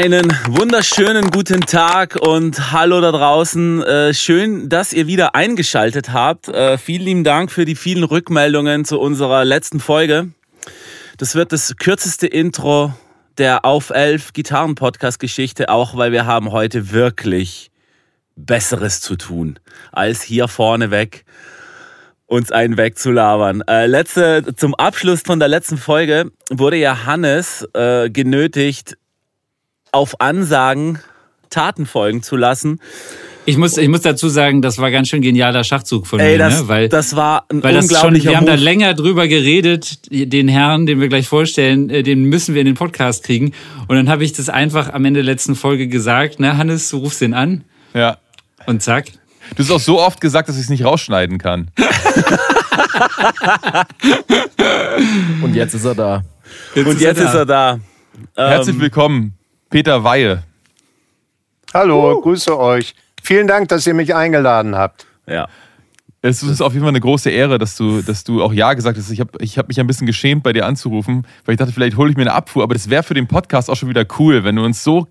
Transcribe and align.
Einen 0.00 0.32
wunderschönen 0.46 1.28
guten 1.32 1.62
Tag 1.62 2.14
und 2.14 2.70
hallo 2.70 3.00
da 3.00 3.10
draußen. 3.10 3.82
Äh, 3.82 4.14
schön, 4.14 4.68
dass 4.68 4.92
ihr 4.92 5.08
wieder 5.08 5.34
eingeschaltet 5.34 6.12
habt. 6.12 6.46
Äh, 6.46 6.78
vielen 6.78 7.02
lieben 7.02 7.24
Dank 7.24 7.50
für 7.50 7.64
die 7.64 7.74
vielen 7.74 8.04
Rückmeldungen 8.04 8.84
zu 8.84 9.00
unserer 9.00 9.44
letzten 9.44 9.80
Folge. 9.80 10.28
Das 11.16 11.34
wird 11.34 11.50
das 11.50 11.74
kürzeste 11.78 12.28
Intro 12.28 12.92
der 13.38 13.64
Auf 13.64 13.90
11 13.90 14.34
Gitarren-Podcast-Geschichte, 14.34 15.68
auch 15.68 15.96
weil 15.96 16.12
wir 16.12 16.26
haben 16.26 16.52
heute 16.52 16.92
wirklich 16.92 17.72
Besseres 18.36 19.00
zu 19.00 19.16
tun, 19.16 19.58
als 19.90 20.22
hier 20.22 20.46
vorne 20.46 20.92
weg 20.92 21.24
uns 22.28 22.52
einen 22.52 22.76
wegzulabern. 22.76 23.62
Äh, 23.66 23.86
letzte, 23.86 24.54
zum 24.54 24.74
Abschluss 24.74 25.22
von 25.22 25.40
der 25.40 25.48
letzten 25.48 25.78
Folge 25.78 26.30
wurde 26.50 26.76
ja 26.76 27.06
Hannes 27.06 27.66
äh, 27.72 28.10
genötigt, 28.10 28.97
auf 29.92 30.20
Ansagen 30.20 30.98
Taten 31.50 31.86
folgen 31.86 32.22
zu 32.22 32.36
lassen. 32.36 32.80
Ich 33.46 33.56
muss, 33.56 33.78
ich 33.78 33.88
muss 33.88 34.02
dazu 34.02 34.28
sagen, 34.28 34.60
das 34.60 34.76
war 34.76 34.90
ganz 34.90 35.08
schön 35.08 35.22
genialer 35.22 35.64
Schachzug 35.64 36.06
von 36.06 36.20
Ey, 36.20 36.32
mir, 36.32 36.38
das, 36.38 36.60
ne? 36.60 36.68
weil 36.68 36.90
das 36.90 37.16
war 37.16 37.46
ein 37.48 37.62
weil 37.62 37.72
das 37.72 37.98
schon, 37.98 38.14
Wir 38.14 38.36
haben 38.36 38.44
da 38.44 38.56
länger 38.56 38.92
drüber 38.92 39.26
geredet, 39.26 40.00
den 40.10 40.48
Herrn, 40.48 40.84
den 40.84 41.00
wir 41.00 41.08
gleich 41.08 41.26
vorstellen, 41.28 41.88
äh, 41.88 42.02
den 42.02 42.24
müssen 42.24 42.54
wir 42.54 42.60
in 42.60 42.66
den 42.66 42.74
Podcast 42.74 43.24
kriegen. 43.24 43.54
Und 43.86 43.96
dann 43.96 44.10
habe 44.10 44.22
ich 44.22 44.34
das 44.34 44.50
einfach 44.50 44.92
am 44.92 45.06
Ende 45.06 45.22
der 45.22 45.32
letzten 45.32 45.54
Folge 45.54 45.88
gesagt, 45.88 46.40
ne, 46.40 46.58
Hannes, 46.58 46.90
du 46.90 46.98
rufst 46.98 47.22
den 47.22 47.32
an. 47.32 47.64
Ja. 47.94 48.18
Und 48.66 48.82
zack. 48.82 49.06
Du 49.56 49.62
hast 49.62 49.70
auch 49.70 49.80
so 49.80 49.98
oft 49.98 50.20
gesagt, 50.20 50.50
dass 50.50 50.56
ich 50.56 50.64
es 50.64 50.68
nicht 50.68 50.84
rausschneiden 50.84 51.38
kann. 51.38 51.70
Und 55.42 55.54
jetzt 55.54 55.72
ist 55.72 55.86
er 55.86 55.94
da. 55.94 56.22
Jetzt 56.74 56.86
Und 56.86 56.96
ist 56.96 57.00
jetzt 57.02 57.18
er 57.18 57.26
ist 57.28 57.34
er 57.34 57.46
da. 57.46 57.80
Herzlich 58.36 58.76
ähm, 58.76 58.82
willkommen, 58.82 59.37
Peter 59.70 60.02
Weihe. 60.02 60.42
Hallo, 61.74 62.16
uh. 62.16 62.20
grüße 62.22 62.58
euch. 62.58 62.94
Vielen 63.22 63.46
Dank, 63.46 63.68
dass 63.68 63.86
ihr 63.86 63.94
mich 63.94 64.14
eingeladen 64.14 64.74
habt. 64.76 65.06
Ja. 65.26 65.48
Es 66.20 66.42
ist 66.42 66.60
auf 66.62 66.72
jeden 66.72 66.82
Fall 66.82 66.90
eine 66.90 67.00
große 67.00 67.30
Ehre, 67.30 67.58
dass 67.58 67.76
du, 67.76 68.02
dass 68.02 68.24
du 68.24 68.42
auch 68.42 68.52
Ja 68.52 68.72
gesagt 68.72 68.98
hast. 68.98 69.10
Ich 69.10 69.20
habe 69.20 69.30
ich 69.40 69.56
hab 69.56 69.68
mich 69.68 69.78
ein 69.78 69.86
bisschen 69.86 70.06
geschämt, 70.06 70.42
bei 70.42 70.52
dir 70.52 70.66
anzurufen, 70.66 71.26
weil 71.44 71.52
ich 71.52 71.58
dachte, 71.58 71.72
vielleicht 71.72 71.96
hole 71.96 72.10
ich 72.10 72.16
mir 72.16 72.22
eine 72.22 72.32
Abfuhr. 72.32 72.62
Aber 72.64 72.74
das 72.74 72.90
wäre 72.90 73.02
für 73.02 73.14
den 73.14 73.28
Podcast 73.28 73.70
auch 73.70 73.76
schon 73.76 73.88
wieder 73.88 74.04
cool, 74.18 74.42
wenn 74.42 74.56
du 74.56 74.64
uns 74.64 74.82
so 74.82 75.06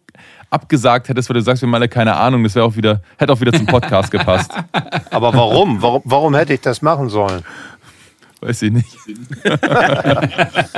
abgesagt 0.49 1.07
hättest, 1.07 1.29
weil 1.29 1.35
du 1.35 1.41
sagst, 1.41 1.61
wir 1.61 1.67
haben 1.67 1.75
alle 1.75 1.87
keine 1.87 2.15
Ahnung. 2.15 2.43
Das 2.43 2.55
wäre 2.55 2.65
auch 2.65 2.75
wieder, 2.75 3.01
hätte 3.17 3.31
auch 3.31 3.39
wieder 3.39 3.53
zum 3.53 3.67
Podcast 3.67 4.11
gepasst. 4.11 4.51
Aber 5.11 5.33
warum? 5.33 5.81
warum? 5.81 6.01
Warum 6.03 6.35
hätte 6.35 6.53
ich 6.53 6.61
das 6.61 6.81
machen 6.81 7.09
sollen? 7.09 7.43
Weiß 8.41 8.61
ich 8.63 8.71
nicht. 8.71 8.97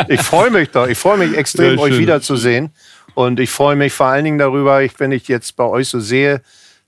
ich 0.07 0.21
freue 0.21 0.51
mich 0.51 0.69
doch. 0.69 0.87
Ich 0.87 0.97
freue 0.97 1.17
mich 1.17 1.35
extrem, 1.35 1.75
ja, 1.75 1.81
euch 1.81 1.97
wiederzusehen. 1.97 2.71
Und 3.19 3.41
ich 3.41 3.49
freue 3.49 3.75
mich 3.75 3.91
vor 3.91 4.05
allen 4.05 4.23
Dingen 4.23 4.37
darüber, 4.37 4.81
ich, 4.81 4.97
wenn 4.97 5.11
ich 5.11 5.27
jetzt 5.27 5.57
bei 5.57 5.65
euch 5.65 5.89
so 5.89 5.99
sehe, 5.99 6.41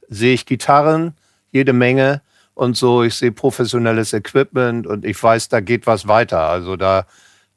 sehe 0.08 0.34
ich 0.34 0.46
Gitarren, 0.46 1.14
jede 1.52 1.73
Menge 1.73 2.22
und 2.54 2.78
so. 2.78 3.04
Ich 3.04 3.16
sehe 3.16 3.34
professionelles 3.34 4.14
Equipment 4.14 4.88
und 4.88 5.04
ich 5.04 5.22
weiß, 5.22 5.50
da 5.50 5.60
geht 5.60 5.88
was 5.88 6.08
weiter. 6.08 6.40
Also 6.40 6.78
da, 6.78 7.06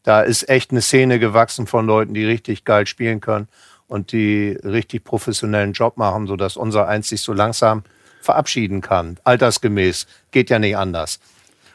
da 0.03 0.23
ist 0.23 0.49
echt 0.49 0.73
eine 0.73 0.83
Szene 0.83 1.21
gewachsen 1.21 1.69
von 1.69 1.87
Leuten, 1.87 2.15
die 2.15 2.25
richtig 2.25 2.65
geil 2.65 2.89
spielen 2.89 3.21
können 3.21 3.47
und 3.87 4.11
die 4.11 4.59
richtig 4.65 5.05
professionellen 5.05 5.73
Job 5.73 5.97
machen, 5.97 6.27
sodass 6.27 6.57
unser 6.57 6.89
eins 6.89 7.11
sich 7.11 7.23
so 7.23 7.33
langsam 7.33 7.85
verabschieden 8.23 8.81
kann. 8.81 9.19
Altersgemäß. 9.23 10.09
Geht 10.33 10.51
ja 10.51 10.59
nicht 10.59 10.77
anders. 10.77 11.21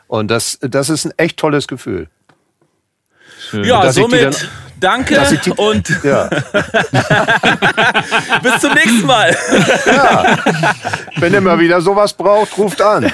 Und 0.07 0.29
das, 0.29 0.59
das 0.59 0.89
ist 0.89 1.05
ein 1.05 1.13
echt 1.15 1.37
tolles 1.37 1.69
Gefühl. 1.69 2.09
Schön. 3.39 3.63
Ja, 3.63 3.89
somit 3.89 4.49
danke 4.79 5.19
und 5.57 6.03
ja. 6.03 6.29
bis 8.43 8.59
zum 8.59 8.73
nächsten 8.73 9.05
Mal. 9.05 9.35
Ja. 9.85 10.37
Wenn 11.17 11.33
ihr 11.33 11.41
mal 11.41 11.59
wieder 11.59 11.81
sowas 11.81 12.13
braucht, 12.13 12.57
ruft 12.57 12.81
an. 12.81 13.11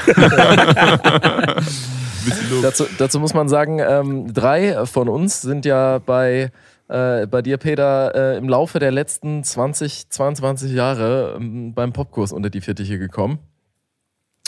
dazu, 2.62 2.86
dazu, 2.98 3.20
muss 3.20 3.34
man 3.34 3.50
sagen, 3.50 3.80
ähm, 3.80 4.34
drei 4.34 4.86
von 4.86 5.10
uns 5.10 5.42
sind 5.42 5.66
ja 5.66 6.00
bei, 6.00 6.52
äh, 6.88 7.28
bei 7.28 7.42
dir, 7.42 7.58
Peter, 7.58 8.14
äh, 8.16 8.38
im 8.38 8.50
Laufe 8.50 8.80
der 8.80 8.92
letzten 8.92 9.44
20, 9.44 10.10
22 10.10 10.72
Jahre 10.72 11.36
ähm, 11.38 11.74
beim 11.74 11.94
Popkurs 11.94 12.32
unter 12.32 12.50
die 12.50 12.62
Fittiche 12.62 12.98
gekommen. 13.00 13.40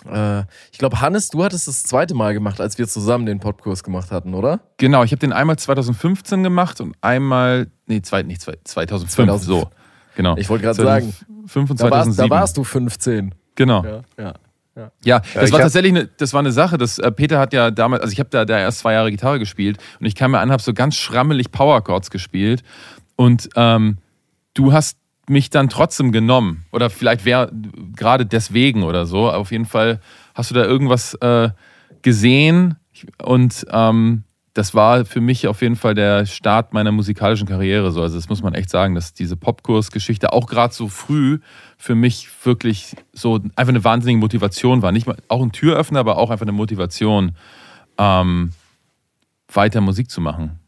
Äh, 0.06 0.42
ich 0.72 0.78
glaube, 0.78 1.02
Hannes, 1.02 1.30
du 1.30 1.44
hattest 1.44 1.68
das 1.68 1.84
zweite 1.84 2.14
Mal 2.14 2.34
gemacht, 2.34 2.62
als 2.62 2.78
wir 2.78 2.88
zusammen 2.88 3.26
den 3.26 3.40
Podcast 3.40 3.84
gemacht 3.84 4.12
hatten, 4.12 4.34
oder? 4.34 4.60
Genau, 4.78 5.04
ich 5.04 5.12
habe 5.12 5.20
den 5.20 5.34
einmal 5.34 5.58
2015 5.58 6.44
gemacht 6.44 6.82
und 6.82 6.96
einmal, 7.02 7.68
nee, 7.88 8.02
zwei, 8.02 8.24
nicht 8.24 8.42
2005, 8.42 8.64
2005. 9.04 9.44
so. 9.44 9.70
Genau. 10.16 10.36
Ich 10.38 10.50
wollte 10.50 10.64
gerade 10.64 10.82
sagen, 10.82 11.14
5 11.46 11.72
und 11.72 11.78
2007. 11.78 11.80
Da 11.80 11.90
warst, 11.90 12.20
da 12.20 12.30
warst, 12.30 12.58
du 12.58 12.64
15. 12.64 13.36
Genau. 13.56 13.84
Ja, 13.84 14.02
ja. 14.18 14.34
Ja, 14.76 14.92
ja 15.04 15.22
das 15.34 15.52
war 15.52 15.60
tatsächlich 15.60 15.92
eine, 15.92 16.06
das 16.06 16.34
war 16.34 16.40
eine 16.40 16.52
Sache. 16.52 16.78
dass 16.78 17.00
äh, 17.00 17.12
Peter 17.12 17.40
hat 17.40 17.54
ja 17.54 17.72
damals, 17.72 18.04
also 18.04 18.14
ich 18.14 18.20
habe 18.20 18.30
da, 18.30 18.46
da 18.46 18.60
erst 18.60 18.80
zwei 18.80 18.94
Jahre 18.94 19.10
Gitarre 19.10 19.40
gespielt 19.40 19.78
und 20.00 20.06
ich 20.06 20.16
kam 20.16 20.32
mir 20.32 20.40
an, 20.40 20.52
habe 20.52 20.62
so 20.62 20.74
ganz 20.74 20.96
schrammelig 20.96 21.52
Power 21.52 21.84
Chords 21.84 22.12
gespielt 22.12 22.64
und 23.16 23.50
ähm, 23.56 23.98
du 24.54 24.74
hast 24.74 24.98
mich 25.30 25.50
dann 25.50 25.70
trotzdem 25.70 26.12
genommen. 26.12 26.66
Oder 26.72 26.90
vielleicht 26.90 27.26
wäre 27.26 27.52
gerade 27.96 28.26
deswegen 28.26 28.84
oder 28.84 29.06
so. 29.06 29.30
Auf 29.30 29.52
jeden 29.52 29.66
Fall 29.66 30.00
hast 30.34 30.52
du 30.52 30.56
da 30.56 30.64
irgendwas 30.64 31.14
äh, 31.16 31.50
gesehen 32.02 32.78
und 33.24 33.66
ähm, 33.72 34.24
das 34.58 34.74
war 34.74 35.06
für 35.06 35.22
mich 35.22 35.48
auf 35.48 35.62
jeden 35.62 35.76
Fall 35.76 35.94
der 35.94 36.26
Start 36.26 36.74
meiner 36.74 36.92
musikalischen 36.92 37.48
Karriere. 37.48 37.92
So. 37.92 38.02
Also 38.02 38.16
das 38.16 38.28
muss 38.28 38.42
man 38.42 38.56
echt 38.56 38.72
sagen, 38.72 38.96
dass 38.96 39.14
diese 39.14 39.38
Popkurs-Geschichte 39.38 40.34
auch 40.34 40.48
gerade 40.48 40.74
so 40.74 40.88
früh 40.88 41.40
für 41.78 41.94
mich 41.94 42.28
wirklich 42.44 42.96
so 43.14 43.36
einfach 43.56 43.70
eine 43.70 43.84
wahnsinnige 43.84 44.20
Motivation 44.20 44.82
war. 44.82 44.92
Nicht 44.92 45.06
mal 45.06 45.18
auch 45.28 45.44
ein 45.44 45.52
Türöffner, 45.52 46.00
aber 46.00 46.18
auch 46.18 46.32
einfach 46.32 46.46
eine 46.46 46.54
Motivation, 46.54 47.36
ähm, 48.00 48.54
weiter 49.54 49.80
Musik 49.80 50.10
zu 50.10 50.22
machen. 50.22 50.60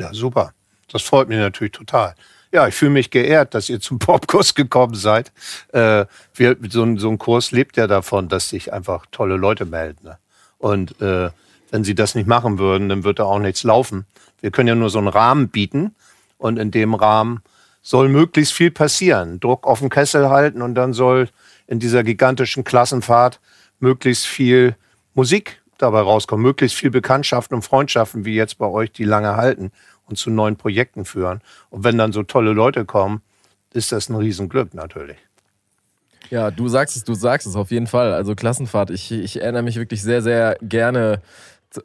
Ja, 0.00 0.14
super. 0.14 0.52
Das 0.90 1.02
freut 1.02 1.28
mich 1.28 1.38
natürlich 1.38 1.72
total. 1.72 2.14
Ja, 2.54 2.68
ich 2.68 2.76
fühle 2.76 2.92
mich 2.92 3.10
geehrt, 3.10 3.52
dass 3.54 3.68
ihr 3.68 3.80
zum 3.80 3.98
Popkurs 3.98 4.54
gekommen 4.54 4.94
seid. 4.94 5.32
Äh, 5.72 6.06
wir, 6.34 6.56
so, 6.70 6.84
ein, 6.84 6.98
so, 6.98 7.10
ein, 7.10 7.18
Kurs 7.18 7.50
lebt 7.50 7.76
ja 7.76 7.88
davon, 7.88 8.28
dass 8.28 8.48
sich 8.48 8.72
einfach 8.72 9.06
tolle 9.10 9.36
Leute 9.36 9.64
melden. 9.64 10.04
Ne? 10.04 10.18
Und 10.58 11.00
äh, 11.02 11.30
wenn 11.72 11.82
sie 11.82 11.96
das 11.96 12.14
nicht 12.14 12.28
machen 12.28 12.60
würden, 12.60 12.88
dann 12.88 13.02
wird 13.02 13.18
da 13.18 13.24
auch 13.24 13.40
nichts 13.40 13.64
laufen. 13.64 14.06
Wir 14.40 14.52
können 14.52 14.68
ja 14.68 14.76
nur 14.76 14.88
so 14.88 14.98
einen 14.98 15.08
Rahmen 15.08 15.48
bieten 15.48 15.96
und 16.38 16.56
in 16.60 16.70
dem 16.70 16.94
Rahmen 16.94 17.42
soll 17.82 18.08
möglichst 18.08 18.52
viel 18.52 18.70
passieren. 18.70 19.40
Druck 19.40 19.66
auf 19.66 19.80
den 19.80 19.90
Kessel 19.90 20.28
halten 20.28 20.62
und 20.62 20.76
dann 20.76 20.92
soll 20.92 21.30
in 21.66 21.80
dieser 21.80 22.04
gigantischen 22.04 22.62
Klassenfahrt 22.62 23.40
möglichst 23.80 24.26
viel 24.26 24.76
Musik 25.14 25.60
dabei 25.78 26.02
rauskommen, 26.02 26.44
möglichst 26.44 26.76
viel 26.76 26.92
Bekanntschaften 26.92 27.56
und 27.56 27.62
Freundschaften 27.62 28.24
wie 28.24 28.36
jetzt 28.36 28.58
bei 28.58 28.66
euch, 28.66 28.92
die 28.92 29.02
lange 29.02 29.34
halten 29.34 29.72
und 30.06 30.16
zu 30.16 30.30
neuen 30.30 30.56
Projekten 30.56 31.04
führen. 31.04 31.40
Und 31.70 31.84
wenn 31.84 31.98
dann 31.98 32.12
so 32.12 32.22
tolle 32.22 32.52
Leute 32.52 32.84
kommen, 32.84 33.22
ist 33.72 33.92
das 33.92 34.08
ein 34.08 34.16
Riesenglück 34.16 34.74
natürlich. 34.74 35.18
Ja, 36.30 36.50
du 36.50 36.68
sagst 36.68 36.96
es, 36.96 37.04
du 37.04 37.14
sagst 37.14 37.46
es 37.46 37.56
auf 37.56 37.70
jeden 37.70 37.86
Fall. 37.86 38.12
Also 38.12 38.34
Klassenfahrt, 38.34 38.90
ich, 38.90 39.12
ich 39.12 39.40
erinnere 39.40 39.62
mich 39.62 39.76
wirklich 39.76 40.02
sehr, 40.02 40.22
sehr 40.22 40.56
gerne 40.62 41.20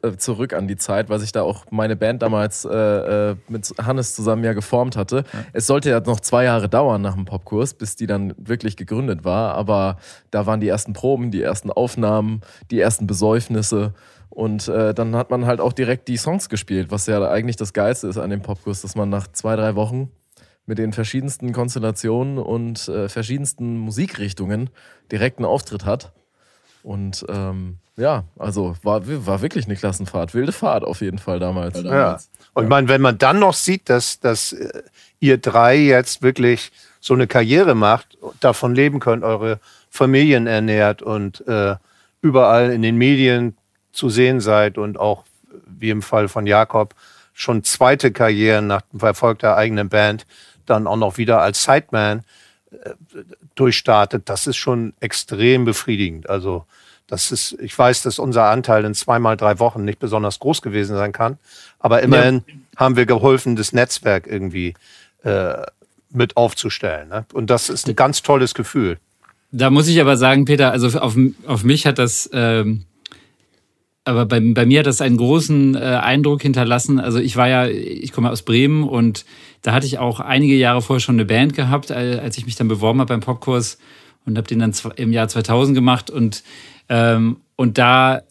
äh, 0.02 0.16
zurück 0.16 0.52
an 0.52 0.68
die 0.68 0.76
Zeit, 0.76 1.08
weil 1.08 1.18
sich 1.18 1.32
da 1.32 1.42
auch 1.42 1.66
meine 1.70 1.96
Band 1.96 2.22
damals 2.22 2.64
äh, 2.64 2.70
äh, 2.70 3.36
mit 3.48 3.72
Hannes 3.78 4.14
zusammen 4.14 4.44
ja 4.44 4.52
geformt 4.52 4.96
hatte. 4.96 5.24
Ja. 5.32 5.44
Es 5.52 5.66
sollte 5.66 5.90
ja 5.90 6.00
noch 6.00 6.20
zwei 6.20 6.44
Jahre 6.44 6.68
dauern 6.68 7.02
nach 7.02 7.14
dem 7.14 7.24
Popkurs, 7.24 7.74
bis 7.74 7.96
die 7.96 8.06
dann 8.06 8.34
wirklich 8.38 8.76
gegründet 8.76 9.24
war. 9.24 9.54
Aber 9.54 9.96
da 10.30 10.46
waren 10.46 10.60
die 10.60 10.68
ersten 10.68 10.92
Proben, 10.92 11.30
die 11.30 11.42
ersten 11.42 11.70
Aufnahmen, 11.70 12.40
die 12.70 12.80
ersten 12.80 13.06
Besäufnisse. 13.06 13.92
Und 14.30 14.68
äh, 14.68 14.94
dann 14.94 15.16
hat 15.16 15.30
man 15.30 15.44
halt 15.44 15.60
auch 15.60 15.72
direkt 15.72 16.08
die 16.08 16.16
Songs 16.16 16.48
gespielt, 16.48 16.90
was 16.90 17.06
ja 17.06 17.28
eigentlich 17.28 17.56
das 17.56 17.72
Geilste 17.72 18.06
ist 18.06 18.16
an 18.16 18.30
dem 18.30 18.42
Popkurs, 18.42 18.80
dass 18.80 18.94
man 18.94 19.08
nach 19.08 19.26
zwei, 19.32 19.56
drei 19.56 19.74
Wochen 19.74 20.10
mit 20.66 20.78
den 20.78 20.92
verschiedensten 20.92 21.52
Konstellationen 21.52 22.38
und 22.38 22.88
äh, 22.88 23.08
verschiedensten 23.08 23.76
Musikrichtungen 23.76 24.70
direkt 25.10 25.38
einen 25.38 25.46
Auftritt 25.46 25.84
hat. 25.84 26.12
Und 26.82 27.26
ähm, 27.28 27.78
ja, 27.96 28.24
also 28.38 28.76
war, 28.82 29.02
war 29.26 29.42
wirklich 29.42 29.66
eine 29.66 29.76
Klassenfahrt, 29.76 30.32
wilde 30.32 30.52
Fahrt 30.52 30.84
auf 30.84 31.00
jeden 31.00 31.18
Fall 31.18 31.38
damals. 31.38 31.82
Ja. 31.82 32.18
Und 32.54 32.64
ich 32.64 32.68
meine, 32.70 32.88
wenn 32.88 33.00
man 33.00 33.18
dann 33.18 33.40
noch 33.40 33.54
sieht, 33.54 33.90
dass, 33.90 34.20
dass 34.20 34.52
äh, 34.52 34.82
ihr 35.18 35.38
drei 35.38 35.76
jetzt 35.76 36.22
wirklich 36.22 36.70
so 37.00 37.14
eine 37.14 37.26
Karriere 37.26 37.74
macht, 37.74 38.16
davon 38.40 38.74
leben 38.74 39.00
könnt, 39.00 39.24
eure 39.24 39.58
Familien 39.90 40.46
ernährt 40.46 41.02
und 41.02 41.46
äh, 41.48 41.76
überall 42.22 42.70
in 42.70 42.82
den 42.82 42.96
Medien 42.96 43.56
zu 44.00 44.08
sehen 44.08 44.40
seid 44.40 44.78
und 44.78 44.98
auch, 44.98 45.24
wie 45.66 45.90
im 45.90 46.00
Fall 46.00 46.28
von 46.28 46.46
Jakob, 46.46 46.94
schon 47.34 47.64
zweite 47.64 48.12
Karrieren 48.12 48.66
nach 48.66 48.80
dem 48.92 49.00
Erfolg 49.00 49.40
der 49.40 49.56
eigenen 49.56 49.90
Band 49.90 50.26
dann 50.64 50.86
auch 50.86 50.96
noch 50.96 51.18
wieder 51.18 51.42
als 51.42 51.64
Sideman 51.64 52.22
äh, 52.70 52.90
durchstartet, 53.54 54.22
das 54.28 54.46
ist 54.46 54.56
schon 54.56 54.94
extrem 55.00 55.66
befriedigend. 55.66 56.30
Also 56.30 56.64
das 57.08 57.30
ist, 57.30 57.56
ich 57.60 57.76
weiß, 57.76 58.02
dass 58.02 58.18
unser 58.18 58.44
Anteil 58.44 58.84
in 58.84 58.94
zweimal 58.94 59.36
drei 59.36 59.58
Wochen 59.58 59.84
nicht 59.84 59.98
besonders 59.98 60.38
groß 60.38 60.62
gewesen 60.62 60.96
sein 60.96 61.12
kann, 61.12 61.38
aber 61.78 62.02
immerhin 62.02 62.42
ja. 62.46 62.54
haben 62.76 62.96
wir 62.96 63.04
geholfen, 63.04 63.56
das 63.56 63.72
Netzwerk 63.72 64.26
irgendwie 64.26 64.74
äh, 65.24 65.62
mit 66.10 66.38
aufzustellen. 66.38 67.08
Ne? 67.08 67.26
Und 67.34 67.50
das 67.50 67.68
ist 67.68 67.86
ein 67.86 67.96
ganz 67.96 68.22
tolles 68.22 68.54
Gefühl. 68.54 68.98
Da 69.52 69.68
muss 69.68 69.88
ich 69.88 70.00
aber 70.00 70.16
sagen, 70.16 70.44
Peter, 70.46 70.70
also 70.70 70.98
auf, 71.00 71.16
auf 71.46 71.64
mich 71.64 71.86
hat 71.86 71.98
das, 71.98 72.30
ähm, 72.32 72.84
aber 74.04 74.26
bei, 74.26 74.40
bei 74.40 74.66
mir 74.66 74.80
hat 74.80 74.86
das 74.86 75.00
einen 75.00 75.16
großen 75.16 75.74
äh, 75.74 75.78
Eindruck 75.78 76.42
hinterlassen. 76.42 76.98
Also 76.98 77.18
ich 77.18 77.36
war 77.36 77.48
ja, 77.48 77.66
ich 77.66 78.12
komme 78.12 78.30
aus 78.30 78.42
Bremen 78.42 78.84
und 78.84 79.24
da 79.62 79.72
hatte 79.72 79.86
ich 79.86 79.98
auch 79.98 80.20
einige 80.20 80.54
Jahre 80.54 80.82
vorher 80.82 81.00
schon 81.00 81.16
eine 81.16 81.26
Band 81.26 81.54
gehabt, 81.54 81.90
als 81.92 82.38
ich 82.38 82.46
mich 82.46 82.56
dann 82.56 82.68
beworben 82.68 83.00
habe 83.00 83.08
beim 83.08 83.20
Popkurs 83.20 83.78
und 84.24 84.38
habe 84.38 84.48
den 84.48 84.58
dann 84.58 84.72
im 84.96 85.12
Jahr 85.12 85.28
2000 85.28 85.74
gemacht 85.74 86.10
und 86.10 86.42
ähm, 86.88 87.36
und 87.56 87.78
da 87.78 88.22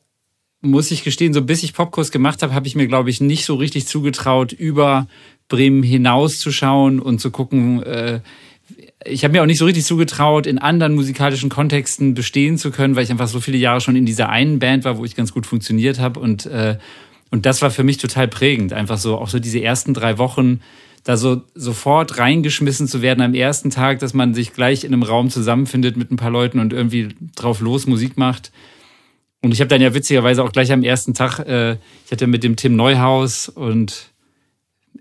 muss 0.61 0.91
ich 0.91 1.03
gestehen, 1.03 1.33
so 1.33 1.43
bis 1.43 1.63
ich 1.63 1.73
Popkurs 1.73 2.11
gemacht 2.11 2.41
habe, 2.41 2.53
habe 2.53 2.67
ich 2.67 2.75
mir 2.75 2.87
glaube 2.87 3.09
ich 3.09 3.21
nicht 3.21 3.45
so 3.45 3.55
richtig 3.55 3.87
zugetraut, 3.87 4.51
über 4.51 5.07
Bremen 5.47 5.83
hinauszuschauen 5.83 6.99
und 6.99 7.19
zu 7.19 7.31
gucken. 7.31 7.83
Äh, 7.83 8.21
ich 9.05 9.23
habe 9.23 9.31
mir 9.31 9.41
auch 9.41 9.47
nicht 9.47 9.57
so 9.57 9.65
richtig 9.65 9.85
zugetraut, 9.85 10.45
in 10.45 10.57
anderen 10.57 10.95
musikalischen 10.95 11.49
Kontexten 11.49 12.13
bestehen 12.13 12.57
zu 12.57 12.71
können, 12.71 12.95
weil 12.95 13.03
ich 13.03 13.11
einfach 13.11 13.27
so 13.27 13.39
viele 13.39 13.57
Jahre 13.57 13.81
schon 13.81 13.95
in 13.95 14.05
dieser 14.05 14.29
einen 14.29 14.59
Band 14.59 14.83
war, 14.83 14.97
wo 14.97 15.05
ich 15.05 15.15
ganz 15.15 15.33
gut 15.33 15.45
funktioniert 15.45 15.99
habe 15.99 16.19
und 16.19 16.45
äh, 16.45 16.77
und 17.31 17.45
das 17.45 17.61
war 17.61 17.69
für 17.69 17.83
mich 17.83 17.97
total 17.97 18.27
prägend, 18.27 18.73
einfach 18.73 18.97
so 18.97 19.17
auch 19.17 19.29
so 19.29 19.39
diese 19.39 19.61
ersten 19.61 19.93
drei 19.93 20.17
Wochen 20.17 20.61
da 21.03 21.15
so 21.15 21.43
sofort 21.55 22.17
reingeschmissen 22.17 22.87
zu 22.87 23.01
werden 23.01 23.21
am 23.21 23.33
ersten 23.33 23.69
Tag, 23.69 23.99
dass 23.99 24.13
man 24.13 24.33
sich 24.33 24.53
gleich 24.53 24.83
in 24.83 24.93
einem 24.93 25.03
Raum 25.03 25.29
zusammenfindet 25.29 25.95
mit 25.95 26.11
ein 26.11 26.17
paar 26.17 26.31
Leuten 26.31 26.59
und 26.59 26.73
irgendwie 26.73 27.09
drauf 27.35 27.61
los 27.61 27.87
Musik 27.87 28.17
macht. 28.17 28.51
Und 29.41 29.53
ich 29.53 29.61
habe 29.61 29.69
dann 29.69 29.81
ja 29.81 29.93
witzigerweise 29.93 30.43
auch 30.43 30.51
gleich 30.51 30.71
am 30.71 30.83
ersten 30.83 31.13
Tag, 31.13 31.39
äh, 31.39 31.77
ich 32.05 32.11
hatte 32.11 32.27
mit 32.27 32.43
dem 32.43 32.57
Tim 32.57 32.75
Neuhaus 32.75 33.47
und 33.47 34.11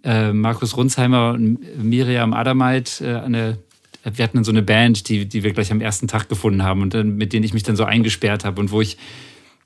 äh, 0.04 0.32
Markus 0.32 0.76
Runsheimer 0.76 1.32
und 1.32 1.58
Miriam 1.82 2.32
Adamait 2.32 3.00
äh, 3.00 3.16
eine, 3.16 3.58
wir 4.04 4.22
hatten 4.22 4.36
dann 4.36 4.44
so 4.44 4.52
eine 4.52 4.62
Band, 4.62 5.08
die, 5.08 5.26
die 5.26 5.42
wir 5.42 5.52
gleich 5.52 5.72
am 5.72 5.80
ersten 5.80 6.08
Tag 6.08 6.28
gefunden 6.28 6.62
haben 6.62 6.82
und 6.82 6.94
dann, 6.94 7.16
mit 7.16 7.32
denen 7.32 7.44
ich 7.44 7.54
mich 7.54 7.62
dann 7.62 7.76
so 7.76 7.84
eingesperrt 7.84 8.44
habe 8.44 8.60
und 8.60 8.70
wo 8.70 8.80
ich, 8.80 8.96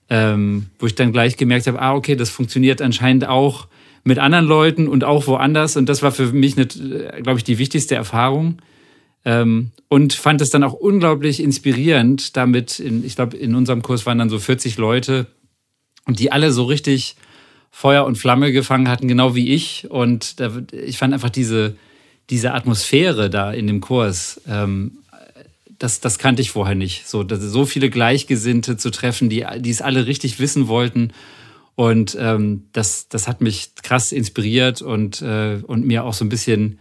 ähm, 0.09 0.67
wo 0.79 0.87
ich 0.87 0.95
dann 0.95 1.13
gleich 1.13 1.37
gemerkt 1.37 1.67
habe, 1.67 1.81
ah, 1.81 1.95
okay, 1.95 2.17
das 2.17 2.31
funktioniert 2.31 2.83
anscheinend 2.83 3.29
auch 3.29 3.69
mit 4.05 4.19
anderen 4.19 4.47
Leuten 4.47 4.89
und 4.89 5.05
auch 5.05 5.27
woanders. 5.27 5.77
Und 5.77 5.89
das 5.89 6.03
war 6.03 6.13
für 6.13 6.33
mich, 6.33 6.57
glaube 6.57 7.39
ich, 7.39 7.45
die 7.45 7.59
wichtigste 7.59 7.95
Erfahrung. 7.95 8.61
Ähm, 9.25 9.71
und 9.89 10.15
fand 10.15 10.41
es 10.41 10.51
dann 10.51 10.65
auch 10.65 10.73
unglaublich 10.73 11.41
inspirierend, 11.41 12.37
damit, 12.37 12.81
in, 12.81 13.05
ich 13.05 13.15
glaube, 13.15 13.37
in 13.37 13.55
unserem 13.55 13.83
Kurs 13.83 14.05
waren 14.05 14.19
dann 14.19 14.31
so 14.31 14.39
40 14.39 14.79
Leute 14.79 15.27
und 16.07 16.19
die 16.19 16.33
alle 16.33 16.51
so 16.51 16.65
richtig 16.65 17.15
Feuer 17.71 18.05
und 18.05 18.19
Flamme 18.19 18.53
gefangen 18.53 18.89
hatten, 18.89 19.07
genau 19.07 19.37
wie 19.37 19.55
ich. 19.55 19.89
Und 19.91 20.41
da, 20.41 20.51
ich 20.73 20.99
fand 20.99 21.15
einfach 21.15 21.31
diese, 21.31 21.77
diese 22.31 22.53
Atmosphäre 22.53 23.31
da 23.31 23.53
in 23.53 23.67
dem 23.67 23.81
Kurs, 23.81 24.41
ähm, 24.49 24.99
das, 25.79 26.01
das 26.01 26.19
kannte 26.19 26.43
ich 26.43 26.51
vorher 26.51 26.77
nicht. 26.77 27.09
So, 27.09 27.27
so 27.29 27.67
viele 27.67 27.91
Gleichgesinnte 27.91 28.77
zu 28.77 28.91
treffen, 28.91 29.29
die, 29.29 29.45
die 29.59 29.71
es 29.71 29.83
alle 29.83 30.07
richtig 30.07 30.39
wissen 30.39 30.69
wollten 30.69 31.13
und 31.75 32.17
ähm, 32.21 32.65
das, 32.73 33.09
das 33.09 33.29
hat 33.29 33.41
mich 33.41 33.71
krass 33.83 34.13
inspiriert 34.13 34.83
und, 34.83 35.23
äh, 35.23 35.61
und 35.67 35.87
mir 35.87 36.05
auch 36.05 36.15
so 36.15 36.25
ein 36.25 36.29
bisschen 36.29 36.79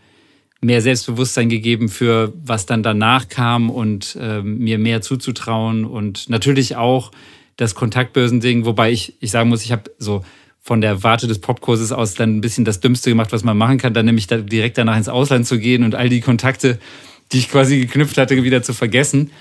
mehr 0.59 0.81
Selbstbewusstsein 0.81 1.49
gegeben 1.49 1.89
für 1.89 2.33
was 2.43 2.65
dann 2.65 2.83
danach 2.83 3.29
kam 3.29 3.69
und 3.69 4.17
äh, 4.19 4.41
mir 4.41 4.77
mehr 4.77 5.01
zuzutrauen 5.01 5.85
und 5.85 6.29
natürlich 6.29 6.75
auch 6.75 7.11
das 7.57 7.73
Kontaktbörsending, 7.73 8.65
wobei 8.65 8.91
ich, 8.91 9.15
ich 9.19 9.31
sagen 9.31 9.49
muss, 9.49 9.63
ich 9.63 9.71
habe 9.71 9.91
so 9.97 10.23
von 10.61 10.79
der 10.79 11.03
Warte 11.03 11.27
des 11.27 11.39
Popkurses 11.39 11.91
aus 11.91 12.13
dann 12.13 12.37
ein 12.37 12.41
bisschen 12.41 12.65
das 12.65 12.79
Dümmste 12.79 13.09
gemacht, 13.09 13.31
was 13.31 13.43
man 13.43 13.57
machen 13.57 13.79
kann, 13.79 13.93
dann 13.93 14.05
nämlich 14.05 14.27
da 14.27 14.37
direkt 14.37 14.77
danach 14.77 14.95
ins 14.95 15.09
Ausland 15.09 15.47
zu 15.47 15.57
gehen 15.59 15.83
und 15.83 15.95
all 15.95 16.07
die 16.07 16.21
Kontakte, 16.21 16.79
die 17.31 17.39
ich 17.39 17.49
quasi 17.49 17.79
geknüpft 17.79 18.17
hatte, 18.17 18.41
wieder 18.43 18.61
zu 18.61 18.73
vergessen. 18.73 19.31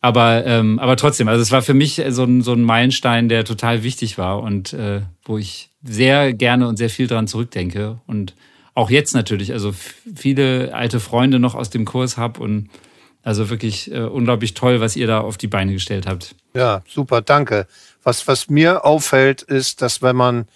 Aber, 0.00 0.46
ähm, 0.46 0.78
aber 0.78 0.96
trotzdem, 0.96 1.28
also 1.28 1.42
es 1.42 1.52
war 1.52 1.62
für 1.62 1.74
mich 1.74 2.02
so 2.08 2.24
ein, 2.24 2.42
so 2.42 2.52
ein 2.52 2.62
Meilenstein, 2.62 3.28
der 3.28 3.44
total 3.44 3.82
wichtig 3.82 4.18
war 4.18 4.42
und 4.42 4.72
äh, 4.72 5.02
wo 5.24 5.36
ich 5.36 5.70
sehr 5.82 6.32
gerne 6.32 6.68
und 6.68 6.76
sehr 6.76 6.90
viel 6.90 7.06
dran 7.06 7.26
zurückdenke. 7.26 8.00
Und 8.06 8.34
auch 8.74 8.90
jetzt 8.90 9.14
natürlich, 9.14 9.52
also 9.52 9.74
viele 10.14 10.74
alte 10.74 11.00
Freunde 11.00 11.38
noch 11.38 11.54
aus 11.54 11.70
dem 11.70 11.84
Kurs 11.84 12.16
habe 12.16 12.40
und 12.40 12.70
also 13.22 13.50
wirklich 13.50 13.90
äh, 13.90 14.02
unglaublich 14.02 14.54
toll, 14.54 14.80
was 14.80 14.94
ihr 14.94 15.08
da 15.08 15.20
auf 15.20 15.36
die 15.36 15.48
Beine 15.48 15.72
gestellt 15.72 16.06
habt. 16.06 16.36
Ja, 16.54 16.82
super, 16.86 17.20
danke. 17.20 17.66
Was, 18.06 18.28
was 18.28 18.48
mir 18.48 18.84
auffällt, 18.84 19.42
ist, 19.42 19.82
dass 19.82 20.00
wenn 20.00 20.14
man 20.14 20.46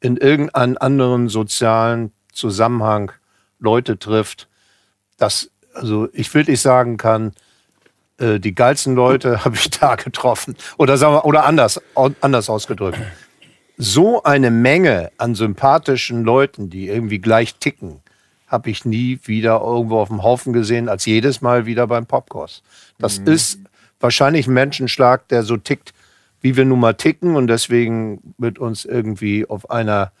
in 0.00 0.16
irgendeinem 0.16 0.78
anderen 0.80 1.28
sozialen 1.28 2.12
Zusammenhang 2.32 3.12
Leute 3.58 3.98
trifft, 3.98 4.48
dass, 5.18 5.50
also 5.74 6.08
ich 6.14 6.32
wirklich 6.32 6.62
sagen 6.62 6.96
kann, 6.96 7.34
äh, 8.16 8.40
die 8.40 8.54
geilsten 8.54 8.94
Leute 8.94 9.44
habe 9.44 9.54
ich 9.56 9.68
da 9.68 9.96
getroffen. 9.96 10.56
Oder, 10.78 10.96
sagen 10.96 11.12
wir, 11.12 11.26
oder 11.26 11.44
anders, 11.44 11.78
anders 12.22 12.48
ausgedrückt. 12.48 12.98
So 13.76 14.22
eine 14.22 14.50
Menge 14.50 15.12
an 15.18 15.34
sympathischen 15.34 16.24
Leuten, 16.24 16.70
die 16.70 16.88
irgendwie 16.88 17.18
gleich 17.18 17.56
ticken, 17.56 18.00
habe 18.46 18.70
ich 18.70 18.86
nie 18.86 19.20
wieder 19.24 19.60
irgendwo 19.60 19.98
auf 19.98 20.08
dem 20.08 20.22
Haufen 20.22 20.54
gesehen, 20.54 20.88
als 20.88 21.04
jedes 21.04 21.42
Mal 21.42 21.66
wieder 21.66 21.86
beim 21.86 22.06
Popkurs. 22.06 22.62
Das 22.98 23.20
mhm. 23.20 23.26
ist 23.26 23.58
wahrscheinlich 24.00 24.46
ein 24.46 24.54
Menschenschlag, 24.54 25.28
der 25.28 25.42
so 25.42 25.58
tickt, 25.58 25.92
wie 26.42 26.56
wir 26.56 26.64
nun 26.64 26.80
mal 26.80 26.94
ticken 26.94 27.36
und 27.36 27.46
deswegen 27.46 28.34
mit 28.36 28.58
uns 28.58 28.84
irgendwie 28.84 29.48
auf 29.48 29.70
einer 29.70 30.12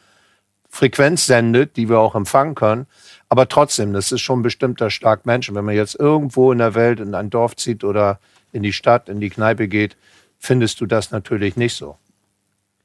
Frequenz 0.70 1.26
sendet, 1.26 1.76
die 1.76 1.90
wir 1.90 1.98
auch 1.98 2.14
empfangen 2.14 2.54
können. 2.54 2.86
Aber 3.28 3.48
trotzdem, 3.48 3.92
das 3.92 4.10
ist 4.10 4.22
schon 4.22 4.40
ein 4.40 4.42
bestimmter 4.42 4.88
Schlag 4.88 5.26
Menschen. 5.26 5.54
Wenn 5.54 5.66
man 5.66 5.74
jetzt 5.74 5.96
irgendwo 5.96 6.50
in 6.50 6.58
der 6.58 6.74
Welt 6.74 7.00
in 7.00 7.14
ein 7.14 7.28
Dorf 7.28 7.56
zieht 7.56 7.84
oder 7.84 8.18
in 8.52 8.62
die 8.62 8.72
Stadt, 8.72 9.08
in 9.08 9.20
die 9.20 9.30
Kneipe 9.30 9.68
geht, 9.68 9.96
findest 10.38 10.80
du 10.80 10.86
das 10.86 11.10
natürlich 11.10 11.56
nicht 11.56 11.74
so. 11.74 11.96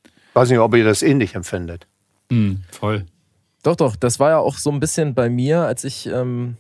Ich 0.03 0.35
weiß 0.35 0.49
nicht, 0.49 0.59
ob 0.59 0.75
ihr 0.75 0.83
das 0.83 1.01
ähnlich 1.01 1.35
empfindet. 1.35 1.87
Mm, 2.29 2.55
voll. 2.69 3.05
Doch, 3.63 3.75
doch, 3.75 3.95
das 3.95 4.19
war 4.19 4.31
ja 4.31 4.37
auch 4.37 4.57
so 4.57 4.71
ein 4.71 4.79
bisschen 4.79 5.13
bei 5.13 5.29
mir, 5.29 5.61
als 5.61 5.83
ich, 5.83 6.07
ähm, 6.07 6.57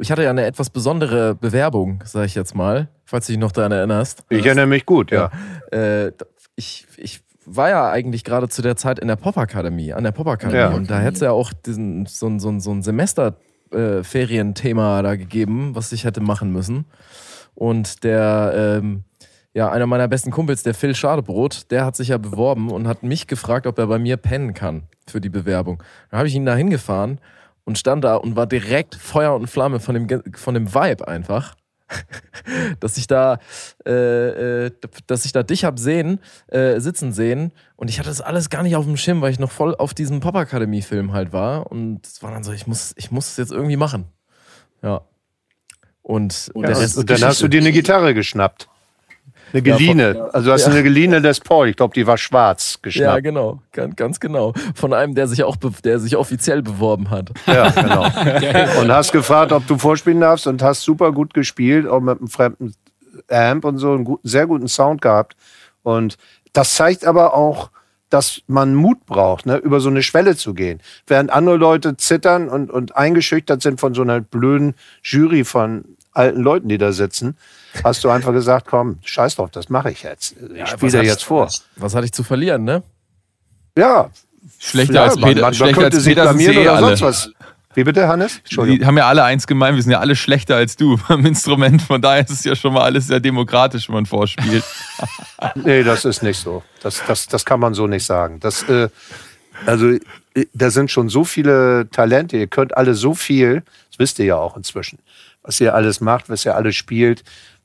ich 0.00 0.10
hatte 0.10 0.22
ja 0.22 0.30
eine 0.30 0.46
etwas 0.46 0.70
besondere 0.70 1.34
Bewerbung, 1.34 2.02
sag 2.04 2.24
ich 2.24 2.34
jetzt 2.34 2.54
mal, 2.54 2.88
falls 3.04 3.26
du 3.26 3.32
dich 3.32 3.40
noch 3.40 3.52
daran 3.52 3.72
erinnerst. 3.72 4.24
Ich 4.28 4.46
erinnere 4.46 4.66
mich 4.66 4.86
gut, 4.86 5.10
ja. 5.10 5.30
ja. 5.72 5.78
Äh, 5.78 6.12
ich, 6.56 6.86
ich 6.96 7.20
war 7.44 7.68
ja 7.68 7.90
eigentlich 7.90 8.24
gerade 8.24 8.48
zu 8.48 8.62
der 8.62 8.76
Zeit 8.76 8.98
in 8.98 9.08
der 9.08 9.16
Popakademie, 9.16 9.92
an 9.92 10.04
der 10.04 10.12
Popakademie. 10.12 10.58
Ja. 10.58 10.70
Und 10.70 10.90
da 10.90 11.00
hätte 11.00 11.14
es 11.14 11.20
ja 11.20 11.32
auch 11.32 11.52
diesen, 11.52 12.06
so, 12.06 12.28
ein, 12.28 12.40
so, 12.40 12.58
so 12.58 12.70
ein 12.70 12.82
Semesterferienthema 12.82 15.00
äh, 15.00 15.02
da 15.02 15.16
gegeben, 15.16 15.74
was 15.74 15.92
ich 15.92 16.04
hätte 16.04 16.20
machen 16.20 16.52
müssen. 16.52 16.86
Und 17.54 18.04
der, 18.04 18.80
ähm, 18.82 19.04
ja, 19.52 19.70
einer 19.70 19.86
meiner 19.86 20.08
besten 20.08 20.30
Kumpels, 20.30 20.62
der 20.62 20.74
Phil 20.74 20.94
Schadebrot, 20.94 21.70
der 21.70 21.84
hat 21.84 21.96
sich 21.96 22.08
ja 22.08 22.18
beworben 22.18 22.70
und 22.70 22.86
hat 22.86 23.02
mich 23.02 23.26
gefragt, 23.26 23.66
ob 23.66 23.78
er 23.78 23.86
bei 23.86 23.98
mir 23.98 24.16
pennen 24.16 24.54
kann 24.54 24.84
für 25.06 25.20
die 25.20 25.28
Bewerbung. 25.28 25.82
Dann 26.10 26.18
habe 26.18 26.28
ich 26.28 26.34
ihn 26.34 26.46
da 26.46 26.54
hingefahren 26.54 27.18
und 27.64 27.78
stand 27.78 28.04
da 28.04 28.16
und 28.16 28.36
war 28.36 28.46
direkt 28.46 28.94
Feuer 28.94 29.34
und 29.34 29.48
Flamme 29.48 29.80
von 29.80 29.94
dem, 29.94 30.22
von 30.34 30.54
dem 30.54 30.74
Vibe 30.74 31.06
einfach. 31.08 31.56
dass 32.80 32.96
ich 32.96 33.08
da, 33.08 33.38
äh, 33.84 34.66
äh, 34.66 34.70
dass 35.08 35.24
ich 35.24 35.32
da 35.32 35.42
dich 35.42 35.64
hab 35.64 35.78
sehen, 35.78 36.20
äh, 36.48 36.78
sitzen 36.78 37.12
sehen 37.12 37.52
und 37.74 37.90
ich 37.90 37.98
hatte 37.98 38.08
das 38.08 38.20
alles 38.20 38.48
gar 38.48 38.62
nicht 38.62 38.76
auf 38.76 38.84
dem 38.84 38.96
Schirm, 38.96 39.20
weil 39.20 39.32
ich 39.32 39.40
noch 39.40 39.50
voll 39.50 39.74
auf 39.74 39.92
diesem 39.92 40.20
Pop 40.20 40.36
Akademie 40.36 40.82
Film 40.82 41.12
halt 41.12 41.32
war 41.32 41.70
und 41.70 42.06
es 42.06 42.22
war 42.22 42.30
dann 42.30 42.44
so, 42.44 42.52
ich 42.52 42.68
muss, 42.68 42.92
ich 42.96 43.10
muss 43.10 43.30
es 43.30 43.36
jetzt 43.38 43.50
irgendwie 43.50 43.76
machen. 43.76 44.04
Ja. 44.82 45.02
Und, 46.02 46.50
und, 46.54 46.68
ja, 46.68 46.76
und 46.76 47.10
dann 47.10 47.22
hast 47.22 47.42
du 47.42 47.48
dir 47.48 47.60
eine 47.60 47.72
Gitarre 47.72 48.14
geschnappt. 48.14 48.68
Eine 49.52 49.62
geliehene. 49.62 50.14
Ja, 50.16 50.24
also 50.26 50.52
hast 50.52 50.66
du 50.66 50.70
ja. 50.70 50.76
eine 50.76 50.84
geliehene 50.84 51.18
Les 51.18 51.40
Paul. 51.40 51.68
Ich 51.68 51.76
glaube, 51.76 51.94
die 51.94 52.06
war 52.06 52.18
schwarz 52.18 52.78
geschnappt. 52.82 53.06
Ja, 53.06 53.20
genau. 53.20 53.62
Ganz, 53.72 53.96
ganz 53.96 54.20
genau. 54.20 54.52
Von 54.74 54.92
einem, 54.92 55.14
der 55.14 55.26
sich 55.26 55.42
auch, 55.42 55.56
der 55.56 55.98
sich 55.98 56.16
offiziell 56.16 56.62
beworben 56.62 57.10
hat. 57.10 57.30
Ja, 57.46 57.70
genau. 57.70 58.04
und 58.80 58.92
hast 58.92 59.12
gefragt, 59.12 59.52
ob 59.52 59.66
du 59.66 59.78
vorspielen 59.78 60.20
darfst 60.20 60.46
und 60.46 60.62
hast 60.62 60.82
super 60.82 61.12
gut 61.12 61.34
gespielt, 61.34 61.86
auch 61.86 62.00
mit 62.00 62.18
einem 62.18 62.28
fremden 62.28 62.74
Amp 63.28 63.64
und 63.64 63.78
so 63.78 63.92
einen 63.92 64.04
guten, 64.04 64.26
sehr 64.26 64.46
guten 64.46 64.68
Sound 64.68 65.02
gehabt. 65.02 65.36
Und 65.82 66.16
das 66.52 66.74
zeigt 66.74 67.04
aber 67.04 67.34
auch, 67.34 67.70
dass 68.10 68.42
man 68.48 68.74
Mut 68.74 69.06
braucht, 69.06 69.46
ne, 69.46 69.56
über 69.56 69.80
so 69.80 69.88
eine 69.88 70.02
Schwelle 70.02 70.36
zu 70.36 70.52
gehen. 70.52 70.80
Während 71.06 71.30
andere 71.30 71.56
Leute 71.56 71.96
zittern 71.96 72.48
und, 72.48 72.70
und 72.70 72.96
eingeschüchtert 72.96 73.62
sind 73.62 73.80
von 73.80 73.94
so 73.94 74.02
einer 74.02 74.20
blöden 74.20 74.74
Jury 75.02 75.44
von 75.44 75.84
alten 76.12 76.40
Leuten, 76.40 76.68
die 76.68 76.78
da 76.78 76.92
sitzen, 76.92 77.36
hast 77.84 78.04
du 78.04 78.10
einfach 78.10 78.32
gesagt, 78.32 78.66
komm, 78.68 78.98
scheiß 79.04 79.36
drauf, 79.36 79.50
das 79.50 79.68
mache 79.68 79.90
ich 79.90 80.02
jetzt. 80.02 80.34
Ich 80.52 80.58
ja, 80.58 80.66
spiele 80.66 80.92
dir 80.92 81.04
jetzt 81.04 81.24
vor. 81.24 81.48
Was 81.76 81.94
hatte 81.94 82.04
ich 82.04 82.12
zu 82.12 82.22
verlieren, 82.22 82.64
ne? 82.64 82.82
Ja. 83.76 84.10
Schlechter 84.58 84.94
ja, 84.94 85.02
als 85.04 85.16
Peter, 85.16 85.40
man, 85.40 85.54
schlechter 85.54 85.84
als 85.84 86.04
Peter 86.04 86.34
sie 86.34 86.58
oder 86.58 86.78
sonst 86.78 87.02
was. 87.02 87.30
Wie 87.74 87.84
bitte, 87.84 88.08
Hannes? 88.08 88.40
Die 88.50 88.84
haben 88.84 88.98
ja 88.98 89.06
alle 89.06 89.22
eins 89.22 89.46
gemein, 89.46 89.76
wir 89.76 89.82
sind 89.82 89.92
ja 89.92 90.00
alle 90.00 90.16
schlechter 90.16 90.56
als 90.56 90.76
du 90.76 90.98
beim 91.08 91.24
Instrument. 91.24 91.82
Von 91.82 92.02
daher 92.02 92.22
ist 92.22 92.30
es 92.30 92.44
ja 92.44 92.56
schon 92.56 92.72
mal 92.72 92.82
alles 92.82 93.06
sehr 93.06 93.20
demokratisch, 93.20 93.88
wenn 93.88 93.94
man 93.94 94.06
vorspielt. 94.06 94.64
nee, 95.54 95.82
das 95.82 96.04
ist 96.04 96.22
nicht 96.22 96.38
so. 96.38 96.62
Das, 96.82 97.00
das, 97.06 97.28
das 97.28 97.44
kann 97.44 97.60
man 97.60 97.74
so 97.74 97.86
nicht 97.86 98.04
sagen. 98.04 98.40
Das, 98.40 98.64
äh, 98.64 98.88
also 99.66 99.90
äh, 100.34 100.46
da 100.52 100.70
sind 100.70 100.90
schon 100.90 101.08
so 101.08 101.24
viele 101.24 101.88
Talente, 101.90 102.36
ihr 102.36 102.48
könnt 102.48 102.76
alle 102.76 102.94
so 102.94 103.14
viel, 103.14 103.62
das 103.90 103.98
wisst 103.98 104.18
ihr 104.18 104.24
ja 104.26 104.36
auch 104.36 104.56
inzwischen, 104.56 104.98
was 105.42 105.60
ihr 105.60 105.74
alles 105.74 106.00
macht, 106.00 106.28
was 106.28 106.44
ihr 106.44 106.56
alles 106.56 106.74
spielt, 106.74 107.22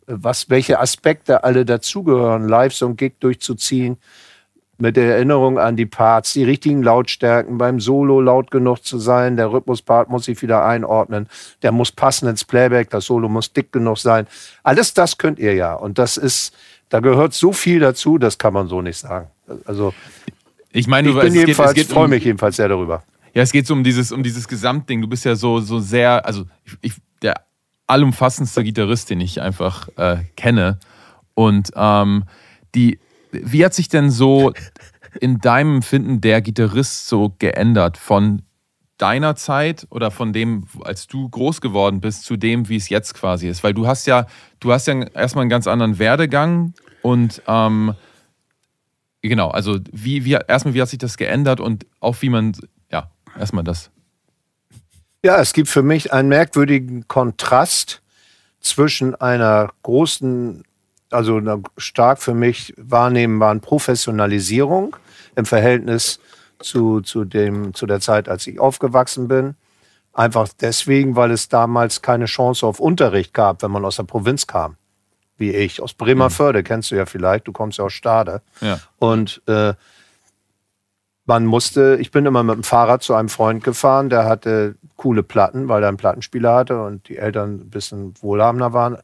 was, 0.07 0.49
welche 0.49 0.79
Aspekte 0.79 1.43
alle 1.43 1.65
dazugehören, 1.65 2.47
live 2.47 2.73
so 2.73 2.87
ein 2.87 2.95
Gig 2.95 3.13
durchzuziehen, 3.19 3.97
mit 4.77 4.97
der 4.97 5.15
Erinnerung 5.15 5.57
an 5.57 5.75
die 5.75 5.85
Parts, 5.85 6.33
die 6.33 6.43
richtigen 6.43 6.83
Lautstärken, 6.83 7.57
beim 7.57 7.79
Solo 7.79 8.19
laut 8.19 8.51
genug 8.51 8.83
zu 8.83 8.99
sein, 8.99 9.37
der 9.37 9.51
Rhythmuspart 9.51 10.09
muss 10.09 10.25
sich 10.25 10.41
wieder 10.41 10.65
einordnen, 10.65 11.29
der 11.61 11.71
muss 11.71 11.91
passen 11.91 12.27
ins 12.27 12.43
Playback, 12.43 12.89
das 12.89 13.05
Solo 13.05 13.29
muss 13.29 13.53
dick 13.53 13.71
genug 13.71 13.97
sein. 13.97 14.27
Alles 14.63 14.93
das 14.93 15.17
könnt 15.17 15.39
ihr 15.39 15.53
ja. 15.53 15.73
Und 15.73 15.97
das 15.97 16.17
ist, 16.17 16.53
da 16.89 16.99
gehört 16.99 17.33
so 17.33 17.53
viel 17.53 17.79
dazu, 17.79 18.17
das 18.17 18.37
kann 18.37 18.53
man 18.53 18.67
so 18.67 18.81
nicht 18.81 18.97
sagen. 18.97 19.29
Also 19.65 19.93
ich 20.71 20.87
meine, 20.87 21.09
ich 21.09 21.19
bin 21.19 21.33
jedenfalls, 21.33 21.73
geht, 21.73 21.87
freue 21.87 22.09
mich 22.09 22.25
jedenfalls 22.25 22.57
sehr 22.57 22.67
darüber. 22.67 23.03
Ja, 23.33 23.43
es 23.43 23.51
geht 23.51 23.67
so 23.67 23.73
um 23.73 23.83
dieses, 23.83 24.11
um 24.11 24.23
dieses 24.23 24.47
Gesamtding. 24.47 25.01
Du 25.01 25.07
bist 25.07 25.23
ja 25.23 25.35
so, 25.35 25.59
so 25.59 25.79
sehr, 25.79 26.25
also 26.25 26.45
ich, 26.81 26.93
der 27.21 27.35
allumfassendste 27.87 28.63
Gitarrist, 28.63 29.09
den 29.09 29.21
ich 29.21 29.41
einfach 29.41 29.89
äh, 29.97 30.17
kenne. 30.35 30.79
Und 31.33 31.71
ähm, 31.75 32.25
die, 32.73 32.99
wie 33.31 33.63
hat 33.63 33.73
sich 33.73 33.89
denn 33.89 34.09
so 34.09 34.53
in 35.19 35.39
deinem 35.39 35.75
Empfinden 35.77 36.21
der 36.21 36.41
Gitarrist 36.41 37.07
so 37.07 37.35
geändert 37.39 37.97
von 37.97 38.41
deiner 38.97 39.35
Zeit 39.35 39.87
oder 39.89 40.09
von 40.09 40.33
dem, 40.33 40.65
als 40.83 41.07
du 41.07 41.27
groß 41.29 41.61
geworden 41.61 41.99
bist, 41.99 42.23
zu 42.23 42.37
dem, 42.37 42.69
wie 42.69 42.77
es 42.77 42.89
jetzt 42.89 43.13
quasi 43.13 43.47
ist? 43.47 43.63
Weil 43.63 43.73
du 43.73 43.87
hast 43.87 44.07
ja, 44.07 44.25
du 44.59 44.71
hast 44.71 44.87
ja 44.87 45.03
erstmal 45.03 45.43
einen 45.43 45.49
ganz 45.49 45.67
anderen 45.67 45.99
Werdegang 45.99 46.73
und 47.01 47.41
ähm, 47.47 47.93
genau, 49.21 49.49
also 49.49 49.79
wie, 49.91 50.25
wie, 50.25 50.37
erstmal, 50.47 50.73
wie 50.73 50.81
hat 50.81 50.89
sich 50.89 50.99
das 50.99 51.17
geändert 51.17 51.59
und 51.59 51.85
auch 51.99 52.15
wie 52.21 52.29
man, 52.29 52.53
ja, 52.91 53.11
erstmal 53.37 53.63
das. 53.63 53.91
Ja, 55.25 55.39
es 55.39 55.53
gibt 55.53 55.69
für 55.69 55.81
mich 55.81 56.13
einen 56.13 56.29
merkwürdigen 56.29 57.07
Kontrast 57.07 58.03
zwischen 58.59 59.15
einer 59.15 59.71
großen, 59.81 60.63
also 61.09 61.37
einer 61.37 61.63
stark 61.77 62.21
für 62.21 62.35
mich 62.35 62.75
wahrnehmbaren 62.77 63.59
Professionalisierung 63.59 64.95
im 65.35 65.47
Verhältnis 65.47 66.19
zu, 66.59 67.01
zu, 67.01 67.25
dem, 67.25 67.73
zu 67.73 67.87
der 67.87 68.01
Zeit, 68.01 68.29
als 68.29 68.45
ich 68.45 68.59
aufgewachsen 68.59 69.27
bin. 69.27 69.55
Einfach 70.13 70.47
deswegen, 70.61 71.15
weil 71.15 71.31
es 71.31 71.49
damals 71.49 72.03
keine 72.03 72.25
Chance 72.25 72.63
auf 72.63 72.79
Unterricht 72.79 73.33
gab, 73.33 73.63
wenn 73.63 73.71
man 73.71 73.83
aus 73.83 73.95
der 73.95 74.03
Provinz 74.03 74.45
kam 74.45 74.77
wie 75.37 75.51
ich, 75.51 75.81
aus 75.81 75.93
Bremerförde, 75.93 76.59
mhm. 76.59 76.63
kennst 76.63 76.91
du 76.91 76.95
ja 76.95 77.05
vielleicht, 77.05 77.47
du 77.47 77.51
kommst 77.51 77.77
ja 77.77 77.83
aus 77.83 77.93
Stade. 77.93 78.41
Ja. 78.61 78.79
Und 78.99 79.41
äh, 79.47 79.73
man 81.25 81.45
musste, 81.45 81.97
ich 81.99 82.11
bin 82.11 82.25
immer 82.25 82.43
mit 82.43 82.55
dem 82.55 82.63
Fahrrad 82.63 83.01
zu 83.03 83.15
einem 83.15 83.29
Freund 83.29 83.63
gefahren, 83.63 84.09
der 84.09 84.25
hatte 84.25 84.75
coole 84.95 85.23
Platten, 85.23 85.67
weil 85.67 85.83
er 85.83 85.89
einen 85.89 85.97
Plattenspieler 85.97 86.53
hatte 86.53 86.81
und 86.81 87.07
die 87.09 87.17
Eltern 87.17 87.55
ein 87.55 87.69
bisschen 87.69 88.13
wohlhabender 88.21 88.73
waren. 88.73 88.97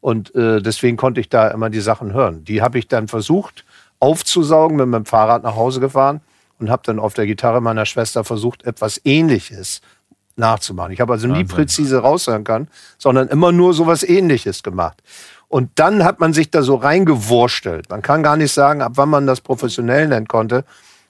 Und 0.00 0.34
äh, 0.34 0.60
deswegen 0.60 0.96
konnte 0.96 1.20
ich 1.20 1.28
da 1.28 1.48
immer 1.48 1.70
die 1.70 1.80
Sachen 1.80 2.12
hören. 2.12 2.44
Die 2.44 2.62
habe 2.62 2.78
ich 2.78 2.88
dann 2.88 3.08
versucht 3.08 3.64
aufzusaugen, 4.00 4.76
bin 4.76 4.90
mit 4.90 4.98
dem 4.98 5.06
Fahrrad 5.06 5.44
nach 5.44 5.54
Hause 5.54 5.80
gefahren 5.80 6.20
und 6.58 6.70
habe 6.70 6.82
dann 6.84 6.98
auf 6.98 7.14
der 7.14 7.26
Gitarre 7.26 7.60
meiner 7.60 7.86
Schwester 7.86 8.24
versucht, 8.24 8.64
etwas 8.64 9.00
Ähnliches 9.04 9.80
nachzumachen. 10.36 10.92
Ich 10.92 11.00
habe 11.00 11.12
also 11.12 11.28
nie 11.28 11.44
präzise 11.44 11.98
raushören 11.98 12.44
können, 12.44 12.68
sondern 12.98 13.28
immer 13.28 13.52
nur 13.52 13.74
so 13.74 13.86
was 13.86 14.02
Ähnliches 14.02 14.62
gemacht. 14.62 15.02
Und 15.48 15.70
dann 15.76 16.04
hat 16.04 16.18
man 16.18 16.32
sich 16.32 16.50
da 16.50 16.62
so 16.62 16.76
reingewurstelt. 16.76 17.90
Man 17.90 18.02
kann 18.02 18.22
gar 18.22 18.36
nicht 18.36 18.52
sagen, 18.52 18.80
ab 18.80 18.92
wann 18.94 19.10
man 19.10 19.26
das 19.26 19.40
professionell 19.40 20.08
nennen 20.08 20.26
konnte. 20.26 20.64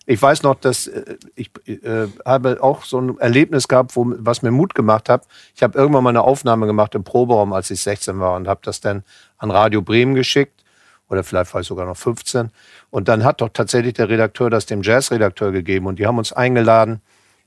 Ich 0.06 0.21
weiß 0.21 0.42
noch, 0.42 0.56
dass 0.56 0.88
äh, 0.88 1.16
ich 1.35 1.50
äh, 1.66 2.09
habe 2.25 2.62
auch 2.62 2.85
so 2.85 3.00
ein 3.00 3.18
Erlebnis 3.18 3.68
gehabt, 3.68 3.94
wo, 3.94 4.12
was 4.18 4.42
mir 4.42 4.50
Mut 4.50 4.75
gemacht 4.75 5.09
hat. 5.09 5.26
Ich 5.54 5.62
habe 5.62 5.78
irgendwann 5.78 6.04
mal 6.04 6.11
eine 6.11 6.23
Aufnahme 6.23 6.66
gemacht 6.66 6.94
im 6.94 7.04
Proberaum, 7.04 7.52
als 7.52 7.71
ich 7.71 7.80
16 7.80 8.18
war 8.18 8.37
und 8.37 8.49
habe 8.49 8.61
das 8.64 8.80
dann 8.80 9.04
an 9.38 9.50
Radio 9.50 9.82
Bremen 9.82 10.14
geschickt. 10.14 10.64
Oder 11.09 11.25
vielleicht 11.25 11.52
war 11.52 11.61
ich 11.61 11.66
sogar 11.66 11.87
noch 11.87 11.97
15. 11.97 12.50
Und 12.90 13.09
dann 13.09 13.23
hat 13.23 13.42
doch 13.42 13.50
tatsächlich 13.50 13.94
der 13.94 14.09
Redakteur 14.09 14.50
das 14.50 14.66
dem 14.66 14.82
Jazzredakteur 14.82 15.52
gegeben. 15.52 15.87
Und 15.87 15.99
die 15.99 16.06
haben 16.06 16.18
uns 16.18 16.32
eingeladen, 16.32 17.02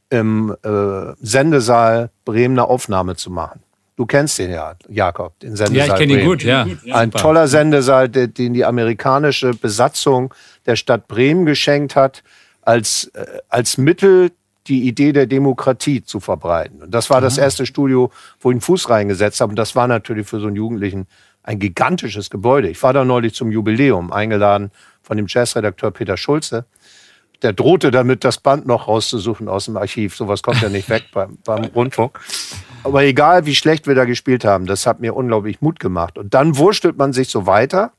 im 0.10 0.56
äh, 0.64 1.14
Sendesaal 1.20 2.12
Bremen 2.26 2.60
eine 2.60 2.68
Aufnahme 2.68 3.16
zu 3.16 3.32
machen. 3.32 3.62
Du 3.96 4.06
kennst 4.06 4.38
den 4.40 4.52
ja, 4.52 4.76
Jakob, 4.90 5.40
den 5.40 5.56
Sendesaal. 5.56 5.88
Ja, 5.88 5.94
ich 5.94 6.00
kenne 6.00 6.20
ihn 6.20 6.26
gut, 6.26 6.44
ja. 6.44 6.68
Ein 6.92 7.12
toller 7.12 7.48
Sendesaal, 7.48 8.10
den 8.10 8.54
die 8.54 8.66
amerikanische 8.66 9.54
Besatzung 9.54 10.34
der 10.66 10.76
Stadt 10.76 11.08
Bremen 11.08 11.46
geschenkt 11.46 11.96
hat, 11.96 12.22
als, 12.66 13.06
äh, 13.14 13.26
als 13.50 13.78
Mittel 13.78 14.32
die 14.68 14.88
Idee 14.88 15.12
der 15.12 15.28
Demokratie 15.28 16.04
zu 16.04 16.20
verbreiten. 16.20 16.82
Und 16.82 16.92
das 16.92 17.10
war 17.10 17.22
das 17.22 17.38
erste 17.38 17.66
Studio, 17.66 18.12
wo 18.40 18.50
ich 18.50 18.56
einen 18.56 18.62
Fuß 18.62 18.90
reingesetzt 18.90 19.40
habe. 19.40 19.52
Und 19.52 19.58
das 19.58 19.76
war 19.76 19.88
natürlich 19.88 20.28
für 20.28 20.40
so 20.40 20.48
einen 20.48 20.56
Jugendlichen 20.56 21.08
ein 21.44 21.60
gigantisches 21.60 22.32
Gebäude. 22.32 22.70
Ich 22.70 22.82
war 22.82 22.92
da 22.92 23.06
neulich 23.06 23.36
zum 23.36 23.52
Jubiläum 23.52 24.12
eingeladen 24.12 24.72
von 25.04 25.18
dem 25.18 25.28
Jazzredakteur 25.30 25.92
Peter 25.92 26.18
Schulze. 26.18 26.66
Der 27.44 27.54
drohte 27.54 27.92
damit, 27.92 28.24
das 28.24 28.40
Band 28.40 28.66
noch 28.66 28.88
rauszusuchen 28.88 29.48
aus 29.48 29.66
dem 29.66 29.78
Archiv. 29.78 30.16
Sowas 30.16 30.42
kommt 30.42 30.62
ja 30.62 30.70
nicht 30.70 30.90
weg 30.90 31.04
beim, 31.14 31.38
beim 31.46 31.66
Rundfunk. 31.66 32.20
Aber 32.84 33.04
egal, 33.04 33.46
wie 33.46 33.54
schlecht 33.54 33.86
wir 33.86 33.94
da 33.94 34.06
gespielt 34.06 34.46
haben, 34.46 34.66
das 34.66 34.88
hat 34.88 35.00
mir 35.00 35.16
unglaublich 35.16 35.62
Mut 35.62 35.80
gemacht. 35.80 36.18
Und 36.18 36.34
dann 36.34 36.58
wurstelt 36.58 36.98
man 36.98 37.14
sich 37.14 37.30
so 37.30 37.46
weiter. 37.46 37.92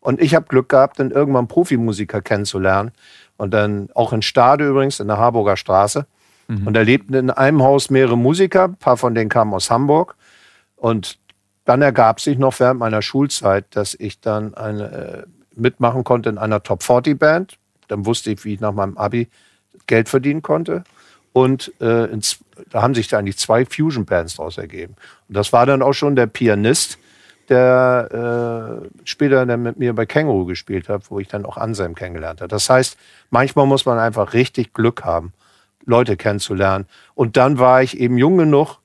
Und 0.00 0.22
ich 0.22 0.34
habe 0.34 0.46
Glück 0.46 0.68
gehabt, 0.70 0.98
dann 1.00 1.10
irgendwann 1.10 1.48
Profimusiker 1.48 2.22
kennenzulernen. 2.22 2.92
Und 3.36 3.52
dann 3.52 3.88
auch 3.94 4.12
in 4.12 4.22
Stade 4.22 4.68
übrigens, 4.68 5.00
in 5.00 5.08
der 5.08 5.18
Harburger 5.18 5.56
Straße. 5.56 6.06
Mhm. 6.48 6.66
Und 6.66 6.74
da 6.74 6.82
lebten 6.82 7.14
in 7.14 7.30
einem 7.30 7.62
Haus 7.62 7.90
mehrere 7.90 8.16
Musiker. 8.16 8.64
Ein 8.64 8.76
paar 8.76 8.96
von 8.96 9.14
denen 9.14 9.28
kamen 9.28 9.52
aus 9.52 9.70
Hamburg. 9.70 10.16
Und 10.76 11.18
dann 11.64 11.82
ergab 11.82 12.20
sich 12.20 12.38
noch 12.38 12.58
während 12.60 12.80
meiner 12.80 13.02
Schulzeit, 13.02 13.66
dass 13.70 13.94
ich 13.94 14.20
dann 14.20 14.54
eine, 14.54 14.84
äh, 14.84 15.22
mitmachen 15.54 16.04
konnte 16.04 16.28
in 16.28 16.38
einer 16.38 16.62
Top 16.62 16.82
40 16.82 17.18
Band. 17.18 17.58
Dann 17.88 18.06
wusste 18.06 18.30
ich, 18.30 18.44
wie 18.44 18.54
ich 18.54 18.60
nach 18.60 18.72
meinem 18.72 18.96
Abi 18.96 19.28
Geld 19.86 20.08
verdienen 20.08 20.42
konnte. 20.42 20.84
Und 21.32 21.72
äh, 21.80 22.06
ins, 22.06 22.38
da 22.70 22.82
haben 22.82 22.94
sich 22.94 23.08
da 23.08 23.18
eigentlich 23.18 23.38
zwei 23.38 23.66
Fusion-Bands 23.66 24.36
daraus 24.36 24.58
ergeben. 24.58 24.94
Und 25.28 25.36
das 25.36 25.52
war 25.52 25.66
dann 25.66 25.82
auch 25.82 25.92
schon 25.92 26.16
der 26.16 26.26
Pianist, 26.26 26.98
der 27.48 28.82
äh, 28.82 28.88
später 29.04 29.46
dann 29.46 29.62
mit 29.62 29.78
mir 29.78 29.94
bei 29.94 30.06
Känguru 30.06 30.44
gespielt 30.44 30.88
hat, 30.88 31.10
wo 31.10 31.18
ich 31.18 31.28
dann 31.28 31.44
auch 31.44 31.56
Anselm 31.56 31.94
kennengelernt 31.94 32.40
habe. 32.40 32.48
Das 32.48 32.68
heißt, 32.68 32.96
manchmal 33.30 33.66
muss 33.66 33.86
man 33.86 33.98
einfach 33.98 34.32
richtig 34.32 34.72
Glück 34.72 35.04
haben, 35.04 35.32
Leute 35.84 36.16
kennenzulernen. 36.16 36.86
Und 37.14 37.36
dann 37.36 37.58
war 37.58 37.82
ich 37.82 37.98
eben 37.98 38.18
jung 38.18 38.36
genug, 38.36 38.78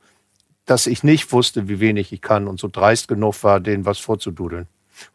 dass 0.66 0.88
ich 0.88 1.04
nicht 1.04 1.32
wusste, 1.32 1.68
wie 1.68 1.80
wenig 1.80 2.14
ich 2.14 2.22
kann 2.22 2.48
und 2.48 2.60
so 2.60 2.70
dreist 2.72 3.08
genug 3.08 3.44
war, 3.44 3.60
denen 3.60 3.86
was 3.86 4.00
vorzududeln. 4.00 4.68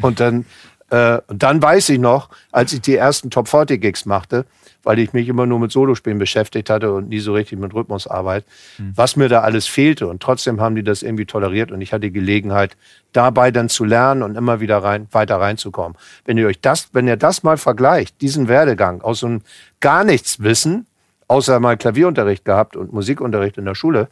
Und 0.02 0.20
dann, 0.20 0.44
äh, 0.90 1.18
und 1.28 1.42
dann 1.42 1.62
weiß 1.62 1.88
ich 1.90 1.98
noch, 1.98 2.30
als 2.52 2.72
ich 2.72 2.80
die 2.80 2.96
ersten 2.96 3.30
Top 3.30 3.48
40 3.48 3.80
Gigs 3.80 4.04
machte, 4.04 4.44
weil 4.86 5.00
ich 5.00 5.12
mich 5.12 5.28
immer 5.28 5.46
nur 5.46 5.58
mit 5.58 5.72
Solospielen 5.72 6.20
beschäftigt 6.20 6.70
hatte 6.70 6.92
und 6.92 7.08
nie 7.08 7.18
so 7.18 7.34
richtig 7.34 7.58
mit 7.58 7.74
Rhythmusarbeit, 7.74 8.44
mhm. 8.78 8.92
was 8.94 9.16
mir 9.16 9.28
da 9.28 9.40
alles 9.40 9.66
fehlte. 9.66 10.06
Und 10.06 10.22
trotzdem 10.22 10.60
haben 10.60 10.76
die 10.76 10.84
das 10.84 11.02
irgendwie 11.02 11.26
toleriert 11.26 11.72
und 11.72 11.80
ich 11.80 11.92
hatte 11.92 12.02
die 12.02 12.12
Gelegenheit, 12.12 12.76
dabei 13.12 13.50
dann 13.50 13.68
zu 13.68 13.84
lernen 13.84 14.22
und 14.22 14.36
immer 14.36 14.60
wieder 14.60 14.78
rein, 14.78 15.08
weiter 15.10 15.40
reinzukommen. 15.40 15.98
Wenn 16.24 16.38
ihr 16.38 16.46
euch 16.46 16.60
das, 16.60 16.90
wenn 16.92 17.08
ihr 17.08 17.16
das 17.16 17.42
mal 17.42 17.56
vergleicht, 17.56 18.20
diesen 18.20 18.46
Werdegang 18.46 19.02
aus 19.02 19.20
so 19.20 19.26
einem 19.26 19.42
gar 19.80 20.04
nichts 20.04 20.40
wissen, 20.44 20.86
außer 21.26 21.58
mal 21.58 21.76
Klavierunterricht 21.76 22.44
gehabt 22.44 22.76
und 22.76 22.92
Musikunterricht 22.92 23.58
in 23.58 23.64
der 23.64 23.74
Schule, 23.74 24.08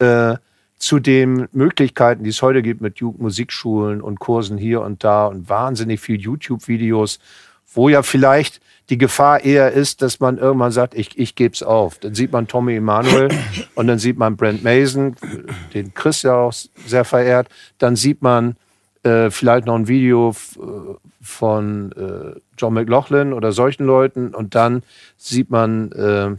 äh, 0.00 0.34
zu 0.78 0.98
den 0.98 1.46
Möglichkeiten, 1.52 2.24
die 2.24 2.30
es 2.30 2.42
heute 2.42 2.60
gibt 2.60 2.80
mit 2.80 3.00
Musikschulen 3.00 4.02
und 4.02 4.18
Kursen 4.18 4.58
hier 4.58 4.80
und 4.80 5.04
da 5.04 5.26
und 5.26 5.48
wahnsinnig 5.48 6.00
viel 6.00 6.20
YouTube-Videos, 6.20 7.20
wo 7.74 7.88
ja 7.88 8.02
vielleicht 8.02 8.60
die 8.90 8.98
Gefahr 8.98 9.44
eher 9.44 9.72
ist, 9.72 10.02
dass 10.02 10.20
man 10.20 10.38
irgendwann 10.38 10.72
sagt, 10.72 10.94
ich, 10.94 11.18
ich 11.18 11.34
gebe 11.34 11.54
es 11.54 11.62
auf. 11.62 11.98
Dann 11.98 12.14
sieht 12.14 12.32
man 12.32 12.46
Tommy 12.46 12.76
Emanuel 12.76 13.28
und 13.74 13.86
dann 13.86 13.98
sieht 13.98 14.18
man 14.18 14.36
Brent 14.36 14.62
Mason, 14.62 15.16
den 15.72 15.94
Chris 15.94 16.22
ja 16.22 16.34
auch 16.34 16.52
sehr 16.86 17.04
verehrt. 17.04 17.48
Dann 17.78 17.96
sieht 17.96 18.22
man 18.22 18.56
äh, 19.02 19.30
vielleicht 19.30 19.66
noch 19.66 19.76
ein 19.76 19.88
Video 19.88 20.30
äh, 20.30 20.62
von 21.22 21.92
äh, 21.92 22.38
John 22.58 22.74
McLaughlin 22.74 23.32
oder 23.32 23.52
solchen 23.52 23.84
Leuten 23.84 24.34
und 24.34 24.54
dann 24.54 24.82
sieht 25.16 25.50
man 25.50 25.92
äh, 25.92 26.36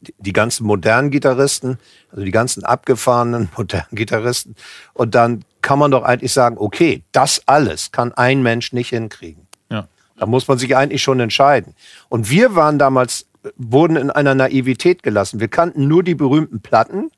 die, 0.00 0.14
die 0.18 0.32
ganzen 0.32 0.66
modernen 0.66 1.10
Gitarristen, 1.10 1.78
also 2.10 2.24
die 2.24 2.30
ganzen 2.30 2.64
abgefahrenen 2.64 3.48
modernen 3.56 3.92
Gitarristen 3.92 4.56
und 4.94 5.14
dann 5.14 5.44
kann 5.62 5.78
man 5.78 5.90
doch 5.90 6.02
eigentlich 6.02 6.32
sagen, 6.32 6.56
okay, 6.58 7.02
das 7.12 7.42
alles 7.46 7.92
kann 7.92 8.12
ein 8.12 8.42
Mensch 8.42 8.72
nicht 8.72 8.90
hinkriegen. 8.90 9.43
Da 10.16 10.26
muss 10.26 10.46
man 10.48 10.58
sich 10.58 10.76
eigentlich 10.76 11.02
schon 11.02 11.20
entscheiden. 11.20 11.74
Und 12.08 12.30
wir 12.30 12.54
waren 12.54 12.78
damals, 12.78 13.26
wurden 13.56 13.96
in 13.96 14.10
einer 14.10 14.34
Naivität 14.34 15.02
gelassen. 15.02 15.40
Wir 15.40 15.48
kannten 15.48 15.88
nur 15.88 16.02
die 16.02 16.14
berühmten 16.14 16.60
Platten 16.60 17.10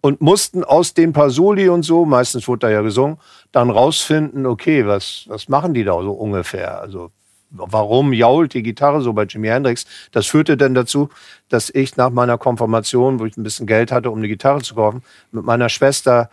und 0.00 0.20
mussten 0.20 0.64
aus 0.64 0.94
den 0.94 1.12
Pasoli 1.12 1.68
und 1.68 1.82
so, 1.82 2.04
meistens 2.04 2.48
wurde 2.48 2.66
da 2.66 2.70
ja 2.70 2.82
gesungen, 2.82 3.18
dann 3.52 3.70
rausfinden, 3.70 4.46
okay, 4.46 4.86
was, 4.86 5.24
was 5.28 5.48
machen 5.48 5.74
die 5.74 5.84
da 5.84 5.92
so 6.02 6.12
ungefähr? 6.12 6.80
Also 6.80 7.10
warum 7.50 8.12
jault 8.12 8.54
die 8.54 8.62
Gitarre 8.62 9.02
so 9.02 9.12
bei 9.12 9.24
Jimi 9.24 9.48
Hendrix? 9.48 9.86
Das 10.12 10.26
führte 10.26 10.56
dann 10.56 10.74
dazu, 10.74 11.10
dass 11.48 11.70
ich 11.70 11.96
nach 11.96 12.10
meiner 12.10 12.38
Konfirmation, 12.38 13.18
wo 13.18 13.26
ich 13.26 13.36
ein 13.36 13.42
bisschen 13.42 13.66
Geld 13.66 13.92
hatte, 13.92 14.10
um 14.10 14.18
eine 14.18 14.28
Gitarre 14.28 14.62
zu 14.62 14.74
kaufen, 14.74 15.02
mit 15.32 15.44
meiner 15.44 15.68
Schwester 15.68 16.30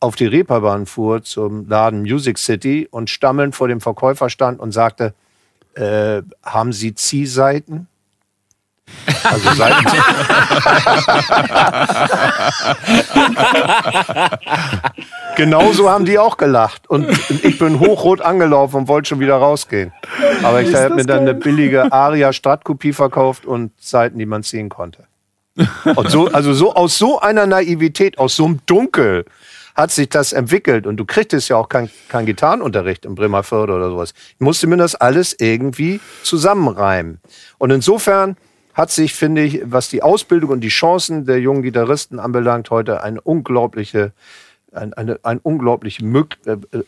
auf 0.00 0.16
die 0.16 0.26
Reeperbahn 0.26 0.86
fuhr 0.86 1.22
zum 1.22 1.68
Laden 1.68 2.02
Music 2.02 2.38
City 2.38 2.88
und 2.90 3.10
stammelnd 3.10 3.54
vor 3.54 3.68
dem 3.68 3.80
Verkäufer 3.80 4.30
stand 4.30 4.58
und 4.58 4.72
sagte, 4.72 5.14
äh, 5.74 6.22
haben 6.42 6.72
Sie 6.72 6.94
Ziehseiten? 6.94 7.88
Also 9.24 9.54
Seiten. 9.54 9.86
Genauso 15.36 15.90
haben 15.90 16.04
die 16.04 16.18
auch 16.18 16.36
gelacht. 16.36 16.90
Und 16.90 17.08
ich 17.42 17.58
bin 17.58 17.80
hochrot 17.80 18.20
angelaufen 18.20 18.76
und 18.76 18.86
wollte 18.88 19.08
schon 19.10 19.20
wieder 19.20 19.36
rausgehen. 19.36 19.92
Aber 20.42 20.60
ich 20.62 20.74
habe 20.74 20.94
mir 20.94 21.04
dann 21.04 21.20
eine 21.20 21.34
billige 21.34 21.92
Aria 21.92 22.32
Stadtkopie 22.32 22.92
verkauft 22.92 23.46
und 23.46 23.70
Seiten, 23.80 24.18
die 24.18 24.26
man 24.26 24.42
ziehen 24.42 24.68
konnte. 24.68 25.04
Und 25.94 26.10
so, 26.10 26.26
also 26.28 26.54
so 26.54 26.74
aus 26.74 26.98
so 26.98 27.20
einer 27.20 27.46
Naivität, 27.46 28.18
aus 28.18 28.34
so 28.36 28.46
einem 28.46 28.60
Dunkel 28.66 29.26
hat 29.74 29.90
sich 29.90 30.08
das 30.08 30.32
entwickelt. 30.32 30.86
Und 30.86 30.96
du 30.96 31.04
kriegtest 31.04 31.48
ja 31.48 31.56
auch 31.56 31.68
keinen 31.68 31.90
kein 32.08 32.26
Gitarrenunterricht 32.26 33.04
in 33.04 33.14
Bremerförde 33.14 33.74
oder 33.74 33.90
sowas. 33.90 34.14
Ich 34.34 34.40
musste 34.40 34.66
mir 34.66 34.76
das 34.76 34.94
alles 34.94 35.34
irgendwie 35.38 36.00
zusammenreimen. 36.22 37.20
Und 37.58 37.70
insofern 37.70 38.36
hat 38.74 38.90
sich, 38.90 39.14
finde 39.14 39.42
ich, 39.42 39.62
was 39.64 39.88
die 39.88 40.02
Ausbildung 40.02 40.50
und 40.50 40.60
die 40.60 40.68
Chancen 40.68 41.26
der 41.26 41.40
jungen 41.40 41.62
Gitarristen 41.62 42.18
anbelangt, 42.18 42.70
heute 42.70 43.02
eine 43.02 43.20
unglaubliche, 43.20 44.12
eine, 44.72 44.96
eine, 44.96 45.20
eine 45.22 45.40
unglaubliche 45.40 46.04
Mög 46.04 46.38
äh, 46.46 46.52
äh, 46.76 46.84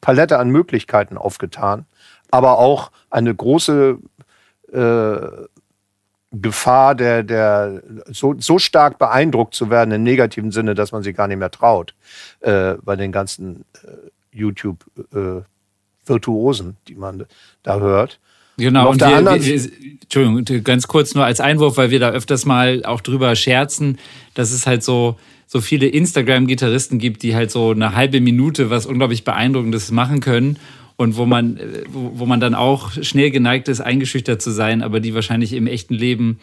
Palette 0.00 0.38
an 0.38 0.50
Möglichkeiten 0.50 1.16
aufgetan, 1.16 1.86
aber 2.30 2.58
auch 2.58 2.90
eine 3.10 3.34
große 3.34 3.98
äh, 4.72 5.18
Gefahr 6.30 6.94
der, 6.94 7.22
der 7.22 7.82
so, 8.10 8.34
so 8.38 8.58
stark 8.58 8.98
beeindruckt 8.98 9.54
zu 9.54 9.70
werden 9.70 9.92
im 9.92 10.02
negativen 10.02 10.50
Sinne, 10.50 10.74
dass 10.74 10.92
man 10.92 11.02
sich 11.02 11.16
gar 11.16 11.26
nicht 11.26 11.38
mehr 11.38 11.50
traut 11.50 11.94
äh, 12.40 12.74
bei 12.82 12.96
den 12.96 13.12
ganzen 13.12 13.64
äh, 13.82 14.10
YouTube-Virtuosen, 14.32 16.70
äh, 16.70 16.74
die 16.86 16.96
man 16.96 17.24
da 17.62 17.80
hört. 17.80 18.20
Genau, 18.58 18.90
und, 18.90 19.02
und 19.02 19.08
wir, 19.08 19.24
wir, 19.24 19.70
Entschuldigung, 20.02 20.44
ganz 20.64 20.86
kurz 20.86 21.14
nur 21.14 21.24
als 21.24 21.40
Einwurf, 21.40 21.78
weil 21.78 21.90
wir 21.90 22.00
da 22.00 22.10
öfters 22.10 22.44
mal 22.44 22.84
auch 22.84 23.00
drüber 23.00 23.34
scherzen, 23.36 23.98
dass 24.34 24.50
es 24.50 24.66
halt 24.66 24.82
so, 24.82 25.16
so 25.46 25.62
viele 25.62 25.86
Instagram-Gitarristen 25.86 26.98
gibt, 26.98 27.22
die 27.22 27.34
halt 27.36 27.50
so 27.50 27.70
eine 27.70 27.94
halbe 27.94 28.20
Minute 28.20 28.68
was 28.68 28.84
unglaublich 28.84 29.24
Beeindruckendes 29.24 29.90
machen 29.92 30.20
können 30.20 30.58
und 30.98 31.16
wo 31.16 31.24
man, 31.26 31.58
wo, 31.88 32.10
wo 32.14 32.26
man 32.26 32.40
dann 32.40 32.54
auch 32.54 32.90
schnell 32.90 33.30
geneigt 33.30 33.68
ist, 33.68 33.80
eingeschüchtert 33.80 34.42
zu 34.42 34.50
sein, 34.50 34.82
aber 34.82 34.98
die 35.00 35.14
wahrscheinlich 35.14 35.52
im 35.52 35.68
echten 35.68 35.94
Leben 35.94 36.40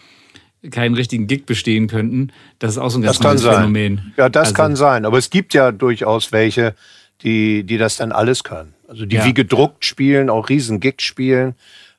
keinen 0.72 0.96
richtigen 0.96 1.28
Gig 1.28 1.46
bestehen 1.46 1.88
könnten. 1.88 2.32
Das 2.58 2.72
ist 2.72 2.78
auch 2.78 2.90
so 2.90 2.98
ein 2.98 3.02
ganz 3.04 3.20
neues 3.20 3.44
Phänomen. 3.44 4.14
Ja, 4.18 4.30
das 4.30 4.48
also, 4.48 4.56
kann 4.56 4.76
sein. 4.78 5.06
Aber 5.06 5.18
es 5.18 5.30
gibt 5.30 5.54
ja 5.54 5.74
durchaus 5.74 6.32
welche, 6.32 6.74
die, 7.22 7.66
die 7.66 7.78
das 7.78 7.98
dann 7.98 8.14
alles 8.14 8.46
können. 8.46 8.74
Also 8.88 9.06
die 9.06 9.18
ja. 9.18 9.26
wie 9.26 9.34
gedruckt 9.34 9.84
spielen, 9.84 10.30
auch 10.30 10.48
riesen 10.48 10.80
Gigs 10.80 11.04
spielen. 11.04 11.56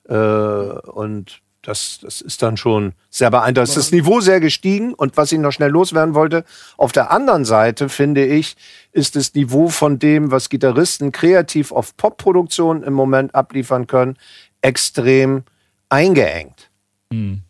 Äh, 0.09 0.15
und 0.15 1.41
das, 1.67 1.99
das 2.01 2.21
ist 2.21 2.43
dann 2.43 2.57
schon 2.57 2.93
sehr 3.11 3.31
beeindruckend. 3.31 3.69
Das 3.69 3.77
ist 3.77 3.87
das 3.87 3.93
Niveau 3.93 4.21
sehr 4.21 4.41
gestiegen. 4.41 4.95
Und 4.95 5.17
was 5.17 5.33
ich 5.33 5.39
noch 5.39 5.51
schnell 5.51 5.71
loswerden 5.71 6.15
wollte, 6.15 6.45
auf 6.77 6.93
der 6.93 7.11
anderen 7.11 7.45
Seite 7.45 7.89
finde 7.89 8.25
ich, 8.25 8.57
ist 8.93 9.17
das 9.17 9.35
Niveau 9.35 9.69
von 9.69 9.99
dem, 9.99 10.31
was 10.31 10.49
Gitarristen 10.49 11.11
kreativ 11.11 11.73
auf 11.73 11.97
Popproduktion 11.97 12.85
im 12.85 12.93
Moment 12.93 13.35
abliefern 13.35 13.89
können, 13.89 14.17
extrem 14.63 15.43
eingeengt. 15.89 16.71
Mhm. 17.11 17.43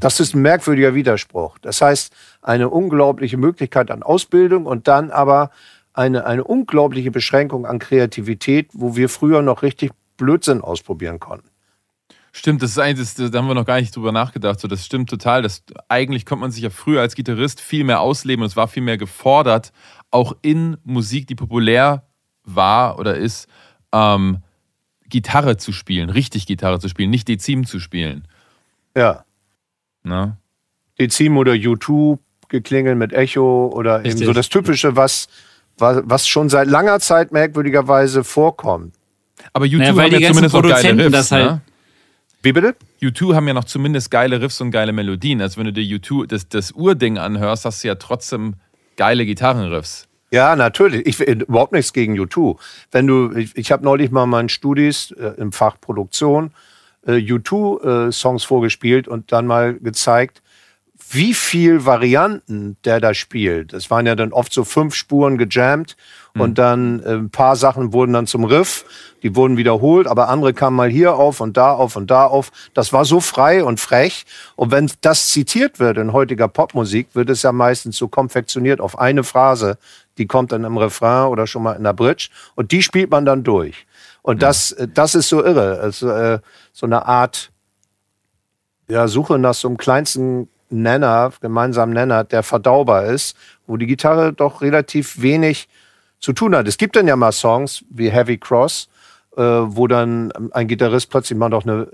Das 0.00 0.20
ist 0.20 0.34
ein 0.34 0.42
merkwürdiger 0.42 0.94
Widerspruch. 0.94 1.56
Das 1.58 1.80
heißt, 1.80 2.12
eine 2.42 2.68
unglaubliche 2.68 3.38
Möglichkeit 3.38 3.90
an 3.90 4.02
Ausbildung 4.02 4.66
und 4.66 4.86
dann 4.86 5.10
aber 5.10 5.50
eine, 5.94 6.26
eine 6.26 6.44
unglaubliche 6.44 7.10
Beschränkung 7.10 7.64
an 7.64 7.78
Kreativität, 7.78 8.68
wo 8.74 8.96
wir 8.96 9.08
früher 9.08 9.40
noch 9.40 9.62
richtig 9.62 9.92
Blödsinn 10.18 10.60
ausprobieren 10.60 11.20
konnten. 11.20 11.51
Stimmt, 12.34 12.62
das 12.62 12.70
ist 12.70 12.78
eigentlich, 12.78 13.14
das, 13.14 13.30
da 13.30 13.38
haben 13.38 13.46
wir 13.46 13.54
noch 13.54 13.66
gar 13.66 13.78
nicht 13.78 13.94
drüber 13.94 14.10
nachgedacht. 14.10 14.58
So, 14.58 14.66
das 14.66 14.86
stimmt 14.86 15.10
total. 15.10 15.42
Das, 15.42 15.62
eigentlich 15.88 16.24
konnte 16.24 16.40
man 16.40 16.50
sich 16.50 16.62
ja 16.62 16.70
früher 16.70 17.02
als 17.02 17.14
Gitarrist 17.14 17.60
viel 17.60 17.84
mehr 17.84 18.00
ausleben 18.00 18.42
und 18.42 18.48
es 18.48 18.56
war 18.56 18.68
viel 18.68 18.82
mehr 18.82 18.96
gefordert, 18.96 19.70
auch 20.10 20.34
in 20.40 20.78
Musik, 20.82 21.26
die 21.26 21.34
populär 21.34 22.06
war 22.44 22.98
oder 22.98 23.16
ist, 23.16 23.48
ähm, 23.92 24.38
Gitarre 25.08 25.58
zu 25.58 25.72
spielen, 25.72 26.08
richtig 26.08 26.46
Gitarre 26.46 26.80
zu 26.80 26.88
spielen, 26.88 27.10
nicht 27.10 27.28
Dezim 27.28 27.66
zu 27.66 27.78
spielen. 27.78 28.26
Ja. 28.96 29.24
Na? 30.02 30.38
Dezim 30.98 31.36
oder 31.36 31.52
U2 31.52 32.18
geklingelt 32.48 32.96
mit 32.96 33.12
Echo 33.12 33.70
oder 33.74 33.98
richtig. 33.98 34.22
eben 34.22 34.26
so 34.26 34.32
das 34.32 34.48
Typische, 34.48 34.96
was, 34.96 35.28
was 35.76 36.26
schon 36.26 36.48
seit 36.48 36.68
langer 36.68 36.98
Zeit 37.00 37.30
merkwürdigerweise 37.30 38.24
vorkommt. 38.24 38.94
Aber 39.52 39.66
U2 39.66 39.78
naja, 39.78 39.90
haben 39.90 40.12
ja 40.12 40.28
zumindest 40.28 40.54
auch 40.54 40.62
geile 40.62 40.96
Riffs, 40.96 41.12
das 41.12 41.32
halt, 41.32 41.44
ne? 41.44 41.60
Wie 42.42 42.52
bitte? 42.52 42.74
U2 43.00 43.34
haben 43.34 43.46
ja 43.46 43.54
noch 43.54 43.64
zumindest 43.64 44.10
geile 44.10 44.40
Riffs 44.40 44.60
und 44.60 44.72
geile 44.72 44.92
Melodien. 44.92 45.40
Also 45.40 45.58
wenn 45.58 45.66
du 45.66 45.72
dir 45.72 45.84
U2 45.84 46.26
das, 46.26 46.48
das 46.48 46.72
Urding 46.72 47.16
anhörst, 47.16 47.64
hast 47.64 47.84
du 47.84 47.88
ja 47.88 47.94
trotzdem 47.94 48.54
geile 48.96 49.24
Gitarrenriffs. 49.24 50.08
Ja, 50.32 50.56
natürlich. 50.56 51.06
Ich 51.06 51.20
überhaupt 51.20 51.72
nichts 51.72 51.92
gegen 51.92 52.18
U2. 52.18 52.58
Wenn 52.90 53.06
du, 53.06 53.32
ich, 53.36 53.56
ich 53.56 53.70
habe 53.70 53.84
neulich 53.84 54.10
mal 54.10 54.26
meinen 54.26 54.48
Studis 54.48 55.12
äh, 55.12 55.34
im 55.36 55.52
Fach 55.52 55.80
Produktion 55.80 56.52
äh, 57.06 57.12
U2-Songs 57.12 58.42
äh, 58.42 58.46
vorgespielt 58.46 59.06
und 59.06 59.30
dann 59.30 59.46
mal 59.46 59.74
gezeigt, 59.74 60.42
wie 61.10 61.34
viel 61.34 61.84
Varianten 61.84 62.76
der 62.84 62.98
da 62.98 63.14
spielt. 63.14 63.72
Es 63.72 63.90
waren 63.90 64.06
ja 64.06 64.14
dann 64.14 64.32
oft 64.32 64.52
so 64.52 64.64
fünf 64.64 64.94
Spuren 64.94 65.36
gejammt 65.36 65.96
mhm. 66.34 66.40
und 66.40 66.58
dann 66.58 67.00
äh, 67.00 67.14
ein 67.14 67.30
paar 67.30 67.56
Sachen 67.56 67.92
wurden 67.92 68.12
dann 68.12 68.26
zum 68.26 68.44
Riff, 68.44 68.84
die 69.22 69.36
wurden 69.36 69.56
wiederholt, 69.56 70.06
aber 70.06 70.28
andere 70.28 70.52
kamen 70.52 70.76
mal 70.76 70.90
hier 70.90 71.14
auf 71.14 71.40
und 71.40 71.56
da 71.56 71.72
auf 71.72 71.96
und 71.96 72.10
da 72.10 72.26
auf. 72.26 72.50
Das 72.74 72.92
war 72.92 73.04
so 73.04 73.20
frei 73.20 73.64
und 73.64 73.80
frech. 73.80 74.24
Und 74.56 74.70
wenn 74.70 74.90
das 75.00 75.28
zitiert 75.28 75.78
wird 75.78 75.98
in 75.98 76.12
heutiger 76.12 76.48
Popmusik, 76.48 77.08
wird 77.14 77.30
es 77.30 77.42
ja 77.42 77.52
meistens 77.52 77.96
so 77.96 78.08
konfektioniert 78.08 78.80
auf 78.80 78.98
eine 78.98 79.24
Phrase, 79.24 79.78
die 80.18 80.26
kommt 80.26 80.52
dann 80.52 80.64
im 80.64 80.76
Refrain 80.76 81.28
oder 81.28 81.46
schon 81.46 81.62
mal 81.62 81.74
in 81.74 81.84
der 81.84 81.92
Bridge 81.92 82.28
und 82.54 82.72
die 82.72 82.82
spielt 82.82 83.10
man 83.10 83.24
dann 83.24 83.44
durch. 83.44 83.86
Und 84.22 84.42
das, 84.42 84.72
äh, 84.72 84.88
das 84.92 85.14
ist 85.14 85.28
so 85.28 85.44
irre. 85.44 85.80
Also, 85.80 86.10
äh, 86.10 86.38
so 86.72 86.86
eine 86.86 87.06
Art 87.06 87.50
ja, 88.88 89.08
Suche 89.08 89.38
nach 89.38 89.54
so 89.54 89.68
einem 89.68 89.76
kleinsten 89.76 90.48
Nenner, 90.68 91.32
gemeinsamen 91.40 91.92
Nenner, 91.92 92.24
der 92.24 92.42
verdaubar 92.42 93.04
ist, 93.04 93.36
wo 93.66 93.76
die 93.76 93.86
Gitarre 93.86 94.32
doch 94.32 94.62
relativ 94.62 95.20
wenig 95.20 95.68
zu 96.22 96.32
tun 96.32 96.56
hat. 96.56 96.66
Es 96.66 96.78
gibt 96.78 96.96
dann 96.96 97.06
ja 97.06 97.16
mal 97.16 97.32
Songs 97.32 97.84
wie 97.90 98.10
Heavy 98.10 98.38
Cross, 98.38 98.88
äh, 99.36 99.42
wo 99.42 99.86
dann 99.86 100.32
ein 100.52 100.68
Gitarrist 100.68 101.10
plötzlich 101.10 101.38
mal 101.38 101.50
noch 101.50 101.64
eine 101.64 101.88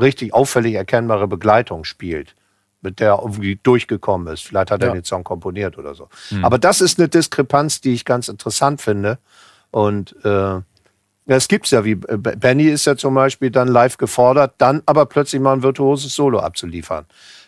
richtig 0.00 0.32
auffällig 0.32 0.74
erkennbare 0.74 1.26
Begleitung 1.26 1.84
spielt, 1.84 2.34
mit 2.80 3.00
der 3.00 3.10
er 3.10 3.22
irgendwie 3.22 3.58
durchgekommen 3.62 4.32
ist. 4.32 4.44
Vielleicht 4.44 4.70
hat 4.70 4.82
er 4.82 4.88
ja. 4.88 4.94
den 4.94 5.04
Song 5.04 5.24
komponiert 5.24 5.76
oder 5.78 5.94
so. 5.94 6.08
Mhm. 6.30 6.44
Aber 6.44 6.58
das 6.58 6.80
ist 6.80 6.98
eine 6.98 7.08
Diskrepanz, 7.08 7.80
die 7.80 7.92
ich 7.92 8.04
ganz 8.04 8.28
interessant 8.28 8.80
finde. 8.80 9.18
Und 9.72 10.14
äh, 10.24 10.60
es 11.26 11.48
gibt's 11.48 11.72
ja, 11.72 11.84
wie 11.84 11.92
äh, 11.92 12.16
Benny 12.16 12.68
ist 12.68 12.84
ja 12.84 12.96
zum 12.96 13.14
Beispiel 13.14 13.50
dann 13.50 13.66
live 13.66 13.98
gefordert, 13.98 14.54
dann 14.58 14.82
aber 14.86 15.06
plötzlich 15.06 15.42
mal 15.42 15.54
ein 15.54 15.62
virtuoses 15.64 16.14
Solo 16.14 16.38
abzuliefern. 16.38 17.04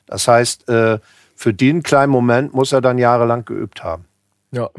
Das 0.07 0.27
heißt, 0.27 0.69
äh, 0.69 0.99
für 1.37 1.55
den 1.55 1.85
kleinen 1.85 2.11
Moment 2.11 2.55
muss 2.55 2.73
er 2.73 2.81
dann 2.81 2.99
jahrelang 2.99 3.45
geübt 3.45 3.85
haben. 3.85 4.08
Ja. 4.51 4.71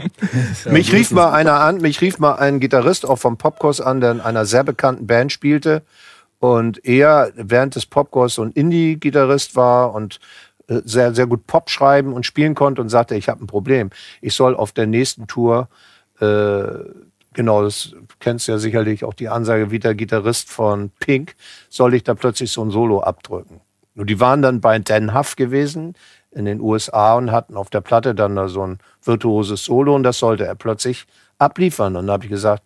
mich 0.70 0.92
rief 0.92 1.10
mal 1.12 1.32
einer 1.32 1.60
an, 1.60 1.78
mich 1.78 2.00
rief 2.00 2.18
mal 2.18 2.34
ein 2.34 2.58
Gitarrist 2.58 3.06
auch 3.06 3.18
vom 3.18 3.36
Popkurs 3.36 3.80
an, 3.80 4.00
der 4.00 4.10
in 4.10 4.20
einer 4.20 4.44
sehr 4.44 4.64
bekannten 4.64 5.06
Band 5.06 5.30
spielte 5.32 5.82
und 6.40 6.84
er 6.84 7.32
während 7.36 7.76
des 7.76 7.86
Popkurs 7.86 8.34
so 8.34 8.42
ein 8.42 8.50
Indie-Gitarrist 8.50 9.54
war 9.56 9.94
und 9.94 10.18
äh, 10.66 10.80
sehr, 10.84 11.14
sehr 11.14 11.26
gut 11.26 11.46
Pop 11.46 11.70
schreiben 11.70 12.12
und 12.12 12.26
spielen 12.26 12.54
konnte 12.54 12.82
und 12.82 12.88
sagte, 12.88 13.14
ich 13.14 13.28
habe 13.28 13.44
ein 13.44 13.46
Problem. 13.46 13.90
Ich 14.20 14.34
soll 14.34 14.56
auf 14.56 14.72
der 14.72 14.86
nächsten 14.86 15.26
Tour, 15.26 15.68
äh, 16.20 16.66
genau, 17.32 17.62
das 17.62 17.94
kennst 18.18 18.48
du 18.48 18.52
ja 18.52 18.58
sicherlich 18.58 19.04
auch 19.04 19.14
die 19.14 19.28
Ansage, 19.28 19.70
wie 19.70 19.78
der 19.78 19.94
Gitarrist 19.94 20.50
von 20.50 20.90
Pink, 21.00 21.36
soll 21.68 21.94
ich 21.94 22.02
da 22.02 22.14
plötzlich 22.14 22.50
so 22.50 22.64
ein 22.64 22.70
Solo 22.70 23.00
abdrücken. 23.02 23.60
Nur 23.94 24.06
die 24.06 24.18
waren 24.18 24.42
dann 24.42 24.60
bei 24.60 24.78
Dan 24.78 25.14
Huff 25.14 25.36
gewesen 25.36 25.94
in 26.34 26.44
den 26.44 26.60
USA 26.60 27.14
und 27.14 27.32
hatten 27.32 27.56
auf 27.56 27.70
der 27.70 27.80
Platte 27.80 28.14
dann 28.14 28.36
da 28.36 28.48
so 28.48 28.66
ein 28.66 28.78
virtuoses 29.02 29.64
Solo 29.64 29.94
und 29.94 30.02
das 30.02 30.18
sollte 30.18 30.44
er 30.46 30.54
plötzlich 30.54 31.06
abliefern. 31.38 31.96
Und 31.96 32.06
dann 32.06 32.12
habe 32.14 32.24
ich 32.24 32.30
gesagt, 32.30 32.62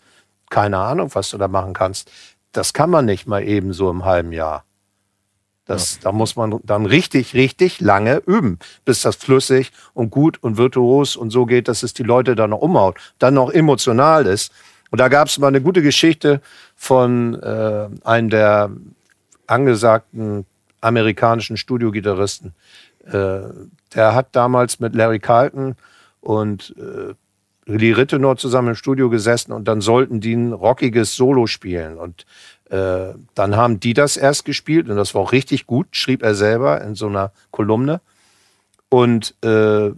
keine 0.51 0.79
Ahnung, 0.79 1.11
was 1.15 1.31
du 1.31 1.39
da 1.39 1.49
machen 1.49 1.75
kannst. 1.75 2.11
Das 2.53 2.73
kann 2.73 2.91
man 2.91 3.05
nicht 3.05 3.27
mal 3.27 3.43
eben 3.43 3.73
so 3.73 3.91
im 3.91 4.05
halben 4.05 4.33
Jahr. 4.33 4.65
Das, 5.67 5.97
ja. 5.97 6.01
Da 6.05 6.13
muss 6.13 6.35
man 6.35 6.59
dann 6.65 6.87
richtig, 6.87 7.35
richtig 7.35 7.81
lange 7.81 8.23
üben, 8.27 8.59
bis 8.87 9.03
das 9.03 9.17
flüssig 9.17 9.71
und 9.93 10.11
gut 10.11 10.43
und 10.43 10.57
virtuos 10.57 11.15
und 11.15 11.31
so 11.31 11.45
geht, 11.45 11.69
dass 11.69 11.83
es 11.83 11.93
die 11.93 12.03
Leute 12.03 12.35
dann 12.35 12.51
noch 12.51 12.63
umhaut, 12.63 12.97
dann 13.19 13.35
noch 13.35 13.51
emotional 13.51 14.27
ist. 14.27 14.51
Und 14.91 14.99
da 14.99 15.09
gab 15.09 15.29
es 15.29 15.39
mal 15.39 15.49
eine 15.49 15.61
gute 15.61 15.83
Geschichte 15.83 16.41
von 16.75 17.35
äh, 17.43 17.89
einem 18.03 18.31
der 18.31 18.71
angesagten 19.47 20.47
amerikanischen 20.81 21.57
Studiogitarristen. 21.57 22.55
Äh, 23.11 23.41
der 23.95 24.15
hat 24.15 24.37
damals 24.37 24.81
mit 24.81 24.95
Larry 24.95 25.19
Carlton 25.19 25.77
und 26.21 26.75
äh, 26.79 27.15
Lee 27.67 27.93
Rittenau 27.93 28.35
zusammen 28.35 28.69
im 28.69 28.75
Studio 28.75 29.11
gesessen 29.11 29.53
und 29.53 29.69
dann 29.69 29.81
sollten 29.81 30.21
die 30.21 30.35
ein 30.35 30.53
rockiges 30.53 31.15
Solo 31.17 31.47
spielen. 31.47 31.99
Und 31.99 32.25
äh, 32.71 33.15
dann 33.35 33.57
haben 33.57 33.79
die 33.79 33.95
das 33.95 34.17
erst 34.17 34.45
gespielt 34.45 34.89
und 34.89 34.97
das 34.97 35.15
war 35.15 35.23
auch 35.23 35.33
richtig 35.33 35.67
gut, 35.67 35.89
schrieb 35.93 36.23
er 36.23 36.35
selber 36.35 36.81
in 36.81 36.95
so 36.95 37.07
einer 37.09 37.33
Kolumne. 37.51 38.01
Und 38.89 39.35
äh, 39.45 39.91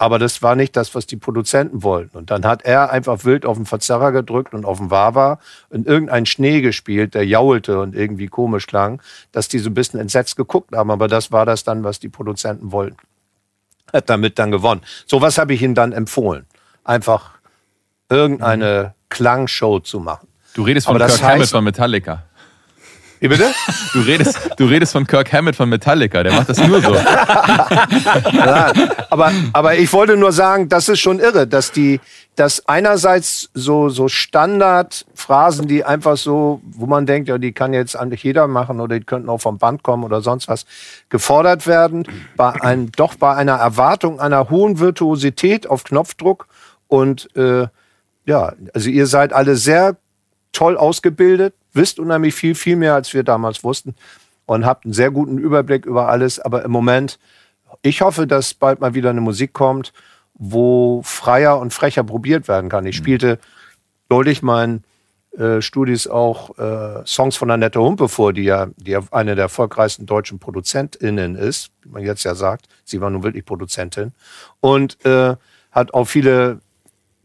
aber 0.00 0.18
das 0.18 0.40
war 0.40 0.56
nicht 0.56 0.76
das, 0.76 0.94
was 0.94 1.04
die 1.04 1.18
Produzenten 1.18 1.82
wollten. 1.82 2.16
Und 2.16 2.30
dann 2.30 2.46
hat 2.46 2.62
er 2.62 2.90
einfach 2.90 3.26
wild 3.26 3.44
auf 3.44 3.58
den 3.58 3.66
Verzerrer 3.66 4.12
gedrückt 4.12 4.54
und 4.54 4.64
auf 4.64 4.78
den 4.78 4.90
Wawa 4.90 5.38
und 5.68 5.86
irgendeinen 5.86 6.24
Schnee 6.24 6.62
gespielt, 6.62 7.12
der 7.12 7.26
jaulte 7.26 7.78
und 7.78 7.94
irgendwie 7.94 8.28
komisch 8.28 8.66
klang, 8.66 9.02
dass 9.30 9.48
die 9.48 9.58
so 9.58 9.68
ein 9.68 9.74
bisschen 9.74 10.00
entsetzt 10.00 10.36
geguckt 10.36 10.74
haben. 10.74 10.90
Aber 10.90 11.06
das 11.06 11.32
war 11.32 11.44
das 11.44 11.64
dann, 11.64 11.84
was 11.84 12.00
die 12.00 12.08
Produzenten 12.08 12.72
wollten. 12.72 12.96
Hat 13.92 14.08
damit 14.08 14.38
dann 14.38 14.50
gewonnen. 14.50 14.80
So 15.04 15.20
was 15.20 15.36
habe 15.36 15.52
ich 15.52 15.60
ihm 15.60 15.74
dann 15.74 15.92
empfohlen. 15.92 16.46
Einfach 16.82 17.32
irgendeine 18.08 18.94
mhm. 18.94 19.04
Klangshow 19.10 19.80
zu 19.80 20.00
machen. 20.00 20.28
Du 20.54 20.62
redest 20.62 20.86
von 20.86 20.96
Kirk 20.96 21.22
Hammett 21.22 21.50
von 21.50 21.62
Metallica. 21.62 22.24
Wie 23.20 23.28
bitte? 23.28 23.52
Du 23.92 24.00
redest, 24.00 24.38
du 24.56 24.64
redest 24.64 24.92
von 24.92 25.06
Kirk 25.06 25.30
Hammett 25.30 25.54
von 25.54 25.68
Metallica, 25.68 26.22
der 26.22 26.32
macht 26.32 26.48
das 26.48 26.66
nur 26.66 26.80
so. 26.80 26.94
ja, 28.32 28.72
aber, 29.10 29.32
aber 29.52 29.76
ich 29.76 29.92
wollte 29.92 30.16
nur 30.16 30.32
sagen, 30.32 30.70
das 30.70 30.88
ist 30.88 31.00
schon 31.00 31.20
irre, 31.20 31.46
dass 31.46 31.70
die, 31.70 32.00
dass 32.34 32.66
einerseits 32.66 33.50
so, 33.52 33.90
so 33.90 34.08
Standardphrasen, 34.08 35.68
die 35.68 35.84
einfach 35.84 36.16
so, 36.16 36.62
wo 36.64 36.86
man 36.86 37.04
denkt, 37.04 37.28
ja, 37.28 37.36
die 37.36 37.52
kann 37.52 37.74
jetzt 37.74 37.94
eigentlich 37.94 38.22
jeder 38.22 38.48
machen 38.48 38.80
oder 38.80 38.98
die 38.98 39.04
könnten 39.04 39.28
auch 39.28 39.42
vom 39.42 39.58
Band 39.58 39.82
kommen 39.82 40.04
oder 40.04 40.22
sonst 40.22 40.48
was, 40.48 40.64
gefordert 41.10 41.66
werden, 41.66 42.04
bei 42.36 42.52
ein, 42.62 42.90
doch 42.96 43.16
bei 43.16 43.34
einer 43.34 43.56
Erwartung 43.56 44.18
einer 44.18 44.48
hohen 44.48 44.78
Virtuosität 44.78 45.68
auf 45.68 45.84
Knopfdruck 45.84 46.46
und, 46.88 47.28
äh, 47.36 47.66
ja, 48.24 48.54
also 48.72 48.88
ihr 48.88 49.06
seid 49.06 49.34
alle 49.34 49.56
sehr 49.56 49.96
toll 50.52 50.76
ausgebildet, 50.76 51.54
wisst 51.72 51.98
unheimlich 51.98 52.34
viel, 52.34 52.54
viel 52.54 52.76
mehr, 52.76 52.94
als 52.94 53.14
wir 53.14 53.22
damals 53.22 53.62
wussten 53.64 53.94
und 54.46 54.66
habt 54.66 54.84
einen 54.84 54.94
sehr 54.94 55.10
guten 55.10 55.38
Überblick 55.38 55.86
über 55.86 56.08
alles. 56.08 56.40
Aber 56.40 56.64
im 56.64 56.72
Moment, 56.72 57.18
ich 57.82 58.02
hoffe, 58.02 58.26
dass 58.26 58.54
bald 58.54 58.80
mal 58.80 58.94
wieder 58.94 59.10
eine 59.10 59.20
Musik 59.20 59.52
kommt, 59.52 59.92
wo 60.34 61.02
freier 61.04 61.58
und 61.58 61.72
frecher 61.72 62.02
probiert 62.02 62.48
werden 62.48 62.68
kann. 62.68 62.86
Ich 62.86 62.98
mhm. 62.98 63.04
spielte 63.04 63.38
deutlich 64.08 64.42
meinen 64.42 64.82
äh, 65.38 65.62
Studis 65.62 66.08
auch 66.08 66.58
äh, 66.58 67.06
Songs 67.06 67.36
von 67.36 67.50
Annette 67.52 67.80
Humpe 67.80 68.08
vor, 68.08 68.32
die 68.32 68.42
ja, 68.42 68.66
die 68.76 68.90
ja 68.90 69.00
eine 69.12 69.36
der 69.36 69.44
erfolgreichsten 69.44 70.06
deutschen 70.06 70.40
ProduzentInnen 70.40 71.36
ist, 71.36 71.70
wie 71.82 71.90
man 71.90 72.02
jetzt 72.02 72.24
ja 72.24 72.34
sagt. 72.34 72.66
Sie 72.84 73.00
war 73.00 73.10
nun 73.10 73.22
wirklich 73.22 73.44
Produzentin. 73.44 74.12
Und 74.58 75.04
äh, 75.04 75.36
hat 75.70 75.94
auch 75.94 76.06
viele 76.06 76.58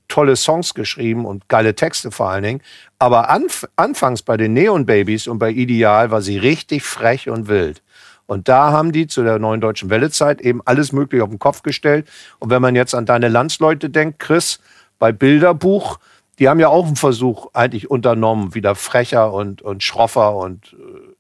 tolle 0.08 0.36
Songs 0.36 0.74
geschrieben 0.74 1.26
und 1.26 1.48
geile 1.50 1.76
Texte 1.76 2.12
vor 2.12 2.30
allen 2.30 2.44
Dingen. 2.44 2.62
Aber 3.00 3.30
anf 3.30 3.68
anfangs 3.76 4.22
bei 4.22 4.38
den 4.38 4.54
Neon 4.54 4.86
Babies 4.86 5.28
und 5.28 5.40
bei 5.40 5.52
Ideal 5.52 6.12
war 6.12 6.22
sie 6.22 6.38
richtig 6.38 6.84
frech 6.84 7.30
und 7.30 7.48
wild. 7.48 7.82
Und 8.28 8.48
da 8.48 8.72
haben 8.72 8.92
die 8.92 9.08
zu 9.08 9.24
der 9.24 9.40
neuen 9.40 9.62
deutschen 9.62 9.90
Wellezeit 9.90 10.42
eben 10.42 10.62
alles 10.66 10.92
Mögliche 10.92 11.24
auf 11.24 11.30
den 11.30 11.40
Kopf 11.40 11.62
gestellt. 11.62 12.08
Und 12.40 12.50
wenn 12.50 12.62
man 12.62 12.76
jetzt 12.76 12.96
an 12.96 13.06
deine 13.06 13.30
Landsleute 13.30 13.90
denkt, 13.90 14.20
Chris, 14.20 14.60
bei 14.98 15.12
Bilderbuch, 15.12 16.00
die 16.40 16.50
haben 16.50 16.60
ja 16.60 16.70
auch 16.70 16.88
einen 16.88 16.96
Versuch 16.96 17.48
eigentlich 17.54 17.90
unternommen, 17.90 18.56
wieder 18.56 18.76
frecher 18.76 19.32
und, 19.32 19.62
und 19.62 19.84
schroffer 19.84 20.36
und 20.36 20.74
äh, 20.74 21.16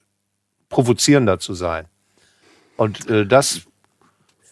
provozierender 0.69 1.39
zu 1.39 1.53
sein. 1.53 1.85
Und 2.75 3.09
äh, 3.09 3.25
das 3.25 3.61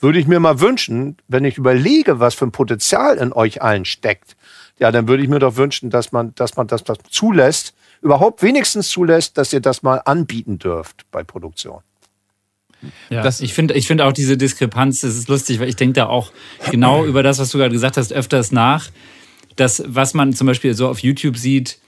würde 0.03 0.19
ich 0.19 0.27
mir 0.27 0.39
mal 0.39 0.59
wünschen, 0.59 1.17
wenn 1.27 1.45
ich 1.45 1.57
überlege, 1.57 2.19
was 2.19 2.35
für 2.35 2.45
ein 2.45 2.51
Potenzial 2.51 3.17
in 3.17 3.31
euch 3.33 3.61
allen 3.61 3.85
steckt, 3.85 4.35
ja, 4.77 4.91
dann 4.91 5.07
würde 5.07 5.23
ich 5.23 5.29
mir 5.29 5.39
doch 5.39 5.55
wünschen, 5.55 5.89
dass 5.89 6.11
man, 6.11 6.35
dass 6.35 6.57
man 6.57 6.67
das, 6.67 6.83
das 6.83 6.97
zulässt, 7.09 7.73
überhaupt 8.01 8.43
wenigstens 8.43 8.89
zulässt, 8.89 9.37
dass 9.37 9.53
ihr 9.53 9.61
das 9.61 9.81
mal 9.81 10.01
anbieten 10.03 10.59
dürft 10.59 11.05
bei 11.11 11.23
Produktion. 11.23 11.79
Ja, 13.09 13.21
das, 13.21 13.39
ich 13.39 13.53
finde 13.53 13.75
ich 13.75 13.87
find 13.87 14.01
auch 14.01 14.11
diese 14.11 14.35
Diskrepanz, 14.35 15.01
das 15.01 15.15
ist 15.15 15.29
lustig, 15.29 15.61
weil 15.61 15.69
ich 15.69 15.77
denke 15.77 15.93
da 15.93 16.07
auch 16.07 16.33
genau 16.69 17.05
über 17.05 17.23
das, 17.23 17.39
was 17.39 17.49
du 17.51 17.57
gerade 17.57 17.71
gesagt 17.71 17.95
hast, 17.95 18.11
öfters 18.11 18.51
nach. 18.51 18.89
Das, 19.55 19.83
was 19.87 20.13
man 20.13 20.33
zum 20.33 20.47
Beispiel 20.47 20.73
so 20.73 20.89
auf 20.89 20.99
YouTube 20.99 21.37
sieht, 21.37 21.79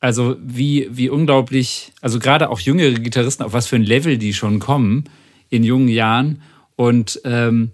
also 0.00 0.36
wie, 0.38 0.88
wie 0.90 1.08
unglaublich, 1.08 1.92
also 2.02 2.18
gerade 2.18 2.50
auch 2.50 2.60
jüngere 2.60 2.92
Gitarristen, 2.92 3.42
auf 3.42 3.54
was 3.54 3.66
für 3.66 3.76
ein 3.76 3.84
Level 3.84 4.18
die 4.18 4.34
schon 4.34 4.58
kommen 4.58 5.04
in 5.48 5.64
jungen 5.64 5.88
Jahren 5.88 6.42
und, 6.76 7.20
ähm, 7.24 7.70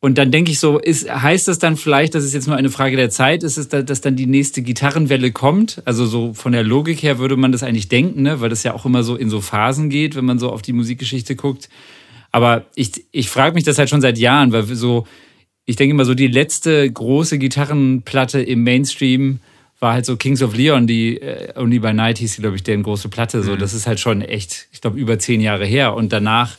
und 0.00 0.18
dann 0.18 0.32
denke 0.32 0.50
ich 0.50 0.58
so, 0.58 0.78
ist, 0.78 1.08
heißt 1.08 1.46
das 1.46 1.60
dann 1.60 1.76
vielleicht, 1.76 2.16
dass 2.16 2.24
es 2.24 2.34
jetzt 2.34 2.48
nur 2.48 2.56
eine 2.56 2.70
Frage 2.70 2.96
der 2.96 3.10
Zeit 3.10 3.44
ist, 3.44 3.56
es, 3.56 3.68
dass 3.68 4.00
dann 4.00 4.16
die 4.16 4.26
nächste 4.26 4.62
Gitarrenwelle 4.62 5.30
kommt? 5.30 5.80
Also 5.84 6.06
so 6.06 6.34
von 6.34 6.50
der 6.50 6.64
Logik 6.64 7.04
her 7.04 7.18
würde 7.18 7.36
man 7.36 7.52
das 7.52 7.62
eigentlich 7.62 7.88
denken, 7.88 8.22
ne? 8.22 8.40
weil 8.40 8.48
das 8.48 8.64
ja 8.64 8.74
auch 8.74 8.84
immer 8.84 9.04
so 9.04 9.14
in 9.14 9.30
so 9.30 9.40
Phasen 9.40 9.90
geht, 9.90 10.16
wenn 10.16 10.24
man 10.24 10.40
so 10.40 10.50
auf 10.50 10.60
die 10.60 10.72
Musikgeschichte 10.72 11.36
guckt. 11.36 11.68
Aber 12.32 12.64
ich, 12.74 13.04
ich 13.12 13.28
frage 13.28 13.54
mich 13.54 13.62
das 13.62 13.78
halt 13.78 13.90
schon 13.90 14.00
seit 14.00 14.18
Jahren, 14.18 14.50
weil 14.52 14.64
so, 14.64 15.06
ich 15.66 15.76
denke 15.76 15.94
immer 15.94 16.04
so, 16.04 16.14
die 16.14 16.26
letzte 16.26 16.90
große 16.90 17.38
Gitarrenplatte 17.38 18.42
im 18.42 18.64
Mainstream 18.64 19.38
war 19.78 19.92
halt 19.92 20.06
so 20.06 20.16
Kings 20.16 20.42
of 20.42 20.56
Leon, 20.56 20.86
die 20.86 21.20
äh, 21.20 21.52
Only 21.56 21.78
by 21.78 21.92
Night 21.92 22.18
hieß, 22.18 22.36
glaube 22.38 22.56
ich, 22.56 22.62
deren 22.62 22.82
große 22.82 23.08
Platte. 23.08 23.42
So, 23.42 23.52
mhm. 23.52 23.58
das 23.58 23.74
ist 23.74 23.86
halt 23.86 24.00
schon 24.00 24.22
echt, 24.22 24.68
ich 24.72 24.80
glaube, 24.80 24.98
über 24.98 25.18
zehn 25.18 25.40
Jahre 25.40 25.66
her. 25.66 25.94
Und 25.94 26.12
danach 26.12 26.56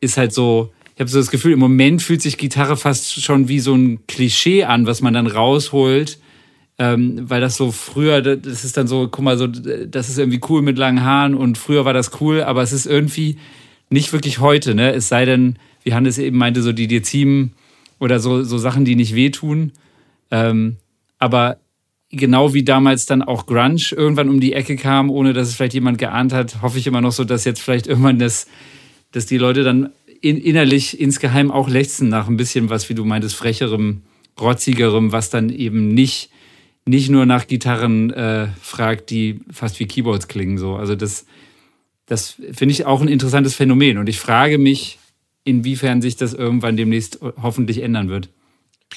ist 0.00 0.16
halt 0.16 0.32
so, 0.32 0.72
ich 0.98 1.00
habe 1.00 1.10
so 1.10 1.20
das 1.20 1.30
Gefühl, 1.30 1.52
im 1.52 1.60
Moment 1.60 2.02
fühlt 2.02 2.20
sich 2.20 2.38
Gitarre 2.38 2.76
fast 2.76 3.22
schon 3.22 3.46
wie 3.46 3.60
so 3.60 3.72
ein 3.72 4.04
Klischee 4.08 4.64
an, 4.64 4.84
was 4.84 5.00
man 5.00 5.14
dann 5.14 5.28
rausholt. 5.28 6.18
Ähm, 6.76 7.30
weil 7.30 7.40
das 7.40 7.56
so 7.56 7.70
früher, 7.70 8.20
das 8.20 8.64
ist 8.64 8.76
dann 8.76 8.88
so, 8.88 9.06
guck 9.06 9.24
mal, 9.24 9.38
so, 9.38 9.46
das 9.46 10.08
ist 10.08 10.18
irgendwie 10.18 10.40
cool 10.48 10.60
mit 10.60 10.76
langen 10.76 11.04
Haaren 11.04 11.36
und 11.36 11.56
früher 11.56 11.84
war 11.84 11.92
das 11.92 12.20
cool, 12.20 12.42
aber 12.42 12.62
es 12.62 12.72
ist 12.72 12.86
irgendwie 12.86 13.38
nicht 13.90 14.12
wirklich 14.12 14.40
heute, 14.40 14.74
ne? 14.74 14.92
Es 14.92 15.08
sei 15.08 15.24
denn, 15.24 15.60
wie 15.84 15.94
Hannes 15.94 16.18
eben 16.18 16.36
meinte, 16.36 16.62
so 16.62 16.72
die 16.72 16.88
Dezim 16.88 17.52
oder 18.00 18.18
so, 18.18 18.42
so 18.42 18.58
Sachen, 18.58 18.84
die 18.84 18.96
nicht 18.96 19.14
wehtun. 19.14 19.70
Ähm, 20.32 20.78
aber 21.20 21.58
genau 22.10 22.54
wie 22.54 22.64
damals 22.64 23.06
dann 23.06 23.22
auch 23.22 23.46
Grunge 23.46 23.92
irgendwann 23.92 24.30
um 24.30 24.40
die 24.40 24.52
Ecke 24.52 24.74
kam, 24.74 25.10
ohne 25.10 25.32
dass 25.32 25.46
es 25.46 25.54
vielleicht 25.54 25.74
jemand 25.74 25.98
geahnt 25.98 26.32
hat, 26.32 26.60
hoffe 26.60 26.78
ich 26.80 26.88
immer 26.88 27.00
noch 27.00 27.12
so, 27.12 27.22
dass 27.22 27.44
jetzt 27.44 27.60
vielleicht 27.60 27.86
irgendwann 27.86 28.18
das, 28.18 28.48
dass 29.12 29.26
die 29.26 29.38
Leute 29.38 29.62
dann 29.62 29.90
in, 30.20 30.38
innerlich 30.38 31.00
insgeheim 31.00 31.50
auch 31.50 31.68
lechzen 31.68 32.08
nach 32.08 32.28
ein 32.28 32.36
bisschen 32.36 32.70
was, 32.70 32.88
wie 32.88 32.94
du 32.94 33.04
meintest, 33.04 33.34
frecherem, 33.34 34.02
rotzigerem, 34.40 35.12
was 35.12 35.30
dann 35.30 35.50
eben 35.50 35.94
nicht, 35.94 36.30
nicht 36.86 37.10
nur 37.10 37.26
nach 37.26 37.46
Gitarren 37.46 38.12
äh, 38.12 38.48
fragt, 38.60 39.10
die 39.10 39.40
fast 39.50 39.80
wie 39.80 39.86
Keyboards 39.86 40.28
klingen. 40.28 40.58
So. 40.58 40.76
Also 40.76 40.94
das, 40.94 41.26
das 42.06 42.36
finde 42.52 42.72
ich 42.72 42.86
auch 42.86 43.00
ein 43.00 43.08
interessantes 43.08 43.54
Phänomen. 43.54 43.98
Und 43.98 44.08
ich 44.08 44.18
frage 44.18 44.58
mich, 44.58 44.98
inwiefern 45.44 46.02
sich 46.02 46.16
das 46.16 46.34
irgendwann 46.34 46.76
demnächst 46.76 47.20
hoffentlich 47.42 47.82
ändern 47.82 48.08
wird. 48.08 48.28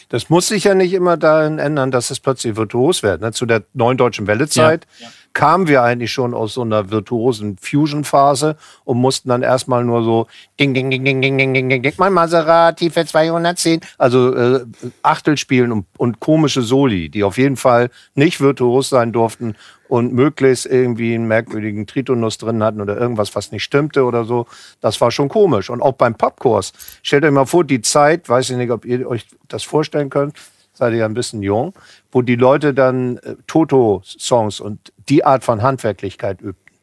Das 0.10 0.30
muss 0.30 0.48
sich 0.48 0.66
ja 0.66 0.74
nicht 0.74 0.94
immer 0.94 1.18
dahin 1.18 1.60
ändern, 1.60 1.92
dass 1.92 2.12
es 2.12 2.20
plötzlich 2.20 2.56
virtuos 2.56 3.04
wird. 3.04 3.22
Ne? 3.22 3.32
Zu 3.32 3.46
der 3.46 3.64
neuen 3.74 3.98
deutschen 3.98 4.28
Wellezeit 4.28 4.88
ja, 5.00 5.08
ja. 5.08 5.14
Kamen 5.34 5.68
wir 5.68 5.82
eigentlich 5.84 6.12
schon 6.12 6.34
aus 6.34 6.54
so 6.54 6.62
einer 6.62 6.92
virtuosen 6.92 7.58
Fusion-Phase 7.58 8.58
und 8.84 8.98
mussten 8.98 9.30
dann 9.30 9.44
erstmal 9.44 9.84
nur 9.84 10.04
so 10.04 10.28
ding, 10.60 10.74
ding, 10.74 10.90
ding, 10.90 11.06
ding, 11.06 11.22
ding, 11.22 11.38
ding, 11.38 11.54
ding, 11.54 11.70
ding, 11.70 11.82
ding, 11.82 11.94
mein 11.98 12.14
Maserati 12.14 12.90
für 12.90 13.06
210. 13.06 13.82
Also 13.98 14.36
äh, 14.36 14.66
Achtel 15.04 15.38
spielen 15.38 15.72
und, 15.72 15.86
und 15.98 16.20
komische 16.20 16.62
Soli, 16.62 17.10
die 17.10 17.24
auf 17.24 17.38
jeden 17.38 17.58
Fall 17.58 17.90
nicht 18.16 18.42
virtuos 18.42 18.90
sein 18.90 19.12
durften 19.12 19.56
und 19.92 20.14
möglichst 20.14 20.66
irgendwie 20.66 21.14
einen 21.14 21.28
merkwürdigen 21.28 21.86
Tritonus 21.86 22.38
drin 22.38 22.64
hatten 22.64 22.80
oder 22.80 22.98
irgendwas, 22.98 23.36
was 23.36 23.52
nicht 23.52 23.64
stimmte 23.64 24.06
oder 24.06 24.24
so. 24.24 24.48
Das 24.80 25.02
war 25.02 25.12
schon 25.12 25.28
komisch. 25.28 25.70
Und 25.70 25.82
auch 25.82 25.94
beim 25.94 26.16
Popkurs. 26.16 26.72
Stellt 27.04 27.26
euch 27.26 27.32
mal 27.32 27.46
vor, 27.46 27.66
die 27.66 27.82
Zeit, 27.82 28.30
weiß 28.30 28.52
ich 28.52 28.56
nicht, 28.56 28.72
ob 28.72 28.86
ihr 28.86 29.06
euch 29.06 29.28
das 29.50 29.64
vorstellen 29.64 30.10
könnt, 30.10 30.38
seid 30.82 30.96
ihr 30.96 31.06
ein 31.06 31.14
bisschen 31.14 31.44
jung, 31.44 31.74
wo 32.12 32.24
die 32.24 32.36
Leute 32.36 32.74
dann 32.74 33.18
äh, 33.18 33.36
Toto-Songs 33.46 34.60
und 34.60 34.92
die 35.10 35.24
Art 35.24 35.44
von 35.44 35.62
Handwerklichkeit 35.62 36.42
übten. 36.42 36.76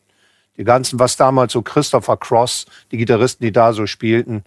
Die 0.57 0.63
ganzen, 0.63 1.01
was 1.01 1.17
damals 1.17 1.53
so 1.53 1.63
Christopher 1.63 2.17
Cross, 2.17 2.67
die 2.93 2.97
Gitarristen, 2.97 3.45
die 3.45 3.51
da 3.53 3.73
so 3.73 3.87
spielten, 3.87 4.45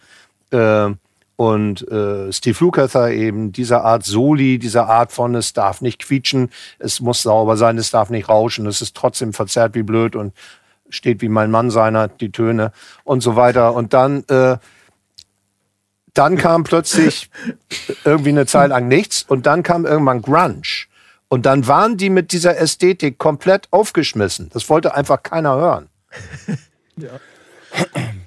äh, 0.52 0.90
und 1.36 1.88
äh, 1.90 2.32
Steve 2.32 2.58
Lukather 2.62 3.12
eben 3.12 3.52
dieser 3.52 3.84
Art 3.84 4.06
Soli, 4.06 4.58
dieser 4.60 4.88
Art 4.88 5.12
von 5.12 5.36
es 5.36 5.54
darf 5.54 5.82
nicht 5.82 6.06
quietschen, 6.06 6.50
es 6.78 7.02
muss 7.02 7.24
sauber 7.24 7.58
sein, 7.58 7.78
es 7.78 7.92
darf 7.92 8.10
nicht 8.10 8.30
rauschen, 8.30 8.68
es 8.68 8.82
ist 8.82 8.96
trotzdem 8.96 9.34
verzerrt 9.34 9.74
wie 9.74 9.84
blöd 9.84 10.16
und 10.16 10.34
steht 10.90 11.22
wie 11.22 11.30
mein 11.30 11.50
Mann 11.50 11.72
seiner, 11.72 12.08
die 12.08 12.32
Töne 12.32 12.72
und 13.04 13.22
so 13.22 13.36
weiter. 13.36 13.74
Und 13.74 13.94
dann, 13.94 14.24
äh, 14.30 14.58
dann 16.14 16.38
kam 16.38 16.64
plötzlich 16.64 17.30
irgendwie 18.04 18.30
eine 18.30 18.46
Zeit 18.46 18.70
lang 18.70 18.88
nichts 18.88 19.24
und 19.24 19.46
dann 19.46 19.64
kam 19.64 19.86
irgendwann 19.86 20.22
Grunge. 20.22 20.88
Und 21.30 21.46
dann 21.46 21.66
waren 21.68 21.96
die 21.96 22.10
mit 22.10 22.34
dieser 22.34 22.58
Ästhetik 22.58 23.18
komplett 23.18 23.68
aufgeschmissen. 23.72 24.50
Das 24.52 24.70
wollte 24.70 24.96
einfach 24.96 25.24
keiner 25.24 25.56
hören. 25.56 25.90
ja. 26.98 27.10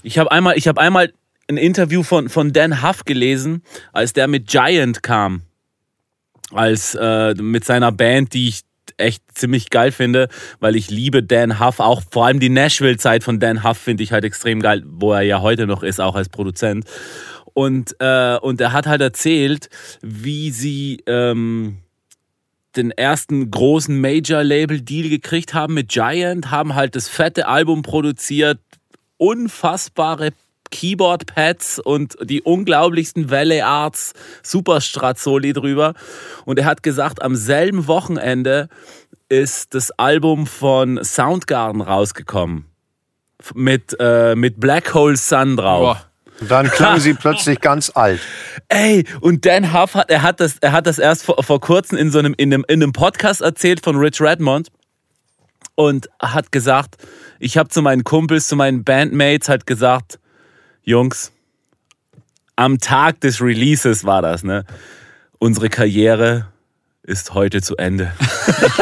Ich 0.02 0.18
habe 0.18 0.32
einmal, 0.32 0.56
hab 0.56 0.78
einmal 0.78 1.12
ein 1.48 1.58
Interview 1.58 2.02
von, 2.02 2.30
von 2.30 2.54
Dan 2.54 2.82
Huff 2.82 3.04
gelesen, 3.04 3.62
als 3.92 4.14
der 4.14 4.26
mit 4.26 4.46
Giant 4.48 5.02
kam. 5.02 5.42
Als 6.50 6.94
äh, 6.94 7.34
mit 7.34 7.64
seiner 7.64 7.92
Band, 7.92 8.32
die 8.32 8.48
ich 8.48 8.62
echt 8.96 9.22
ziemlich 9.34 9.70
geil 9.70 9.92
finde, 9.92 10.28
weil 10.60 10.76
ich 10.76 10.90
liebe 10.90 11.22
Dan 11.22 11.60
Huff. 11.60 11.80
Auch 11.80 12.02
vor 12.10 12.26
allem 12.26 12.40
die 12.40 12.48
Nashville-Zeit 12.48 13.24
von 13.24 13.40
Dan 13.40 13.64
Huff 13.64 13.78
finde 13.78 14.02
ich 14.02 14.12
halt 14.12 14.24
extrem 14.24 14.60
geil, 14.60 14.82
wo 14.86 15.12
er 15.12 15.22
ja 15.22 15.40
heute 15.40 15.66
noch 15.66 15.82
ist, 15.82 16.00
auch 16.00 16.14
als 16.14 16.28
Produzent. 16.28 16.86
Und, 17.54 17.96
äh, 18.00 18.36
und 18.36 18.60
er 18.60 18.72
hat 18.72 18.86
halt 18.86 19.00
erzählt, 19.00 19.70
wie 20.02 20.50
sie 20.50 21.02
ähm, 21.06 21.78
den 22.76 22.90
ersten 22.90 23.50
großen 23.50 24.00
Major-Label-Deal 24.00 25.08
gekriegt 25.08 25.54
haben 25.54 25.74
mit 25.74 25.88
Giant, 25.88 26.50
haben 26.50 26.74
halt 26.74 26.96
das 26.96 27.08
fette 27.08 27.46
Album 27.46 27.82
produziert, 27.82 28.58
unfassbare 29.16 30.32
Keyboard-Pads 30.70 31.78
und 31.78 32.16
die 32.20 32.42
unglaublichsten 32.42 33.30
Valley 33.30 33.60
Arts 33.60 34.12
Superstrat-Soli 34.42 35.52
drüber. 35.52 35.94
Und 36.44 36.58
er 36.58 36.64
hat 36.64 36.82
gesagt, 36.82 37.22
am 37.22 37.36
selben 37.36 37.86
Wochenende 37.86 38.68
ist 39.28 39.74
das 39.74 39.92
Album 39.92 40.48
von 40.48 41.02
Soundgarden 41.02 41.80
rausgekommen. 41.80 42.66
Mit, 43.54 43.96
äh, 44.00 44.34
mit 44.34 44.58
Black 44.58 44.94
Hole 44.94 45.16
Sun 45.16 45.56
drauf. 45.56 45.98
Boah. 45.98 46.13
Dann 46.40 46.68
klang 46.68 47.00
sie 47.00 47.14
plötzlich 47.20 47.60
ganz 47.60 47.92
alt. 47.94 48.20
Ey, 48.68 49.04
und 49.20 49.46
Dan 49.46 49.72
Huff 49.72 49.94
hat, 49.94 50.10
er 50.10 50.22
hat 50.22 50.40
das, 50.40 50.58
er 50.60 50.72
hat 50.72 50.86
das 50.86 50.98
erst 50.98 51.24
vor, 51.24 51.42
vor 51.42 51.60
kurzem 51.60 51.98
in 51.98 52.10
so 52.10 52.18
einem, 52.18 52.34
in 52.36 52.52
einem, 52.52 52.64
in 52.68 52.82
einem 52.82 52.92
Podcast 52.92 53.40
erzählt 53.40 53.84
von 53.84 53.96
Rich 53.96 54.20
Redmond 54.20 54.68
und 55.74 56.08
hat 56.20 56.52
gesagt, 56.52 56.96
ich 57.38 57.56
habe 57.56 57.68
zu 57.68 57.82
meinen 57.82 58.04
Kumpels, 58.04 58.48
zu 58.48 58.56
meinen 58.56 58.84
Bandmates 58.84 59.48
halt 59.48 59.66
gesagt, 59.66 60.18
Jungs, 60.82 61.32
am 62.56 62.78
Tag 62.78 63.20
des 63.20 63.40
Releases 63.40 64.04
war 64.04 64.22
das, 64.22 64.44
ne? 64.44 64.64
Unsere 65.38 65.68
Karriere 65.68 66.46
ist 67.04 67.34
heute 67.34 67.60
zu 67.60 67.76
Ende. 67.76 68.12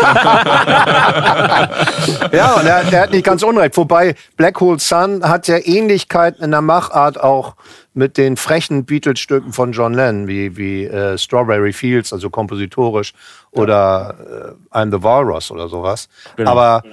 ja, 2.32 2.54
und 2.54 2.66
er, 2.66 2.84
er, 2.92 3.02
hat 3.02 3.10
nicht 3.10 3.24
ganz 3.24 3.42
unrecht. 3.42 3.76
Wobei 3.76 4.14
Black 4.36 4.60
Hole 4.60 4.78
Sun 4.78 5.28
hat 5.28 5.48
ja 5.48 5.58
Ähnlichkeiten 5.58 6.44
in 6.44 6.52
der 6.52 6.62
Machart 6.62 7.20
auch 7.20 7.56
mit 7.94 8.16
den 8.16 8.36
frechen 8.36 8.84
Beatles-Stücken 8.84 9.52
von 9.52 9.72
John 9.72 9.94
Lennon, 9.94 10.28
wie, 10.28 10.56
wie 10.56 10.84
äh, 10.84 11.18
Strawberry 11.18 11.72
Fields, 11.72 12.12
also 12.12 12.30
kompositorisch, 12.30 13.12
oder 13.50 14.54
äh, 14.72 14.76
I'm 14.76 14.96
the 14.96 15.02
Walrus 15.02 15.50
oder 15.50 15.68
sowas. 15.68 16.08
Genau. 16.36 16.52
Aber 16.52 16.84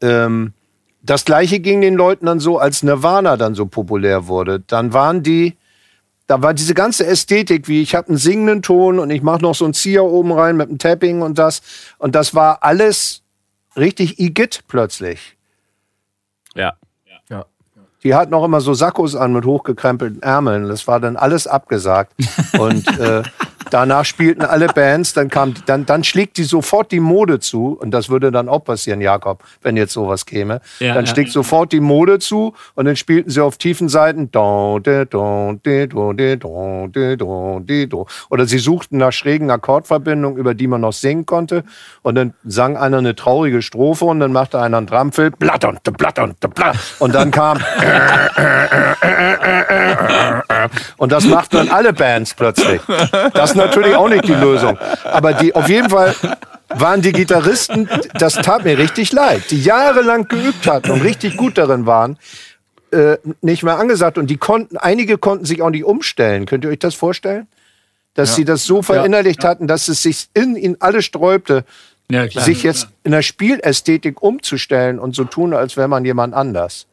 ähm, 0.00 0.54
das 1.02 1.24
gleiche 1.24 1.60
ging 1.60 1.80
den 1.80 1.94
Leuten 1.94 2.26
dann 2.26 2.40
so, 2.40 2.58
als 2.58 2.82
Nirvana 2.82 3.36
dann 3.36 3.54
so 3.54 3.66
populär 3.66 4.26
wurde. 4.26 4.60
Dann 4.60 4.92
waren 4.92 5.22
die, 5.22 5.56
da 6.28 6.42
war 6.42 6.54
diese 6.54 6.74
ganze 6.74 7.06
Ästhetik, 7.06 7.68
wie 7.68 7.80
ich 7.80 7.94
habe 7.94 8.08
einen 8.08 8.18
singenden 8.18 8.60
Ton 8.60 8.98
und 8.98 9.10
ich 9.10 9.22
mache 9.22 9.40
noch 9.40 9.54
so 9.54 9.64
ein 9.64 9.72
Zieher 9.72 10.04
oben 10.04 10.30
rein 10.30 10.56
mit 10.56 10.68
einem 10.68 10.78
Tapping 10.78 11.22
und 11.22 11.38
das. 11.38 11.62
Und 11.96 12.14
das 12.14 12.34
war 12.34 12.62
alles 12.62 13.22
richtig 13.76 14.20
Igitt 14.20 14.64
plötzlich. 14.68 15.38
Ja. 16.54 16.74
ja. 17.30 17.46
Die 18.04 18.14
hatten 18.14 18.34
auch 18.34 18.44
immer 18.44 18.60
so 18.60 18.74
Sakkos 18.74 19.16
an 19.16 19.32
mit 19.32 19.46
hochgekrempelten 19.46 20.22
Ärmeln. 20.22 20.68
Das 20.68 20.86
war 20.86 21.00
dann 21.00 21.16
alles 21.16 21.46
abgesagt. 21.46 22.12
und 22.58 22.86
äh, 22.98 23.22
Danach 23.70 24.04
spielten 24.04 24.42
alle 24.42 24.66
Bands, 24.68 25.12
dann 25.12 25.28
kam, 25.28 25.54
dann, 25.66 25.86
dann 25.86 26.04
schlägt 26.04 26.36
die 26.38 26.44
sofort 26.44 26.92
die 26.92 27.00
Mode 27.00 27.40
zu, 27.40 27.78
und 27.80 27.90
das 27.90 28.08
würde 28.08 28.30
dann 28.30 28.48
auch 28.48 28.64
passieren, 28.64 29.00
Jakob, 29.00 29.42
wenn 29.62 29.76
jetzt 29.76 29.92
sowas 29.92 30.26
käme. 30.26 30.60
Ja, 30.80 30.94
dann 30.94 31.04
ja. 31.04 31.12
schlägt 31.12 31.32
sofort 31.32 31.72
die 31.72 31.80
Mode 31.80 32.18
zu 32.18 32.54
und 32.74 32.84
dann 32.86 32.96
spielten 32.96 33.30
sie 33.30 33.40
auf 33.42 33.58
tiefen 33.58 33.88
Seiten 33.88 34.30
oder 38.30 38.46
sie 38.46 38.58
suchten 38.58 38.96
nach 38.98 39.12
schrägen 39.12 39.50
Akkordverbindungen, 39.50 40.38
über 40.38 40.54
die 40.54 40.66
man 40.66 40.80
noch 40.80 40.92
singen 40.92 41.26
konnte, 41.26 41.64
und 42.02 42.14
dann 42.14 42.34
sang 42.44 42.76
einer 42.76 42.98
eine 42.98 43.14
traurige 43.14 43.62
Strophe 43.62 44.04
und 44.04 44.20
dann 44.20 44.32
machte 44.32 44.60
einer 44.60 44.78
einen 44.78 44.86
Drumfill, 44.86 45.30
blatt 45.30 45.64
und 45.64 45.82
blatt 45.82 46.18
und 46.18 46.38
blatt, 46.54 46.76
und 46.98 47.14
dann 47.14 47.30
kam 47.30 47.58
und 50.96 51.12
das 51.12 51.24
machten 51.24 51.56
dann 51.56 51.68
alle 51.70 51.92
Bands 51.92 52.34
plötzlich. 52.34 52.80
Das 53.34 53.54
natürlich 53.58 53.94
auch 53.94 54.08
nicht 54.08 54.26
die 54.26 54.34
Lösung. 54.46 54.78
Aber 55.04 55.34
die, 55.34 55.54
auf 55.54 55.68
jeden 55.68 55.90
Fall 55.90 56.14
waren 56.68 57.02
die 57.02 57.12
Gitarristen, 57.12 57.88
das 58.14 58.34
tat 58.34 58.64
mir 58.64 58.78
richtig 58.78 59.12
leid, 59.12 59.50
die 59.50 59.62
jahrelang 59.62 60.28
geübt 60.28 60.66
hatten 60.66 60.90
und 60.90 61.02
richtig 61.02 61.36
gut 61.36 61.58
darin 61.58 61.86
waren, 61.86 62.18
äh, 62.90 63.18
nicht 63.42 63.62
mehr 63.62 63.78
angesagt. 63.78 64.18
Und 64.18 64.28
die 64.28 64.36
konnten, 64.36 64.76
einige 64.76 65.18
konnten 65.18 65.44
sich 65.44 65.62
auch 65.62 65.70
nicht 65.70 65.84
umstellen. 65.84 66.46
Könnt 66.46 66.64
ihr 66.64 66.70
euch 66.70 66.78
das 66.78 66.94
vorstellen? 66.94 67.46
Dass 68.14 68.30
ja. 68.30 68.36
sie 68.36 68.44
das 68.44 68.64
so 68.64 68.82
verinnerlicht 68.82 69.42
ja. 69.42 69.50
hatten, 69.50 69.66
dass 69.66 69.88
es 69.88 70.02
sich 70.02 70.28
in 70.34 70.56
ihnen 70.56 70.76
alle 70.80 71.02
sträubte, 71.02 71.64
ja, 72.10 72.26
sich 72.28 72.62
jetzt 72.62 72.88
in 73.04 73.12
der 73.12 73.22
Spielästhetik 73.22 74.22
umzustellen 74.22 74.98
und 74.98 75.14
so 75.14 75.24
tun, 75.24 75.52
als 75.52 75.76
wäre 75.76 75.88
man 75.88 76.04
jemand 76.04 76.34
anders. 76.34 76.86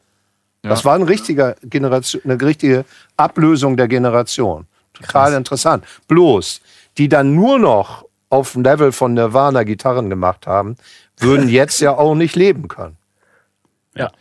Das 0.69 0.84
war 0.84 0.95
ein 0.95 1.04
richtiger 1.04 1.56
Generation, 1.63 2.21
eine 2.25 2.41
richtige 2.41 2.86
Ablösung 3.17 3.78
der 3.78 3.88
Generation. 3.88 4.65
Total 4.95 5.29
Krass. 5.29 5.34
interessant. 5.34 5.86
Bloß, 6.08 6.62
die 6.97 7.10
dann 7.10 7.36
nur 7.36 7.60
noch 7.60 8.05
auf 8.29 8.53
dem 8.53 8.63
Level 8.63 8.91
von 8.91 9.13
Nirvana 9.13 9.63
Gitarren 9.63 10.10
gemacht 10.10 10.47
haben, 10.47 10.75
würden 11.17 11.49
jetzt 11.62 11.79
ja 11.79 11.95
auch 11.97 12.15
nicht 12.15 12.36
leben 12.36 12.67
können. 12.67 12.97
Ja. 13.95 14.12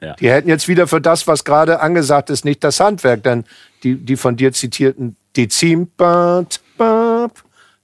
ja. 0.00 0.14
Die 0.14 0.30
hätten 0.30 0.48
jetzt 0.48 0.68
wieder 0.68 0.86
für 0.86 1.00
das, 1.00 1.26
was 1.26 1.44
gerade 1.44 1.80
angesagt 1.80 2.30
ist, 2.30 2.44
nicht 2.44 2.64
das 2.64 2.80
Handwerk, 2.80 3.22
denn 3.22 3.44
die, 3.82 3.96
die 3.96 4.16
von 4.16 4.36
dir 4.36 4.52
zitierten 4.52 5.16
Dezim, 5.36 5.90
da, 5.96 6.44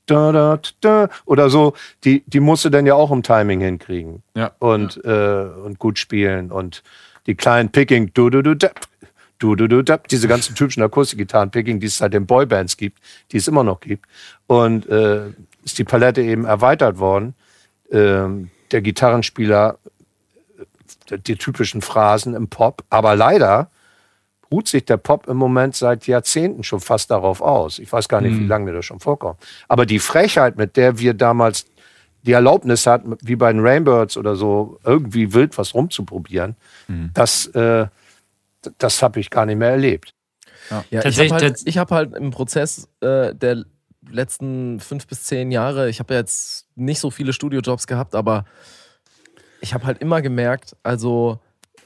da, 0.06 0.58
da, 0.80 1.08
oder 1.26 1.50
so, 1.50 1.74
die, 2.04 2.24
die 2.26 2.40
musst 2.40 2.64
du 2.64 2.70
dann 2.70 2.86
ja 2.86 2.94
auch 2.94 3.10
im 3.10 3.22
Timing 3.22 3.60
hinkriegen. 3.60 4.22
Ja. 4.34 4.52
Und, 4.58 5.00
ja. 5.04 5.42
Äh, 5.42 5.50
und 5.64 5.78
gut 5.78 5.98
spielen 5.98 6.50
und 6.50 6.82
die 7.26 7.34
kleinen 7.34 7.70
Picking, 7.70 8.10
du, 8.14 8.30
du, 8.30 8.42
du, 8.42 8.56
du, 8.56 8.70
du, 9.38 9.54
du, 9.54 9.68
du, 9.68 9.82
diese 10.10 10.28
ganzen 10.28 10.54
typischen 10.54 10.82
Akustikgitarren-Picking, 10.82 11.80
die 11.80 11.86
es 11.86 11.98
seit 11.98 12.12
den 12.12 12.26
Boybands 12.26 12.76
gibt, 12.76 12.98
die 13.32 13.36
es 13.36 13.48
immer 13.48 13.64
noch 13.64 13.80
gibt. 13.80 14.06
Und 14.46 14.88
äh, 14.88 15.28
ist 15.64 15.78
die 15.78 15.84
Palette 15.84 16.22
eben 16.22 16.44
erweitert 16.44 16.98
worden. 16.98 17.34
Ähm, 17.90 18.50
der 18.70 18.82
Gitarrenspieler, 18.82 19.78
äh, 21.10 21.18
die 21.18 21.36
typischen 21.36 21.82
Phrasen 21.82 22.34
im 22.34 22.48
Pop. 22.48 22.84
Aber 22.90 23.16
leider 23.16 23.70
ruht 24.50 24.68
sich 24.68 24.84
der 24.84 24.96
Pop 24.96 25.28
im 25.28 25.36
Moment 25.36 25.76
seit 25.76 26.06
Jahrzehnten 26.06 26.64
schon 26.64 26.80
fast 26.80 27.10
darauf 27.10 27.40
aus. 27.40 27.78
Ich 27.78 27.92
weiß 27.92 28.08
gar 28.08 28.20
nicht, 28.20 28.34
mhm. 28.34 28.40
wie 28.40 28.46
lange 28.46 28.64
mir 28.66 28.72
das 28.72 28.86
schon 28.86 29.00
vorkommt. 29.00 29.38
Aber 29.68 29.86
die 29.86 29.98
Frechheit, 29.98 30.56
mit 30.56 30.76
der 30.76 30.98
wir 30.98 31.14
damals 31.14 31.66
die 32.22 32.32
Erlaubnis 32.32 32.86
hatten, 32.86 33.16
wie 33.22 33.36
bei 33.36 33.52
den 33.52 33.64
Rainbirds 33.64 34.16
oder 34.16 34.36
so, 34.36 34.80
irgendwie 34.84 35.32
wild 35.34 35.56
was 35.56 35.74
rumzuprobieren, 35.74 36.56
mhm. 36.88 37.10
das 37.14 37.46
äh, 37.48 37.86
das 38.78 39.02
habe 39.02 39.20
ich 39.20 39.30
gar 39.30 39.46
nicht 39.46 39.58
mehr 39.58 39.70
erlebt. 39.70 40.14
Ja, 40.70 40.84
ja 40.90 41.04
ich 41.04 41.18
habe 41.18 41.34
halt, 41.34 41.58
hab 41.58 41.90
halt, 41.90 42.16
im 42.16 42.30
Prozess 42.30 42.88
äh, 43.00 43.34
der 43.34 43.64
letzten 44.10 44.80
fünf 44.80 45.06
bis 45.06 45.24
zehn 45.24 45.50
Jahre, 45.50 45.88
ich 45.88 46.00
habe 46.00 46.14
ja 46.14 46.20
jetzt 46.20 46.66
nicht 46.76 47.00
so 47.00 47.10
viele 47.10 47.32
Studiojobs 47.32 47.86
gehabt, 47.86 48.14
aber 48.14 48.44
ich 49.60 49.74
habe 49.74 49.84
halt 49.86 49.98
immer 49.98 50.22
gemerkt, 50.22 50.76
also 50.82 51.40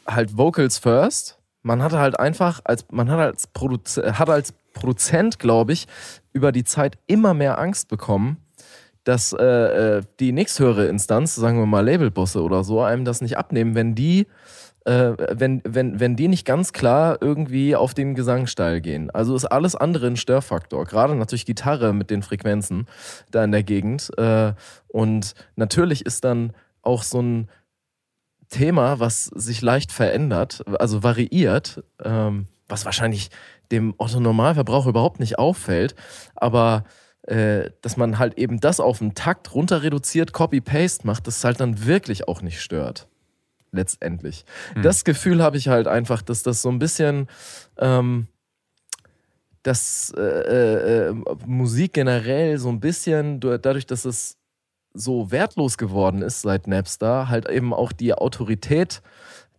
halt 0.06 0.36
Vocals 0.36 0.78
first. 0.78 1.38
Man 1.62 1.82
hatte 1.82 1.98
halt 1.98 2.18
einfach, 2.18 2.60
als 2.64 2.86
man 2.90 3.10
hat 3.10 3.20
als, 3.20 3.46
Produz 3.46 3.96
hat 3.96 4.28
als 4.28 4.52
Produzent, 4.72 5.38
glaube 5.38 5.72
ich, 5.72 5.86
über 6.32 6.52
die 6.52 6.64
Zeit 6.64 6.98
immer 7.06 7.34
mehr 7.34 7.58
Angst 7.58 7.88
bekommen, 7.88 8.38
dass 9.04 9.32
äh, 9.32 9.44
äh, 9.98 10.02
die 10.20 10.32
nächsthöhere 10.32 10.86
Instanz, 10.86 11.34
sagen 11.34 11.58
wir 11.58 11.66
mal 11.66 11.84
Labelbosse 11.84 12.42
oder 12.42 12.64
so, 12.64 12.82
einem 12.82 13.04
das 13.04 13.20
nicht 13.20 13.36
abnehmen, 13.36 13.74
wenn 13.74 13.94
die 13.94 14.26
äh, 14.84 15.12
wenn, 15.30 15.62
wenn, 15.64 16.00
wenn 16.00 16.16
die 16.16 16.28
nicht 16.28 16.44
ganz 16.44 16.72
klar 16.72 17.18
irgendwie 17.20 17.76
auf 17.76 17.94
den 17.94 18.14
Gesangsteil 18.14 18.80
gehen. 18.80 19.10
Also 19.10 19.36
ist 19.36 19.44
alles 19.44 19.76
andere 19.76 20.08
ein 20.08 20.16
Störfaktor. 20.16 20.84
Gerade 20.84 21.14
natürlich 21.14 21.46
Gitarre 21.46 21.92
mit 21.92 22.10
den 22.10 22.22
Frequenzen 22.22 22.86
da 23.30 23.44
in 23.44 23.52
der 23.52 23.62
Gegend. 23.62 24.10
Äh, 24.18 24.54
und 24.88 25.34
natürlich 25.56 26.04
ist 26.04 26.24
dann 26.24 26.52
auch 26.82 27.02
so 27.02 27.20
ein 27.20 27.48
Thema, 28.48 28.98
was 28.98 29.26
sich 29.26 29.62
leicht 29.62 29.92
verändert, 29.92 30.62
also 30.78 31.02
variiert, 31.02 31.82
ähm, 32.02 32.48
was 32.68 32.84
wahrscheinlich 32.84 33.30
dem 33.70 33.94
Otto-Normalverbraucher 33.96 34.90
überhaupt 34.90 35.20
nicht 35.20 35.38
auffällt, 35.38 35.94
aber 36.34 36.84
äh, 37.22 37.70
dass 37.80 37.96
man 37.96 38.18
halt 38.18 38.36
eben 38.36 38.60
das 38.60 38.78
auf 38.78 38.98
den 38.98 39.14
Takt 39.14 39.54
runter 39.54 39.82
reduziert, 39.82 40.32
Copy-Paste 40.34 41.06
macht, 41.06 41.26
das 41.26 41.42
halt 41.44 41.60
dann 41.60 41.86
wirklich 41.86 42.28
auch 42.28 42.42
nicht 42.42 42.60
stört 42.60 43.08
letztendlich. 43.72 44.44
Mhm. 44.76 44.82
Das 44.82 45.04
Gefühl 45.04 45.42
habe 45.42 45.56
ich 45.56 45.68
halt 45.68 45.88
einfach, 45.88 46.22
dass 46.22 46.42
das 46.42 46.62
so 46.62 46.68
ein 46.68 46.78
bisschen, 46.78 47.26
ähm, 47.78 48.28
dass 49.62 50.12
äh, 50.16 51.08
äh, 51.08 51.14
Musik 51.46 51.94
generell 51.94 52.58
so 52.58 52.68
ein 52.68 52.80
bisschen, 52.80 53.40
dadurch, 53.40 53.86
dass 53.86 54.04
es 54.04 54.36
so 54.94 55.30
wertlos 55.30 55.78
geworden 55.78 56.22
ist 56.22 56.42
seit 56.42 56.66
Napster, 56.66 57.28
halt 57.28 57.48
eben 57.48 57.72
auch 57.72 57.92
die 57.92 58.14
Autorität 58.14 59.02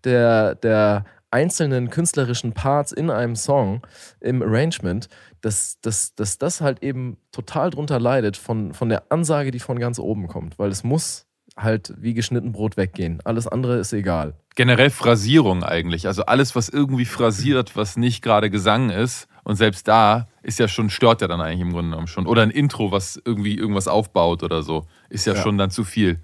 der, 0.03 0.55
der 0.55 1.05
einzelnen 1.31 1.89
künstlerischen 1.89 2.53
Parts 2.53 2.91
in 2.91 3.09
einem 3.09 3.35
Song, 3.35 3.81
im 4.19 4.43
Arrangement, 4.43 5.07
dass, 5.41 5.79
dass, 5.81 6.13
dass 6.13 6.37
das 6.37 6.61
halt 6.61 6.83
eben 6.83 7.17
total 7.31 7.71
drunter 7.71 7.99
leidet 7.99 8.37
von, 8.37 8.73
von 8.73 8.89
der 8.89 9.11
Ansage, 9.11 9.49
die 9.49 9.59
von 9.59 9.79
ganz 9.79 9.97
oben 9.97 10.27
kommt. 10.27 10.59
Weil 10.59 10.69
es 10.69 10.83
muss 10.83 11.25
halt 11.57 11.93
wie 11.97 12.13
geschnitten 12.13 12.51
Brot 12.51 12.77
weggehen. 12.77 13.19
Alles 13.23 13.47
andere 13.47 13.77
ist 13.77 13.93
egal. 13.93 14.33
Generell 14.55 14.89
Phrasierung 14.89 15.63
eigentlich. 15.63 16.07
Also 16.07 16.25
alles, 16.25 16.55
was 16.55 16.69
irgendwie 16.69 17.05
phrasiert, 17.05 17.75
was 17.75 17.97
nicht 17.97 18.21
gerade 18.21 18.49
Gesang 18.49 18.89
ist. 18.89 19.27
Und 19.43 19.55
selbst 19.55 19.87
da 19.87 20.27
ist 20.41 20.59
ja 20.59 20.67
schon, 20.67 20.89
stört 20.89 21.21
ja 21.21 21.27
dann 21.27 21.41
eigentlich 21.41 21.61
im 21.61 21.71
Grunde 21.71 21.91
genommen 21.91 22.07
schon. 22.07 22.27
Oder 22.27 22.43
ein 22.43 22.51
Intro, 22.51 22.91
was 22.91 23.21
irgendwie 23.23 23.57
irgendwas 23.57 23.87
aufbaut 23.87 24.43
oder 24.43 24.63
so. 24.63 24.85
Ist 25.09 25.25
ja, 25.25 25.33
ja. 25.33 25.41
schon 25.41 25.57
dann 25.57 25.69
zu 25.69 25.83
viel. 25.83 26.19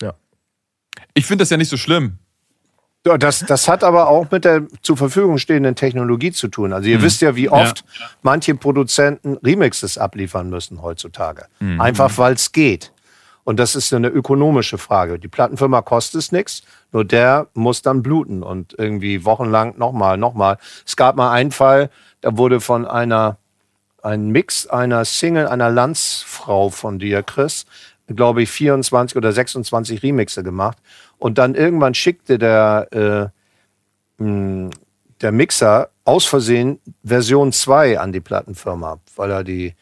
Ja. 0.00 0.14
Ich 1.14 1.26
finde 1.26 1.42
das 1.42 1.50
ja 1.50 1.56
nicht 1.56 1.68
so 1.68 1.76
schlimm. 1.76 2.18
Ja, 3.04 3.18
das, 3.18 3.40
das 3.40 3.66
hat 3.66 3.82
aber 3.82 4.08
auch 4.08 4.30
mit 4.30 4.44
der 4.44 4.62
zur 4.80 4.96
Verfügung 4.96 5.38
stehenden 5.38 5.74
Technologie 5.74 6.30
zu 6.30 6.46
tun. 6.46 6.72
Also 6.72 6.88
ihr 6.88 6.98
mhm. 6.98 7.02
wisst 7.02 7.20
ja, 7.20 7.34
wie 7.34 7.48
oft 7.48 7.84
ja. 7.98 8.06
manche 8.22 8.54
Produzenten 8.54 9.36
Remixes 9.38 9.98
abliefern 9.98 10.48
müssen 10.50 10.82
heutzutage. 10.82 11.46
Mhm. 11.58 11.80
Einfach 11.80 12.16
weil 12.18 12.34
es 12.34 12.52
geht. 12.52 12.91
Und 13.44 13.58
das 13.58 13.74
ist 13.74 13.92
eine 13.92 14.08
ökonomische 14.08 14.78
Frage. 14.78 15.18
Die 15.18 15.28
Plattenfirma 15.28 15.82
kostet 15.82 16.20
es 16.20 16.32
nichts, 16.32 16.62
nur 16.92 17.04
der 17.04 17.48
muss 17.54 17.82
dann 17.82 18.02
bluten 18.02 18.42
und 18.42 18.74
irgendwie 18.78 19.24
wochenlang 19.24 19.76
nochmal, 19.78 20.16
nochmal. 20.16 20.58
Es 20.86 20.96
gab 20.96 21.16
mal 21.16 21.32
einen 21.32 21.50
Fall, 21.50 21.90
da 22.20 22.36
wurde 22.36 22.60
von 22.60 22.86
einer, 22.86 23.38
ein 24.02 24.28
Mix 24.28 24.66
einer 24.66 25.04
Single, 25.04 25.48
einer 25.48 25.70
Landsfrau 25.70 26.70
von 26.70 26.98
dir, 26.98 27.22
Chris, 27.22 27.66
glaube 28.06 28.42
ich, 28.42 28.50
24 28.50 29.16
oder 29.16 29.32
26 29.32 30.02
Remixe 30.02 30.42
gemacht. 30.42 30.78
Und 31.18 31.38
dann 31.38 31.54
irgendwann 31.54 31.94
schickte 31.94 32.38
der, 32.38 32.88
äh, 32.92 33.28
der 34.18 35.32
Mixer 35.32 35.88
aus 36.04 36.26
Versehen 36.26 36.80
Version 37.02 37.52
2 37.52 37.98
an 37.98 38.12
die 38.12 38.20
Plattenfirma, 38.20 38.98
weil 39.16 39.30
er 39.30 39.44
die 39.44 39.74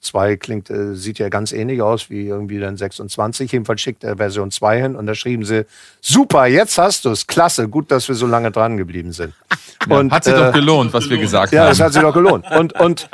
2 0.00 0.36
klingt, 0.36 0.70
äh, 0.70 0.94
sieht 0.94 1.18
ja 1.18 1.28
ganz 1.28 1.52
ähnlich 1.52 1.82
aus 1.82 2.10
wie 2.10 2.26
irgendwie 2.26 2.58
dann 2.58 2.76
26. 2.76 3.52
Jedenfalls 3.52 3.80
schickt 3.80 4.02
er 4.04 4.16
Version 4.16 4.50
2 4.50 4.80
hin 4.80 4.96
und 4.96 5.06
da 5.06 5.14
schrieben 5.14 5.44
sie, 5.44 5.66
super, 6.00 6.46
jetzt 6.46 6.78
hast 6.78 7.04
du 7.04 7.10
es, 7.10 7.26
klasse, 7.26 7.68
gut, 7.68 7.90
dass 7.90 8.08
wir 8.08 8.14
so 8.14 8.26
lange 8.26 8.50
dran 8.50 8.76
geblieben 8.76 9.12
sind. 9.12 9.34
Ja, 9.88 9.96
und, 9.96 10.12
hat 10.12 10.24
sich 10.24 10.34
äh, 10.34 10.36
doch 10.36 10.52
gelohnt, 10.52 10.92
was 10.92 11.08
wir 11.08 11.16
gesagt 11.16 11.54
ja, 11.54 11.60
haben. 11.60 11.66
Ja, 11.68 11.72
es 11.72 11.80
hat 11.80 11.94
sich 11.94 12.02
doch 12.02 12.12
gelohnt. 12.12 12.44
Und, 12.50 12.78
und 12.78 13.08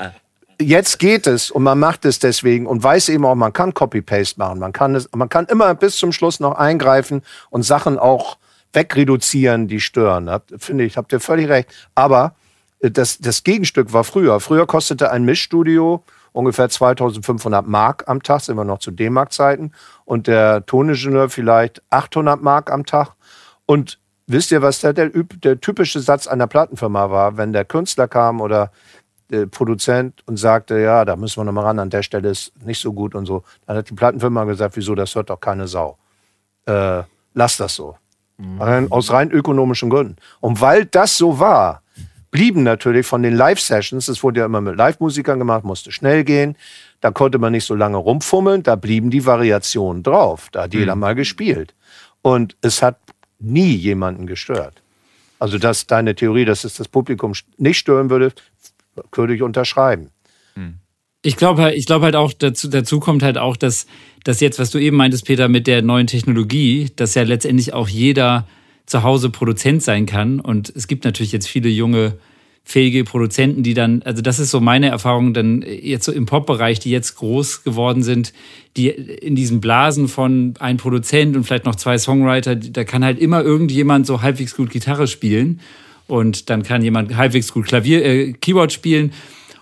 jetzt 0.60 0.98
geht 0.98 1.28
es 1.28 1.50
und 1.50 1.62
man 1.62 1.78
macht 1.78 2.04
es 2.04 2.18
deswegen 2.18 2.66
und 2.66 2.82
weiß 2.82 3.08
eben 3.10 3.24
auch, 3.24 3.36
man 3.36 3.52
kann 3.52 3.72
Copy-Paste 3.72 4.40
machen. 4.40 4.58
Man 4.58 4.72
kann, 4.72 4.96
es, 4.96 5.08
man 5.14 5.28
kann 5.28 5.46
immer 5.46 5.74
bis 5.76 5.96
zum 5.96 6.10
Schluss 6.10 6.40
noch 6.40 6.56
eingreifen 6.56 7.22
und 7.50 7.62
Sachen 7.62 8.00
auch 8.00 8.36
wegreduzieren, 8.72 9.68
die 9.68 9.80
stören. 9.80 10.28
Finde 10.58 10.84
ich, 10.84 10.96
habt 10.96 11.12
ihr 11.12 11.20
völlig 11.20 11.48
recht. 11.48 11.68
Aber 11.94 12.34
äh, 12.80 12.90
das, 12.90 13.18
das 13.18 13.44
Gegenstück 13.44 13.92
war 13.92 14.04
früher. 14.04 14.40
Früher 14.40 14.66
kostete 14.66 15.10
ein 15.10 15.24
Mischstudio 15.24 16.02
ungefähr 16.36 16.68
2500 16.68 17.66
Mark 17.66 18.04
am 18.06 18.22
Tag, 18.22 18.42
sind 18.42 18.56
wir 18.56 18.64
noch 18.64 18.78
zu 18.78 18.90
D-Mark-Zeiten. 18.90 19.72
Und 20.04 20.26
der 20.26 20.66
Toningenieur 20.66 21.30
vielleicht 21.30 21.82
800 21.90 22.42
Mark 22.42 22.70
am 22.70 22.84
Tag. 22.84 23.14
Und 23.64 23.98
wisst 24.26 24.50
ihr, 24.50 24.60
was 24.60 24.80
der, 24.80 24.92
der, 24.92 25.08
der 25.08 25.60
typische 25.60 26.00
Satz 26.00 26.26
einer 26.26 26.46
Plattenfirma 26.46 27.10
war, 27.10 27.38
wenn 27.38 27.54
der 27.54 27.64
Künstler 27.64 28.06
kam 28.06 28.42
oder 28.42 28.70
der 29.30 29.46
Produzent 29.46 30.22
und 30.26 30.36
sagte, 30.36 30.78
ja, 30.78 31.04
da 31.04 31.16
müssen 31.16 31.40
wir 31.40 31.44
nochmal 31.44 31.64
ran, 31.64 31.78
an 31.78 31.90
der 31.90 32.02
Stelle 32.02 32.28
ist 32.28 32.52
nicht 32.64 32.80
so 32.80 32.92
gut 32.92 33.14
und 33.14 33.24
so. 33.24 33.42
Dann 33.66 33.78
hat 33.78 33.88
die 33.88 33.94
Plattenfirma 33.94 34.44
gesagt, 34.44 34.76
wieso, 34.76 34.94
das 34.94 35.14
hört 35.14 35.30
doch 35.30 35.40
keine 35.40 35.66
Sau. 35.66 35.96
Äh, 36.66 37.02
lass 37.32 37.56
das 37.56 37.74
so. 37.74 37.96
Mhm. 38.36 38.92
Aus 38.92 39.10
rein 39.10 39.30
ökonomischen 39.30 39.88
Gründen. 39.88 40.16
Und 40.40 40.60
weil 40.60 40.84
das 40.84 41.16
so 41.16 41.40
war, 41.40 41.82
blieben 42.36 42.64
natürlich 42.64 43.06
von 43.06 43.22
den 43.22 43.34
Live-Sessions, 43.34 44.08
es 44.08 44.22
wurde 44.22 44.40
ja 44.40 44.46
immer 44.46 44.60
mit 44.60 44.76
Live-Musikern 44.76 45.38
gemacht, 45.38 45.64
musste 45.64 45.90
schnell 45.90 46.22
gehen, 46.22 46.54
da 47.00 47.10
konnte 47.10 47.38
man 47.38 47.52
nicht 47.52 47.64
so 47.64 47.74
lange 47.74 47.96
rumfummeln, 47.96 48.62
da 48.62 48.76
blieben 48.76 49.08
die 49.08 49.24
Variationen 49.24 50.02
drauf, 50.02 50.50
da 50.52 50.64
hat 50.64 50.74
mhm. 50.74 50.80
jeder 50.80 50.96
mal 50.96 51.14
gespielt. 51.14 51.74
Und 52.20 52.54
es 52.60 52.82
hat 52.82 52.98
nie 53.38 53.72
jemanden 53.74 54.26
gestört. 54.26 54.82
Also, 55.38 55.56
dass 55.56 55.86
deine 55.86 56.14
Theorie, 56.14 56.44
dass 56.44 56.64
es 56.64 56.74
das 56.74 56.88
Publikum 56.88 57.32
nicht 57.56 57.78
stören 57.78 58.10
würde, 58.10 58.32
würde 59.12 59.34
ich 59.34 59.40
unterschreiben. 59.40 60.10
Hm. 60.56 60.74
Ich 61.22 61.36
glaube 61.36 61.62
halt, 61.62 61.74
ich 61.76 61.86
glaube 61.86 62.04
halt 62.04 62.16
auch, 62.16 62.34
dazu, 62.34 62.68
dazu 62.68 63.00
kommt 63.00 63.22
halt 63.22 63.38
auch, 63.38 63.56
dass, 63.56 63.86
dass 64.24 64.40
jetzt, 64.40 64.58
was 64.58 64.70
du 64.70 64.78
eben 64.78 64.98
meintest, 64.98 65.24
Peter, 65.24 65.48
mit 65.48 65.66
der 65.66 65.80
neuen 65.80 66.06
Technologie, 66.06 66.90
dass 66.96 67.14
ja 67.14 67.22
letztendlich 67.22 67.72
auch 67.72 67.88
jeder 67.88 68.46
zu 68.86 69.02
Hause 69.02 69.30
Produzent 69.30 69.82
sein 69.82 70.06
kann. 70.06 70.40
Und 70.40 70.72
es 70.74 70.86
gibt 70.86 71.04
natürlich 71.04 71.32
jetzt 71.32 71.48
viele 71.48 71.68
junge, 71.68 72.14
fähige 72.64 73.04
Produzenten, 73.04 73.62
die 73.62 73.74
dann, 73.74 74.02
also 74.02 74.22
das 74.22 74.40
ist 74.40 74.50
so 74.50 74.60
meine 74.60 74.88
Erfahrung, 74.88 75.34
dann 75.34 75.62
jetzt 75.62 76.04
so 76.04 76.10
im 76.10 76.26
Pop-Bereich, 76.26 76.80
die 76.80 76.90
jetzt 76.90 77.14
groß 77.14 77.62
geworden 77.62 78.02
sind, 78.02 78.32
die 78.76 78.88
in 78.88 79.36
diesen 79.36 79.60
Blasen 79.60 80.08
von 80.08 80.54
ein 80.58 80.76
Produzent 80.76 81.36
und 81.36 81.44
vielleicht 81.44 81.64
noch 81.64 81.76
zwei 81.76 81.96
Songwriter, 81.96 82.56
da 82.56 82.82
kann 82.82 83.04
halt 83.04 83.20
immer 83.20 83.42
irgendjemand 83.42 84.06
so 84.06 84.20
halbwegs 84.20 84.56
gut 84.56 84.70
Gitarre 84.70 85.06
spielen 85.06 85.60
und 86.08 86.50
dann 86.50 86.64
kann 86.64 86.82
jemand 86.82 87.16
halbwegs 87.16 87.52
gut 87.52 87.66
Klavier, 87.66 88.04
äh, 88.04 88.32
Keyboard 88.32 88.72
spielen. 88.72 89.12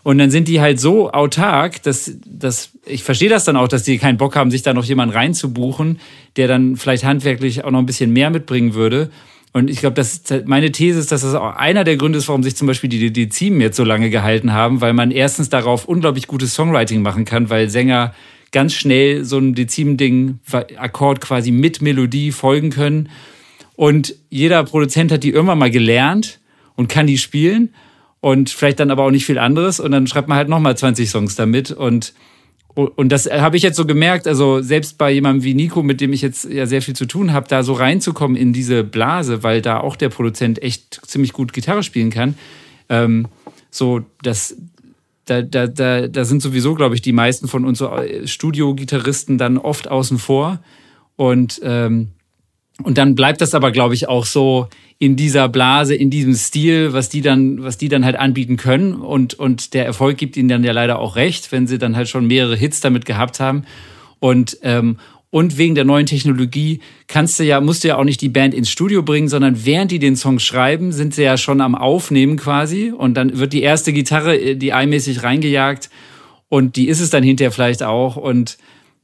Und 0.05 0.19
dann 0.19 0.31
sind 0.31 0.49
die 0.49 0.61
halt 0.61 0.79
so 0.79 1.11
autark, 1.11 1.83
dass, 1.83 2.13
dass 2.27 2.71
ich 2.85 3.03
verstehe 3.03 3.31
das 3.31 3.45
dann 3.45 3.57
auch, 3.57 3.69
dass 3.69 3.85
die 3.85 3.97
keinen 3.97 4.19
Bock 4.19 4.37
haben, 4.37 4.51
sich 4.51 4.63
da 4.63 4.75
noch 4.75 4.85
jemand 4.85 5.15
reinzubuchen, 5.15 5.99
der 6.37 6.47
dann 6.47 6.77
vielleicht 6.77 7.05
handwerklich 7.05 7.65
auch 7.65 7.71
noch 7.71 7.79
ein 7.79 7.87
bisschen 7.87 8.13
mehr 8.13 8.29
mitbringen 8.29 8.75
würde. 8.75 9.11
Und 9.55 9.71
ich 9.71 9.79
glaube, 9.79 9.95
das 9.95 10.21
meine 10.45 10.71
These 10.73 10.99
ist, 10.99 11.11
dass 11.11 11.23
das 11.23 11.35
auch 11.35 11.57
einer 11.57 11.85
der 11.85 11.97
Gründe 11.97 12.19
ist, 12.19 12.29
warum 12.29 12.43
sich 12.43 12.55
zum 12.55 12.67
Beispiel 12.67 12.91
die 12.91 13.13
Dezim 13.15 13.63
jetzt 13.63 13.79
so 13.79 13.85
lange 13.85 14.11
gehalten 14.11 14.53
haben, 14.53 14.83
weil 14.83 14.93
man 14.93 15.11
erstens 15.11 15.49
darauf 15.49 15.87
unglaublich 15.87 16.27
gutes 16.27 16.55
Songwriting 16.55 17.01
machen 17.01 17.25
kann, 17.25 17.49
weil 17.49 17.71
Sänger 17.71 18.15
ganz 18.53 18.75
schnell 18.75 19.25
so 19.25 19.39
ein 19.39 19.55
Dezim-Ding, 19.55 20.39
Akkord 20.77 21.23
quasi 21.23 21.51
mit 21.51 21.81
Melodie 21.81 22.31
folgen 22.31 22.69
können. 22.69 23.09
Und 23.75 24.17
jeder 24.29 24.65
Produzent 24.65 25.11
hat 25.13 25.23
die 25.23 25.31
irgendwann 25.31 25.59
mal 25.59 25.71
gelernt 25.71 26.41
und 26.77 26.89
kann 26.89 27.07
die 27.07 27.19
spielen 27.19 27.71
und 28.25 28.49
vielleicht 28.49 28.81
dann 28.81 28.91
aber 28.91 29.03
auch 29.05 29.11
nicht 29.11 29.27
viel 29.27 29.39
anderes 29.39 29.81
und 29.81 29.93
dann 29.93 30.07
schreibt 30.07 30.29
man 30.29 30.39
halt 30.39 30.49
nochmal 30.49 30.75
20 30.75 31.11
Songs 31.11 31.37
damit 31.37 31.71
und 31.71 32.15
und 32.75 33.13
das 33.13 33.31
habe 33.31 33.57
ich 33.57 33.63
jetzt 33.63 33.77
so 33.77 33.87
gemerkt, 33.87 34.27
also 34.27 34.61
selbst 34.61 34.99
bei 34.99 35.13
jemandem 35.13 35.45
wie 35.45 35.55
Nico, 35.55 35.85
mit 35.85 36.01
dem 36.01 36.13
ich 36.13 36.23
jetzt 36.23 36.45
ja 36.45 36.67
sehr 36.67 36.83
viel 36.83 36.97
zu 36.97 37.07
tun 37.07 37.33
habe, 37.33 37.47
da 37.47 37.63
so 37.63 37.75
reinzukommen 37.75 38.37
in 38.37 38.53
diese 38.53 38.83
Blase, 38.83 39.45
weil 39.45 39.63
da 39.63 39.79
auch 39.79 39.95
der 39.95 40.09
Produzent 40.09 40.61
echt 40.61 41.03
ziemlich 41.07 41.33
gut 41.33 41.53
Gitarre 41.53 41.85
spielen 41.85 42.11
kann. 42.11 42.35
Ähm, 42.89 43.29
so, 43.71 44.01
das, 44.23 44.57
da, 45.27 45.43
da, 45.43 45.69
da, 45.69 46.09
da 46.09 46.25
sind 46.25 46.43
sowieso, 46.43 46.75
glaube 46.75 46.97
ich, 46.97 47.03
die 47.03 47.13
meisten 47.13 47.47
von 47.47 47.65
uns 47.65 47.79
so 47.79 47.91
äh, 47.91 48.27
Studio-Gitarristen 48.27 49.39
dann 49.39 49.57
oft 49.57 49.87
außen 49.89 50.19
vor. 50.19 50.59
Und 51.15 51.61
ähm, 51.63 52.09
und 52.83 52.99
dann 52.99 53.15
bleibt 53.15 53.41
das 53.41 53.55
aber, 53.55 53.71
glaube 53.71 53.95
ich, 53.95 54.09
auch 54.09 54.25
so 54.25 54.69
in 54.99 55.17
dieser 55.17 55.49
Blase, 55.49 55.95
in 55.95 56.11
diesem 56.11 56.35
Stil, 56.35 56.93
was 56.93 57.09
die 57.09 57.21
dann, 57.21 57.63
was 57.63 57.79
die 57.79 57.89
dann 57.89 58.05
halt 58.05 58.17
anbieten 58.17 58.57
können. 58.57 58.95
Und, 58.95 59.35
und 59.35 59.75
der 59.75 59.87
Erfolg 59.87 60.19
gibt 60.19 60.37
ihnen 60.37 60.49
dann 60.49 60.65
ja 60.65 60.73
leider 60.73 60.99
auch 60.99 61.17
recht, 61.17 61.53
wenn 61.53 61.67
sie 61.67 61.79
dann 61.79 61.95
halt 61.95 62.09
schon 62.09 62.27
mehrere 62.27 62.57
Hits 62.57 62.81
damit 62.81 63.05
gehabt 63.05 63.39
haben. 63.39 63.65
Und, 64.19 64.59
ähm, 64.63 64.99
und 65.31 65.59
wegen 65.59 65.75
der 65.75 65.85
neuen 65.85 66.07
Technologie 66.07 66.81
kannst 67.09 67.39
du 67.39 67.45
ja, 67.45 67.61
musst 67.61 67.83
du 67.83 67.89
ja 67.89 67.97
auch 67.97 68.05
nicht 68.05 68.21
die 68.21 68.29
Band 68.29 68.55
ins 68.55 68.71
Studio 68.71 69.03
bringen, 69.03 69.29
sondern 69.29 69.65
während 69.65 69.91
die 69.91 69.99
den 69.99 70.17
Song 70.17 70.39
schreiben, 70.39 70.93
sind 70.93 71.15
sie 71.15 71.23
ja 71.23 71.37
schon 71.37 71.61
am 71.61 71.75
Aufnehmen 71.75 72.37
quasi. 72.37 72.93
Und 72.97 73.15
dann 73.15 73.39
wird 73.39 73.53
die 73.53 73.63
erste 73.63 73.93
Gitarre, 73.93 74.37
äh, 74.37 74.55
die 74.57 74.73
einmäßig 74.73 75.23
reingejagt. 75.23 75.91
Und 76.49 76.77
die 76.77 76.89
ist 76.89 77.01
es 77.01 77.11
dann 77.11 77.23
hinterher 77.23 77.53
vielleicht 77.53 77.83
auch. 77.83 78.17
Und 78.17 78.59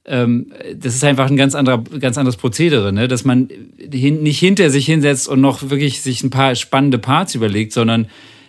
ähm, 0.06 0.52
das 0.74 0.94
ist 0.94 1.04
einfach 1.04 1.28
ein 1.30 1.36
ganz, 1.36 1.54
anderer, 1.54 1.82
ganz 1.98 2.16
anderes 2.16 2.36
Prozedere, 2.36 2.92
ne? 2.92 3.08
dass 3.08 3.24
man 3.24 3.48
hin, 3.78 4.22
nicht 4.22 4.38
hinter 4.38 4.70
sich 4.70 4.86
hinsetzt 4.86 5.28
und 5.28 5.40
noch 5.40 5.68
wirklich 5.68 6.00
sich 6.00 6.22
ein 6.22 6.30
paar 6.30 6.54
spannende 6.54 6.98
Parts 6.98 7.34
überlegt, 7.34 7.72
sondern 7.72 8.08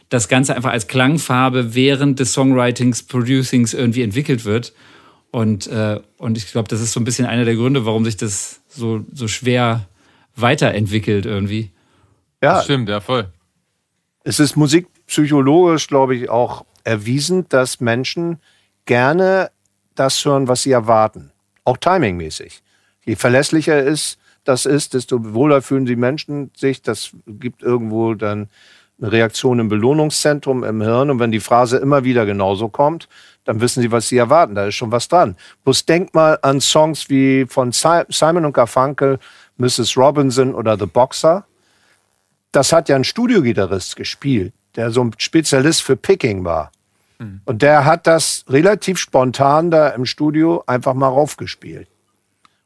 das 0.10 0.28
Ganze 0.28 0.56
einfach 0.56 0.72
als 0.72 0.88
Klangfarbe 0.88 1.74
während 1.74 2.20
des 2.20 2.34
Songwritings, 2.34 3.04
Producings 3.04 3.74
irgendwie 3.74 4.02
entwickelt 4.02 4.46
wird. 4.46 4.74
Und, 5.32 5.68
äh, 5.68 6.00
und 6.18 6.38
ich 6.38 6.52
glaube, 6.52 6.68
das 6.68 6.82
ist 6.82 6.92
so 6.92 7.00
ein 7.00 7.06
bisschen 7.06 7.26
einer 7.26 7.46
der 7.46 7.56
Gründe, 7.56 7.86
warum 7.86 8.04
sich 8.04 8.18
das 8.18 8.62
so, 8.68 9.06
so 9.14 9.28
schwer 9.28 9.88
weiterentwickelt 10.36 11.26
irgendwie. 11.26 11.72
Ja, 12.42 12.56
das 12.56 12.66
stimmt, 12.66 12.90
ja, 12.90 13.00
voll. 13.00 13.28
Es 14.24 14.40
ist 14.40 14.56
musikpsychologisch, 14.56 15.88
glaube 15.88 16.16
ich, 16.16 16.30
auch 16.30 16.66
erwiesen, 16.84 17.46
dass 17.50 17.80
Menschen 17.80 18.40
gerne 18.86 19.52
das 19.96 20.24
hören, 20.26 20.48
was 20.48 20.64
sie 20.64 20.72
erwarten 20.72 21.32
auch 21.64 21.78
timingmäßig. 21.78 22.62
Je 23.06 23.16
verlässlicher 23.16 23.82
ist, 23.82 24.18
das 24.44 24.66
ist, 24.66 24.94
desto 24.94 25.34
wohler 25.34 25.62
fühlen 25.62 25.86
die 25.86 25.96
Menschen 25.96 26.52
sich. 26.56 26.82
Das 26.82 27.12
gibt 27.28 27.62
irgendwo 27.62 28.16
dann 28.16 28.50
eine 29.00 29.12
Reaktion 29.12 29.60
im 29.60 29.70
Belohnungszentrum 29.70 30.64
im 30.64 30.82
Hirn. 30.82 31.10
Und 31.10 31.20
wenn 31.20 31.32
die 31.32 31.40
Phrase 31.40 31.78
immer 31.78 32.04
wieder 32.04 32.26
genauso 32.26 32.70
kommt, 32.70 33.08
dann 33.44 33.62
wissen 33.62 33.82
sie, 33.82 33.92
was 33.92 34.08
sie 34.08 34.18
erwarten. 34.18 34.56
Da 34.56 34.68
ist 34.68 34.76
schon 34.76 34.92
was 34.92 35.08
dran. 35.08 35.36
Bloß 35.64 35.86
denk 35.86 36.14
mal 36.14 36.38
an 36.42 36.62
Songs 36.62 37.10
wie 37.10 37.46
von 37.48 37.72
Simon 37.72 38.46
und 38.46 38.54
Garfunkel, 38.54 39.20
Mrs. 39.58 39.98
Robinson 39.98 40.56
oder 40.56 40.78
The 40.78 40.86
Boxer. 40.86 41.46
Das 42.52 42.74
hat 42.74 42.90
ja 42.90 42.96
ein 42.96 43.04
Studiogitarrist 43.04 43.96
gespielt, 43.96 44.54
der 44.76 44.92
so 44.92 45.04
ein 45.04 45.12
Spezialist 45.18 45.84
für 45.84 45.96
Picking 45.96 46.44
war. 46.44 46.72
Mhm. 47.22 47.42
Und 47.46 47.62
der 47.62 47.86
hat 47.86 48.08
das 48.08 48.44
relativ 48.50 48.98
spontan 48.98 49.72
da 49.72 49.90
im 49.90 50.06
Studio 50.06 50.64
einfach 50.66 50.94
mal 50.94 51.08
raufgespielt. 51.08 51.88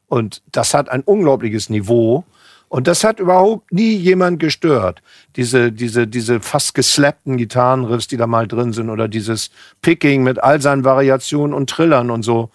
Und 0.08 0.42
das 0.50 0.72
hat 0.74 0.88
ein 0.88 1.02
unglaubliches 1.02 1.68
Niveau. 1.68 2.24
Und 2.68 2.88
das 2.88 3.04
hat 3.04 3.20
überhaupt 3.20 3.72
nie 3.72 3.94
jemand 3.94 4.40
gestört. 4.40 5.02
Diese, 5.36 5.70
diese, 5.70 6.06
diese 6.06 6.40
fast 6.40 6.74
geslappten 6.74 7.36
Gitarrenriffs, 7.36 8.08
die 8.08 8.16
da 8.16 8.26
mal 8.26 8.48
drin 8.48 8.72
sind, 8.72 8.90
oder 8.90 9.08
dieses 9.08 9.50
Picking 9.82 10.24
mit 10.24 10.42
all 10.42 10.60
seinen 10.60 10.84
Variationen 10.84 11.54
und 11.54 11.70
Trillern 11.70 12.10
und 12.10 12.22
so, 12.22 12.50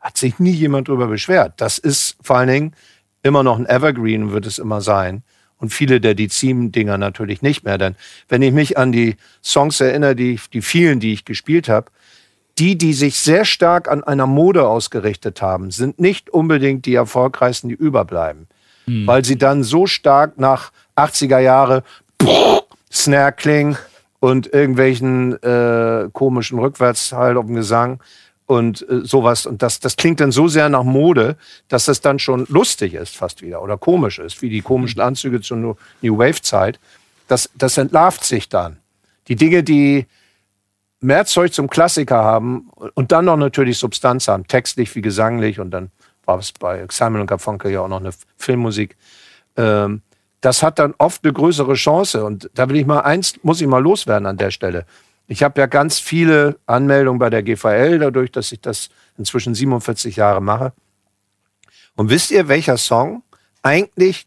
hat 0.00 0.18
sich 0.18 0.38
nie 0.38 0.50
jemand 0.50 0.88
drüber 0.88 1.06
beschwert. 1.06 1.54
Das 1.56 1.78
ist 1.78 2.16
vor 2.20 2.36
allen 2.36 2.48
Dingen 2.48 2.72
immer 3.22 3.42
noch 3.42 3.58
ein 3.58 3.66
Evergreen, 3.66 4.32
wird 4.32 4.44
es 4.44 4.58
immer 4.58 4.82
sein. 4.82 5.22
Und 5.64 5.70
viele 5.70 6.00
der 6.00 6.14
Dizim-Dinger 6.14 6.98
natürlich 6.98 7.42
nicht 7.42 7.64
mehr. 7.64 7.78
Denn 7.78 7.96
wenn 8.28 8.42
ich 8.42 8.52
mich 8.52 8.78
an 8.78 8.92
die 8.92 9.16
Songs 9.42 9.80
erinnere, 9.80 10.14
die, 10.14 10.38
die 10.52 10.62
vielen, 10.62 11.00
die 11.00 11.12
ich 11.12 11.24
gespielt 11.24 11.68
habe, 11.68 11.90
die, 12.58 12.78
die 12.78 12.92
sich 12.92 13.18
sehr 13.18 13.44
stark 13.44 13.88
an 13.88 14.04
einer 14.04 14.26
Mode 14.26 14.68
ausgerichtet 14.68 15.42
haben, 15.42 15.70
sind 15.70 15.98
nicht 15.98 16.30
unbedingt 16.30 16.86
die 16.86 16.94
erfolgreichsten, 16.94 17.68
die 17.68 17.74
überbleiben 17.74 18.46
hm. 18.86 19.06
weil 19.06 19.24
sie 19.24 19.36
dann 19.36 19.62
so 19.62 19.86
stark 19.86 20.38
nach 20.38 20.72
80er 20.96 21.38
Jahre 21.38 21.82
Snare 22.92 23.32
klingen 23.32 23.76
und 24.20 24.52
irgendwelchen 24.52 25.42
äh, 25.42 26.08
komischen 26.12 26.58
Rückwärtsteil 26.58 27.36
auf 27.36 27.46
dem 27.46 27.56
Gesang 27.56 28.00
und 28.46 28.86
äh, 28.88 29.00
sowas. 29.04 29.46
Und 29.46 29.62
das, 29.62 29.80
das 29.80 29.96
klingt 29.96 30.20
dann 30.20 30.32
so 30.32 30.48
sehr 30.48 30.68
nach 30.68 30.84
Mode, 30.84 31.36
dass 31.68 31.86
das 31.86 32.00
dann 32.00 32.18
schon 32.18 32.46
lustig 32.48 32.94
ist 32.94 33.16
fast 33.16 33.42
wieder 33.42 33.62
oder 33.62 33.78
komisch 33.78 34.18
ist, 34.18 34.42
wie 34.42 34.48
die 34.48 34.62
komischen 34.62 35.00
hm. 35.00 35.08
Anzüge 35.08 35.40
zur 35.40 35.76
New 36.00 36.18
Wave-Zeit. 36.18 36.78
Das, 37.28 37.50
das 37.54 37.78
entlarvt 37.78 38.24
sich 38.24 38.48
dann. 38.48 38.78
Die 39.28 39.36
Dinge, 39.36 39.62
die 39.62 40.06
mehr 41.00 41.24
Zeug 41.24 41.52
zum 41.52 41.68
Klassiker 41.68 42.22
haben 42.22 42.70
und 42.94 43.12
dann 43.12 43.26
noch 43.26 43.36
natürlich 43.36 43.78
Substanz 43.78 44.28
haben, 44.28 44.46
textlich 44.46 44.94
wie 44.94 45.02
gesanglich 45.02 45.60
und 45.60 45.70
dann 45.70 45.90
war 46.24 46.38
es 46.38 46.52
bei 46.52 46.86
Simon 46.90 47.22
und 47.22 47.26
Garfunkel 47.26 47.70
ja 47.70 47.80
auch 47.80 47.88
noch 47.88 48.00
eine 48.00 48.12
Filmmusik. 48.36 48.96
Ähm, 49.56 50.02
das 50.40 50.62
hat 50.62 50.78
dann 50.78 50.94
oft 50.98 51.24
eine 51.24 51.32
größere 51.32 51.74
Chance. 51.74 52.24
Und 52.24 52.50
da 52.54 52.68
will 52.68 52.76
ich 52.76 52.86
mal 52.86 53.00
eins, 53.00 53.34
muss 53.42 53.60
ich 53.60 53.66
mal 53.66 53.82
loswerden 53.82 54.26
an 54.26 54.36
der 54.36 54.50
Stelle. 54.50 54.84
Ich 55.26 55.42
habe 55.42 55.60
ja 55.60 55.66
ganz 55.66 55.98
viele 55.98 56.58
Anmeldungen 56.66 57.18
bei 57.18 57.30
der 57.30 57.42
GVL, 57.42 57.98
dadurch, 57.98 58.30
dass 58.30 58.52
ich 58.52 58.60
das 58.60 58.90
inzwischen 59.16 59.54
47 59.54 60.16
Jahre 60.16 60.42
mache. 60.42 60.72
Und 61.96 62.10
wisst 62.10 62.30
ihr, 62.30 62.48
welcher 62.48 62.76
Song 62.76 63.22
eigentlich 63.62 64.26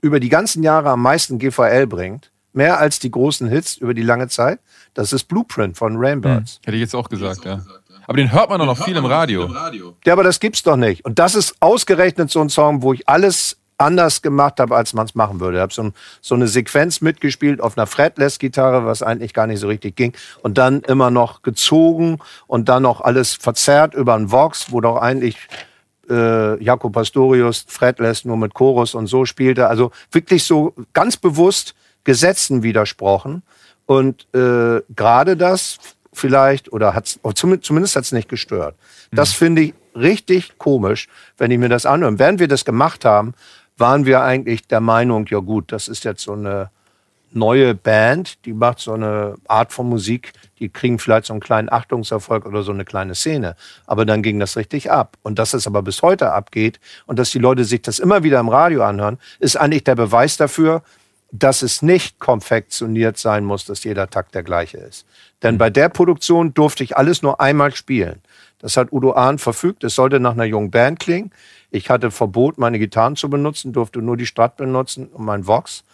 über 0.00 0.20
die 0.20 0.28
ganzen 0.28 0.62
Jahre 0.62 0.90
am 0.90 1.02
meisten 1.02 1.38
GVL 1.38 1.86
bringt? 1.86 2.30
Mehr 2.52 2.78
als 2.78 2.98
die 2.98 3.10
großen 3.10 3.48
Hits 3.48 3.76
über 3.76 3.94
die 3.94 4.02
lange 4.02 4.28
Zeit? 4.28 4.60
Das 4.94 5.12
ist 5.12 5.24
Blueprint 5.24 5.76
von 5.76 5.96
Rainbirds. 5.96 6.54
Hm, 6.54 6.60
hätte 6.64 6.76
ich 6.76 6.82
jetzt 6.82 6.94
auch 6.94 7.08
gesagt, 7.08 7.44
ja. 7.44 7.62
Aber 8.06 8.16
den 8.16 8.32
hört 8.32 8.48
man 8.48 8.58
doch 8.58 8.66
noch 8.66 8.82
viel 8.84 8.96
im 8.96 9.04
Radio. 9.04 9.48
Ja, 10.06 10.14
aber 10.14 10.22
das 10.22 10.40
gibt's 10.40 10.62
doch 10.62 10.76
nicht. 10.76 11.04
Und 11.04 11.18
das 11.18 11.34
ist 11.34 11.56
ausgerechnet 11.60 12.30
so 12.30 12.40
ein 12.40 12.48
Song, 12.48 12.80
wo 12.80 12.94
ich 12.94 13.06
alles 13.06 13.58
anders 13.78 14.22
gemacht 14.22 14.60
habe, 14.60 14.76
als 14.76 14.92
man 14.92 15.06
es 15.06 15.14
machen 15.14 15.40
würde. 15.40 15.58
Ich 15.58 15.62
habe 15.62 15.72
so, 15.72 15.92
so, 16.20 16.34
eine 16.34 16.48
Sequenz 16.48 17.00
mitgespielt 17.00 17.60
auf 17.60 17.78
einer 17.78 17.86
Fretless-Gitarre, 17.86 18.84
was 18.84 19.02
eigentlich 19.02 19.32
gar 19.32 19.46
nicht 19.46 19.60
so 19.60 19.68
richtig 19.68 19.96
ging. 19.96 20.12
Und 20.42 20.58
dann 20.58 20.80
immer 20.80 21.10
noch 21.10 21.42
gezogen 21.42 22.18
und 22.46 22.68
dann 22.68 22.82
noch 22.82 23.00
alles 23.00 23.34
verzerrt 23.34 23.94
über 23.94 24.14
einen 24.14 24.30
Vox, 24.30 24.72
wo 24.72 24.80
doch 24.80 24.96
eigentlich 24.96 25.36
äh, 26.10 26.62
Jaco 26.62 26.90
Pastorius 26.90 27.64
Fretless 27.68 28.24
nur 28.24 28.36
mit 28.36 28.54
Chorus 28.54 28.94
und 28.94 29.06
so 29.06 29.24
spielte. 29.24 29.68
Also 29.68 29.92
wirklich 30.10 30.44
so 30.44 30.74
ganz 30.92 31.16
bewusst 31.16 31.74
Gesetzen 32.04 32.62
widersprochen. 32.62 33.42
Und 33.86 34.26
äh, 34.34 34.82
gerade 34.94 35.36
das 35.36 35.78
vielleicht 36.12 36.72
oder 36.72 36.94
hat 36.94 37.18
zumindest 37.34 37.96
hat 37.96 38.04
es 38.04 38.12
nicht 38.12 38.28
gestört. 38.28 38.74
Das 39.12 39.30
mhm. 39.30 39.36
finde 39.36 39.62
ich 39.62 39.74
richtig 39.94 40.58
komisch, 40.58 41.08
wenn 41.36 41.50
ich 41.50 41.58
mir 41.58 41.68
das 41.68 41.86
anhöre. 41.86 42.18
Während 42.18 42.40
wir 42.40 42.48
das 42.48 42.64
gemacht 42.64 43.04
haben, 43.04 43.34
waren 43.78 44.06
wir 44.06 44.22
eigentlich 44.22 44.66
der 44.66 44.80
Meinung, 44.80 45.26
ja 45.28 45.38
gut, 45.38 45.72
das 45.72 45.88
ist 45.88 46.04
jetzt 46.04 46.22
so 46.22 46.32
eine 46.32 46.70
neue 47.30 47.74
Band, 47.74 48.44
die 48.44 48.52
macht 48.52 48.78
so 48.78 48.94
eine 48.94 49.34
Art 49.46 49.72
von 49.72 49.88
Musik, 49.88 50.32
die 50.58 50.68
kriegen 50.68 50.98
vielleicht 50.98 51.26
so 51.26 51.34
einen 51.34 51.40
kleinen 51.40 51.70
Achtungserfolg 51.70 52.46
oder 52.46 52.62
so 52.62 52.72
eine 52.72 52.84
kleine 52.84 53.14
Szene. 53.14 53.54
Aber 53.86 54.04
dann 54.04 54.22
ging 54.22 54.40
das 54.40 54.56
richtig 54.56 54.90
ab. 54.90 55.16
Und 55.22 55.38
dass 55.38 55.54
es 55.54 55.66
aber 55.66 55.82
bis 55.82 56.02
heute 56.02 56.32
abgeht 56.32 56.80
und 57.06 57.18
dass 57.18 57.30
die 57.30 57.38
Leute 57.38 57.64
sich 57.64 57.82
das 57.82 57.98
immer 57.98 58.22
wieder 58.22 58.40
im 58.40 58.48
Radio 58.48 58.82
anhören, 58.82 59.18
ist 59.38 59.56
eigentlich 59.56 59.84
der 59.84 59.94
Beweis 59.94 60.36
dafür, 60.36 60.82
dass 61.30 61.62
es 61.62 61.82
nicht 61.82 62.18
konfektioniert 62.18 63.18
sein 63.18 63.44
muss, 63.44 63.64
dass 63.64 63.84
jeder 63.84 64.08
Takt 64.08 64.34
der 64.34 64.42
gleiche 64.42 64.78
ist. 64.78 65.06
Denn 65.42 65.54
mhm. 65.54 65.58
bei 65.58 65.70
der 65.70 65.88
Produktion 65.88 66.54
durfte 66.54 66.84
ich 66.84 66.96
alles 66.96 67.22
nur 67.22 67.40
einmal 67.40 67.74
spielen. 67.74 68.22
Das 68.58 68.76
hat 68.76 68.92
Udo 68.92 69.12
Ahn 69.12 69.38
verfügt. 69.38 69.84
Es 69.84 69.94
sollte 69.94 70.20
nach 70.20 70.32
einer 70.32 70.44
jungen 70.44 70.70
Band 70.70 70.98
klingen. 70.98 71.30
Ich 71.70 71.90
hatte 71.90 72.10
Verbot, 72.10 72.58
meine 72.58 72.78
Gitarren 72.78 73.14
zu 73.14 73.28
benutzen, 73.28 73.72
durfte 73.72 74.00
nur 74.00 74.16
die 74.16 74.26
Strat 74.26 74.56
benutzen 74.56 75.06
und 75.08 75.24
mein 75.24 75.46
Vox 75.46 75.84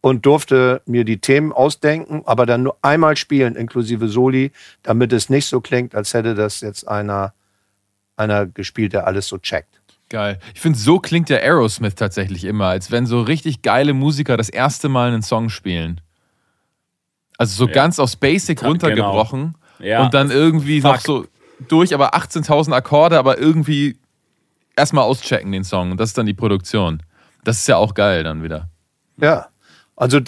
und 0.00 0.26
durfte 0.26 0.82
mir 0.84 1.04
die 1.04 1.18
Themen 1.18 1.50
ausdenken, 1.50 2.22
aber 2.26 2.44
dann 2.44 2.62
nur 2.62 2.76
einmal 2.82 3.16
spielen, 3.16 3.56
inklusive 3.56 4.06
Soli, 4.08 4.52
damit 4.82 5.14
es 5.14 5.30
nicht 5.30 5.46
so 5.46 5.62
klingt, 5.62 5.94
als 5.94 6.12
hätte 6.12 6.34
das 6.34 6.60
jetzt 6.60 6.86
einer, 6.86 7.32
einer 8.14 8.44
gespielt, 8.44 8.92
der 8.92 9.06
alles 9.06 9.26
so 9.26 9.38
checkt. 9.38 9.80
Geil. 10.14 10.38
Ich 10.54 10.60
finde, 10.60 10.78
so 10.78 11.00
klingt 11.00 11.28
der 11.28 11.42
Aerosmith 11.42 11.96
tatsächlich 11.96 12.44
immer, 12.44 12.66
als 12.66 12.92
wenn 12.92 13.04
so 13.04 13.20
richtig 13.20 13.62
geile 13.62 13.94
Musiker 13.94 14.36
das 14.36 14.48
erste 14.48 14.88
Mal 14.88 15.08
einen 15.08 15.22
Song 15.22 15.48
spielen. 15.50 16.00
Also 17.36 17.56
so 17.56 17.66
ja. 17.66 17.74
ganz 17.74 17.98
aufs 17.98 18.14
Basic 18.14 18.62
runtergebrochen 18.62 19.56
genau. 19.78 19.88
ja. 19.90 20.04
und 20.04 20.14
dann 20.14 20.30
irgendwie 20.30 20.82
Fuck. 20.82 20.92
noch 20.92 21.00
so 21.00 21.26
durch, 21.66 21.94
aber 21.94 22.14
18.000 22.14 22.72
Akkorde, 22.72 23.18
aber 23.18 23.38
irgendwie 23.38 23.98
erstmal 24.76 25.02
auschecken 25.02 25.50
den 25.50 25.64
Song 25.64 25.90
und 25.90 25.98
das 25.98 26.10
ist 26.10 26.18
dann 26.18 26.26
die 26.26 26.32
Produktion. 26.32 27.02
Das 27.42 27.58
ist 27.58 27.66
ja 27.66 27.76
auch 27.76 27.92
geil 27.92 28.22
dann 28.22 28.44
wieder. 28.44 28.68
Ja, 29.16 29.48
also 29.96 30.20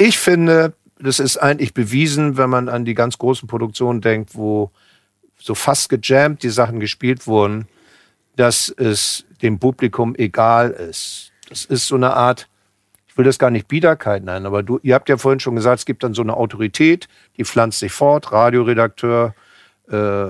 ich 0.00 0.18
finde, 0.18 0.74
das 0.98 1.20
ist 1.20 1.36
eigentlich 1.36 1.74
bewiesen, 1.74 2.36
wenn 2.38 2.50
man 2.50 2.68
an 2.68 2.84
die 2.84 2.94
ganz 2.94 3.18
großen 3.18 3.46
Produktionen 3.46 4.00
denkt, 4.00 4.34
wo 4.34 4.72
so 5.38 5.54
fast 5.54 5.90
gejammt 5.90 6.42
die 6.42 6.50
Sachen 6.50 6.80
gespielt 6.80 7.28
wurden, 7.28 7.68
dass 8.36 8.68
es 8.68 9.24
dem 9.42 9.58
Publikum 9.58 10.14
egal 10.16 10.70
ist. 10.70 11.32
Das 11.48 11.64
ist 11.64 11.86
so 11.86 11.96
eine 11.96 12.14
Art 12.14 12.48
ich 13.16 13.18
will 13.18 13.24
das 13.24 13.38
gar 13.38 13.50
nicht 13.50 13.66
Biederkeit 13.66 14.24
nennen, 14.24 14.44
aber 14.44 14.62
du, 14.62 14.78
ihr 14.82 14.94
habt 14.94 15.08
ja 15.08 15.16
vorhin 15.16 15.40
schon 15.40 15.56
gesagt, 15.56 15.78
es 15.78 15.86
gibt 15.86 16.04
dann 16.04 16.12
so 16.12 16.20
eine 16.20 16.36
Autorität, 16.36 17.08
die 17.38 17.46
pflanzt 17.46 17.78
sich 17.78 17.90
fort, 17.90 18.30
Radioredakteur, 18.30 19.34
äh, 19.90 20.26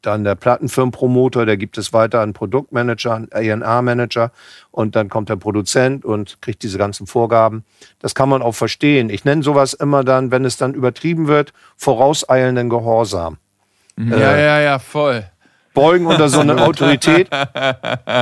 dann 0.00 0.22
der 0.22 0.36
Plattenfirmenpromoter, 0.36 1.44
der 1.44 1.56
gibt 1.56 1.76
es 1.76 1.92
weiter 1.92 2.20
an 2.20 2.32
Produktmanager, 2.32 3.14
an 3.14 3.28
A&R-Manager 3.32 4.30
und 4.70 4.94
dann 4.94 5.08
kommt 5.08 5.28
der 5.28 5.34
Produzent 5.34 6.04
und 6.04 6.40
kriegt 6.40 6.62
diese 6.62 6.78
ganzen 6.78 7.08
Vorgaben. 7.08 7.64
Das 7.98 8.14
kann 8.14 8.28
man 8.28 8.42
auch 8.42 8.54
verstehen. 8.54 9.10
Ich 9.10 9.24
nenne 9.24 9.42
sowas 9.42 9.74
immer 9.74 10.04
dann, 10.04 10.30
wenn 10.30 10.44
es 10.44 10.56
dann 10.56 10.72
übertrieben 10.74 11.26
wird, 11.26 11.52
vorauseilenden 11.76 12.68
Gehorsam. 12.68 13.38
Ja, 13.98 14.16
äh, 14.16 14.44
ja, 14.44 14.60
ja, 14.60 14.78
voll. 14.78 15.24
Beugen 15.80 16.06
unter 16.06 16.28
so 16.28 16.40
eine 16.40 16.60
Autorität. 16.62 17.28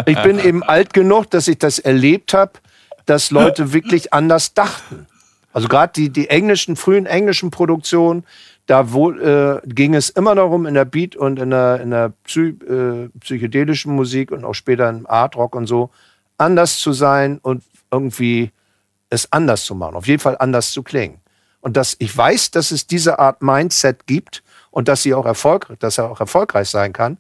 Ich 0.06 0.22
bin 0.22 0.38
eben 0.38 0.62
alt 0.62 0.92
genug, 0.92 1.30
dass 1.30 1.48
ich 1.48 1.58
das 1.58 1.78
erlebt 1.78 2.34
habe, 2.34 2.52
dass 3.06 3.30
Leute 3.30 3.72
wirklich 3.72 4.12
anders 4.12 4.54
dachten. 4.54 5.06
Also 5.52 5.66
gerade 5.66 5.92
die, 5.94 6.10
die 6.10 6.28
englischen, 6.28 6.76
frühen 6.76 7.06
englischen 7.06 7.50
Produktionen, 7.50 8.24
da 8.66 8.92
wo, 8.92 9.10
äh, 9.10 9.60
ging 9.64 9.94
es 9.94 10.10
immer 10.10 10.34
darum, 10.34 10.66
in 10.66 10.74
der 10.74 10.84
Beat 10.84 11.16
und 11.16 11.38
in 11.38 11.50
der, 11.50 11.80
in 11.80 11.90
der 11.90 12.12
Psy, 12.24 12.50
äh, 12.68 13.08
psychedelischen 13.18 13.94
Musik 13.94 14.30
und 14.30 14.44
auch 14.44 14.52
später 14.52 14.88
im 14.90 15.06
Art 15.08 15.36
Rock 15.36 15.56
und 15.56 15.66
so, 15.66 15.90
anders 16.36 16.78
zu 16.78 16.92
sein 16.92 17.38
und 17.42 17.64
irgendwie 17.90 18.52
es 19.10 19.32
anders 19.32 19.64
zu 19.64 19.74
machen. 19.74 19.96
Auf 19.96 20.06
jeden 20.06 20.20
Fall 20.20 20.36
anders 20.38 20.70
zu 20.70 20.82
klingen. 20.82 21.18
Und 21.60 21.76
dass 21.76 21.96
ich 21.98 22.16
weiß, 22.16 22.50
dass 22.52 22.70
es 22.70 22.86
diese 22.86 23.18
Art 23.18 23.42
Mindset 23.42 24.06
gibt 24.06 24.42
und 24.78 24.86
dass 24.86 25.02
sie 25.02 25.12
auch 25.12 25.26
Erfolg, 25.26 25.74
dass 25.80 25.98
er 25.98 26.08
auch 26.08 26.20
erfolgreich 26.20 26.68
sein 26.68 26.92
kann. 26.92 27.16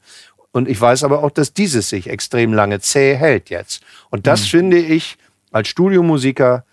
Und 0.52 0.68
ich 0.68 0.80
weiß 0.80 1.02
aber 1.02 1.24
auch, 1.24 1.32
dass 1.32 1.54
dieses 1.54 1.88
sich 1.88 2.08
extrem 2.08 2.52
lange 2.52 2.78
zäh 2.78 3.16
hält 3.16 3.50
jetzt. 3.50 3.82
Und 4.10 4.28
das 4.28 4.42
mhm. 4.42 4.46
finde 4.46 4.78
ich 4.78 5.18
als 5.50 5.66
Studiomusiker, 5.66 6.64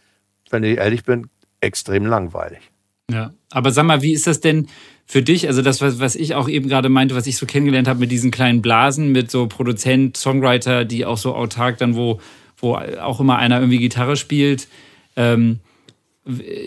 wenn 0.51 0.63
ich 0.63 0.77
ehrlich 0.77 1.03
bin, 1.03 1.25
extrem 1.59 2.05
langweilig. 2.05 2.59
Ja, 3.11 3.33
aber 3.49 3.71
sag 3.71 3.85
mal, 3.85 4.03
wie 4.03 4.13
ist 4.13 4.27
das 4.27 4.41
denn 4.41 4.67
für 5.07 5.23
dich? 5.23 5.47
Also 5.47 5.63
das, 5.63 5.81
was 5.81 6.13
ich 6.13 6.35
auch 6.35 6.47
eben 6.47 6.69
gerade 6.69 6.89
meinte, 6.89 7.15
was 7.15 7.25
ich 7.25 7.37
so 7.37 7.47
kennengelernt 7.47 7.87
habe 7.87 8.01
mit 8.01 8.11
diesen 8.11 8.29
kleinen 8.29 8.61
Blasen, 8.61 9.11
mit 9.11 9.31
so 9.31 9.47
Produzent, 9.47 10.17
Songwriter, 10.17 10.85
die 10.85 11.03
auch 11.03 11.17
so 11.17 11.33
autark 11.33 11.79
dann, 11.79 11.95
wo, 11.95 12.21
wo 12.57 12.75
auch 12.75 13.19
immer 13.19 13.39
einer 13.39 13.57
irgendwie 13.59 13.79
Gitarre 13.79 14.17
spielt. 14.17 14.67
Ähm, 15.15 15.61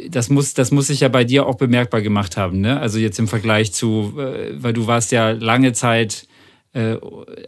das 0.08 0.30
muss, 0.30 0.54
das 0.54 0.70
muss 0.70 0.86
sich 0.86 1.00
ja 1.00 1.08
bei 1.08 1.24
dir 1.24 1.46
auch 1.46 1.56
bemerkbar 1.56 2.00
gemacht 2.00 2.36
haben, 2.36 2.60
ne? 2.60 2.78
Also 2.80 2.98
jetzt 2.98 3.18
im 3.18 3.26
Vergleich 3.26 3.72
zu, 3.72 4.14
äh, 4.18 4.52
weil 4.62 4.72
du 4.72 4.86
warst 4.86 5.10
ja 5.10 5.30
lange 5.30 5.72
Zeit 5.72 6.28
äh, 6.74 6.96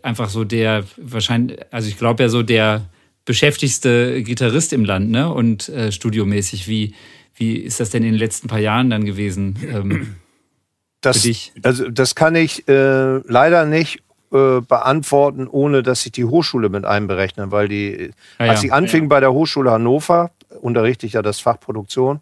einfach 0.02 0.28
so 0.28 0.44
der, 0.44 0.84
wahrscheinlich, 0.96 1.58
also 1.70 1.88
ich 1.88 1.98
glaube 1.98 2.24
ja 2.24 2.28
so 2.28 2.42
der 2.42 2.82
beschäftigste 3.24 4.22
Gitarrist 4.22 4.72
im 4.72 4.84
Land, 4.84 5.10
ne? 5.10 5.32
Und 5.32 5.68
äh, 5.68 5.92
studiomäßig. 5.92 6.66
Wie, 6.66 6.94
wie 7.36 7.56
ist 7.56 7.78
das 7.78 7.90
denn 7.90 8.02
in 8.02 8.12
den 8.12 8.18
letzten 8.18 8.48
paar 8.48 8.58
Jahren 8.58 8.90
dann 8.90 9.04
gewesen? 9.04 9.56
Ähm, 9.72 10.16
das, 11.00 11.22
Also 11.62 11.88
das 11.88 12.14
kann 12.14 12.34
ich 12.34 12.66
äh, 12.68 13.18
leider 13.18 13.66
nicht 13.66 14.02
äh, 14.32 14.60
beantworten, 14.60 15.46
ohne 15.46 15.82
dass 15.82 16.04
ich 16.06 16.12
die 16.12 16.24
Hochschule 16.24 16.68
mit 16.68 16.84
einberechne, 16.84 17.50
weil 17.50 17.68
die, 17.68 18.10
ah, 18.38 18.44
als 18.44 18.64
ich 18.64 18.72
anfing 18.72 19.04
ja. 19.04 19.08
bei 19.08 19.20
der 19.20 19.32
Hochschule 19.32 19.70
Hannover, 19.70 20.30
unterrichte 20.60 21.06
ich 21.06 21.14
ja 21.14 21.22
das 21.22 21.40
Fach 21.40 21.60
Produktion, 21.60 22.20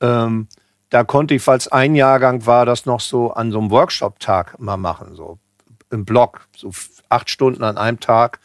ähm, 0.00 0.48
da 0.90 1.04
konnte 1.04 1.34
ich, 1.34 1.42
falls 1.42 1.68
ein 1.68 1.94
Jahrgang 1.94 2.46
war, 2.46 2.66
das 2.66 2.84
noch 2.84 3.00
so 3.00 3.32
an 3.32 3.52
so 3.52 3.58
einem 3.58 3.70
Workshop-Tag 3.70 4.58
mal 4.58 4.76
machen, 4.76 5.14
so 5.14 5.38
im 5.90 6.04
Block, 6.04 6.48
so 6.56 6.70
acht 7.08 7.30
Stunden 7.30 7.62
an 7.62 7.78
einem 7.78 8.00
Tag. 8.00 8.40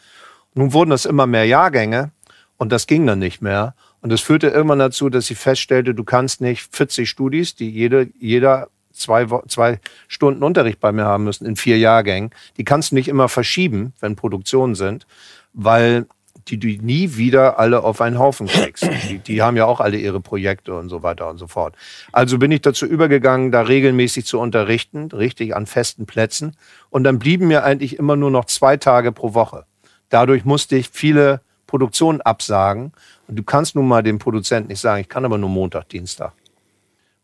Nun 0.54 0.74
wurden 0.74 0.92
das 0.92 1.06
immer 1.06 1.28
mehr 1.28 1.46
Jahrgänge 1.46 2.12
und 2.58 2.72
das 2.72 2.88
ging 2.88 3.06
dann 3.08 3.20
nicht 3.20 3.42
mehr. 3.42 3.76
Und 4.02 4.12
das 4.12 4.22
führte 4.22 4.48
irgendwann 4.48 4.80
dazu, 4.80 5.10
dass 5.10 5.30
ich 5.32 5.38
feststellte, 5.38 5.96
du 5.96 6.04
kannst 6.04 6.40
nicht 6.40 6.68
40 6.76 7.10
Studis, 7.10 7.56
die 7.56 7.70
jede, 7.70 8.10
jeder 8.20 8.68
zwei, 8.94 9.26
zwei 9.48 9.80
Stunden 10.08 10.44
Unterricht 10.44 10.80
bei 10.80 10.92
mir 10.92 11.06
haben 11.06 11.24
müssen 11.24 11.46
in 11.46 11.56
vier 11.56 11.80
Jahrgängen. 11.80 12.30
Die 12.58 12.64
kannst 12.64 12.92
du 12.92 12.96
nicht 12.96 13.08
immer 13.08 13.30
verschieben, 13.30 13.94
wenn 14.00 14.16
Produktionen 14.16 14.76
sind, 14.76 15.08
weil 15.54 16.06
die 16.48 16.60
du 16.60 16.68
nie 16.68 17.16
wieder 17.16 17.58
alle 17.60 17.84
auf 17.84 18.02
einen 18.02 18.20
Haufen 18.20 18.48
kriegst. 18.48 18.88
Die, 19.10 19.18
die 19.18 19.42
haben 19.42 19.58
ja 19.58 19.66
auch 19.66 19.80
alle 19.80 19.98
ihre 19.98 20.20
Projekte 20.20 20.76
und 20.76 20.90
so 20.90 21.02
weiter 21.02 21.30
und 21.30 21.38
so 21.38 21.48
fort. 21.48 21.76
Also 22.12 22.38
bin 22.38 22.52
ich 22.52 22.62
dazu 22.62 22.86
übergegangen, 22.86 23.52
da 23.52 23.62
regelmäßig 23.62 24.26
zu 24.26 24.40
unterrichten, 24.40 25.12
richtig 25.12 25.56
an 25.56 25.66
festen 25.66 26.06
Plätzen. 26.06 26.56
Und 26.90 27.04
dann 27.04 27.20
blieben 27.20 27.48
mir 27.48 27.64
eigentlich 27.64 27.98
immer 27.98 28.16
nur 28.16 28.32
noch 28.32 28.46
zwei 28.46 28.78
Tage 28.78 29.12
pro 29.12 29.34
Woche. 29.34 29.66
Dadurch 30.10 30.46
musste 30.46 30.76
ich 30.76 30.90
viele 30.90 31.42
Produktionen 31.68 32.22
absagen. 32.22 32.92
Und 33.28 33.38
du 33.38 33.44
kannst 33.44 33.76
nun 33.76 33.88
mal 33.88 34.04
dem 34.04 34.20
Produzenten 34.20 34.70
nicht 34.70 34.80
sagen, 34.80 35.02
ich 35.02 35.10
kann 35.10 35.26
aber 35.26 35.38
nur 35.38 35.50
Montag, 35.50 35.90
Dienstag. 35.90 36.34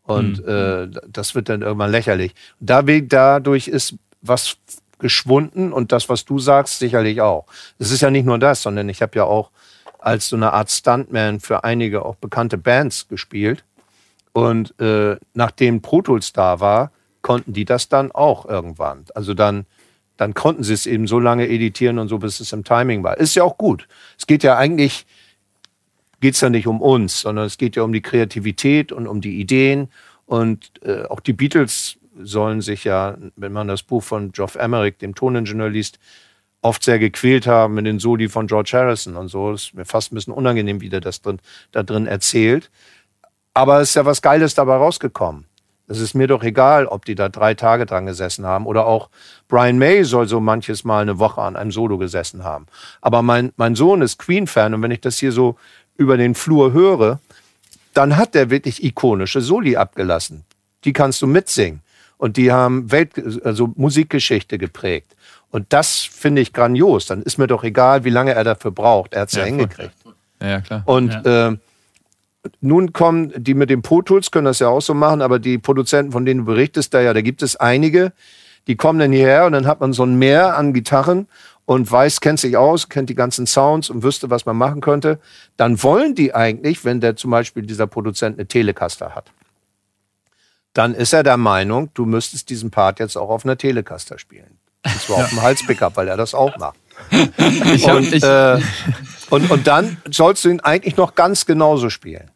Und 0.02 0.44
mhm. 0.44 0.48
äh, 0.48 1.00
das 1.08 1.34
wird 1.34 1.48
dann 1.48 1.62
irgendwann 1.62 1.92
lächerlich. 1.92 2.34
dadurch 2.60 3.68
ist 3.68 3.94
was 4.20 4.56
geschwunden 5.02 5.72
und 5.72 5.92
das, 5.92 6.08
was 6.08 6.24
du 6.24 6.38
sagst, 6.38 6.78
sicherlich 6.78 7.20
auch. 7.20 7.44
Es 7.78 7.90
ist 7.90 8.00
ja 8.00 8.10
nicht 8.10 8.24
nur 8.24 8.38
das, 8.38 8.62
sondern 8.62 8.88
ich 8.88 9.02
habe 9.02 9.16
ja 9.16 9.24
auch 9.24 9.50
als 9.98 10.28
so 10.28 10.36
eine 10.36 10.54
Art 10.54 10.70
Stuntman 10.70 11.40
für 11.40 11.64
einige 11.64 12.04
auch 12.04 12.16
bekannte 12.16 12.56
Bands 12.56 13.08
gespielt. 13.08 13.64
Und 14.32 14.78
äh, 14.80 15.16
nachdem 15.34 15.82
Pro 15.82 16.00
Tools 16.00 16.32
da 16.32 16.60
war, 16.60 16.90
konnten 17.20 17.52
die 17.52 17.66
das 17.66 17.88
dann 17.88 18.10
auch 18.10 18.46
irgendwann. 18.46 19.04
Also 19.14 19.34
dann, 19.34 19.66
dann 20.16 20.32
konnten 20.32 20.64
sie 20.64 20.72
es 20.72 20.86
eben 20.86 21.06
so 21.06 21.18
lange 21.18 21.48
editieren 21.48 21.98
und 21.98 22.08
so, 22.08 22.18
bis 22.18 22.40
es 22.40 22.52
im 22.52 22.64
Timing 22.64 23.02
war. 23.02 23.18
Ist 23.18 23.34
ja 23.34 23.44
auch 23.44 23.58
gut. 23.58 23.86
Es 24.18 24.26
geht 24.26 24.42
ja 24.42 24.56
eigentlich 24.56 25.06
geht 26.20 26.34
es 26.34 26.40
ja 26.40 26.48
nicht 26.50 26.68
um 26.68 26.80
uns, 26.80 27.20
sondern 27.20 27.46
es 27.46 27.58
geht 27.58 27.74
ja 27.74 27.82
um 27.82 27.92
die 27.92 28.00
Kreativität 28.00 28.92
und 28.92 29.08
um 29.08 29.20
die 29.20 29.40
Ideen. 29.40 29.88
Und 30.24 30.70
äh, 30.82 31.02
auch 31.02 31.20
die 31.20 31.32
Beatles 31.32 31.98
sollen 32.20 32.60
sich 32.60 32.84
ja, 32.84 33.16
wenn 33.36 33.52
man 33.52 33.68
das 33.68 33.82
Buch 33.82 34.02
von 34.02 34.32
Geoff 34.32 34.54
Emerick, 34.54 34.98
dem 34.98 35.14
Toningenieur, 35.14 35.70
liest, 35.70 35.98
oft 36.62 36.84
sehr 36.84 36.98
gequält 36.98 37.46
haben 37.46 37.74
mit 37.74 37.86
den 37.86 37.98
Soli 37.98 38.28
von 38.28 38.46
George 38.46 38.70
Harrison 38.74 39.16
und 39.16 39.28
so. 39.28 39.52
Das 39.52 39.64
ist 39.64 39.74
mir 39.74 39.84
fast 39.84 40.12
ein 40.12 40.14
bisschen 40.14 40.32
unangenehm, 40.32 40.80
wie 40.80 40.88
der 40.88 41.00
das 41.00 41.20
drin, 41.20 41.40
da 41.72 41.82
drin 41.82 42.06
erzählt. 42.06 42.70
Aber 43.54 43.80
es 43.80 43.90
ist 43.90 43.94
ja 43.96 44.06
was 44.06 44.22
Geiles 44.22 44.54
dabei 44.54 44.76
rausgekommen. 44.76 45.44
Es 45.88 46.00
ist 46.00 46.14
mir 46.14 46.26
doch 46.26 46.42
egal, 46.42 46.86
ob 46.86 47.04
die 47.04 47.16
da 47.16 47.28
drei 47.28 47.54
Tage 47.54 47.84
dran 47.84 48.06
gesessen 48.06 48.46
haben. 48.46 48.66
Oder 48.66 48.86
auch 48.86 49.10
Brian 49.48 49.78
May 49.78 50.04
soll 50.04 50.28
so 50.28 50.40
manches 50.40 50.84
Mal 50.84 51.02
eine 51.02 51.18
Woche 51.18 51.42
an 51.42 51.56
einem 51.56 51.72
Solo 51.72 51.98
gesessen 51.98 52.44
haben. 52.44 52.66
Aber 53.00 53.22
mein, 53.22 53.52
mein 53.56 53.74
Sohn 53.74 54.00
ist 54.00 54.18
Queen-Fan 54.18 54.72
und 54.72 54.82
wenn 54.82 54.92
ich 54.92 55.00
das 55.00 55.18
hier 55.18 55.32
so 55.32 55.56
über 55.96 56.16
den 56.16 56.34
Flur 56.34 56.72
höre, 56.72 57.20
dann 57.92 58.16
hat 58.16 58.34
der 58.34 58.48
wirklich 58.48 58.82
ikonische 58.82 59.40
Soli 59.40 59.76
abgelassen. 59.76 60.44
Die 60.84 60.92
kannst 60.92 61.20
du 61.20 61.26
mitsingen. 61.26 61.81
Und 62.22 62.36
die 62.36 62.52
haben 62.52 62.92
Welt, 62.92 63.20
also 63.44 63.72
Musikgeschichte 63.74 64.56
geprägt. 64.56 65.16
Und 65.50 65.72
das 65.72 66.02
finde 66.02 66.40
ich 66.40 66.52
grandios. 66.52 67.06
Dann 67.06 67.20
ist 67.22 67.36
mir 67.36 67.48
doch 67.48 67.64
egal, 67.64 68.04
wie 68.04 68.10
lange 68.10 68.32
er 68.32 68.44
dafür 68.44 68.70
braucht. 68.70 69.12
Er 69.12 69.22
hat 69.22 69.30
es 69.30 69.34
ja, 69.34 69.40
ja 69.40 69.46
hingekriegt. 69.46 69.92
Ja, 70.40 70.60
klar. 70.60 70.82
Und 70.86 71.12
ja. 71.24 71.48
Äh, 71.48 71.56
nun 72.60 72.92
kommen 72.92 73.32
die 73.36 73.54
mit 73.54 73.70
den 73.70 73.82
Pro 73.82 74.02
Tools, 74.02 74.30
können 74.30 74.44
das 74.44 74.60
ja 74.60 74.68
auch 74.68 74.82
so 74.82 74.94
machen, 74.94 75.20
aber 75.20 75.40
die 75.40 75.58
Produzenten, 75.58 76.12
von 76.12 76.24
denen 76.24 76.40
du 76.40 76.46
berichtest, 76.46 76.94
da 76.94 77.00
ja, 77.00 77.12
da 77.12 77.22
gibt 77.22 77.42
es 77.42 77.56
einige, 77.56 78.12
die 78.68 78.76
kommen 78.76 79.00
dann 79.00 79.10
hierher 79.10 79.44
und 79.46 79.52
dann 79.52 79.66
hat 79.66 79.80
man 79.80 79.92
so 79.92 80.04
ein 80.04 80.14
Meer 80.14 80.56
an 80.56 80.72
Gitarren 80.72 81.26
und 81.64 81.90
weiß, 81.90 82.20
kennt 82.20 82.38
sich 82.38 82.56
aus, 82.56 82.88
kennt 82.88 83.10
die 83.10 83.16
ganzen 83.16 83.48
Sounds 83.48 83.90
und 83.90 84.04
wüsste, 84.04 84.30
was 84.30 84.46
man 84.46 84.56
machen 84.56 84.80
könnte, 84.80 85.18
dann 85.56 85.82
wollen 85.82 86.14
die 86.14 86.36
eigentlich, 86.36 86.84
wenn 86.84 87.00
der 87.00 87.16
zum 87.16 87.32
Beispiel 87.32 87.64
dieser 87.64 87.88
Produzent 87.88 88.38
eine 88.38 88.46
Telecaster 88.46 89.12
hat, 89.16 89.32
dann 90.72 90.94
ist 90.94 91.12
er 91.12 91.22
der 91.22 91.36
Meinung, 91.36 91.90
du 91.94 92.06
müsstest 92.06 92.50
diesen 92.50 92.70
Part 92.70 92.98
jetzt 92.98 93.16
auch 93.16 93.28
auf 93.28 93.44
einer 93.44 93.58
Telecaster 93.58 94.18
spielen. 94.18 94.58
Und 94.84 95.00
zwar 95.00 95.18
auf 95.18 95.28
dem 95.30 95.42
Halspickup, 95.42 95.96
weil 95.96 96.08
er 96.08 96.16
das 96.16 96.34
auch 96.34 96.56
macht. 96.58 96.78
Und, 97.10 98.22
äh, 98.22 98.60
und, 99.30 99.50
und 99.50 99.66
dann 99.66 99.96
sollst 100.10 100.44
du 100.44 100.50
ihn 100.50 100.60
eigentlich 100.60 100.98
noch 100.98 101.14
ganz 101.14 101.46
genauso 101.46 101.90
spielen. 101.90 102.30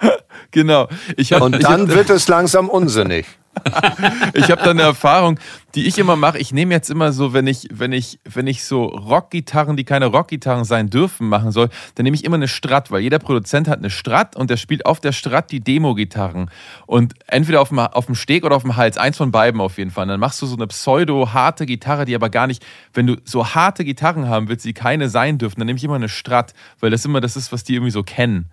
Genau. 0.50 0.88
Hab, 1.18 1.42
und 1.42 1.62
dann 1.64 1.82
hab, 1.82 1.88
wird 1.88 2.10
es 2.10 2.28
langsam 2.28 2.68
unsinnig. 2.68 3.26
ich 4.34 4.50
habe 4.50 4.62
da 4.62 4.70
eine 4.70 4.82
Erfahrung, 4.82 5.38
die 5.74 5.86
ich 5.86 5.98
immer 5.98 6.16
mache. 6.16 6.38
Ich 6.38 6.52
nehme 6.52 6.72
jetzt 6.74 6.90
immer 6.90 7.12
so, 7.12 7.32
wenn 7.32 7.46
ich, 7.46 7.68
wenn 7.70 7.92
ich, 7.92 8.18
wenn 8.24 8.46
ich 8.46 8.64
so 8.64 8.84
Rockgitarren, 8.84 9.76
die 9.76 9.84
keine 9.84 10.06
Rockgitarren 10.06 10.64
sein 10.64 10.90
dürfen, 10.90 11.28
machen 11.28 11.50
soll, 11.50 11.68
dann 11.94 12.04
nehme 12.04 12.14
ich 12.14 12.24
immer 12.24 12.36
eine 12.36 12.48
Strat, 12.48 12.90
weil 12.90 13.00
jeder 13.00 13.18
Produzent 13.18 13.68
hat 13.68 13.78
eine 13.78 13.90
Strat 13.90 14.36
und 14.36 14.50
der 14.50 14.56
spielt 14.56 14.86
auf 14.86 15.00
der 15.00 15.12
Strat 15.12 15.50
die 15.50 15.60
Demo-Gitarren. 15.60 16.50
Und 16.86 17.14
entweder 17.26 17.60
auf 17.60 17.68
dem, 17.68 17.78
auf 17.78 18.06
dem 18.06 18.14
Steg 18.14 18.44
oder 18.44 18.56
auf 18.56 18.62
dem 18.62 18.76
Hals, 18.76 18.98
eins 18.98 19.16
von 19.16 19.30
beiden 19.30 19.60
auf 19.60 19.78
jeden 19.78 19.90
Fall. 19.90 20.06
Dann 20.06 20.20
machst 20.20 20.40
du 20.42 20.46
so 20.46 20.56
eine 20.56 20.66
pseudo-harte 20.66 21.66
Gitarre, 21.66 22.04
die 22.04 22.14
aber 22.14 22.30
gar 22.30 22.46
nicht, 22.46 22.64
wenn 22.92 23.06
du 23.06 23.16
so 23.24 23.54
harte 23.54 23.84
Gitarren 23.84 24.28
haben 24.28 24.48
willst, 24.48 24.64
die 24.64 24.74
keine 24.74 25.08
sein 25.08 25.38
dürfen, 25.38 25.60
dann 25.60 25.66
nehme 25.66 25.76
ich 25.76 25.84
immer 25.84 25.94
eine 25.94 26.08
Strat, 26.08 26.54
weil 26.80 26.90
das 26.90 27.04
immer 27.04 27.20
das 27.20 27.36
ist, 27.36 27.52
was 27.52 27.64
die 27.64 27.74
irgendwie 27.74 27.90
so 27.90 28.02
kennen. 28.02 28.50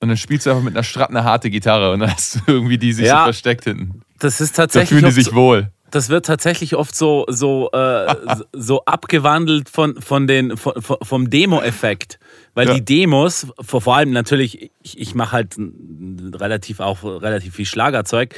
Und 0.00 0.08
dann 0.08 0.16
spielst 0.16 0.46
du 0.46 0.50
einfach 0.50 0.62
mit 0.62 0.74
einer 0.74 0.84
Strat 0.84 1.10
eine 1.10 1.24
harte 1.24 1.50
Gitarre 1.50 1.92
und 1.92 2.00
dann 2.00 2.12
hast 2.12 2.36
du 2.36 2.40
irgendwie 2.46 2.78
die 2.78 2.92
sich 2.92 3.06
ja, 3.06 3.20
so 3.20 3.24
versteckt 3.24 3.64
hinten. 3.64 4.02
Das 4.18 4.40
ist 4.40 4.56
tatsächlich. 4.56 4.90
Da 4.90 4.96
fühlen 4.96 5.14
die 5.14 5.22
sich 5.22 5.34
wohl. 5.34 5.70
Das 5.90 6.08
wird 6.08 6.26
tatsächlich 6.26 6.74
oft 6.74 6.94
so, 6.96 7.24
so, 7.28 7.70
äh, 7.72 8.14
so 8.52 8.84
abgewandelt 8.84 9.70
von, 9.70 10.00
von 10.02 10.26
den, 10.26 10.56
von, 10.56 10.82
vom 10.82 11.30
Demo-Effekt. 11.30 12.18
Weil 12.54 12.68
ja. 12.68 12.74
die 12.74 12.84
Demos, 12.84 13.46
vor, 13.60 13.80
vor 13.80 13.96
allem 13.96 14.10
natürlich, 14.10 14.72
ich, 14.82 14.98
ich 14.98 15.14
mache 15.14 15.32
halt 15.32 15.56
relativ 15.58 16.80
auch 16.80 17.04
relativ 17.04 17.54
viel 17.54 17.66
Schlagerzeug. 17.66 18.34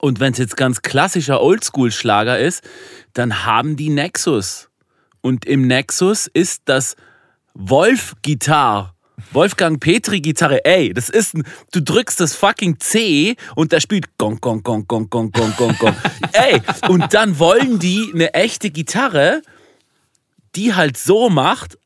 Und 0.00 0.20
wenn 0.20 0.32
es 0.32 0.38
jetzt 0.38 0.56
ganz 0.56 0.82
klassischer 0.82 1.42
Oldschool-Schlager 1.42 2.38
ist, 2.38 2.62
dann 3.14 3.44
haben 3.44 3.76
die 3.76 3.90
Nexus. 3.90 4.70
Und 5.22 5.44
im 5.44 5.66
Nexus 5.66 6.28
ist 6.28 6.62
das 6.66 6.94
Wolf-Gitarre 7.54 8.94
Wolfgang 9.32 9.80
Petri 9.80 10.20
Gitarre, 10.20 10.64
ey, 10.64 10.92
das 10.92 11.08
ist 11.08 11.34
ein, 11.34 11.44
du 11.72 11.82
drückst 11.82 12.20
das 12.20 12.34
fucking 12.34 12.80
C 12.80 13.36
und 13.54 13.72
da 13.72 13.80
spielt 13.80 14.16
gong, 14.18 14.40
gong, 14.40 14.62
gong, 14.62 14.86
gong, 14.86 15.08
gong, 15.10 15.30
gong, 15.32 15.54
gong, 15.56 15.76
gong. 15.78 15.96
ey, 16.32 16.60
und 16.88 17.12
dann 17.14 17.38
wollen 17.38 17.78
die 17.78 18.10
eine 18.14 18.34
echte 18.34 18.70
Gitarre, 18.70 19.42
die 20.54 20.74
halt 20.74 20.96
so 20.96 21.30
macht, 21.30 21.78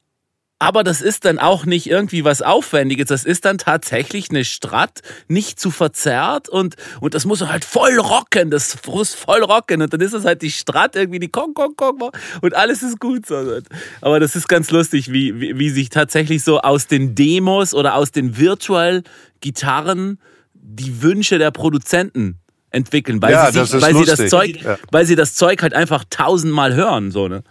aber 0.62 0.84
das 0.84 1.00
ist 1.00 1.24
dann 1.24 1.40
auch 1.40 1.66
nicht 1.66 1.90
irgendwie 1.90 2.24
was 2.24 2.40
Aufwendiges. 2.40 3.08
Das 3.08 3.24
ist 3.24 3.44
dann 3.44 3.58
tatsächlich 3.58 4.30
eine 4.30 4.44
Strat, 4.44 5.00
nicht 5.26 5.58
zu 5.58 5.72
verzerrt 5.72 6.48
und, 6.48 6.76
und 7.00 7.14
das 7.14 7.24
muss 7.24 7.40
halt 7.40 7.64
voll 7.64 7.98
rocken. 7.98 8.48
Das 8.48 8.78
muss 8.86 9.12
voll 9.12 9.42
rocken. 9.42 9.82
Und 9.82 9.92
dann 9.92 10.00
ist 10.00 10.12
es 10.12 10.24
halt 10.24 10.40
die 10.40 10.52
Strat 10.52 10.94
irgendwie, 10.94 11.18
die 11.18 11.30
Kong, 11.30 11.52
Kong, 11.54 11.74
Kong 11.74 12.12
und 12.42 12.54
alles 12.54 12.84
ist 12.84 13.00
gut. 13.00 13.24
Aber 14.02 14.20
das 14.20 14.36
ist 14.36 14.46
ganz 14.46 14.70
lustig, 14.70 15.10
wie, 15.10 15.40
wie, 15.40 15.58
wie 15.58 15.70
sich 15.70 15.88
tatsächlich 15.88 16.44
so 16.44 16.60
aus 16.60 16.86
den 16.86 17.16
Demos 17.16 17.74
oder 17.74 17.96
aus 17.96 18.12
den 18.12 18.38
Virtual-Gitarren 18.38 20.20
die 20.54 21.02
Wünsche 21.02 21.38
der 21.38 21.50
Produzenten 21.50 22.38
entwickeln, 22.70 23.20
weil, 23.20 23.32
ja, 23.32 23.50
sie, 23.50 23.64
sich, 23.64 23.82
weil, 23.82 23.96
sie 23.96 24.04
das 24.04 24.28
Zeug, 24.28 24.62
ja. 24.62 24.78
weil 24.92 25.06
sie 25.06 25.16
das 25.16 25.34
Zeug 25.34 25.60
halt 25.60 25.74
einfach 25.74 26.04
tausendmal 26.08 26.72
hören. 26.76 27.10
So, 27.10 27.26
ne? 27.26 27.42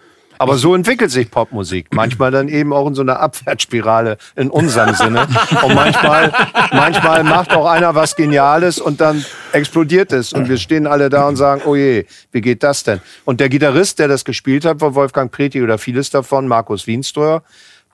Aber 0.42 0.58
so 0.58 0.74
entwickelt 0.74 1.12
sich 1.12 1.30
Popmusik. 1.30 1.90
Manchmal 1.94 2.32
dann 2.32 2.48
eben 2.48 2.74
auch 2.74 2.88
in 2.88 2.96
so 2.96 3.04
einer 3.04 3.20
Abwärtsspirale 3.20 4.18
in 4.36 4.50
unserem 4.50 4.96
Sinne. 4.96 5.28
Und 5.62 5.76
manchmal, 5.76 6.34
manchmal 6.74 7.24
macht 7.24 7.52
auch 7.52 7.68
einer 7.68 7.94
was 7.94 8.16
Geniales 8.16 8.80
und 8.80 9.02
dann 9.02 9.24
explodiert 9.52 10.12
es. 10.12 10.34
Und 10.34 10.50
wir 10.50 10.58
stehen 10.58 10.88
alle 10.88 11.12
da 11.12 11.28
und 11.28 11.36
sagen, 11.36 11.62
oh 11.66 11.76
je, 11.76 12.06
wie 12.32 12.42
geht 12.42 12.64
das 12.64 12.84
denn? 12.84 13.02
Und 13.24 13.40
der 13.40 13.50
Gitarrist, 13.50 14.00
der 14.00 14.08
das 14.08 14.26
gespielt 14.26 14.66
hat, 14.66 14.82
war 14.82 14.96
Wolfgang 14.96 15.32
Preti 15.32 15.62
oder 15.62 15.78
vieles 15.78 16.10
davon, 16.10 16.48
Markus 16.48 16.88
Wienströer, 16.88 17.44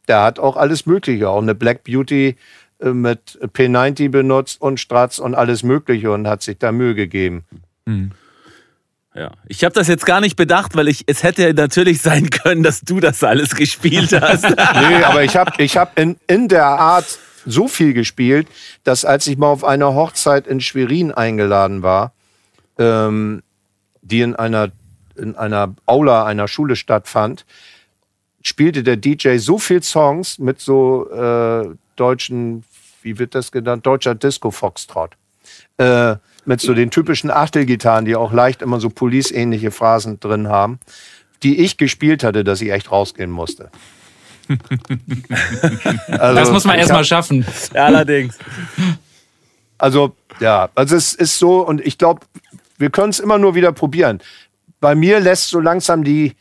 der 0.07 0.23
hat 0.23 0.39
auch 0.39 0.55
alles 0.55 0.85
Mögliche, 0.85 1.29
auch 1.29 1.41
eine 1.41 1.53
Black 1.53 1.83
Beauty 1.83 2.37
äh, 2.79 2.89
mit 2.91 3.37
P90 3.41 4.07
benutzt 4.07 4.61
und 4.61 4.79
Stratz 4.79 5.19
und 5.19 5.35
alles 5.35 5.63
Mögliche 5.63 6.13
und 6.13 6.29
hat 6.29 6.43
sich 6.43 6.57
da 6.57 6.71
Mühe 6.71 6.95
gegeben. 6.95 7.43
Mhm. 7.85 8.11
Ja, 9.17 9.31
ich 9.47 9.63
habe 9.63 9.73
das 9.73 9.87
jetzt 9.87 10.05
gar 10.05 10.21
nicht 10.21 10.35
bedacht, 10.35 10.75
weil 10.75 10.87
ich 10.87 11.03
es 11.07 11.23
hätte 11.23 11.51
natürlich 11.55 12.01
sein 12.01 12.29
können, 12.29 12.61
dass 12.61 12.81
du 12.81 12.99
das 12.99 13.23
alles 13.23 13.55
gespielt 13.55 14.13
hast. 14.13 14.43
nee, 14.49 15.03
aber 15.03 15.23
ich 15.23 15.35
habe 15.35 15.51
ich 15.57 15.75
hab 15.75 15.97
in, 15.97 16.17
in 16.27 16.47
der 16.47 16.67
Art 16.67 17.17
so 17.43 17.67
viel 17.67 17.93
gespielt, 17.93 18.47
dass 18.83 19.05
als 19.05 19.25
ich 19.25 19.37
mal 19.37 19.47
auf 19.47 19.63
einer 19.63 19.95
Hochzeit 19.95 20.45
in 20.45 20.61
Schwerin 20.61 21.11
eingeladen 21.11 21.81
war, 21.81 22.13
ähm, 22.77 23.41
die 24.03 24.21
in 24.21 24.35
einer, 24.35 24.71
in 25.15 25.35
einer 25.35 25.73
Aula 25.87 26.25
einer 26.25 26.47
Schule 26.47 26.75
stattfand, 26.75 27.45
spielte 28.43 28.83
der 28.83 28.97
DJ 28.97 29.37
so 29.37 29.57
viel 29.57 29.81
Songs 29.81 30.37
mit 30.37 30.59
so 30.59 31.09
äh, 31.09 31.69
deutschen, 31.95 32.63
wie 33.01 33.17
wird 33.17 33.33
das 33.33 33.51
genannt, 33.51 33.85
deutscher 33.85 34.13
Disco-Foxtrot. 34.13 35.15
Äh, 35.77 36.17
mit 36.47 36.61
so 36.61 36.73
den 36.73 36.89
typischen 36.89 37.29
Achtelgitarren, 37.29 38.05
die 38.05 38.15
auch 38.15 38.31
leicht 38.31 38.61
immer 38.61 38.79
so 38.79 38.89
Police-ähnliche 38.89 39.69
Phrasen 39.69 40.19
drin 40.19 40.47
haben, 40.47 40.79
die 41.43 41.59
ich 41.59 41.77
gespielt 41.77 42.23
hatte, 42.23 42.43
dass 42.43 42.61
ich 42.61 42.71
echt 42.71 42.91
rausgehen 42.91 43.29
musste. 43.29 43.69
also, 46.07 46.35
das 46.35 46.51
muss 46.51 46.63
man 46.63 46.79
erstmal 46.79 47.03
schaffen. 47.03 47.45
Ja, 47.73 47.85
allerdings. 47.85 48.37
Also, 49.77 50.15
ja, 50.39 50.69
also 50.73 50.95
es 50.95 51.13
ist 51.13 51.37
so, 51.37 51.67
und 51.67 51.85
ich 51.85 51.97
glaube, 51.97 52.21
wir 52.77 52.89
können 52.91 53.09
es 53.09 53.19
immer 53.19 53.37
nur 53.37 53.53
wieder 53.53 53.73
probieren. 53.73 54.19
Bei 54.79 54.95
mir 54.95 55.19
lässt 55.19 55.49
so 55.49 55.59
langsam 55.59 56.05
die, 56.05 56.33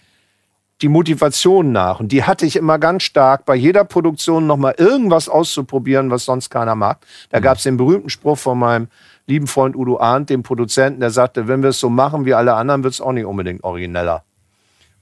die 0.82 0.88
Motivation 0.88 1.72
nach. 1.72 1.98
Und 1.98 2.12
die 2.12 2.22
hatte 2.22 2.46
ich 2.46 2.54
immer 2.54 2.78
ganz 2.78 3.02
stark, 3.02 3.44
bei 3.44 3.57
jeder 3.57 3.84
Produktion 3.84 4.46
nochmal 4.46 4.76
irgendwas 4.78 5.28
auszuprobieren, 5.28 6.11
was 6.11 6.24
sonst 6.24 6.48
keiner 6.50 6.76
mag. 6.76 7.04
Da 7.30 7.40
mhm. 7.40 7.42
gab 7.42 7.57
es 7.57 7.64
den 7.64 7.76
berühmten 7.76 8.09
Spruch 8.09 8.38
von 8.38 8.59
meinem 8.59 8.88
lieben 9.27 9.47
Freund 9.47 9.77
Udo 9.77 9.99
Arndt, 9.99 10.31
dem 10.31 10.43
Produzenten, 10.43 11.01
der 11.01 11.11
sagte, 11.11 11.49
wenn 11.49 11.62
wir 11.62 11.70
es 11.70 11.81
so 11.81 11.91
machen 11.91 12.24
wie 12.24 12.35
alle 12.35 12.55
anderen, 12.55 12.85
wird 12.85 12.95
es 12.95 13.01
auch 13.01 13.12
nicht 13.12 13.27
unbedingt 13.27 13.64
origineller. 13.64 14.24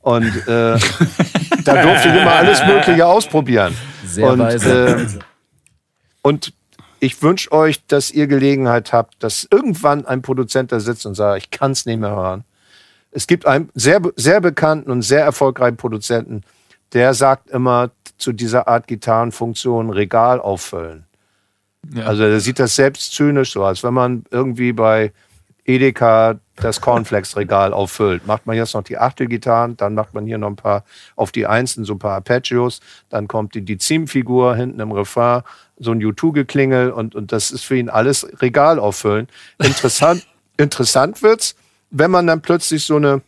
Und 0.01 0.27
äh, 0.47 0.79
da 1.64 1.83
durfte 1.83 2.09
ich 2.09 2.20
immer 2.20 2.35
alles 2.35 2.64
Mögliche 2.66 3.07
ausprobieren. 3.07 3.75
Sehr 4.05 4.31
und, 4.31 4.39
weise. 4.39 4.97
Äh, 4.97 5.18
und 6.22 6.53
ich 7.01 7.22
wünsche 7.22 7.53
euch, 7.53 7.87
dass 7.87 8.11
ihr 8.11 8.27
Gelegenheit 8.27 8.93
habt, 8.93 9.22
dass 9.22 9.47
irgendwann 9.51 10.07
ein 10.07 10.22
Produzent 10.22 10.72
da 10.72 10.81
sitzt 10.81 11.05
und 11.05 11.14
sagt, 11.14 11.39
ich 11.39 11.51
kann 11.51 11.72
es 11.72 11.85
nicht 11.87 12.01
mehr 12.01 12.16
hören. 12.16 12.45
Es 13.11 13.27
gibt 13.27 13.47
einen 13.47 13.70
sehr, 13.75 14.01
sehr 14.16 14.41
bekannten 14.41 14.91
und 14.91 15.03
sehr 15.03 15.22
erfolgreichen 15.22 15.77
Produzenten, 15.77 16.43
der 16.93 17.14
sagt 17.14 17.51
immer 17.51 17.91
zu 18.18 18.33
dieser 18.33 18.68
Art 18.68 18.87
Gitarrenfunktion 18.87 19.91
Regal 19.91 20.41
auffüllen. 20.41 21.07
Ja. 21.93 22.07
Also 22.07 22.22
der 22.22 22.41
sieht 22.41 22.59
das 22.59 22.76
selbst 22.76 23.12
zynisch 23.12 23.53
so, 23.53 23.64
als 23.64 23.82
wenn 23.82 23.95
man 23.95 24.24
irgendwie 24.30 24.72
bei 24.72 25.12
Edeka 25.64 26.39
das 26.57 26.80
Cornflakes-Regal 26.80 27.72
auffüllt. 27.72 28.26
Macht 28.26 28.47
man 28.47 28.57
jetzt 28.57 28.74
noch 28.74 28.82
die 28.82 28.99
Achtelgitarren, 28.99 29.76
dann 29.76 29.95
macht 29.95 30.14
man 30.14 30.26
hier 30.26 30.39
noch 30.39 30.49
ein 30.49 30.57
paar 30.57 30.85
auf 31.16 31.32
die 31.32 31.47
Einsen, 31.47 31.85
so 31.85 31.95
ein 31.95 31.99
paar 31.99 32.14
Arpeggios, 32.14 32.80
dann 33.09 33.28
kommt 33.28 33.55
die, 33.55 33.62
die 33.62 33.78
Ziemfigur 33.78 34.55
hinten 34.55 34.80
im 34.80 34.93
Refrain, 34.93 35.43
so 35.78 35.91
ein 35.91 36.03
U2-Geklingel 36.03 36.91
und, 36.91 37.14
und 37.14 37.32
das 37.32 37.51
ist 37.51 37.64
für 37.64 37.76
ihn 37.76 37.89
alles 37.89 38.26
Regal 38.41 38.78
auffüllen. 38.78 39.26
Interessant, 39.59 40.26
interessant 40.57 41.22
wird's, 41.22 41.57
wenn 41.91 42.11
man 42.11 42.26
dann 42.26 42.43
plötzlich 42.43 42.85
so 42.85 42.97
eine 42.97 43.22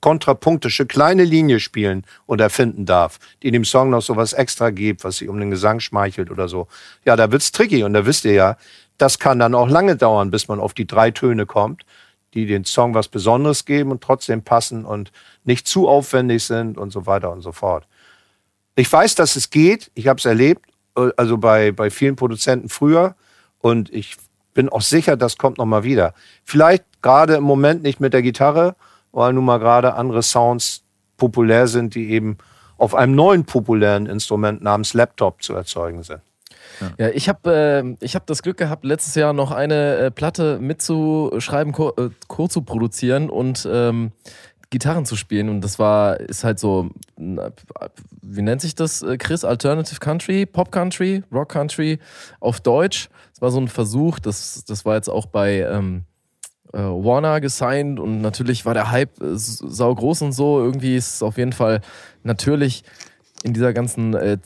kontrapunktische 0.00 0.86
kleine 0.86 1.24
Linie 1.24 1.60
spielen 1.60 2.04
und 2.26 2.40
erfinden 2.40 2.86
darf, 2.86 3.18
die 3.42 3.50
dem 3.50 3.64
Song 3.64 3.90
noch 3.90 4.02
so 4.02 4.16
was 4.16 4.32
extra 4.32 4.70
gibt, 4.70 5.04
was 5.04 5.18
sich 5.18 5.28
um 5.28 5.38
den 5.38 5.50
Gesang 5.50 5.80
schmeichelt 5.80 6.30
oder 6.30 6.48
so. 6.48 6.68
Ja, 7.04 7.16
da 7.16 7.30
wird's 7.32 7.52
tricky 7.52 7.82
und 7.82 7.92
da 7.94 8.06
wisst 8.06 8.24
ihr 8.24 8.32
ja, 8.32 8.56
das 8.96 9.18
kann 9.18 9.38
dann 9.38 9.54
auch 9.54 9.68
lange 9.68 9.96
dauern, 9.96 10.30
bis 10.30 10.48
man 10.48 10.60
auf 10.60 10.74
die 10.74 10.86
drei 10.86 11.10
Töne 11.10 11.46
kommt, 11.46 11.84
die 12.34 12.46
den 12.46 12.64
Song 12.64 12.94
was 12.94 13.08
Besonderes 13.08 13.64
geben 13.64 13.90
und 13.90 14.02
trotzdem 14.02 14.42
passen 14.42 14.84
und 14.84 15.12
nicht 15.44 15.66
zu 15.66 15.88
aufwendig 15.88 16.44
sind 16.44 16.76
und 16.76 16.90
so 16.90 17.06
weiter 17.06 17.30
und 17.30 17.40
so 17.40 17.52
fort. 17.52 17.86
Ich 18.74 18.92
weiß, 18.92 19.14
dass 19.16 19.34
es 19.34 19.50
geht. 19.50 19.90
Ich 19.94 20.06
habe 20.06 20.18
es 20.18 20.24
erlebt, 20.24 20.64
äh, 20.96 21.10
also 21.16 21.38
bei, 21.38 21.72
bei 21.72 21.90
vielen 21.90 22.16
Produzenten 22.16 22.68
früher. 22.68 23.16
Und 23.60 23.92
ich 23.92 24.16
bin 24.54 24.68
auch 24.68 24.82
sicher, 24.82 25.16
das 25.16 25.36
kommt 25.38 25.58
nochmal 25.58 25.84
wieder. 25.84 26.14
Vielleicht 26.44 26.84
gerade 27.02 27.34
im 27.34 27.44
Moment 27.44 27.82
nicht 27.82 28.00
mit 28.00 28.12
der 28.12 28.22
Gitarre, 28.22 28.76
weil 29.12 29.32
nun 29.32 29.44
mal 29.44 29.58
gerade 29.58 29.94
andere 29.94 30.22
Sounds 30.22 30.82
populär 31.16 31.66
sind, 31.66 31.94
die 31.94 32.10
eben 32.10 32.38
auf 32.76 32.94
einem 32.94 33.14
neuen 33.14 33.44
populären 33.44 34.06
Instrument 34.06 34.62
namens 34.62 34.94
Laptop 34.94 35.42
zu 35.42 35.54
erzeugen 35.54 36.02
sind. 36.02 36.20
Ja, 36.96 37.08
ich 37.08 37.28
habe 37.28 37.94
äh, 38.00 38.06
hab 38.06 38.26
das 38.26 38.42
Glück 38.42 38.56
gehabt, 38.56 38.84
letztes 38.84 39.14
Jahr 39.16 39.32
noch 39.32 39.50
eine 39.50 39.96
äh, 39.96 40.10
Platte 40.10 40.58
mitzuschreiben, 40.60 41.72
co 41.72 41.90
äh, 41.96 42.10
co 42.28 42.46
produzieren 42.46 43.30
und 43.30 43.68
ähm, 43.70 44.12
Gitarren 44.70 45.06
zu 45.06 45.16
spielen. 45.16 45.48
Und 45.48 45.62
das 45.62 45.78
war, 45.78 46.20
ist 46.20 46.44
halt 46.44 46.58
so, 46.58 46.90
wie 47.16 48.42
nennt 48.42 48.60
sich 48.60 48.74
das, 48.74 49.02
äh, 49.02 49.16
Chris? 49.16 49.44
Alternative 49.44 49.98
Country, 49.98 50.46
Pop 50.46 50.70
Country, 50.70 51.22
Rock 51.32 51.48
Country 51.48 51.98
auf 52.40 52.60
Deutsch. 52.60 53.08
Das 53.32 53.42
war 53.42 53.50
so 53.50 53.60
ein 53.60 53.68
Versuch, 53.68 54.18
das, 54.18 54.64
das 54.64 54.84
war 54.84 54.96
jetzt 54.96 55.08
auch 55.08 55.26
bei 55.26 55.60
ähm, 55.60 56.04
äh, 56.72 56.78
Warner 56.78 57.40
gesigned 57.40 57.98
und 58.00 58.20
natürlich 58.20 58.64
war 58.64 58.74
der 58.74 58.90
Hype 58.90 59.20
äh, 59.20 59.36
sau 59.36 59.94
groß 59.94 60.22
und 60.22 60.32
so. 60.32 60.58
Irgendwie 60.60 60.96
ist 60.96 61.14
es 61.14 61.22
auf 61.22 61.38
jeden 61.38 61.52
Fall 61.52 61.80
natürlich 62.22 62.84
in 63.42 63.54
dieser 63.54 63.72
ganzen 63.72 64.14
äh, 64.14 64.38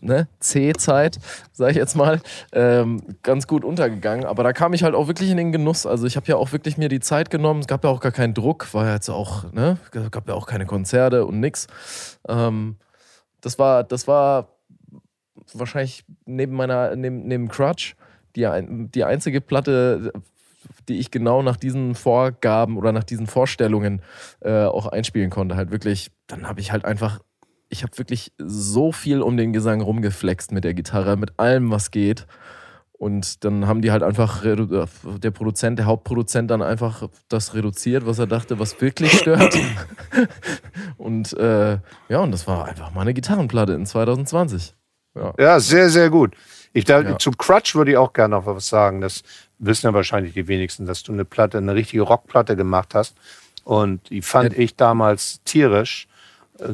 ne, 0.00 0.28
C-Zeit, 0.38 1.18
sage 1.52 1.72
ich 1.72 1.76
jetzt 1.76 1.96
mal, 1.96 2.20
ähm, 2.52 3.02
ganz 3.22 3.46
gut 3.46 3.64
untergegangen. 3.64 4.24
Aber 4.24 4.44
da 4.44 4.52
kam 4.52 4.72
ich 4.72 4.82
halt 4.82 4.94
auch 4.94 5.08
wirklich 5.08 5.30
in 5.30 5.36
den 5.36 5.52
Genuss. 5.52 5.86
Also 5.86 6.06
ich 6.06 6.16
habe 6.16 6.26
ja 6.26 6.36
auch 6.36 6.52
wirklich 6.52 6.78
mir 6.78 6.88
die 6.88 7.00
Zeit 7.00 7.30
genommen. 7.30 7.60
Es 7.60 7.66
gab 7.66 7.84
ja 7.84 7.90
auch 7.90 8.00
gar 8.00 8.12
keinen 8.12 8.34
Druck, 8.34 8.72
war 8.74 8.86
ja 8.86 8.94
jetzt 8.94 9.08
auch, 9.08 9.50
ne, 9.52 9.78
gab 10.10 10.28
ja 10.28 10.34
auch 10.34 10.46
keine 10.46 10.66
Konzerte 10.66 11.26
und 11.26 11.40
nix. 11.40 11.66
Ähm, 12.28 12.76
das 13.40 13.58
war, 13.58 13.84
das 13.84 14.06
war 14.06 14.48
wahrscheinlich 15.52 16.04
neben 16.24 16.54
meiner, 16.54 16.96
neben, 16.96 17.26
neben 17.26 17.48
Crutch, 17.48 17.96
die, 18.36 18.48
die 18.94 19.04
einzige 19.04 19.40
Platte, 19.40 20.12
die 20.88 20.98
ich 20.98 21.10
genau 21.10 21.42
nach 21.42 21.56
diesen 21.56 21.94
Vorgaben 21.94 22.76
oder 22.76 22.92
nach 22.92 23.04
diesen 23.04 23.26
Vorstellungen 23.26 24.02
äh, 24.40 24.64
auch 24.64 24.86
einspielen 24.86 25.30
konnte. 25.30 25.56
Halt 25.56 25.70
wirklich, 25.70 26.10
dann 26.26 26.48
habe 26.48 26.60
ich 26.60 26.72
halt 26.72 26.84
einfach 26.84 27.20
ich 27.74 27.82
habe 27.82 27.98
wirklich 27.98 28.32
so 28.38 28.92
viel 28.92 29.20
um 29.20 29.36
den 29.36 29.52
Gesang 29.52 29.80
rumgeflext 29.80 30.52
mit 30.52 30.62
der 30.62 30.74
Gitarre, 30.74 31.16
mit 31.16 31.38
allem, 31.38 31.72
was 31.72 31.90
geht. 31.90 32.26
Und 32.92 33.44
dann 33.44 33.66
haben 33.66 33.82
die 33.82 33.90
halt 33.90 34.04
einfach, 34.04 34.42
der 34.42 35.30
Produzent, 35.32 35.78
der 35.80 35.86
Hauptproduzent 35.86 36.50
dann 36.50 36.62
einfach 36.62 37.08
das 37.28 37.52
reduziert, 37.52 38.06
was 38.06 38.18
er 38.20 38.28
dachte, 38.28 38.60
was 38.60 38.80
wirklich 38.80 39.12
stört. 39.18 39.58
und 40.96 41.32
äh, 41.34 41.78
ja, 42.08 42.20
und 42.20 42.30
das 42.30 42.46
war 42.46 42.66
einfach 42.66 42.94
mal 42.94 43.00
eine 43.00 43.12
Gitarrenplatte 43.12 43.72
in 43.72 43.84
2020. 43.84 44.74
Ja, 45.16 45.34
ja 45.38 45.60
sehr, 45.60 45.90
sehr 45.90 46.08
gut. 46.08 46.36
Ich 46.72 46.84
da, 46.84 47.00
ja. 47.00 47.18
Zu 47.18 47.32
Crutch 47.32 47.74
würde 47.74 47.90
ich 47.90 47.96
auch 47.96 48.12
gerne 48.12 48.36
noch 48.36 48.46
was 48.46 48.68
sagen. 48.68 49.00
Das 49.00 49.22
wissen 49.58 49.86
ja 49.86 49.94
wahrscheinlich 49.94 50.34
die 50.34 50.48
wenigsten, 50.48 50.86
dass 50.86 51.02
du 51.02 51.12
eine 51.12 51.24
Platte, 51.24 51.58
eine 51.58 51.74
richtige 51.74 52.02
Rockplatte 52.02 52.56
gemacht 52.56 52.94
hast. 52.94 53.16
Und 53.64 54.10
die 54.10 54.22
fand 54.22 54.52
ja. 54.52 54.58
ich 54.58 54.76
damals 54.76 55.40
tierisch 55.44 56.06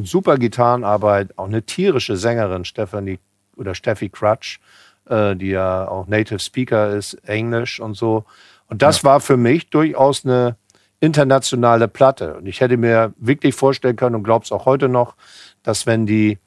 super 0.03 0.37
Gitarrenarbeit, 0.39 1.37
auch 1.39 1.47
eine 1.47 1.63
tierische 1.63 2.17
Sängerin, 2.17 2.65
Stephanie 2.65 3.19
oder 3.57 3.75
Steffi 3.75 4.09
Crutch, 4.09 4.61
äh, 5.09 5.37
die 5.37 5.49
ja 5.49 5.89
auch 5.89 6.07
Native 6.07 6.39
Speaker 6.39 6.91
ist, 6.91 7.15
Englisch 7.25 7.81
und 7.81 7.95
so. 7.95 8.25
Und 8.69 8.83
das 8.83 9.03
ja. 9.03 9.11
war 9.11 9.21
für 9.21 9.37
mich 9.37 9.71
durchaus 9.71 10.25
eine 10.25 10.57
internationale 11.01 11.89
Platte. 11.89 12.37
Und 12.37 12.47
ich 12.47 12.61
hätte 12.61 12.77
mir 12.77 13.15
wirklich 13.17 13.55
vorstellen 13.55 13.97
können 13.97 14.17
und 14.17 14.25
glaube 14.25 14.45
es 14.45 14.53
auch 14.53 14.67
heute 14.67 14.89
noch, 14.89 15.15
dass 15.63 15.87
wenn 15.87 16.07
die 16.07 16.39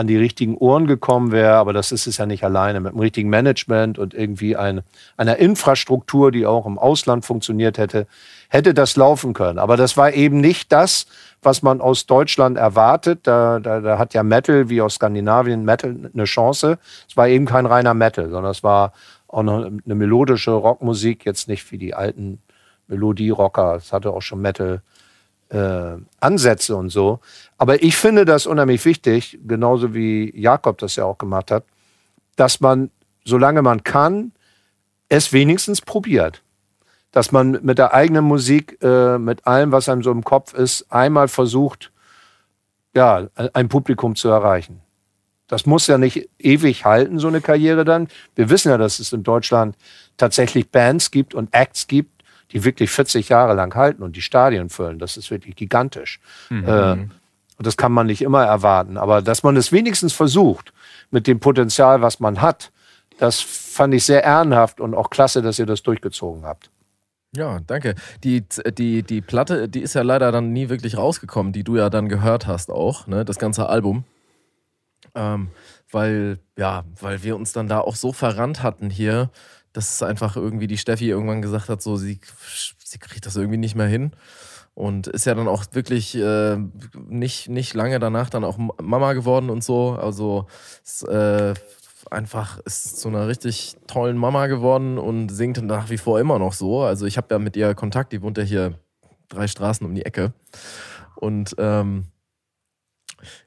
an 0.00 0.06
die 0.06 0.16
richtigen 0.16 0.56
Ohren 0.56 0.86
gekommen 0.86 1.30
wäre, 1.30 1.56
aber 1.56 1.74
das 1.74 1.92
ist 1.92 2.06
es 2.06 2.16
ja 2.16 2.24
nicht 2.24 2.42
alleine, 2.42 2.80
mit 2.80 2.94
dem 2.94 3.00
richtigen 3.00 3.28
Management 3.28 3.98
und 3.98 4.14
irgendwie 4.14 4.56
ein, 4.56 4.80
einer 5.18 5.36
Infrastruktur, 5.36 6.32
die 6.32 6.46
auch 6.46 6.64
im 6.64 6.78
Ausland 6.78 7.26
funktioniert 7.26 7.76
hätte, 7.76 8.06
hätte 8.48 8.72
das 8.72 8.96
laufen 8.96 9.34
können. 9.34 9.58
Aber 9.58 9.76
das 9.76 9.98
war 9.98 10.14
eben 10.14 10.40
nicht 10.40 10.72
das, 10.72 11.04
was 11.42 11.62
man 11.62 11.82
aus 11.82 12.06
Deutschland 12.06 12.56
erwartet. 12.56 13.20
Da, 13.24 13.60
da, 13.60 13.80
da 13.80 13.98
hat 13.98 14.14
ja 14.14 14.22
Metal, 14.22 14.70
wie 14.70 14.80
aus 14.80 14.94
Skandinavien, 14.94 15.66
Metal 15.66 15.94
eine 16.14 16.24
Chance. 16.24 16.78
Es 17.06 17.16
war 17.18 17.28
eben 17.28 17.44
kein 17.44 17.66
reiner 17.66 17.92
Metal, 17.92 18.30
sondern 18.30 18.52
es 18.52 18.62
war 18.62 18.94
auch 19.28 19.42
noch 19.42 19.64
eine 19.64 19.94
melodische 19.94 20.52
Rockmusik, 20.52 21.26
jetzt 21.26 21.46
nicht 21.46 21.70
wie 21.72 21.78
die 21.78 21.92
alten 21.92 22.40
Melodie-Rocker. 22.88 23.76
Es 23.76 23.92
hatte 23.92 24.12
auch 24.12 24.22
schon 24.22 24.40
Metal. 24.40 24.80
Äh, 25.50 25.96
Ansätze 26.20 26.76
und 26.76 26.90
so. 26.90 27.18
Aber 27.58 27.82
ich 27.82 27.96
finde 27.96 28.24
das 28.24 28.46
unheimlich 28.46 28.84
wichtig, 28.84 29.38
genauso 29.46 29.94
wie 29.94 30.32
Jakob 30.38 30.78
das 30.78 30.96
ja 30.96 31.04
auch 31.04 31.18
gemacht 31.18 31.50
hat, 31.50 31.64
dass 32.36 32.60
man, 32.60 32.90
solange 33.24 33.60
man 33.60 33.82
kann, 33.82 34.32
es 35.08 35.32
wenigstens 35.32 35.80
probiert 35.80 36.42
dass 37.12 37.32
man 37.32 37.58
mit 37.62 37.78
der 37.78 37.92
eigenen 37.92 38.24
Musik, 38.24 38.78
äh, 38.82 39.18
mit 39.18 39.46
allem, 39.46 39.72
was 39.72 39.88
einem 39.88 40.02
so 40.02 40.10
im 40.10 40.24
Kopf 40.24 40.54
ist, 40.54 40.86
einmal 40.90 41.28
versucht, 41.28 41.92
ja, 42.94 43.28
ein 43.52 43.68
Publikum 43.68 44.16
zu 44.16 44.28
erreichen. 44.28 44.80
das 45.46 45.66
muss 45.66 45.88
ja 45.88 45.98
nicht 45.98 46.28
ewig 46.38 46.84
halten, 46.84 47.18
so 47.18 47.26
eine 47.26 47.40
Karriere 47.40 47.84
dann. 47.84 48.06
Wir 48.36 48.50
wissen 48.50 48.68
ja, 48.68 48.78
dass 48.78 49.00
es 49.00 49.12
in 49.12 49.24
Deutschland 49.24 49.76
tatsächlich 50.16 50.70
Bands 50.70 51.10
gibt 51.10 51.34
und 51.34 51.52
Acts 51.52 51.88
gibt, 51.88 52.19
die 52.52 52.64
wirklich 52.64 52.90
40 52.90 53.28
Jahre 53.28 53.54
lang 53.54 53.74
halten 53.74 54.02
und 54.02 54.16
die 54.16 54.22
Stadien 54.22 54.68
füllen. 54.68 54.98
Das 54.98 55.16
ist 55.16 55.30
wirklich 55.30 55.56
gigantisch. 55.56 56.20
Mhm. 56.48 56.68
Äh, 56.68 56.92
und 56.92 57.66
das 57.66 57.76
kann 57.76 57.92
man 57.92 58.06
nicht 58.06 58.22
immer 58.22 58.44
erwarten. 58.44 58.96
Aber 58.96 59.22
dass 59.22 59.42
man 59.42 59.56
es 59.56 59.70
wenigstens 59.70 60.12
versucht, 60.12 60.72
mit 61.10 61.26
dem 61.26 61.40
Potenzial, 61.40 62.02
was 62.02 62.20
man 62.20 62.40
hat, 62.40 62.72
das 63.18 63.40
fand 63.40 63.92
ich 63.94 64.04
sehr 64.04 64.24
ehrenhaft 64.24 64.80
und 64.80 64.94
auch 64.94 65.10
klasse, 65.10 65.42
dass 65.42 65.58
ihr 65.58 65.66
das 65.66 65.82
durchgezogen 65.82 66.44
habt. 66.44 66.70
Ja, 67.36 67.60
danke. 67.66 67.94
Die, 68.24 68.44
die, 68.76 69.02
die 69.02 69.20
Platte, 69.20 69.68
die 69.68 69.80
ist 69.80 69.94
ja 69.94 70.02
leider 70.02 70.32
dann 70.32 70.52
nie 70.52 70.68
wirklich 70.68 70.96
rausgekommen, 70.96 71.52
die 71.52 71.62
du 71.62 71.76
ja 71.76 71.90
dann 71.90 72.08
gehört 72.08 72.46
hast 72.46 72.70
auch, 72.70 73.06
ne? 73.06 73.24
das 73.24 73.38
ganze 73.38 73.68
Album. 73.68 74.04
Ähm, 75.14 75.48
weil, 75.90 76.38
ja, 76.56 76.84
weil 77.00 77.22
wir 77.22 77.36
uns 77.36 77.52
dann 77.52 77.68
da 77.68 77.80
auch 77.80 77.96
so 77.96 78.12
verrannt 78.12 78.62
hatten 78.62 78.90
hier, 78.90 79.30
dass 79.72 80.02
einfach 80.02 80.36
irgendwie 80.36 80.66
die 80.66 80.78
Steffi 80.78 81.08
irgendwann 81.08 81.42
gesagt 81.42 81.68
hat, 81.68 81.82
so, 81.82 81.96
sie, 81.96 82.20
sie 82.84 82.98
kriegt 82.98 83.26
das 83.26 83.36
irgendwie 83.36 83.58
nicht 83.58 83.74
mehr 83.74 83.86
hin. 83.86 84.12
Und 84.74 85.08
ist 85.08 85.26
ja 85.26 85.34
dann 85.34 85.48
auch 85.48 85.64
wirklich 85.72 86.16
äh, 86.16 86.56
nicht, 86.96 87.48
nicht 87.48 87.74
lange 87.74 87.98
danach 87.98 88.30
dann 88.30 88.44
auch 88.44 88.56
Mama 88.80 89.12
geworden 89.12 89.50
und 89.50 89.62
so. 89.62 89.98
Also 90.00 90.46
es, 90.84 91.02
äh, 91.02 91.54
einfach 92.10 92.58
ist 92.60 92.98
zu 93.00 93.08
einer 93.08 93.28
richtig 93.28 93.76
tollen 93.86 94.16
Mama 94.16 94.46
geworden 94.46 94.98
und 94.98 95.28
singt 95.28 95.62
nach 95.62 95.90
wie 95.90 95.98
vor 95.98 96.18
immer 96.20 96.38
noch 96.38 96.52
so. 96.52 96.82
Also 96.82 97.06
ich 97.06 97.16
habe 97.16 97.28
ja 97.30 97.38
mit 97.38 97.56
ihr 97.56 97.74
Kontakt, 97.74 98.12
die 98.12 98.22
wohnt 98.22 98.38
ja 98.38 98.44
hier 98.44 98.78
drei 99.28 99.48
Straßen 99.48 99.86
um 99.86 99.94
die 99.94 100.04
Ecke. 100.04 100.32
Und 101.16 101.54
ähm, 101.58 102.06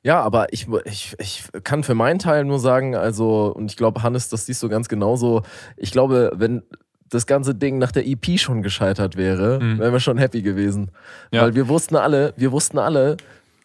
ja, 0.04 0.22
aber 0.22 0.52
ich, 0.52 0.68
ich, 0.86 1.16
ich 1.20 1.44
kann 1.64 1.84
für 1.84 1.96
meinen 1.96 2.20
Teil 2.20 2.46
nur 2.46 2.60
sagen, 2.60 2.96
also, 2.96 3.54
und 3.54 3.72
ich 3.72 3.78
glaube, 3.78 4.04
Hannes, 4.04 4.30
das 4.30 4.46
siehst 4.46 4.62
du 4.64 4.70
ganz 4.70 4.88
genauso. 4.90 5.44
Ich 5.78 5.92
glaube, 5.92 6.32
wenn 6.36 6.64
das 7.10 7.28
ganze 7.28 7.56
Ding 7.56 7.78
nach 7.78 7.92
der 7.92 8.08
EP 8.08 8.40
schon 8.40 8.62
gescheitert 8.62 9.16
wäre, 9.16 9.60
mhm. 9.62 9.80
wären 9.80 9.94
wir 9.94 10.00
schon 10.00 10.18
happy 10.18 10.42
gewesen. 10.42 10.92
Ja. 11.32 11.44
Weil 11.44 11.56
wir 11.56 11.68
wussten 11.68 11.96
alle, 11.96 12.34
wir 12.38 12.52
wussten 12.52 12.80
alle, 12.80 13.18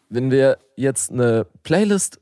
wenn 0.09 0.31
wir 0.31 0.59
jetzt 0.77 1.11
eine 1.11 1.47
Playlist 1.63 2.21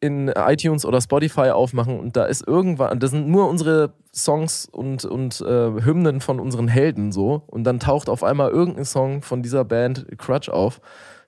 in 0.00 0.28
iTunes 0.28 0.84
oder 0.84 1.00
Spotify 1.00 1.50
aufmachen 1.50 1.98
und 1.98 2.16
da 2.16 2.24
ist 2.24 2.46
irgendwann, 2.46 3.00
das 3.00 3.10
sind 3.10 3.28
nur 3.28 3.48
unsere 3.48 3.94
Songs 4.14 4.66
und, 4.66 5.04
und 5.04 5.40
äh, 5.40 5.84
Hymnen 5.84 6.20
von 6.20 6.38
unseren 6.38 6.68
Helden 6.68 7.10
so 7.10 7.42
und 7.46 7.64
dann 7.64 7.80
taucht 7.80 8.08
auf 8.08 8.22
einmal 8.22 8.50
irgendein 8.50 8.84
Song 8.84 9.22
von 9.22 9.42
dieser 9.42 9.64
Band 9.64 10.06
Crutch 10.18 10.48
auf, 10.48 10.80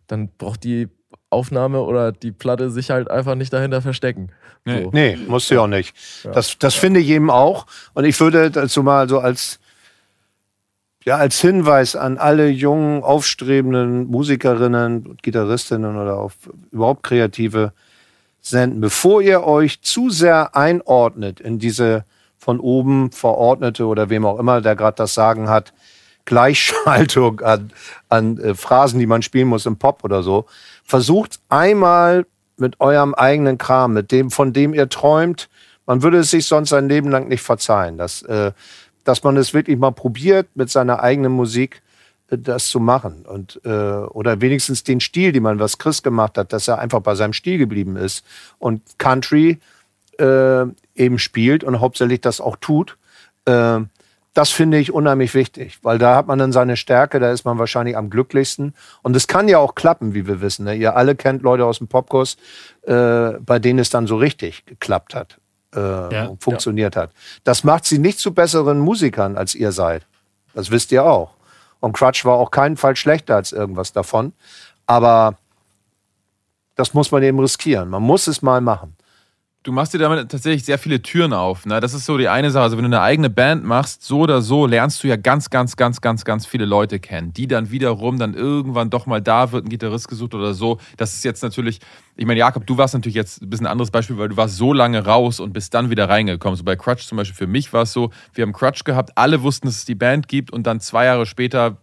dann 0.07 0.29
braucht 0.39 0.63
die 0.63 0.89
Aufnahme 1.31 1.81
oder 1.83 2.13
die 2.13 2.33
Platte 2.33 2.71
sich 2.71 2.91
halt 2.91 3.11
einfach 3.11 3.37
nicht 3.37 3.53
dahinter 3.53 3.81
verstecken. 3.81 4.31
Nee, 4.65 4.83
so. 4.85 4.91
nee 4.93 5.17
muss 5.17 5.49
sie 5.49 5.57
auch 5.57 5.69
nicht. 5.69 5.95
Ja. 6.25 6.33
Das, 6.33 6.59
das 6.59 6.75
finde 6.75 7.01
ich 7.01 7.09
eben 7.09 7.31
auch. 7.31 7.67
Und 7.95 8.05
ich 8.05 8.19
würde 8.21 8.51
dazu 8.51 8.83
mal 8.83 9.09
so 9.09 9.21
als, 9.21 9.61
ja, 11.05 11.17
als 11.17 11.41
Hinweis 11.41 11.97
an 11.97 12.19
alle 12.19 12.49
jungen, 12.49 13.03
aufstrebenden 13.03 14.07
Musikerinnen, 14.09 15.17
Gitarristinnen 15.23 15.97
oder 15.97 16.19
auch 16.19 16.33
überhaupt 16.73 17.05
Kreative 17.05 17.73
senden, 18.41 18.81
bevor 18.81 19.23
ihr 19.23 19.45
euch 19.45 19.83
zu 19.83 20.11
sehr 20.11 20.57
einordnet 20.57 21.41
in 21.41 21.59
diese 21.59 22.05
von 22.39 22.59
oben 22.59 23.13
verordnete 23.13 23.87
oder 23.87 24.09
wem 24.11 24.25
auch 24.25 24.39
immer, 24.39 24.63
der 24.63 24.75
gerade 24.75 24.97
das 24.97 25.15
Sagen 25.15 25.49
hat, 25.49 25.75
Gleichschaltung 26.25 27.41
an, 27.45 27.73
an 28.09 28.39
äh, 28.39 28.55
Phrasen, 28.55 28.99
die 28.99 29.07
man 29.07 29.23
spielen 29.23 29.49
muss 29.49 29.67
im 29.67 29.77
Pop 29.77 30.05
oder 30.05 30.23
so, 30.23 30.47
versucht 30.85 31.41
einmal 31.49 32.27
mit 32.57 32.81
eurem 32.81 33.15
eigenen 33.15 33.59
Kram, 33.59 33.95
mit 33.95 34.13
dem, 34.13 34.31
von 34.31 34.53
dem 34.53 34.75
ihr 34.75 34.89
träumt. 34.89 35.49
Man 35.87 36.03
würde 36.03 36.19
es 36.19 36.31
sich 36.31 36.47
sonst 36.47 36.71
sein 36.71 36.89
Leben 36.89 37.11
lang 37.11 37.29
nicht 37.29 37.43
verzeihen, 37.43 37.99
dass, 37.99 38.23
äh, 38.23 38.53
dass 39.05 39.25
man 39.25 39.37
es 39.37 39.55
wirklich 39.55 39.79
mal 39.79 39.91
probiert, 39.91 40.49
mit 40.55 40.71
seiner 40.71 41.03
eigenen 41.03 41.33
Musik 41.33 41.83
äh, 42.29 42.39
das 42.39 42.69
zu 42.69 42.79
machen. 42.79 43.25
Und, 43.27 43.61
äh, 43.65 43.71
oder 43.71 44.41
wenigstens 44.41 44.85
den 44.85 45.01
Stil, 45.01 45.33
den 45.33 45.43
man, 45.43 45.59
was 45.59 45.79
Chris 45.79 46.03
gemacht 46.03 46.39
hat, 46.39 46.53
dass 46.53 46.69
er 46.69 46.79
einfach 46.79 47.01
bei 47.01 47.15
seinem 47.15 47.33
Stil 47.33 47.59
geblieben 47.59 47.97
ist 47.97 48.25
und 48.59 48.83
Country 48.99 49.59
äh, 50.19 50.67
eben 50.95 51.19
spielt 51.19 51.65
und 51.65 51.81
hauptsächlich 51.81 52.21
das 52.21 52.41
auch 52.41 52.57
tut. 52.57 52.97
Das 54.33 54.51
finde 54.51 54.79
ich 54.79 54.93
unheimlich 54.93 55.35
wichtig, 55.35 55.79
weil 55.83 55.99
da 55.99 56.15
hat 56.15 56.29
man 56.29 56.39
dann 56.39 56.53
seine 56.53 56.77
Stärke, 56.77 57.19
da 57.19 57.33
ist 57.33 57.45
man 57.45 57.59
wahrscheinlich 57.59 57.97
am 57.97 58.11
glücklichsten. 58.11 58.75
Und 59.03 59.17
es 59.17 59.27
kann 59.27 59.49
ja 59.49 59.59
auch 59.59 59.75
klappen, 59.75 60.15
wie 60.15 60.27
wir 60.27 60.41
wissen. 60.41 60.67
Ne? 60.67 60.77
Ihr 60.77 60.95
alle 60.95 61.17
kennt 61.17 61.43
Leute 61.43 61.65
aus 61.65 61.79
dem 61.79 61.89
Popkurs, 61.89 62.37
äh, 62.83 63.33
bei 63.41 63.59
denen 63.59 63.81
es 63.81 63.91
dann 63.91 64.07
so 64.07 64.17
richtig 64.17 64.65
geklappt 64.67 65.17
hat 65.17 65.39
äh, 65.75 65.81
ja, 65.81 66.27
und 66.27 66.43
funktioniert 66.43 66.95
ja. 66.95 67.03
hat. 67.03 67.11
Das 67.43 67.65
macht 67.65 67.85
sie 67.85 67.99
nicht 67.99 68.21
zu 68.21 68.33
besseren 68.33 68.79
Musikern, 68.79 69.37
als 69.37 69.57
ihr 69.57 69.73
seid. 69.73 70.07
Das 70.55 70.71
wisst 70.71 70.93
ihr 70.93 71.05
auch. 71.05 71.35
Und 71.81 71.93
Crutch 71.95 72.25
war 72.25 72.35
auch 72.35 72.53
keinen 72.53 72.77
Fall 72.77 72.95
schlechter 72.95 73.35
als 73.35 73.51
irgendwas 73.51 73.93
davon. 73.93 74.33
Aber 74.87 75.35
das 76.77 76.95
muss 76.95 77.11
man 77.11 77.23
eben 77.25 77.41
riskieren. 77.41 77.89
Man 77.89 78.03
muss 78.03 78.29
es 78.29 78.43
mal 78.43 78.61
machen 78.61 78.95
du 79.63 79.73
machst 79.73 79.93
dir 79.93 79.99
damit 79.99 80.31
tatsächlich 80.31 80.65
sehr 80.65 80.79
viele 80.79 81.03
Türen 81.03 81.33
auf. 81.33 81.67
Ne? 81.67 81.81
Das 81.81 81.93
ist 81.93 82.07
so 82.07 82.17
die 82.17 82.29
eine 82.29 82.51
Sache. 82.51 82.65
Also 82.65 82.77
wenn 82.77 82.85
du 82.85 82.89
eine 82.89 83.03
eigene 83.03 83.29
Band 83.29 83.65
machst, 83.65 84.03
so 84.03 84.21
oder 84.21 84.41
so, 84.41 84.67
lernst 84.67 85.03
du 85.03 85.09
ja 85.09 85.17
ganz, 85.17 85.51
ganz, 85.51 85.77
ganz, 85.77 86.01
ganz, 86.01 86.25
ganz 86.25 86.47
viele 86.47 86.65
Leute 86.65 86.99
kennen, 86.99 87.33
die 87.35 87.47
dann 87.47 87.71
wiederum 87.71 88.19
dann 88.19 88.35
irgendwann 88.35 88.89
doch 88.89 89.07
mal 89.07 89.21
da 89.21 89.53
wird 89.53 89.67
ein 89.67 89.69
Gitarrist 89.69 90.09
gesucht 90.09 90.35
oder 90.35 90.55
so. 90.55 90.79
Das 90.97 91.13
ist 91.15 91.25
jetzt 91.25 91.43
natürlich, 91.43 91.81
ich 92.17 92.27
meine, 92.27 92.41
Jakob, 92.41 92.67
du 92.67 92.79
warst 92.79 92.95
natürlich 92.95 93.17
jetzt 93.17 93.43
ein 93.43 93.51
bisschen 93.51 93.67
ein 93.67 93.73
anderes 93.73 93.91
Beispiel, 93.91 94.17
weil 94.17 94.31
du 94.31 94.37
warst 94.37 94.57
so 94.57 94.73
lange 94.73 95.05
raus 95.05 95.41
und 95.41 95.53
bist 95.53 95.75
dann 95.75 95.91
wieder 95.91 96.09
reingekommen. 96.09 96.57
So 96.57 96.65
bei 96.65 96.77
Crutch 96.77 97.07
zum 97.07 97.17
Beispiel, 97.17 97.37
für 97.37 97.47
mich 97.47 97.73
war 97.73 97.83
es 97.83 97.93
so, 97.93 98.11
wir 98.33 98.43
haben 98.43 98.53
Crutch 98.53 98.85
gehabt, 98.85 99.13
alle 99.17 99.43
wussten, 99.43 99.67
dass 99.67 99.77
es 99.77 99.85
die 99.85 99.95
Band 99.95 100.29
gibt 100.29 100.53
und 100.53 100.67
dann 100.67 100.81
zwei 100.81 101.05
Jahre 101.05 101.27
später 101.27 101.77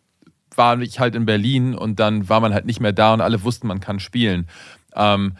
war 0.55 0.79
ich 0.81 0.99
halt 0.99 1.13
in 1.13 1.27
Berlin 1.27 1.75
und 1.75 1.99
dann 1.99 2.27
war 2.29 2.39
man 2.39 2.53
halt 2.53 2.65
nicht 2.65 2.79
mehr 2.79 2.93
da 2.93 3.13
und 3.13 3.21
alle 3.21 3.43
wussten, 3.43 3.67
man 3.67 3.79
kann 3.79 3.99
spielen. 3.99 4.47
Ähm, 4.95 5.33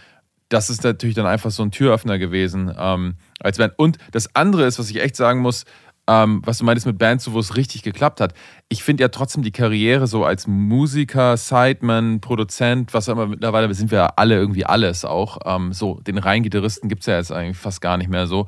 das 0.50 0.70
ist 0.70 0.84
natürlich 0.84 1.16
dann 1.16 1.26
einfach 1.26 1.52
so 1.52 1.64
ein 1.64 1.72
Türöffner 1.72 2.18
gewesen. 2.18 2.74
Ähm, 2.78 3.16
als 3.40 3.58
Band. 3.58 3.74
Und 3.78 3.98
das 4.12 4.36
andere 4.36 4.66
ist, 4.66 4.80
was 4.80 4.90
ich 4.90 5.02
echt 5.02 5.16
sagen 5.16 5.42
muss, 5.42 5.66
ähm, 6.10 6.42
was 6.46 6.60
du 6.60 6.66
meintest 6.66 6.88
mit 6.88 6.98
Bands, 6.98 7.32
wo 7.32 7.40
es 7.40 7.58
richtig 7.58 7.84
geklappt 7.84 8.22
hat. 8.22 8.34
Ich 8.70 8.82
finde 8.82 9.04
ja 9.04 9.10
trotzdem 9.10 9.44
die 9.44 9.52
Karriere 9.52 10.08
so 10.08 10.24
als 10.24 10.48
Musiker, 10.48 11.36
Sideman, 11.36 12.22
Produzent, 12.22 12.94
was 12.94 13.10
auch 13.10 13.14
immer, 13.14 13.28
mittlerweile 13.28 13.74
sind 13.74 13.92
wir 13.92 14.18
alle 14.18 14.36
irgendwie 14.36 14.66
alles 14.66 15.04
auch. 15.04 15.40
Ähm, 15.46 15.74
so, 15.74 16.00
den 16.00 16.18
reinen 16.18 16.44
Gitarristen 16.44 16.88
gibt 16.88 17.02
es 17.02 17.08
ja 17.08 17.18
jetzt 17.18 17.32
eigentlich 17.32 17.58
fast 17.58 17.82
gar 17.82 17.98
nicht 17.98 18.10
mehr 18.10 18.26
so. 18.26 18.48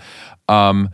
Ähm, 0.50 0.90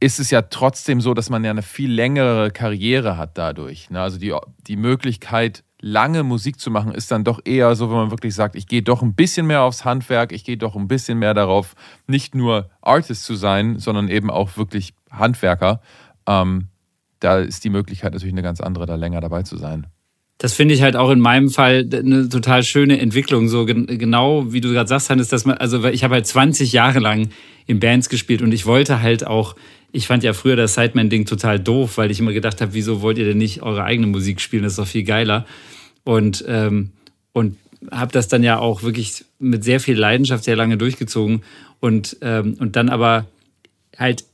ist 0.00 0.18
es 0.18 0.32
ja 0.32 0.42
trotzdem 0.42 1.00
so, 1.00 1.14
dass 1.14 1.30
man 1.30 1.44
ja 1.44 1.52
eine 1.52 1.62
viel 1.62 1.92
längere 1.92 2.50
Karriere 2.50 3.16
hat 3.16 3.38
dadurch. 3.38 3.88
Ne? 3.88 4.02
Also 4.02 4.18
die, 4.18 4.34
die 4.66 4.76
Möglichkeit, 4.76 5.62
lange 5.82 6.22
Musik 6.22 6.58
zu 6.58 6.70
machen, 6.70 6.92
ist 6.92 7.10
dann 7.10 7.24
doch 7.24 7.40
eher 7.44 7.74
so, 7.74 7.90
wenn 7.90 7.96
man 7.96 8.10
wirklich 8.10 8.34
sagt, 8.34 8.56
ich 8.56 8.66
gehe 8.66 8.82
doch 8.82 9.02
ein 9.02 9.14
bisschen 9.14 9.46
mehr 9.46 9.62
aufs 9.62 9.84
Handwerk, 9.84 10.32
ich 10.32 10.44
gehe 10.44 10.56
doch 10.56 10.76
ein 10.76 10.88
bisschen 10.88 11.18
mehr 11.18 11.34
darauf, 11.34 11.74
nicht 12.06 12.34
nur 12.34 12.70
Artist 12.80 13.24
zu 13.24 13.34
sein, 13.34 13.78
sondern 13.78 14.08
eben 14.08 14.30
auch 14.30 14.56
wirklich 14.56 14.94
Handwerker. 15.10 15.82
Ähm, 16.26 16.68
da 17.18 17.38
ist 17.40 17.64
die 17.64 17.70
Möglichkeit 17.70 18.12
natürlich 18.12 18.32
eine 18.32 18.42
ganz 18.42 18.60
andere, 18.60 18.86
da 18.86 18.94
länger 18.94 19.20
dabei 19.20 19.42
zu 19.42 19.58
sein. 19.58 19.86
Das 20.38 20.54
finde 20.54 20.74
ich 20.74 20.82
halt 20.82 20.96
auch 20.96 21.10
in 21.10 21.20
meinem 21.20 21.50
Fall 21.50 21.88
eine 21.92 22.28
total 22.28 22.62
schöne 22.62 22.98
Entwicklung. 22.98 23.48
So 23.48 23.64
genau 23.66 24.52
wie 24.52 24.60
du 24.60 24.72
gerade 24.72 24.88
sagst, 24.88 25.10
Hannes, 25.10 25.28
dass 25.28 25.44
man, 25.44 25.58
also 25.58 25.84
ich 25.84 26.04
habe 26.04 26.14
halt 26.14 26.26
20 26.26 26.72
Jahre 26.72 27.00
lang 27.00 27.28
in 27.66 27.80
Bands 27.80 28.08
gespielt 28.08 28.42
und 28.42 28.52
ich 28.52 28.66
wollte 28.66 29.02
halt 29.02 29.26
auch 29.26 29.54
ich 29.92 30.06
fand 30.06 30.24
ja 30.24 30.32
früher 30.32 30.56
das 30.56 30.74
Sideman-Ding 30.74 31.26
total 31.26 31.60
doof, 31.60 31.98
weil 31.98 32.10
ich 32.10 32.18
immer 32.18 32.32
gedacht 32.32 32.60
habe, 32.62 32.72
wieso 32.72 33.02
wollt 33.02 33.18
ihr 33.18 33.26
denn 33.26 33.38
nicht 33.38 33.62
eure 33.62 33.84
eigene 33.84 34.06
Musik 34.06 34.40
spielen? 34.40 34.62
Das 34.62 34.72
ist 34.72 34.78
doch 34.78 34.86
viel 34.86 35.04
geiler. 35.04 35.46
Und, 36.04 36.44
ähm, 36.48 36.90
und 37.32 37.56
habe 37.90 38.12
das 38.12 38.28
dann 38.28 38.42
ja 38.42 38.58
auch 38.58 38.82
wirklich 38.82 39.24
mit 39.38 39.64
sehr 39.64 39.80
viel 39.80 39.98
Leidenschaft 39.98 40.44
sehr 40.44 40.56
lange 40.56 40.76
durchgezogen. 40.76 41.42
Und, 41.80 42.16
ähm, 42.20 42.56
und 42.58 42.76
dann 42.76 42.88
aber 42.88 43.26
halt 43.98 44.24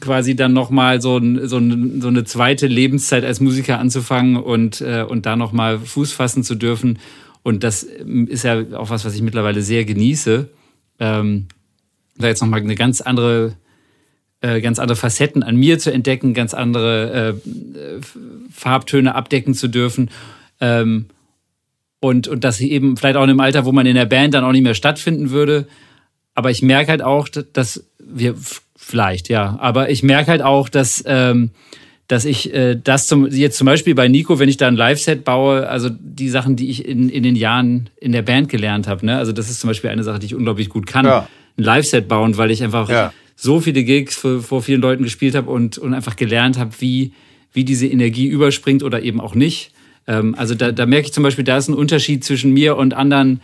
quasi 0.00 0.34
dann 0.34 0.52
nochmal 0.52 1.00
so, 1.00 1.18
ein, 1.18 1.46
so, 1.48 1.58
ein, 1.58 2.00
so 2.00 2.08
eine 2.08 2.24
zweite 2.24 2.66
Lebenszeit 2.66 3.24
als 3.24 3.40
Musiker 3.40 3.78
anzufangen 3.78 4.36
und, 4.36 4.80
äh, 4.80 5.04
und 5.08 5.26
da 5.26 5.36
nochmal 5.36 5.78
Fuß 5.78 6.12
fassen 6.12 6.44
zu 6.44 6.54
dürfen. 6.54 6.98
Und 7.42 7.64
das 7.64 7.82
ist 7.82 8.44
ja 8.44 8.62
auch 8.76 8.90
was, 8.90 9.04
was 9.04 9.14
ich 9.14 9.22
mittlerweile 9.22 9.62
sehr 9.62 9.84
genieße. 9.84 10.48
Ähm, 10.98 11.46
da 12.16 12.28
jetzt 12.28 12.40
nochmal 12.40 12.60
eine 12.60 12.74
ganz 12.74 13.00
andere 13.00 13.54
äh, 14.42 14.60
ganz 14.60 14.78
andere 14.78 14.96
Facetten 14.96 15.42
an 15.42 15.56
mir 15.56 15.78
zu 15.78 15.92
entdecken, 15.92 16.34
ganz 16.34 16.52
andere 16.52 17.34
äh, 17.44 18.00
Farbtöne 18.52 19.14
abdecken 19.14 19.54
zu 19.54 19.68
dürfen. 19.68 20.10
Ähm, 20.60 21.06
und, 22.00 22.26
und 22.26 22.42
das 22.42 22.60
eben 22.60 22.96
vielleicht 22.96 23.16
auch 23.16 23.22
in 23.22 23.30
einem 23.30 23.40
Alter, 23.40 23.64
wo 23.64 23.72
man 23.72 23.86
in 23.86 23.94
der 23.94 24.06
Band 24.06 24.34
dann 24.34 24.44
auch 24.44 24.52
nicht 24.52 24.64
mehr 24.64 24.74
stattfinden 24.74 25.30
würde. 25.30 25.68
Aber 26.34 26.50
ich 26.50 26.62
merke 26.62 26.90
halt 26.90 27.02
auch, 27.02 27.28
dass 27.28 27.84
wir 27.98 28.34
vielleicht, 28.76 29.28
ja, 29.28 29.56
aber 29.60 29.90
ich 29.90 30.02
merke 30.02 30.32
halt 30.32 30.42
auch, 30.42 30.68
dass, 30.68 31.04
ähm, 31.06 31.50
dass 32.08 32.24
ich 32.24 32.52
äh, 32.52 32.76
das 32.82 33.06
zum, 33.06 33.28
jetzt 33.28 33.56
zum 33.56 33.66
Beispiel 33.66 33.94
bei 33.94 34.08
Nico, 34.08 34.40
wenn 34.40 34.48
ich 34.48 34.56
da 34.56 34.66
ein 34.66 34.74
Live-Set 34.74 35.24
baue, 35.24 35.68
also 35.68 35.88
die 35.90 36.28
Sachen, 36.28 36.56
die 36.56 36.68
ich 36.68 36.84
in, 36.84 37.08
in 37.08 37.22
den 37.22 37.36
Jahren 37.36 37.90
in 38.00 38.10
der 38.10 38.22
Band 38.22 38.48
gelernt 38.48 38.88
habe, 38.88 39.06
ne? 39.06 39.18
also 39.18 39.30
das 39.30 39.48
ist 39.48 39.60
zum 39.60 39.68
Beispiel 39.68 39.90
eine 39.90 40.02
Sache, 40.02 40.18
die 40.18 40.26
ich 40.26 40.34
unglaublich 40.34 40.68
gut 40.68 40.86
kann, 40.88 41.06
ja. 41.06 41.28
ein 41.56 41.62
Live-Set 41.62 42.08
bauen, 42.08 42.36
weil 42.36 42.50
ich 42.50 42.64
einfach 42.64 42.88
ja. 42.90 43.12
So 43.42 43.60
viele 43.60 43.82
Gigs 43.82 44.16
vor, 44.16 44.40
vor 44.40 44.62
vielen 44.62 44.80
Leuten 44.80 45.02
gespielt 45.02 45.34
habe 45.34 45.50
und, 45.50 45.76
und 45.76 45.94
einfach 45.94 46.14
gelernt 46.14 46.58
habe, 46.58 46.70
wie, 46.78 47.12
wie 47.52 47.64
diese 47.64 47.88
Energie 47.88 48.28
überspringt 48.28 48.84
oder 48.84 49.02
eben 49.02 49.20
auch 49.20 49.34
nicht. 49.34 49.72
Ähm, 50.06 50.36
also 50.38 50.54
da, 50.54 50.70
da 50.70 50.86
merke 50.86 51.06
ich 51.06 51.12
zum 51.12 51.24
Beispiel, 51.24 51.42
da 51.42 51.56
ist 51.56 51.68
ein 51.68 51.74
Unterschied 51.74 52.22
zwischen 52.22 52.52
mir 52.52 52.76
und 52.76 52.94
anderen 52.94 53.40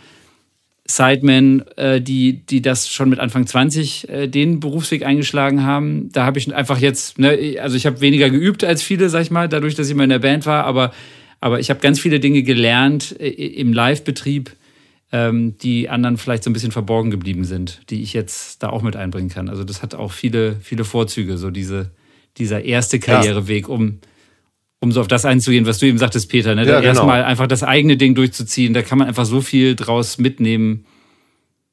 Sidemen, 0.87 1.67
äh, 1.75 1.99
die, 1.99 2.45
die 2.45 2.61
das 2.61 2.89
schon 2.89 3.09
mit 3.09 3.19
Anfang 3.19 3.45
20 3.45 4.07
äh, 4.07 4.27
den 4.27 4.61
Berufsweg 4.61 5.05
eingeschlagen 5.05 5.63
haben. 5.63 6.09
Da 6.13 6.25
habe 6.25 6.39
ich 6.39 6.55
einfach 6.55 6.79
jetzt, 6.79 7.19
ne, 7.19 7.57
also 7.61 7.75
ich 7.75 7.85
habe 7.85 7.99
weniger 7.99 8.29
geübt 8.29 8.63
als 8.63 8.81
viele, 8.81 9.09
sag 9.09 9.23
ich 9.23 9.31
mal, 9.31 9.49
dadurch, 9.49 9.75
dass 9.75 9.89
ich 9.89 9.95
mal 9.95 10.05
in 10.05 10.11
der 10.11 10.19
Band 10.19 10.45
war, 10.45 10.63
aber, 10.63 10.93
aber 11.41 11.59
ich 11.59 11.69
habe 11.69 11.81
ganz 11.81 11.99
viele 11.99 12.21
Dinge 12.21 12.43
gelernt 12.43 13.19
äh, 13.19 13.27
im 13.27 13.73
Live-Betrieb, 13.73 14.51
ähm, 15.11 15.57
die 15.57 15.89
anderen 15.89 16.17
vielleicht 16.17 16.43
so 16.43 16.49
ein 16.49 16.53
bisschen 16.53 16.71
verborgen 16.71 17.09
geblieben 17.11 17.43
sind, 17.43 17.81
die 17.89 18.01
ich 18.01 18.13
jetzt 18.13 18.61
da 18.61 18.69
auch 18.69 18.81
mit 18.81 18.95
einbringen 18.95 19.29
kann. 19.29 19.49
Also 19.49 19.63
das 19.63 19.81
hat 19.81 19.95
auch 19.95 20.11
viele, 20.11 20.57
viele 20.61 20.83
Vorzüge, 20.83 21.37
so 21.37 21.49
diese, 21.49 21.91
dieser 22.37 22.63
erste 22.63 22.99
Karriereweg, 22.99 23.69
um 23.69 23.99
um 24.81 24.91
so 24.91 25.01
auf 25.01 25.07
das 25.07 25.25
einzugehen, 25.25 25.65
was 25.65 25.79
du 25.79 25.87
eben 25.87 25.97
sagtest, 25.97 26.29
Peter, 26.29 26.55
ne? 26.55 26.61
Ja, 26.61 26.79
genau. 26.79 26.87
erstmal 26.87 27.23
einfach 27.23 27.47
das 27.47 27.63
eigene 27.63 27.97
Ding 27.97 28.15
durchzuziehen, 28.15 28.73
da 28.73 28.81
kann 28.81 28.97
man 28.97 29.07
einfach 29.07 29.25
so 29.25 29.41
viel 29.41 29.75
draus 29.75 30.17
mitnehmen. 30.17 30.85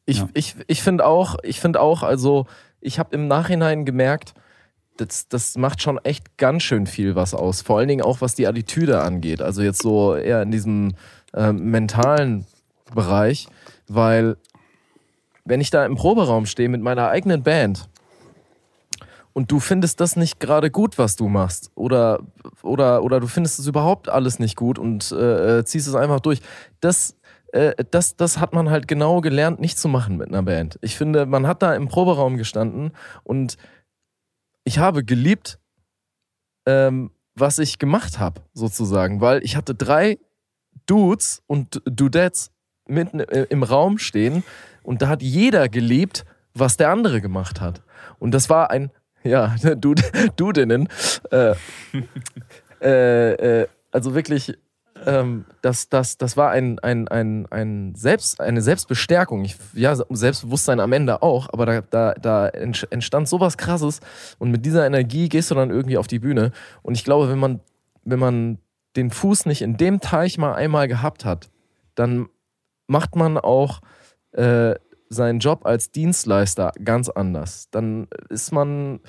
Ich, 0.07 0.18
ja. 0.18 0.28
ich, 0.34 0.57
ich 0.66 0.82
finde 0.82 1.07
auch, 1.07 1.37
ich 1.43 1.61
finde 1.61 1.80
auch, 1.80 2.03
also 2.03 2.47
ich 2.80 2.99
habe 2.99 3.14
im 3.14 3.28
Nachhinein 3.28 3.84
gemerkt, 3.84 4.34
das, 4.97 5.28
das 5.28 5.57
macht 5.57 5.82
schon 5.82 5.99
echt 5.99 6.37
ganz 6.37 6.62
schön 6.62 6.87
viel 6.87 7.14
was 7.14 7.34
aus. 7.34 7.62
Vor 7.62 7.78
allen 7.78 7.89
Dingen 7.89 8.03
auch, 8.03 8.20
was 8.20 8.34
die 8.34 8.47
Attitüde 8.47 9.01
angeht. 9.01 9.43
Also 9.43 9.62
jetzt 9.62 9.82
so 9.82 10.14
eher 10.14 10.43
in 10.43 10.51
diesem 10.51 10.95
äh, 11.34 11.53
mentalen 11.53 12.47
Bereich, 12.95 13.49
weil 13.89 14.37
wenn 15.45 15.61
ich 15.61 15.70
da 15.70 15.84
im 15.87 15.95
Proberaum 15.95 16.47
stehe 16.47 16.68
mit 16.68 16.82
meiner 16.82 17.09
eigenen 17.09 17.43
Band 17.43 17.89
und 19.32 19.53
du 19.53 19.61
findest 19.61 20.01
das 20.01 20.16
nicht 20.16 20.41
gerade 20.41 20.70
gut, 20.70 20.99
was 20.99 21.16
du 21.16 21.28
machst, 21.28 21.70
oder, 21.74 22.20
oder, 22.62 23.03
oder 23.03 23.20
du 23.20 23.26
findest 23.26 23.59
es 23.59 23.66
überhaupt 23.66 24.09
alles 24.09 24.39
nicht 24.39 24.57
gut 24.57 24.78
und 24.78 25.12
äh, 25.12 25.59
äh, 25.59 25.64
ziehst 25.64 25.87
es 25.87 25.95
einfach 25.95 26.20
durch, 26.20 26.41
das, 26.80 27.16
äh, 27.53 27.84
das, 27.91 28.16
das 28.16 28.39
hat 28.39 28.55
man 28.55 28.70
halt 28.70 28.89
genau 28.89 29.20
gelernt, 29.20 29.61
nicht 29.61 29.78
zu 29.78 29.89
machen 29.89 30.16
mit 30.16 30.28
einer 30.28 30.43
Band. 30.43 30.78
Ich 30.80 30.97
finde, 30.97 31.26
man 31.26 31.47
hat 31.47 31.62
da 31.62 31.74
im 31.74 31.89
Proberaum 31.89 32.37
gestanden 32.37 32.93
und 33.24 33.57
ich 34.64 34.78
habe 34.78 35.05
geliebt, 35.05 35.59
ähm, 36.66 37.11
was 37.34 37.59
ich 37.59 37.78
gemacht 37.78 38.18
habe, 38.18 38.41
sozusagen, 38.55 39.20
weil 39.20 39.45
ich 39.45 39.55
hatte 39.55 39.74
drei 39.74 40.18
Dudes 40.87 41.43
und 41.47 41.82
Dudettes 41.84 42.51
mitten 42.87 43.20
äh, 43.20 43.47
im 43.51 43.62
Raum 43.62 43.99
stehen 43.99 44.45
und 44.82 45.03
da 45.03 45.09
hat 45.09 45.22
jeder 45.22 45.68
geliebt, 45.68 46.24
was 46.55 46.76
der 46.76 46.91
andere 46.91 47.20
gemacht 47.20 47.61
hat. 47.61 47.82
Und 48.18 48.32
das 48.32 48.49
war 48.49 48.70
ein 48.70 48.91
ja, 49.26 49.55
Dude, 49.76 50.03
Dudinnen. 50.37 50.89
Äh, 51.30 51.55
äh, 52.80 53.32
äh, 53.32 53.66
also 53.91 54.14
wirklich, 54.14 54.57
ähm, 55.05 55.45
das, 55.62 55.89
das, 55.89 56.16
das 56.16 56.37
war 56.37 56.51
ein, 56.51 56.78
ein, 56.78 57.09
ein, 57.09 57.47
ein 57.51 57.95
Selbst, 57.95 58.41
eine 58.41 58.62
Selbstbestärkung. 58.62 59.45
Ich, 59.45 59.57
ja, 59.74 59.95
Selbstbewusstsein 59.95 60.80
am 60.80 60.93
Ende 60.93 61.22
auch, 61.22 61.49
aber 61.53 61.66
da, 61.66 61.80
da, 61.82 62.14
da 62.14 62.49
entstand 62.49 63.28
sowas 63.28 63.57
krasses 63.57 64.01
und 64.39 64.51
mit 64.51 64.64
dieser 64.64 64.87
Energie 64.87 65.28
gehst 65.28 65.51
du 65.51 65.55
dann 65.55 65.70
irgendwie 65.70 65.99
auf 65.99 66.07
die 66.07 66.18
Bühne. 66.18 66.53
Und 66.82 66.95
ich 66.95 67.05
glaube, 67.05 67.28
wenn 67.28 67.39
man, 67.39 67.61
wenn 68.05 68.18
man 68.18 68.59
den 68.97 69.11
Fuß 69.11 69.47
nicht 69.47 69.62
in 69.62 69.76
dem 69.76 70.01
Teich 70.01 70.39
mal 70.39 70.55
einmal 70.55 70.89
gehabt 70.89 71.24
hat, 71.24 71.51
dann 71.95 72.28
macht 72.87 73.16
man 73.16 73.39
auch 73.39 73.80
äh, 74.32 74.74
seinen 75.09 75.39
Job 75.39 75.66
als 75.66 75.91
Dienstleister 75.91 76.72
ganz 76.82 77.09
anders. 77.09 77.68
Dann 77.70 78.09
ist 78.28 78.53
man, 78.53 79.01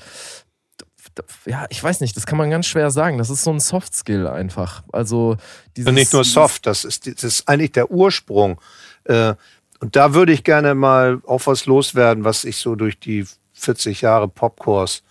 ja, 1.46 1.66
ich 1.70 1.84
weiß 1.84 2.02
nicht, 2.02 2.16
das 2.16 2.26
kann 2.26 2.38
man 2.38 2.50
ganz 2.50 2.68
schwer 2.68 2.92
sagen. 2.92 3.18
Das 3.18 3.30
ist 3.30 3.44
so 3.44 3.52
ein 3.52 3.60
Soft 3.60 3.96
Skill 3.96 4.28
einfach. 4.28 4.84
Also 4.92 5.38
dieses, 5.76 5.92
nicht 5.92 6.14
nur 6.14 6.24
Soft, 6.24 6.66
das 6.66 6.86
ist, 6.86 7.08
das 7.08 7.24
ist 7.24 7.50
eigentlich 7.50 7.72
der 7.72 7.92
Ursprung. 7.92 8.62
Äh, 9.06 9.36
und 9.80 9.96
da 9.96 10.14
würde 10.14 10.34
ich 10.34 10.44
gerne 10.44 10.76
mal 10.76 11.22
auch 11.26 11.46
was 11.46 11.66
loswerden, 11.66 12.24
was 12.24 12.44
ich 12.44 12.58
so 12.58 12.76
durch 12.76 13.00
die 13.00 13.26
40 13.54 14.02
Jahre 14.02 14.28
Popkurs 14.28 15.04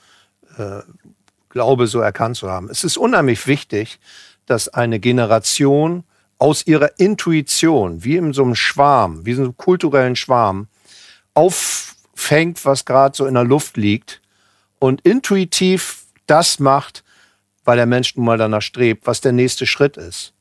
äh, 0.57 0.81
glaube, 1.51 1.87
so 1.87 2.01
erkannt 2.01 2.37
zu 2.37 2.51
haben. 2.51 2.69
Es 2.71 2.85
ist 2.85 2.97
unheimlich 2.97 3.47
wichtig, 3.47 3.99
dass 4.47 4.69
eine 4.69 5.01
Generation 5.01 6.05
aus 6.39 6.67
ihrer 6.67 6.99
Intuition, 6.99 8.05
wie 8.05 8.17
in 8.17 8.33
so 8.33 8.43
einem 8.43 8.55
Schwarm, 8.55 9.25
wie 9.25 9.31
in 9.31 9.37
so 9.37 9.43
einem 9.43 9.57
kulturellen 9.57 10.17
Schwarm, 10.17 10.69
auffängt, 11.35 12.65
was 12.65 12.85
gerade 12.85 13.17
so 13.17 13.27
in 13.27 13.35
der 13.35 13.45
Luft 13.45 13.77
liegt 13.77 14.21
und 14.79 15.01
intuitiv 15.03 16.05
das 16.27 16.59
macht, 16.59 17.05
weil 17.65 17.77
der 17.77 17.87
Mensch 17.87 18.17
nun 18.17 18.27
mal 18.27 18.39
danach 18.39 18.63
strebt, 18.63 19.07
was 19.07 19.21
der 19.21 19.33
nächste 19.33 19.67
Schritt 19.67 19.97
ist. 19.97 20.33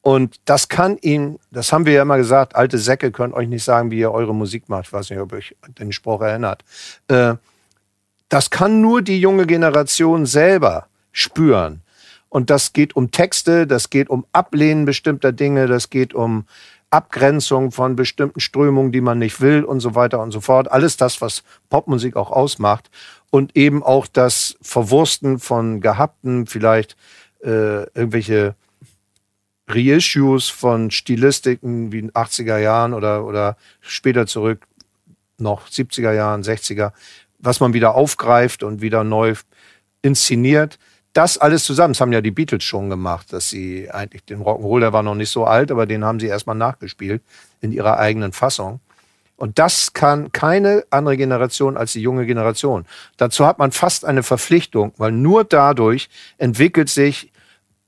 Und 0.00 0.40
das 0.44 0.68
kann 0.68 0.96
ihn, 0.98 1.38
das 1.50 1.72
haben 1.72 1.86
wir 1.86 1.92
ja 1.92 2.02
immer 2.02 2.16
gesagt, 2.16 2.54
alte 2.54 2.78
Säcke 2.78 3.10
können 3.10 3.34
euch 3.34 3.48
nicht 3.48 3.64
sagen, 3.64 3.90
wie 3.90 3.98
ihr 3.98 4.12
eure 4.12 4.34
Musik 4.34 4.68
macht. 4.68 4.86
Ich 4.86 4.92
weiß 4.92 5.10
nicht, 5.10 5.18
ob 5.18 5.32
euch 5.32 5.56
den 5.78 5.92
Spruch 5.92 6.20
erinnert. 6.20 6.64
Äh, 7.08 7.34
das 8.28 8.50
kann 8.50 8.80
nur 8.80 9.02
die 9.02 9.20
junge 9.20 9.46
Generation 9.46 10.26
selber 10.26 10.86
spüren. 11.12 11.82
Und 12.28 12.50
das 12.50 12.72
geht 12.72 12.94
um 12.96 13.10
Texte, 13.10 13.66
das 13.66 13.90
geht 13.90 14.10
um 14.10 14.26
Ablehnen 14.32 14.84
bestimmter 14.84 15.32
Dinge, 15.32 15.66
das 15.66 15.90
geht 15.90 16.14
um 16.14 16.44
Abgrenzung 16.90 17.70
von 17.70 17.96
bestimmten 17.96 18.40
Strömungen, 18.40 18.92
die 18.92 19.00
man 19.00 19.18
nicht 19.18 19.40
will 19.40 19.64
und 19.64 19.80
so 19.80 19.94
weiter 19.94 20.20
und 20.20 20.30
so 20.30 20.40
fort. 20.40 20.70
Alles 20.70 20.96
das, 20.96 21.20
was 21.20 21.42
Popmusik 21.68 22.16
auch 22.16 22.30
ausmacht. 22.30 22.90
Und 23.30 23.56
eben 23.56 23.82
auch 23.82 24.06
das 24.06 24.56
Verwursten 24.62 25.38
von 25.38 25.82
gehabten, 25.82 26.46
vielleicht 26.46 26.96
äh, 27.42 27.82
irgendwelche 27.92 28.54
Reissues 29.68 30.48
von 30.48 30.90
Stilistiken 30.90 31.92
wie 31.92 31.98
in 31.98 32.10
80er 32.12 32.56
Jahren 32.56 32.94
oder, 32.94 33.26
oder 33.26 33.58
später 33.80 34.26
zurück, 34.26 34.66
noch 35.36 35.68
70er 35.68 36.12
Jahren, 36.12 36.42
60er, 36.42 36.92
was 37.38 37.60
man 37.60 37.74
wieder 37.74 37.94
aufgreift 37.94 38.62
und 38.62 38.80
wieder 38.80 39.04
neu 39.04 39.34
inszeniert 40.00 40.78
das 41.12 41.38
alles 41.38 41.64
zusammen, 41.64 41.94
das 41.94 42.00
haben 42.00 42.12
ja 42.12 42.20
die 42.20 42.30
Beatles 42.30 42.64
schon 42.64 42.90
gemacht, 42.90 43.32
dass 43.32 43.50
sie 43.50 43.90
eigentlich 43.90 44.24
den 44.24 44.42
Rock'n'Roll, 44.42 44.80
der 44.80 44.92
war 44.92 45.02
noch 45.02 45.14
nicht 45.14 45.30
so 45.30 45.44
alt, 45.44 45.70
aber 45.70 45.86
den 45.86 46.04
haben 46.04 46.20
sie 46.20 46.26
erstmal 46.26 46.56
nachgespielt 46.56 47.22
in 47.60 47.72
ihrer 47.72 47.98
eigenen 47.98 48.32
Fassung. 48.32 48.80
Und 49.36 49.58
das 49.60 49.92
kann 49.92 50.32
keine 50.32 50.84
andere 50.90 51.16
Generation 51.16 51.76
als 51.76 51.92
die 51.92 52.02
junge 52.02 52.26
Generation. 52.26 52.86
Dazu 53.16 53.46
hat 53.46 53.58
man 53.58 53.70
fast 53.70 54.04
eine 54.04 54.24
Verpflichtung, 54.24 54.92
weil 54.96 55.12
nur 55.12 55.44
dadurch 55.44 56.08
entwickelt 56.38 56.88
sich 56.88 57.30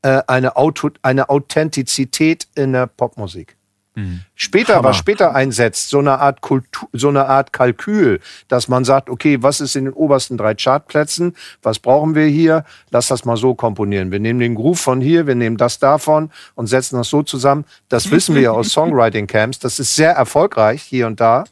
äh, 0.02 0.22
eine, 0.28 0.56
Auto, 0.56 0.90
eine 1.02 1.28
Authentizität 1.28 2.46
in 2.54 2.72
der 2.72 2.86
Popmusik. 2.86 3.56
Mhm. 3.94 4.20
Später, 4.34 4.76
Hammer. 4.76 4.90
was 4.90 4.96
später 4.96 5.34
einsetzt, 5.34 5.90
so 5.90 5.98
eine 5.98 6.18
Art 6.18 6.40
Kultur, 6.40 6.88
so 6.92 7.08
eine 7.08 7.26
Art 7.26 7.52
Kalkül, 7.52 8.20
dass 8.48 8.68
man 8.68 8.84
sagt, 8.84 9.10
okay, 9.10 9.42
was 9.42 9.60
ist 9.60 9.74
in 9.74 9.86
den 9.86 9.94
obersten 9.94 10.36
drei 10.36 10.54
Chartplätzen? 10.54 11.36
Was 11.62 11.78
brauchen 11.78 12.14
wir 12.14 12.26
hier? 12.26 12.64
Lass 12.90 13.08
das 13.08 13.24
mal 13.24 13.36
so 13.36 13.54
komponieren. 13.54 14.12
Wir 14.12 14.20
nehmen 14.20 14.38
den 14.38 14.54
Groove 14.54 14.80
von 14.80 15.00
hier, 15.00 15.26
wir 15.26 15.34
nehmen 15.34 15.56
das 15.56 15.78
davon 15.78 16.30
und 16.54 16.68
setzen 16.68 16.96
das 16.96 17.08
so 17.08 17.22
zusammen. 17.22 17.64
Das 17.88 18.10
wissen 18.10 18.34
wir 18.34 18.42
ja 18.42 18.50
aus 18.52 18.68
Songwriting 18.72 19.26
Camps. 19.26 19.58
Das 19.58 19.78
ist 19.78 19.94
sehr 19.94 20.12
erfolgreich 20.12 20.82
hier 20.82 21.06
und 21.06 21.20
da. 21.20 21.44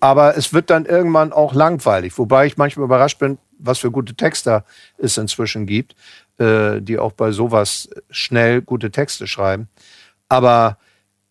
Aber 0.00 0.36
es 0.36 0.52
wird 0.52 0.70
dann 0.70 0.84
irgendwann 0.84 1.32
auch 1.32 1.54
langweilig. 1.54 2.18
Wobei 2.18 2.46
ich 2.46 2.56
manchmal 2.56 2.84
überrascht 2.84 3.18
bin, 3.18 3.38
was 3.58 3.78
für 3.78 3.90
gute 3.90 4.14
Texter 4.14 4.64
es 4.98 5.16
inzwischen 5.16 5.66
gibt, 5.66 5.96
äh, 6.38 6.80
die 6.80 6.98
auch 6.98 7.12
bei 7.12 7.32
sowas 7.32 7.88
schnell 8.10 8.60
gute 8.62 8.90
Texte 8.90 9.26
schreiben. 9.26 9.68
Aber 10.28 10.78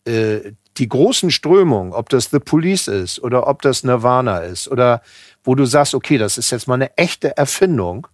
äh, 0.06 0.54
die 0.78 0.90
großen 0.90 1.32
Strömungen, 1.32 1.94
ob 1.94 2.10
das 2.10 2.30
The 2.32 2.40
Police 2.40 2.88
ist 2.88 3.22
oder 3.22 3.48
ob 3.48 3.62
das 3.62 3.84
Nirvana 3.84 4.40
ist 4.40 4.68
oder 4.68 5.02
wo 5.44 5.56
du 5.56 5.66
sagst, 5.66 5.94
okay, 5.94 6.18
das 6.18 6.38
ist 6.38 6.52
jetzt 6.52 6.68
mal 6.68 6.76
eine 6.76 6.98
echte 6.98 7.38
Erfindung, 7.38 8.08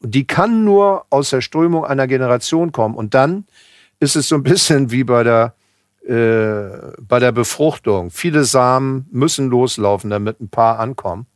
die 0.00 0.26
kann 0.26 0.64
nur 0.64 1.04
aus 1.10 1.30
der 1.30 1.40
Strömung 1.40 1.84
einer 1.84 2.06
Generation 2.06 2.72
kommen. 2.72 2.94
Und 2.94 3.14
dann 3.14 3.44
ist 3.98 4.16
es 4.16 4.28
so 4.28 4.36
ein 4.36 4.42
bisschen 4.42 4.90
wie 4.90 5.04
bei 5.04 5.22
der, 5.24 5.54
äh, 6.06 6.92
bei 7.00 7.18
der 7.18 7.32
Befruchtung. 7.32 8.10
Viele 8.10 8.44
Samen 8.44 9.06
müssen 9.10 9.50
loslaufen, 9.50 10.10
damit 10.10 10.40
ein 10.40 10.48
Paar 10.48 10.78
ankommen. 10.78 11.26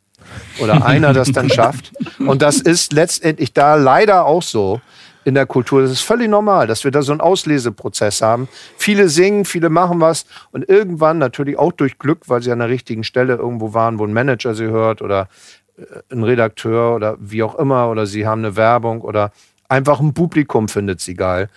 Oder 0.61 0.87
einer 0.87 1.13
das 1.13 1.33
dann 1.33 1.51
schafft. 1.51 1.93
Und 2.21 2.41
das 2.41 2.61
ist 2.61 2.93
letztendlich 2.93 3.53
da 3.53 3.75
leider 3.75 4.25
auch 4.25 4.43
so 4.43 4.81
in 5.25 5.35
der 5.35 5.47
Kultur. 5.47 5.83
Das 5.83 5.91
ist 5.91 6.03
völlig 6.03 6.29
normal, 6.29 6.67
dass 6.67 6.85
wir 6.85 6.91
da 6.91 7.03
so 7.03 7.13
einen 7.13 7.21
Ausleseprozess 7.21 8.23
haben. 8.23 8.49
Viele 8.77 9.09
singen, 9.09 9.45
viele 9.45 9.71
machen 9.71 10.01
was 10.01 10.27
und 10.53 10.69
irgendwann 10.69 11.19
natürlich 11.19 11.59
auch 11.59 11.73
durch 11.73 11.99
Glück, 11.99 12.29
weil 12.29 12.43
sie 12.43 12.53
an 12.53 12.59
der 12.59 12.69
richtigen 12.69 13.05
Stelle 13.05 13.35
irgendwo 13.35 13.75
waren, 13.75 13.99
wo 13.99 14.05
ein 14.05 14.13
Manager 14.13 14.55
sie 14.55 14.67
hört 14.67 15.03
oder 15.03 15.29
äh, 15.77 15.83
ein 16.11 16.23
Redakteur 16.23 16.95
oder 16.95 17.17
wie 17.19 17.43
auch 17.43 17.55
immer 17.57 17.89
oder 17.89 18.07
sie 18.07 18.27
haben 18.27 18.45
eine 18.45 18.57
Werbung 18.57 19.01
oder 19.01 19.33
einfach 19.69 20.01
ein 20.01 20.15
Publikum 20.15 20.69
findet 20.69 21.01
sie 21.01 21.15
geil, 21.15 21.49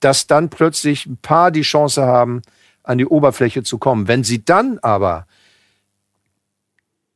dass 0.00 0.26
dann 0.26 0.48
plötzlich 0.48 1.06
ein 1.06 1.16
paar 1.16 1.50
die 1.50 1.62
Chance 1.62 2.04
haben, 2.04 2.42
an 2.82 2.98
die 2.98 3.06
Oberfläche 3.06 3.62
zu 3.64 3.78
kommen. 3.78 4.06
Wenn 4.08 4.22
sie 4.22 4.44
dann 4.44 4.78
aber 4.80 5.26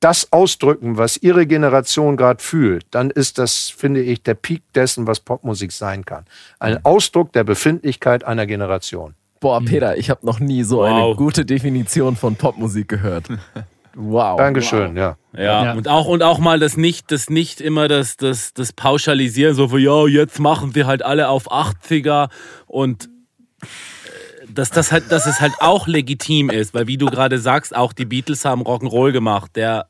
das 0.00 0.32
ausdrücken, 0.32 0.96
was 0.96 1.18
ihre 1.18 1.46
Generation 1.46 2.16
gerade 2.16 2.42
fühlt, 2.42 2.86
dann 2.90 3.10
ist 3.10 3.38
das, 3.38 3.68
finde 3.68 4.02
ich, 4.02 4.22
der 4.22 4.34
Peak 4.34 4.62
dessen, 4.74 5.06
was 5.06 5.20
Popmusik 5.20 5.72
sein 5.72 6.04
kann. 6.04 6.24
Ein 6.58 6.84
Ausdruck 6.84 7.32
der 7.32 7.44
Befindlichkeit 7.44 8.24
einer 8.24 8.46
Generation. 8.46 9.14
Boah, 9.40 9.62
Peter, 9.62 9.96
ich 9.96 10.10
habe 10.10 10.24
noch 10.26 10.40
nie 10.40 10.64
so 10.64 10.78
wow. 10.78 10.86
eine 10.86 11.16
gute 11.16 11.44
Definition 11.44 12.16
von 12.16 12.36
Popmusik 12.36 12.88
gehört. 12.88 13.28
Wow. 13.96 14.38
Dankeschön, 14.38 14.94
wow. 14.94 14.96
ja. 14.96 15.16
ja. 15.36 15.64
Ja, 15.64 15.72
Und, 15.72 15.88
auch, 15.88 16.06
und 16.06 16.22
auch 16.22 16.38
mal 16.38 16.60
das 16.60 16.76
nicht, 16.76 17.10
das 17.10 17.28
nicht 17.28 17.60
immer 17.60 17.88
das, 17.88 18.16
das, 18.16 18.54
das 18.54 18.72
Pauschalisieren, 18.72 19.56
so 19.56 19.72
wie, 19.72 19.82
ja, 19.82 20.06
jetzt 20.06 20.38
machen 20.38 20.76
wir 20.76 20.86
halt 20.86 21.04
alle 21.04 21.28
auf 21.28 21.50
80er 21.50 22.28
und 22.68 23.08
dass, 24.54 24.70
das 24.70 24.92
halt, 24.92 25.10
dass 25.10 25.26
es 25.26 25.40
halt 25.40 25.54
auch 25.60 25.86
legitim 25.86 26.50
ist, 26.50 26.74
weil 26.74 26.86
wie 26.86 26.96
du 26.96 27.06
gerade 27.06 27.38
sagst, 27.38 27.74
auch 27.74 27.92
die 27.92 28.04
Beatles 28.04 28.44
haben 28.44 28.62
Rock'n'Roll 28.62 29.12
gemacht, 29.12 29.52
der 29.56 29.86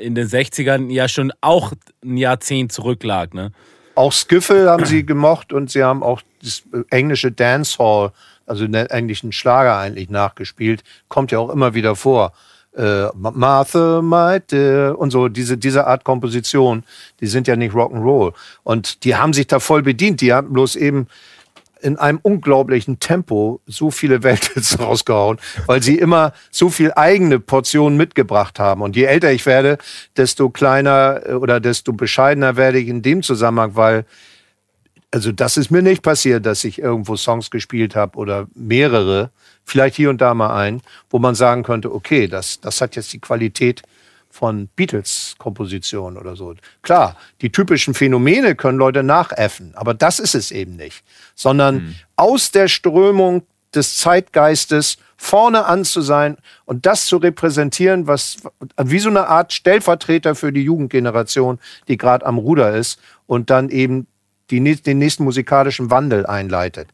in 0.00 0.14
den 0.14 0.28
60ern 0.28 0.90
ja 0.90 1.08
schon 1.08 1.32
auch 1.40 1.72
ein 2.04 2.16
Jahrzehnt 2.16 2.72
zurücklag. 2.72 3.34
Ne? 3.34 3.52
Auch 3.94 4.12
Skiffle 4.12 4.70
haben 4.70 4.84
sie 4.84 5.04
gemocht 5.04 5.52
und 5.52 5.70
sie 5.70 5.82
haben 5.82 6.02
auch 6.02 6.22
das 6.42 6.62
englische 6.90 7.32
Dancehall, 7.32 8.12
also 8.46 8.66
den 8.66 8.74
englischen 8.74 9.32
Schlager 9.32 9.76
eigentlich 9.78 10.08
nachgespielt. 10.08 10.82
Kommt 11.08 11.32
ja 11.32 11.38
auch 11.38 11.50
immer 11.50 11.74
wieder 11.74 11.96
vor 11.96 12.32
äh, 12.76 13.06
Martha 13.14 14.00
Might 14.00 14.52
und 14.52 15.10
so, 15.10 15.28
diese, 15.28 15.58
diese 15.58 15.86
Art 15.86 16.04
Komposition, 16.04 16.84
die 17.20 17.26
sind 17.26 17.48
ja 17.48 17.56
nicht 17.56 17.74
Rock'n'Roll. 17.74 18.32
Und 18.62 19.04
die 19.04 19.16
haben 19.16 19.32
sich 19.32 19.46
da 19.46 19.60
voll 19.60 19.82
bedient. 19.82 20.20
Die 20.20 20.32
haben 20.32 20.52
bloß 20.52 20.76
eben 20.76 21.08
in 21.82 21.98
einem 21.98 22.20
unglaublichen 22.22 22.98
Tempo 22.98 23.60
so 23.66 23.90
viele 23.90 24.22
Welthits 24.22 24.78
rausgehauen, 24.78 25.38
weil 25.66 25.82
sie 25.82 25.98
immer 25.98 26.32
so 26.50 26.70
viel 26.70 26.92
eigene 26.94 27.40
Portionen 27.40 27.96
mitgebracht 27.96 28.58
haben. 28.58 28.82
Und 28.82 28.96
je 28.96 29.04
älter 29.04 29.32
ich 29.32 29.46
werde, 29.46 29.78
desto 30.16 30.50
kleiner 30.50 31.20
äh, 31.26 31.32
oder 31.32 31.60
desto 31.60 31.92
bescheidener 31.92 32.56
werde 32.56 32.78
ich 32.78 32.88
in 32.88 33.02
dem 33.02 33.22
Zusammenhang, 33.22 33.76
weil 33.76 34.04
also 35.14 35.30
das 35.30 35.58
ist 35.58 35.70
mir 35.70 35.82
nicht 35.82 36.02
passiert, 36.02 36.46
dass 36.46 36.64
ich 36.64 36.78
irgendwo 36.78 37.16
Songs 37.16 37.50
gespielt 37.50 37.94
habe 37.94 38.16
oder 38.16 38.46
mehrere, 38.54 39.30
vielleicht 39.62 39.94
hier 39.94 40.08
und 40.08 40.22
da 40.22 40.32
mal 40.32 40.56
ein, 40.56 40.80
wo 41.10 41.18
man 41.18 41.34
sagen 41.34 41.64
könnte, 41.64 41.94
okay, 41.94 42.26
das, 42.28 42.60
das 42.60 42.80
hat 42.80 42.96
jetzt 42.96 43.12
die 43.12 43.18
Qualität 43.18 43.82
von 44.32 44.68
Beatles-Kompositionen 44.76 46.18
oder 46.18 46.36
so. 46.36 46.54
Klar, 46.80 47.16
die 47.42 47.52
typischen 47.52 47.92
Phänomene 47.92 48.56
können 48.56 48.78
Leute 48.78 49.02
nachäffen, 49.02 49.72
aber 49.74 49.92
das 49.92 50.18
ist 50.18 50.34
es 50.34 50.50
eben 50.50 50.74
nicht, 50.76 51.04
sondern 51.34 51.74
mhm. 51.74 51.94
aus 52.16 52.50
der 52.50 52.68
Strömung 52.68 53.42
des 53.74 53.98
Zeitgeistes 53.98 54.96
vorne 55.18 55.66
an 55.66 55.84
zu 55.84 56.00
sein 56.00 56.38
und 56.64 56.86
das 56.86 57.06
zu 57.06 57.18
repräsentieren, 57.18 58.06
was 58.06 58.38
wie 58.82 58.98
so 58.98 59.10
eine 59.10 59.28
Art 59.28 59.52
Stellvertreter 59.52 60.34
für 60.34 60.50
die 60.50 60.62
Jugendgeneration, 60.62 61.58
die 61.86 61.98
gerade 61.98 62.24
am 62.24 62.38
Ruder 62.38 62.74
ist 62.74 62.98
und 63.26 63.50
dann 63.50 63.68
eben 63.68 64.06
die, 64.50 64.60
den 64.76 64.98
nächsten 64.98 65.24
musikalischen 65.24 65.90
Wandel 65.90 66.24
einleitet. 66.24 66.88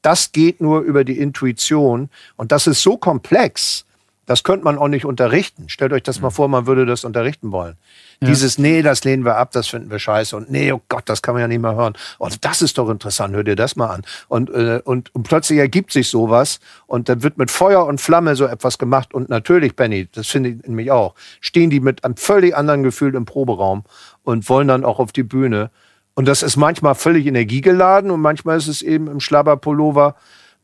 Das 0.00 0.30
geht 0.30 0.60
nur 0.60 0.82
über 0.82 1.02
die 1.02 1.18
Intuition 1.18 2.08
und 2.36 2.52
das 2.52 2.68
ist 2.68 2.82
so 2.82 2.96
komplex, 2.96 3.84
das 4.26 4.42
könnte 4.42 4.64
man 4.64 4.78
auch 4.78 4.88
nicht 4.88 5.04
unterrichten. 5.04 5.68
Stellt 5.68 5.92
euch 5.92 6.02
das 6.02 6.20
mal 6.20 6.30
vor, 6.30 6.48
man 6.48 6.66
würde 6.66 6.86
das 6.86 7.04
unterrichten 7.04 7.52
wollen. 7.52 7.76
Ja. 8.20 8.28
Dieses, 8.28 8.58
nee, 8.58 8.82
das 8.82 9.04
lehnen 9.04 9.24
wir 9.24 9.36
ab, 9.36 9.50
das 9.52 9.68
finden 9.68 9.90
wir 9.90 9.98
scheiße. 9.98 10.36
Und 10.36 10.50
nee, 10.50 10.72
oh 10.72 10.80
Gott, 10.88 11.02
das 11.06 11.22
kann 11.22 11.34
man 11.34 11.42
ja 11.42 11.48
nicht 11.48 11.60
mehr 11.60 11.74
hören. 11.74 11.94
Und 12.18 12.32
oh, 12.32 12.36
das 12.40 12.62
ist 12.62 12.78
doch 12.78 12.88
interessant, 12.88 13.34
hör 13.34 13.44
dir 13.44 13.56
das 13.56 13.76
mal 13.76 13.88
an. 13.88 14.02
Und, 14.28 14.50
äh, 14.50 14.80
und, 14.84 15.14
und 15.14 15.24
plötzlich 15.24 15.58
ergibt 15.58 15.92
sich 15.92 16.08
sowas 16.08 16.60
und 16.86 17.08
dann 17.08 17.22
wird 17.22 17.38
mit 17.38 17.50
Feuer 17.50 17.84
und 17.86 18.00
Flamme 18.00 18.36
so 18.36 18.46
etwas 18.46 18.78
gemacht. 18.78 19.12
Und 19.12 19.28
natürlich, 19.28 19.76
Benny, 19.76 20.08
das 20.12 20.28
finde 20.28 20.50
ich 20.50 20.62
nämlich 20.66 20.90
auch, 20.90 21.14
stehen 21.40 21.70
die 21.70 21.80
mit 21.80 22.04
einem 22.04 22.16
völlig 22.16 22.56
anderen 22.56 22.82
Gefühl 22.82 23.14
im 23.14 23.24
Proberaum 23.24 23.84
und 24.22 24.48
wollen 24.48 24.68
dann 24.68 24.84
auch 24.84 24.98
auf 24.98 25.12
die 25.12 25.22
Bühne. 25.22 25.70
Und 26.14 26.28
das 26.28 26.42
ist 26.42 26.56
manchmal 26.56 26.94
völlig 26.94 27.26
energiegeladen 27.26 28.10
und 28.10 28.20
manchmal 28.20 28.56
ist 28.56 28.68
es 28.68 28.82
eben 28.82 29.08
im 29.08 29.20
Schlabberpullover 29.20 30.14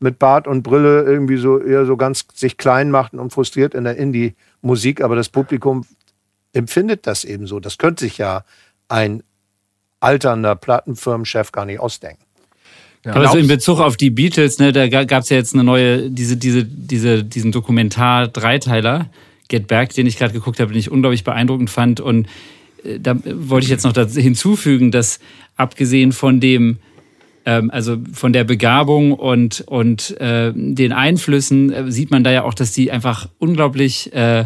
mit 0.01 0.19
Bart 0.19 0.47
und 0.47 0.63
Brille 0.63 1.03
irgendwie 1.03 1.37
so 1.37 1.59
eher 1.59 1.85
so 1.85 1.95
ganz 1.95 2.25
sich 2.33 2.57
klein 2.57 2.91
machten 2.91 3.19
und 3.19 3.31
frustriert 3.31 3.75
in 3.75 3.83
der 3.83 3.97
Indie-Musik. 3.97 5.01
Aber 5.01 5.15
das 5.15 5.29
Publikum 5.29 5.85
empfindet 6.53 7.07
das 7.07 7.23
eben 7.23 7.47
so. 7.47 7.59
Das 7.59 7.77
könnte 7.77 8.05
sich 8.05 8.17
ja 8.17 8.43
ein 8.89 9.23
alternder 9.99 10.55
Plattenfirmenchef 10.55 11.51
gar 11.51 11.65
nicht 11.65 11.79
ausdenken. 11.79 12.23
Ja. 13.05 13.13
Aber 13.13 13.29
so 13.29 13.37
in 13.37 13.47
Bezug 13.47 13.79
auf 13.79 13.95
die 13.95 14.09
Beatles, 14.09 14.59
ne, 14.59 14.71
da 14.71 14.87
gab 14.87 15.23
es 15.23 15.29
ja 15.29 15.37
jetzt 15.37 15.53
eine 15.53 15.63
neue, 15.63 16.09
diese, 16.09 16.37
diese, 16.37 16.63
diese, 16.65 17.23
diesen 17.23 17.51
Dokumentar-Dreiteiler, 17.51 19.07
Get 19.47 19.67
Back, 19.67 19.93
den 19.93 20.07
ich 20.07 20.17
gerade 20.17 20.33
geguckt 20.33 20.59
habe, 20.59 20.71
den 20.71 20.79
ich 20.79 20.91
unglaublich 20.91 21.23
beeindruckend 21.23 21.69
fand. 21.69 21.99
Und 21.99 22.27
äh, 22.83 22.99
da 22.99 23.15
wollte 23.23 23.65
ich 23.65 23.69
jetzt 23.69 23.83
noch 23.83 23.93
hinzufügen, 23.93 24.91
dass 24.91 25.19
abgesehen 25.57 26.11
von 26.11 26.39
dem, 26.39 26.77
also 27.49 27.97
von 28.13 28.33
der 28.33 28.43
Begabung 28.43 29.13
und, 29.13 29.61
und 29.67 30.19
äh, 30.19 30.51
den 30.55 30.93
Einflüssen, 30.93 31.71
äh, 31.71 31.91
sieht 31.91 32.11
man 32.11 32.23
da 32.23 32.31
ja 32.31 32.43
auch, 32.43 32.53
dass 32.53 32.71
die 32.71 32.91
einfach 32.91 33.29
unglaublich 33.39 34.13
äh, 34.13 34.45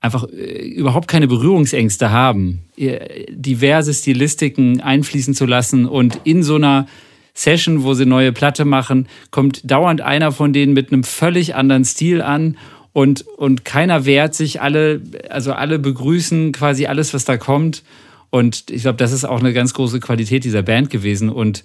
einfach 0.00 0.26
äh, 0.28 0.66
überhaupt 0.68 1.08
keine 1.08 1.28
Berührungsängste 1.28 2.10
haben, 2.10 2.64
diverse 2.76 3.92
Stilistiken 3.92 4.80
einfließen 4.80 5.34
zu 5.34 5.46
lassen. 5.46 5.86
Und 5.86 6.20
in 6.24 6.42
so 6.42 6.54
einer 6.56 6.86
Session, 7.34 7.84
wo 7.84 7.94
sie 7.94 8.06
neue 8.06 8.32
Platte 8.32 8.64
machen, 8.64 9.08
kommt 9.30 9.70
dauernd 9.70 10.00
einer 10.00 10.32
von 10.32 10.52
denen 10.52 10.72
mit 10.72 10.92
einem 10.92 11.04
völlig 11.04 11.54
anderen 11.54 11.84
Stil 11.84 12.22
an 12.22 12.56
und, 12.92 13.22
und 13.22 13.64
keiner 13.64 14.04
wehrt 14.04 14.34
sich, 14.34 14.60
alle, 14.60 15.00
also 15.28 15.52
alle 15.52 15.78
begrüßen 15.78 16.52
quasi 16.52 16.86
alles, 16.86 17.14
was 17.14 17.24
da 17.24 17.36
kommt. 17.36 17.82
Und 18.30 18.70
ich 18.70 18.82
glaube, 18.82 18.96
das 18.96 19.12
ist 19.12 19.24
auch 19.24 19.40
eine 19.40 19.52
ganz 19.52 19.74
große 19.74 20.00
Qualität 20.00 20.44
dieser 20.44 20.62
Band 20.62 20.90
gewesen. 20.90 21.30
Und 21.30 21.64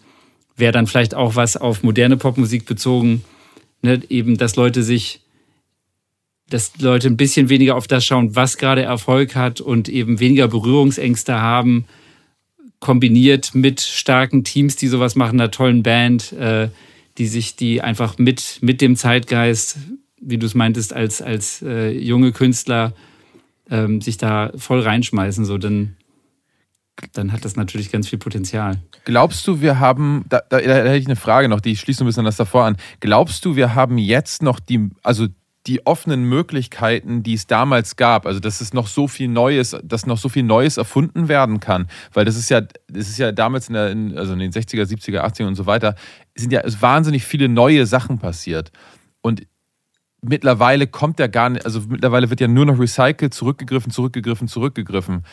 wäre 0.56 0.72
dann 0.72 0.88
vielleicht 0.88 1.16
auch 1.16 1.36
was 1.36 1.58
auf 1.58 1.84
moderne 1.84 2.18
Popmusik 2.18 2.66
bezogen, 2.66 3.24
ne? 3.82 4.02
eben, 4.10 4.38
dass 4.38 4.56
Leute 4.56 4.84
sich, 4.84 5.22
dass 6.50 6.74
Leute 6.80 7.08
ein 7.08 7.18
bisschen 7.18 7.50
weniger 7.50 7.76
auf 7.76 7.88
das 7.88 8.06
schauen, 8.06 8.36
was 8.36 8.58
gerade 8.58 8.84
Erfolg 8.84 9.36
hat 9.36 9.62
und 9.62 9.90
eben 9.90 10.20
weniger 10.20 10.48
Berührungsängste 10.48 11.42
haben, 11.42 11.86
kombiniert 12.80 13.56
mit 13.56 13.82
starken 13.82 14.44
Teams, 14.44 14.76
die 14.76 14.88
sowas 14.88 15.16
machen, 15.16 15.40
einer 15.40 15.52
tollen 15.52 15.84
Band, 15.84 16.34
äh, 16.34 16.70
die 17.18 17.28
sich, 17.28 17.56
die 17.56 17.82
einfach 17.82 18.18
mit, 18.18 18.60
mit 18.62 18.82
dem 18.82 18.96
Zeitgeist 18.96 19.78
wie 20.26 20.38
du 20.38 20.46
es 20.46 20.56
meintest, 20.56 20.94
als, 20.94 21.22
als 21.22 21.62
äh, 21.62 21.92
junge 21.92 22.32
Künstler 22.32 22.94
ähm, 23.70 24.02
sich 24.02 24.18
da 24.18 24.52
voll 24.56 24.82
reinschmeißen, 24.82 25.46
so 25.46 25.58
dann, 25.58 25.96
dann 27.14 27.32
hat 27.32 27.46
das 27.46 27.56
natürlich 27.56 27.92
ganz 27.92 28.08
viel 28.08 28.20
Potenzial. 28.20 28.80
Glaubst 29.04 29.46
du, 29.48 29.62
wir 29.62 29.80
haben, 29.80 30.26
da, 30.30 30.42
da, 30.50 30.60
da 30.60 30.74
hätte 30.76 30.96
ich 30.96 31.06
eine 31.06 31.16
Frage 31.16 31.50
noch, 31.50 31.60
die 31.60 31.76
schließt 31.76 32.02
ein 32.02 32.06
bisschen 32.06 32.26
das 32.26 32.38
davor 32.38 32.66
an. 32.66 32.78
Glaubst 33.00 33.44
du, 33.46 33.56
wir 33.56 33.76
haben 33.76 33.98
jetzt 33.98 34.42
noch 34.42 34.60
die, 34.60 34.90
also 35.04 35.28
die 35.68 35.86
offenen 35.86 36.24
Möglichkeiten, 36.26 37.24
die 37.24 37.34
es 37.34 37.48
damals 37.48 37.96
gab, 37.96 38.26
also 38.26 38.40
dass 38.40 38.62
es 38.62 38.74
noch 38.74 38.88
so 38.88 39.08
viel 39.08 39.28
Neues, 39.28 39.76
dass 39.84 40.06
noch 40.06 40.18
so 40.18 40.30
viel 40.30 40.44
Neues 40.44 40.78
erfunden 40.78 41.28
werden 41.28 41.60
kann, 41.60 41.88
weil 42.14 42.24
das 42.24 42.38
ist 42.38 42.50
ja, 42.50 42.62
das 42.62 43.10
ist 43.10 43.18
ja 43.18 43.32
damals 43.32 43.68
in, 43.68 43.74
der, 43.74 43.90
in, 43.90 44.18
also 44.18 44.34
in 44.34 44.40
den 44.40 44.52
60er, 44.52 44.84
70er, 44.84 45.22
80er 45.22 45.48
und 45.48 45.56
so 45.56 45.66
weiter, 45.66 45.96
sind 46.36 46.54
ja 46.54 46.62
wahnsinnig 46.80 47.26
viele 47.26 47.50
neue 47.50 47.88
Sachen 47.88 48.20
passiert. 48.20 48.72
Und 49.22 49.48
mittlerweile 50.22 50.88
kommt 50.88 51.20
ja 51.20 51.28
gar 51.28 51.50
nicht, 51.50 51.66
also 51.66 51.82
mittlerweile 51.88 52.30
wird 52.30 52.42
ja 52.42 52.48
nur 52.48 52.66
noch 52.66 52.80
recycelt, 52.80 53.34
zurückgegriffen, 53.34 53.92
zurückgegriffen, 53.92 54.48
zurückgegriffen. 54.48 55.24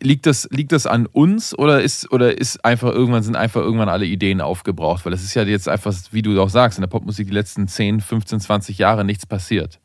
Liegt 0.00 0.26
das, 0.26 0.48
liegt 0.50 0.72
das 0.72 0.86
an 0.86 1.06
uns 1.06 1.56
oder 1.58 1.82
ist, 1.82 2.10
oder 2.10 2.36
ist 2.36 2.64
einfach 2.64 2.90
irgendwann, 2.90 3.22
sind 3.22 3.36
einfach 3.36 3.60
irgendwann 3.60 3.88
alle 3.88 4.06
Ideen 4.06 4.40
aufgebraucht? 4.40 5.04
Weil 5.04 5.12
es 5.12 5.22
ist 5.22 5.34
ja 5.34 5.42
jetzt 5.42 5.68
einfach, 5.68 5.94
wie 6.10 6.22
du 6.22 6.40
auch 6.40 6.48
sagst, 6.48 6.78
in 6.78 6.82
der 6.82 6.88
Popmusik 6.88 7.26
die 7.26 7.34
letzten 7.34 7.68
10, 7.68 8.00
15, 8.00 8.40
20 8.40 8.78
Jahre 8.78 9.04
nichts 9.04 9.26
passiert. 9.26 9.80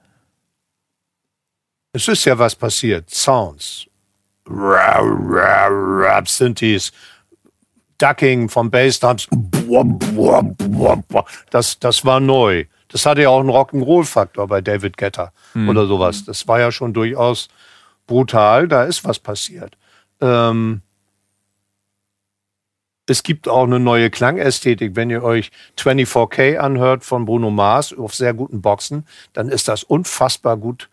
Es 1.93 2.07
ist 2.07 2.25
ja 2.25 2.37
was 2.37 2.55
passiert. 2.55 3.09
Sounds. 3.09 3.87
Synthes. 6.25 6.91
Ducking 7.97 8.49
von 8.49 8.71
Bassdrums. 8.71 9.27
Das, 11.49 11.79
das 11.79 12.05
war 12.05 12.19
neu. 12.19 12.65
Das 12.87 13.05
hatte 13.05 13.21
ja 13.21 13.29
auch 13.29 13.39
einen 13.39 13.49
Rock'n'Roll-Faktor 13.49 14.47
bei 14.47 14.61
David 14.61 14.97
Getter 14.97 15.31
mhm. 15.53 15.69
oder 15.69 15.85
sowas. 15.85 16.25
Das 16.25 16.47
war 16.47 16.59
ja 16.59 16.71
schon 16.71 16.93
durchaus 16.93 17.49
brutal. 18.07 18.67
Da 18.67 18.83
ist 18.83 19.05
was 19.05 19.19
passiert. 19.19 19.77
Ähm, 20.21 20.81
es 23.09 23.23
gibt 23.23 23.47
auch 23.47 23.63
eine 23.63 23.79
neue 23.79 24.09
Klangästhetik. 24.09 24.95
Wenn 24.95 25.09
ihr 25.09 25.23
euch 25.23 25.51
24K 25.77 26.57
anhört 26.57 27.03
von 27.03 27.25
Bruno 27.25 27.49
Mars 27.49 27.97
auf 27.97 28.13
sehr 28.13 28.33
guten 28.33 28.61
Boxen, 28.61 29.05
dann 29.33 29.49
ist 29.49 29.67
das 29.67 29.83
unfassbar 29.83 30.57
gut 30.57 30.89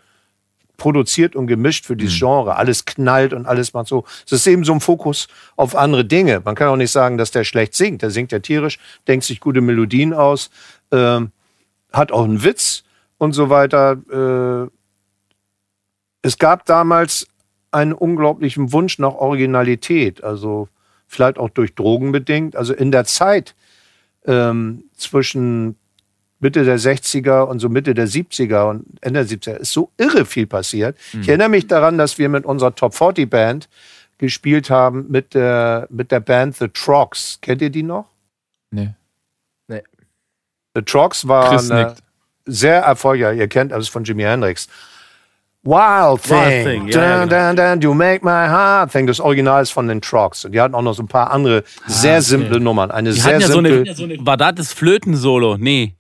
produziert 0.76 1.36
und 1.36 1.46
gemischt 1.46 1.86
für 1.86 1.96
dieses 1.96 2.18
Genre. 2.18 2.56
Alles 2.56 2.84
knallt 2.84 3.32
und 3.32 3.46
alles 3.46 3.72
macht 3.72 3.88
so. 3.88 4.04
Es 4.24 4.32
ist 4.32 4.46
eben 4.46 4.64
so 4.64 4.72
ein 4.72 4.80
Fokus 4.80 5.28
auf 5.56 5.74
andere 5.74 6.04
Dinge. 6.04 6.40
Man 6.44 6.54
kann 6.54 6.68
auch 6.68 6.76
nicht 6.76 6.90
sagen, 6.90 7.18
dass 7.18 7.30
der 7.30 7.44
schlecht 7.44 7.74
singt. 7.74 8.02
Der 8.02 8.10
singt 8.10 8.32
ja 8.32 8.38
tierisch, 8.38 8.78
denkt 9.06 9.24
sich 9.24 9.40
gute 9.40 9.60
Melodien 9.60 10.12
aus, 10.12 10.50
ähm, 10.92 11.32
hat 11.92 12.12
auch 12.12 12.24
einen 12.24 12.42
Witz 12.42 12.84
und 13.18 13.32
so 13.32 13.48
weiter. 13.48 13.96
Äh, 14.10 14.70
es 16.22 16.38
gab 16.38 16.66
damals 16.66 17.26
einen 17.76 17.92
unglaublichen 17.92 18.72
Wunsch 18.72 18.98
nach 18.98 19.14
Originalität, 19.14 20.24
also 20.24 20.68
vielleicht 21.06 21.38
auch 21.38 21.50
durch 21.50 21.74
Drogen 21.74 22.10
bedingt. 22.10 22.56
Also 22.56 22.72
in 22.72 22.90
der 22.90 23.04
Zeit 23.04 23.54
ähm, 24.24 24.84
zwischen 24.96 25.76
Mitte 26.40 26.64
der 26.64 26.78
60er 26.78 27.42
und 27.42 27.60
so 27.60 27.68
Mitte 27.68 27.92
der 27.92 28.08
70er 28.08 28.70
und 28.70 28.86
Ende 29.02 29.24
der 29.24 29.38
70er 29.38 29.56
ist 29.56 29.72
so 29.72 29.90
irre 29.98 30.24
viel 30.24 30.46
passiert. 30.46 30.96
Mhm. 31.12 31.20
Ich 31.20 31.28
erinnere 31.28 31.50
mich 31.50 31.66
daran, 31.66 31.98
dass 31.98 32.16
wir 32.16 32.30
mit 32.30 32.46
unserer 32.46 32.74
Top 32.74 32.94
40 32.94 33.28
Band 33.28 33.68
gespielt 34.18 34.70
haben 34.70 35.06
mit 35.10 35.34
der, 35.34 35.86
mit 35.90 36.10
der 36.10 36.20
Band 36.20 36.56
The 36.56 36.68
Trogs. 36.68 37.38
Kennt 37.42 37.60
ihr 37.60 37.70
die 37.70 37.82
noch? 37.82 38.06
Nee. 38.70 38.94
Nee. 39.68 39.82
The 40.74 40.82
Trogs 40.82 41.28
war 41.28 41.50
eine 41.50 41.94
sehr 42.46 42.80
erfolgreich, 42.80 43.38
ihr 43.38 43.48
kennt 43.48 43.72
alles 43.72 43.88
von 43.88 44.04
Jimi 44.04 44.22
Hendrix. 44.22 44.66
Wild 45.66 46.22
Thing, 46.22 46.36
Wild 46.36 46.64
thing. 46.64 46.88
Ja, 46.88 47.26
dun, 47.26 47.56
dun, 47.56 47.56
dun, 47.56 47.80
you 47.80 47.94
make 47.94 48.24
my 48.24 48.48
heart 48.48 48.92
thing. 48.92 49.06
Das 49.06 49.20
Original 49.20 49.62
ist 49.62 49.72
von 49.72 49.88
den 49.88 50.00
Trogs. 50.00 50.44
Und 50.44 50.52
die 50.52 50.60
hatten 50.60 50.74
auch 50.74 50.82
noch 50.82 50.94
so 50.94 51.02
ein 51.02 51.08
paar 51.08 51.30
andere 51.32 51.64
ah, 51.84 51.90
sehr 51.90 52.22
simple 52.22 52.56
okay. 52.56 52.64
Nummern. 52.64 52.90
Eine 52.90 53.10
die 53.10 53.20
sehr 53.20 53.40
ja 53.40 53.46
simple. 53.46 53.94
So 53.94 54.04
eine, 54.04 54.24
war 54.24 54.36
das 54.36 54.54
das 54.54 54.72
Flötensolo? 54.72 55.56
Nee. 55.58 55.94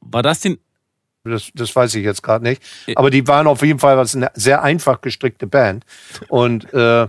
War 0.00 0.22
das 0.22 0.40
den. 0.40 0.58
Das, 1.24 1.50
das 1.54 1.74
weiß 1.74 1.94
ich 1.94 2.04
jetzt 2.04 2.22
gerade 2.22 2.44
nicht. 2.44 2.62
Aber 2.94 3.10
die 3.10 3.26
waren 3.26 3.46
auf 3.46 3.62
jeden 3.62 3.78
Fall 3.78 3.96
was 3.96 4.16
eine 4.16 4.30
sehr 4.34 4.62
einfach 4.62 5.00
gestrickte 5.00 5.46
Band. 5.46 5.84
Und 6.28 6.72
äh, 6.72 7.06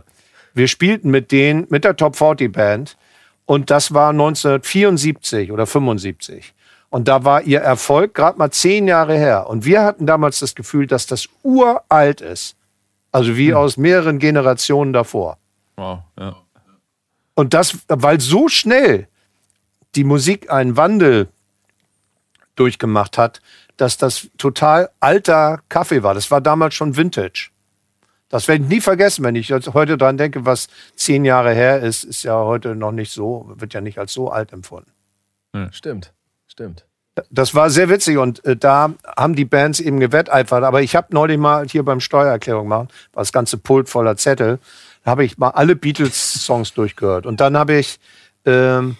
wir 0.54 0.68
spielten 0.68 1.10
mit 1.10 1.32
denen, 1.32 1.68
mit 1.70 1.86
der 1.86 1.96
Top 1.96 2.16
40 2.16 2.52
Band. 2.52 2.98
Und 3.46 3.72
das 3.72 3.94
war 3.94 4.12
1974 4.12 5.52
oder 5.52 5.66
75. 5.66 6.54
Und 6.90 7.08
da 7.08 7.24
war 7.24 7.44
ihr 7.44 7.60
Erfolg 7.60 8.16
gerade 8.16 8.38
mal 8.38 8.52
zehn 8.52 8.88
Jahre 8.88 9.16
her. 9.16 9.48
Und 9.48 9.66
wir 9.66 9.84
hatten 9.84 10.08
damals 10.08 10.40
das 10.40 10.56
Gefühl, 10.56 10.88
dass 10.88 11.06
das 11.06 11.28
uralt 11.44 12.22
ist. 12.22 12.56
Also 13.12 13.38
wie 13.38 13.50
hm. 13.50 13.58
aus 13.58 13.78
mehreren 13.78 14.20
Generationen 14.20 14.94
davor. 14.94 15.38
Wow, 15.76 16.00
ja. 16.20 16.36
Und 17.36 17.54
das, 17.54 17.78
weil 17.88 18.20
so 18.20 18.50
schnell 18.50 19.08
die 19.96 20.04
Musik 20.04 20.52
einen 20.52 20.78
Wandel 20.78 21.30
durchgemacht 22.56 23.18
hat, 23.18 23.42
dass 23.78 23.98
das 23.98 24.28
total 24.38 24.90
alter 25.00 25.62
Kaffee 25.70 26.04
war. 26.04 26.14
Das 26.14 26.30
war 26.32 26.42
damals 26.42 26.76
schon 26.76 26.98
Vintage. 26.98 27.50
Das 28.28 28.48
werde 28.48 28.64
ich 28.64 28.70
nie 28.70 28.82
vergessen, 28.82 29.24
wenn 29.24 29.36
ich 29.36 29.52
heute 29.52 29.98
dran 29.98 30.18
denke, 30.18 30.46
was 30.46 30.68
zehn 30.96 31.26
Jahre 31.26 31.54
her 31.54 31.80
ist, 31.80 32.04
ist 32.04 32.24
ja 32.24 32.36
heute 32.44 32.76
noch 32.76 32.92
nicht 32.92 33.12
so, 33.12 33.52
wird 33.56 33.74
ja 33.74 33.82
nicht 33.82 33.98
als 33.98 34.14
so 34.14 34.30
alt 34.30 34.54
empfunden. 34.54 34.92
Hm. 35.56 35.72
Stimmt. 35.72 36.14
Stimmt. 36.60 36.84
Das 37.32 37.56
war 37.56 37.70
sehr 37.70 37.88
witzig 37.88 38.18
und 38.18 38.44
äh, 38.44 38.58
da 38.58 38.94
haben 39.16 39.34
die 39.34 39.46
Bands 39.46 39.80
eben 39.80 40.02
gewetteifert. 40.02 40.66
Aber 40.66 40.82
ich 40.82 40.94
habe 40.94 41.08
neulich 41.12 41.38
mal 41.38 41.66
hier 41.66 41.84
beim 41.84 42.02
Steuererklärung 42.02 42.64
gemacht, 42.64 42.90
war 43.14 43.22
das 43.22 43.32
ganze 43.32 43.58
Pult 43.58 43.88
voller 43.88 44.18
Zettel. 44.18 44.60
Da 45.06 45.12
habe 45.12 45.24
ich 45.24 45.38
mal 45.38 45.52
alle 45.52 45.78
Beatles-Songs 45.78 46.74
durchgehört. 46.74 47.26
Und 47.26 47.40
dann 47.40 47.56
habe 47.56 47.76
ich 47.76 47.98
ähm, 48.46 48.98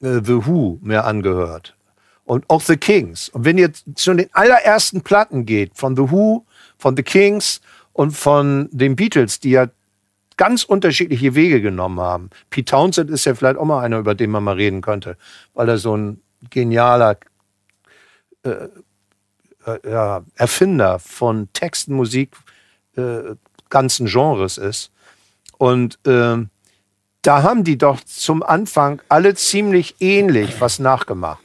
äh, 0.00 0.20
The 0.22 0.46
Who 0.46 0.78
mir 0.82 1.04
angehört. 1.04 1.74
Und 2.24 2.44
auch 2.48 2.60
The 2.60 2.76
Kings. 2.76 3.28
Und 3.28 3.44
wenn 3.44 3.58
ihr 3.58 3.72
zu 3.72 4.14
den 4.14 4.28
allerersten 4.32 5.00
Platten 5.00 5.46
geht, 5.46 5.72
von 5.74 5.96
The 5.96 6.12
Who, 6.12 6.44
von 6.78 6.96
The 6.96 7.02
Kings 7.02 7.60
und 7.92 8.12
von 8.12 8.68
den 8.70 8.94
Beatles, 8.94 9.40
die 9.40 9.50
ja 9.50 9.66
ganz 10.36 10.62
unterschiedliche 10.62 11.34
Wege 11.34 11.60
genommen 11.60 11.98
haben. 11.98 12.30
Pete 12.50 12.70
Townsend 12.70 13.10
ist 13.10 13.24
ja 13.24 13.34
vielleicht 13.34 13.58
auch 13.58 13.64
mal 13.64 13.82
einer, 13.82 13.98
über 13.98 14.14
den 14.14 14.30
man 14.30 14.44
mal 14.44 14.54
reden 14.54 14.80
könnte, 14.80 15.16
weil 15.54 15.68
er 15.68 15.78
so 15.78 15.96
ein 15.96 16.20
genialer 16.50 17.18
äh, 18.44 18.68
äh, 19.66 20.20
Erfinder 20.36 20.98
von 20.98 21.52
Texten, 21.52 21.94
Musik, 21.94 22.36
äh, 22.96 23.34
ganzen 23.68 24.06
Genres 24.06 24.58
ist. 24.58 24.92
Und 25.58 25.98
ähm, 26.06 26.50
da 27.22 27.42
haben 27.42 27.64
die 27.64 27.76
doch 27.76 28.00
zum 28.04 28.42
Anfang 28.42 29.02
alle 29.08 29.34
ziemlich 29.34 29.96
ähnlich 30.00 30.60
was 30.60 30.78
nachgemacht. 30.78 31.42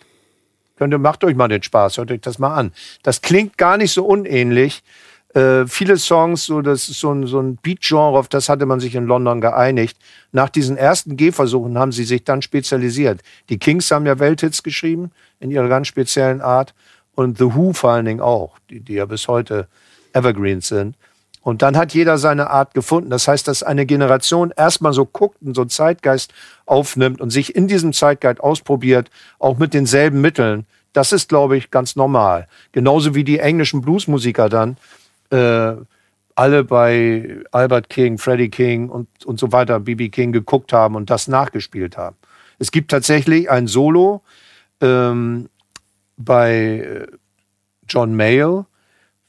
Könnt 0.78 0.94
ihr, 0.94 1.00
macht 1.00 1.24
euch 1.24 1.36
mal 1.36 1.48
den 1.48 1.64
Spaß, 1.64 1.98
hört 1.98 2.12
euch 2.12 2.22
das 2.22 2.40
mal 2.40 2.54
an. 2.54 2.74
Das 3.04 3.22
klingt 3.22 3.58
gar 3.58 3.78
nicht 3.78 3.92
so 3.92 4.06
unähnlich 4.06 4.84
äh, 5.34 5.66
viele 5.68 5.98
Songs, 5.98 6.46
so 6.46 6.62
das 6.62 6.90
ist 6.90 7.00
so 7.00 7.14
ein, 7.14 7.26
so 7.26 7.40
ein 7.40 7.56
Beat-Genre, 7.56 8.18
auf 8.18 8.28
das 8.28 8.50
hatte 8.50 8.66
man 8.66 8.80
sich 8.80 8.96
in 8.96 9.06
London 9.06 9.42
geeinigt. 9.42 9.98
Nach 10.32 10.50
diesen 10.50 10.78
ersten 10.78 11.18
Gehversuchen 11.18 11.78
haben 11.78 11.92
sie 11.92 12.04
sich 12.04 12.24
dann 12.24 12.42
spezialisiert. 12.42 13.22
Die 13.50 13.58
Kings 13.58 13.92
haben 13.92 14.06
ja 14.06 14.20
Welthits 14.20 14.64
geschrieben 14.64 15.12
in 15.40 15.52
ihrer 15.52 15.70
ganz 15.70 15.88
speziellen 15.88 16.42
Art 16.42 16.74
und 17.16 17.38
The 17.38 17.56
Who 17.56 17.74
vor 17.74 17.92
allen 17.92 18.06
Dingen 18.06 18.22
auch, 18.22 18.58
die, 18.70 18.80
die 18.80 18.94
ja 18.96 19.06
bis 19.06 19.28
heute 19.28 19.68
Evergreens 20.14 20.68
sind. 20.68 20.96
Und 21.44 21.62
dann 21.64 21.76
hat 21.76 21.94
jeder 21.94 22.18
seine 22.18 22.50
Art 22.50 22.74
gefunden. 22.74 23.10
Das 23.10 23.28
heißt, 23.28 23.48
dass 23.48 23.64
eine 23.64 23.86
Generation 23.86 24.54
erstmal 24.56 24.94
so 24.94 25.06
guckt 25.06 25.38
und 25.42 25.56
so 25.56 25.62
einen 25.62 25.70
Zeitgeist 25.70 26.34
aufnimmt 26.66 27.20
und 27.20 27.32
sich 27.32 27.56
in 27.56 27.68
diesem 27.68 27.94
Zeitgeist 27.94 28.40
ausprobiert, 28.42 29.10
auch 29.40 29.58
mit 29.58 29.74
denselben 29.74 30.22
Mitteln. 30.22 30.66
Das 30.94 31.14
ist, 31.14 31.30
glaube 31.30 31.58
ich, 31.58 31.72
ganz 31.72 31.96
normal. 31.96 32.48
Genauso 32.74 33.16
wie 33.16 33.24
die 33.24 33.40
englischen 33.40 33.82
Bluesmusiker 33.82 34.50
dann 34.50 34.78
äh, 35.32 35.76
alle 36.36 36.64
bei 36.64 37.44
Albert 37.52 37.90
King, 37.90 38.18
Freddie 38.18 38.50
King 38.50 38.90
und, 38.90 39.08
und 39.26 39.40
so 39.40 39.52
weiter, 39.52 39.80
BB 39.80 40.12
King 40.12 40.32
geguckt 40.32 40.74
haben 40.74 40.96
und 40.96 41.10
das 41.10 41.28
nachgespielt 41.28 41.98
haben. 41.98 42.16
Es 42.60 42.72
gibt 42.72 42.92
tatsächlich 42.92 43.50
ein 43.50 43.68
Solo 43.68 44.24
ähm, 44.82 45.50
bei 46.18 46.54
äh, 46.54 47.08
John 47.88 48.16
Mayall. 48.16 48.66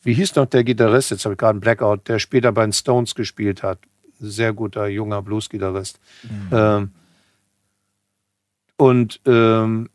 Wie 0.03 0.14
hieß 0.14 0.34
noch 0.36 0.46
der 0.46 0.64
Gitarrist? 0.64 1.11
Jetzt 1.11 1.24
habe 1.24 1.34
ich 1.34 1.38
gerade 1.38 1.53
einen 1.53 1.61
Blackout, 1.61 2.09
der 2.09 2.18
später 2.18 2.53
bei 2.53 2.62
den 2.62 2.72
Stones 2.72 3.14
gespielt 3.14 3.62
hat. 3.62 3.78
Sehr 4.18 4.53
guter 4.53 4.86
junger 4.86 5.22
Blues-Gitarrist. 5.22 5.98
Mhm. 6.22 6.48
Ähm, 6.53 6.90
und 8.76 9.20
ähm, 9.26 9.88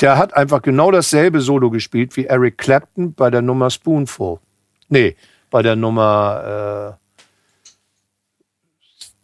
der 0.00 0.18
hat 0.18 0.34
einfach 0.34 0.62
genau 0.62 0.90
dasselbe 0.90 1.40
Solo 1.40 1.70
gespielt 1.70 2.16
wie 2.16 2.26
Eric 2.26 2.58
Clapton 2.58 3.14
bei 3.14 3.30
der 3.30 3.42
Nummer 3.42 3.70
Spoonful. 3.70 4.38
Nee, 4.88 5.16
bei 5.50 5.62
der 5.62 5.76
Nummer 5.76 6.96
äh, 6.96 7.28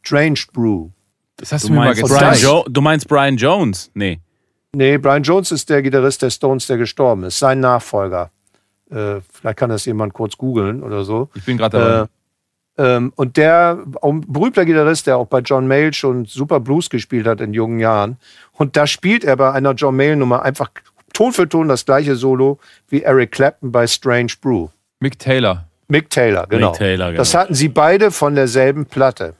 Strange 0.03 0.41
Brew. 0.53 0.91
Das 1.37 1.53
hast 1.53 1.65
du, 1.65 1.69
du 1.69 1.75
mir 1.75 1.81
mal 1.81 1.95
gesagt. 1.95 2.41
Jo 2.41 2.65
du 2.69 2.81
meinst 2.81 3.09
Brian 3.09 3.37
Jones? 3.37 3.91
Nee. 3.95 4.21
Nee, 4.73 4.99
Brian 4.99 5.23
Jones 5.23 5.53
ist 5.53 5.71
der 5.71 5.83
Gitarrist 5.83 6.23
der 6.23 6.31
Stones, 6.31 6.67
der 6.67 6.79
gestorben 6.79 7.25
ist. 7.25 7.39
Sein 7.39 7.61
Nachfolger. 7.61 8.31
Äh, 8.91 9.21
vielleicht 9.33 9.59
kann 9.59 9.71
das 9.71 9.85
jemand 9.85 10.13
kurz 10.13 10.37
googeln 10.37 10.83
oder 10.83 11.05
so. 11.05 11.31
Ich 11.35 11.45
bin 11.45 11.57
gerade 11.57 11.79
dabei. 11.79 12.03
Äh, 12.03 12.07
ähm, 12.77 13.13
und 13.15 13.37
der, 13.37 13.85
auch 14.01 14.13
ein 14.13 14.21
berühmter 14.21 14.65
Gitarrist, 14.65 15.07
der 15.07 15.17
auch 15.17 15.27
bei 15.27 15.39
John 15.41 15.69
Mayall 15.69 15.93
schon 15.93 16.25
super 16.25 16.59
Blues 16.61 16.91
gespielt 16.91 17.27
hat 17.27 17.41
in 17.41 17.55
jungen 17.55 17.79
Jahren. 17.79 18.17
Und 18.53 18.77
da 18.77 18.87
spielt 18.87 19.25
er 19.25 19.37
bei 19.37 19.53
einer 19.53 19.73
John 19.73 19.97
Mayall-Nummer 19.97 20.43
einfach 20.43 20.71
Ton 21.13 21.33
für 21.33 21.49
Ton 21.49 21.69
das 21.69 21.85
gleiche 21.85 22.17
Solo 22.17 22.59
wie 22.89 23.03
Eric 23.03 23.31
Clapton 23.31 23.71
bei 23.71 23.87
Strange 23.87 24.33
Brew. 24.41 24.69
Mick 25.05 25.19
Taylor. 25.19 25.69
Mick 25.89 26.09
Taylor, 26.09 26.47
genau. 26.47 26.71
Mick 26.71 26.79
Taylor, 26.79 27.09
genau. 27.09 27.19
Das 27.19 27.35
hatten 27.35 27.55
sie 27.55 27.69
beide 27.69 28.11
von 28.11 28.35
derselben 28.35 28.87
Platte. 28.87 29.35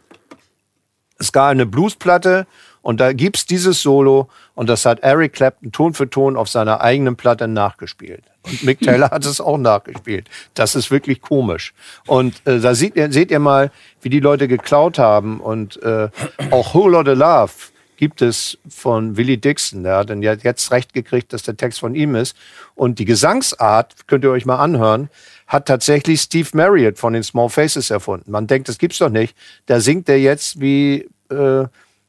Es 1.19 1.33
gab 1.33 1.53
eine 1.53 1.65
Bluesplatte 1.65 2.47
und 2.83 3.01
da 3.01 3.15
gibt 3.15 3.39
es 3.39 3.47
dieses 3.47 3.81
Solo 3.81 4.29
und 4.55 4.69
das 4.69 4.85
hat 4.85 5.01
Eric 5.01 5.33
Clapton 5.33 5.73
Ton 5.73 5.95
für 5.95 6.11
Ton 6.11 6.37
auf 6.37 6.51
seiner 6.51 6.83
eigenen 6.83 7.17
Platte 7.17 7.49
nachgespielt. 7.49 8.25
Und 8.43 8.63
Mick 8.63 8.81
Taylor 8.83 9.11
hat 9.11 9.25
es 9.25 9.41
auch 9.41 9.57
nachgespielt. 9.57 10.29
Das 10.53 10.75
ist 10.75 10.91
wirklich 10.91 11.23
komisch. 11.23 11.73
Und 12.07 12.47
äh, 12.47 12.61
da 12.61 12.75
seht 12.75 12.95
ihr, 12.97 13.11
seht 13.11 13.31
ihr 13.31 13.39
mal, 13.39 13.71
wie 14.03 14.11
die 14.11 14.21
Leute 14.21 14.49
geklaut 14.49 14.99
haben 14.99 15.41
und 15.41 15.83
äh, 15.83 16.11
auch 16.51 16.75
Whole 16.75 16.93
Lotta 16.93 17.15
Love 17.15 17.53
gibt 17.97 18.23
es 18.23 18.59
von 18.69 19.17
Willie 19.17 19.39
Dixon. 19.39 19.85
Der 19.85 19.97
hat 19.97 20.11
dann 20.11 20.23
jetzt 20.23 20.71
recht 20.71 20.93
gekriegt, 20.93 21.33
dass 21.33 21.43
der 21.43 21.57
Text 21.57 21.81
von 21.81 21.95
ihm 21.95 22.15
ist. 22.15 22.37
Und 22.75 22.99
die 22.99 23.05
Gesangsart, 23.05 24.07
könnt 24.07 24.25
ihr 24.25 24.31
euch 24.31 24.47
mal 24.47 24.59
anhören, 24.59 25.09
hat 25.47 25.67
tatsächlich 25.67 26.21
Steve 26.23 26.49
Marriott 26.55 26.99
von 26.99 27.13
den 27.13 27.23
Small 27.23 27.49
Faces 27.49 27.91
erfunden. 27.91 28.31
Man 28.31 28.47
denkt, 28.47 28.69
das 28.69 28.79
gibt's 28.79 28.99
doch 28.99 29.11
nicht. 29.11 29.37
Da 29.67 29.81
singt 29.81 30.09
er 30.09 30.19
jetzt 30.19 30.61
wie, 30.61 31.09
äh, 31.31 31.65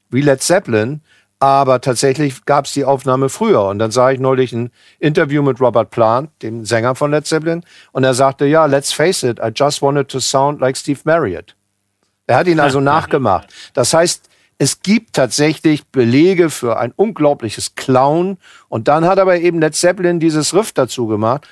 wie 0.09 0.21
Led 0.21 0.41
Zeppelin. 0.41 1.01
Aber 1.39 1.81
tatsächlich 1.81 2.45
gab 2.45 2.65
es 2.65 2.73
die 2.73 2.85
Aufnahme 2.85 3.29
früher. 3.29 3.65
Und 3.65 3.79
dann 3.79 3.91
sah 3.91 4.09
ich 4.09 4.19
neulich 4.19 4.53
ein 4.53 4.71
Interview 4.99 5.43
mit 5.43 5.59
Robert 5.59 5.89
Plant, 5.89 6.29
dem 6.41 6.65
Sänger 6.65 6.95
von 6.95 7.11
Led 7.11 7.27
Zeppelin. 7.27 7.63
Und 7.91 8.03
er 8.05 8.13
sagte, 8.13 8.45
ja, 8.45 8.65
let's 8.65 8.93
face 8.93 9.23
it, 9.23 9.39
I 9.39 9.51
just 9.53 9.81
wanted 9.81 10.07
to 10.07 10.19
sound 10.19 10.61
like 10.61 10.77
Steve 10.77 11.01
Marriott. 11.03 11.55
Er 12.25 12.37
hat 12.37 12.47
ihn 12.47 12.59
also 12.61 12.79
nachgemacht. 12.79 13.49
Das 13.73 13.93
heißt, 13.93 14.29
es 14.57 14.82
gibt 14.82 15.14
tatsächlich 15.14 15.86
Belege 15.88 16.49
für 16.49 16.77
ein 16.77 16.94
unglaubliches 16.95 17.76
Clown. 17.76 18.38
Und 18.69 18.88
dann 18.88 19.06
hat 19.06 19.19
aber 19.19 19.38
eben 19.38 19.60
Led 19.60 19.76
Zeppelin 19.76 20.19
dieses 20.19 20.53
Riff 20.53 20.72
dazu 20.72 21.07
gemacht, 21.07 21.45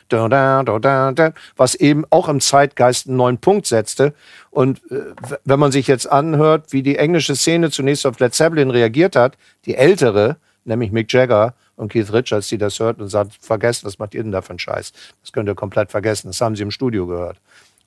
was 1.57 1.75
eben 1.75 2.05
auch 2.09 2.29
im 2.29 2.39
Zeitgeist 2.39 3.07
einen 3.07 3.17
neuen 3.17 3.37
Punkt 3.39 3.67
setzte. 3.67 4.13
Und 4.51 4.79
äh, 4.89 5.01
wenn 5.43 5.59
man 5.59 5.73
sich 5.73 5.87
jetzt 5.87 6.09
anhört, 6.09 6.71
wie 6.71 6.81
die 6.81 6.97
englische 6.97 7.35
Szene 7.35 7.71
zunächst 7.71 8.05
auf 8.05 8.19
Led 8.19 8.33
Zeppelin 8.33 8.69
reagiert 8.69 9.17
hat, 9.17 9.37
die 9.65 9.75
ältere, 9.75 10.37
nämlich 10.63 10.91
Mick 10.91 11.11
Jagger 11.11 11.55
und 11.75 11.91
Keith 11.91 12.13
Richards, 12.13 12.47
die 12.47 12.57
das 12.57 12.79
hört 12.79 13.01
und 13.01 13.09
sagt, 13.09 13.33
vergessen, 13.41 13.85
was 13.85 13.99
macht 13.99 14.13
ihr 14.13 14.23
denn 14.23 14.31
da 14.31 14.41
für 14.41 14.51
einen 14.51 14.59
Scheiß? 14.59 14.93
Das 15.21 15.33
könnt 15.33 15.49
ihr 15.49 15.55
komplett 15.55 15.91
vergessen. 15.91 16.27
Das 16.27 16.39
haben 16.39 16.55
sie 16.55 16.63
im 16.63 16.71
Studio 16.71 17.05
gehört. 17.05 17.37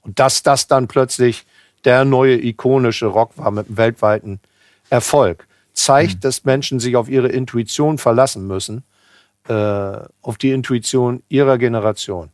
Und 0.02 0.18
dass 0.18 0.42
das 0.42 0.66
dann 0.66 0.88
plötzlich 0.88 1.46
der 1.86 2.04
neue 2.04 2.36
ikonische 2.36 3.06
Rock 3.06 3.38
war 3.38 3.50
mit 3.50 3.68
einem 3.68 3.76
weltweiten 3.78 4.40
Erfolg, 4.90 5.46
zeigt, 5.72 6.16
mhm. 6.16 6.20
dass 6.20 6.44
Menschen 6.44 6.80
sich 6.80 6.96
auf 6.96 7.08
ihre 7.08 7.28
Intuition 7.28 7.98
verlassen 7.98 8.46
müssen, 8.46 8.84
äh, 9.48 9.52
auf 10.22 10.38
die 10.38 10.50
Intuition 10.50 11.22
ihrer 11.28 11.58
Generation. 11.58 12.30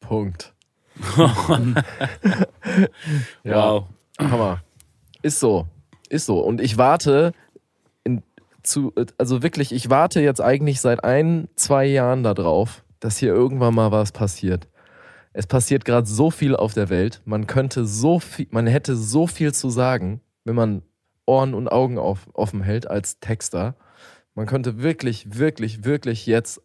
Punkt. 0.00 0.52
ja, 3.42 3.72
wow. 3.72 3.84
Hammer. 4.18 4.62
Ist 5.22 5.40
so. 5.40 5.66
Ist 6.08 6.26
so. 6.26 6.38
Und 6.40 6.60
ich 6.60 6.76
warte 6.76 7.32
in, 8.04 8.22
zu, 8.62 8.92
also 9.18 9.42
wirklich, 9.42 9.72
ich 9.72 9.90
warte 9.90 10.20
jetzt 10.20 10.40
eigentlich 10.40 10.80
seit 10.80 11.02
ein, 11.02 11.48
zwei 11.56 11.86
Jahren 11.86 12.22
darauf, 12.22 12.84
dass 13.00 13.16
hier 13.18 13.34
irgendwann 13.34 13.74
mal 13.74 13.90
was 13.90 14.12
passiert. 14.12 14.68
Es 15.36 15.48
passiert 15.48 15.84
gerade 15.84 16.06
so 16.06 16.30
viel 16.30 16.54
auf 16.54 16.74
der 16.74 16.88
Welt. 16.88 17.20
Man 17.24 17.48
könnte 17.48 17.86
so 17.86 18.20
viel, 18.20 18.46
man 18.50 18.68
hätte 18.68 18.94
so 18.94 19.26
viel 19.26 19.52
zu 19.52 19.68
sagen, 19.68 20.20
wenn 20.44 20.54
man 20.54 20.82
Ohren 21.26 21.54
und 21.54 21.68
Augen 21.68 21.98
auf, 21.98 22.28
offen 22.34 22.62
hält 22.62 22.88
als 22.88 23.18
Texter. 23.18 23.74
Man 24.34 24.46
könnte 24.46 24.80
wirklich, 24.80 25.38
wirklich, 25.38 25.84
wirklich 25.84 26.26
jetzt 26.26 26.62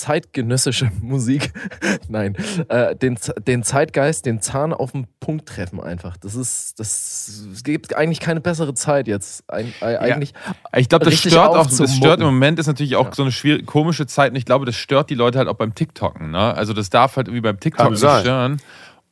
zeitgenössische 0.00 0.90
Musik, 1.00 1.52
nein, 2.08 2.36
äh, 2.68 2.96
den, 2.96 3.18
den 3.46 3.62
Zeitgeist, 3.62 4.26
den 4.26 4.40
Zahn 4.40 4.72
auf 4.72 4.92
den 4.92 5.06
Punkt 5.20 5.46
treffen 5.46 5.80
einfach. 5.80 6.16
Das 6.16 6.34
ist, 6.34 6.80
das, 6.80 7.46
es 7.52 7.62
gibt 7.62 7.94
eigentlich 7.94 8.20
keine 8.20 8.40
bessere 8.40 8.74
Zeit 8.74 9.06
jetzt. 9.08 9.44
Eig 9.48 9.82
eigentlich. 9.82 10.32
Ja. 10.72 10.78
Ich 10.78 10.88
glaube, 10.88 11.04
das 11.04 11.18
stört 11.18 11.36
auch, 11.36 11.66
das 11.66 11.96
stört 11.96 12.20
im 12.20 12.26
Moment 12.26 12.58
ist 12.58 12.66
natürlich 12.66 12.96
auch 12.96 13.06
ja. 13.06 13.14
so 13.14 13.22
eine 13.22 13.32
schwierige, 13.32 13.64
komische 13.64 14.06
Zeit 14.06 14.30
und 14.30 14.36
ich 14.36 14.44
glaube, 14.44 14.64
das 14.66 14.76
stört 14.76 15.10
die 15.10 15.14
Leute 15.14 15.38
halt 15.38 15.48
auch 15.48 15.54
beim 15.54 15.74
TikToken. 15.74 16.30
Ne? 16.30 16.54
Also 16.54 16.72
das 16.72 16.90
darf 16.90 17.16
halt 17.16 17.28
irgendwie 17.28 17.42
beim 17.42 17.60
TikToken 17.60 17.96
stören. 17.96 18.60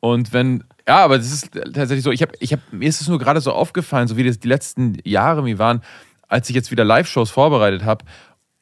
Und 0.01 0.33
wenn, 0.33 0.65
ja, 0.87 1.05
aber 1.05 1.19
das 1.19 1.33
ist 1.33 1.53
tatsächlich 1.53 2.05
so, 2.05 2.13
ich 2.13 2.23
habe, 2.23 2.33
ich 2.39 2.53
habe, 2.53 2.63
mir 2.71 2.89
ist 2.89 3.01
es 3.01 3.09
nur 3.09 3.19
gerade 3.19 3.41
so 3.41 3.53
aufgefallen, 3.53 4.07
so 4.07 4.17
wie 4.17 4.25
das 4.25 4.39
die 4.39 4.49
letzten 4.49 4.99
Jahre 5.05 5.43
mir 5.43 5.59
waren, 5.59 5.83
als 6.29 6.49
ich 6.49 6.55
jetzt 6.55 6.71
wieder 6.71 6.85
Live-Shows 6.85 7.31
vorbereitet 7.31 7.85
habe. 7.85 8.05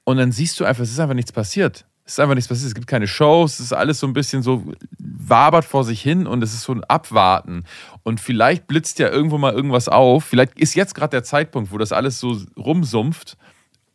Und 0.05 0.19
dann 0.19 0.33
siehst 0.33 0.59
du 0.61 0.65
einfach, 0.65 0.85
es 0.85 0.93
ist 0.93 1.01
einfach 1.01 1.15
nichts 1.15 1.33
passiert. 1.33 1.85
Es 2.07 2.13
ist 2.13 2.21
einfach 2.21 2.37
nichts 2.37 2.49
passiert. 2.49 2.69
Es 2.69 2.75
gibt 2.75 2.87
keine 2.87 3.09
Shows. 3.09 3.55
Es 3.55 3.67
ist 3.67 3.73
alles 3.73 3.99
so 3.99 4.07
ein 4.07 4.13
bisschen 4.13 4.43
so 4.43 4.63
wabert 4.99 5.65
vor 5.65 5.83
sich 5.83 6.01
hin 6.01 6.27
und 6.27 6.43
es 6.43 6.55
ist 6.55 6.63
so 6.63 6.73
ein 6.73 6.85
Abwarten. 6.85 7.65
Und 8.05 8.21
vielleicht 8.21 8.69
blitzt 8.69 9.01
ja 9.01 9.09
irgendwo 9.09 9.39
mal 9.39 9.53
irgendwas 9.53 9.89
auf. 9.89 10.25
Vielleicht 10.25 10.59
ist 10.59 10.75
jetzt 10.75 10.95
gerade 10.95 11.11
der 11.11 11.25
Zeitpunkt, 11.25 11.73
wo 11.73 11.79
das 11.79 11.91
alles 11.91 12.21
so 12.21 12.41
rumsumpft 12.57 13.37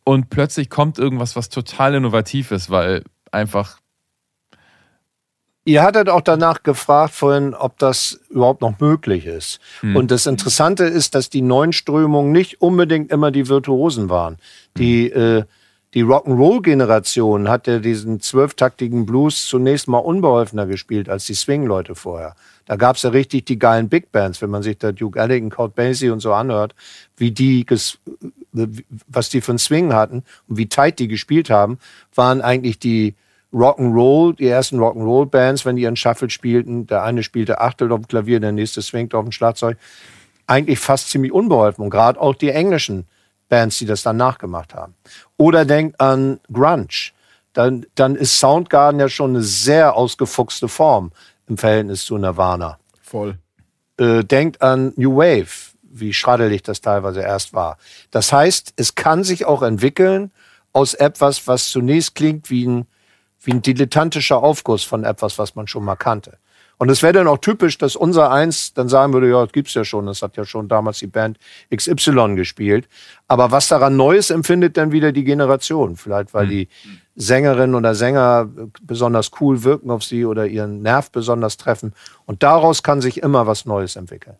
und 0.04 0.30
plötzlich 0.30 0.68
kommt 0.68 0.98
irgendwas, 0.98 1.36
was 1.36 1.48
total 1.48 1.94
innovativ 1.94 2.50
ist, 2.50 2.70
weil 2.70 3.04
einfach. 3.30 3.78
Ihr 5.64 5.82
hattet 5.82 6.08
auch 6.08 6.22
danach 6.22 6.64
gefragt 6.64 7.14
vorhin, 7.14 7.54
ob 7.54 7.78
das 7.78 8.20
überhaupt 8.30 8.62
noch 8.62 8.80
möglich 8.80 9.26
ist. 9.26 9.60
Hm. 9.80 9.94
Und 9.94 10.10
das 10.10 10.26
Interessante 10.26 10.84
ist, 10.84 11.14
dass 11.14 11.30
die 11.30 11.40
neuen 11.40 11.72
Strömungen 11.72 12.32
nicht 12.32 12.60
unbedingt 12.60 13.12
immer 13.12 13.30
die 13.30 13.48
Virtuosen 13.48 14.10
waren. 14.10 14.38
Die 14.76 15.12
hm. 15.14 15.38
äh, 15.38 15.44
die 15.94 16.04
Rock'n'Roll-Generation 16.04 17.48
hat 17.48 17.66
ja 17.66 17.78
diesen 17.78 18.20
zwölftaktigen 18.20 19.04
Blues 19.04 19.46
zunächst 19.46 19.88
mal 19.88 19.98
unbeholfener 19.98 20.66
gespielt 20.66 21.10
als 21.10 21.26
die 21.26 21.34
Swing-Leute 21.34 21.94
vorher. 21.94 22.34
Da 22.64 22.76
gab 22.76 22.96
es 22.96 23.02
ja 23.02 23.10
richtig 23.10 23.44
die 23.44 23.58
geilen 23.58 23.90
Big 23.90 24.10
Bands, 24.10 24.40
wenn 24.40 24.48
man 24.48 24.62
sich 24.62 24.78
da 24.78 24.92
Duke 24.92 25.18
Ellington, 25.18 25.50
Count 25.50 25.74
Basie 25.74 26.08
und 26.08 26.20
so 26.20 26.32
anhört, 26.32 26.74
wie 27.18 27.30
die, 27.30 27.66
was 29.06 29.28
die 29.28 29.42
für 29.42 29.52
einen 29.52 29.58
Swing 29.58 29.92
hatten 29.92 30.22
und 30.48 30.56
wie 30.56 30.68
tight 30.68 30.98
die 30.98 31.08
gespielt 31.08 31.50
haben, 31.50 31.78
waren 32.14 32.40
eigentlich 32.40 32.78
die 32.78 33.14
Rock'n'Roll, 33.52 34.36
die 34.36 34.46
ersten 34.46 34.78
Rock'n'Roll-Bands, 34.78 35.66
wenn 35.66 35.76
die 35.76 35.82
ihren 35.82 35.96
Shuffle 35.96 36.30
spielten. 36.30 36.86
Der 36.86 37.02
eine 37.02 37.22
spielte 37.22 37.60
Achtel 37.60 37.92
auf 37.92 38.00
dem 38.00 38.08
Klavier, 38.08 38.40
der 38.40 38.52
nächste 38.52 38.80
swingt 38.80 39.14
auf 39.14 39.24
dem 39.24 39.32
Schlagzeug. 39.32 39.76
Eigentlich 40.46 40.78
fast 40.78 41.10
ziemlich 41.10 41.32
unbeholfen 41.32 41.84
und 41.84 41.90
gerade 41.90 42.18
auch 42.18 42.34
die 42.34 42.48
englischen 42.48 43.06
Bands, 43.52 43.76
die 43.76 43.84
das 43.84 44.02
dann 44.02 44.16
nachgemacht 44.16 44.72
haben. 44.72 44.94
Oder 45.36 45.66
denkt 45.66 46.00
an 46.00 46.40
Grunge. 46.50 47.12
Dann, 47.52 47.84
dann 47.94 48.16
ist 48.16 48.38
Soundgarden 48.38 48.98
ja 48.98 49.10
schon 49.10 49.32
eine 49.32 49.42
sehr 49.42 49.94
ausgefuchste 49.94 50.68
Form 50.68 51.12
im 51.46 51.58
Verhältnis 51.58 52.06
zu 52.06 52.16
Nirvana. 52.16 52.78
Voll. 53.02 53.36
Äh, 53.98 54.24
denkt 54.24 54.62
an 54.62 54.94
New 54.96 55.18
Wave, 55.18 55.74
wie 55.82 56.14
schraddelig 56.14 56.62
das 56.62 56.80
teilweise 56.80 57.20
erst 57.20 57.52
war. 57.52 57.76
Das 58.10 58.32
heißt, 58.32 58.72
es 58.76 58.94
kann 58.94 59.22
sich 59.22 59.44
auch 59.44 59.60
entwickeln 59.60 60.32
aus 60.72 60.94
etwas, 60.94 61.46
was 61.46 61.68
zunächst 61.68 62.14
klingt 62.14 62.48
wie 62.48 62.66
ein, 62.66 62.86
wie 63.42 63.52
ein 63.52 63.60
dilettantischer 63.60 64.42
Aufguss 64.42 64.82
von 64.82 65.04
etwas, 65.04 65.36
was 65.36 65.54
man 65.54 65.66
schon 65.66 65.84
mal 65.84 65.96
kannte. 65.96 66.38
Und 66.82 66.88
es 66.88 67.00
wäre 67.00 67.12
dann 67.12 67.28
auch 67.28 67.38
typisch, 67.38 67.78
dass 67.78 67.94
unser 67.94 68.32
Eins 68.32 68.74
dann 68.74 68.88
sagen 68.88 69.12
würde, 69.12 69.30
ja, 69.30 69.40
das 69.40 69.52
gibt's 69.52 69.72
ja 69.72 69.84
schon, 69.84 70.06
das 70.06 70.20
hat 70.20 70.36
ja 70.36 70.44
schon 70.44 70.66
damals 70.66 70.98
die 70.98 71.06
Band 71.06 71.38
XY 71.72 72.34
gespielt. 72.34 72.88
Aber 73.28 73.52
was 73.52 73.68
daran 73.68 73.96
Neues 73.96 74.30
empfindet 74.30 74.76
dann 74.76 74.90
wieder 74.90 75.12
die 75.12 75.22
Generation. 75.22 75.94
Vielleicht, 75.94 76.34
weil 76.34 76.46
mhm. 76.46 76.50
die 76.50 76.68
Sängerin 77.14 77.76
oder 77.76 77.94
Sänger 77.94 78.48
besonders 78.82 79.30
cool 79.40 79.62
wirken 79.62 79.92
auf 79.92 80.02
sie 80.02 80.24
oder 80.24 80.48
ihren 80.48 80.82
Nerv 80.82 81.12
besonders 81.12 81.56
treffen. 81.56 81.94
Und 82.26 82.42
daraus 82.42 82.82
kann 82.82 83.00
sich 83.00 83.22
immer 83.22 83.46
was 83.46 83.64
Neues 83.64 83.94
entwickeln. 83.94 84.34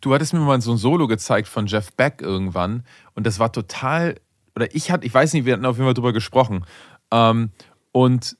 Du 0.00 0.12
hattest 0.12 0.32
mir 0.32 0.40
mal 0.40 0.60
so 0.60 0.72
ein 0.72 0.76
Solo 0.76 1.06
gezeigt 1.06 1.46
von 1.46 1.66
Jeff 1.66 1.92
Beck 1.92 2.20
irgendwann 2.20 2.82
und 3.14 3.28
das 3.28 3.38
war 3.38 3.52
total, 3.52 4.16
oder 4.56 4.74
ich 4.74 4.90
hatte, 4.90 5.06
ich 5.06 5.14
weiß 5.14 5.34
nicht, 5.34 5.44
wir 5.44 5.52
hatten 5.52 5.66
auf 5.66 5.76
jeden 5.76 5.86
Fall 5.86 5.94
drüber 5.94 6.12
gesprochen. 6.12 6.64
Ähm, 7.12 7.50
und 7.92 8.36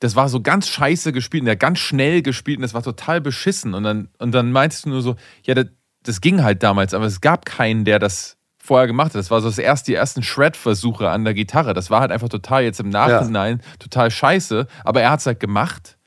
das 0.00 0.16
war 0.16 0.28
so 0.28 0.40
ganz 0.40 0.68
scheiße 0.68 1.12
gespielt 1.12 1.42
und 1.42 1.46
der 1.46 1.56
ganz 1.56 1.78
schnell 1.78 2.22
gespielt 2.22 2.58
und 2.58 2.62
das 2.62 2.74
war 2.74 2.82
total 2.82 3.20
beschissen. 3.20 3.74
Und 3.74 3.84
dann, 3.84 4.08
und 4.18 4.32
dann 4.32 4.52
meintest 4.52 4.84
du 4.84 4.90
nur 4.90 5.02
so, 5.02 5.16
ja, 5.44 5.54
das, 5.54 5.66
das 6.02 6.20
ging 6.20 6.42
halt 6.42 6.62
damals, 6.62 6.94
aber 6.94 7.06
es 7.06 7.20
gab 7.20 7.46
keinen, 7.46 7.84
der 7.84 7.98
das 7.98 8.36
vorher 8.58 8.86
gemacht 8.86 9.08
hat. 9.08 9.16
Das 9.16 9.30
war 9.30 9.40
so 9.40 9.48
das 9.48 9.58
erste, 9.58 9.92
die 9.92 9.94
ersten 9.94 10.22
Shred-Versuche 10.22 11.10
an 11.10 11.24
der 11.24 11.34
Gitarre. 11.34 11.74
Das 11.74 11.90
war 11.90 12.00
halt 12.00 12.10
einfach 12.10 12.30
total 12.30 12.64
jetzt 12.64 12.80
im 12.80 12.88
Nachhinein 12.88 13.60
ja. 13.62 13.76
total 13.78 14.10
scheiße, 14.10 14.66
aber 14.84 15.02
er 15.02 15.10
hat 15.10 15.20
es 15.20 15.26
halt 15.26 15.40
gemacht. 15.40 15.98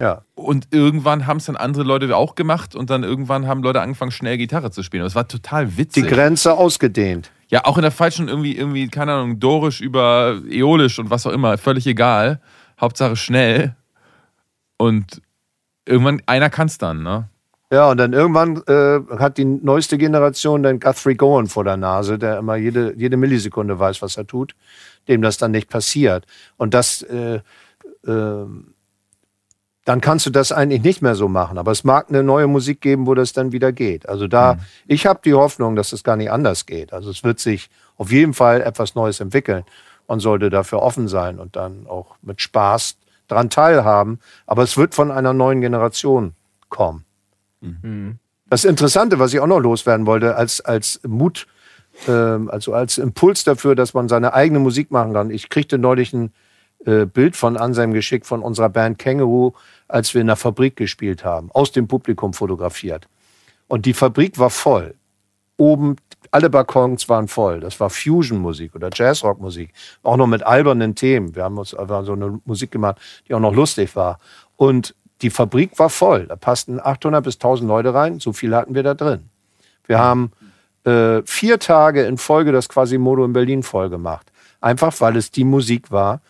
Ja. 0.00 0.22
Und 0.34 0.68
irgendwann 0.70 1.26
haben 1.26 1.38
es 1.38 1.46
dann 1.46 1.56
andere 1.56 1.84
Leute 1.84 2.14
auch 2.16 2.34
gemacht 2.34 2.74
und 2.74 2.90
dann 2.90 3.04
irgendwann 3.04 3.46
haben 3.46 3.62
Leute 3.62 3.80
angefangen, 3.80 4.10
schnell 4.10 4.36
Gitarre 4.36 4.70
zu 4.70 4.82
spielen. 4.82 5.04
Das 5.04 5.14
war 5.14 5.28
total 5.28 5.76
witzig. 5.76 6.04
Die 6.04 6.10
Grenze 6.10 6.54
ausgedehnt. 6.54 7.30
Ja, 7.48 7.64
auch 7.64 7.78
in 7.78 7.82
der 7.82 7.90
falschen 7.90 8.28
irgendwie, 8.28 8.56
irgendwie, 8.56 8.88
keine 8.88 9.12
Ahnung, 9.12 9.38
dorisch 9.38 9.80
über 9.80 10.40
äolisch 10.50 10.98
und 10.98 11.10
was 11.10 11.26
auch 11.26 11.32
immer, 11.32 11.56
völlig 11.56 11.86
egal. 11.86 12.40
Hauptsache 12.80 13.16
schnell. 13.16 13.74
Und 14.76 15.22
irgendwann, 15.86 16.22
einer 16.26 16.50
kann 16.50 16.66
es 16.66 16.78
dann, 16.78 17.02
ne? 17.02 17.28
Ja, 17.72 17.90
und 17.90 17.96
dann 17.96 18.12
irgendwann 18.12 18.62
äh, 18.68 19.00
hat 19.18 19.38
die 19.38 19.44
neueste 19.44 19.98
Generation 19.98 20.62
den 20.62 20.78
Guthrie 20.78 21.16
Gowan 21.16 21.48
vor 21.48 21.64
der 21.64 21.76
Nase, 21.76 22.18
der 22.18 22.38
immer 22.38 22.56
jede, 22.56 22.94
jede 22.96 23.16
Millisekunde 23.16 23.78
weiß, 23.78 24.00
was 24.00 24.16
er 24.16 24.26
tut, 24.26 24.54
dem 25.08 25.22
das 25.22 25.38
dann 25.38 25.50
nicht 25.50 25.68
passiert. 25.68 26.24
Und 26.56 26.72
das, 26.72 27.02
äh, 27.02 27.40
äh, 28.06 28.46
dann 29.86 30.00
kannst 30.00 30.26
du 30.26 30.30
das 30.30 30.52
eigentlich 30.52 30.82
nicht 30.82 31.02
mehr 31.02 31.14
so 31.14 31.26
machen. 31.26 31.58
Aber 31.58 31.72
es 31.72 31.84
mag 31.84 32.10
eine 32.10 32.22
neue 32.22 32.46
Musik 32.46 32.80
geben, 32.80 33.06
wo 33.06 33.14
das 33.14 33.32
dann 33.32 33.50
wieder 33.50 33.72
geht. 33.72 34.08
Also 34.08 34.28
da, 34.28 34.54
mhm. 34.54 34.60
ich 34.86 35.06
habe 35.06 35.20
die 35.24 35.34
Hoffnung, 35.34 35.74
dass 35.74 35.92
es 35.92 36.04
gar 36.04 36.16
nicht 36.16 36.30
anders 36.30 36.66
geht. 36.66 36.92
Also 36.92 37.10
es 37.10 37.24
wird 37.24 37.40
sich 37.40 37.70
auf 37.96 38.12
jeden 38.12 38.34
Fall 38.34 38.60
etwas 38.60 38.94
Neues 38.94 39.20
entwickeln 39.20 39.64
man 40.08 40.20
sollte 40.20 40.50
dafür 40.50 40.82
offen 40.82 41.08
sein 41.08 41.38
und 41.38 41.56
dann 41.56 41.86
auch 41.86 42.16
mit 42.22 42.40
Spaß 42.40 42.96
daran 43.28 43.50
teilhaben. 43.50 44.20
Aber 44.46 44.62
es 44.62 44.76
wird 44.76 44.94
von 44.94 45.10
einer 45.10 45.32
neuen 45.32 45.60
Generation 45.60 46.34
kommen. 46.68 47.04
Mhm. 47.60 48.18
Das 48.48 48.64
Interessante, 48.64 49.18
was 49.18 49.32
ich 49.32 49.40
auch 49.40 49.46
noch 49.46 49.60
loswerden 49.60 50.06
wollte, 50.06 50.36
als, 50.36 50.60
als 50.60 51.00
Mut, 51.06 51.46
äh, 52.06 52.10
also 52.10 52.74
als 52.74 52.98
Impuls 52.98 53.44
dafür, 53.44 53.74
dass 53.74 53.94
man 53.94 54.08
seine 54.08 54.34
eigene 54.34 54.58
Musik 54.58 54.90
machen 54.90 55.12
kann. 55.14 55.30
Ich 55.30 55.48
kriegte 55.48 55.78
neulich 55.78 56.12
ein 56.12 56.32
äh, 56.84 57.06
Bild 57.06 57.36
von 57.36 57.56
Anselm 57.56 57.92
geschickt 57.92 58.26
von 58.26 58.42
unserer 58.42 58.68
Band 58.68 58.98
Känguru, 58.98 59.52
als 59.88 60.14
wir 60.14 60.20
in 60.20 60.26
der 60.26 60.36
Fabrik 60.36 60.76
gespielt 60.76 61.24
haben, 61.24 61.50
aus 61.52 61.72
dem 61.72 61.88
Publikum 61.88 62.34
fotografiert. 62.34 63.08
Und 63.66 63.86
die 63.86 63.94
Fabrik 63.94 64.38
war 64.38 64.50
voll. 64.50 64.94
Oben 65.56 65.96
alle 66.34 66.50
Balkons 66.50 67.08
waren 67.08 67.28
voll. 67.28 67.60
Das 67.60 67.78
war 67.78 67.90
Fusion-Musik 67.90 68.74
oder 68.74 68.90
Jazzrock-Musik. 68.92 69.72
Auch 70.02 70.16
noch 70.16 70.26
mit 70.26 70.42
albernen 70.42 70.96
Themen. 70.96 71.36
Wir 71.36 71.44
haben 71.44 71.56
uns 71.58 71.74
einfach 71.74 72.04
so 72.04 72.14
eine 72.14 72.40
Musik 72.44 72.72
gemacht, 72.72 73.00
die 73.28 73.34
auch 73.34 73.40
noch 73.40 73.54
lustig 73.54 73.94
war. 73.94 74.18
Und 74.56 74.96
die 75.22 75.30
Fabrik 75.30 75.78
war 75.78 75.90
voll. 75.90 76.26
Da 76.26 76.34
passten 76.34 76.80
800 76.80 77.22
bis 77.22 77.36
1000 77.36 77.68
Leute 77.68 77.94
rein. 77.94 78.18
So 78.18 78.32
viele 78.32 78.56
hatten 78.56 78.74
wir 78.74 78.82
da 78.82 78.94
drin. 78.94 79.30
Wir 79.86 80.00
haben 80.00 80.32
äh, 80.82 81.22
vier 81.24 81.60
Tage 81.60 82.02
in 82.02 82.18
Folge 82.18 82.50
das 82.50 82.68
Quasimodo 82.68 83.24
in 83.24 83.32
Berlin 83.32 83.62
voll 83.62 83.88
gemacht. 83.88 84.32
Einfach 84.60 85.00
weil 85.00 85.16
es 85.16 85.30
die 85.30 85.44
Musik 85.44 85.92
war, 85.92 86.20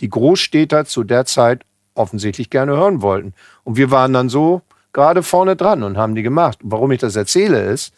die 0.00 0.10
Großstädter 0.10 0.84
zu 0.84 1.04
der 1.04 1.24
Zeit 1.24 1.64
offensichtlich 1.94 2.50
gerne 2.50 2.72
hören 2.72 3.00
wollten. 3.00 3.32
Und 3.62 3.78
wir 3.78 3.90
waren 3.90 4.12
dann 4.12 4.28
so 4.28 4.60
gerade 4.92 5.22
vorne 5.22 5.56
dran 5.56 5.82
und 5.82 5.96
haben 5.96 6.14
die 6.14 6.22
gemacht. 6.22 6.62
Und 6.62 6.70
warum 6.70 6.90
ich 6.92 7.00
das 7.00 7.16
erzähle, 7.16 7.64
ist, 7.64 7.94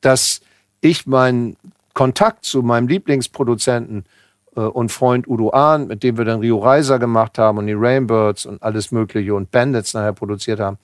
dass 0.00 0.40
ich 0.84 1.06
meinen 1.06 1.56
Kontakt 1.94 2.44
zu 2.44 2.62
meinem 2.62 2.88
Lieblingsproduzenten 2.88 4.04
äh, 4.56 4.60
und 4.60 4.90
Freund 4.90 5.26
Udo 5.26 5.50
Ahn, 5.50 5.86
mit 5.86 6.02
dem 6.02 6.18
wir 6.18 6.24
dann 6.24 6.40
Rio 6.40 6.58
Reiser 6.58 6.98
gemacht 6.98 7.38
haben 7.38 7.58
und 7.58 7.66
die 7.66 7.74
Rainbirds 7.74 8.46
und 8.46 8.62
alles 8.62 8.92
Mögliche 8.92 9.34
und 9.34 9.50
Bandits 9.50 9.94
nachher 9.94 10.12
produziert 10.12 10.60
haben, 10.60 10.78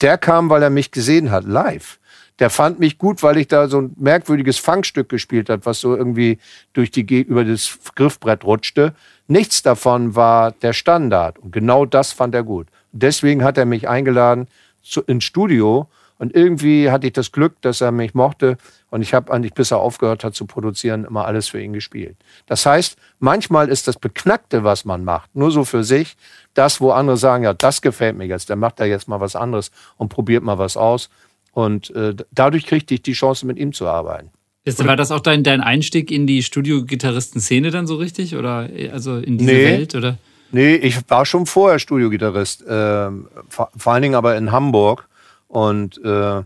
der 0.00 0.18
kam, 0.18 0.50
weil 0.50 0.62
er 0.62 0.70
mich 0.70 0.90
gesehen 0.90 1.30
hat, 1.30 1.44
live. 1.44 1.98
Der 2.38 2.50
fand 2.50 2.80
mich 2.80 2.98
gut, 2.98 3.22
weil 3.22 3.36
ich 3.36 3.46
da 3.46 3.68
so 3.68 3.82
ein 3.82 3.94
merkwürdiges 3.98 4.58
Funkstück 4.58 5.08
gespielt 5.08 5.48
habe, 5.48 5.64
was 5.66 5.80
so 5.80 5.94
irgendwie 5.94 6.38
durch 6.72 6.90
die 6.90 7.02
über 7.20 7.44
das 7.44 7.78
Griffbrett 7.94 8.44
rutschte. 8.44 8.94
Nichts 9.28 9.62
davon 9.62 10.16
war 10.16 10.50
der 10.50 10.72
Standard. 10.72 11.38
Und 11.38 11.52
genau 11.52 11.84
das 11.84 12.12
fand 12.12 12.34
er 12.34 12.42
gut. 12.42 12.68
deswegen 12.90 13.44
hat 13.44 13.58
er 13.58 13.64
mich 13.64 13.88
eingeladen 13.88 14.48
zu, 14.82 15.02
ins 15.02 15.24
Studio. 15.24 15.88
Und 16.22 16.36
irgendwie 16.36 16.88
hatte 16.88 17.08
ich 17.08 17.14
das 17.14 17.32
Glück, 17.32 17.60
dass 17.62 17.80
er 17.80 17.90
mich 17.90 18.14
mochte. 18.14 18.56
Und 18.90 19.02
ich 19.02 19.12
habe 19.12 19.32
eigentlich, 19.32 19.54
bis 19.54 19.72
er 19.72 19.78
aufgehört 19.78 20.22
hat 20.22 20.36
zu 20.36 20.46
produzieren, 20.46 21.04
immer 21.04 21.24
alles 21.24 21.48
für 21.48 21.60
ihn 21.60 21.72
gespielt. 21.72 22.16
Das 22.46 22.64
heißt, 22.64 22.96
manchmal 23.18 23.68
ist 23.68 23.88
das 23.88 23.96
Beknackte, 23.96 24.62
was 24.62 24.84
man 24.84 25.02
macht, 25.02 25.34
nur 25.34 25.50
so 25.50 25.64
für 25.64 25.82
sich, 25.82 26.16
das, 26.54 26.80
wo 26.80 26.92
andere 26.92 27.16
sagen, 27.16 27.42
ja, 27.42 27.54
das 27.54 27.82
gefällt 27.82 28.16
mir 28.16 28.26
jetzt, 28.26 28.48
der 28.50 28.54
macht 28.54 28.78
da 28.78 28.84
jetzt 28.84 29.08
mal 29.08 29.18
was 29.18 29.34
anderes 29.34 29.72
und 29.96 30.10
probiert 30.10 30.44
mal 30.44 30.58
was 30.58 30.76
aus. 30.76 31.10
Und 31.50 31.90
äh, 31.96 32.14
dadurch 32.30 32.66
kriegte 32.66 32.94
ich 32.94 33.02
die 33.02 33.14
Chance, 33.14 33.44
mit 33.44 33.58
ihm 33.58 33.72
zu 33.72 33.88
arbeiten. 33.88 34.30
Ist, 34.62 34.86
war 34.86 34.94
das 34.94 35.10
auch 35.10 35.18
dein, 35.18 35.42
dein 35.42 35.60
Einstieg 35.60 36.12
in 36.12 36.28
die 36.28 36.44
Studiogitarristen-Szene 36.44 37.72
dann 37.72 37.88
so 37.88 37.96
richtig? 37.96 38.36
Oder 38.36 38.70
also 38.92 39.16
in 39.16 39.38
diese 39.38 39.50
nee, 39.50 39.64
Welt? 39.64 39.96
Oder? 39.96 40.18
Nee, 40.52 40.76
ich 40.76 41.00
war 41.08 41.26
schon 41.26 41.46
vorher 41.46 41.80
Studiogitarrist. 41.80 42.62
Äh, 42.62 43.10
vor, 43.48 43.72
vor, 43.76 43.92
allen 43.92 44.02
Dingen 44.02 44.14
aber 44.14 44.36
in 44.36 44.52
Hamburg. 44.52 45.08
Und 45.52 46.02
äh, 46.02 46.42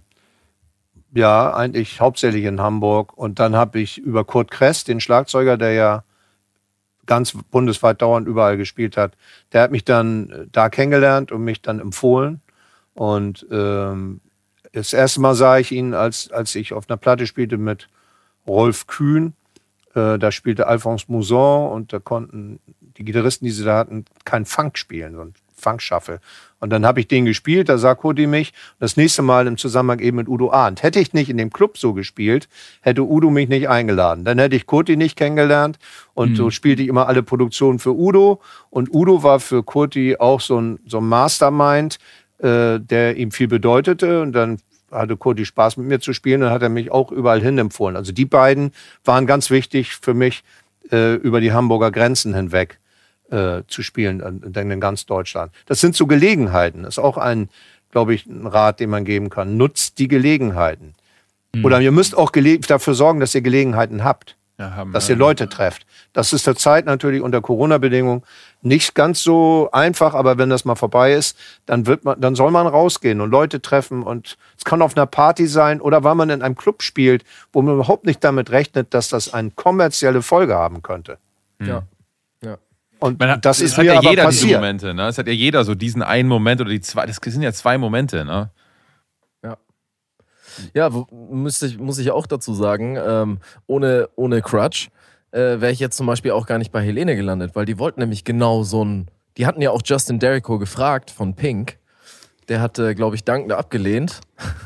ja, 1.15 1.55
eigentlich 1.55 2.01
hauptsächlich 2.01 2.45
in 2.45 2.61
Hamburg. 2.61 3.17
Und 3.17 3.39
dann 3.39 3.55
habe 3.55 3.79
ich 3.79 3.99
über 3.99 4.25
Kurt 4.25 4.51
Kress, 4.51 4.83
den 4.83 4.99
Schlagzeuger, 4.99 5.57
der 5.57 5.75
ja 5.75 6.05
ganz 7.07 7.39
bundesweit 7.53 8.03
dauernd 8.03 8.27
überall 8.27 8.57
gespielt 8.57 8.97
hat, 8.97 9.13
der 9.53 9.63
hat 9.63 9.71
mich 9.71 9.85
dann 9.85 10.31
äh, 10.31 10.47
da 10.51 10.71
kennengelernt 10.71 11.31
und 11.31 11.45
mich 11.45 11.63
dann 11.63 11.79
empfohlen. 11.79 12.41
Und 12.95 13.47
ähm, 13.53 14.21
das 14.73 14.93
erste 14.93 15.21
Mal 15.21 15.37
sah 15.37 15.59
ich 15.59 15.71
ihn, 15.71 15.95
als, 15.95 16.33
als 16.33 16.57
ich 16.57 16.73
auf 16.73 16.91
einer 16.91 16.97
Platte 16.97 17.29
spielte 17.29 17.59
mit 17.59 17.89
Rolf 18.45 18.89
Kühn. 18.89 19.35
Äh, 19.95 20.19
da 20.19 20.33
spielte 20.33 20.67
Alphonse 20.67 21.05
Mouzon 21.07 21.71
und 21.71 21.93
da 21.93 22.01
konnten 22.01 22.59
die 22.97 23.05
Gitarristen, 23.05 23.45
die 23.45 23.53
sie 23.53 23.63
da 23.63 23.79
hatten, 23.79 24.05
kein 24.25 24.47
Funk 24.47 24.79
spielen, 24.79 25.15
sondern 25.15 25.35
Funk-Shuffle. 25.57 26.21
Und 26.59 26.71
dann 26.71 26.87
habe 26.87 27.01
ich 27.01 27.09
den 27.09 27.27
gespielt, 27.27 27.69
da 27.69 27.77
sah 27.77 27.95
Cody 27.95 28.27
mich. 28.27 28.53
Das 28.79 28.97
nächste 28.97 29.23
Mal 29.23 29.47
im 29.47 29.59
Zusammenhang 29.59 29.99
eben 29.99 30.17
mit 30.17 30.29
Udo 30.29 30.51
Arndt. 30.51 30.83
Hätte 30.83 31.01
ich 31.01 31.13
nicht 31.13 31.29
in 31.29 31.37
dem 31.37 31.53
Club 31.53 31.77
so 31.77 31.93
gespielt, 31.93 32.49
hätte 32.81 33.03
Udo 33.03 33.31
mich 33.31 33.49
nicht 33.49 33.69
eingeladen. 33.69 34.25
Dann 34.25 34.39
hätte 34.39 34.57
ich 34.57 34.67
Cody 34.67 34.97
nicht 34.97 35.17
kennengelernt. 35.17 35.79
Und 36.15 36.31
mhm. 36.31 36.37
so 36.37 36.51
spielte 36.51 36.83
ich 36.83 36.89
immer 36.89 37.09
alle 37.09 37.23
Produktionen 37.23 37.79
für 37.79 37.95
Udo. 37.95 38.41
Und 38.71 38.93
Udo 38.93 39.23
war 39.23 39.39
für 39.41 39.63
Cody 39.63 40.17
auch 40.17 40.41
so 40.41 40.61
ein, 40.61 40.79
so 40.87 40.99
ein 40.99 41.09
Mastermind, 41.09 41.99
äh, 42.39 42.81
der 42.81 43.17
ihm 43.17 43.33
viel 43.33 43.49
bedeutete. 43.49 44.23
Und 44.23 44.33
dann 44.33 44.59
hatte 44.91 45.17
Cody 45.17 45.45
Spaß 45.45 45.77
mit 45.77 45.87
mir 45.87 46.01
zu 46.01 46.15
spielen 46.15 46.43
und 46.43 46.51
hat 46.51 46.63
er 46.63 46.71
mich 46.71 46.91
auch 46.91 47.13
überall 47.13 47.43
hin 47.43 47.59
empfohlen. 47.59 47.97
Also 47.97 48.13
die 48.13 48.25
beiden 48.25 48.73
waren 49.05 49.27
ganz 49.27 49.51
wichtig 49.51 49.97
für 49.97 50.15
mich 50.15 50.43
äh, 50.91 51.17
über 51.17 51.41
die 51.41 51.53
Hamburger 51.53 51.91
Grenzen 51.91 52.35
hinweg 52.35 52.79
äh, 53.31 53.63
zu 53.69 53.83
spielen, 53.83 54.21
in, 54.21 54.71
in 54.71 54.81
ganz 54.81 55.07
Deutschland. 55.07 55.53
Das 55.67 55.81
sind 55.81 55.97
so 55.97 56.07
Gelegenheiten. 56.07 56.85
Das 56.85 56.95
ist 56.95 57.03
auch 57.03 57.19
ein, 57.19 57.49
glaube 57.91 58.15
ich, 58.15 58.27
ein 58.27 58.47
Rat, 58.47 58.81
den 58.81 58.91
man 58.91 59.05
geben 59.05 59.31
kann. 59.31 59.57
Nutzt 59.57 59.99
die 59.99 60.09
Gelegenheiten. 60.09 60.95
Mhm. 61.55 61.65
Oder 61.65 61.81
ihr 61.81 61.93
müsst 61.93 62.17
auch 62.17 62.31
dafür 62.31 62.95
sorgen, 62.95 63.21
dass 63.21 63.35
ihr 63.35 63.43
Gelegenheiten 63.43 64.05
habt. 64.05 64.37
Ja, 64.59 64.75
haben, 64.75 64.93
dass 64.93 65.07
ihr 65.11 65.17
Leute 65.17 65.51
trefft. 65.51 65.85
Das 66.15 66.33
ist 66.33 66.45
zur 66.45 66.57
Zeit 66.57 66.87
natürlich 66.87 67.21
unter 67.21 67.43
Corona-Bedingungen 67.43 68.23
nicht 68.63 68.95
ganz 68.95 69.23
so 69.23 69.69
einfach, 69.71 70.15
aber 70.15 70.39
wenn 70.39 70.49
das 70.49 70.65
mal 70.65 70.77
vorbei 70.77 71.13
ist, 71.13 71.37
dann 71.67 71.87
wird 71.87 72.07
man, 72.07 72.19
dann 72.19 72.35
soll 72.35 72.51
man 72.51 72.67
rausgehen 72.67 73.21
und 73.21 73.31
Leute 73.31 73.61
treffen 73.61 74.03
und 74.03 74.39
es 74.57 74.65
kann 74.65 74.81
auf 74.81 74.97
einer 74.97 75.05
Party 75.05 75.47
sein 75.47 75.79
oder 75.83 76.05
weil 76.05 76.15
man 76.15 76.31
in 76.31 76.41
einem 76.41 76.57
Club 76.57 76.83
spielt, 76.83 77.23
wo 77.53 77.61
man 77.61 77.75
überhaupt 77.75 78.07
nicht 78.07 78.25
damit 78.25 78.51
rechnet, 78.51 78.95
dass 78.95 79.11
das 79.11 79.35
eine 79.35 79.51
kommerzielle 79.51 80.23
Folge 80.23 80.55
haben 80.55 80.81
könnte. 80.83 81.19
Ja. 81.61 81.83
Ja. 83.01 83.07
Und 83.07 83.23
hat, 83.23 83.45
das 83.45 83.61
ist 83.61 83.77
hat 83.77 83.85
ja 83.85 84.01
jeder 84.01 84.25
passiert. 84.25 84.45
diese 84.45 84.57
Momente, 84.57 84.95
ne? 84.95 85.09
Es 85.09 85.19
hat 85.19 85.27
ja 85.27 85.33
jeder 85.33 85.65
so 85.65 85.75
diesen 85.75 86.03
einen 86.03 86.29
Moment 86.29 86.61
oder 86.61 86.71
die 86.71 86.81
zwei, 86.81 87.07
das 87.07 87.17
sind 87.23 87.43
ja 87.43 87.53
zwei 87.53 87.79
Momente, 87.79 88.25
ne? 88.25 88.51
Ja, 90.75 90.91
muss 90.91 91.63
ich, 91.63 91.79
muss 91.79 91.99
ich 91.99 92.11
auch 92.11 92.27
dazu 92.27 92.55
sagen, 92.55 92.97
ähm, 92.97 93.39
ohne, 93.67 94.09
ohne 94.17 94.43
Crutch 94.43 94.89
äh, 95.33 95.61
wäre 95.61 95.71
ich 95.71 95.79
jetzt 95.81 95.97
zum 95.97 96.07
Beispiel 96.07 96.33
auch 96.33 96.47
gar 96.47 96.59
nicht 96.59 96.73
bei 96.73 96.83
Helene 96.83 97.17
gelandet, 97.17 97.55
weil 97.55 97.67
die 97.67 97.79
wollten 97.79 98.01
nämlich 98.01 98.25
genau 98.25 98.63
so 98.63 98.85
ein. 98.85 99.11
Die 99.37 99.47
hatten 99.47 99.61
ja 99.61 99.71
auch 99.71 99.83
Justin 99.85 100.19
Derrico 100.19 100.59
gefragt 100.59 101.11
von 101.11 101.35
Pink. 101.35 101.79
Der 102.49 102.61
hatte, 102.61 102.95
glaube 102.95 103.17
ich, 103.17 103.25
dankend 103.25 103.53
abgelehnt. 103.53 104.21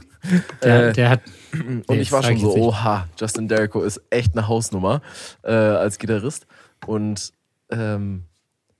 Der, 0.63 0.89
äh, 0.89 0.93
der 0.93 1.09
hat. 1.09 1.23
Und 1.87 1.99
ich 1.99 2.13
war 2.13 2.23
schon 2.23 2.37
so, 2.37 2.55
oha, 2.55 3.09
Justin 3.19 3.49
Derrico 3.49 3.81
ist 3.81 4.03
echt 4.11 4.37
eine 4.37 4.47
Hausnummer 4.47 5.01
äh, 5.43 5.51
als 5.51 5.99
Gitarrist. 5.99 6.47
Und 6.85 7.33
ähm, 7.71 8.25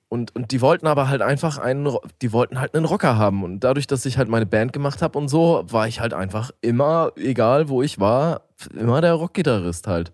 und, 0.09 0.35
und 0.35 0.51
die 0.51 0.61
wollten 0.61 0.89
aber 0.89 1.09
halt 1.09 1.23
einfach 1.23 1.59
einen, 1.59 1.89
die 2.21 2.33
wollten 2.33 2.59
halt 2.59 2.75
einen 2.75 2.85
Rocker 2.85 3.17
haben. 3.17 3.45
Und 3.45 3.61
dadurch, 3.61 3.87
dass 3.87 4.05
ich 4.07 4.19
halt 4.19 4.29
meine 4.29 4.45
Band 4.45 4.73
gemacht 4.73 5.03
habe 5.03 5.17
und 5.17 5.29
so, 5.29 5.63
war 5.69 5.87
ich 5.87 6.01
halt 6.01 6.15
einfach 6.15 6.51
immer, 6.61 7.13
egal 7.15 7.69
wo 7.69 7.81
ich 7.81 8.01
war, 8.01 8.43
immer 8.75 9.01
der 9.01 9.15
Rockgitarrist 9.15 9.87
halt. 9.87 10.13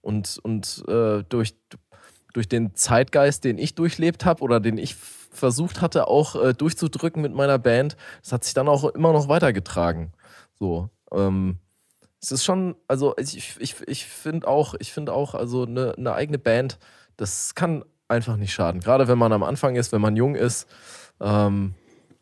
Und, 0.00 0.38
und 0.42 0.84
äh, 0.88 1.22
durch, 1.28 1.54
durch 2.32 2.48
den 2.48 2.74
Zeitgeist, 2.74 3.44
den 3.44 3.58
ich 3.58 3.74
durchlebt 3.74 4.24
habe 4.24 4.42
oder 4.42 4.58
den 4.58 4.78
ich 4.78 4.94
versucht 4.94 5.82
hatte 5.82 6.08
auch 6.08 6.36
äh, 6.36 6.54
durchzudrücken 6.54 7.20
mit 7.20 7.34
meiner 7.34 7.58
Band, 7.58 7.96
das 8.22 8.32
hat 8.32 8.44
sich 8.44 8.54
dann 8.54 8.68
auch 8.68 8.84
immer 8.84 9.12
noch 9.12 9.28
weitergetragen. 9.28 10.12
So. 10.58 10.88
Ähm, 11.12 11.58
es 12.22 12.32
ist 12.32 12.44
schon, 12.44 12.74
also 12.88 13.14
ich, 13.18 13.56
ich, 13.60 13.76
ich 13.86 14.06
finde 14.06 14.48
auch, 14.48 14.74
ich 14.78 14.94
finde 14.94 15.12
auch, 15.12 15.34
also 15.34 15.66
eine, 15.66 15.94
eine 15.98 16.14
eigene 16.14 16.38
Band, 16.38 16.78
das 17.18 17.54
kann 17.54 17.84
einfach 18.08 18.36
nicht 18.36 18.52
schaden. 18.52 18.80
Gerade 18.80 19.08
wenn 19.08 19.18
man 19.18 19.32
am 19.32 19.42
Anfang 19.42 19.76
ist, 19.76 19.92
wenn 19.92 20.00
man 20.00 20.16
jung 20.16 20.34
ist. 20.34 20.68
Ähm, 21.20 21.74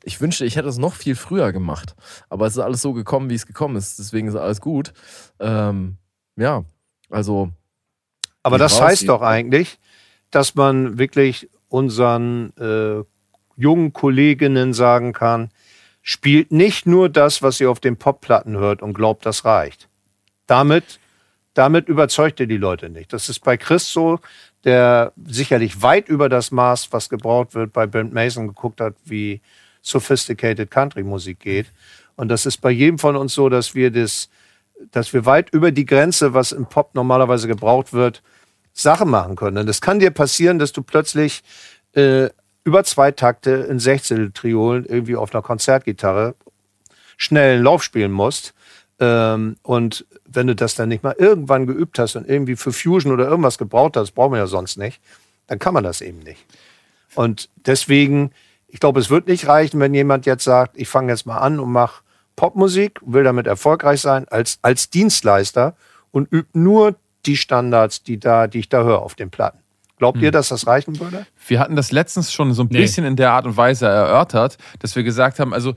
ich 0.04 0.20
wünschte, 0.20 0.44
ich 0.44 0.56
hätte 0.56 0.68
es 0.68 0.78
noch 0.78 0.94
viel 0.94 1.16
früher 1.16 1.52
gemacht. 1.52 1.94
Aber 2.28 2.46
es 2.46 2.54
ist 2.54 2.62
alles 2.62 2.82
so 2.82 2.92
gekommen, 2.92 3.30
wie 3.30 3.34
es 3.34 3.46
gekommen 3.46 3.76
ist. 3.76 3.98
Deswegen 3.98 4.28
ist 4.28 4.36
alles 4.36 4.60
gut. 4.60 4.92
Ähm, 5.40 5.96
ja, 6.36 6.64
also. 7.10 7.50
Aber 8.42 8.58
das 8.58 8.80
heißt 8.80 9.08
doch 9.08 9.22
eigentlich, 9.22 9.78
dass 10.30 10.54
man 10.54 10.98
wirklich 10.98 11.48
unseren 11.68 12.54
äh, 12.58 13.02
jungen 13.56 13.92
Kolleginnen 13.92 14.74
sagen 14.74 15.12
kann, 15.12 15.50
spielt 16.02 16.52
nicht 16.52 16.86
nur 16.86 17.08
das, 17.08 17.42
was 17.42 17.60
ihr 17.60 17.70
auf 17.70 17.80
den 17.80 17.96
Popplatten 17.96 18.56
hört 18.56 18.82
und 18.82 18.92
glaubt, 18.92 19.24
das 19.24 19.46
reicht. 19.46 19.88
Damit, 20.46 21.00
damit 21.54 21.88
überzeugt 21.88 22.40
ihr 22.40 22.46
die 22.46 22.58
Leute 22.58 22.90
nicht. 22.90 23.12
Das 23.14 23.30
ist 23.30 23.40
bei 23.40 23.56
Chris 23.56 23.90
so, 23.90 24.20
der 24.64 25.12
sicherlich 25.26 25.82
weit 25.82 26.08
über 26.08 26.28
das 26.28 26.50
Maß, 26.50 26.92
was 26.92 27.08
gebraucht 27.08 27.54
wird, 27.54 27.72
bei 27.72 27.86
Brent 27.86 28.12
Mason 28.12 28.48
geguckt 28.48 28.80
hat, 28.80 28.94
wie 29.04 29.40
sophisticated 29.82 30.70
Country-Musik 30.70 31.40
geht. 31.40 31.66
Und 32.16 32.28
das 32.28 32.46
ist 32.46 32.58
bei 32.58 32.70
jedem 32.70 32.98
von 32.98 33.16
uns 33.16 33.34
so, 33.34 33.48
dass 33.48 33.74
wir 33.74 33.90
das, 33.90 34.28
dass 34.90 35.12
wir 35.12 35.26
weit 35.26 35.50
über 35.50 35.70
die 35.70 35.84
Grenze, 35.84 36.32
was 36.32 36.52
im 36.52 36.66
Pop 36.66 36.94
normalerweise 36.94 37.46
gebraucht 37.46 37.92
wird, 37.92 38.22
Sachen 38.72 39.10
machen 39.10 39.36
können. 39.36 39.58
Und 39.58 39.68
es 39.68 39.80
kann 39.80 40.00
dir 40.00 40.10
passieren, 40.10 40.58
dass 40.58 40.72
du 40.72 40.82
plötzlich 40.82 41.42
äh, 41.92 42.28
über 42.64 42.82
zwei 42.84 43.12
Takte 43.12 43.50
in 43.50 43.78
Sechzehntel-Triolen 43.78 44.86
irgendwie 44.86 45.16
auf 45.16 45.34
einer 45.34 45.42
Konzertgitarre 45.42 46.34
schnell 47.16 47.54
einen 47.54 47.64
Lauf 47.64 47.82
spielen 47.82 48.10
musst. 48.10 48.54
Ähm, 49.00 49.56
und 49.62 50.06
wenn 50.26 50.46
du 50.46 50.54
das 50.54 50.74
dann 50.74 50.88
nicht 50.88 51.02
mal 51.02 51.16
irgendwann 51.18 51.66
geübt 51.66 51.98
hast 51.98 52.16
und 52.16 52.28
irgendwie 52.28 52.56
für 52.56 52.72
Fusion 52.72 53.12
oder 53.12 53.26
irgendwas 53.26 53.58
gebraucht 53.58 53.96
hast, 53.96 54.12
brauchen 54.12 54.32
wir 54.32 54.38
ja 54.38 54.46
sonst 54.46 54.76
nicht, 54.76 55.00
dann 55.46 55.58
kann 55.58 55.74
man 55.74 55.84
das 55.84 56.00
eben 56.00 56.20
nicht. 56.20 56.44
Und 57.14 57.48
deswegen, 57.66 58.30
ich 58.68 58.80
glaube, 58.80 59.00
es 59.00 59.10
wird 59.10 59.26
nicht 59.26 59.46
reichen, 59.46 59.80
wenn 59.80 59.94
jemand 59.94 60.26
jetzt 60.26 60.44
sagt, 60.44 60.76
ich 60.76 60.88
fange 60.88 61.12
jetzt 61.12 61.26
mal 61.26 61.38
an 61.38 61.60
und 61.60 61.70
mache 61.70 62.02
Popmusik, 62.36 63.00
will 63.04 63.24
damit 63.24 63.46
erfolgreich 63.46 64.00
sein 64.00 64.26
als, 64.28 64.58
als 64.62 64.90
Dienstleister 64.90 65.76
und 66.10 66.32
übt 66.32 66.50
nur 66.52 66.96
die 67.26 67.36
Standards, 67.36 68.02
die, 68.02 68.18
da, 68.18 68.46
die 68.46 68.60
ich 68.60 68.68
da 68.68 68.82
höre 68.82 69.02
auf 69.02 69.14
den 69.14 69.30
Platten. 69.30 69.58
Glaubt 69.96 70.16
hm. 70.16 70.24
ihr, 70.24 70.32
dass 70.32 70.48
das 70.48 70.66
reichen 70.66 70.98
würde? 70.98 71.26
Wir 71.46 71.60
hatten 71.60 71.76
das 71.76 71.92
letztens 71.92 72.32
schon 72.32 72.52
so 72.52 72.62
ein 72.62 72.68
bisschen 72.68 73.04
nee. 73.04 73.10
in 73.10 73.16
der 73.16 73.32
Art 73.32 73.46
und 73.46 73.56
Weise 73.56 73.86
erörtert, 73.86 74.58
dass 74.80 74.96
wir 74.96 75.04
gesagt 75.04 75.38
haben, 75.38 75.54
also 75.54 75.74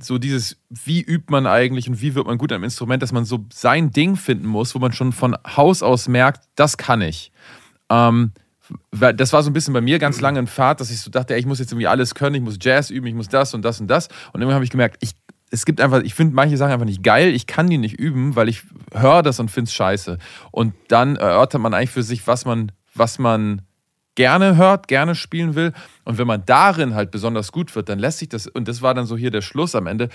so 0.00 0.18
dieses, 0.18 0.56
wie 0.70 1.00
übt 1.02 1.26
man 1.28 1.46
eigentlich 1.46 1.88
und 1.88 2.00
wie 2.00 2.14
wird 2.14 2.26
man 2.26 2.38
gut 2.38 2.52
am 2.52 2.64
Instrument, 2.64 3.02
dass 3.02 3.12
man 3.12 3.24
so 3.24 3.44
sein 3.52 3.90
Ding 3.90 4.16
finden 4.16 4.46
muss, 4.46 4.74
wo 4.74 4.78
man 4.78 4.92
schon 4.92 5.12
von 5.12 5.36
Haus 5.56 5.82
aus 5.82 6.08
merkt, 6.08 6.44
das 6.54 6.76
kann 6.76 7.02
ich. 7.02 7.32
Ähm, 7.90 8.32
das 8.90 9.32
war 9.32 9.42
so 9.42 9.50
ein 9.50 9.52
bisschen 9.52 9.74
bei 9.74 9.80
mir 9.80 9.98
ganz 9.98 10.20
lange 10.20 10.38
ein 10.38 10.46
Pfad, 10.46 10.80
dass 10.80 10.90
ich 10.90 11.00
so 11.00 11.10
dachte, 11.10 11.34
ey, 11.34 11.40
ich 11.40 11.46
muss 11.46 11.58
jetzt 11.58 11.72
irgendwie 11.72 11.88
alles 11.88 12.14
können, 12.14 12.36
ich 12.36 12.40
muss 12.40 12.58
Jazz 12.60 12.90
üben, 12.90 13.06
ich 13.06 13.14
muss 13.14 13.28
das 13.28 13.52
und 13.52 13.62
das 13.62 13.80
und 13.80 13.88
das. 13.88 14.08
Und 14.32 14.40
irgendwann 14.40 14.54
habe 14.54 14.64
ich 14.64 14.70
gemerkt, 14.70 14.96
ich, 15.00 15.12
es 15.50 15.66
gibt 15.66 15.80
einfach, 15.80 16.02
ich 16.02 16.14
finde 16.14 16.34
manche 16.34 16.56
Sachen 16.56 16.72
einfach 16.72 16.86
nicht 16.86 17.02
geil, 17.02 17.34
ich 17.34 17.46
kann 17.46 17.68
die 17.68 17.76
nicht 17.76 17.98
üben, 17.98 18.34
weil 18.34 18.48
ich 18.48 18.62
höre 18.94 19.22
das 19.22 19.40
und 19.40 19.50
finde 19.50 19.68
es 19.68 19.74
scheiße. 19.74 20.18
Und 20.50 20.74
dann 20.88 21.16
erörtert 21.16 21.60
man 21.60 21.74
eigentlich 21.74 21.90
für 21.90 22.02
sich, 22.02 22.26
was 22.26 22.46
man, 22.46 22.72
was 22.94 23.18
man 23.18 23.62
gerne 24.14 24.56
hört, 24.56 24.88
gerne 24.88 25.14
spielen 25.14 25.54
will. 25.54 25.72
Und 26.04 26.18
wenn 26.18 26.26
man 26.26 26.44
darin 26.44 26.94
halt 26.94 27.10
besonders 27.10 27.52
gut 27.52 27.74
wird, 27.74 27.88
dann 27.88 27.98
lässt 27.98 28.18
sich 28.18 28.28
das, 28.28 28.46
und 28.46 28.68
das 28.68 28.82
war 28.82 28.94
dann 28.94 29.06
so 29.06 29.16
hier 29.16 29.30
der 29.30 29.42
Schluss 29.42 29.74
am 29.74 29.86
Ende, 29.86 30.08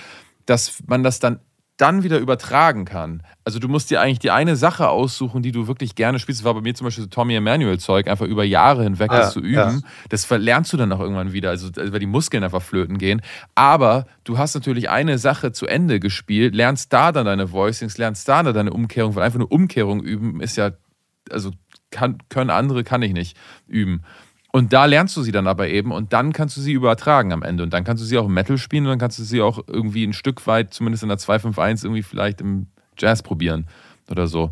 dass 0.46 0.84
man 0.88 1.04
das 1.04 1.20
dann 1.20 1.40
dann 1.78 2.02
wieder 2.02 2.18
übertragen 2.18 2.86
kann. 2.86 3.22
Also 3.44 3.60
du 3.60 3.68
musst 3.68 3.92
dir 3.92 4.02
eigentlich 4.02 4.20
die 4.20 4.32
eine 4.32 4.56
Sache 4.56 4.90
aussuchen, 4.90 5.44
die 5.44 5.52
du 5.52 5.68
wirklich 5.68 5.94
gerne 5.94 6.18
spielst. 6.18 6.42
Das 6.42 6.46
war 6.46 6.56
bei 6.56 6.62
mir 6.62 6.74
zum 6.74 6.86
Beispiel 6.86 7.04
so 7.04 7.10
Tommy 7.10 7.36
Emanuel 7.36 7.80
Zeug, 7.80 8.08
einfach 8.08 8.26
über 8.26 8.44
Jahre 8.44 8.84
hinweg 8.84 9.12
ja, 9.12 9.20
das 9.20 9.34
zu 9.34 9.40
üben. 9.40 9.54
Ja. 9.54 9.80
Das 10.10 10.28
lernst 10.30 10.74
du 10.74 10.78
dann 10.78 10.92
auch 10.92 11.00
irgendwann 11.00 11.34
wieder, 11.34 11.52
also 11.52 11.70
weil 11.76 12.00
die 12.00 12.08
Muskeln 12.08 12.44
einfach 12.44 12.64
flöten 12.64 12.98
gehen. 12.98 13.22
Aber 13.54 14.08
du 14.24 14.40
hast 14.40 14.56
natürlich 14.56 14.90
eine 14.90 15.20
Sache 15.20 15.52
zu 15.52 15.68
Ende 15.68 16.00
gespielt, 16.00 16.56
lernst 16.56 16.92
da 16.92 17.12
dann 17.12 17.28
deine 17.28 17.52
Voicings, 17.52 17.98
lernst 18.00 18.28
da 18.28 18.42
dann 18.42 18.56
deine 18.56 18.74
Umkehrung, 18.74 19.16
weil 19.16 19.24
einfach 19.24 19.40
eine 19.40 19.48
Umkehrung 19.48 20.02
üben 20.02 20.42
ist 20.42 20.58
ja, 20.58 20.72
also 21.30 21.52
kann, 21.92 22.18
können 22.30 22.50
andere, 22.50 22.84
kann 22.84 23.02
ich 23.02 23.14
nicht 23.14 23.38
üben. 23.68 24.04
Und 24.52 24.74
da 24.74 24.86
lernst 24.86 25.16
du 25.18 25.22
sie 25.22 25.32
dann 25.32 25.48
aber 25.48 25.68
eben 25.68 25.92
und 25.92 26.14
dann 26.14 26.34
kannst 26.34 26.58
du 26.58 26.62
sie 26.62 26.72
übertragen 26.72 27.34
am 27.34 27.44
Ende. 27.44 27.64
Und 27.64 27.74
dann 27.74 27.84
kannst 27.84 28.02
du 28.02 28.08
sie 28.08 28.18
auch 28.18 28.26
im 28.26 28.34
Metal 28.34 28.58
spielen 28.58 28.86
und 28.86 28.90
dann 28.90 29.00
kannst 29.00 29.20
du 29.20 29.24
sie 29.24 29.42
auch 29.42 29.60
irgendwie 29.68 30.06
ein 30.06 30.14
Stück 30.14 30.48
weit, 30.48 30.74
zumindest 30.74 31.04
in 31.04 31.10
der 31.10 31.18
251, 31.18 31.86
irgendwie 31.86 32.04
vielleicht 32.04 32.42
im 32.42 32.68
Jazz 32.98 33.22
probieren 33.22 33.68
oder 34.10 34.28
so. 34.28 34.52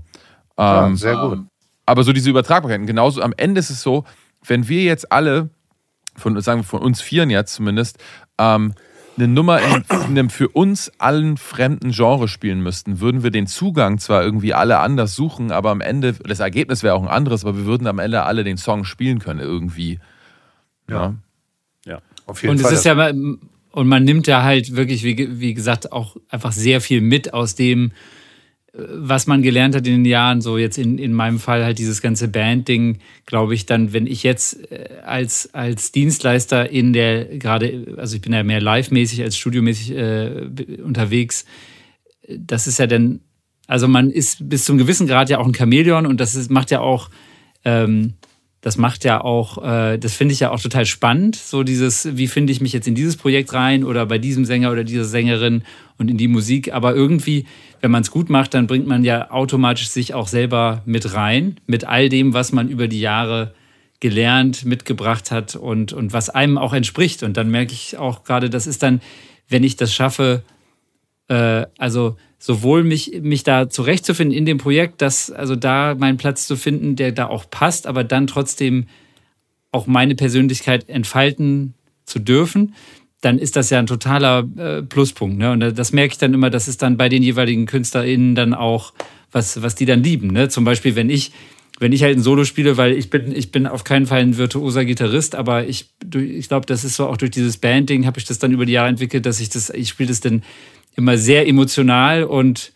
Ja, 0.57 0.88
ähm, 0.88 0.95
sehr 0.95 1.16
gut. 1.18 1.45
Aber 1.86 2.03
so 2.03 2.14
diese 2.14 2.30
Übertragbarkeiten, 2.30 2.88
genauso 2.88 3.22
am 3.22 3.34
Ende 3.38 3.60
ist 3.60 3.70
es 3.70 3.82
so, 3.82 4.06
wenn 4.45 4.68
wir 4.68 4.84
jetzt 4.84 5.12
alle, 5.12 5.49
von, 6.16 6.40
sagen 6.41 6.62
wir 6.62 6.66
von 6.66 6.82
uns 6.82 7.02
Vieren 7.02 7.30
jetzt 7.30 7.53
zumindest, 7.53 7.98
ähm, 8.38 8.74
eine 9.17 9.27
Nummer 9.27 9.59
in 9.59 9.83
einem 9.89 10.29
für 10.29 10.49
uns 10.49 10.91
allen 10.97 11.37
fremden 11.37 11.91
Genre 11.91 12.27
spielen 12.27 12.61
müssten, 12.61 12.99
würden 12.99 13.23
wir 13.23 13.31
den 13.31 13.47
Zugang 13.47 13.97
zwar 13.97 14.23
irgendwie 14.23 14.53
alle 14.53 14.79
anders 14.79 15.15
suchen, 15.15 15.51
aber 15.51 15.71
am 15.71 15.81
Ende, 15.81 16.13
das 16.13 16.39
Ergebnis 16.39 16.83
wäre 16.83 16.95
auch 16.95 17.01
ein 17.01 17.07
anderes, 17.07 17.45
aber 17.45 17.57
wir 17.57 17.65
würden 17.65 17.87
am 17.87 17.99
Ende 17.99 18.23
alle 18.23 18.43
den 18.43 18.57
Song 18.57 18.83
spielen 18.83 19.19
können 19.19 19.39
irgendwie. 19.39 19.99
Ja. 20.89 21.15
Ja, 21.85 22.01
auf 22.25 22.41
jeden 22.41 22.53
und 22.55 22.61
Fall. 22.61 22.73
Es 22.73 22.79
ist 22.79 22.85
ja, 22.85 23.09
und 23.09 23.87
man 23.87 24.03
nimmt 24.03 24.27
ja 24.27 24.43
halt 24.43 24.75
wirklich, 24.75 25.03
wie, 25.03 25.39
wie 25.39 25.53
gesagt, 25.53 25.91
auch 25.91 26.15
einfach 26.29 26.51
sehr 26.51 26.81
viel 26.81 27.01
mit 27.01 27.33
aus 27.33 27.55
dem, 27.55 27.91
was 28.77 29.26
man 29.26 29.41
gelernt 29.41 29.76
hat 29.76 29.88
in 29.88 30.03
den 30.03 30.06
Jahren, 30.06 30.41
so 30.41 30.57
jetzt 30.57 30.77
in, 30.77 30.97
in 30.97 31.14
meinem 31.14 31.39
Fall 31.39 31.64
halt 31.64 31.80
dieses 31.80 32.02
ganze 32.02 32.27
Band-Ding, 32.27 32.99
glaube 33.26 33.53
ich, 33.53 33.65
dann, 33.65 33.93
wenn 33.93 34.06
ich 34.06 34.23
jetzt 34.23 34.69
äh, 34.72 34.99
als, 35.03 35.53
als 35.53 35.91
Dienstleister 35.91 36.69
in 36.69 36.91
der, 36.91 37.26
gerade, 37.38 37.95
also 37.97 38.15
ich 38.15 38.22
bin 38.22 38.34
ja 38.34 38.43
mehr 38.43 38.61
live-mäßig 38.61 39.22
als 39.22 39.38
studiomäßig 39.38 39.91
äh, 39.91 40.49
unterwegs, 40.84 41.45
das 42.27 42.68
ist 42.68 42.80
ja 42.80 42.88
dann, 42.88 43.22
also 43.68 43.88
man 43.88 44.11
ist 44.11 44.49
bis 44.49 44.65
zum 44.65 44.77
gewissen 44.77 45.07
Grad 45.07 45.30
ja 45.30 45.39
auch 45.39 45.47
ein 45.47 45.56
Chamäleon 45.56 46.06
und 46.06 46.19
das 46.19 46.35
ist, 46.35 46.52
macht 46.52 46.72
ja 46.72 46.81
auch, 46.81 47.10
ähm, 47.64 48.15
das 48.65 48.77
macht 48.77 49.03
ja 49.03 49.21
auch, 49.21 49.63
äh, 49.63 49.99
das 49.99 50.15
finde 50.15 50.33
ich 50.33 50.39
ja 50.39 50.49
auch 50.49 50.59
total 50.59 50.87
spannend, 50.87 51.35
so 51.35 51.61
dieses, 51.61 52.17
wie 52.17 52.27
finde 52.27 52.51
ich 52.51 52.61
mich 52.61 52.73
jetzt 52.73 52.87
in 52.87 52.95
dieses 52.95 53.15
Projekt 53.15 53.53
rein 53.53 53.83
oder 53.83 54.07
bei 54.07 54.17
diesem 54.17 54.43
Sänger 54.43 54.71
oder 54.71 54.83
dieser 54.83 55.05
Sängerin 55.05 55.61
und 55.99 56.09
in 56.09 56.17
die 56.17 56.27
Musik, 56.27 56.73
aber 56.73 56.95
irgendwie 56.95 57.45
wenn 57.81 57.91
man 57.91 58.01
es 58.01 58.09
gut 58.09 58.31
macht, 58.31 58.55
dann 58.55 58.65
bringt 58.65 58.87
man 58.87 59.03
ja 59.03 59.29
automatisch 59.29 59.89
sich 59.89 60.15
auch 60.15 60.27
selber 60.27 60.81
mit 60.87 61.13
rein, 61.13 61.59
mit 61.67 61.85
all 61.85 62.09
dem, 62.09 62.33
was 62.33 62.53
man 62.53 62.67
über 62.67 62.87
die 62.87 63.01
Jahre 63.01 63.53
gelernt, 63.99 64.65
mitgebracht 64.65 65.29
hat 65.29 65.55
und, 65.55 65.93
und 65.93 66.11
was 66.11 66.31
einem 66.31 66.57
auch 66.57 66.73
entspricht. 66.73 67.21
Und 67.21 67.37
dann 67.37 67.51
merke 67.51 67.73
ich 67.73 67.97
auch 67.97 68.23
gerade, 68.23 68.49
das 68.49 68.65
ist 68.65 68.81
dann, 68.81 68.99
wenn 69.47 69.63
ich 69.63 69.75
das 69.75 69.93
schaffe, 69.93 70.41
äh, 71.27 71.67
also 71.77 72.17
sowohl 72.45 72.84
mich, 72.84 73.22
mich 73.23 73.41
da 73.43 73.72
zurechtzufinden 73.72 74.38
in 74.38 74.45
dem 74.45 74.59
Projekt, 74.59 75.01
dass 75.01 75.31
also 75.31 75.55
da 75.55 75.95
meinen 75.95 76.17
Platz 76.17 76.45
zu 76.45 76.55
finden, 76.55 76.95
der 76.95 77.11
da 77.11 77.26
auch 77.26 77.49
passt, 77.49 77.88
aber 77.88 78.03
dann 78.03 78.27
trotzdem 78.27 78.85
auch 79.72 79.88
meine 79.88 80.13
Persönlichkeit 80.13 80.88
entfalten 80.88 81.73
zu 82.05 82.19
dürfen, 82.19 82.76
dann 83.22 83.39
ist 83.39 83.55
das 83.55 83.72
ja 83.72 83.80
ein 83.80 83.88
totaler 83.88 84.47
äh, 84.57 84.84
Pluspunkt. 84.84 85.39
Ne? 85.39 85.53
Und 85.53 85.59
das 85.76 85.91
merke 85.91 86.11
ich 86.11 86.17
dann 86.19 86.35
immer, 86.35 86.51
das 86.51 86.67
ist 86.67 86.84
dann 86.84 86.97
bei 86.97 87.09
den 87.09 87.23
jeweiligen 87.23 87.65
KünstlerInnen 87.65 88.35
dann 88.35 88.53
auch, 88.53 88.93
was, 89.31 89.63
was 89.63 89.73
die 89.73 89.88
dann 89.88 90.03
lieben. 90.03 90.27
Ne? 90.27 90.47
Zum 90.47 90.65
Beispiel, 90.65 90.95
wenn 90.95 91.09
ich, 91.09 91.31
wenn 91.80 91.93
ich 91.93 92.03
halt 92.03 92.15
ein 92.15 92.22
Solo 92.22 92.43
spiele, 92.43 92.77
weil 92.77 92.93
ich 92.93 93.09
bin, 93.09 93.35
ich 93.35 93.51
bin 93.51 93.65
auf 93.65 93.84
keinen 93.84 94.05
Fall 94.05 94.22
ein 94.22 94.38
virtuoser 94.38 94.85
Gitarrist, 94.85 95.34
aber 95.34 95.65
ich, 95.65 95.89
ich 96.13 96.47
glaube, 96.47 96.67
das 96.67 96.84
ist 96.84 96.95
so 96.95 97.07
auch 97.07 97.17
durch 97.17 97.31
dieses 97.31 97.57
Band-Ding 97.57 98.05
habe 98.05 98.19
ich 98.19 98.26
das 98.26 98.38
dann 98.38 98.51
über 98.51 98.67
die 98.67 98.73
Jahre 98.73 98.89
entwickelt, 98.89 99.26
dass 99.26 99.39
ich 99.39 99.49
das, 99.49 99.72
ich 99.72 99.89
spiele 99.89 100.09
das 100.09 100.19
dann 100.19 100.43
immer 100.95 101.17
sehr 101.17 101.47
emotional 101.47 102.23
und, 102.23 102.73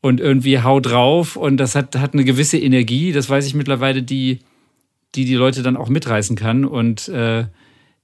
und 0.00 0.20
irgendwie 0.20 0.60
hau 0.60 0.80
drauf 0.80 1.36
und 1.36 1.56
das 1.56 1.74
hat, 1.74 1.96
hat 1.96 2.14
eine 2.14 2.24
gewisse 2.24 2.58
Energie, 2.58 3.12
das 3.12 3.28
weiß 3.28 3.46
ich 3.46 3.54
mittlerweile, 3.54 4.02
die, 4.02 4.40
die 5.14 5.24
die 5.24 5.34
Leute 5.34 5.62
dann 5.62 5.76
auch 5.76 5.88
mitreißen 5.88 6.36
kann 6.36 6.64
und 6.64 7.08
äh, 7.08 7.44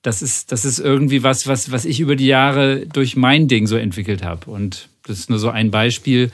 das 0.03 0.23
ist, 0.23 0.53
das 0.53 0.65
ist 0.65 0.79
irgendwie 0.79 1.23
was, 1.23 1.47
was, 1.47 1.73
was 1.73 1.85
ich 1.85 2.01
über 2.01 2.17
die 2.17 2.27
Jahre 2.27 2.87
durch 2.87 3.17
mein 3.17 3.49
Ding 3.49 3.67
so 3.67 3.77
entwickelt 3.77 4.23
habe. 4.23 4.51
Und 4.51 4.89
das 5.07 5.19
ist 5.19 5.31
nur 5.31 5.39
so 5.39 5.51
ein 5.51 5.71
Beispiel. 5.71 6.31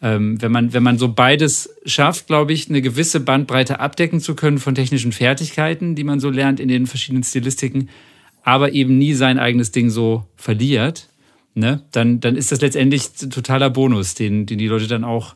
Ähm, 0.00 0.40
wenn, 0.40 0.52
man, 0.52 0.72
wenn 0.72 0.82
man 0.82 0.98
so 0.98 1.12
beides 1.12 1.70
schafft, 1.86 2.26
glaube 2.26 2.52
ich, 2.52 2.68
eine 2.68 2.82
gewisse 2.82 3.20
Bandbreite 3.20 3.80
abdecken 3.80 4.20
zu 4.20 4.34
können 4.34 4.58
von 4.58 4.74
technischen 4.74 5.12
Fertigkeiten, 5.12 5.94
die 5.94 6.04
man 6.04 6.20
so 6.20 6.30
lernt 6.30 6.60
in 6.60 6.68
den 6.68 6.86
verschiedenen 6.86 7.22
Stilistiken, 7.22 7.88
aber 8.42 8.72
eben 8.72 8.98
nie 8.98 9.14
sein 9.14 9.38
eigenes 9.38 9.70
Ding 9.70 9.90
so 9.90 10.24
verliert, 10.36 11.08
ne? 11.54 11.84
dann, 11.92 12.20
dann 12.20 12.36
ist 12.36 12.52
das 12.52 12.60
letztendlich 12.60 13.10
ein 13.22 13.30
totaler 13.30 13.70
Bonus, 13.70 14.14
den, 14.14 14.46
den 14.46 14.58
die 14.58 14.68
Leute 14.68 14.86
dann 14.86 15.04
auch 15.04 15.34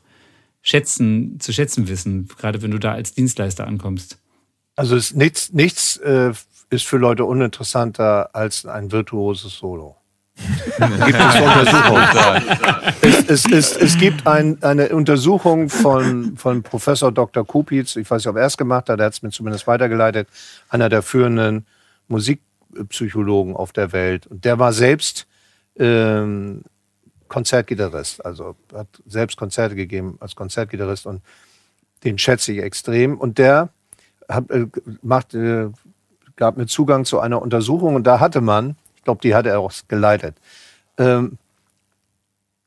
schätzen, 0.63 1.41
zu 1.41 1.53
schätzen 1.53 1.89
wissen, 1.89 2.29
gerade 2.39 2.63
wenn 2.63 2.71
du 2.71 2.79
da 2.79 2.93
als 2.93 3.15
Dienstleister 3.15 3.67
ankommst. 3.67 4.19
Also 4.77 4.97
ist 4.97 5.17
nichts, 5.17 5.53
nichts 5.53 5.97
äh, 5.99 6.33
ist 6.71 6.87
für 6.87 6.99
Leute 6.99 7.25
uninteressanter 7.25 8.35
als 8.35 8.67
ein 8.67 8.93
virtuoses 8.93 9.55
Solo. 9.55 9.97
gibt 10.79 11.19
es 11.19 11.41
Untersuchungen. 11.41 12.05
es, 13.01 13.25
es, 13.29 13.47
es, 13.51 13.77
es, 13.77 13.99
gibt 13.99 14.27
ein, 14.27 14.63
eine 14.63 14.91
Untersuchung 14.91 15.69
von, 15.69 16.37
von 16.37 16.63
Professor 16.63 17.11
Dr. 17.11 17.45
Kupitz, 17.45 17.97
ich 17.97 18.09
weiß 18.09 18.23
nicht, 18.23 18.29
ob 18.29 18.37
er 18.37 18.47
es 18.47 18.57
gemacht 18.57 18.89
hat, 18.89 19.01
er 19.01 19.07
hat 19.07 19.15
es 19.15 19.23
mir 19.23 19.31
zumindest 19.31 19.67
weitergeleitet, 19.67 20.29
einer 20.69 20.89
der 20.89 21.03
führenden 21.03 21.67
Musikpsychologen 22.07 23.57
auf 23.57 23.73
der 23.73 23.93
Welt. 23.93 24.29
Und 24.29 24.45
der 24.45 24.61
war 24.61 24.73
selbst 24.73 25.27
ähm, 25.79 26.63
Konzertgitarrist, 27.29 28.25
also 28.25 28.57
hat 28.75 28.89
selbst 29.07 29.37
Konzerte 29.37 29.75
gegeben 29.75 30.17
als 30.21 30.35
Konzertgitarrist 30.35 31.07
und 31.07 31.23
den 32.05 32.19
schätze 32.19 32.53
ich 32.53 32.59
extrem. 32.59 33.19
Und 33.19 33.39
der 33.39 33.71
hat, 34.29 34.51
äh, 34.51 34.67
macht, 35.03 35.35
äh, 35.35 35.71
gab 36.37 36.57
mir 36.57 36.67
Zugang 36.67 37.05
zu 37.05 37.21
einer 37.21 37.41
Untersuchung 37.43 37.95
und 37.95 38.07
da 38.07 38.21
hatte 38.21 38.41
man, 38.41 38.77
ich 38.97 39.05
glaube, 39.05 39.21
die 39.23 39.35
hat 39.35 39.47
er 39.47 39.61
auch 39.61 39.73
geleitet, 39.89 40.37
ähm, 40.97 41.39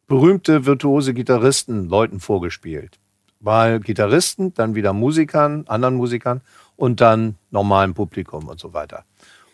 berühmte 0.08 0.66
virtuose 0.66 1.14
Gitarristen 1.14 1.88
Leuten 1.88 2.20
vorgespielt. 2.20 3.00
Weil 3.40 3.80
Gitarristen, 3.80 4.54
dann 4.54 4.76
wieder 4.76 4.94
Musikern, 4.94 5.64
anderen 5.68 5.96
Musikern 5.96 6.42
und 6.76 7.02
dann 7.02 7.36
normalem 7.50 7.94
Publikum 7.94 8.48
und 8.48 8.60
so 8.60 8.74
weiter. 8.74 9.04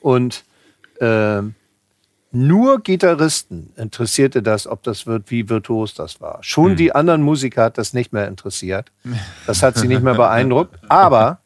Und 0.01 0.43
äh, 0.99 1.41
nur 2.31 2.81
Gitarristen 2.81 3.73
interessierte 3.77 4.41
das, 4.43 4.67
ob 4.67 4.83
das 4.83 5.07
wird, 5.07 5.31
wie 5.31 5.49
virtuos 5.49 5.93
das 5.93 6.19
war. 6.19 6.39
Schon 6.41 6.71
hm. 6.71 6.77
die 6.77 6.91
anderen 6.93 7.21
Musiker 7.21 7.63
hat 7.63 7.77
das 7.77 7.93
nicht 7.93 8.11
mehr 8.13 8.27
interessiert. 8.27 8.91
Das 9.45 9.63
hat 9.63 9.77
sie 9.77 9.87
nicht 9.87 10.03
mehr 10.03 10.13
beeindruckt. 10.15 10.77
Aber 10.89 11.39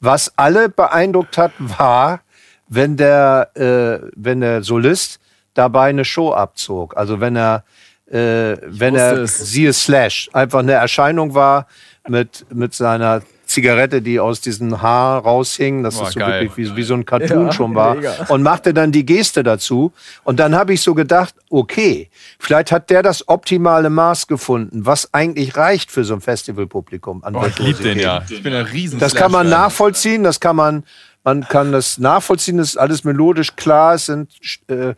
was 0.00 0.32
alle 0.36 0.68
beeindruckt 0.68 1.38
hat, 1.38 1.52
war, 1.58 2.20
wenn 2.68 2.96
der, 2.96 3.50
äh, 3.54 4.08
wenn 4.14 4.40
der 4.40 4.62
Solist 4.62 5.20
dabei 5.54 5.88
eine 5.88 6.04
Show 6.04 6.32
abzog. 6.32 6.96
Also 6.96 7.20
wenn 7.20 7.36
er, 7.36 7.64
äh, 8.06 8.56
wenn 8.66 8.94
er, 8.94 9.18
es. 9.18 9.38
siehe 9.38 9.72
Slash, 9.72 10.28
einfach 10.32 10.60
eine 10.60 10.72
Erscheinung 10.72 11.34
war 11.34 11.66
mit, 12.08 12.46
mit 12.52 12.74
seiner 12.74 13.22
Zigarette, 13.56 14.02
die 14.02 14.20
aus 14.20 14.42
diesem 14.42 14.82
Haar 14.82 15.22
raushing, 15.22 15.82
das 15.82 15.96
Boah, 15.96 16.08
ist 16.08 16.12
so 16.12 16.20
geil. 16.20 16.42
wirklich 16.42 16.72
wie, 16.72 16.76
wie, 16.76 16.82
so 16.82 16.92
ein 16.92 17.06
Cartoon 17.06 17.46
ja, 17.46 17.52
schon 17.52 17.74
war, 17.74 17.94
mega. 17.94 18.26
und 18.28 18.42
machte 18.42 18.74
dann 18.74 18.92
die 18.92 19.06
Geste 19.06 19.42
dazu. 19.42 19.92
Und 20.24 20.38
dann 20.38 20.54
habe 20.54 20.74
ich 20.74 20.82
so 20.82 20.92
gedacht, 20.92 21.34
okay, 21.48 22.10
vielleicht 22.38 22.70
hat 22.70 22.90
der 22.90 23.02
das 23.02 23.26
optimale 23.28 23.88
Maß 23.88 24.26
gefunden, 24.26 24.84
was 24.84 25.14
eigentlich 25.14 25.56
reicht 25.56 25.90
für 25.90 26.04
so 26.04 26.12
ein 26.12 26.20
Festivalpublikum 26.20 27.24
an 27.24 27.32
Boah, 27.32 27.46
Ich 27.46 27.58
liebe 27.58 27.82
den 27.82 27.98
ja. 27.98 28.22
Ich 28.28 28.42
bin 28.42 28.52
ein 28.52 28.66
riesen 28.66 28.98
Das 28.98 29.14
kann 29.14 29.32
man 29.32 29.48
nachvollziehen, 29.48 30.22
das 30.22 30.38
kann 30.38 30.56
man, 30.56 30.84
man 31.24 31.48
kann 31.48 31.72
das 31.72 31.96
nachvollziehen, 31.96 32.58
das 32.58 32.68
ist 32.68 32.76
alles 32.76 33.04
melodisch 33.04 33.56
klar, 33.56 33.94
es 33.94 34.04
sind 34.04 34.30
äh, 34.68 34.92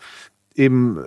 eben 0.56 0.98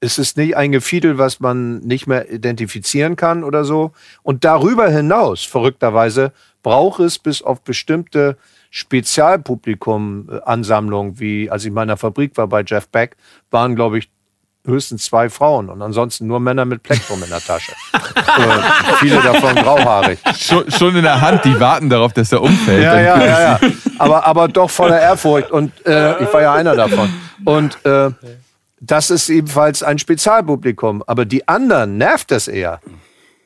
es 0.00 0.18
ist 0.18 0.36
nicht 0.36 0.56
ein 0.56 0.72
Gefiedel, 0.72 1.18
was 1.18 1.38
man 1.40 1.78
nicht 1.80 2.06
mehr 2.06 2.30
identifizieren 2.32 3.16
kann 3.16 3.44
oder 3.44 3.64
so. 3.64 3.92
Und 4.22 4.44
darüber 4.44 4.88
hinaus, 4.88 5.44
verrückterweise, 5.44 6.32
braucht 6.62 7.00
es 7.00 7.18
bis 7.18 7.42
auf 7.42 7.60
bestimmte 7.62 8.38
Spezialpublikum-Ansammlungen, 8.70 11.20
wie 11.20 11.50
als 11.50 11.64
ich 11.64 11.68
in 11.68 11.74
meiner 11.74 11.98
Fabrik 11.98 12.34
war 12.36 12.46
bei 12.46 12.62
Jeff 12.66 12.88
Beck, 12.88 13.16
waren, 13.50 13.76
glaube 13.76 13.98
ich, 13.98 14.08
höchstens 14.66 15.06
zwei 15.06 15.30
Frauen 15.30 15.70
und 15.70 15.80
ansonsten 15.80 16.26
nur 16.26 16.38
Männer 16.38 16.66
mit 16.66 16.82
Plektrum 16.82 17.22
in 17.22 17.30
der 17.30 17.40
Tasche. 17.40 17.72
äh, 17.94 18.00
viele 18.98 19.22
davon 19.22 19.54
grauhaarig. 19.54 20.18
Schon, 20.36 20.70
schon, 20.70 20.94
in 20.96 21.02
der 21.02 21.18
Hand, 21.20 21.46
die 21.46 21.58
warten 21.58 21.88
darauf, 21.88 22.12
dass 22.12 22.30
er 22.30 22.42
umfällt. 22.42 22.82
Ja, 22.82 23.00
ja, 23.00 23.24
ja, 23.24 23.40
ja. 23.40 23.58
Aber, 23.98 24.26
aber 24.26 24.48
doch 24.48 24.70
voller 24.70 24.98
Ehrfurcht 24.98 25.50
und 25.50 25.72
äh, 25.84 26.22
ich 26.22 26.32
war 26.32 26.40
ja 26.40 26.54
einer 26.54 26.74
davon. 26.74 27.12
Und 27.44 27.76
äh, 27.84 28.10
das 28.80 29.10
ist 29.10 29.28
ebenfalls 29.28 29.82
ein 29.82 29.98
Spezialpublikum. 29.98 31.04
Aber 31.06 31.24
die 31.24 31.46
anderen 31.46 31.98
nervt 31.98 32.30
das 32.30 32.48
eher. 32.48 32.80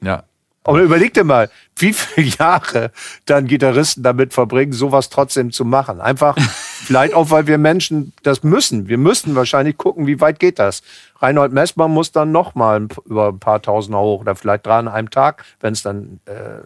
Ja. 0.01 0.24
Aber 0.66 0.81
überleg 0.81 1.12
dir 1.12 1.24
mal, 1.24 1.51
wie 1.77 1.93
viele 1.93 2.28
Jahre 2.39 2.90
dann 3.27 3.47
Gitarristen 3.47 4.02
damit 4.02 4.32
verbringen, 4.32 4.73
sowas 4.73 5.11
trotzdem 5.11 5.52
zu 5.52 5.65
machen. 5.66 6.01
Einfach, 6.01 6.39
vielleicht 6.39 7.12
auch, 7.12 7.31
weil 7.31 7.47
wir 7.47 7.59
Menschen 7.59 8.15
das 8.23 8.43
müssen. 8.43 8.89
Wir 8.89 8.97
müssen 8.97 9.35
wahrscheinlich 9.35 9.77
gucken, 9.77 10.06
wie 10.06 10.20
weit 10.20 10.39
geht 10.39 10.59
das. 10.59 10.82
Reinhold 11.20 11.52
Messmer 11.52 11.89
muss 11.89 12.12
dann 12.12 12.32
nochmal 12.32 12.89
über 13.05 13.28
ein 13.28 13.39
paar 13.39 13.61
Tausender 13.61 14.01
hoch 14.01 14.23
oder 14.23 14.36
vielleicht 14.36 14.65
drei 14.65 14.78
an 14.78 14.89
einem 14.89 15.11
Tag, 15.11 15.44
wenn 15.61 15.74
es 15.74 15.82
dann 15.82 16.20
äh, 16.24 16.62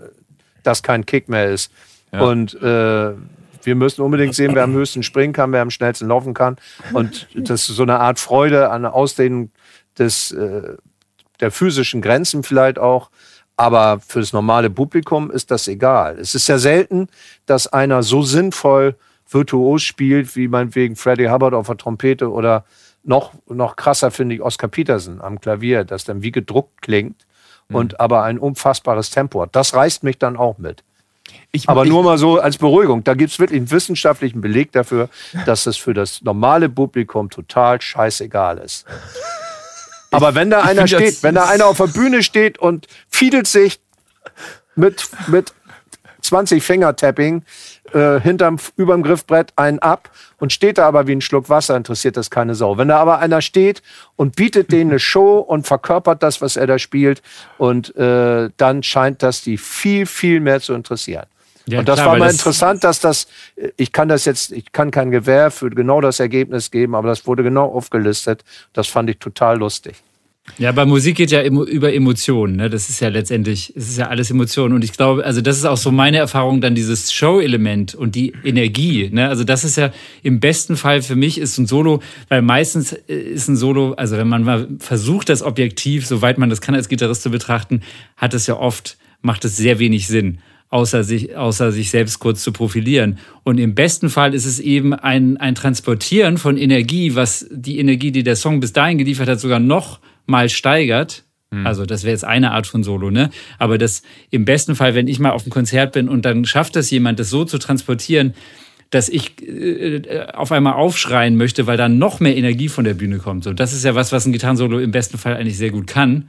das 0.62 0.84
kein 0.84 1.04
Kick 1.04 1.28
mehr 1.28 1.50
ist. 1.50 1.72
Ja. 2.12 2.20
Und 2.20 2.54
äh, 2.62 3.14
wir 3.62 3.74
müssen 3.74 4.02
unbedingt 4.02 4.34
sehen, 4.34 4.54
wer 4.54 4.64
am 4.64 4.72
höchsten 4.72 5.02
springen 5.02 5.32
kann, 5.32 5.52
wer 5.52 5.62
am 5.62 5.70
schnellsten 5.70 6.08
laufen 6.08 6.34
kann. 6.34 6.56
Und 6.92 7.28
das 7.34 7.68
ist 7.68 7.76
so 7.76 7.82
eine 7.82 8.00
Art 8.00 8.18
Freude 8.18 8.70
an 8.70 8.84
Ausdehnen 8.84 9.52
des, 9.98 10.32
äh, 10.32 10.76
der 11.40 11.50
physischen 11.50 12.02
Grenzen 12.02 12.42
vielleicht 12.42 12.78
auch. 12.78 13.10
Aber 13.56 13.98
für 14.06 14.20
das 14.20 14.32
normale 14.32 14.70
Publikum 14.70 15.30
ist 15.30 15.50
das 15.50 15.66
egal. 15.66 16.18
Es 16.18 16.34
ist 16.34 16.48
ja 16.48 16.58
selten, 16.58 17.08
dass 17.46 17.66
einer 17.66 18.04
so 18.04 18.22
sinnvoll 18.22 18.94
virtuos 19.28 19.82
spielt, 19.82 20.36
wie 20.36 20.48
meinetwegen 20.48 20.96
Freddie 20.96 21.28
Hubbard 21.28 21.54
auf 21.54 21.66
der 21.66 21.76
Trompete 21.76 22.30
oder 22.30 22.64
noch, 23.02 23.32
noch 23.48 23.76
krasser 23.76 24.10
finde 24.10 24.36
ich 24.36 24.42
Oscar 24.42 24.68
Peterson 24.68 25.20
am 25.20 25.40
Klavier, 25.40 25.84
das 25.84 26.04
dann 26.04 26.22
wie 26.22 26.30
gedruckt 26.30 26.82
klingt 26.82 27.26
mhm. 27.68 27.76
und 27.76 28.00
aber 28.00 28.22
ein 28.22 28.38
unfassbares 28.38 29.10
Tempo 29.10 29.42
hat. 29.42 29.56
Das 29.56 29.74
reißt 29.74 30.04
mich 30.04 30.18
dann 30.18 30.36
auch 30.36 30.58
mit. 30.58 30.84
Ich, 31.50 31.68
aber 31.68 31.84
ich, 31.84 31.90
nur 31.90 32.02
mal 32.02 32.18
so 32.18 32.38
als 32.38 32.58
Beruhigung. 32.58 33.04
Da 33.04 33.14
gibt 33.14 33.32
es 33.32 33.38
wirklich 33.38 33.58
einen 33.58 33.70
wissenschaftlichen 33.70 34.40
Beleg 34.40 34.72
dafür, 34.72 35.08
dass 35.46 35.66
es 35.66 35.76
für 35.76 35.94
das 35.94 36.22
normale 36.22 36.68
Publikum 36.68 37.30
total 37.30 37.80
scheißegal 37.80 38.58
ist. 38.58 38.84
Aber 40.10 40.34
wenn 40.34 40.48
da 40.48 40.62
einer 40.62 40.86
steht, 40.86 41.22
wenn 41.22 41.34
da 41.34 41.48
einer 41.48 41.66
auf 41.66 41.76
der 41.76 41.88
Bühne 41.88 42.22
steht 42.22 42.58
und 42.58 42.86
fiedelt 43.10 43.46
sich 43.46 43.78
mit, 44.74 45.06
mit 45.26 45.52
20 46.22 46.62
Fingertapping 46.62 47.42
äh, 47.92 48.20
hinterm, 48.20 48.58
überm 48.76 49.02
Griffbrett 49.02 49.52
einen 49.56 49.78
ab 49.78 50.10
und 50.38 50.52
steht 50.52 50.78
da 50.78 50.86
aber 50.86 51.06
wie 51.06 51.12
ein 51.12 51.20
Schluck 51.20 51.48
Wasser, 51.48 51.76
interessiert 51.76 52.16
das 52.16 52.30
keine 52.30 52.54
Sau. 52.54 52.78
Wenn 52.78 52.88
da 52.88 52.98
aber 52.98 53.18
einer 53.18 53.40
steht 53.40 53.82
und 54.16 54.36
bietet 54.36 54.72
denen 54.72 54.90
eine 54.90 54.98
Show 54.98 55.38
und 55.38 55.66
verkörpert 55.66 56.22
das, 56.22 56.40
was 56.40 56.56
er 56.56 56.66
da 56.66 56.78
spielt, 56.78 57.22
und 57.56 57.94
äh, 57.96 58.50
dann 58.56 58.82
scheint 58.82 59.22
das 59.22 59.42
die 59.42 59.58
viel, 59.58 60.06
viel 60.06 60.40
mehr 60.40 60.60
zu 60.60 60.74
interessieren. 60.74 61.26
Ja, 61.68 61.80
und 61.80 61.88
das 61.88 61.96
klar, 61.96 62.12
war 62.12 62.18
mal 62.18 62.26
das 62.26 62.36
interessant, 62.36 62.82
dass 62.82 63.00
das, 63.00 63.26
ich 63.76 63.92
kann 63.92 64.08
das 64.08 64.24
jetzt, 64.24 64.52
ich 64.52 64.72
kann 64.72 64.90
kein 64.90 65.10
Gewehr 65.10 65.50
für 65.50 65.68
genau 65.68 66.00
das 66.00 66.18
Ergebnis 66.18 66.70
geben, 66.70 66.94
aber 66.94 67.08
das 67.08 67.26
wurde 67.26 67.42
genau 67.42 67.66
aufgelistet. 67.66 68.42
Das 68.72 68.88
fand 68.88 69.10
ich 69.10 69.18
total 69.18 69.58
lustig. 69.58 69.96
Ja, 70.56 70.72
bei 70.72 70.86
Musik 70.86 71.16
geht 71.16 71.30
ja 71.30 71.42
über 71.44 71.92
Emotionen. 71.92 72.56
Ne? 72.56 72.70
Das 72.70 72.88
ist 72.88 73.00
ja 73.00 73.08
letztendlich, 73.08 73.74
es 73.76 73.90
ist 73.90 73.98
ja 73.98 74.06
alles 74.06 74.30
Emotionen. 74.30 74.74
Und 74.74 74.82
ich 74.82 74.92
glaube, 74.92 75.24
also 75.24 75.42
das 75.42 75.58
ist 75.58 75.66
auch 75.66 75.76
so 75.76 75.92
meine 75.92 76.16
Erfahrung, 76.16 76.62
dann 76.62 76.74
dieses 76.74 77.12
Show-Element 77.12 77.94
und 77.94 78.14
die 78.14 78.32
Energie. 78.44 79.10
Ne? 79.12 79.28
Also 79.28 79.44
das 79.44 79.62
ist 79.62 79.76
ja 79.76 79.92
im 80.22 80.40
besten 80.40 80.78
Fall 80.78 81.02
für 81.02 81.16
mich 81.16 81.36
ist 81.38 81.58
ein 81.58 81.66
Solo, 81.66 82.00
weil 82.28 82.40
meistens 82.40 82.92
ist 82.92 83.48
ein 83.48 83.56
Solo, 83.56 83.92
also 83.92 84.16
wenn 84.16 84.28
man 84.28 84.42
mal 84.42 84.68
versucht, 84.78 85.28
das 85.28 85.42
objektiv, 85.42 86.06
soweit 86.06 86.38
man 86.38 86.48
das 86.48 86.62
kann 86.62 86.74
als 86.74 86.88
Gitarrist 86.88 87.22
zu 87.22 87.30
betrachten, 87.30 87.82
hat 88.16 88.32
es 88.32 88.46
ja 88.46 88.56
oft, 88.56 88.96
macht 89.20 89.44
es 89.44 89.56
sehr 89.56 89.78
wenig 89.78 90.06
Sinn 90.06 90.38
außer 90.70 91.02
sich, 91.02 91.36
außer 91.36 91.72
sich 91.72 91.90
selbst 91.90 92.18
kurz 92.18 92.42
zu 92.42 92.52
profilieren. 92.52 93.18
Und 93.42 93.58
im 93.58 93.74
besten 93.74 94.10
Fall 94.10 94.34
ist 94.34 94.44
es 94.44 94.60
eben 94.60 94.92
ein, 94.94 95.36
ein 95.38 95.54
Transportieren 95.54 96.38
von 96.38 96.56
Energie, 96.56 97.14
was 97.14 97.46
die 97.50 97.78
Energie, 97.78 98.12
die 98.12 98.22
der 98.22 98.36
Song 98.36 98.60
bis 98.60 98.72
dahin 98.72 98.98
geliefert 98.98 99.28
hat, 99.28 99.40
sogar 99.40 99.60
noch 99.60 100.00
mal 100.26 100.48
steigert. 100.48 101.24
Hm. 101.50 101.66
Also 101.66 101.86
das 101.86 102.02
wäre 102.02 102.12
jetzt 102.12 102.24
eine 102.24 102.52
Art 102.52 102.66
von 102.66 102.82
Solo, 102.84 103.10
ne? 103.10 103.30
Aber 103.58 103.78
das 103.78 104.02
im 104.30 104.44
besten 104.44 104.74
Fall, 104.74 104.94
wenn 104.94 105.08
ich 105.08 105.18
mal 105.18 105.30
auf 105.30 105.42
einem 105.42 105.50
Konzert 105.50 105.92
bin 105.92 106.08
und 106.08 106.24
dann 106.24 106.44
schafft 106.44 106.76
das 106.76 106.90
jemand, 106.90 107.18
das 107.18 107.30
so 107.30 107.44
zu 107.44 107.58
transportieren, 107.58 108.34
dass 108.90 109.08
ich 109.08 109.42
äh, 109.42 110.26
auf 110.34 110.52
einmal 110.52 110.74
aufschreien 110.74 111.36
möchte, 111.36 111.66
weil 111.66 111.76
dann 111.76 111.98
noch 111.98 112.20
mehr 112.20 112.36
Energie 112.36 112.68
von 112.68 112.84
der 112.84 112.94
Bühne 112.94 113.18
kommt. 113.18 113.44
So, 113.44 113.52
das 113.52 113.72
ist 113.72 113.84
ja 113.84 113.94
was, 113.94 114.12
was 114.12 114.26
ein 114.26 114.32
Gitarrensolo 114.32 114.78
im 114.78 114.90
besten 114.90 115.18
Fall 115.18 115.36
eigentlich 115.36 115.58
sehr 115.58 115.70
gut 115.70 115.86
kann. 115.86 116.28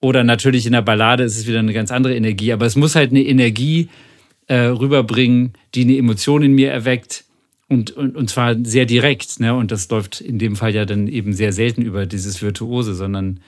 Oder 0.00 0.24
natürlich 0.24 0.66
in 0.66 0.72
der 0.72 0.82
Ballade 0.82 1.24
ist 1.24 1.36
es 1.36 1.46
wieder 1.46 1.58
eine 1.58 1.72
ganz 1.72 1.90
andere 1.90 2.14
Energie. 2.14 2.52
Aber 2.52 2.66
es 2.66 2.76
muss 2.76 2.94
halt 2.94 3.10
eine 3.10 3.22
Energie 3.22 3.88
äh, 4.46 4.56
rüberbringen, 4.56 5.54
die 5.74 5.82
eine 5.82 5.96
Emotion 5.96 6.42
in 6.42 6.52
mir 6.54 6.70
erweckt. 6.70 7.24
Und, 7.68 7.90
und, 7.90 8.16
und 8.16 8.30
zwar 8.30 8.56
sehr 8.64 8.86
direkt. 8.86 9.40
Ne? 9.40 9.54
Und 9.54 9.70
das 9.70 9.88
läuft 9.90 10.20
in 10.20 10.38
dem 10.38 10.56
Fall 10.56 10.74
ja 10.74 10.84
dann 10.84 11.06
eben 11.08 11.32
sehr 11.32 11.52
selten 11.52 11.82
über 11.82 12.06
dieses 12.06 12.40
Virtuose, 12.40 12.94
sondern 12.94 13.40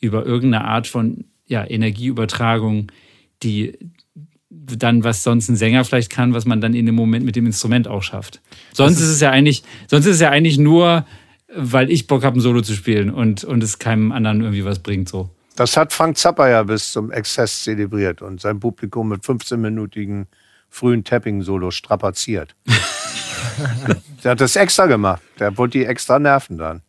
über 0.00 0.26
irgendeine 0.26 0.64
Art 0.64 0.86
von 0.86 1.24
ja, 1.46 1.68
Energieübertragung, 1.68 2.90
die 3.42 3.78
dann, 4.50 5.04
was 5.04 5.22
sonst 5.22 5.48
ein 5.48 5.56
Sänger 5.56 5.84
vielleicht 5.84 6.10
kann, 6.10 6.34
was 6.34 6.44
man 6.44 6.60
dann 6.60 6.74
in 6.74 6.86
dem 6.86 6.94
Moment 6.94 7.24
mit 7.24 7.36
dem 7.36 7.46
Instrument 7.46 7.88
auch 7.88 8.02
schafft. 8.02 8.40
Sonst 8.72 8.96
ist, 8.96 9.04
ist, 9.04 9.12
es 9.14 9.20
ja 9.20 9.30
eigentlich, 9.30 9.62
sonst 9.86 10.06
ist 10.06 10.16
es 10.16 10.20
ja 10.20 10.30
eigentlich 10.30 10.58
nur, 10.58 11.06
weil 11.54 11.90
ich 11.90 12.06
Bock 12.06 12.24
habe, 12.24 12.38
ein 12.38 12.40
Solo 12.40 12.60
zu 12.60 12.74
spielen 12.74 13.10
und, 13.10 13.44
und 13.44 13.62
es 13.62 13.78
keinem 13.78 14.12
anderen 14.12 14.40
irgendwie 14.40 14.64
was 14.64 14.80
bringt 14.80 15.08
so. 15.08 15.30
Das 15.56 15.76
hat 15.76 15.92
Frank 15.92 16.16
Zappa 16.16 16.48
ja 16.48 16.62
bis 16.62 16.92
zum 16.92 17.10
Exzess 17.10 17.64
zelebriert 17.64 18.22
und 18.22 18.40
sein 18.40 18.58
Publikum 18.58 19.08
mit 19.08 19.22
15-minütigen 19.22 20.26
frühen 20.70 21.04
Tapping-Solos 21.04 21.74
strapaziert. 21.74 22.54
der 24.24 24.30
hat 24.32 24.40
das 24.40 24.56
extra 24.56 24.86
gemacht. 24.86 25.22
Der 25.38 25.56
wollte 25.58 25.78
die 25.78 25.84
extra 25.84 26.18
nerven 26.18 26.56
dann. 26.56 26.82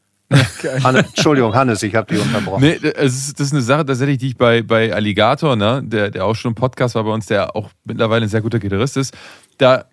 Hannes, 0.84 1.07
Entschuldigung, 1.07 1.53
Hannes, 1.53 1.84
ich 1.84 1.94
habe 1.94 2.11
dich 2.14 2.23
unterbrochen. 2.23 2.61
Nee, 2.61 2.80
das 2.80 3.14
ist, 3.14 3.40
das 3.40 3.48
ist 3.48 3.53
eine 3.53 3.61
Sache 3.61 3.85
tatsächlich, 3.85 4.18
die 4.18 4.27
ich 4.30 4.38
bei, 4.38 4.61
bei 4.61 4.94
Alligator, 4.94 5.56
ne, 5.56 5.81
der, 5.84 6.10
der 6.10 6.26
auch 6.26 6.35
schon 6.35 6.52
im 6.52 6.56
Podcast 6.56 6.95
war 6.95 7.03
bei 7.03 7.11
uns, 7.11 7.27
der 7.27 7.56
auch 7.56 7.69
mittlerweile 7.84 8.26
ein 8.26 8.30
sehr 8.30 8.41
guter 8.41 8.60
Gitarrist 8.60 8.98
ist, 8.98 9.14
da 9.57 9.85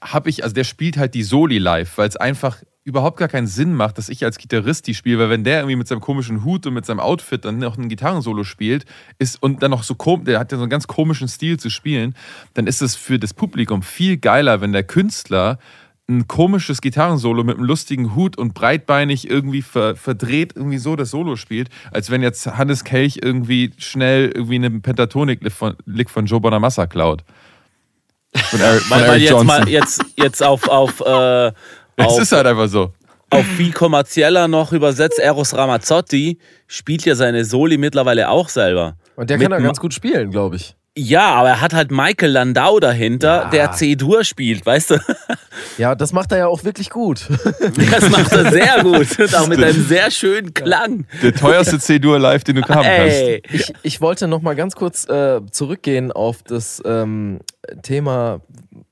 habe 0.00 0.30
ich, 0.30 0.42
also 0.42 0.54
der 0.54 0.64
spielt 0.64 0.96
halt 0.96 1.14
die 1.14 1.22
Soli 1.22 1.58
live, 1.58 1.96
weil 1.96 2.08
es 2.08 2.16
einfach 2.16 2.62
überhaupt 2.88 3.18
gar 3.18 3.28
keinen 3.28 3.46
Sinn 3.46 3.74
macht, 3.74 3.98
dass 3.98 4.08
ich 4.08 4.24
als 4.24 4.38
Gitarrist 4.38 4.86
die 4.86 4.94
spiele, 4.94 5.18
weil 5.18 5.30
wenn 5.30 5.44
der 5.44 5.58
irgendwie 5.58 5.76
mit 5.76 5.86
seinem 5.86 6.00
komischen 6.00 6.44
Hut 6.44 6.66
und 6.66 6.74
mit 6.74 6.86
seinem 6.86 7.00
Outfit 7.00 7.44
dann 7.44 7.58
noch 7.58 7.76
ein 7.76 7.88
Gitarrensolo 7.88 8.42
spielt 8.42 8.86
ist 9.18 9.40
und 9.40 9.62
dann 9.62 9.70
noch 9.70 9.82
so 9.82 9.94
komisch, 9.94 10.24
der 10.24 10.40
hat 10.40 10.50
ja 10.50 10.58
so 10.58 10.64
einen 10.64 10.70
ganz 10.70 10.86
komischen 10.86 11.28
Stil 11.28 11.58
zu 11.58 11.70
spielen, 11.70 12.16
dann 12.54 12.66
ist 12.66 12.82
es 12.82 12.96
für 12.96 13.18
das 13.18 13.34
Publikum 13.34 13.82
viel 13.82 14.16
geiler, 14.16 14.60
wenn 14.60 14.72
der 14.72 14.82
Künstler 14.82 15.58
ein 16.10 16.26
komisches 16.26 16.80
Gitarrensolo 16.80 17.44
mit 17.44 17.58
einem 17.58 17.66
lustigen 17.66 18.14
Hut 18.14 18.38
und 18.38 18.54
breitbeinig 18.54 19.28
irgendwie 19.28 19.60
ver 19.60 19.94
verdreht 19.94 20.54
irgendwie 20.56 20.78
so 20.78 20.96
das 20.96 21.10
Solo 21.10 21.36
spielt, 21.36 21.68
als 21.92 22.10
wenn 22.10 22.22
jetzt 22.22 22.46
Hannes 22.46 22.84
Kelch 22.84 23.20
irgendwie 23.22 23.72
schnell 23.76 24.32
irgendwie 24.34 24.54
einen 24.54 24.80
Pentatonik-Lick 24.80 25.52
von, 25.52 25.76
von 26.06 26.26
Joe 26.26 26.40
Bonamassa 26.40 26.86
klaut. 26.86 27.24
Von 28.34 28.60
Eric, 28.60 28.82
von 28.82 29.00
Eric 29.00 29.22
jetzt 29.22 29.44
mal 29.44 29.68
jetzt, 29.68 30.04
jetzt 30.16 30.42
auf, 30.42 30.68
auf 30.68 31.00
äh, 31.00 31.52
es 32.06 32.18
ist 32.18 32.32
halt 32.32 32.46
einfach 32.46 32.68
so. 32.68 32.92
Auf 33.30 33.44
wie 33.58 33.70
kommerzieller 33.70 34.48
noch 34.48 34.72
übersetzt, 34.72 35.18
Eros 35.18 35.54
Ramazzotti 35.54 36.38
spielt 36.66 37.04
ja 37.04 37.14
seine 37.14 37.44
Soli 37.44 37.76
mittlerweile 37.76 38.30
auch 38.30 38.48
selber. 38.48 38.96
Und 39.16 39.28
der 39.28 39.38
kann 39.38 39.50
ja 39.50 39.58
ganz 39.58 39.80
gut 39.80 39.92
spielen, 39.92 40.30
glaube 40.30 40.56
ich. 40.56 40.77
Ja, 40.98 41.34
aber 41.34 41.48
er 41.48 41.60
hat 41.60 41.74
halt 41.74 41.90
Michael 41.90 42.32
Landau 42.32 42.80
dahinter, 42.80 43.44
ja. 43.44 43.50
der 43.50 43.72
C-Dur 43.72 44.24
spielt, 44.24 44.64
weißt 44.64 44.90
du? 44.90 44.98
Ja, 45.76 45.94
das 45.94 46.12
macht 46.12 46.32
er 46.32 46.38
ja 46.38 46.46
auch 46.48 46.64
wirklich 46.64 46.90
gut. 46.90 47.28
Das 47.90 48.10
macht 48.10 48.32
er 48.32 48.50
sehr 48.50 48.82
gut. 48.82 49.18
Und 49.18 49.36
auch 49.36 49.46
mit 49.46 49.62
einem 49.62 49.86
sehr 49.86 50.10
schönen 50.10 50.52
Klang. 50.54 51.06
Der 51.22 51.34
teuerste 51.34 51.78
C-Dur 51.78 52.18
live, 52.18 52.42
den 52.42 52.56
du 52.56 52.62
haben 52.62 52.84
kannst. 52.84 53.44
Ich, 53.52 53.72
ich 53.82 54.00
wollte 54.00 54.26
noch 54.26 54.42
mal 54.42 54.56
ganz 54.56 54.74
kurz 54.74 55.08
äh, 55.08 55.40
zurückgehen 55.50 56.10
auf 56.10 56.42
das 56.42 56.82
ähm, 56.84 57.40
Thema 57.82 58.40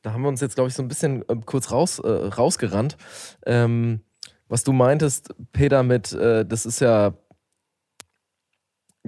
da 0.06 0.12
haben 0.12 0.22
wir 0.22 0.28
uns 0.28 0.40
jetzt, 0.40 0.54
glaube 0.54 0.68
ich, 0.68 0.74
so 0.74 0.82
ein 0.82 0.88
bisschen 0.88 1.28
äh, 1.28 1.34
kurz 1.44 1.72
raus, 1.72 1.98
äh, 1.98 2.08
rausgerannt. 2.08 2.96
Ähm, 3.44 4.02
was 4.48 4.62
du 4.62 4.72
meintest, 4.72 5.34
Peter, 5.52 5.82
mit, 5.82 6.12
äh, 6.12 6.46
das 6.46 6.64
ist 6.64 6.80
ja 6.80 7.14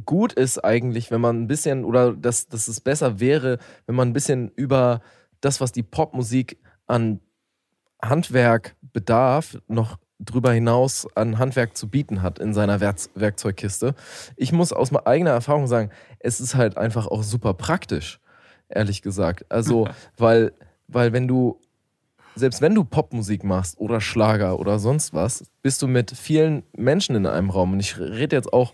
gut 0.04 0.32
ist 0.32 0.64
eigentlich, 0.64 1.10
wenn 1.10 1.20
man 1.20 1.42
ein 1.42 1.46
bisschen, 1.46 1.84
oder 1.84 2.12
dass, 2.12 2.48
dass 2.48 2.68
es 2.68 2.80
besser 2.80 3.20
wäre, 3.20 3.58
wenn 3.86 3.94
man 3.94 4.08
ein 4.08 4.12
bisschen 4.12 4.50
über 4.56 5.00
das, 5.40 5.60
was 5.60 5.72
die 5.72 5.82
Popmusik 5.82 6.58
an 6.86 7.20
Handwerk 8.02 8.76
bedarf, 8.92 9.58
noch 9.66 9.98
drüber 10.20 10.52
hinaus 10.52 11.06
an 11.16 11.38
Handwerk 11.38 11.76
zu 11.76 11.88
bieten 11.88 12.22
hat 12.22 12.38
in 12.38 12.52
seiner 12.52 12.80
Werk 12.80 12.98
Werkzeugkiste. 13.14 13.94
Ich 14.36 14.52
muss 14.52 14.72
aus 14.72 14.94
eigener 14.94 15.30
Erfahrung 15.30 15.66
sagen, 15.66 15.90
es 16.18 16.40
ist 16.40 16.56
halt 16.56 16.76
einfach 16.76 17.06
auch 17.06 17.22
super 17.22 17.54
praktisch, 17.54 18.20
ehrlich 18.68 19.02
gesagt. 19.02 19.46
Also, 19.48 19.88
weil, 20.16 20.52
weil 20.88 21.12
wenn 21.12 21.28
du, 21.28 21.60
selbst 22.34 22.60
wenn 22.60 22.74
du 22.74 22.84
Popmusik 22.84 23.44
machst 23.44 23.78
oder 23.78 24.00
Schlager 24.00 24.58
oder 24.58 24.78
sonst 24.78 25.14
was, 25.14 25.44
bist 25.62 25.82
du 25.82 25.86
mit 25.86 26.10
vielen 26.10 26.64
Menschen 26.76 27.14
in 27.14 27.26
einem 27.26 27.50
Raum. 27.50 27.72
Und 27.72 27.80
ich 27.80 27.98
rede 27.98 28.34
jetzt 28.34 28.52
auch, 28.52 28.72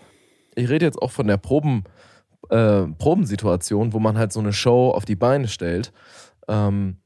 ich 0.57 0.69
rede 0.69 0.85
jetzt 0.85 1.01
auch 1.01 1.11
von 1.11 1.27
der 1.27 1.37
Proben, 1.37 1.85
äh, 2.51 2.83
Probensituation, 2.99 3.93
wo 3.93 3.99
man 3.99 4.19
halt 4.19 4.33
so 4.33 4.41
eine 4.41 4.53
Show 4.53 4.91
auf 4.91 5.05
die 5.05 5.17
Beine 5.17 5.49
stellt. 5.49 5.93
Ähm, 6.49 6.99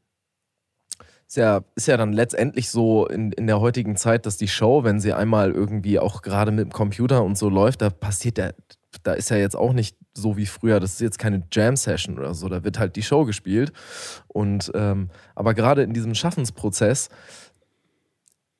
ist 1.26 1.36
ja, 1.36 1.60
ist 1.74 1.86
ja 1.86 1.98
dann 1.98 2.14
letztendlich 2.14 2.70
so 2.70 3.06
in, 3.06 3.32
in 3.32 3.46
der 3.46 3.60
heutigen 3.60 3.96
Zeit, 3.96 4.24
dass 4.24 4.38
die 4.38 4.48
Show, 4.48 4.82
wenn 4.82 4.98
sie 4.98 5.12
einmal 5.12 5.52
irgendwie 5.52 5.98
auch 5.98 6.22
gerade 6.22 6.50
mit 6.50 6.64
dem 6.64 6.72
Computer 6.72 7.22
und 7.22 7.36
so 7.36 7.50
läuft, 7.50 7.82
da 7.82 7.90
passiert 7.90 8.38
ja, 8.38 8.50
da 9.02 9.12
ist 9.12 9.28
ja 9.28 9.36
jetzt 9.36 9.54
auch 9.54 9.74
nicht 9.74 9.96
so 10.14 10.38
wie 10.38 10.46
früher, 10.46 10.80
das 10.80 10.94
ist 10.94 11.00
jetzt 11.00 11.18
keine 11.18 11.42
Jam-Session 11.52 12.18
oder 12.18 12.34
so, 12.34 12.48
da 12.48 12.64
wird 12.64 12.78
halt 12.78 12.96
die 12.96 13.02
Show 13.02 13.26
gespielt. 13.26 13.72
Und 14.26 14.72
ähm, 14.74 15.10
aber 15.34 15.52
gerade 15.52 15.82
in 15.82 15.92
diesem 15.92 16.14
Schaffensprozess 16.14 17.10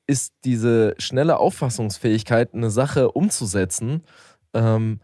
ist 0.05 0.33
diese 0.43 0.93
schnelle 0.97 1.37
Auffassungsfähigkeit, 1.37 2.53
eine 2.53 2.69
Sache 2.69 3.11
umzusetzen, 3.11 4.03
ähm, 4.53 4.99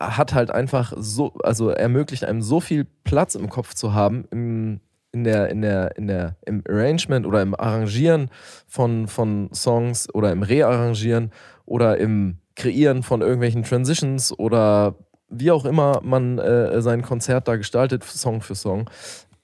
hat 0.00 0.34
halt 0.34 0.50
einfach 0.50 0.92
so, 0.96 1.32
also 1.42 1.70
ermöglicht 1.70 2.24
einem 2.24 2.42
so 2.42 2.60
viel 2.60 2.86
Platz 3.04 3.34
im 3.34 3.48
Kopf 3.48 3.74
zu 3.74 3.94
haben, 3.94 4.26
im, 4.30 4.80
in 5.12 5.24
der, 5.24 5.50
in 5.50 5.62
der, 5.62 5.96
in 5.96 6.06
der, 6.06 6.36
im 6.46 6.62
Arrangement 6.68 7.26
oder 7.26 7.42
im 7.42 7.58
Arrangieren 7.58 8.30
von, 8.66 9.08
von 9.08 9.50
Songs 9.52 10.12
oder 10.14 10.30
im 10.32 10.42
Rearrangieren 10.42 11.32
oder 11.64 11.98
im 11.98 12.38
Kreieren 12.54 13.02
von 13.02 13.20
irgendwelchen 13.20 13.62
Transitions 13.62 14.36
oder 14.38 14.96
wie 15.28 15.50
auch 15.50 15.64
immer 15.64 16.00
man 16.02 16.38
äh, 16.38 16.80
sein 16.80 17.02
Konzert 17.02 17.48
da 17.48 17.56
gestaltet, 17.56 18.04
Song 18.04 18.40
für 18.40 18.54
Song, 18.54 18.88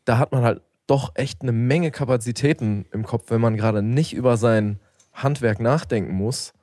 da 0.04 0.18
hat 0.18 0.32
man 0.32 0.42
halt 0.42 0.62
doch 0.86 1.12
echt 1.14 1.42
eine 1.42 1.52
Menge 1.52 1.90
Kapazitäten 1.90 2.86
im 2.92 3.04
Kopf, 3.04 3.30
wenn 3.30 3.40
man 3.40 3.56
gerade 3.56 3.82
nicht 3.82 4.14
über 4.14 4.36
sein 4.36 4.80
Handwerk 5.12 5.60
nachdenken 5.60 6.14
muss 6.14 6.53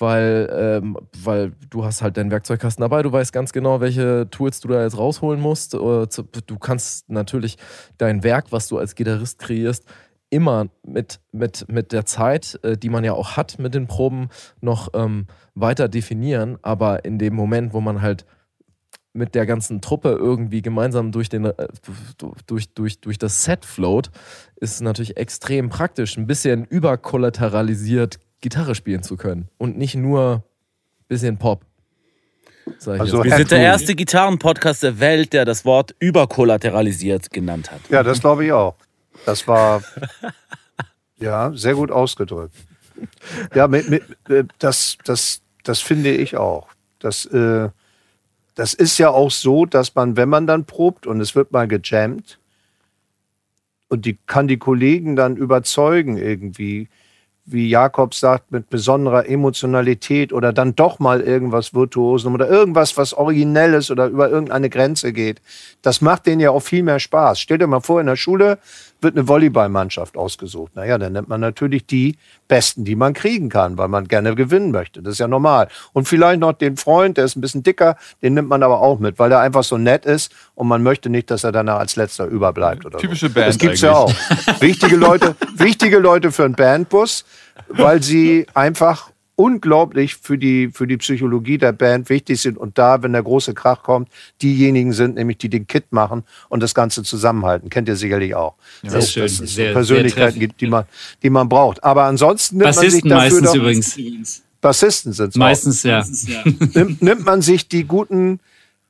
weil, 0.00 0.48
ähm, 0.52 0.96
weil 1.22 1.52
du 1.70 1.84
hast 1.84 2.02
halt 2.02 2.16
deinen 2.16 2.30
Werkzeugkasten 2.30 2.82
dabei, 2.82 3.02
du 3.02 3.12
weißt 3.12 3.32
ganz 3.32 3.52
genau, 3.52 3.80
welche 3.80 4.28
Tools 4.30 4.60
du 4.60 4.68
da 4.68 4.82
jetzt 4.82 4.98
rausholen 4.98 5.40
musst. 5.40 5.74
Du 5.74 6.58
kannst 6.60 7.08
natürlich 7.10 7.56
dein 7.98 8.22
Werk, 8.22 8.46
was 8.50 8.68
du 8.68 8.78
als 8.78 8.94
Gitarrist 8.94 9.38
kreierst, 9.38 9.84
immer 10.30 10.68
mit, 10.86 11.20
mit, 11.32 11.66
mit 11.68 11.92
der 11.92 12.04
Zeit, 12.04 12.58
äh, 12.62 12.76
die 12.76 12.90
man 12.90 13.04
ja 13.04 13.12
auch 13.12 13.36
hat 13.36 13.58
mit 13.58 13.74
den 13.74 13.86
Proben, 13.86 14.28
noch 14.60 14.88
ähm, 14.94 15.26
weiter 15.54 15.88
definieren. 15.88 16.58
Aber 16.62 17.04
in 17.04 17.18
dem 17.18 17.34
Moment, 17.34 17.72
wo 17.72 17.80
man 17.80 18.02
halt 18.02 18.26
mit 19.12 19.34
der 19.34 19.46
ganzen 19.46 19.80
Truppe 19.80 20.10
irgendwie 20.10 20.62
gemeinsam 20.62 21.12
durch, 21.12 21.28
den, 21.28 21.46
äh, 21.46 21.68
durch, 22.46 22.72
durch, 22.74 23.00
durch 23.00 23.18
das 23.18 23.44
Set 23.44 23.64
float, 23.64 24.10
ist 24.56 24.80
natürlich 24.80 25.16
extrem 25.16 25.70
praktisch. 25.70 26.16
Ein 26.16 26.26
bisschen 26.26 26.64
überkollateralisiert 26.64 28.18
Gitarre 28.40 28.74
spielen 28.74 29.02
zu 29.02 29.16
können 29.16 29.48
und 29.58 29.76
nicht 29.76 29.94
nur 29.94 30.34
ein 31.00 31.04
bisschen 31.08 31.38
Pop. 31.38 31.64
Also 32.86 33.24
wir 33.24 33.36
sind 33.36 33.50
der 33.50 33.60
erste 33.60 33.94
Gitarrenpodcast 33.94 34.82
der 34.82 35.00
Welt, 35.00 35.32
der 35.32 35.44
das 35.44 35.64
Wort 35.64 35.94
überkollateralisiert 35.98 37.30
genannt 37.30 37.70
hat. 37.70 37.80
Ja, 37.88 38.02
das 38.02 38.20
glaube 38.20 38.44
ich 38.44 38.52
auch. 38.52 38.74
Das 39.24 39.48
war 39.48 39.82
ja 41.18 41.52
sehr 41.54 41.74
gut 41.74 41.90
ausgedrückt. 41.90 42.54
Ja, 43.54 43.68
mit, 43.68 43.88
mit, 43.88 44.02
äh, 44.28 44.44
das, 44.58 44.98
das, 45.04 45.42
das 45.64 45.80
finde 45.80 46.10
ich 46.10 46.36
auch. 46.36 46.68
Das, 46.98 47.26
äh, 47.26 47.68
das 48.54 48.74
ist 48.74 48.98
ja 48.98 49.10
auch 49.10 49.30
so, 49.30 49.66
dass 49.66 49.94
man, 49.94 50.16
wenn 50.16 50.28
man 50.28 50.46
dann 50.46 50.64
probt 50.64 51.06
und 51.06 51.20
es 51.20 51.34
wird 51.34 51.52
mal 51.52 51.68
gejammt 51.68 52.38
und 53.88 54.04
die 54.04 54.18
kann 54.26 54.48
die 54.48 54.58
Kollegen 54.58 55.16
dann 55.16 55.36
überzeugen 55.36 56.16
irgendwie, 56.16 56.88
wie 57.50 57.68
Jakob 57.68 58.14
sagt, 58.14 58.52
mit 58.52 58.68
besonderer 58.70 59.28
Emotionalität 59.28 60.32
oder 60.32 60.52
dann 60.52 60.74
doch 60.74 60.98
mal 60.98 61.20
irgendwas 61.20 61.74
Virtuosen 61.74 62.34
oder 62.34 62.48
irgendwas, 62.48 62.96
was 62.96 63.14
Originelles 63.14 63.90
oder 63.90 64.06
über 64.06 64.28
irgendeine 64.30 64.68
Grenze 64.70 65.12
geht. 65.12 65.40
Das 65.82 66.00
macht 66.00 66.26
denen 66.26 66.40
ja 66.40 66.50
auch 66.50 66.60
viel 66.60 66.82
mehr 66.82 67.00
Spaß. 67.00 67.40
Stell 67.40 67.58
dir 67.58 67.66
mal 67.66 67.80
vor, 67.80 68.00
in 68.00 68.06
der 68.06 68.16
Schule 68.16 68.58
wird 69.00 69.16
eine 69.16 69.28
Volleyballmannschaft 69.28 70.16
ausgesucht. 70.16 70.74
Naja, 70.74 70.98
dann 70.98 71.12
nimmt 71.12 71.28
man 71.28 71.40
natürlich 71.40 71.86
die 71.86 72.16
Besten, 72.48 72.84
die 72.84 72.96
man 72.96 73.14
kriegen 73.14 73.48
kann, 73.48 73.78
weil 73.78 73.88
man 73.88 74.08
gerne 74.08 74.34
gewinnen 74.34 74.70
möchte. 74.70 75.02
Das 75.02 75.12
ist 75.12 75.18
ja 75.18 75.28
normal. 75.28 75.68
Und 75.92 76.08
vielleicht 76.08 76.40
noch 76.40 76.52
den 76.52 76.76
Freund, 76.76 77.16
der 77.16 77.24
ist 77.24 77.36
ein 77.36 77.40
bisschen 77.40 77.62
dicker, 77.62 77.96
den 78.22 78.34
nimmt 78.34 78.48
man 78.48 78.62
aber 78.62 78.80
auch 78.80 78.98
mit, 78.98 79.18
weil 79.18 79.30
er 79.32 79.40
einfach 79.40 79.64
so 79.64 79.78
nett 79.78 80.04
ist 80.04 80.32
und 80.54 80.68
man 80.68 80.82
möchte 80.82 81.10
nicht, 81.10 81.30
dass 81.30 81.44
er 81.44 81.52
danach 81.52 81.78
als 81.78 81.96
letzter 81.96 82.26
überbleibt. 82.26 82.84
Oder 82.86 82.98
Typische 82.98 83.28
so. 83.28 83.34
Band. 83.34 83.48
Das 83.48 83.58
gibt's 83.58 83.84
eigentlich. 83.84 84.16
ja 84.46 84.54
auch. 84.54 84.60
Wichtige 84.60 84.96
Leute, 84.96 85.36
wichtige 85.54 85.98
Leute 85.98 86.32
für 86.32 86.44
einen 86.44 86.54
Bandbus, 86.54 87.24
weil 87.68 88.02
sie 88.02 88.46
einfach 88.54 89.10
unglaublich 89.38 90.16
für 90.16 90.36
die, 90.36 90.70
für 90.72 90.88
die 90.88 90.96
Psychologie 90.96 91.58
der 91.58 91.70
Band 91.70 92.08
wichtig 92.08 92.40
sind 92.40 92.58
und 92.58 92.76
da, 92.76 93.04
wenn 93.04 93.12
der 93.12 93.22
große 93.22 93.54
Krach 93.54 93.84
kommt, 93.84 94.08
diejenigen 94.42 94.92
sind, 94.92 95.14
nämlich 95.14 95.38
die 95.38 95.48
den 95.48 95.68
Kit 95.68 95.92
machen 95.92 96.24
und 96.48 96.60
das 96.60 96.74
Ganze 96.74 97.04
zusammenhalten. 97.04 97.70
Kennt 97.70 97.88
ihr 97.88 97.94
sicherlich 97.94 98.34
auch. 98.34 98.56
Ja, 98.82 98.90
das, 98.90 99.12
schön. 99.12 99.22
dass 99.22 99.38
es 99.38 99.54
sehr, 99.54 99.72
Persönlichkeiten 99.72 100.40
gibt, 100.40 100.60
die 100.60 100.66
man, 100.66 100.86
die 101.22 101.30
man 101.30 101.48
braucht. 101.48 101.84
Aber 101.84 102.02
ansonsten 102.04 102.56
nimmt 102.56 102.66
Bassisten 102.66 103.08
man 103.08 103.20
sich 103.20 103.30
dafür 103.30 103.42
meistens 103.42 103.52
doch, 103.52 103.54
übrigens. 103.54 104.42
Bassisten 104.60 105.12
sind 105.12 105.28
es 105.28 105.36
Meistens, 105.36 105.84
ja. 105.84 106.04
Nimmt, 106.74 107.00
nimmt 107.00 107.24
man 107.24 107.40
sich 107.40 107.68
die 107.68 107.84
guten 107.84 108.40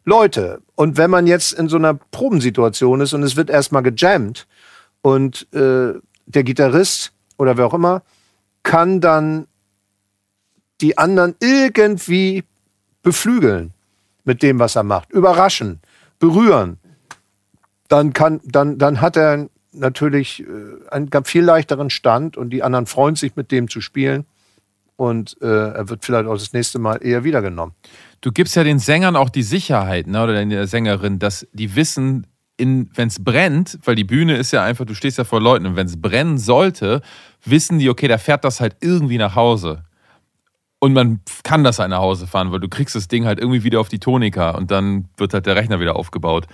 Leute. 0.06 0.62
Und 0.76 0.96
wenn 0.96 1.10
man 1.10 1.26
jetzt 1.26 1.52
in 1.52 1.68
so 1.68 1.76
einer 1.76 1.92
Probensituation 1.92 3.02
ist 3.02 3.12
und 3.12 3.22
es 3.22 3.36
wird 3.36 3.50
erstmal 3.50 3.82
gejammt 3.82 4.46
und 5.02 5.46
äh, 5.52 5.92
der 6.24 6.42
Gitarrist 6.42 7.12
oder 7.36 7.58
wer 7.58 7.66
auch 7.66 7.74
immer 7.74 8.02
kann 8.62 9.00
dann 9.00 9.46
die 10.80 10.98
anderen 10.98 11.34
irgendwie 11.40 12.44
beflügeln 13.02 13.72
mit 14.24 14.42
dem, 14.42 14.58
was 14.58 14.76
er 14.76 14.82
macht, 14.82 15.10
überraschen, 15.10 15.80
berühren, 16.18 16.78
dann, 17.88 18.12
kann, 18.12 18.40
dann, 18.44 18.78
dann 18.78 19.00
hat 19.00 19.16
er 19.16 19.48
natürlich 19.72 20.40
äh, 20.42 20.46
einen 20.90 21.10
viel 21.24 21.42
leichteren 21.42 21.90
Stand 21.90 22.36
und 22.36 22.50
die 22.50 22.62
anderen 22.62 22.86
freuen 22.86 23.16
sich, 23.16 23.36
mit 23.36 23.50
dem 23.50 23.68
zu 23.68 23.80
spielen. 23.80 24.26
Und 24.96 25.36
äh, 25.40 25.46
er 25.46 25.88
wird 25.88 26.04
vielleicht 26.04 26.26
auch 26.26 26.34
das 26.34 26.52
nächste 26.52 26.78
Mal 26.78 26.96
eher 26.96 27.22
wiedergenommen. 27.22 27.74
Du 28.20 28.32
gibst 28.32 28.56
ja 28.56 28.64
den 28.64 28.80
Sängern 28.80 29.14
auch 29.14 29.30
die 29.30 29.44
Sicherheit, 29.44 30.08
ne, 30.08 30.22
oder 30.24 30.44
der 30.44 30.66
Sängerin, 30.66 31.20
dass 31.20 31.46
die 31.52 31.76
wissen, 31.76 32.26
wenn 32.58 33.08
es 33.08 33.22
brennt, 33.22 33.78
weil 33.84 33.94
die 33.94 34.04
Bühne 34.04 34.36
ist 34.36 34.50
ja 34.50 34.64
einfach, 34.64 34.84
du 34.84 34.94
stehst 34.94 35.16
ja 35.16 35.22
vor 35.22 35.40
Leuten 35.40 35.66
und 35.66 35.76
wenn 35.76 35.86
es 35.86 36.00
brennen 36.00 36.38
sollte, 36.38 37.00
wissen 37.44 37.78
die, 37.78 37.88
okay, 37.88 38.08
da 38.08 38.18
fährt 38.18 38.44
das 38.44 38.60
halt 38.60 38.76
irgendwie 38.80 39.18
nach 39.18 39.36
Hause. 39.36 39.84
Und 40.80 40.92
man 40.92 41.20
kann 41.42 41.64
das 41.64 41.78
halt 41.78 41.90
nach 41.90 41.98
Hause 41.98 42.26
fahren, 42.26 42.52
weil 42.52 42.60
du 42.60 42.68
kriegst 42.68 42.94
das 42.94 43.08
Ding 43.08 43.24
halt 43.24 43.40
irgendwie 43.40 43.64
wieder 43.64 43.80
auf 43.80 43.88
die 43.88 43.98
Tonika 43.98 44.50
und 44.50 44.70
dann 44.70 45.08
wird 45.16 45.34
halt 45.34 45.46
der 45.46 45.56
Rechner 45.56 45.80
wieder 45.80 45.96
aufgebaut. 45.96 46.46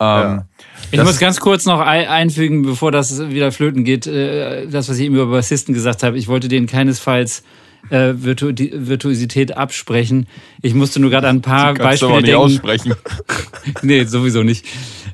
Ähm, 0.00 0.06
ja. 0.06 0.46
Ich 0.90 1.02
muss 1.02 1.18
ganz 1.18 1.40
kurz 1.40 1.66
noch 1.66 1.78
einfügen, 1.78 2.62
bevor 2.62 2.90
das 2.90 3.28
wieder 3.28 3.52
flöten 3.52 3.84
geht, 3.84 4.06
äh, 4.06 4.66
das, 4.66 4.88
was 4.88 4.98
ich 4.98 5.04
eben 5.04 5.14
über 5.14 5.26
Bassisten 5.26 5.74
gesagt 5.74 6.02
habe. 6.02 6.18
Ich 6.18 6.26
wollte 6.26 6.48
denen 6.48 6.66
keinesfalls 6.66 7.44
äh, 7.90 8.14
Virtu 8.14 8.52
Virtuosität 8.56 9.56
absprechen. 9.56 10.26
Ich 10.62 10.74
musste 10.74 11.00
nur 11.00 11.10
gerade 11.10 11.28
an 11.28 11.36
ein 11.36 11.42
paar 11.42 11.74
Sie 11.76 11.82
Beispiele 11.82 12.10
aber 12.10 12.20
nicht 12.22 12.28
denken. 12.32 12.42
aussprechen. 12.42 12.94
nee, 13.82 14.04
sowieso 14.04 14.42
nicht. 14.42 14.66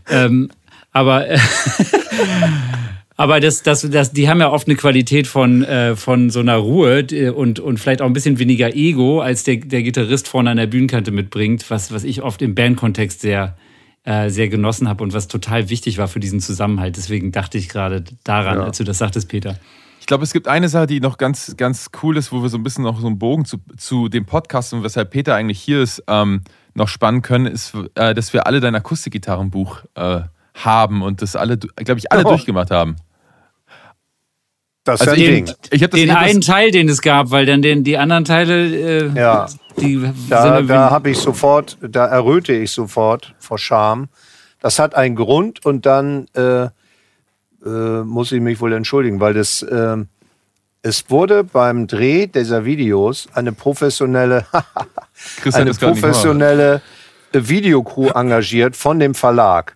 Ähm, 0.09 0.51
aber 0.93 1.29
äh, 1.29 1.39
Aber 3.19 3.41
das, 3.41 3.63
das, 3.63 3.89
das, 3.91 4.13
die 4.13 4.29
haben 4.29 4.41
ja 4.41 4.51
oft 4.51 4.69
eine 4.69 4.77
Qualität 4.77 5.27
von, 5.27 5.65
äh, 5.65 5.97
von 5.97 6.29
so 6.29 6.41
einer 6.41 6.57
Ruhe 6.57 7.33
und, 7.35 7.59
und 7.59 7.81
vielleicht 7.81 8.03
auch 8.03 8.07
ein 8.07 8.13
bisschen 8.13 8.39
weniger 8.39 8.75
Ego, 8.75 9.21
als 9.21 9.43
der, 9.43 9.57
der 9.57 9.83
Gitarrist 9.83 10.29
vorne 10.29 10.51
an 10.51 10.59
der 10.59 10.67
Bühnenkante 10.67 11.11
mitbringt, 11.13 11.71
was, 11.71 11.93
was 11.93 12.05
ich 12.05 12.23
oft 12.23 12.43
im 12.43 12.55
Bandkontext 12.55 13.23
sehr, 13.23 13.57
äh, 14.05 14.29
sehr 14.29 14.49
genossen 14.49 14.87
habe 14.87 15.03
und 15.03 15.15
was 15.15 15.29
total 15.29 15.71
wichtig 15.71 15.97
war 15.97 16.09
für 16.09 16.21
diesen 16.21 16.41
Zusammenhalt. 16.41 16.99
Deswegen 16.99 17.33
dachte 17.33 17.57
ich 17.57 17.71
gerade 17.71 18.05
daran, 18.25 18.59
ja. 18.59 18.65
als 18.65 18.77
du 18.77 18.85
das 18.85 18.99
sagtest, 18.99 19.31
Peter. 19.31 19.59
Ich 19.99 20.07
glaube, 20.07 20.23
es 20.23 20.35
gibt 20.35 20.47
eine 20.47 20.69
Sache, 20.69 20.87
die 20.87 21.01
noch 21.01 21.17
ganz, 21.17 21.57
ganz 21.57 21.91
cool 22.03 22.19
ist, 22.19 22.33
wo 22.33 22.43
wir 22.43 22.51
so 22.51 22.59
ein 22.59 22.63
bisschen 22.63 22.85
noch 22.85 23.01
so 23.01 23.07
einen 23.07 23.19
Bogen 23.19 23.47
zu, 23.47 23.57
zu 23.79 24.09
dem 24.09 24.27
Podcast 24.27 24.75
und 24.75 24.83
weshalb 24.83 25.11
Peter 25.11 25.35
eigentlich 25.35 25.59
hier 25.59 25.83
ist, 25.83 26.05
ähm, 26.07 26.43
noch 26.75 26.89
spannen 26.89 27.23
können, 27.23 27.47
ist, 27.47 27.73
äh, 27.95 28.15
dass 28.15 28.35
wir 28.35 28.47
alle 28.47 28.61
dein 28.61 28.75
Akustikgitarrenbuch 28.75 29.85
äh, 29.95 30.21
haben 30.65 31.03
und 31.03 31.23
das 31.23 31.37
alle, 31.37 31.57
glaube 31.59 31.99
ich, 31.99 32.11
alle 32.11 32.25
oh. 32.25 32.31
durchgemacht 32.31 32.71
haben. 32.71 32.97
Das 34.85 35.01
also 35.01 35.17
den, 35.17 35.53
ich 35.71 35.81
das, 35.81 35.91
den 35.91 36.11
einen 36.11 36.41
Teil, 36.41 36.71
den 36.71 36.89
es 36.89 37.03
gab, 37.03 37.31
weil 37.33 37.45
dann 37.45 37.61
den, 37.61 37.83
die 37.83 37.99
anderen 37.99 38.25
Teile, 38.25 39.09
äh, 39.09 39.19
ja. 39.19 39.47
die 39.81 40.09
da, 40.29 40.63
da 40.63 40.91
habe 40.91 41.11
ich 41.11 41.19
sofort, 41.19 41.77
da 41.81 42.07
erröte 42.07 42.53
ich 42.53 42.71
sofort 42.71 43.35
vor 43.41 43.59
Scham. 43.59 44.09
Das 44.61 44.79
hat 44.79 44.95
einen 44.95 45.17
Grund 45.17 45.67
und 45.67 45.87
dann 45.87 46.29
äh, 46.35 46.67
äh, 46.67 46.69
muss 48.05 48.31
ich 48.31 48.41
mich 48.41 48.61
wohl 48.61 48.73
entschuldigen, 48.73 49.21
weil 49.21 49.35
das, 49.35 49.63
äh, 49.63 49.97
Es 50.83 51.11
wurde 51.11 51.43
beim 51.43 51.89
Dreh 51.89 52.29
dieser 52.29 52.65
Videos 52.65 53.27
eine 53.35 53.51
professionelle, 53.51 54.47
eine 55.53 55.75
professionelle 55.75 56.81
Videocrew 57.33 58.11
engagiert 58.11 58.77
von 58.77 59.01
dem 59.01 59.17
Verlag. 59.17 59.76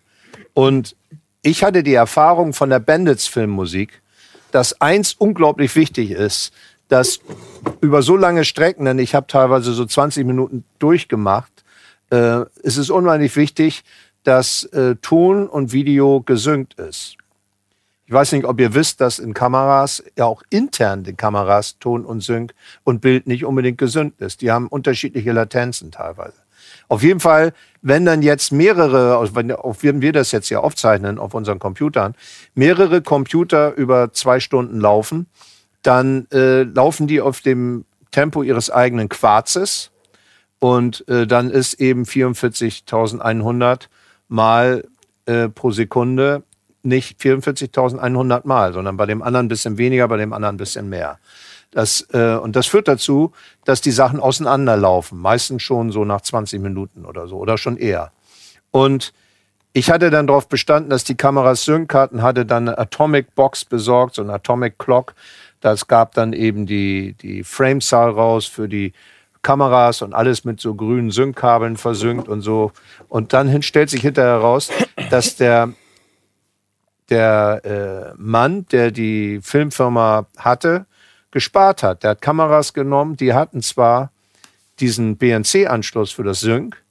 Und 0.61 0.95
ich 1.41 1.65
hatte 1.65 1.83
die 1.83 1.95
Erfahrung 1.95 2.53
von 2.53 2.69
der 2.69 2.81
Bandits 2.81 3.27
Filmmusik, 3.27 4.03
dass 4.51 4.79
eins 4.79 5.15
unglaublich 5.15 5.75
wichtig 5.75 6.11
ist, 6.11 6.53
dass 6.89 7.21
über 7.81 8.03
so 8.03 8.15
lange 8.15 8.45
Strecken, 8.45 8.85
denn 8.85 8.99
ich 8.99 9.15
habe 9.15 9.27
teilweise 9.27 9.73
so 9.73 9.87
20 9.87 10.27
Minuten 10.27 10.65
durchgemacht, 10.79 11.65
äh, 12.11 12.41
es 12.63 12.77
ist 12.77 12.91
unheimlich 12.91 13.37
wichtig, 13.37 13.85
dass 14.23 14.65
äh, 14.65 14.97
Ton 14.97 15.49
und 15.49 15.73
Video 15.73 16.21
gesynkt 16.21 16.75
ist. 16.75 17.17
Ich 18.05 18.13
weiß 18.13 18.33
nicht, 18.33 18.45
ob 18.45 18.61
ihr 18.61 18.75
wisst, 18.75 19.01
dass 19.01 19.19
in 19.19 19.33
Kameras, 19.33 20.05
ja 20.19 20.27
auch 20.27 20.43
intern 20.51 21.05
den 21.05 21.17
Kameras, 21.17 21.79
Ton 21.79 22.05
und 22.05 22.23
Sync 22.23 22.53
und 22.85 23.01
Bild 23.01 23.27
nicht 23.27 23.47
unbedingt 23.47 23.79
gesynkt 23.79 24.21
ist. 24.21 24.43
Die 24.43 24.51
haben 24.51 24.69
unterschiedliche 24.69 25.33
Latenzen 25.33 25.91
teilweise. 25.91 26.40
Auf 26.91 27.05
jeden 27.05 27.21
Fall, 27.21 27.53
wenn 27.83 28.05
dann 28.05 28.21
jetzt 28.21 28.51
mehrere, 28.51 29.23
wenn 29.33 30.03
wir 30.03 30.13
das 30.13 30.33
jetzt 30.33 30.51
ja 30.51 30.59
aufzeichnen 30.59 31.21
auf 31.21 31.35
unseren 31.35 31.61
Computern, 31.61 32.17
mehrere 32.55 33.01
Computer 33.01 33.73
über 33.77 34.13
zwei 34.13 34.41
Stunden 34.41 34.81
laufen, 34.81 35.29
dann 35.83 36.27
äh, 36.33 36.65
laufen 36.65 37.07
die 37.07 37.21
auf 37.21 37.43
dem 37.43 37.85
Tempo 38.11 38.43
ihres 38.43 38.73
eigenen 38.73 39.09
Quarzes 39.09 39.93
und 40.59 41.09
äh, 41.09 41.29
dann 41.29 41.49
ist 41.49 41.75
eben 41.75 42.03
44.100 42.03 43.83
Mal 44.27 44.85
äh, 45.27 45.49
pro 45.49 45.71
Sekunde 45.71 46.43
nicht 46.83 47.21
44.100 47.21 48.41
Mal, 48.49 48.73
sondern 48.73 48.97
bei 48.97 49.07
dem 49.07 49.23
anderen 49.23 49.47
ein 49.47 49.49
bisschen 49.49 49.79
weniger, 49.79 50.09
bei 50.09 50.17
dem 50.17 50.33
anderen 50.33 50.57
ein 50.57 50.59
bisschen 50.59 50.89
mehr. 50.89 51.21
Das, 51.71 52.07
äh, 52.13 52.35
und 52.35 52.57
das 52.57 52.67
führt 52.67 52.89
dazu, 52.89 53.33
dass 53.65 53.81
die 53.81 53.93
Sachen 53.93 54.21
auseinanderlaufen, 54.21 55.19
meistens 55.19 55.63
schon 55.63 55.93
so 55.93 56.05
nach 56.05 56.21
20 56.21 56.61
Minuten 56.61 57.05
oder 57.05 57.29
so 57.29 57.37
oder 57.37 57.59
schon 57.59 57.77
eher. 57.77 58.13
Und 58.71 59.13
ich 59.73 59.91
hatte 59.91 60.11
dann 60.11 60.27
darauf 60.27 60.49
bestanden, 60.49 60.91
dass 60.91 61.05
die 61.05 61.15
Kamera 61.15 61.55
Sync-Karten 61.55 62.23
hatte 62.23 62.45
dann 62.45 62.69
eine 62.69 62.79
Atomic 62.79 63.35
Box 63.37 63.65
besorgt, 63.65 64.17
so 64.17 64.23
eine 64.23 64.33
Atomic 64.33 64.79
Clock. 64.79 65.15
Das 65.61 65.87
gab 65.87 66.15
dann 66.15 66.33
eben 66.33 66.67
die, 66.67 67.15
die 67.15 67.45
Framezahl 67.45 68.11
raus 68.11 68.47
für 68.47 68.69
die 68.69 68.93
Kameras 69.43 70.03
und 70.03 70.13
alles 70.13 70.45
mit 70.45 70.61
so 70.61 70.75
grünen 70.75 71.13
Sync-Kabeln 71.13 71.77
versynkt 71.77 72.29
und 72.29 72.41
so. 72.41 72.73
Und 73.09 73.33
dann 73.33 73.63
stellt 73.63 73.91
sich 73.91 74.01
hinterher 74.03 74.33
heraus, 74.33 74.71
dass 75.11 75.37
der 75.37 75.73
der 77.11 77.61
äh, 77.65 78.15
Mann, 78.17 78.67
der 78.71 78.93
die 78.93 79.41
Filmfirma 79.43 80.27
hatte, 80.39 80.87
gespart 81.31 81.83
hat. 81.83 82.03
Der 82.03 82.11
hat 82.11 82.23
Kameras 82.23 82.73
genommen, 82.73 83.17
die 83.17 83.35
hatten 83.35 83.63
zwar 83.63 84.11
diesen 84.81 85.17
BNC-Anschluss 85.17 86.11
für 86.11 86.25
das 86.25 86.41
Sync, 86.41 86.83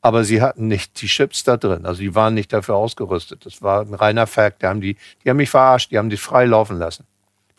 aber 0.00 0.24
sie 0.24 0.40
hatten 0.40 0.68
nicht 0.68 1.00
die 1.00 1.06
Chips 1.06 1.44
da 1.44 1.56
drin. 1.56 1.84
Also 1.84 2.00
die 2.00 2.14
waren 2.14 2.34
nicht 2.34 2.52
dafür 2.52 2.76
ausgerüstet. 2.76 3.44
Das 3.44 3.62
war 3.62 3.82
ein 3.82 3.94
reiner 3.94 4.26
Fact. 4.26 4.62
Die 4.62 4.66
haben, 4.66 4.80
die, 4.80 4.96
die 5.24 5.30
haben 5.30 5.36
mich 5.36 5.50
verarscht, 5.50 5.90
die 5.90 5.98
haben 5.98 6.10
die 6.10 6.16
frei 6.16 6.44
laufen 6.46 6.78
lassen. 6.78 7.04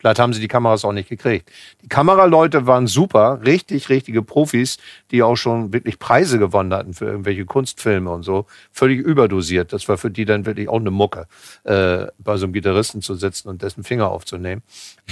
Vielleicht 0.08 0.20
haben 0.20 0.32
sie 0.32 0.40
die 0.40 0.48
Kameras 0.48 0.86
auch 0.86 0.94
nicht 0.94 1.10
gekriegt. 1.10 1.52
Die 1.82 1.90
Kameraleute 1.90 2.66
waren 2.66 2.88
super, 2.88 3.42
richtig, 3.46 3.90
richtige 3.90 4.22
Profis, 4.24 4.78
die 5.12 5.22
auch 5.22 5.36
schon 5.36 5.74
wirklich 5.74 6.00
Preise 6.00 6.40
gewonnen 6.40 6.74
hatten 6.74 6.94
für 6.94 7.04
irgendwelche 7.04 7.44
Kunstfilme 7.44 8.10
und 8.10 8.24
so. 8.24 8.46
Völlig 8.72 9.02
überdosiert. 9.02 9.74
Das 9.74 9.90
war 9.90 9.98
für 9.98 10.10
die 10.10 10.24
dann 10.24 10.46
wirklich 10.46 10.70
auch 10.70 10.80
eine 10.80 10.92
Mucke, 10.92 11.28
äh, 11.66 12.06
bei 12.20 12.38
so 12.38 12.46
einem 12.46 12.54
Gitarristen 12.54 13.02
zu 13.02 13.16
sitzen 13.16 13.50
und 13.50 13.62
dessen 13.64 13.84
Finger 13.84 14.10
aufzunehmen. 14.10 14.64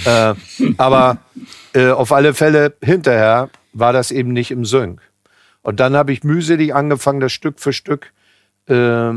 Äh, 0.06 0.32
aber 0.78 1.18
äh, 1.74 1.90
auf 1.90 2.10
alle 2.10 2.32
Fälle 2.32 2.72
hinterher 2.80 3.50
war 3.74 3.92
das 3.92 4.10
eben 4.10 4.32
nicht 4.32 4.50
im 4.50 4.64
Sync. 4.64 5.02
Und 5.60 5.78
dann 5.78 5.94
habe 5.94 6.10
ich 6.14 6.24
mühselig 6.24 6.74
angefangen, 6.74 7.20
das 7.20 7.32
Stück 7.32 7.60
für 7.60 7.74
Stück 7.74 8.14
äh, 8.66 9.12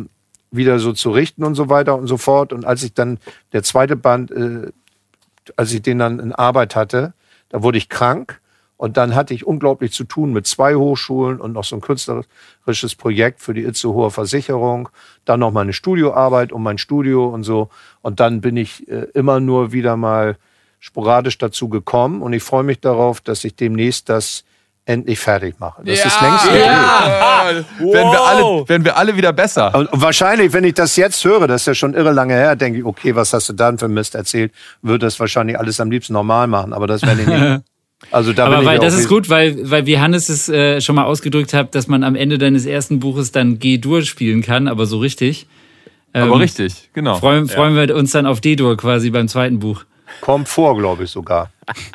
wieder 0.52 0.80
so 0.80 0.92
zu 0.92 1.12
richten 1.12 1.46
und 1.46 1.56
so 1.56 1.70
weiter 1.70 1.96
und 1.96 2.08
so 2.08 2.18
fort. 2.18 2.52
Und 2.52 2.66
als 2.66 2.84
ich 2.84 2.94
dann 2.94 3.18
der 3.54 3.64
zweite 3.64 3.96
Band 3.96 4.30
äh, 4.32 4.74
als 5.58 5.74
ich 5.74 5.82
den 5.82 6.00
dann 6.00 6.20
in 6.20 6.34
Arbeit 6.34 6.76
hatte, 6.76 7.14
da 7.50 7.64
wurde 7.64 7.78
ich 7.78 7.90
krank 7.90 8.42
und 8.80 8.96
dann 8.96 9.14
hatte 9.14 9.34
ich 9.34 9.46
unglaublich 9.46 9.92
zu 9.92 10.06
tun 10.06 10.32
mit 10.32 10.48
zwei 10.48 10.76
Hochschulen 10.76 11.42
und 11.42 11.52
noch 11.52 11.66
so 11.66 11.76
ein 11.76 11.82
künstlerisches 11.82 12.96
Projekt 12.96 13.42
für 13.42 13.54
die 13.54 13.66
Itzehoer 13.66 14.10
Versicherung. 14.10 14.88
Dann 15.26 15.42
noch 15.42 15.52
meine 15.52 15.74
Studioarbeit 15.74 16.54
um 16.54 16.64
mein 16.64 16.78
Studio 16.78 17.28
und 17.28 17.44
so. 17.44 17.68
Und 18.02 18.22
dann 18.22 18.40
bin 18.40 18.56
ich 18.56 18.88
äh, 18.88 19.08
immer 19.14 19.42
nur 19.42 19.74
wieder 19.74 19.98
mal 19.98 20.38
sporadisch 20.80 21.38
dazu 21.38 21.68
gekommen. 21.68 22.22
Und 22.22 22.32
ich 22.32 22.42
freue 22.42 22.64
mich 22.64 22.80
darauf, 22.80 23.20
dass 23.20 23.44
ich 23.44 23.54
demnächst 23.58 24.08
das 24.08 24.46
endlich 24.90 25.20
fertig 25.20 25.60
machen. 25.60 25.84
Das 25.86 26.00
ja, 26.00 26.06
ist 26.08 26.22
längst 26.22 26.46
ja. 26.48 26.56
ja. 26.56 27.64
Wow. 27.80 27.94
Werden, 27.94 28.12
wir 28.12 28.22
alle, 28.22 28.70
werden 28.70 28.86
wir 28.86 28.98
alle 28.98 29.16
wieder 29.16 29.32
besser. 29.32 29.74
Und 29.76 29.88
wahrscheinlich, 29.92 30.52
wenn 30.52 30.64
ich 30.64 30.74
das 30.74 30.96
jetzt 30.96 31.24
höre, 31.24 31.48
das 31.48 31.62
ist 31.62 31.68
ja 31.68 31.76
schon 31.76 31.94
irre 31.94 32.12
lange 32.12 32.34
her, 32.34 32.56
denke 32.56 32.80
ich, 32.80 32.86
okay, 32.86 33.16
was 33.16 33.32
hast 33.32 33.48
du 33.50 33.54
dann 33.54 33.78
für 33.78 33.88
Mist 33.88 34.16
erzählt? 34.16 34.52
Würde 34.82 35.06
das 35.06 35.20
wahrscheinlich 35.20 35.60
alles 35.60 35.80
am 35.80 35.92
liebsten 35.92 36.14
normal 36.14 36.48
machen, 36.48 36.74
aber 36.74 36.88
das 36.88 37.04
werde 37.04 37.22
ich 37.22 37.28
nicht. 37.28 37.62
Also 38.12 38.32
da 38.32 38.46
aber 38.46 38.64
weil 38.64 38.80
das 38.80 38.94
ist 38.94 39.10
gut, 39.10 39.30
weil, 39.30 39.70
weil 39.70 39.86
wie 39.86 40.00
Hannes 40.00 40.30
es 40.30 40.48
äh, 40.48 40.80
schon 40.80 40.96
mal 40.96 41.04
ausgedrückt 41.04 41.54
hat, 41.54 41.76
dass 41.76 41.90
man 41.90 42.06
am 42.06 42.16
Ende 42.16 42.38
deines 42.38 42.66
ersten 42.66 43.02
Buches 43.02 43.34
dann 43.34 43.60
G-Dur 43.60 44.04
spielen 44.04 44.42
kann, 44.42 44.70
aber 44.70 44.86
so 44.86 45.00
richtig. 45.00 45.48
Ähm, 46.14 46.30
aber 46.30 46.40
richtig, 46.40 46.92
genau. 46.94 47.16
Freuen, 47.16 47.50
freuen 47.50 47.76
ja. 47.76 47.90
wir 47.90 47.96
uns 47.98 48.12
dann 48.12 48.26
auf 48.26 48.40
D-Dur 48.40 48.78
quasi 48.78 49.10
beim 49.10 49.28
zweiten 49.28 49.60
Buch. 49.60 49.84
Kommt 50.22 50.50
vor, 50.50 50.78
glaube 50.78 51.04
ich 51.04 51.12
sogar. 51.12 51.52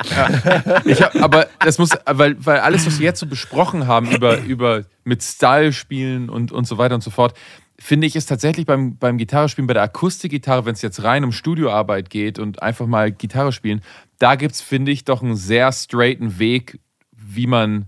Ja. 0.09 0.81
Ich 0.85 1.01
hab, 1.01 1.15
aber 1.15 1.47
das 1.59 1.77
muss, 1.77 1.89
weil, 2.05 2.35
weil 2.43 2.59
alles, 2.59 2.85
was 2.85 2.99
wir 2.99 3.05
jetzt 3.05 3.19
so 3.19 3.25
besprochen 3.25 3.87
haben 3.87 4.11
über, 4.11 4.39
über 4.39 4.83
mit 5.03 5.23
Style 5.23 5.73
spielen 5.73 6.29
und, 6.29 6.51
und 6.51 6.65
so 6.65 6.77
weiter 6.77 6.95
und 6.95 7.01
so 7.01 7.11
fort, 7.11 7.35
finde 7.77 8.07
ich, 8.07 8.15
ist 8.15 8.27
tatsächlich 8.27 8.65
beim, 8.65 8.97
beim 8.97 9.17
Gitarrespielen, 9.17 9.67
bei 9.67 9.73
der 9.73 9.83
Akustikgitarre, 9.83 10.65
wenn 10.65 10.73
es 10.73 10.81
jetzt 10.81 11.03
rein 11.03 11.23
um 11.23 11.31
Studioarbeit 11.31 12.09
geht 12.09 12.39
und 12.39 12.61
einfach 12.61 12.87
mal 12.87 13.11
Gitarre 13.11 13.51
spielen, 13.51 13.81
da 14.19 14.35
gibt 14.35 14.55
es, 14.55 14.61
finde 14.61 14.91
ich, 14.91 15.03
doch 15.03 15.21
einen 15.21 15.35
sehr 15.35 15.71
straighten 15.71 16.39
Weg, 16.39 16.79
wie 17.11 17.47
man 17.47 17.87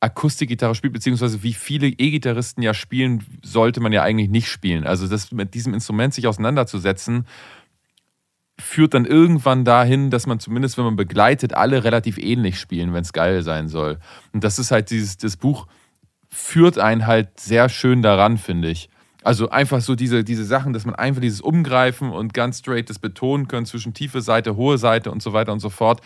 Akustikgitarre 0.00 0.74
spielt, 0.74 0.92
beziehungsweise 0.92 1.42
wie 1.42 1.54
viele 1.54 1.88
E-Gitarristen 1.88 2.62
ja 2.62 2.74
spielen, 2.74 3.24
sollte 3.42 3.80
man 3.80 3.92
ja 3.92 4.02
eigentlich 4.02 4.28
nicht 4.28 4.48
spielen. 4.48 4.84
Also 4.86 5.08
das 5.08 5.32
mit 5.32 5.54
diesem 5.54 5.74
Instrument 5.74 6.14
sich 6.14 6.26
auseinanderzusetzen 6.26 7.26
führt 8.58 8.94
dann 8.94 9.04
irgendwann 9.04 9.64
dahin, 9.64 10.10
dass 10.10 10.26
man 10.26 10.40
zumindest, 10.40 10.78
wenn 10.78 10.84
man 10.84 10.96
begleitet, 10.96 11.54
alle 11.54 11.84
relativ 11.84 12.18
ähnlich 12.18 12.58
spielen, 12.58 12.94
wenn 12.94 13.02
es 13.02 13.12
geil 13.12 13.42
sein 13.42 13.68
soll. 13.68 13.98
Und 14.32 14.44
das 14.44 14.58
ist 14.58 14.70
halt 14.70 14.90
dieses, 14.90 15.18
das 15.18 15.36
Buch 15.36 15.66
führt 16.28 16.78
einen 16.78 17.06
halt 17.06 17.38
sehr 17.38 17.68
schön 17.68 18.02
daran, 18.02 18.38
finde 18.38 18.70
ich. 18.70 18.88
Also 19.22 19.50
einfach 19.50 19.80
so 19.80 19.94
diese, 19.94 20.24
diese 20.24 20.44
Sachen, 20.44 20.72
dass 20.72 20.86
man 20.86 20.94
einfach 20.94 21.20
dieses 21.20 21.40
Umgreifen 21.40 22.10
und 22.10 22.32
ganz 22.32 22.60
straight 22.60 22.88
das 22.88 22.98
betonen 22.98 23.48
können 23.48 23.66
zwischen 23.66 23.92
tiefe 23.92 24.20
Seite, 24.20 24.56
hohe 24.56 24.78
Seite 24.78 25.10
und 25.10 25.22
so 25.22 25.32
weiter 25.32 25.52
und 25.52 25.60
so 25.60 25.68
fort. 25.68 26.00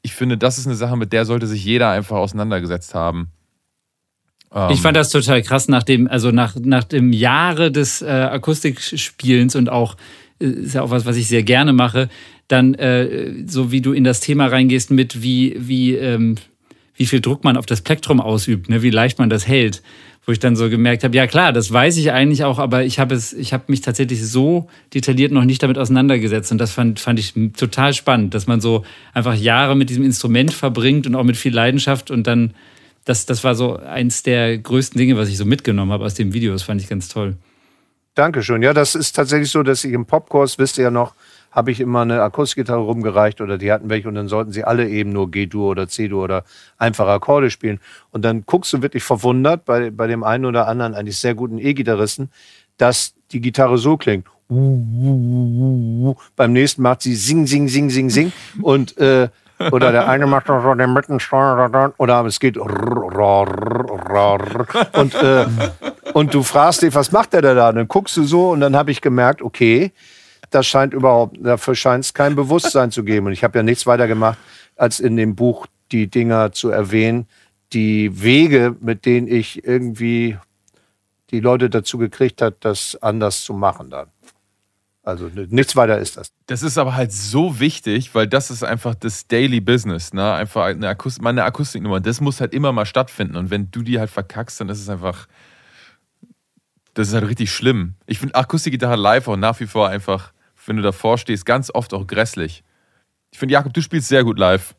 Ich 0.00 0.14
finde, 0.14 0.38
das 0.38 0.58
ist 0.58 0.66
eine 0.66 0.74
Sache, 0.74 0.96
mit 0.96 1.12
der 1.12 1.24
sollte 1.24 1.46
sich 1.46 1.64
jeder 1.64 1.90
einfach 1.90 2.16
auseinandergesetzt 2.16 2.94
haben. 2.94 3.30
Ich 4.70 4.82
fand 4.82 4.96
das 4.98 5.08
total 5.08 5.40
krass, 5.42 5.68
nach 5.68 5.82
dem, 5.82 6.08
also 6.08 6.30
nach, 6.30 6.56
nach 6.56 6.84
dem 6.84 7.12
Jahre 7.14 7.72
des 7.72 8.02
äh, 8.02 8.06
Akustikspielens 8.06 9.56
und 9.56 9.70
auch 9.70 9.96
ist 10.42 10.74
ja 10.74 10.82
auch 10.82 10.90
was, 10.90 11.06
was 11.06 11.16
ich 11.16 11.28
sehr 11.28 11.42
gerne 11.42 11.72
mache, 11.72 12.08
dann 12.48 12.74
äh, 12.74 13.32
so 13.46 13.72
wie 13.72 13.80
du 13.80 13.92
in 13.92 14.04
das 14.04 14.20
Thema 14.20 14.46
reingehst 14.46 14.90
mit 14.90 15.22
wie, 15.22 15.56
wie, 15.58 15.94
ähm, 15.94 16.36
wie 16.96 17.06
viel 17.06 17.20
Druck 17.20 17.44
man 17.44 17.56
auf 17.56 17.66
das 17.66 17.80
Plektrum 17.80 18.20
ausübt, 18.20 18.68
ne, 18.68 18.82
wie 18.82 18.90
leicht 18.90 19.18
man 19.18 19.30
das 19.30 19.46
hält. 19.46 19.82
Wo 20.24 20.30
ich 20.30 20.38
dann 20.38 20.54
so 20.54 20.70
gemerkt 20.70 21.02
habe, 21.02 21.16
ja 21.16 21.26
klar, 21.26 21.52
das 21.52 21.72
weiß 21.72 21.96
ich 21.96 22.12
eigentlich 22.12 22.44
auch, 22.44 22.60
aber 22.60 22.84
ich 22.84 23.00
habe 23.00 23.12
es, 23.12 23.34
mich 23.66 23.80
tatsächlich 23.80 24.24
so 24.24 24.68
detailliert 24.94 25.32
noch 25.32 25.44
nicht 25.44 25.64
damit 25.64 25.78
auseinandergesetzt. 25.78 26.52
Und 26.52 26.58
das 26.58 26.70
fand, 26.70 27.00
fand 27.00 27.18
ich 27.18 27.34
total 27.56 27.92
spannend, 27.92 28.32
dass 28.32 28.46
man 28.46 28.60
so 28.60 28.84
einfach 29.14 29.34
Jahre 29.34 29.74
mit 29.74 29.90
diesem 29.90 30.04
Instrument 30.04 30.52
verbringt 30.52 31.08
und 31.08 31.16
auch 31.16 31.24
mit 31.24 31.36
viel 31.36 31.52
Leidenschaft 31.52 32.12
und 32.12 32.28
dann, 32.28 32.54
das, 33.04 33.26
das 33.26 33.42
war 33.42 33.56
so 33.56 33.78
eins 33.78 34.22
der 34.22 34.58
größten 34.58 34.96
Dinge, 34.96 35.16
was 35.16 35.28
ich 35.28 35.36
so 35.36 35.44
mitgenommen 35.44 35.90
habe 35.90 36.04
aus 36.04 36.14
dem 36.14 36.32
Video. 36.32 36.52
Das 36.52 36.62
fand 36.62 36.80
ich 36.80 36.88
ganz 36.88 37.08
toll. 37.08 37.34
Dankeschön. 38.14 38.62
Ja, 38.62 38.74
das 38.74 38.94
ist 38.94 39.12
tatsächlich 39.12 39.50
so, 39.50 39.62
dass 39.62 39.84
ich 39.84 39.92
im 39.92 40.04
Popkurs, 40.04 40.58
wisst 40.58 40.76
ihr 40.76 40.84
ja 40.84 40.90
noch, 40.90 41.14
habe 41.50 41.70
ich 41.70 41.80
immer 41.80 42.02
eine 42.02 42.22
Akustikgitarre 42.22 42.80
rumgereicht 42.80 43.40
oder 43.40 43.56
die 43.56 43.72
hatten 43.72 43.88
welche 43.88 44.08
und 44.08 44.14
dann 44.14 44.28
sollten 44.28 44.52
sie 44.52 44.64
alle 44.64 44.88
eben 44.88 45.12
nur 45.12 45.30
G-Dur 45.30 45.70
oder 45.70 45.88
C-Dur 45.88 46.24
oder 46.24 46.44
einfache 46.78 47.10
Akkorde 47.10 47.50
spielen. 47.50 47.80
Und 48.10 48.24
dann 48.24 48.44
guckst 48.44 48.72
du 48.72 48.82
wirklich 48.82 49.02
verwundert 49.02 49.64
bei, 49.64 49.90
bei 49.90 50.06
dem 50.06 50.24
einen 50.24 50.44
oder 50.44 50.68
anderen 50.68 50.94
eigentlich 50.94 51.18
sehr 51.18 51.34
guten 51.34 51.58
E-Gitarristen, 51.58 52.30
dass 52.76 53.14
die 53.32 53.40
Gitarre 53.40 53.78
so 53.78 53.96
klingt. 53.96 54.26
Beim 54.48 56.52
nächsten 56.52 56.82
macht 56.82 57.02
sie 57.02 57.14
Sing, 57.14 57.46
Sing, 57.46 57.68
Sing, 57.68 57.88
Sing, 57.88 58.10
Sing. 58.10 58.32
Und 58.62 58.98
äh, 58.98 59.28
oder 59.70 59.92
der 59.92 60.08
eine 60.08 60.26
macht 60.26 60.48
noch 60.48 60.62
so 60.62 60.74
den 60.74 60.92
Mittensteuer 60.92 61.92
oder 61.98 62.24
es 62.24 62.40
geht 62.40 62.56
und, 62.56 62.70
äh, 65.14 65.46
und 66.12 66.34
du 66.34 66.42
fragst 66.42 66.82
dich, 66.82 66.94
was 66.94 67.12
macht 67.12 67.32
der 67.32 67.42
da? 67.42 67.72
Dann 67.72 67.88
guckst 67.88 68.16
du 68.16 68.24
so 68.24 68.50
und 68.50 68.60
dann 68.60 68.76
habe 68.76 68.90
ich 68.90 69.00
gemerkt, 69.00 69.42
okay, 69.42 69.92
das 70.50 70.66
scheint 70.66 70.92
überhaupt, 70.92 71.36
dafür 71.40 71.74
scheint 71.74 72.04
es 72.04 72.14
kein 72.14 72.34
Bewusstsein 72.34 72.90
zu 72.90 73.04
geben. 73.04 73.26
Und 73.26 73.32
ich 73.32 73.44
habe 73.44 73.58
ja 73.58 73.62
nichts 73.62 73.86
weiter 73.86 74.06
gemacht, 74.06 74.38
als 74.76 75.00
in 75.00 75.16
dem 75.16 75.34
Buch 75.34 75.66
die 75.90 76.08
Dinger 76.08 76.52
zu 76.52 76.70
erwähnen, 76.70 77.26
die 77.72 78.22
Wege, 78.22 78.76
mit 78.80 79.06
denen 79.06 79.28
ich 79.28 79.64
irgendwie 79.64 80.36
die 81.30 81.40
Leute 81.40 81.70
dazu 81.70 81.98
gekriegt 81.98 82.42
hat, 82.42 82.56
das 82.60 82.98
anders 83.00 83.42
zu 83.42 83.54
machen 83.54 83.90
dann. 83.90 84.08
Also 85.04 85.28
nichts 85.34 85.74
weiter 85.74 85.98
ist 85.98 86.16
das. 86.16 86.32
Das 86.46 86.62
ist 86.62 86.78
aber 86.78 86.94
halt 86.94 87.10
so 87.10 87.58
wichtig, 87.58 88.14
weil 88.14 88.28
das 88.28 88.52
ist 88.52 88.62
einfach 88.62 88.94
das 88.94 89.26
Daily 89.26 89.60
Business, 89.60 90.12
ne? 90.12 90.32
Einfach 90.32 90.66
eine, 90.66 90.88
Akust 90.88 91.20
meine 91.20 91.42
Akustiknummer. 91.42 92.00
Das 92.00 92.20
muss 92.20 92.40
halt 92.40 92.54
immer 92.54 92.70
mal 92.72 92.86
stattfinden. 92.86 93.36
Und 93.36 93.50
wenn 93.50 93.70
du 93.72 93.82
die 93.82 93.98
halt 93.98 94.10
verkackst, 94.10 94.60
dann 94.60 94.68
ist 94.68 94.80
es 94.80 94.88
einfach. 94.88 95.26
Das 96.94 97.08
ist 97.08 97.14
halt 97.14 97.26
richtig 97.26 97.50
schlimm. 97.50 97.94
Ich 98.06 98.18
finde 98.18 98.34
Akustikgitarre 98.36 98.96
live 98.96 99.26
auch 99.26 99.36
nach 99.36 99.58
wie 99.58 99.66
vor 99.66 99.88
einfach, 99.88 100.32
wenn 100.66 100.76
du 100.76 100.82
davor 100.82 101.18
stehst, 101.18 101.46
ganz 101.46 101.70
oft 101.74 101.94
auch 101.94 102.06
grässlich. 102.06 102.62
Ich 103.32 103.38
finde, 103.38 103.54
Jakob, 103.54 103.72
du 103.72 103.80
spielst 103.80 104.08
sehr 104.08 104.24
gut 104.24 104.38
live 104.38 104.74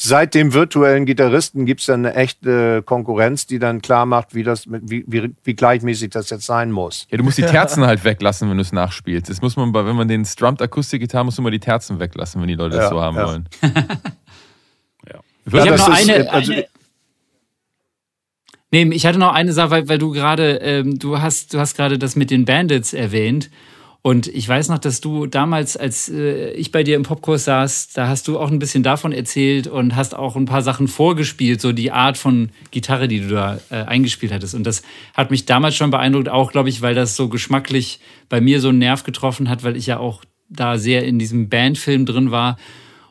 seit 0.00 0.34
dem 0.34 0.54
virtuellen 0.54 1.06
Gitarristen 1.06 1.66
gibt 1.66 1.80
es 1.80 1.86
dann 1.86 2.06
eine 2.06 2.14
echte 2.14 2.82
Konkurrenz, 2.82 3.46
die 3.46 3.58
dann 3.58 3.82
klar 3.82 4.06
macht, 4.06 4.34
wie, 4.34 4.44
das, 4.44 4.66
wie, 4.68 5.04
wie, 5.06 5.34
wie 5.42 5.54
gleichmäßig 5.54 6.10
das 6.10 6.30
jetzt 6.30 6.46
sein 6.46 6.70
muss. 6.70 7.06
Ja, 7.10 7.18
du 7.18 7.24
musst 7.24 7.38
die 7.38 7.42
Terzen 7.46 7.84
halt 7.84 8.04
weglassen, 8.04 8.48
wenn 8.48 8.56
du 8.56 8.62
es 8.62 8.72
nachspielst. 8.72 9.28
Das 9.28 9.42
muss 9.42 9.56
man, 9.56 9.74
wenn 9.74 9.96
man 9.96 10.08
den 10.08 10.24
strummed 10.24 10.62
Akustikgitarre, 10.62 11.24
muss 11.24 11.36
man 11.38 11.44
immer 11.44 11.50
die 11.50 11.60
Terzen 11.60 11.98
weglassen, 11.98 12.40
wenn 12.40 12.48
die 12.48 12.54
Leute 12.54 12.76
ja, 12.76 12.82
das 12.82 12.90
so 12.90 13.00
haben 13.00 13.16
ja. 13.16 13.26
wollen. 13.26 13.48
ja. 13.62 15.20
Ich 15.46 15.54
habe 15.54 15.76
noch 15.76 15.88
eine, 15.88 16.30
also, 16.30 16.52
eine 16.52 16.66
Nee, 18.70 18.82
ich 18.92 19.06
hatte 19.06 19.18
noch 19.18 19.32
eine 19.32 19.52
Sache, 19.52 19.70
weil, 19.70 19.88
weil 19.88 19.98
du 19.98 20.10
gerade, 20.10 20.58
ähm, 20.58 20.98
du 20.98 21.20
hast, 21.20 21.54
du 21.54 21.58
hast 21.58 21.74
gerade 21.74 21.98
das 21.98 22.16
mit 22.16 22.30
den 22.30 22.44
Bandits 22.44 22.92
erwähnt. 22.92 23.50
Und 24.08 24.26
ich 24.26 24.48
weiß 24.48 24.70
noch, 24.70 24.78
dass 24.78 25.02
du 25.02 25.26
damals, 25.26 25.76
als 25.76 26.08
äh, 26.08 26.52
ich 26.52 26.72
bei 26.72 26.82
dir 26.82 26.96
im 26.96 27.02
Popkurs 27.02 27.44
saß, 27.44 27.90
da 27.92 28.08
hast 28.08 28.26
du 28.26 28.38
auch 28.38 28.50
ein 28.50 28.58
bisschen 28.58 28.82
davon 28.82 29.12
erzählt 29.12 29.66
und 29.66 29.96
hast 29.96 30.16
auch 30.16 30.34
ein 30.34 30.46
paar 30.46 30.62
Sachen 30.62 30.88
vorgespielt, 30.88 31.60
so 31.60 31.72
die 31.72 31.92
Art 31.92 32.16
von 32.16 32.48
Gitarre, 32.70 33.06
die 33.06 33.20
du 33.20 33.28
da 33.28 33.60
äh, 33.68 33.82
eingespielt 33.82 34.32
hattest. 34.32 34.54
Und 34.54 34.64
das 34.64 34.80
hat 35.12 35.30
mich 35.30 35.44
damals 35.44 35.76
schon 35.76 35.90
beeindruckt, 35.90 36.30
auch 36.30 36.52
glaube 36.52 36.70
ich, 36.70 36.80
weil 36.80 36.94
das 36.94 37.16
so 37.16 37.28
geschmacklich 37.28 38.00
bei 38.30 38.40
mir 38.40 38.62
so 38.62 38.70
einen 38.70 38.78
Nerv 38.78 39.04
getroffen 39.04 39.50
hat, 39.50 39.62
weil 39.62 39.76
ich 39.76 39.84
ja 39.84 39.98
auch 39.98 40.24
da 40.48 40.78
sehr 40.78 41.04
in 41.04 41.18
diesem 41.18 41.50
Bandfilm 41.50 42.06
drin 42.06 42.30
war. 42.30 42.56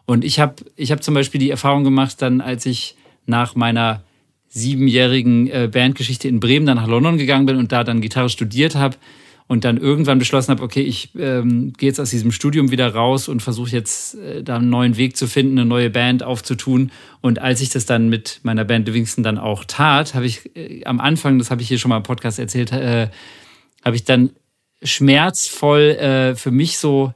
Und 0.07 0.25
ich 0.25 0.39
habe 0.39 0.55
ich 0.77 0.91
hab 0.91 1.03
zum 1.03 1.13
Beispiel 1.13 1.37
die 1.37 1.51
Erfahrung 1.51 1.83
gemacht, 1.83 2.23
dann 2.23 2.41
als 2.41 2.65
ich 2.65 2.95
nach 3.27 3.53
meiner 3.53 4.01
siebenjährigen 4.49 5.45
äh, 5.45 5.69
Bandgeschichte 5.71 6.27
in 6.27 6.39
Bremen 6.39 6.65
dann 6.65 6.77
nach 6.77 6.87
London 6.87 7.19
gegangen 7.19 7.45
bin 7.45 7.57
und 7.57 7.71
da 7.71 7.83
dann 7.83 8.01
Gitarre 8.01 8.29
studiert 8.29 8.73
habe, 8.73 8.97
und 9.47 9.63
dann 9.63 9.77
irgendwann 9.77 10.19
beschlossen 10.19 10.51
habe, 10.51 10.61
okay, 10.61 10.81
ich 10.81 11.11
ähm, 11.17 11.71
gehe 11.77 11.87
jetzt 11.87 11.99
aus 11.99 12.09
diesem 12.09 12.31
Studium 12.31 12.69
wieder 12.69 12.93
raus 12.93 13.29
und 13.29 13.41
versuche 13.41 13.71
jetzt 13.71 14.15
äh, 14.15 14.43
da 14.43 14.57
einen 14.57 14.69
neuen 14.69 14.97
Weg 14.97 15.15
zu 15.15 15.25
finden, 15.27 15.57
eine 15.57 15.67
neue 15.67 15.89
Band 15.89 16.21
aufzutun. 16.21 16.91
Und 17.21 17.39
als 17.39 17.61
ich 17.61 17.69
das 17.69 17.85
dann 17.85 18.09
mit 18.09 18.41
meiner 18.43 18.65
Band 18.65 18.87
Livingston 18.87 19.23
dann 19.23 19.37
auch 19.37 19.63
tat, 19.63 20.13
habe 20.15 20.25
ich 20.25 20.55
äh, 20.55 20.83
am 20.83 20.99
Anfang, 20.99 21.39
das 21.39 21.49
habe 21.49 21.61
ich 21.61 21.69
hier 21.69 21.79
schon 21.79 21.89
mal 21.89 21.97
im 21.97 22.03
Podcast 22.03 22.39
erzählt, 22.39 22.73
äh, 22.73 23.09
habe 23.85 23.95
ich 23.95 24.03
dann 24.03 24.31
schmerzvoll 24.83 25.81
äh, 25.81 26.35
für 26.35 26.51
mich 26.51 26.77
so 26.77 27.13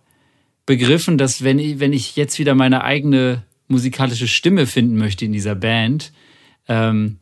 begriffen, 0.65 1.17
dass 1.17 1.43
wenn 1.43 1.59
ich, 1.59 1.79
wenn 1.79 1.91
ich 1.91 2.15
jetzt 2.15 2.39
wieder 2.39 2.55
meine 2.55 2.83
eigene 2.85 3.43
musikalische 3.67 4.27
Stimme 4.27 4.67
finden 4.67 4.97
möchte 4.97 5.25
in 5.25 5.33
dieser 5.33 5.55
Band, 5.55 6.13
ähm, 6.69 7.17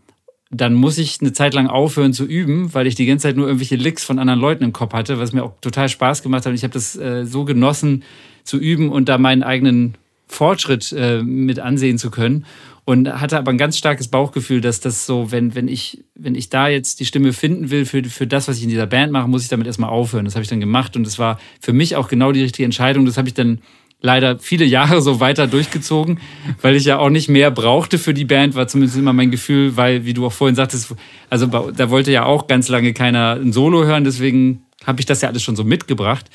dann 0.52 0.74
muss 0.74 0.98
ich 0.98 1.22
eine 1.22 1.32
Zeit 1.32 1.54
lang 1.54 1.68
aufhören 1.68 2.14
zu 2.14 2.26
üben, 2.26 2.74
weil 2.74 2.88
ich 2.88 2.96
die 2.96 3.06
ganze 3.06 3.24
Zeit 3.24 3.36
nur 3.36 3.46
irgendwelche 3.46 3.76
Licks 3.76 4.04
von 4.04 4.18
anderen 4.18 4.40
Leuten 4.40 4.64
im 4.64 4.74
Kopf 4.74 4.94
hatte, 4.94 5.20
was 5.20 5.32
mir 5.32 5.44
auch 5.44 5.54
total 5.62 5.90
Spaß 5.90 6.24
gemacht 6.24 6.46
hat. 6.46 6.52
Und 6.52 6.56
ich 6.56 6.64
habe 6.64 6.74
das 6.74 6.96
äh, 6.96 7.26
so 7.26 7.46
genossen 7.46 8.04
zu 8.44 8.58
üben 8.58 8.90
und 8.90 9.10
da 9.10 9.20
meinen 9.20 9.44
eigenen 9.44 9.96
Fortschritt 10.28 10.92
äh, 10.92 11.22
mit 11.22 11.60
ansehen 11.60 11.98
zu 11.98 12.10
können. 12.10 12.46
Und 12.86 13.08
hatte 13.22 13.38
aber 13.38 13.52
ein 13.52 13.60
ganz 13.60 13.78
starkes 13.78 14.08
Bauchgefühl, 14.08 14.62
dass 14.62 14.80
das 14.80 15.06
so, 15.06 15.32
wenn, 15.32 15.54
wenn, 15.54 15.68
ich, 15.68 16.04
wenn 16.16 16.34
ich 16.34 16.50
da 16.50 16.68
jetzt 16.68 17.00
die 17.00 17.06
Stimme 17.06 17.34
finden 17.34 17.70
will 17.70 17.86
für, 17.86 18.04
für 18.06 18.26
das, 18.26 18.48
was 18.48 18.58
ich 18.58 18.64
in 18.64 18.70
dieser 18.70 18.88
Band 18.88 19.12
mache, 19.12 19.28
muss 19.28 19.44
ich 19.44 19.50
damit 19.50 19.68
erstmal 19.68 19.92
aufhören. 19.92 20.26
Das 20.26 20.34
habe 20.34 20.42
ich 20.42 20.50
dann 20.50 20.60
gemacht 20.60 20.96
und 20.96 21.06
das 21.06 21.20
war 21.20 21.40
für 21.62 21.74
mich 21.74 21.96
auch 21.96 22.08
genau 22.08 22.32
die 22.32 22.42
richtige 22.42 22.66
Entscheidung. 22.66 23.06
Das 23.06 23.18
habe 23.20 23.28
ich 23.28 23.36
dann 23.36 23.60
leider 24.02 24.40
viele 24.40 24.66
Jahre 24.66 25.02
so 25.02 25.20
weiter 25.20 25.48
durchgezogen, 25.48 26.20
weil 26.62 26.76
ich 26.76 26.86
ja 26.86 27.00
auch 27.00 27.10
nicht 27.10 27.30
mehr 27.30 27.52
brauchte 27.52 27.98
für 27.98 28.14
die 28.14 28.26
Band, 28.26 28.56
war 28.56 28.68
zumindest 28.68 28.98
immer 28.98 29.14
mein 29.14 29.32
Gefühl, 29.32 29.76
weil, 29.76 30.06
wie 30.06 30.14
du 30.14 30.26
auch 30.26 30.34
vorhin 30.34 30.56
sagtest, 30.56 30.96
also 31.30 31.48
da 31.48 31.90
wollte 31.90 32.12
ja 32.12 32.26
auch 32.26 32.48
ganz 32.48 32.70
lange 32.70 32.94
keiner 32.94 33.34
ein 33.34 33.52
Solo 33.52 33.86
hören, 33.86 34.04
deswegen 34.04 34.64
habe 34.86 35.02
ich 35.02 35.06
das 35.06 35.22
ja 35.22 35.30
alles 35.30 35.44
schon 35.44 35.58
so 35.58 35.64
mitgebracht. 35.64 36.28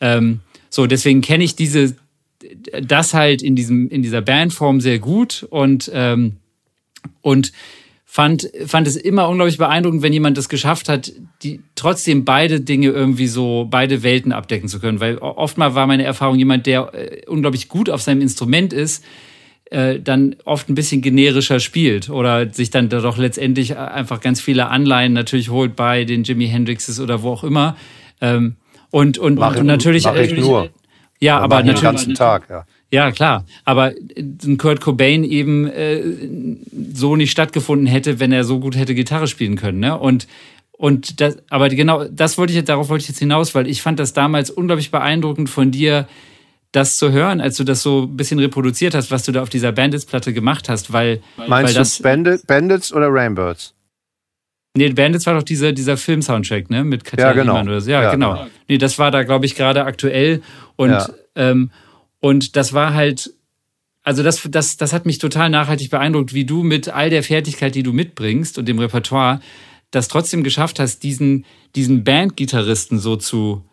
Ähm, 0.00 0.40
so, 0.68 0.86
deswegen 0.86 1.22
kenne 1.22 1.44
ich 1.44 1.56
diese, 1.56 1.96
das 2.82 3.14
halt 3.14 3.42
in, 3.42 3.56
diesem, 3.56 3.88
in 3.88 4.02
dieser 4.02 4.20
Bandform 4.20 4.80
sehr 4.80 4.98
gut 4.98 5.46
und, 5.48 5.90
ähm, 5.94 6.36
und 7.22 7.52
fand, 8.10 8.50
fand 8.64 8.88
es 8.88 8.96
immer 8.96 9.28
unglaublich 9.28 9.58
beeindruckend, 9.58 10.00
wenn 10.02 10.14
jemand 10.14 10.38
das 10.38 10.48
geschafft 10.48 10.88
hat, 10.88 11.12
die 11.42 11.60
trotzdem 11.74 12.24
beide 12.24 12.58
Dinge 12.62 12.88
irgendwie 12.88 13.26
so, 13.26 13.68
beide 13.70 14.02
Welten 14.02 14.32
abdecken 14.32 14.66
zu 14.70 14.80
können. 14.80 14.98
Weil 14.98 15.18
oftmal 15.18 15.74
war 15.74 15.86
meine 15.86 16.04
Erfahrung 16.04 16.38
jemand, 16.38 16.64
der 16.64 16.94
äh, 16.94 17.26
unglaublich 17.26 17.68
gut 17.68 17.90
auf 17.90 18.00
seinem 18.00 18.22
Instrument 18.22 18.72
ist, 18.72 19.04
äh, 19.66 20.00
dann 20.00 20.36
oft 20.46 20.70
ein 20.70 20.74
bisschen 20.74 21.02
generischer 21.02 21.60
spielt 21.60 22.08
oder 22.08 22.50
sich 22.50 22.70
dann 22.70 22.88
doch 22.88 23.18
letztendlich 23.18 23.76
einfach 23.76 24.22
ganz 24.22 24.40
viele 24.40 24.68
Anleihen 24.68 25.12
natürlich 25.12 25.50
holt 25.50 25.76
bei 25.76 26.04
den 26.04 26.24
Jimi 26.24 26.48
Hendrixes 26.48 27.00
oder 27.00 27.22
wo 27.22 27.32
auch 27.32 27.44
immer. 27.44 27.76
Ähm, 28.22 28.56
und, 28.90 29.18
und, 29.18 29.34
mach 29.34 29.54
und 29.56 29.66
natürlich. 29.66 30.04
Mach 30.04 30.16
ich 30.16 30.34
nur. 30.34 30.70
Ja, 31.20 31.40
aber 31.40 31.56
natürlich. 31.56 31.80
Den 31.80 31.84
ganzen 31.84 32.14
Tag, 32.14 32.48
ja. 32.48 32.64
Ja, 32.90 33.10
klar. 33.12 33.44
Aber 33.64 33.92
ein 34.16 34.56
Kurt 34.56 34.80
Cobain 34.80 35.24
eben 35.24 35.66
äh, 35.66 36.02
so 36.94 37.16
nicht 37.16 37.30
stattgefunden 37.30 37.86
hätte, 37.86 38.18
wenn 38.18 38.32
er 38.32 38.44
so 38.44 38.60
gut 38.60 38.76
hätte 38.76 38.94
Gitarre 38.94 39.26
spielen 39.26 39.56
können. 39.56 39.80
Ne? 39.80 39.98
Und, 39.98 40.26
und 40.72 41.20
das, 41.20 41.38
aber 41.50 41.68
genau, 41.68 42.04
das 42.04 42.38
wollte 42.38 42.52
ich 42.52 42.56
jetzt, 42.56 42.68
darauf 42.68 42.88
wollte 42.88 43.02
ich 43.02 43.08
jetzt 43.08 43.18
hinaus, 43.18 43.54
weil 43.54 43.68
ich 43.68 43.82
fand 43.82 43.98
das 43.98 44.14
damals 44.14 44.50
unglaublich 44.50 44.90
beeindruckend 44.90 45.50
von 45.50 45.70
dir, 45.70 46.08
das 46.72 46.98
zu 46.98 47.12
hören, 47.12 47.40
als 47.40 47.56
du 47.56 47.64
das 47.64 47.82
so 47.82 48.02
ein 48.02 48.16
bisschen 48.16 48.38
reproduziert 48.38 48.94
hast, 48.94 49.10
was 49.10 49.22
du 49.22 49.32
da 49.32 49.42
auf 49.42 49.48
dieser 49.48 49.72
Bandits-Platte 49.72 50.32
gemacht 50.32 50.68
hast, 50.68 50.92
weil. 50.92 51.22
Meinst 51.46 51.76
weil 51.76 51.84
du 51.84 52.02
Bandit, 52.02 52.46
Bandits 52.46 52.92
oder 52.92 53.08
Rainbirds? 53.10 53.74
Nee, 54.76 54.90
Bandits 54.90 55.26
war 55.26 55.34
doch 55.34 55.42
dieser, 55.42 55.72
dieser 55.72 55.96
Film-Soundtrack, 55.96 56.70
ne? 56.70 56.84
Mit 56.84 57.04
Katja 57.04 57.28
ja, 57.28 57.32
genau. 57.32 57.60
oder 57.60 57.80
so. 57.80 57.90
Ja, 57.90 58.02
ja, 58.02 58.10
genau. 58.12 58.34
genau. 58.34 58.46
Nee, 58.68 58.78
das 58.78 58.98
war 58.98 59.10
da, 59.10 59.22
glaube 59.22 59.46
ich, 59.46 59.54
gerade 59.54 59.84
aktuell. 59.84 60.42
Und 60.76 60.90
ja. 60.90 61.08
ähm, 61.34 61.70
und 62.20 62.56
das 62.56 62.72
war 62.72 62.94
halt, 62.94 63.32
also 64.02 64.22
das, 64.22 64.46
das, 64.50 64.76
das 64.76 64.92
hat 64.92 65.06
mich 65.06 65.18
total 65.18 65.50
nachhaltig 65.50 65.90
beeindruckt, 65.90 66.34
wie 66.34 66.44
du 66.44 66.62
mit 66.62 66.88
all 66.88 67.10
der 67.10 67.22
Fertigkeit, 67.22 67.74
die 67.74 67.82
du 67.82 67.92
mitbringst 67.92 68.58
und 68.58 68.66
dem 68.66 68.78
Repertoire, 68.78 69.40
das 69.90 70.08
trotzdem 70.08 70.42
geschafft 70.42 70.80
hast, 70.80 71.02
diesen, 71.02 71.44
diesen 71.74 72.04
Bandgitarristen 72.04 72.98
so 72.98 73.16
zu. 73.16 73.64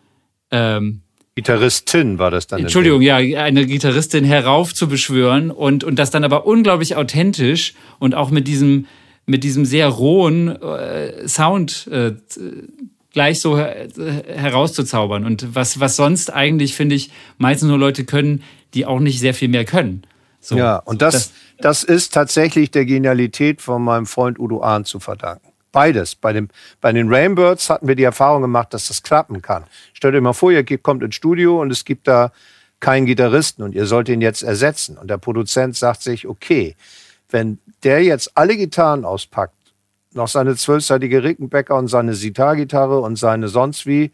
Ähm, 0.52 1.02
Gitarristin 1.36 2.18
war 2.18 2.32
das 2.32 2.48
dann. 2.48 2.62
Entschuldigung, 2.62 3.02
ja, 3.02 3.18
eine 3.18 3.66
Gitarristin 3.66 4.24
heraufzubeschwören 4.24 5.52
und, 5.52 5.84
und 5.84 6.00
das 6.00 6.10
dann 6.10 6.24
aber 6.24 6.46
unglaublich 6.46 6.96
authentisch 6.96 7.74
und 8.00 8.16
auch 8.16 8.30
mit 8.30 8.48
diesem, 8.48 8.86
mit 9.26 9.44
diesem 9.44 9.66
sehr 9.66 9.90
rohen 9.90 10.56
äh, 10.62 11.28
Sound 11.28 11.88
äh, 11.88 12.14
gleich 13.16 13.40
so 13.40 13.58
her 13.58 13.88
herauszuzaubern. 14.28 15.26
Und 15.26 15.56
was, 15.56 15.80
was 15.80 15.96
sonst 15.96 16.32
eigentlich, 16.32 16.76
finde 16.76 16.96
ich, 16.96 17.12
meistens 17.40 17.70
nur 17.70 17.80
Leute 17.80 18.06
können, 18.06 18.44
die 18.76 18.86
auch 18.86 19.00
nicht 19.00 19.20
sehr 19.20 19.34
viel 19.34 19.48
mehr 19.48 19.66
können. 19.66 20.04
So, 20.42 20.58
ja, 20.58 20.78
und 20.78 21.02
das, 21.02 21.14
das, 21.14 21.34
das 21.58 21.84
ist 21.84 22.14
tatsächlich 22.14 22.70
der 22.70 22.86
Genialität 22.86 23.62
von 23.62 23.84
meinem 23.84 24.06
Freund 24.06 24.38
Udo 24.38 24.62
Ahn 24.62 24.86
zu 24.86 25.00
verdanken. 25.00 25.48
Beides. 25.72 26.16
Bei, 26.16 26.34
dem, 26.34 26.50
bei 26.82 26.92
den 26.92 27.12
Rainbirds 27.12 27.70
hatten 27.70 27.88
wir 27.88 27.96
die 27.96 28.04
Erfahrung 28.04 28.42
gemacht, 28.42 28.74
dass 28.74 28.90
das 28.90 29.02
klappen 29.02 29.42
kann. 29.42 29.64
Stellt 29.94 30.14
euch 30.14 30.22
mal 30.22 30.34
vor, 30.34 30.52
ihr 30.52 30.64
kommt 30.78 31.02
ins 31.02 31.16
Studio 31.16 31.62
und 31.62 31.72
es 31.72 31.84
gibt 31.84 32.08
da 32.08 32.32
keinen 32.80 33.06
Gitarristen 33.06 33.64
und 33.64 33.74
ihr 33.74 33.86
sollt 33.86 34.10
ihn 34.10 34.22
jetzt 34.22 34.44
ersetzen. 34.44 34.98
Und 34.98 35.10
der 35.10 35.18
Produzent 35.18 35.76
sagt 35.76 36.02
sich, 36.04 36.28
okay, 36.28 36.76
wenn 37.30 37.60
der 37.84 38.04
jetzt 38.04 38.32
alle 38.36 38.56
Gitarren 38.58 39.06
auspackt 39.06 39.56
noch 40.16 40.28
seine 40.28 40.56
zwölfseitige 40.56 41.24
Rickenbacker 41.24 41.76
und 41.76 41.88
seine 41.88 42.14
Sitar-Gitarre 42.14 43.00
und 43.00 43.18
seine 43.18 43.48
sonst 43.48 43.86
wie, 43.86 44.12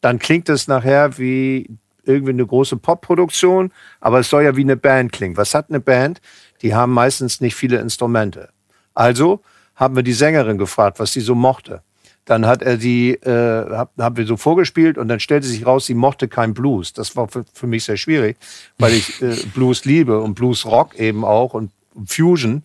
dann 0.00 0.18
klingt 0.18 0.48
es 0.48 0.68
nachher 0.68 1.18
wie 1.18 1.68
irgendwie 2.04 2.32
eine 2.32 2.46
große 2.46 2.76
Popproduktion, 2.76 3.72
aber 4.00 4.20
es 4.20 4.30
soll 4.30 4.44
ja 4.44 4.56
wie 4.56 4.62
eine 4.62 4.76
Band 4.76 5.12
klingen. 5.12 5.36
Was 5.36 5.54
hat 5.54 5.68
eine 5.68 5.80
Band? 5.80 6.20
Die 6.62 6.74
haben 6.74 6.92
meistens 6.92 7.40
nicht 7.40 7.54
viele 7.54 7.78
Instrumente. 7.78 8.50
Also 8.94 9.40
haben 9.76 9.96
wir 9.96 10.02
die 10.02 10.12
Sängerin 10.12 10.58
gefragt, 10.58 10.98
was 10.98 11.12
sie 11.12 11.20
so 11.20 11.34
mochte. 11.34 11.82
Dann 12.24 12.46
hat 12.46 12.62
er 12.62 12.76
die, 12.76 13.14
äh, 13.14 13.70
hab, 13.70 13.96
haben 13.98 14.16
wir 14.16 14.26
so 14.26 14.36
vorgespielt 14.36 14.98
und 14.98 15.08
dann 15.08 15.20
stellte 15.20 15.46
sich 15.46 15.66
raus, 15.66 15.86
sie 15.86 15.94
mochte 15.94 16.28
kein 16.28 16.54
Blues. 16.54 16.92
Das 16.92 17.16
war 17.16 17.28
für, 17.28 17.44
für 17.52 17.66
mich 17.66 17.84
sehr 17.84 17.96
schwierig, 17.96 18.36
weil 18.78 18.92
ich 18.92 19.20
äh, 19.22 19.36
Blues 19.54 19.84
liebe 19.84 20.20
und 20.20 20.34
Blues 20.34 20.66
Rock 20.66 20.96
eben 20.96 21.24
auch 21.24 21.54
und 21.54 21.72
Fusion. 22.06 22.62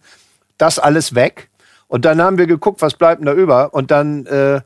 Das 0.58 0.78
alles 0.78 1.16
weg 1.16 1.50
und 1.88 2.06
dann 2.06 2.22
haben 2.22 2.38
wir 2.38 2.48
geguckt, 2.48 2.82
was 2.82 2.96
bleibt 2.96 3.20
denn 3.20 3.28
da 3.28 3.34
über. 3.34 3.74
Und 3.74 3.92
dann, 3.92 4.26
äh, 4.26 4.62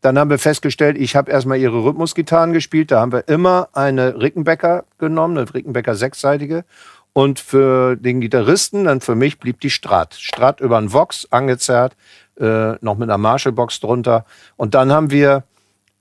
dann 0.00 0.18
haben 0.18 0.30
wir 0.30 0.38
festgestellt, 0.38 0.96
ich 0.98 1.14
habe 1.14 1.30
erstmal 1.30 1.58
ihre 1.58 1.84
Rhythmusgitarren 1.84 2.52
gespielt. 2.52 2.90
Da 2.90 3.00
haben 3.00 3.12
wir 3.12 3.28
immer 3.28 3.68
eine 3.72 4.20
Rickenbacker 4.20 4.84
genommen, 4.98 5.38
eine 5.38 5.54
Rickenbacker 5.54 5.94
sechsseitige. 5.94 6.64
Und 7.12 7.38
für 7.40 7.96
den 7.96 8.20
Gitarristen, 8.20 8.84
dann 8.84 9.00
für 9.00 9.14
mich, 9.14 9.38
blieb 9.38 9.60
die 9.60 9.70
Strat. 9.70 10.14
Strat 10.14 10.60
über 10.60 10.78
einen 10.78 10.92
Vox 10.92 11.28
angezerrt, 11.30 11.94
äh, 12.40 12.72
noch 12.80 12.96
mit 12.96 13.08
einer 13.08 13.18
Marshall-Box 13.18 13.80
drunter. 13.80 14.24
Und 14.56 14.74
dann 14.74 14.90
haben 14.90 15.10
wir 15.10 15.44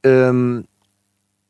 ähm, 0.03 0.65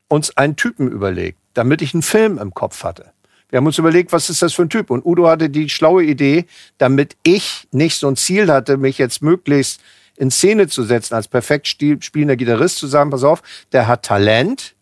uns 0.08 0.36
einen 0.36 0.56
Typen 0.56 0.90
überlegt, 0.90 1.38
damit 1.54 1.82
ich 1.82 1.94
einen 1.94 2.04
Film 2.04 2.38
im 2.40 2.54
Kopf 2.54 2.84
hatte. 2.84 3.12
Wir 3.52 3.58
haben 3.58 3.68
uns 3.68 3.78
überlegt, 3.78 4.12
was 4.14 4.30
ist 4.30 4.42
das 4.42 4.54
für 4.54 4.64
ein 4.64 4.70
Typ? 4.70 4.90
Und 4.90 5.06
Udo 5.06 5.28
hatte 5.28 5.50
die 5.50 5.70
schlaue 5.70 6.04
Idee, 6.04 6.46
damit 6.78 7.18
ich 7.22 7.68
nicht 7.72 7.98
so 7.98 8.08
ein 8.08 8.16
Ziel 8.16 8.52
hatte, 8.52 8.78
mich 8.78 8.98
jetzt 8.98 9.22
möglichst 9.22 9.82
in 10.18 10.32
Szene 10.32 10.68
zu 10.68 10.84
setzen 10.84 11.16
als 11.16 11.28
perfekt 11.28 11.68
spielender 11.68 12.36
Gitarrist 12.36 12.78
zu 12.78 12.88
sagen, 12.88 13.10
pass 13.10 13.24
auf, 13.24 13.44
der 13.72 13.88
hat 13.88 14.04
Talent 14.04 14.76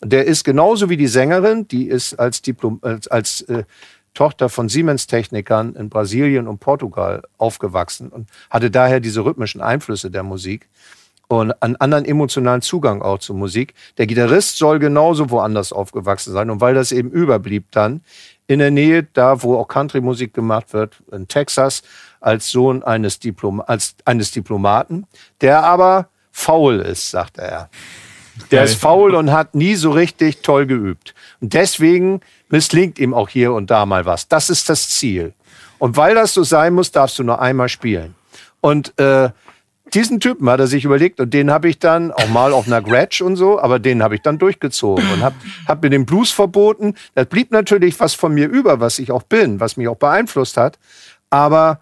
und 0.00 0.12
der 0.12 0.26
ist 0.26 0.44
genauso 0.44 0.88
wie 0.88 0.96
die 0.96 1.06
Sängerin, 1.06 1.66
die 1.66 1.88
ist 1.88 2.14
als, 2.14 2.42
Diplom, 2.42 2.78
als, 2.82 3.08
als 3.08 3.40
äh, 3.42 3.64
Tochter 4.14 4.48
von 4.48 4.68
Siemens-Technikern 4.68 5.74
in 5.74 5.88
Brasilien 5.88 6.46
und 6.46 6.58
Portugal 6.58 7.22
aufgewachsen 7.36 8.10
und 8.10 8.28
hatte 8.48 8.70
daher 8.70 9.00
diese 9.00 9.24
rhythmischen 9.24 9.60
Einflüsse 9.60 10.10
der 10.10 10.22
Musik 10.22 10.68
und 11.28 11.52
einen 11.62 11.76
anderen 11.76 12.04
emotionalen 12.04 12.62
Zugang 12.62 13.02
auch 13.02 13.18
zur 13.18 13.36
Musik. 13.36 13.74
Der 13.98 14.06
Gitarrist 14.06 14.58
soll 14.58 14.78
genauso 14.78 15.30
woanders 15.30 15.72
aufgewachsen 15.72 16.32
sein. 16.32 16.50
Und 16.50 16.60
weil 16.60 16.74
das 16.74 16.92
eben 16.92 17.10
überblieb 17.10 17.66
dann, 17.70 18.02
in 18.46 18.58
der 18.58 18.70
Nähe, 18.70 19.04
da 19.04 19.42
wo 19.42 19.56
auch 19.56 19.68
Country-Musik 19.68 20.34
gemacht 20.34 20.72
wird, 20.72 20.96
in 21.10 21.28
Texas, 21.28 21.82
als 22.20 22.50
Sohn 22.50 22.82
eines, 22.82 23.18
Diplom 23.18 23.62
als, 23.66 23.94
eines 24.04 24.30
Diplomaten, 24.30 25.06
der 25.40 25.62
aber 25.64 26.08
faul 26.30 26.80
ist, 26.80 27.10
sagt 27.10 27.38
er. 27.38 27.70
Der 28.50 28.64
ist 28.64 28.80
faul 28.80 29.14
und 29.14 29.30
hat 29.30 29.54
nie 29.54 29.76
so 29.76 29.92
richtig 29.92 30.42
toll 30.42 30.66
geübt. 30.66 31.14
Und 31.40 31.54
deswegen 31.54 32.20
misslingt 32.48 32.98
ihm 32.98 33.14
auch 33.14 33.28
hier 33.28 33.52
und 33.52 33.70
da 33.70 33.86
mal 33.86 34.06
was. 34.06 34.26
Das 34.28 34.50
ist 34.50 34.68
das 34.68 34.88
Ziel. 34.88 35.34
Und 35.78 35.96
weil 35.96 36.14
das 36.14 36.34
so 36.34 36.42
sein 36.42 36.74
muss, 36.74 36.90
darfst 36.90 37.18
du 37.18 37.22
nur 37.22 37.40
einmal 37.40 37.68
spielen. 37.68 38.14
Und 38.60 38.98
äh, 38.98 39.30
diesen 39.94 40.20
Typen 40.20 40.48
hat 40.48 40.60
er 40.60 40.66
sich 40.66 40.84
überlegt 40.84 41.20
und 41.20 41.32
den 41.32 41.50
habe 41.50 41.68
ich 41.68 41.78
dann 41.78 42.12
auch 42.12 42.28
mal 42.28 42.52
auf 42.52 42.66
einer 42.66 42.82
Gratch 42.82 43.22
und 43.22 43.36
so, 43.36 43.60
aber 43.60 43.78
den 43.78 44.02
habe 44.02 44.14
ich 44.14 44.22
dann 44.22 44.38
durchgezogen 44.38 45.04
und 45.12 45.22
habe 45.22 45.36
hab 45.66 45.82
mir 45.82 45.90
den 45.90 46.06
Blues 46.06 46.30
verboten. 46.32 46.94
Das 47.14 47.26
blieb 47.26 47.52
natürlich 47.52 47.98
was 48.00 48.14
von 48.14 48.34
mir 48.34 48.48
über, 48.48 48.80
was 48.80 48.98
ich 48.98 49.10
auch 49.10 49.22
bin, 49.22 49.60
was 49.60 49.76
mich 49.76 49.88
auch 49.88 49.96
beeinflusst 49.96 50.56
hat, 50.56 50.78
aber 51.30 51.80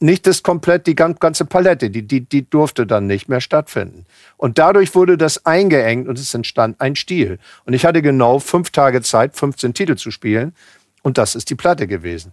nicht 0.00 0.26
das 0.26 0.42
komplett, 0.42 0.86
die 0.86 0.96
ganze 0.96 1.44
Palette, 1.44 1.88
die, 1.88 2.02
die, 2.02 2.22
die 2.22 2.48
durfte 2.48 2.86
dann 2.86 3.06
nicht 3.06 3.28
mehr 3.28 3.40
stattfinden. 3.40 4.04
Und 4.36 4.58
dadurch 4.58 4.94
wurde 4.96 5.16
das 5.16 5.46
eingeengt 5.46 6.08
und 6.08 6.18
es 6.18 6.34
entstand 6.34 6.80
ein 6.80 6.96
Stil. 6.96 7.38
Und 7.64 7.72
ich 7.72 7.84
hatte 7.84 8.02
genau 8.02 8.40
fünf 8.40 8.70
Tage 8.70 9.00
Zeit, 9.02 9.36
15 9.36 9.74
Titel 9.74 9.94
zu 9.94 10.10
spielen 10.10 10.54
und 11.02 11.18
das 11.18 11.34
ist 11.36 11.50
die 11.50 11.54
Platte 11.54 11.86
gewesen. 11.86 12.32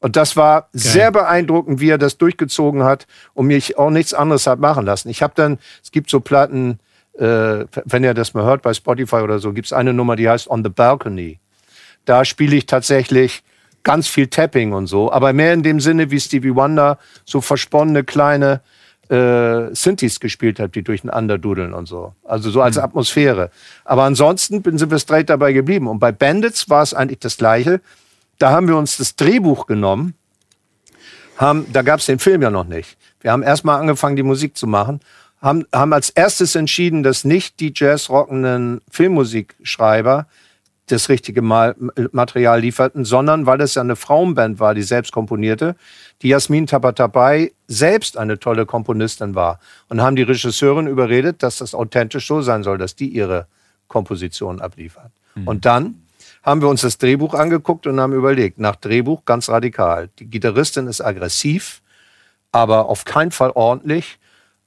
Und 0.00 0.16
das 0.16 0.36
war 0.36 0.62
Geil. 0.62 0.68
sehr 0.72 1.10
beeindruckend, 1.10 1.80
wie 1.80 1.90
er 1.90 1.98
das 1.98 2.18
durchgezogen 2.18 2.84
hat 2.84 3.06
und 3.34 3.46
mich 3.46 3.78
auch 3.78 3.90
nichts 3.90 4.14
anderes 4.14 4.46
hat 4.46 4.60
machen 4.60 4.86
lassen. 4.86 5.08
Ich 5.08 5.22
habe 5.22 5.32
dann, 5.36 5.58
es 5.82 5.90
gibt 5.90 6.08
so 6.08 6.20
Platten, 6.20 6.78
äh, 7.18 7.64
wenn 7.84 8.04
ihr 8.04 8.14
das 8.14 8.34
mal 8.34 8.44
hört 8.44 8.62
bei 8.62 8.74
Spotify 8.74 9.16
oder 9.16 9.38
so, 9.40 9.52
gibt 9.52 9.66
es 9.66 9.72
eine 9.72 9.92
Nummer, 9.92 10.14
die 10.14 10.28
heißt 10.28 10.48
On 10.48 10.62
the 10.62 10.70
Balcony. 10.70 11.40
Da 12.04 12.24
spiele 12.24 12.56
ich 12.56 12.66
tatsächlich 12.66 13.42
ganz 13.82 14.06
viel 14.06 14.28
Tapping 14.28 14.72
und 14.72 14.86
so, 14.86 15.12
aber 15.12 15.32
mehr 15.32 15.52
in 15.52 15.62
dem 15.62 15.80
Sinne, 15.80 16.10
wie 16.10 16.20
Stevie 16.20 16.54
Wonder 16.54 16.98
so 17.24 17.40
versponnene 17.40 18.04
kleine 18.04 18.60
äh, 19.08 19.74
Synthes 19.74 20.20
gespielt 20.20 20.60
hat, 20.60 20.74
die 20.74 20.82
durcheinander 20.82 21.38
dudeln 21.38 21.74
und 21.74 21.86
so. 21.86 22.14
Also 22.24 22.50
so 22.50 22.60
als 22.60 22.76
mhm. 22.76 22.82
Atmosphäre. 22.82 23.50
Aber 23.84 24.04
ansonsten 24.04 24.62
sind 24.78 24.90
wir 24.90 24.98
straight 24.98 25.30
dabei 25.30 25.52
geblieben. 25.52 25.86
Und 25.86 25.98
bei 25.98 26.12
Bandits 26.12 26.68
war 26.68 26.82
es 26.82 26.94
eigentlich 26.94 27.20
das 27.20 27.38
Gleiche 27.38 27.80
da 28.38 28.50
haben 28.50 28.68
wir 28.68 28.76
uns 28.76 28.96
das 28.96 29.16
Drehbuch 29.16 29.66
genommen, 29.66 30.14
haben, 31.36 31.66
da 31.72 31.82
gab 31.82 32.00
es 32.00 32.06
den 32.06 32.18
Film 32.18 32.42
ja 32.42 32.50
noch 32.50 32.66
nicht. 32.66 32.96
Wir 33.20 33.32
haben 33.32 33.42
erstmal 33.42 33.80
angefangen, 33.80 34.16
die 34.16 34.22
Musik 34.22 34.56
zu 34.56 34.66
machen, 34.66 35.00
haben, 35.40 35.66
haben 35.72 35.92
als 35.92 36.10
erstes 36.10 36.54
entschieden, 36.54 37.02
dass 37.02 37.24
nicht 37.24 37.60
die 37.60 37.72
jazzrockenden 37.74 38.80
Filmmusikschreiber 38.90 40.26
das 40.86 41.08
richtige 41.08 41.42
Mal, 41.42 41.76
Material 42.12 42.60
lieferten, 42.60 43.04
sondern 43.04 43.46
weil 43.46 43.60
es 43.60 43.74
ja 43.74 43.82
eine 43.82 43.96
Frauenband 43.96 44.58
war, 44.58 44.74
die 44.74 44.82
selbst 44.82 45.12
komponierte, 45.12 45.76
die 46.22 46.28
Jasmin 46.28 46.66
Tabatabai 46.66 47.52
selbst 47.66 48.16
eine 48.16 48.38
tolle 48.38 48.66
Komponistin 48.66 49.34
war 49.34 49.60
und 49.88 50.00
haben 50.00 50.16
die 50.16 50.22
Regisseurin 50.22 50.86
überredet, 50.86 51.42
dass 51.42 51.58
das 51.58 51.74
authentisch 51.74 52.26
so 52.26 52.40
sein 52.40 52.62
soll, 52.62 52.78
dass 52.78 52.96
die 52.96 53.08
ihre 53.08 53.46
Komposition 53.86 54.60
abliefert. 54.60 55.12
Mhm. 55.34 55.48
Und 55.48 55.64
dann 55.66 56.02
haben 56.48 56.62
wir 56.62 56.68
uns 56.68 56.80
das 56.80 56.96
Drehbuch 56.96 57.34
angeguckt 57.34 57.86
und 57.86 58.00
haben 58.00 58.14
überlegt, 58.14 58.58
nach 58.58 58.76
Drehbuch 58.76 59.26
ganz 59.26 59.50
radikal. 59.50 60.08
Die 60.18 60.24
Gitarristin 60.24 60.86
ist 60.86 61.02
aggressiv, 61.02 61.82
aber 62.52 62.86
auf 62.86 63.04
keinen 63.04 63.32
Fall 63.32 63.50
ordentlich. 63.50 64.18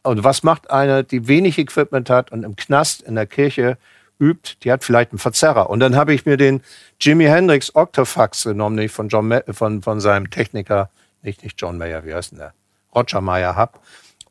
Und 0.03 0.23
was 0.23 0.43
macht 0.43 0.69
eine, 0.69 1.03
die 1.03 1.27
wenig 1.27 1.57
Equipment 1.57 2.11
hat 2.11 2.31
und 2.31 2.43
im 2.43 2.55
Knast 2.55 3.01
in 3.01 3.15
der 3.15 3.25
Kirche 3.25 3.79
übt, 4.19 4.57
die 4.61 4.71
hat 4.71 4.83
vielleicht 4.83 5.11
einen 5.11 5.17
Verzerrer. 5.17 5.71
Und 5.71 5.79
dann 5.79 5.95
habe 5.95 6.13
ich 6.13 6.27
mir 6.27 6.37
den 6.37 6.61
Jimi 6.99 7.25
Hendrix 7.25 7.73
Octafax 7.73 8.43
genommen, 8.43 8.77
den 8.77 8.85
ich 8.85 8.91
von, 8.91 9.09
John, 9.09 9.41
von, 9.49 9.81
von 9.81 9.99
seinem 9.99 10.29
Techniker, 10.29 10.91
nicht, 11.23 11.41
nicht 11.41 11.59
John 11.59 11.79
Mayer, 11.79 12.05
wie 12.05 12.13
heißt 12.13 12.33
denn 12.33 12.39
der? 12.39 12.53
Roger 12.93 13.21
Mayer 13.21 13.55
hab. 13.55 13.81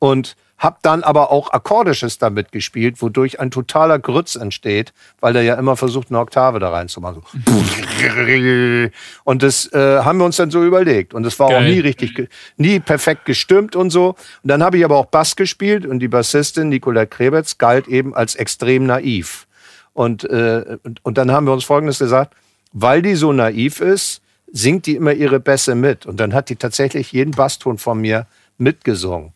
Und 0.00 0.34
habe 0.60 0.76
dann 0.82 1.02
aber 1.02 1.32
auch 1.32 1.52
Akkordisches 1.52 2.18
damit 2.18 2.52
gespielt, 2.52 3.00
wodurch 3.00 3.40
ein 3.40 3.50
totaler 3.50 3.98
Grütz 3.98 4.36
entsteht, 4.36 4.92
weil 5.20 5.32
der 5.32 5.42
ja 5.42 5.54
immer 5.54 5.74
versucht, 5.74 6.10
eine 6.10 6.18
Oktave 6.18 6.58
da 6.58 6.68
reinzumachen. 6.68 7.22
So. 7.46 8.90
Und 9.24 9.42
das 9.42 9.72
äh, 9.72 10.00
haben 10.00 10.18
wir 10.18 10.26
uns 10.26 10.36
dann 10.36 10.50
so 10.50 10.62
überlegt. 10.62 11.14
Und 11.14 11.22
das 11.22 11.38
war 11.38 11.48
Geil. 11.48 11.56
auch 11.56 11.62
nie 11.62 11.80
richtig, 11.80 12.28
nie 12.58 12.78
perfekt 12.78 13.24
gestimmt 13.24 13.74
und 13.74 13.88
so. 13.88 14.10
Und 14.42 14.48
dann 14.48 14.62
habe 14.62 14.76
ich 14.76 14.84
aber 14.84 14.98
auch 14.98 15.06
Bass 15.06 15.34
gespielt 15.34 15.86
und 15.86 15.98
die 15.98 16.08
Bassistin 16.08 16.68
Nicola 16.68 17.06
Krebetz 17.06 17.56
galt 17.56 17.88
eben 17.88 18.14
als 18.14 18.34
extrem 18.34 18.84
naiv. 18.84 19.46
Und, 19.94 20.24
äh, 20.24 20.76
und, 20.82 21.02
und 21.02 21.16
dann 21.16 21.32
haben 21.32 21.46
wir 21.46 21.54
uns 21.54 21.64
Folgendes 21.64 21.98
gesagt, 21.98 22.34
weil 22.74 23.00
die 23.00 23.14
so 23.14 23.32
naiv 23.32 23.80
ist, 23.80 24.20
singt 24.52 24.84
die 24.84 24.96
immer 24.96 25.14
ihre 25.14 25.40
Bässe 25.40 25.74
mit. 25.74 26.04
Und 26.04 26.20
dann 26.20 26.34
hat 26.34 26.50
die 26.50 26.56
tatsächlich 26.56 27.12
jeden 27.12 27.30
Basston 27.30 27.78
von 27.78 27.98
mir 27.98 28.26
mitgesungen 28.58 29.32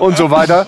und 0.00 0.16
so 0.16 0.30
weiter. 0.30 0.66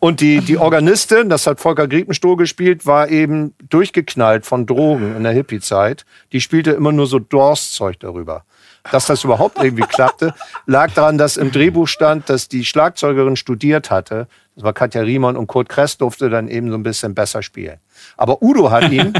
Und 0.00 0.20
die, 0.20 0.40
die 0.40 0.58
Organistin, 0.58 1.28
das 1.28 1.46
hat 1.46 1.60
Volker 1.60 1.86
Griepenstoh 1.86 2.34
gespielt, 2.36 2.86
war 2.86 3.08
eben 3.08 3.54
durchgeknallt 3.68 4.44
von 4.44 4.66
Drogen 4.66 5.14
in 5.16 5.22
der 5.22 5.32
Hippie-Zeit. 5.32 6.04
Die 6.32 6.40
spielte 6.40 6.72
immer 6.72 6.90
nur 6.90 7.06
so 7.06 7.20
Doors-Zeug 7.20 8.00
darüber. 8.00 8.44
Dass 8.90 9.06
das 9.06 9.22
überhaupt 9.22 9.62
irgendwie 9.62 9.84
klappte, 9.84 10.34
lag 10.66 10.92
daran, 10.92 11.16
dass 11.16 11.36
im 11.36 11.52
Drehbuch 11.52 11.86
stand, 11.86 12.28
dass 12.28 12.48
die 12.48 12.64
Schlagzeugerin 12.64 13.36
studiert 13.36 13.92
hatte. 13.92 14.26
Das 14.56 14.64
war 14.64 14.72
Katja 14.72 15.02
Riemann 15.02 15.36
und 15.36 15.46
Kurt 15.46 15.68
Kress 15.68 15.98
durfte 15.98 16.28
dann 16.28 16.48
eben 16.48 16.68
so 16.68 16.74
ein 16.74 16.82
bisschen 16.82 17.14
besser 17.14 17.42
spielen. 17.42 17.78
Aber 18.16 18.42
Udo 18.42 18.72
hat 18.72 18.90
ihn 18.90 19.12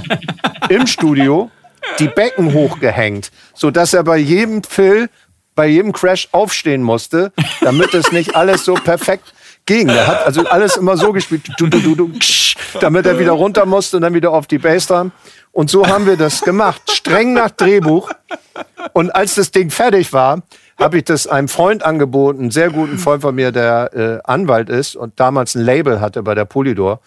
im 0.68 0.88
Studio 0.88 1.50
die 1.98 2.08
Becken 2.08 2.52
hochgehängt, 2.52 3.30
sodass 3.54 3.92
er 3.92 4.04
bei 4.04 4.16
jedem 4.16 4.62
Phil, 4.62 5.08
bei 5.54 5.66
jedem 5.66 5.92
Crash 5.92 6.28
aufstehen 6.32 6.82
musste, 6.82 7.32
damit 7.60 7.94
es 7.94 8.12
nicht 8.12 8.34
alles 8.34 8.64
so 8.64 8.74
perfekt 8.74 9.34
ging. 9.66 9.88
Er 9.88 10.06
hat 10.06 10.26
also 10.26 10.46
alles 10.46 10.76
immer 10.76 10.96
so 10.96 11.12
gespielt, 11.12 11.42
du, 11.58 11.66
du, 11.66 11.80
du, 11.80 11.94
du, 11.94 12.10
damit 12.80 13.06
er 13.06 13.18
wieder 13.18 13.32
runter 13.32 13.66
musste 13.66 13.96
und 13.96 14.02
dann 14.02 14.14
wieder 14.14 14.32
auf 14.32 14.46
die 14.46 14.58
Bassdrum. 14.58 15.12
Und 15.52 15.70
so 15.70 15.86
haben 15.86 16.06
wir 16.06 16.16
das 16.16 16.40
gemacht, 16.40 16.90
streng 16.90 17.34
nach 17.34 17.50
Drehbuch. 17.50 18.10
Und 18.94 19.14
als 19.14 19.34
das 19.34 19.50
Ding 19.50 19.70
fertig 19.70 20.12
war, 20.12 20.42
habe 20.78 20.98
ich 20.98 21.04
das 21.04 21.26
einem 21.26 21.48
Freund 21.48 21.82
angeboten, 21.82 22.40
einen 22.40 22.50
sehr 22.50 22.70
guten 22.70 22.98
Freund 22.98 23.22
von 23.22 23.34
mir, 23.34 23.52
der 23.52 23.90
äh, 23.94 24.18
Anwalt 24.24 24.68
ist 24.68 24.96
und 24.96 25.20
damals 25.20 25.54
ein 25.54 25.62
Label 25.62 26.00
hatte 26.00 26.22
bei 26.22 26.34
der 26.34 26.46
Polydor. 26.46 27.00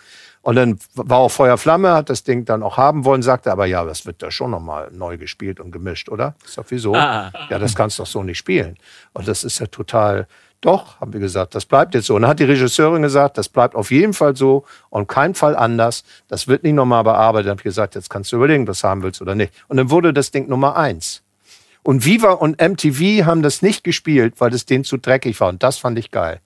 Und 0.46 0.58
dann 0.58 0.78
war 0.94 1.18
auch 1.18 1.32
Feuerflamme, 1.32 1.92
hat 1.92 2.12
das 2.12 2.24
Ding 2.24 2.46
dann 2.46 2.62
auch 2.62 2.78
haben 2.78 3.04
wollen, 3.04 3.24
sagte 3.24 3.52
aber, 3.52 3.66
ja, 3.66 3.84
das 3.84 4.06
wird 4.06 4.22
da 4.22 4.30
schon 4.30 4.52
nochmal 4.52 4.92
neu 4.92 5.18
gespielt 5.18 5.60
und 5.60 5.72
gemischt, 5.72 6.08
oder? 6.08 6.36
Ich 6.46 6.52
sag, 6.52 6.66
wieso? 6.70 6.94
Ah. 6.94 7.32
Ja, 7.50 7.58
das 7.58 7.74
kannst 7.74 7.98
du 7.98 8.04
doch 8.04 8.08
so 8.08 8.22
nicht 8.22 8.38
spielen. 8.38 8.78
Und 9.14 9.28
das 9.28 9.44
ist 9.44 9.58
ja 9.58 9.66
total, 9.66 10.28
doch, 10.62 11.02
haben 11.02 11.14
wir 11.14 11.20
gesagt, 11.20 11.56
das 11.56 11.66
bleibt 11.66 11.96
jetzt 11.96 12.06
so. 12.06 12.16
Und 12.16 12.22
dann 12.22 12.30
hat 12.30 12.40
die 12.40 12.44
Regisseurin 12.44 13.02
gesagt, 13.02 13.40
das 13.40 13.50
bleibt 13.50 13.74
auf 13.74 13.90
jeden 13.90 14.14
Fall 14.14 14.36
so 14.36 14.66
und 14.92 15.08
kein 15.08 15.34
Fall 15.34 15.56
anders. 15.56 16.04
Das 16.28 16.48
wird 16.48 16.62
nicht 16.62 16.76
nochmal 16.76 17.04
bearbeitet. 17.04 17.48
Dann 17.48 17.54
habe 17.54 17.62
ich 17.62 17.64
gesagt, 17.64 17.96
jetzt 17.96 18.12
kannst 18.12 18.32
du 18.32 18.36
überlegen, 18.36 18.68
was 18.68 18.84
haben 18.84 19.02
willst 19.02 19.24
oder 19.24 19.34
nicht. 19.34 19.52
Und 19.68 19.78
dann 19.78 19.90
wurde 19.90 20.14
das 20.14 20.30
Ding 20.30 20.48
Nummer 20.48 20.76
eins. 20.78 21.24
Und 21.82 22.06
Viva 22.06 22.34
und 22.34 22.62
MTV 22.62 23.26
haben 23.26 23.42
das 23.42 23.64
nicht 23.64 23.84
gespielt, 23.84 24.36
weil 24.38 24.54
es 24.54 24.68
denen 24.68 24.84
zu 24.84 24.98
dreckig 24.98 25.40
war. 25.40 25.50
Und 25.50 25.64
das 25.64 25.80
fand 25.80 25.98
ich 25.98 26.12
geil. 26.12 26.40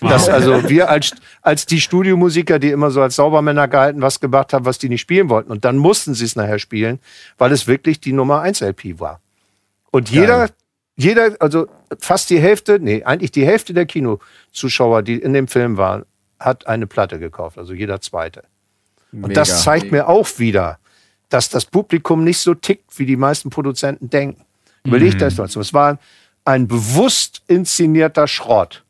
Dass 0.00 0.28
also 0.28 0.68
wir 0.68 0.90
als, 0.90 1.12
als 1.42 1.66
die 1.66 1.80
Studiomusiker, 1.80 2.58
die 2.58 2.70
immer 2.70 2.90
so 2.90 3.02
als 3.02 3.16
Saubermänner 3.16 3.68
gehalten, 3.68 4.02
was 4.02 4.20
gemacht 4.20 4.52
haben, 4.52 4.64
was 4.64 4.78
die 4.78 4.88
nicht 4.88 5.00
spielen 5.00 5.28
wollten. 5.28 5.50
Und 5.50 5.64
dann 5.64 5.76
mussten 5.76 6.14
sie 6.14 6.24
es 6.24 6.36
nachher 6.36 6.58
spielen, 6.58 7.00
weil 7.38 7.52
es 7.52 7.66
wirklich 7.66 8.00
die 8.00 8.12
Nummer 8.12 8.40
1 8.40 8.60
LP 8.60 9.00
war. 9.00 9.20
Und 9.90 10.10
jeder, 10.10 10.50
jeder, 10.96 11.36
also 11.40 11.68
fast 11.98 12.28
die 12.30 12.38
Hälfte, 12.38 12.78
nee, 12.80 13.02
eigentlich 13.04 13.30
die 13.30 13.46
Hälfte 13.46 13.72
der 13.72 13.86
Kinozuschauer, 13.86 15.02
die 15.02 15.16
in 15.16 15.32
dem 15.32 15.48
Film 15.48 15.76
waren, 15.76 16.04
hat 16.38 16.66
eine 16.66 16.86
Platte 16.86 17.18
gekauft, 17.18 17.56
also 17.56 17.72
jeder 17.72 18.00
zweite. 18.00 18.44
Mega. 19.12 19.26
Und 19.26 19.36
das 19.36 19.62
zeigt 19.62 19.92
mir 19.92 20.08
auch 20.08 20.38
wieder, 20.38 20.78
dass 21.28 21.48
das 21.48 21.64
Publikum 21.64 22.24
nicht 22.24 22.38
so 22.38 22.54
tickt, 22.54 22.98
wie 22.98 23.06
die 23.06 23.16
meisten 23.16 23.50
Produzenten 23.50 24.10
denken. 24.10 24.44
Überleg 24.84 25.14
mhm. 25.14 25.18
das 25.18 25.36
mal 25.36 25.48
so. 25.48 25.60
Es 25.60 25.74
war 25.74 25.98
ein 26.44 26.68
bewusst 26.68 27.42
inszenierter 27.48 28.28
Schrott. 28.28 28.84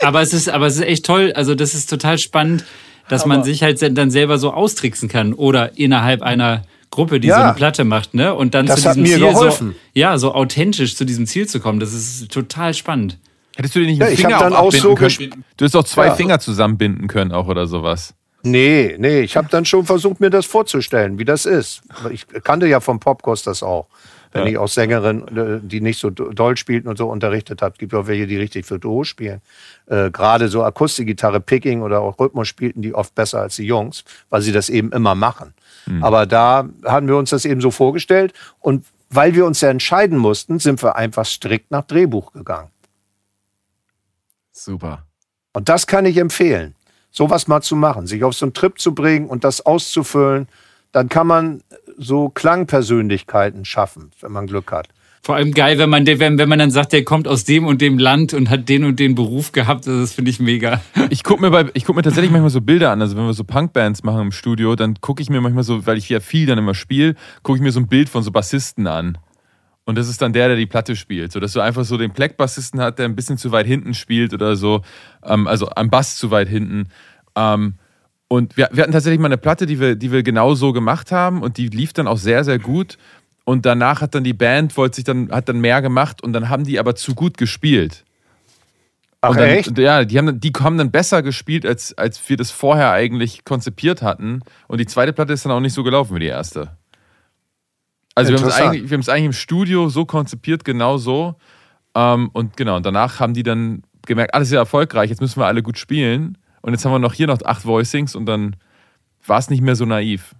Aber 0.00 0.22
es 0.22 0.32
ist, 0.32 0.48
aber 0.48 0.66
es 0.66 0.76
ist 0.76 0.82
echt 0.82 1.06
toll. 1.06 1.32
Also 1.34 1.54
das 1.54 1.74
ist 1.74 1.88
total 1.88 2.18
spannend, 2.18 2.64
dass 3.08 3.22
aber 3.22 3.34
man 3.34 3.44
sich 3.44 3.62
halt 3.62 3.80
dann 3.96 4.10
selber 4.10 4.38
so 4.38 4.52
austricksen 4.52 5.08
kann 5.08 5.34
oder 5.34 5.76
innerhalb 5.76 6.22
einer 6.22 6.62
Gruppe, 6.90 7.20
die 7.20 7.28
ja, 7.28 7.36
so 7.36 7.42
eine 7.42 7.54
Platte 7.54 7.84
macht, 7.84 8.14
ne? 8.14 8.34
Und 8.34 8.54
dann 8.54 8.66
das 8.66 8.82
zu 8.82 8.88
diesem 8.88 9.06
Ziel 9.06 9.18
geholfen. 9.18 9.70
so, 9.70 9.76
ja, 9.94 10.18
so 10.18 10.34
authentisch 10.34 10.94
zu 10.94 11.04
diesem 11.04 11.26
Ziel 11.26 11.48
zu 11.48 11.58
kommen. 11.58 11.80
Das 11.80 11.92
ist 11.92 12.30
total 12.30 12.74
spannend. 12.74 13.18
Hättest 13.56 13.74
du 13.74 13.80
dir 13.80 13.86
nicht 13.86 14.02
einen 14.02 14.10
ja, 14.12 14.16
Finger 14.16 14.38
dann 14.38 14.54
auch 14.54 14.72
so 14.72 14.94
können? 14.94 15.44
Du 15.56 15.64
hättest 15.64 15.76
auch 15.76 15.84
zwei 15.84 16.06
ja. 16.06 16.14
Finger 16.14 16.38
zusammenbinden 16.38 17.08
können 17.08 17.32
auch 17.32 17.48
oder 17.48 17.66
sowas. 17.66 18.14
Nee, 18.44 18.96
nee, 18.98 19.20
ich 19.20 19.36
habe 19.36 19.48
dann 19.50 19.64
schon 19.64 19.86
versucht, 19.86 20.20
mir 20.20 20.30
das 20.30 20.46
vorzustellen, 20.46 21.18
wie 21.18 21.24
das 21.24 21.46
ist. 21.46 21.82
Ich 22.10 22.26
kannte 22.42 22.66
ja 22.66 22.80
vom 22.80 22.98
Popkurs 22.98 23.42
das 23.42 23.62
auch. 23.62 23.86
Wenn 24.32 24.46
ich 24.46 24.58
auch 24.58 24.68
Sängerin, 24.68 25.28
äh, 25.36 25.60
die 25.62 25.80
nicht 25.80 25.98
so 25.98 26.10
doll 26.10 26.56
spielten 26.56 26.88
und 26.88 26.96
so 26.96 27.08
unterrichtet 27.08 27.62
habe, 27.62 27.76
gibt 27.78 27.94
auch 27.94 28.06
welche, 28.06 28.26
die 28.26 28.36
richtig 28.36 28.66
für 28.66 28.74
virtuos 28.74 29.08
spielen. 29.08 29.40
Äh, 29.86 30.10
Gerade 30.10 30.48
so 30.48 30.62
Akustikgitarre, 30.62 31.40
Picking 31.40 31.82
oder 31.82 32.00
auch 32.00 32.18
Rhythmus 32.18 32.48
spielten 32.48 32.82
die 32.82 32.94
oft 32.94 33.14
besser 33.14 33.40
als 33.40 33.56
die 33.56 33.66
Jungs, 33.66 34.04
weil 34.30 34.42
sie 34.42 34.52
das 34.52 34.68
eben 34.68 34.92
immer 34.92 35.14
machen. 35.14 35.54
Mhm. 35.86 36.02
Aber 36.02 36.26
da 36.26 36.68
haben 36.84 37.08
wir 37.08 37.16
uns 37.16 37.30
das 37.30 37.44
eben 37.44 37.60
so 37.60 37.70
vorgestellt 37.70 38.32
und 38.60 38.84
weil 39.10 39.34
wir 39.34 39.44
uns 39.44 39.60
ja 39.60 39.68
entscheiden 39.68 40.16
mussten, 40.16 40.58
sind 40.58 40.82
wir 40.82 40.96
einfach 40.96 41.26
strikt 41.26 41.70
nach 41.70 41.82
Drehbuch 41.82 42.32
gegangen. 42.32 42.70
Super. 44.52 45.04
Und 45.52 45.68
das 45.68 45.86
kann 45.86 46.06
ich 46.06 46.16
empfehlen, 46.16 46.74
sowas 47.10 47.46
mal 47.46 47.60
zu 47.60 47.76
machen, 47.76 48.06
sich 48.06 48.24
auf 48.24 48.34
so 48.34 48.46
einen 48.46 48.54
Trip 48.54 48.78
zu 48.78 48.94
bringen 48.94 49.28
und 49.28 49.44
das 49.44 49.64
auszufüllen. 49.64 50.48
Dann 50.92 51.08
kann 51.08 51.26
man 51.26 51.62
so 51.98 52.28
Klangpersönlichkeiten 52.28 53.64
schaffen, 53.64 54.10
wenn 54.20 54.32
man 54.32 54.46
Glück 54.46 54.72
hat. 54.72 54.88
Vor 55.24 55.36
allem 55.36 55.52
geil, 55.52 55.78
wenn 55.78 55.88
man, 55.88 56.04
wenn, 56.04 56.36
wenn 56.36 56.48
man 56.48 56.58
dann 56.58 56.72
sagt, 56.72 56.92
der 56.92 57.04
kommt 57.04 57.28
aus 57.28 57.44
dem 57.44 57.64
und 57.64 57.80
dem 57.80 57.96
Land 57.96 58.34
und 58.34 58.50
hat 58.50 58.68
den 58.68 58.82
und 58.82 58.98
den 58.98 59.14
Beruf 59.14 59.52
gehabt. 59.52 59.86
Das 59.86 60.12
finde 60.12 60.32
ich 60.32 60.40
mega. 60.40 60.80
Ich 61.10 61.22
gucke 61.22 61.40
mir, 61.40 61.50
bei, 61.52 61.66
ich 61.74 61.84
guck 61.84 61.94
mir 61.94 62.02
tatsächlich 62.02 62.32
manchmal 62.32 62.50
so 62.50 62.60
Bilder 62.60 62.90
an. 62.90 63.00
Also 63.00 63.16
wenn 63.16 63.26
wir 63.26 63.32
so 63.32 63.44
Punkbands 63.44 64.02
machen 64.02 64.20
im 64.20 64.32
Studio, 64.32 64.74
dann 64.74 65.00
gucke 65.00 65.22
ich 65.22 65.30
mir 65.30 65.40
manchmal 65.40 65.62
so, 65.62 65.86
weil 65.86 65.96
ich 65.96 66.08
ja 66.08 66.18
viel 66.18 66.46
dann 66.46 66.58
immer 66.58 66.74
spiele, 66.74 67.14
gucke 67.44 67.58
ich 67.58 67.62
mir 67.62 67.70
so 67.70 67.78
ein 67.78 67.86
Bild 67.86 68.08
von 68.08 68.24
so 68.24 68.32
Bassisten 68.32 68.88
an. 68.88 69.16
Und 69.84 69.96
das 69.96 70.08
ist 70.08 70.22
dann 70.22 70.32
der, 70.32 70.48
der 70.48 70.56
die 70.56 70.66
Platte 70.66 70.96
spielt. 70.96 71.30
So 71.30 71.38
dass 71.38 71.52
du 71.52 71.60
einfach 71.60 71.84
so 71.84 71.96
den 71.96 72.12
Pleck-Bassisten 72.12 72.80
hat, 72.80 72.98
der 72.98 73.04
ein 73.04 73.14
bisschen 73.14 73.38
zu 73.38 73.52
weit 73.52 73.66
hinten 73.66 73.94
spielt 73.94 74.34
oder 74.34 74.56
so. 74.56 74.82
Ähm, 75.24 75.46
also 75.46 75.70
am 75.70 75.88
Bass 75.88 76.16
zu 76.16 76.32
weit 76.32 76.48
hinten. 76.48 76.88
Ähm, 77.36 77.74
und 78.32 78.56
wir, 78.56 78.70
wir, 78.72 78.84
hatten 78.84 78.92
tatsächlich 78.92 79.20
mal 79.20 79.26
eine 79.26 79.36
Platte, 79.36 79.66
die 79.66 79.78
wir, 79.78 79.94
die 79.94 80.10
wir 80.10 80.22
genau 80.22 80.54
so 80.54 80.72
gemacht 80.72 81.12
haben 81.12 81.42
und 81.42 81.58
die 81.58 81.68
lief 81.68 81.92
dann 81.92 82.06
auch 82.06 82.16
sehr, 82.16 82.44
sehr 82.44 82.58
gut. 82.58 82.96
Und 83.44 83.66
danach 83.66 84.00
hat 84.00 84.14
dann 84.14 84.24
die 84.24 84.32
Band, 84.32 84.74
wollte 84.78 84.96
sich 84.96 85.04
dann, 85.04 85.30
hat 85.30 85.50
dann 85.50 85.60
mehr 85.60 85.82
gemacht 85.82 86.22
und 86.22 86.32
dann 86.32 86.48
haben 86.48 86.64
die 86.64 86.78
aber 86.78 86.94
zu 86.94 87.14
gut 87.14 87.36
gespielt. 87.36 88.04
Ach, 89.20 89.36
dann, 89.36 89.50
echt? 89.50 89.76
Ja, 89.76 90.06
die 90.06 90.16
haben, 90.16 90.40
die 90.40 90.50
haben 90.58 90.78
dann 90.78 90.90
besser 90.90 91.22
gespielt, 91.22 91.66
als, 91.66 91.92
als 91.98 92.26
wir 92.26 92.38
das 92.38 92.50
vorher 92.50 92.92
eigentlich 92.92 93.44
konzipiert 93.44 94.00
hatten. 94.00 94.40
Und 94.66 94.78
die 94.78 94.86
zweite 94.86 95.12
Platte 95.12 95.34
ist 95.34 95.44
dann 95.44 95.52
auch 95.52 95.60
nicht 95.60 95.74
so 95.74 95.82
gelaufen 95.82 96.16
wie 96.16 96.20
die 96.20 96.26
erste. 96.26 96.74
Also 98.14 98.32
wir 98.32 98.38
haben 98.38 98.48
es 98.48 98.54
eigentlich, 98.54 98.90
wir 98.90 98.96
eigentlich 98.96 99.26
im 99.26 99.32
Studio 99.34 99.90
so 99.90 100.06
konzipiert, 100.06 100.64
genau 100.64 100.96
so. 100.96 101.34
Ähm, 101.94 102.30
und 102.32 102.56
genau, 102.56 102.76
und 102.76 102.86
danach 102.86 103.20
haben 103.20 103.34
die 103.34 103.42
dann 103.42 103.82
gemerkt, 104.06 104.32
alles 104.32 104.48
ist 104.48 104.54
ja 104.54 104.60
erfolgreich, 104.60 105.10
jetzt 105.10 105.20
müssen 105.20 105.38
wir 105.38 105.44
alle 105.44 105.62
gut 105.62 105.76
spielen. 105.76 106.38
Und 106.62 106.72
jetzt 106.72 106.84
haben 106.84 106.92
wir 106.92 106.98
noch 106.98 107.14
hier 107.14 107.26
noch 107.26 107.42
acht 107.42 107.66
Voicings 107.66 108.14
und 108.14 108.26
dann 108.26 108.56
war 109.26 109.38
es 109.38 109.50
nicht 109.50 109.62
mehr 109.62 109.76
so 109.76 109.84
naiv. 109.84 110.34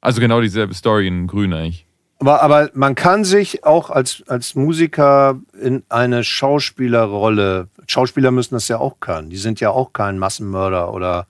Also 0.00 0.20
genau 0.20 0.40
dieselbe 0.40 0.74
Story 0.74 1.06
in 1.06 1.26
Grün 1.26 1.52
eigentlich. 1.52 1.86
Aber, 2.18 2.42
aber 2.42 2.70
man 2.74 2.94
kann 2.94 3.24
sich 3.24 3.64
auch 3.64 3.90
als, 3.90 4.22
als 4.28 4.54
Musiker 4.54 5.40
in 5.60 5.82
eine 5.88 6.24
Schauspielerrolle, 6.24 7.68
Schauspieler 7.86 8.30
müssen 8.30 8.54
das 8.54 8.68
ja 8.68 8.78
auch 8.78 9.00
können. 9.00 9.30
Die 9.30 9.36
sind 9.36 9.60
ja 9.60 9.70
auch 9.70 9.92
kein 9.92 10.18
Massenmörder 10.18 10.92
oder 10.92 11.26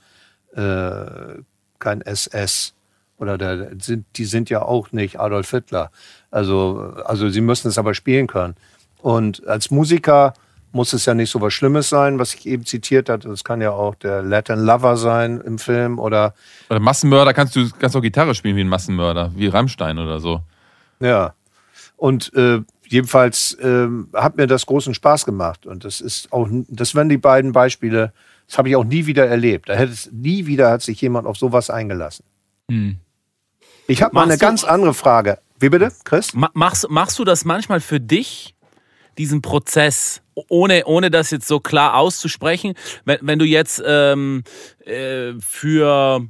äh, 0.55 1.43
kein 1.79 2.01
SS. 2.01 2.75
Oder 3.17 3.39
der, 3.39 3.71
sind, 3.81 4.07
die 4.17 4.25
sind 4.25 4.51
ja 4.51 4.63
auch 4.63 4.93
nicht 4.93 5.19
Adolf 5.19 5.51
Hitler. 5.51 5.91
Also, 6.31 6.95
also 7.05 7.29
sie 7.29 7.41
müssen 7.41 7.69
es 7.69 7.79
aber 7.79 7.95
spielen 7.95 8.27
können. 8.27 8.55
Und 8.99 9.47
als 9.47 9.71
Musiker 9.71 10.35
muss 10.75 10.93
es 10.93 11.07
ja 11.07 11.15
nicht 11.15 11.31
so 11.31 11.41
was 11.41 11.55
Schlimmes 11.55 11.89
sein, 11.89 12.19
was 12.19 12.35
ich 12.35 12.47
eben 12.47 12.67
zitiert 12.67 13.09
hatte. 13.09 13.29
Das 13.29 13.45
kann 13.45 13.61
ja 13.61 13.71
auch 13.71 13.95
der 13.95 14.23
Latin 14.23 14.59
Lover 14.61 14.97
sein 14.97 15.41
im 15.41 15.59
Film 15.59 15.99
oder. 15.99 16.35
Oder 16.69 16.81
Massenmörder 16.81 17.33
kannst 17.33 17.57
du 17.57 17.69
kannst 17.79 17.97
auch 17.97 18.03
Gitarre 18.03 18.35
spielen 18.35 18.57
wie 18.57 18.63
ein 18.63 18.69
Massenmörder, 18.69 19.33
wie 19.35 19.47
Rammstein 19.47 19.99
oder 19.99 20.21
so. 20.21 20.41
Ja. 21.01 21.35
Und 21.97 22.33
äh, 22.35 22.61
jedenfalls 22.87 23.55
äh, 23.55 23.89
hat 24.15 24.37
mir 24.37 24.47
das 24.47 24.67
großen 24.67 24.95
Spaß 24.95 25.25
gemacht. 25.25 25.67
Und 25.67 25.85
das 25.85 26.01
ist 26.01 26.33
auch, 26.33 26.49
das 26.69 26.95
waren 26.95 27.09
die 27.09 27.19
beiden 27.19 27.53
Beispiele, 27.53 28.13
das 28.47 28.59
habe 28.59 28.69
ich 28.69 28.77
auch 28.77 28.85
nie 28.85 29.07
wieder 29.07 29.27
erlebt. 29.27 29.69
Da 29.69 29.75
hätte 29.75 29.93
es 29.93 30.11
nie 30.13 30.47
wieder 30.47 30.71
hat 30.71 30.83
sich 30.83 31.01
jemand 31.01 31.27
auf 31.27 31.37
sowas 31.37 31.71
eingelassen. 31.71 32.25
Hm. 32.71 32.99
Ich 33.87 34.03
habe 34.03 34.15
mal 34.15 34.25
eine 34.25 34.39
ganz 34.39 34.65
andere 34.65 34.95
Frage. 34.95 35.39
Wie 35.59 35.69
bitte, 35.69 35.93
Chris? 36.05 36.33
Machst, 36.35 36.89
machst 36.91 37.19
du 37.19 37.25
das 37.25 37.45
manchmal 37.45 37.81
für 37.81 38.01
dich, 38.01 38.55
diesen 39.19 39.41
Prozess, 39.41 40.21
ohne, 40.49 40.85
ohne 40.87 41.11
das 41.11 41.31
jetzt 41.31 41.49
so 41.49 41.61
klar 41.61 41.97
auszusprechen? 41.97 42.75
Wenn, 43.05 43.19
wenn 43.23 43.39
du 43.39 43.45
jetzt 43.45 43.83
ähm, 43.87 44.45
äh, 44.85 45.33
für 45.41 46.27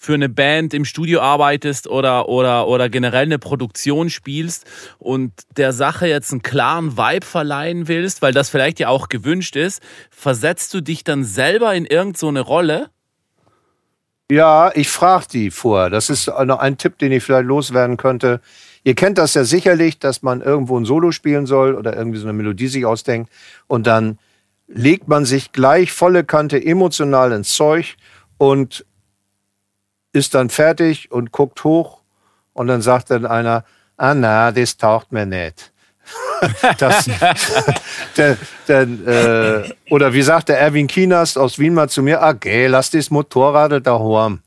für 0.00 0.14
eine 0.14 0.28
Band 0.28 0.74
im 0.74 0.84
Studio 0.84 1.20
arbeitest 1.20 1.88
oder, 1.88 2.28
oder, 2.28 2.68
oder 2.68 2.88
generell 2.88 3.24
eine 3.24 3.40
Produktion 3.40 4.10
spielst 4.10 4.64
und 4.98 5.32
der 5.56 5.72
Sache 5.72 6.06
jetzt 6.06 6.30
einen 6.30 6.42
klaren 6.42 6.96
Vibe 6.96 7.26
verleihen 7.26 7.88
willst, 7.88 8.22
weil 8.22 8.32
das 8.32 8.48
vielleicht 8.48 8.78
ja 8.78 8.88
auch 8.88 9.08
gewünscht 9.08 9.56
ist, 9.56 9.82
versetzt 10.10 10.72
du 10.72 10.80
dich 10.80 11.02
dann 11.02 11.24
selber 11.24 11.74
in 11.74 11.84
irgendeine 11.84 12.40
so 12.40 12.46
Rolle? 12.46 12.90
Ja, 14.30 14.70
ich 14.74 14.88
frage 14.88 15.26
die 15.32 15.50
vor. 15.50 15.90
Das 15.90 16.10
ist 16.10 16.28
noch 16.28 16.60
ein 16.60 16.78
Tipp, 16.78 16.98
den 16.98 17.10
ich 17.10 17.24
vielleicht 17.24 17.46
loswerden 17.46 17.96
könnte. 17.96 18.40
Ihr 18.88 18.94
kennt 18.94 19.18
das 19.18 19.34
ja 19.34 19.44
sicherlich, 19.44 19.98
dass 19.98 20.22
man 20.22 20.40
irgendwo 20.40 20.80
ein 20.80 20.86
Solo 20.86 21.12
spielen 21.12 21.44
soll 21.44 21.74
oder 21.74 21.94
irgendwie 21.94 22.16
so 22.16 22.24
eine 22.24 22.32
Melodie 22.32 22.68
sich 22.68 22.86
ausdenkt 22.86 23.30
und 23.66 23.86
dann 23.86 24.18
legt 24.66 25.08
man 25.08 25.26
sich 25.26 25.52
gleich 25.52 25.92
volle 25.92 26.24
Kante 26.24 26.64
emotional 26.64 27.32
ins 27.32 27.52
Zeug 27.52 27.98
und 28.38 28.86
ist 30.14 30.34
dann 30.34 30.48
fertig 30.48 31.12
und 31.12 31.32
guckt 31.32 31.64
hoch 31.64 32.00
und 32.54 32.68
dann 32.68 32.80
sagt 32.80 33.10
dann 33.10 33.26
einer, 33.26 33.66
ah 33.98 34.14
na, 34.14 34.52
das 34.52 34.78
taucht 34.78 35.12
mir 35.12 35.26
nicht. 35.26 35.70
das, 36.78 37.10
der, 38.16 38.38
der, 38.68 38.82
äh, 39.66 39.70
oder 39.90 40.14
wie 40.14 40.22
sagt 40.22 40.48
der 40.48 40.60
Erwin 40.60 40.86
Kienast 40.86 41.36
aus 41.36 41.58
Wien 41.58 41.74
mal 41.74 41.90
zu 41.90 42.02
mir, 42.02 42.22
ah, 42.22 42.30
okay, 42.30 42.68
lass 42.68 42.90
das 42.90 43.10
Motorrad 43.10 43.86
da 43.86 43.98
horn. 43.98 44.40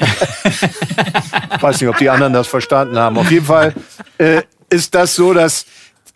Ich 0.00 1.62
weiß 1.62 1.80
nicht, 1.80 1.90
ob 1.90 1.96
die 1.98 2.10
anderen 2.10 2.32
das 2.32 2.46
verstanden 2.46 2.98
haben. 2.98 3.18
Auf 3.18 3.30
jeden 3.30 3.46
Fall 3.46 3.74
äh, 4.18 4.42
ist 4.68 4.94
das 4.94 5.14
so, 5.14 5.32
dass 5.32 5.66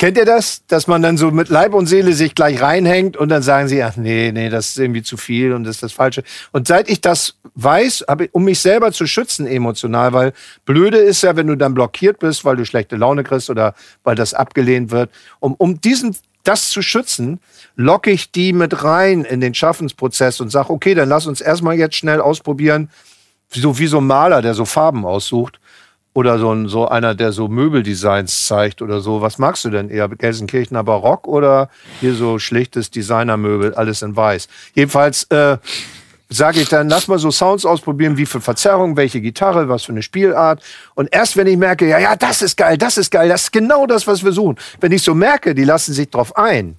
Kennt 0.01 0.16
ihr 0.16 0.24
das? 0.24 0.64
Dass 0.66 0.86
man 0.86 1.02
dann 1.02 1.18
so 1.18 1.30
mit 1.30 1.51
Leib 1.51 1.74
und 1.74 1.84
Seele 1.84 2.14
sich 2.14 2.34
gleich 2.34 2.62
reinhängt 2.62 3.18
und 3.18 3.28
dann 3.28 3.42
sagen 3.42 3.68
sie, 3.68 3.82
ach 3.82 3.97
nee, 3.97 4.32
nee, 4.32 4.48
das 4.48 4.70
ist 4.70 4.78
irgendwie 4.78 5.02
zu 5.02 5.18
viel 5.18 5.52
und 5.52 5.64
das 5.64 5.76
ist 5.76 5.82
das 5.82 5.92
Falsche. 5.92 6.22
Und 6.52 6.66
seit 6.66 6.88
ich 6.88 7.02
das 7.02 7.34
weiß, 7.55 8.06
habe 8.09 8.24
ich, 8.24 8.34
um 8.34 8.44
mich 8.44 8.60
selber 8.60 8.92
zu 8.92 9.06
schützen 9.06 9.47
emotional, 9.47 10.14
weil 10.14 10.32
blöde 10.64 10.97
ist 10.97 11.20
ja, 11.20 11.36
wenn 11.36 11.48
du 11.48 11.55
dann 11.55 11.74
blockiert 11.74 12.18
bist, 12.18 12.47
weil 12.47 12.56
du 12.56 12.64
schlechte 12.64 12.97
Laune 12.97 13.24
kriegst 13.24 13.51
oder 13.51 13.74
weil 14.02 14.14
das 14.14 14.32
abgelehnt 14.32 14.90
wird. 14.90 15.10
Um, 15.38 15.52
um 15.56 15.82
diesen 15.82 16.16
das 16.44 16.70
zu 16.70 16.80
schützen, 16.80 17.38
locke 17.76 18.10
ich 18.10 18.32
die 18.32 18.55
mit 18.55 18.82
rein 18.82 19.24
in 19.26 19.42
den 19.42 19.52
Schaffensprozess 19.52 20.40
und 20.40 20.48
sage, 20.48 20.70
okay, 20.70 20.94
dann 20.94 21.10
lass 21.10 21.26
uns 21.26 21.42
erstmal 21.42 21.76
jetzt 21.76 21.97
schnell 21.97 22.22
ausprobieren, 22.22 22.88
so 23.52 23.78
wie 23.78 23.86
so 23.86 23.98
ein 23.98 24.06
Maler, 24.06 24.43
der 24.43 24.55
so 24.55 24.64
Farben 24.64 25.05
aussucht 25.05 25.60
oder 26.12 26.39
so, 26.39 26.52
ein, 26.52 26.68
so 26.68 26.89
einer, 26.89 27.14
der 27.14 27.32
so 27.32 27.48
Möbeldesigns 27.48 28.47
zeigt 28.47 28.82
oder 28.82 29.01
so. 29.01 29.20
Was 29.20 29.39
magst 29.39 29.64
du 29.64 29.70
denn 29.70 29.90
eher? 29.90 30.09
Gelsenkirchener 30.09 30.85
Barock 30.85 31.27
oder 31.28 31.68
hier 32.01 32.14
so 32.14 32.39
schlichtes 32.39 32.90
Designermöbel, 32.90 33.74
alles 33.74 34.02
in 34.02 34.16
weiß? 34.16 34.48
Jedenfalls 34.74 35.24
äh, 35.24 35.59
sage 36.28 36.60
ich 36.60 36.68
dann, 36.68 36.89
lass 36.89 37.09
mal 37.09 37.18
so 37.18 37.31
Sounds 37.31 37.64
ausprobieren, 37.64 38.16
wie 38.16 38.27
viel 38.27 38.40
Verzerrung, 38.40 38.97
welche 38.97 39.20
Gitarre, 39.20 39.68
was 39.68 39.85
für 39.85 39.93
eine 39.93 40.02
Spielart. 40.02 40.62
Und 40.94 41.09
erst 41.12 41.36
wenn 41.36 41.47
ich 41.47 41.56
merke, 41.56 41.89
ja, 41.89 41.98
ja, 41.98 42.16
das 42.16 42.43
ist 42.43 42.56
geil, 42.56 42.78
das 42.78 42.97
ist 42.97 43.10
geil, 43.10 43.28
das 43.28 43.44
ist 43.44 43.52
genau 43.52 43.86
das, 43.86 44.06
was 44.06 44.24
wir 44.24 44.32
suchen. 44.32 44.56
Wenn 44.81 44.93
ich 44.93 45.02
so 45.02 45.14
merke, 45.14 45.55
die 45.55 45.64
lassen 45.64 45.93
sich 45.93 46.10
drauf 46.10 46.36
ein, 46.36 46.77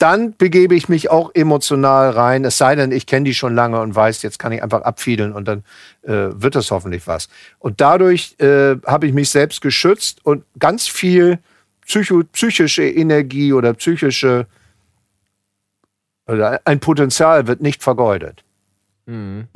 dann 0.00 0.34
begebe 0.36 0.74
ich 0.74 0.88
mich 0.88 1.10
auch 1.10 1.30
emotional 1.34 2.10
rein. 2.10 2.44
Es 2.44 2.56
sei 2.56 2.74
denn, 2.74 2.90
ich 2.90 3.06
kenne 3.06 3.24
die 3.24 3.34
schon 3.34 3.54
lange 3.54 3.80
und 3.80 3.94
weiß, 3.94 4.22
jetzt 4.22 4.38
kann 4.38 4.50
ich 4.50 4.62
einfach 4.62 4.82
abfiedeln 4.82 5.32
und 5.32 5.46
dann 5.46 5.62
äh, 6.02 6.28
wird 6.32 6.54
das 6.54 6.70
hoffentlich 6.70 7.06
was. 7.06 7.28
Und 7.58 7.80
dadurch 7.80 8.34
äh, 8.38 8.76
habe 8.86 9.06
ich 9.06 9.12
mich 9.12 9.28
selbst 9.28 9.60
geschützt 9.60 10.24
und 10.24 10.44
ganz 10.58 10.88
viel 10.88 11.38
psycho 11.86 12.22
psychische 12.32 12.84
Energie 12.84 13.52
oder 13.52 13.74
psychische 13.74 14.46
oder 16.26 16.60
ein 16.64 16.80
Potenzial 16.80 17.46
wird 17.46 17.60
nicht 17.60 17.82
vergeudet. 17.82 18.42
Mhm. 19.06 19.48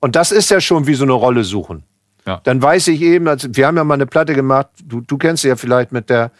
Und 0.00 0.16
das 0.16 0.32
ist 0.32 0.50
ja 0.50 0.60
schon 0.60 0.86
wie 0.86 0.94
so 0.94 1.04
eine 1.04 1.12
Rolle 1.12 1.44
suchen. 1.44 1.84
Ja. 2.26 2.40
Dann 2.42 2.60
weiß 2.60 2.88
ich 2.88 3.02
eben, 3.02 3.28
also 3.28 3.48
wir 3.52 3.66
haben 3.66 3.76
ja 3.76 3.84
mal 3.84 3.94
eine 3.94 4.06
Platte 4.06 4.34
gemacht, 4.34 4.68
du, 4.82 5.00
du 5.00 5.16
kennst 5.16 5.42
sie 5.42 5.48
ja 5.48 5.56
vielleicht 5.56 5.92
mit 5.92 6.10
der 6.10 6.32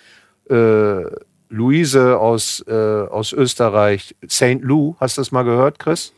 äh, 0.50 1.04
Luise 1.52 2.18
aus, 2.18 2.64
äh, 2.66 2.72
aus 2.72 3.32
Österreich, 3.32 4.16
St. 4.28 4.62
Lou. 4.62 4.96
Hast 4.98 5.18
du 5.18 5.20
das 5.20 5.32
mal 5.32 5.42
gehört, 5.42 5.78
Chris? 5.78 6.12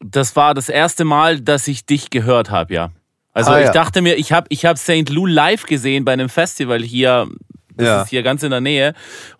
Das 0.00 0.34
war 0.36 0.54
das 0.54 0.70
erste 0.70 1.04
Mal, 1.04 1.40
dass 1.40 1.68
ich 1.68 1.84
dich 1.84 2.08
gehört 2.08 2.50
habe, 2.50 2.72
ja. 2.72 2.90
Also 3.32 3.52
ah, 3.52 3.60
ich 3.60 3.66
ja. 3.66 3.72
dachte 3.72 4.00
mir, 4.00 4.16
ich 4.16 4.32
habe 4.32 4.46
ich 4.48 4.64
hab 4.64 4.78
St. 4.78 5.08
Lou 5.10 5.26
live 5.26 5.64
gesehen 5.66 6.04
bei 6.04 6.12
einem 6.12 6.30
Festival 6.30 6.82
hier, 6.82 7.28
das 7.76 7.86
ja. 7.86 8.02
ist 8.02 8.08
hier 8.08 8.22
ganz 8.22 8.42
in 8.42 8.50
der 8.50 8.62
Nähe. 8.62 8.94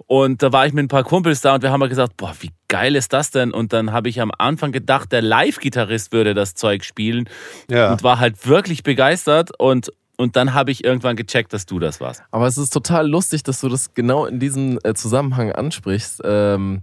Und 0.06 0.42
da 0.42 0.52
war 0.52 0.66
ich 0.66 0.72
mit 0.72 0.84
ein 0.84 0.88
paar 0.88 1.04
Kumpels 1.04 1.40
da 1.40 1.54
und 1.54 1.62
wir 1.62 1.70
haben 1.70 1.80
mal 1.80 1.88
gesagt, 1.88 2.16
boah, 2.16 2.34
wie 2.40 2.50
geil 2.68 2.94
ist 2.94 3.12
das 3.12 3.30
denn? 3.30 3.52
Und 3.52 3.72
dann 3.72 3.92
habe 3.92 4.08
ich 4.08 4.20
am 4.20 4.32
Anfang 4.36 4.72
gedacht, 4.72 5.10
der 5.12 5.22
Live-Gitarrist 5.22 6.12
würde 6.12 6.34
das 6.34 6.54
Zeug 6.54 6.84
spielen 6.84 7.28
ja. 7.68 7.92
und 7.92 8.02
war 8.02 8.18
halt 8.18 8.46
wirklich 8.46 8.82
begeistert 8.82 9.50
und 9.58 9.90
und 10.20 10.36
dann 10.36 10.52
habe 10.52 10.70
ich 10.70 10.84
irgendwann 10.84 11.16
gecheckt, 11.16 11.55
dass 11.55 11.64
du 11.64 11.78
das 11.78 11.98
warst. 11.98 12.22
Aber 12.30 12.47
es 12.47 12.59
ist 12.59 12.70
total 12.70 13.09
lustig, 13.09 13.42
dass 13.42 13.59
du 13.60 13.70
das 13.70 13.94
genau 13.94 14.26
in 14.26 14.38
diesem 14.38 14.78
äh, 14.84 14.92
Zusammenhang 14.92 15.51
ansprichst, 15.51 16.20
ähm, 16.24 16.82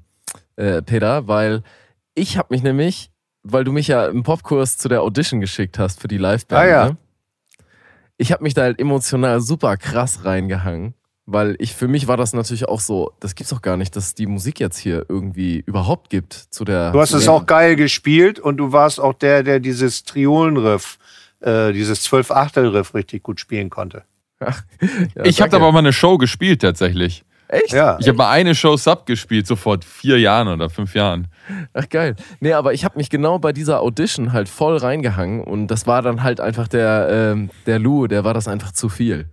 äh, 0.55 0.81
Peter, 0.81 1.27
weil 1.27 1.61
ich 2.15 2.39
habe 2.39 2.47
mich 2.49 2.63
nämlich, 2.63 3.11
weil 3.43 3.63
du 3.63 3.71
mich 3.71 3.89
ja 3.89 4.07
im 4.07 4.23
Popkurs 4.23 4.79
zu 4.79 4.89
der 4.89 5.03
Audition 5.03 5.39
geschickt 5.39 5.77
hast 5.77 6.01
für 6.01 6.07
die 6.07 6.17
Liveband, 6.17 6.63
ah, 6.63 6.67
ja. 6.67 6.85
ne? 6.89 6.97
ich 8.17 8.31
habe 8.31 8.43
mich 8.43 8.55
da 8.55 8.63
halt 8.63 8.79
emotional 8.81 9.39
super 9.39 9.77
krass 9.77 10.25
reingehangen. 10.25 10.95
Weil 11.29 11.57
ich, 11.59 11.75
für 11.75 11.89
mich 11.89 12.07
war 12.07 12.15
das 12.15 12.31
natürlich 12.31 12.69
auch 12.69 12.79
so, 12.79 13.11
das 13.19 13.35
gibt's 13.35 13.49
doch 13.49 13.61
gar 13.61 13.75
nicht, 13.75 13.93
dass 13.97 14.05
es 14.05 14.15
die 14.15 14.27
Musik 14.27 14.61
jetzt 14.61 14.77
hier 14.77 15.05
irgendwie 15.09 15.61
überhaupt 15.65 16.09
gibt 16.09 16.33
zu 16.33 16.63
der. 16.63 16.91
Du 16.93 17.01
hast 17.01 17.11
es 17.11 17.27
auch 17.27 17.45
geil 17.45 17.75
gespielt 17.75 18.39
und 18.39 18.55
du 18.55 18.71
warst 18.71 19.01
auch 19.01 19.13
der, 19.13 19.43
der 19.43 19.59
dieses 19.59 20.05
Triolenriff, 20.05 20.97
äh, 21.41 21.71
dieses 21.73 22.03
Zwölf-Achtel-Riff 22.03 22.93
richtig 22.93 23.23
gut 23.23 23.39
spielen 23.39 23.69
konnte. 23.69 24.03
Ach, 24.39 24.63
ja, 25.15 25.25
ich 25.25 25.41
habe 25.41 25.55
aber 25.55 25.67
auch 25.67 25.71
mal 25.71 25.79
eine 25.79 25.93
Show 25.93 26.17
gespielt 26.17 26.61
tatsächlich. 26.61 27.23
Echt? 27.49 27.71
Ja. 27.71 27.97
Ich 27.99 28.07
habe 28.07 28.17
mal 28.17 28.29
eine 28.29 28.55
Show 28.55 28.75
Sub 28.75 29.05
gespielt, 29.05 29.47
so 29.47 29.55
vor 29.55 29.77
vier 29.81 30.19
Jahren 30.19 30.49
oder 30.49 30.69
fünf 30.69 30.93
Jahren. 30.95 31.27
Ach 31.73 31.87
geil. 31.87 32.15
Nee, 32.41 32.53
aber 32.53 32.73
ich 32.73 32.83
habe 32.83 32.97
mich 32.97 33.09
genau 33.09 33.39
bei 33.39 33.53
dieser 33.53 33.81
Audition 33.81 34.33
halt 34.33 34.49
voll 34.49 34.77
reingehangen 34.77 35.43
und 35.43 35.67
das 35.67 35.87
war 35.87 36.01
dann 36.01 36.23
halt 36.23 36.41
einfach 36.41 36.67
der, 36.67 37.07
ähm, 37.09 37.49
der 37.65 37.79
Lou, 37.79 38.07
der 38.07 38.25
war 38.25 38.33
das 38.33 38.47
einfach 38.47 38.73
zu 38.73 38.89
viel. 38.89 39.29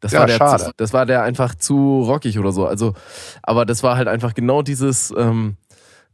Das, 0.00 0.10
ja, 0.10 0.20
war 0.20 0.26
der, 0.26 0.36
schade. 0.36 0.72
das 0.76 0.92
war 0.92 1.06
der 1.06 1.22
einfach 1.22 1.54
zu 1.54 2.02
rockig 2.02 2.36
oder 2.40 2.50
so. 2.50 2.66
Also, 2.66 2.94
aber 3.42 3.64
das 3.64 3.84
war 3.84 3.96
halt 3.96 4.08
einfach 4.08 4.34
genau 4.34 4.62
dieses, 4.62 5.14
ähm, 5.16 5.56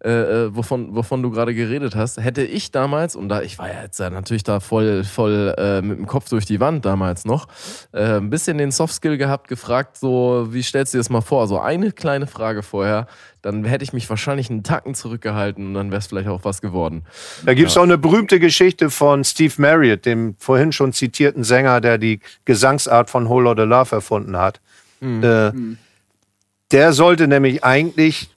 äh, 0.04 0.10
äh, 0.10 0.54
wovon, 0.54 0.94
wovon 0.94 1.24
du 1.24 1.30
gerade 1.30 1.54
geredet 1.54 1.96
hast, 1.96 2.18
hätte 2.18 2.42
ich 2.42 2.70
damals, 2.70 3.16
und 3.16 3.28
da 3.28 3.42
ich 3.42 3.58
war 3.58 3.68
ja 3.68 3.82
jetzt 3.82 3.98
natürlich 3.98 4.44
da 4.44 4.60
voll, 4.60 5.02
voll 5.02 5.52
äh, 5.58 5.82
mit 5.82 5.98
dem 5.98 6.06
Kopf 6.06 6.28
durch 6.28 6.46
die 6.46 6.60
Wand 6.60 6.84
damals 6.84 7.24
noch, 7.24 7.48
äh, 7.92 8.18
ein 8.18 8.30
bisschen 8.30 8.58
den 8.58 8.70
Softskill 8.70 9.18
gehabt, 9.18 9.48
gefragt, 9.48 9.96
so, 9.96 10.46
wie 10.50 10.62
stellst 10.62 10.94
du 10.94 10.98
dir 10.98 11.00
das 11.00 11.10
mal 11.10 11.20
vor? 11.20 11.48
So 11.48 11.58
eine 11.58 11.90
kleine 11.90 12.28
Frage 12.28 12.62
vorher, 12.62 13.08
dann 13.42 13.64
hätte 13.64 13.82
ich 13.82 13.92
mich 13.92 14.08
wahrscheinlich 14.08 14.50
einen 14.50 14.62
Tacken 14.62 14.94
zurückgehalten 14.94 15.66
und 15.66 15.74
dann 15.74 15.90
wäre 15.90 15.98
es 15.98 16.06
vielleicht 16.06 16.28
auch 16.28 16.44
was 16.44 16.60
geworden. 16.60 17.04
Da 17.44 17.54
gibt 17.54 17.70
es 17.70 17.74
ja. 17.74 17.80
auch 17.80 17.86
eine 17.86 17.98
berühmte 17.98 18.38
Geschichte 18.38 18.90
von 18.90 19.24
Steve 19.24 19.54
Marriott, 19.58 20.06
dem 20.06 20.36
vorhin 20.38 20.70
schon 20.70 20.92
zitierten 20.92 21.42
Sänger, 21.42 21.80
der 21.80 21.98
die 21.98 22.20
Gesangsart 22.44 23.10
von 23.10 23.28
Whole 23.28 23.44
Lotta 23.44 23.64
Love 23.64 23.96
erfunden 23.96 24.36
hat. 24.36 24.60
Mhm. 25.00 25.78
Der 26.70 26.92
sollte 26.92 27.26
nämlich 27.26 27.64
eigentlich 27.64 28.30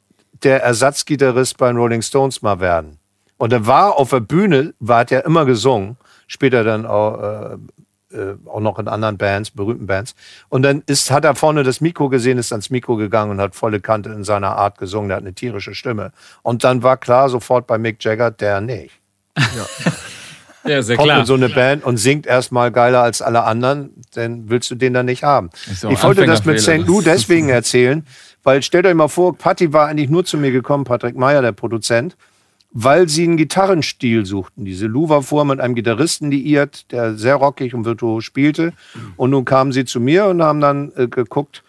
der 0.43 0.63
Ersatzgitarrist 0.63 1.57
bei 1.57 1.67
den 1.67 1.77
Rolling 1.77 2.01
Stones 2.01 2.41
mal 2.41 2.59
werden. 2.59 2.97
Und 3.37 3.53
er 3.53 3.65
war 3.65 3.97
auf 3.97 4.11
der 4.11 4.19
Bühne, 4.19 4.73
war 4.79 4.99
hat 4.99 5.11
er 5.11 5.25
immer 5.25 5.45
gesungen, 5.45 5.97
später 6.27 6.63
dann 6.63 6.85
auch, 6.85 7.21
äh, 7.21 7.57
äh, 8.15 8.35
auch 8.45 8.59
noch 8.59 8.77
in 8.77 8.87
anderen 8.87 9.17
Bands, 9.17 9.51
berühmten 9.51 9.87
Bands. 9.87 10.15
Und 10.49 10.61
dann 10.61 10.83
ist, 10.85 11.09
hat 11.09 11.25
er 11.25 11.35
vorne 11.35 11.63
das 11.63 11.81
Mikro 11.81 12.09
gesehen, 12.09 12.37
ist 12.37 12.51
ans 12.51 12.69
Mikro 12.69 12.97
gegangen 12.97 13.31
und 13.31 13.41
hat 13.41 13.55
volle 13.55 13.79
Kante 13.79 14.09
in 14.11 14.23
seiner 14.23 14.55
Art 14.57 14.77
gesungen. 14.77 15.09
Der 15.09 15.17
hat 15.17 15.23
eine 15.23 15.33
tierische 15.33 15.73
Stimme. 15.73 16.11
Und 16.43 16.63
dann 16.63 16.83
war 16.83 16.97
klar 16.97 17.29
sofort 17.29 17.65
bei 17.65 17.77
Mick 17.77 18.03
Jagger, 18.03 18.29
der 18.29 18.61
nicht. 18.61 18.99
Ja. 19.37 19.65
Ja, 20.63 20.81
sehr 20.81 20.95
Kommt 20.95 21.07
klar. 21.07 21.19
in 21.21 21.25
so 21.25 21.33
eine 21.33 21.49
Band 21.49 21.83
und 21.83 21.97
singt 21.97 22.27
erstmal 22.27 22.71
geiler 22.71 23.01
als 23.01 23.21
alle 23.21 23.43
anderen, 23.43 23.91
dann 24.13 24.49
willst 24.49 24.69
du 24.69 24.75
den 24.75 24.93
dann 24.93 25.07
nicht 25.07 25.23
haben. 25.23 25.49
Ich 25.71 26.03
wollte 26.03 26.25
das 26.25 26.45
mit 26.45 26.59
St. 26.59 26.85
Lou 26.85 27.01
deswegen 27.01 27.49
erzählen, 27.49 28.05
weil 28.43 28.61
stellt 28.61 28.85
euch 28.85 28.93
mal 28.93 29.07
vor, 29.07 29.37
Patti 29.37 29.73
war 29.73 29.87
eigentlich 29.87 30.09
nur 30.09 30.25
zu 30.25 30.37
mir 30.37 30.51
gekommen, 30.51 30.83
Patrick 30.83 31.15
Meyer, 31.15 31.41
der 31.41 31.51
Produzent, 31.51 32.15
weil 32.71 33.09
sie 33.09 33.23
einen 33.23 33.37
Gitarrenstil 33.37 34.25
suchten. 34.25 34.63
Diese 34.65 34.87
Lou 34.87 35.09
war 35.09 35.23
vorher 35.23 35.45
mit 35.45 35.59
einem 35.59 35.75
Gitarristen 35.75 36.31
liiert, 36.31 36.91
der 36.91 37.15
sehr 37.15 37.35
rockig 37.35 37.73
und 37.73 37.85
virtuos 37.85 38.23
spielte. 38.23 38.73
Und 39.17 39.31
nun 39.31 39.45
kamen 39.45 39.71
sie 39.71 39.85
zu 39.85 39.99
mir 39.99 40.25
und 40.27 40.41
haben 40.41 40.61
dann 40.61 40.91
äh, 40.95 41.07
geguckt 41.07 41.63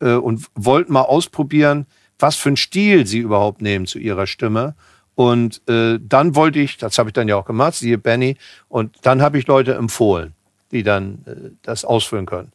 äh, 0.00 0.12
und 0.12 0.46
wollten 0.54 0.92
mal 0.92 1.02
ausprobieren, 1.02 1.86
was 2.18 2.36
für 2.36 2.48
einen 2.48 2.56
Stil 2.56 3.06
sie 3.06 3.18
überhaupt 3.18 3.60
nehmen 3.60 3.86
zu 3.86 3.98
ihrer 3.98 4.26
Stimme. 4.26 4.74
Und 5.16 5.62
äh, 5.66 5.98
dann 6.00 6.36
wollte 6.36 6.60
ich, 6.60 6.76
das 6.76 6.98
habe 6.98 7.08
ich 7.08 7.14
dann 7.14 7.26
ja 7.26 7.36
auch 7.36 7.46
gemacht, 7.46 7.74
siehe 7.74 7.98
Benny, 7.98 8.36
und 8.68 8.94
dann 9.02 9.22
habe 9.22 9.38
ich 9.38 9.46
Leute 9.46 9.74
empfohlen, 9.74 10.34
die 10.70 10.82
dann 10.82 11.24
äh, 11.26 11.50
das 11.62 11.84
ausfüllen 11.86 12.26
können. 12.26 12.52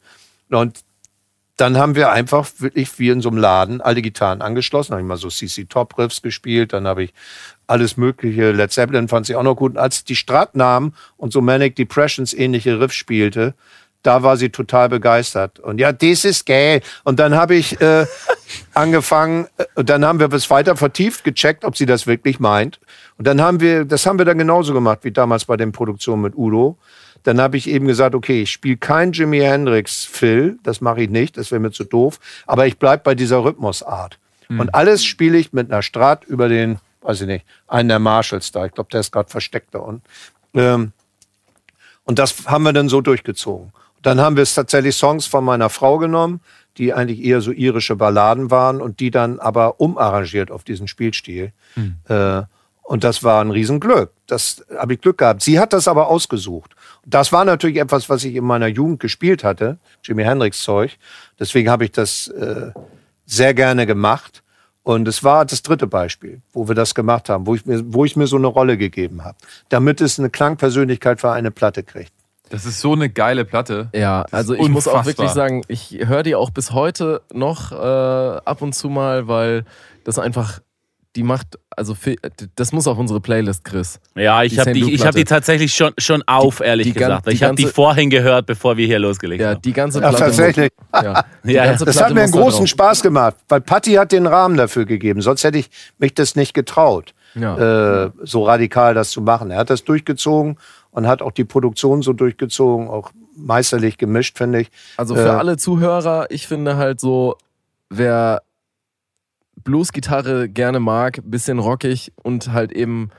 Und 0.48 0.78
dann 1.56 1.76
haben 1.76 1.96
wir 1.96 2.12
einfach 2.12 2.48
wirklich 2.58 2.98
wie 2.98 3.10
in 3.10 3.20
so 3.20 3.28
einem 3.28 3.38
Laden 3.38 3.80
alle 3.80 4.00
Gitarren 4.00 4.42
angeschlossen. 4.42 4.92
Habe 4.92 5.02
ich 5.02 5.08
mal 5.08 5.16
so 5.16 5.28
CC 5.28 5.64
Top 5.64 5.98
Riffs 5.98 6.22
gespielt, 6.22 6.72
dann 6.72 6.86
habe 6.86 7.02
ich 7.02 7.14
alles 7.66 7.96
mögliche. 7.96 8.52
Led 8.52 8.70
Zeppelin 8.70 9.08
fand 9.08 9.26
sie 9.26 9.36
auch 9.36 9.42
noch 9.42 9.56
gut. 9.56 9.72
Und 9.72 9.78
als 9.78 10.04
die 10.04 10.16
Strat 10.16 10.54
nahm 10.54 10.94
und 11.16 11.32
so 11.32 11.40
Manic 11.40 11.76
Depressions 11.76 12.32
ähnliche 12.32 12.80
Riffs 12.80 12.94
spielte, 12.94 13.54
da 14.02 14.22
war 14.22 14.36
sie 14.36 14.50
total 14.50 14.88
begeistert. 14.88 15.60
Und 15.60 15.78
ja, 15.78 15.92
das 15.92 16.24
ist 16.24 16.46
geil. 16.46 16.80
Und 17.04 17.18
dann 17.18 17.34
habe 17.34 17.54
ich 17.54 17.80
äh, 17.80 18.06
angefangen, 18.74 19.46
äh, 19.76 19.84
dann 19.84 20.04
haben 20.04 20.20
wir 20.20 20.28
das 20.28 20.50
weiter 20.50 20.76
vertieft, 20.76 21.24
gecheckt, 21.24 21.64
ob 21.64 21.76
sie 21.76 21.86
das 21.86 22.06
wirklich 22.06 22.40
meint. 22.40 22.80
Und 23.18 23.26
dann 23.26 23.40
haben 23.40 23.60
wir, 23.60 23.84
das 23.84 24.06
haben 24.06 24.18
wir 24.18 24.24
dann 24.24 24.38
genauso 24.38 24.72
gemacht 24.72 25.00
wie 25.02 25.12
damals 25.12 25.44
bei 25.44 25.56
den 25.56 25.72
Produktionen 25.72 26.22
mit 26.22 26.36
Udo. 26.36 26.76
Dann 27.22 27.40
habe 27.40 27.56
ich 27.56 27.68
eben 27.68 27.86
gesagt, 27.86 28.14
okay, 28.14 28.42
ich 28.42 28.50
spiele 28.50 28.76
kein 28.76 29.12
Jimi 29.12 29.38
Hendrix 29.38 30.04
Phil, 30.04 30.58
das 30.64 30.80
mache 30.80 31.02
ich 31.02 31.10
nicht, 31.10 31.36
das 31.36 31.52
wäre 31.52 31.60
mir 31.60 31.70
zu 31.70 31.84
doof, 31.84 32.18
aber 32.46 32.66
ich 32.66 32.78
bleibe 32.78 33.04
bei 33.04 33.14
dieser 33.14 33.44
Rhythmusart. 33.44 34.18
Mhm. 34.48 34.60
Und 34.60 34.74
alles 34.74 35.04
spiele 35.04 35.38
ich 35.38 35.52
mit 35.52 35.70
einer 35.70 35.82
Strat 35.82 36.24
über 36.24 36.48
den, 36.48 36.78
weiß 37.02 37.20
ich 37.20 37.26
nicht, 37.28 37.46
einen 37.68 37.88
der 37.88 38.00
Marshalls 38.00 38.50
da. 38.50 38.66
Ich 38.66 38.72
glaube, 38.72 38.90
der 38.90 39.00
ist 39.00 39.12
gerade 39.12 39.30
versteckt 39.30 39.74
da 39.74 39.78
unten. 39.78 40.02
Ähm, 40.54 40.92
und 42.04 42.18
das 42.18 42.46
haben 42.46 42.64
wir 42.64 42.72
dann 42.72 42.88
so 42.88 43.00
durchgezogen. 43.00 43.72
Dann 44.02 44.20
haben 44.20 44.36
wir 44.36 44.42
es 44.42 44.54
tatsächlich 44.54 44.96
Songs 44.96 45.26
von 45.26 45.44
meiner 45.44 45.70
Frau 45.70 45.98
genommen, 45.98 46.40
die 46.76 46.92
eigentlich 46.92 47.22
eher 47.24 47.40
so 47.40 47.52
irische 47.52 47.96
Balladen 47.96 48.50
waren 48.50 48.80
und 48.80 49.00
die 49.00 49.10
dann 49.10 49.38
aber 49.38 49.80
umarrangiert 49.80 50.50
auf 50.50 50.64
diesen 50.64 50.88
Spielstil. 50.88 51.52
Mhm. 51.76 51.96
Äh, 52.08 52.42
und 52.82 53.04
das 53.04 53.22
war 53.22 53.42
ein 53.42 53.50
Riesenglück. 53.50 54.10
Das 54.26 54.64
habe 54.76 54.94
ich 54.94 55.00
Glück 55.00 55.18
gehabt. 55.18 55.42
Sie 55.42 55.58
hat 55.58 55.72
das 55.72 55.86
aber 55.86 56.08
ausgesucht. 56.08 56.74
Das 57.06 57.32
war 57.32 57.44
natürlich 57.44 57.78
etwas, 57.78 58.08
was 58.08 58.24
ich 58.24 58.34
in 58.34 58.44
meiner 58.44 58.66
Jugend 58.66 59.00
gespielt 59.00 59.44
hatte, 59.44 59.78
Jimi 60.02 60.24
Hendrix 60.24 60.62
Zeug. 60.62 60.98
Deswegen 61.38 61.70
habe 61.70 61.84
ich 61.84 61.92
das 61.92 62.28
äh, 62.28 62.72
sehr 63.24 63.54
gerne 63.54 63.86
gemacht. 63.86 64.42
Und 64.82 65.06
es 65.06 65.22
war 65.22 65.44
das 65.44 65.62
dritte 65.62 65.86
Beispiel, 65.86 66.42
wo 66.52 66.66
wir 66.66 66.74
das 66.74 66.94
gemacht 66.94 67.28
haben, 67.28 67.46
wo 67.46 67.54
ich 67.54 67.64
mir, 67.64 67.82
wo 67.94 68.04
ich 68.04 68.16
mir 68.16 68.26
so 68.26 68.36
eine 68.36 68.48
Rolle 68.48 68.76
gegeben 68.76 69.22
habe, 69.24 69.38
damit 69.68 70.00
es 70.00 70.18
eine 70.18 70.28
Klangpersönlichkeit 70.28 71.20
für 71.20 71.30
eine 71.30 71.52
Platte 71.52 71.84
kriegt. 71.84 72.12
Das 72.52 72.66
ist 72.66 72.80
so 72.82 72.92
eine 72.92 73.08
geile 73.08 73.46
Platte. 73.46 73.88
Ja, 73.94 74.26
also 74.30 74.52
ich 74.52 74.60
unfassbar. 74.60 74.96
muss 74.96 75.00
auch 75.00 75.06
wirklich 75.06 75.30
sagen, 75.30 75.62
ich 75.68 76.00
höre 76.04 76.22
die 76.22 76.34
auch 76.34 76.50
bis 76.50 76.72
heute 76.72 77.22
noch 77.32 77.72
äh, 77.72 77.74
ab 77.74 78.60
und 78.60 78.74
zu 78.74 78.90
mal, 78.90 79.26
weil 79.26 79.64
das 80.04 80.18
einfach 80.18 80.60
die 81.16 81.22
macht, 81.22 81.58
also 81.70 81.96
das 82.56 82.72
muss 82.72 82.86
auf 82.86 82.98
unsere 82.98 83.20
Playlist, 83.20 83.64
Chris. 83.64 84.00
Ja, 84.14 84.42
ich 84.42 84.58
habe 84.58 84.72
die, 84.72 84.98
hab 84.98 85.14
die 85.14 85.24
tatsächlich 85.24 85.72
schon, 85.72 85.92
schon 85.96 86.22
auf, 86.26 86.58
die, 86.58 86.64
ehrlich 86.64 86.86
die 86.88 86.92
gesagt. 86.92 87.26
ich 87.28 87.42
habe 87.42 87.54
die 87.54 87.66
vorhin 87.66 88.10
gehört, 88.10 88.44
bevor 88.44 88.76
wir 88.76 88.86
hier 88.86 88.98
losgelegt 88.98 89.42
haben. 89.42 89.54
Ja, 89.54 89.58
die 89.58 89.72
ganze 89.74 90.00
Platte. 90.00 90.18
Ja, 90.18 90.24
tatsächlich. 90.26 90.70
Ja, 90.92 91.24
ja. 91.44 91.74
das 91.74 92.02
hat 92.02 92.12
mir 92.12 92.22
einen 92.22 92.32
großen 92.32 92.66
Spaß 92.66 93.02
gemacht, 93.02 93.36
weil 93.48 93.62
Patti 93.62 93.94
hat 93.94 94.12
den 94.12 94.26
Rahmen 94.26 94.58
dafür 94.58 94.84
gegeben. 94.84 95.22
Sonst 95.22 95.42
hätte 95.42 95.56
ich 95.56 95.70
mich 95.98 96.12
das 96.12 96.36
nicht 96.36 96.52
getraut, 96.52 97.14
ja. 97.34 98.04
äh, 98.04 98.10
so 98.22 98.44
radikal 98.44 98.94
das 98.94 99.10
zu 99.10 99.22
machen. 99.22 99.50
Er 99.50 99.58
hat 99.58 99.70
das 99.70 99.84
durchgezogen 99.84 100.58
und 100.90 101.06
hat 101.06 101.22
auch 101.22 101.32
die 101.32 101.44
Produktion 101.44 102.02
so 102.02 102.12
durchgezogen, 102.12 102.88
auch 102.88 103.12
meisterlich 103.36 103.98
gemischt, 103.98 104.38
finde 104.38 104.60
ich. 104.60 104.70
Also 104.96 105.14
für 105.14 105.26
äh, 105.26 105.30
alle 105.30 105.56
Zuhörer, 105.56 106.26
ich 106.30 106.46
finde 106.46 106.76
halt 106.76 107.00
so, 107.00 107.36
wer 107.88 108.42
Blues-Gitarre 109.56 110.48
gerne 110.48 110.80
mag, 110.80 111.20
bisschen 111.24 111.58
rockig 111.58 112.12
und 112.22 112.52
halt 112.52 112.72
eben, 112.72 113.10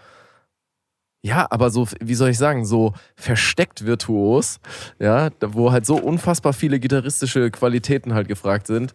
ja, 1.22 1.48
aber 1.50 1.70
so, 1.70 1.88
wie 2.00 2.16
soll 2.16 2.30
ich 2.30 2.38
sagen, 2.38 2.66
so 2.66 2.94
versteckt 3.16 3.86
virtuos, 3.86 4.60
ja, 5.00 5.30
wo 5.42 5.72
halt 5.72 5.86
so 5.86 5.96
unfassbar 5.96 6.54
viele 6.54 6.80
gitarristische 6.80 7.50
Qualitäten 7.52 8.14
halt 8.14 8.28
gefragt 8.28 8.68
sind. 8.68 8.94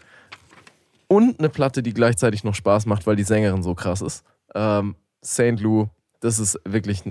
Und 1.11 1.39
eine 1.39 1.49
Platte, 1.49 1.82
die 1.82 1.95
gleichzeitig 1.95 2.45
noch 2.45 2.55
Spaß 2.55 2.85
macht, 2.85 3.07
weil 3.07 3.16
die 3.16 3.23
Sängerin 3.23 3.62
so 3.62 3.74
krass 3.74 4.03
ist. 4.03 4.24
Ähm, 4.55 4.95
St. 5.24 5.61
Lou, 5.61 5.89
das 6.20 6.39
ist 6.39 6.59
wirklich 6.65 7.03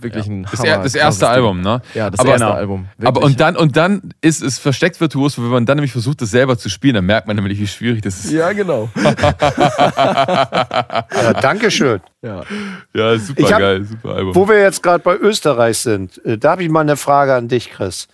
wirklich 0.00 0.26
ja. 0.26 0.32
ein 0.32 0.46
das, 0.50 0.60
Hammer, 0.60 0.82
das 0.82 0.94
erste 0.94 1.28
Album, 1.28 1.60
ne? 1.60 1.80
Ja, 1.94 2.10
das 2.10 2.20
aber, 2.20 2.30
erste 2.30 2.44
genau. 2.44 2.56
Album. 2.56 2.88
Wirklich. 2.96 3.08
Aber 3.08 3.22
und 3.22 3.40
dann, 3.40 3.56
und 3.56 3.76
dann 3.76 4.14
ist 4.20 4.42
es 4.42 4.58
versteckt 4.58 5.00
virtuos, 5.00 5.38
wenn 5.38 5.48
man 5.48 5.66
dann 5.66 5.78
nämlich 5.78 5.92
versucht, 5.92 6.20
das 6.20 6.30
selber 6.30 6.58
zu 6.58 6.68
spielen, 6.68 6.94
dann 6.94 7.06
merkt 7.06 7.26
man 7.26 7.36
nämlich, 7.36 7.58
wie 7.58 7.66
schwierig 7.66 8.02
das 8.02 8.24
ist. 8.24 8.32
Ja, 8.32 8.52
genau. 8.52 8.88
ja, 8.96 9.14
Dankeschön. 11.40 12.00
Ja, 12.22 12.42
ja 12.94 13.18
super 13.18 13.50
hab, 13.50 13.58
geil, 13.58 13.84
super 13.84 14.14
Album. 14.14 14.34
Wo 14.34 14.48
wir 14.48 14.60
jetzt 14.60 14.82
gerade 14.82 15.02
bei 15.02 15.16
Österreich 15.16 15.78
sind, 15.78 16.24
äh, 16.24 16.38
da 16.38 16.52
habe 16.52 16.62
ich 16.62 16.68
mal 16.68 16.80
eine 16.80 16.96
Frage 16.96 17.34
an 17.34 17.48
dich, 17.48 17.70
Chris. 17.70 18.08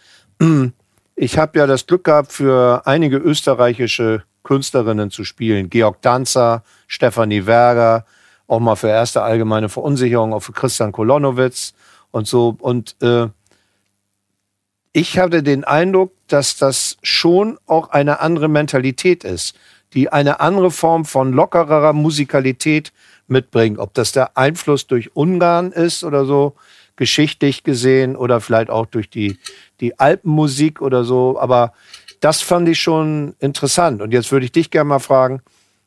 Ich 1.17 1.39
habe 1.39 1.59
ja 1.59 1.67
das 1.67 1.87
Glück 1.87 2.05
gehabt, 2.05 2.33
für 2.33 2.87
einige 2.87 3.17
österreichische 3.17 4.23
Künstlerinnen 4.43 5.11
zu 5.11 5.25
spielen. 5.25 5.71
Georg 5.71 6.03
Danzer, 6.03 6.65
Stefanie 6.87 7.47
Werger, 7.47 8.05
auch 8.47 8.61
mal 8.61 8.77
für 8.77 8.89
erste 8.89 9.23
allgemeine 9.23 9.69
Verunsicherung, 9.69 10.33
auch 10.33 10.41
für 10.41 10.53
Christian 10.53 10.93
Kolonowitz 10.93 11.75
und 12.11 12.27
so. 12.27 12.57
Und 12.61 12.97
äh, 13.03 13.29
ich 14.93 15.19
hatte 15.19 15.43
den 15.43 15.65
Eindruck, 15.65 16.13
dass 16.29 16.57
das 16.57 16.97
schon 17.03 17.59
auch 17.67 17.91
eine 17.91 18.21
andere 18.21 18.49
Mentalität 18.49 19.25
ist, 19.25 19.57
die 19.93 20.13
eine 20.13 20.41
andere 20.41 20.71
Form 20.71 21.05
von 21.05 21.33
lockerer 21.33 21.93
Musikalität 21.93 22.93
mitbringt. 23.27 23.79
Ob 23.79 23.95
das 23.95 24.13
der 24.13 24.37
Einfluss 24.37 24.87
durch 24.87 25.17
Ungarn 25.17 25.73
ist 25.73 26.05
oder 26.05 26.25
so, 26.25 26.55
geschichtlich 26.97 27.65
gesehen, 27.65 28.15
oder 28.15 28.41
vielleicht 28.41 28.71
auch 28.71 28.87
durch 28.87 29.11
die, 29.11 29.39
die 29.81 29.99
Alpenmusik 29.99 30.81
oder 30.81 31.03
so. 31.03 31.39
Aber 31.41 31.73
das 32.21 32.41
fand 32.41 32.69
ich 32.69 32.81
schon 32.81 33.35
interessant. 33.41 34.01
Und 34.01 34.13
jetzt 34.13 34.31
würde 34.31 34.47
ich 34.47 34.53
dich 34.53 34.71
gerne 34.71 34.89
mal 34.89 34.99
fragen, 35.01 35.43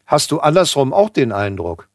hast 0.05 0.31
du 0.31 0.39
andersrum 0.39 0.93
auch 0.93 1.09
den 1.09 1.31
Eindruck? 1.31 1.87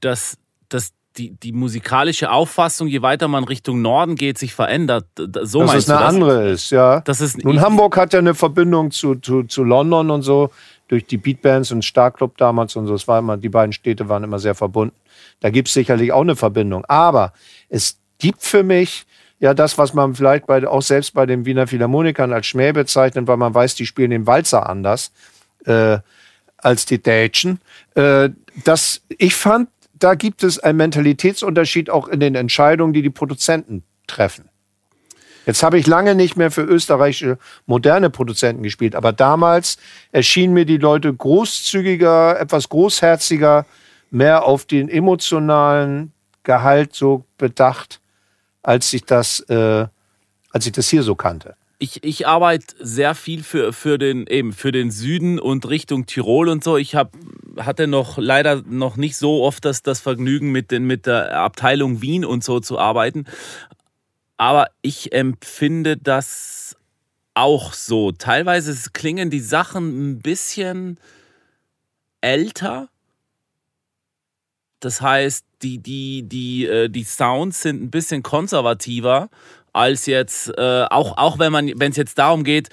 Dass, 0.00 0.36
dass 0.68 0.92
die, 1.16 1.32
die 1.32 1.52
musikalische 1.52 2.30
Auffassung, 2.30 2.88
je 2.88 3.02
weiter 3.02 3.28
man 3.28 3.44
Richtung 3.44 3.82
Norden 3.82 4.14
geht, 4.14 4.38
sich 4.38 4.54
verändert. 4.54 5.06
So 5.16 5.24
dass 5.60 5.68
meinst 5.68 5.88
es 5.88 5.90
eine 5.90 6.00
das? 6.00 6.14
andere 6.14 6.48
ist, 6.50 6.70
ja. 6.70 7.00
Das 7.00 7.20
ist, 7.20 7.44
Nun, 7.44 7.60
Hamburg 7.60 7.96
hat 7.96 8.12
ja 8.12 8.20
eine 8.20 8.34
Verbindung 8.34 8.90
zu, 8.90 9.16
zu, 9.16 9.42
zu 9.44 9.64
London 9.64 10.10
und 10.10 10.22
so, 10.22 10.50
durch 10.88 11.06
die 11.06 11.18
Beatbands 11.18 11.70
und 11.72 11.84
Starclub 11.84 12.36
damals 12.36 12.74
und 12.76 12.86
so. 12.86 12.94
Es 12.94 13.06
war 13.06 13.18
immer, 13.18 13.36
die 13.36 13.48
beiden 13.48 13.72
Städte 13.72 14.08
waren 14.08 14.24
immer 14.24 14.38
sehr 14.38 14.54
verbunden. 14.54 14.96
Da 15.40 15.50
gibt 15.50 15.68
es 15.68 15.74
sicherlich 15.74 16.12
auch 16.12 16.22
eine 16.22 16.36
Verbindung. 16.36 16.84
Aber 16.86 17.32
es 17.68 17.98
gibt 18.18 18.42
für 18.42 18.62
mich 18.62 19.06
ja 19.38 19.54
das, 19.54 19.78
was 19.78 19.94
man 19.94 20.14
vielleicht 20.14 20.46
bei, 20.46 20.66
auch 20.66 20.82
selbst 20.82 21.14
bei 21.14 21.26
den 21.26 21.44
Wiener 21.46 21.66
Philharmonikern 21.66 22.32
als 22.32 22.46
Schmäh 22.46 22.72
bezeichnet, 22.72 23.26
weil 23.26 23.36
man 23.36 23.54
weiß, 23.54 23.74
die 23.74 23.86
spielen 23.86 24.10
den 24.10 24.26
Walzer 24.26 24.68
anders 24.68 25.12
äh, 25.64 25.98
als 26.58 26.86
die 26.86 27.02
Deutschen. 27.02 27.60
Äh, 27.94 28.30
das, 28.64 29.02
ich 29.08 29.34
fand, 29.34 29.68
da 30.00 30.14
gibt 30.14 30.42
es 30.42 30.58
einen 30.58 30.78
Mentalitätsunterschied 30.78 31.90
auch 31.90 32.08
in 32.08 32.20
den 32.20 32.34
Entscheidungen, 32.34 32.92
die 32.92 33.02
die 33.02 33.10
Produzenten 33.10 33.84
treffen. 34.06 34.48
Jetzt 35.46 35.62
habe 35.62 35.78
ich 35.78 35.86
lange 35.86 36.14
nicht 36.14 36.36
mehr 36.36 36.50
für 36.50 36.62
österreichische 36.62 37.38
moderne 37.66 38.10
Produzenten 38.10 38.62
gespielt, 38.62 38.94
aber 38.94 39.12
damals 39.12 39.78
erschienen 40.12 40.52
mir 40.52 40.66
die 40.66 40.76
Leute 40.76 41.12
großzügiger, 41.12 42.38
etwas 42.38 42.68
großherziger, 42.68 43.66
mehr 44.10 44.44
auf 44.44 44.64
den 44.64 44.88
emotionalen 44.88 46.12
Gehalt 46.42 46.94
so 46.94 47.24
bedacht, 47.38 48.00
als 48.62 48.92
ich 48.92 49.04
das, 49.04 49.40
äh, 49.48 49.86
als 50.50 50.66
ich 50.66 50.72
das 50.72 50.88
hier 50.88 51.02
so 51.02 51.14
kannte 51.14 51.54
ich, 51.80 52.04
ich 52.04 52.26
arbeite 52.28 52.74
sehr 52.78 53.14
viel 53.14 53.42
für, 53.42 53.72
für, 53.72 53.98
den, 53.98 54.26
eben 54.26 54.52
für 54.52 54.70
den 54.70 54.90
Süden 54.90 55.38
und 55.38 55.68
Richtung 55.68 56.06
Tirol 56.06 56.48
und 56.48 56.62
so. 56.62 56.76
Ich 56.76 56.94
hab, 56.94 57.12
hatte 57.58 57.86
noch 57.86 58.18
leider 58.18 58.62
noch 58.66 58.96
nicht 58.96 59.16
so 59.16 59.42
oft 59.42 59.64
das, 59.64 59.82
das 59.82 60.00
Vergnügen, 60.00 60.52
mit, 60.52 60.70
den, 60.70 60.84
mit 60.84 61.06
der 61.06 61.38
Abteilung 61.40 62.02
Wien 62.02 62.24
und 62.24 62.44
so 62.44 62.60
zu 62.60 62.78
arbeiten. 62.78 63.24
Aber 64.36 64.68
ich 64.82 65.12
empfinde 65.12 65.96
das 65.96 66.76
auch 67.34 67.72
so. 67.72 68.12
Teilweise 68.12 68.90
klingen 68.92 69.30
die 69.30 69.40
Sachen 69.40 70.12
ein 70.12 70.18
bisschen 70.20 70.98
älter. 72.20 72.88
Das 74.80 75.00
heißt, 75.00 75.44
die, 75.62 75.78
die, 75.78 76.22
die, 76.22 76.66
äh, 76.66 76.88
die 76.88 77.04
Sounds 77.04 77.62
sind 77.62 77.82
ein 77.82 77.90
bisschen 77.90 78.22
konservativer 78.22 79.28
als 79.72 80.06
jetzt, 80.06 80.48
äh, 80.58 80.86
auch, 80.90 81.16
auch 81.16 81.38
wenn 81.38 81.80
es 81.80 81.96
jetzt 81.96 82.18
darum 82.18 82.44
geht, 82.44 82.70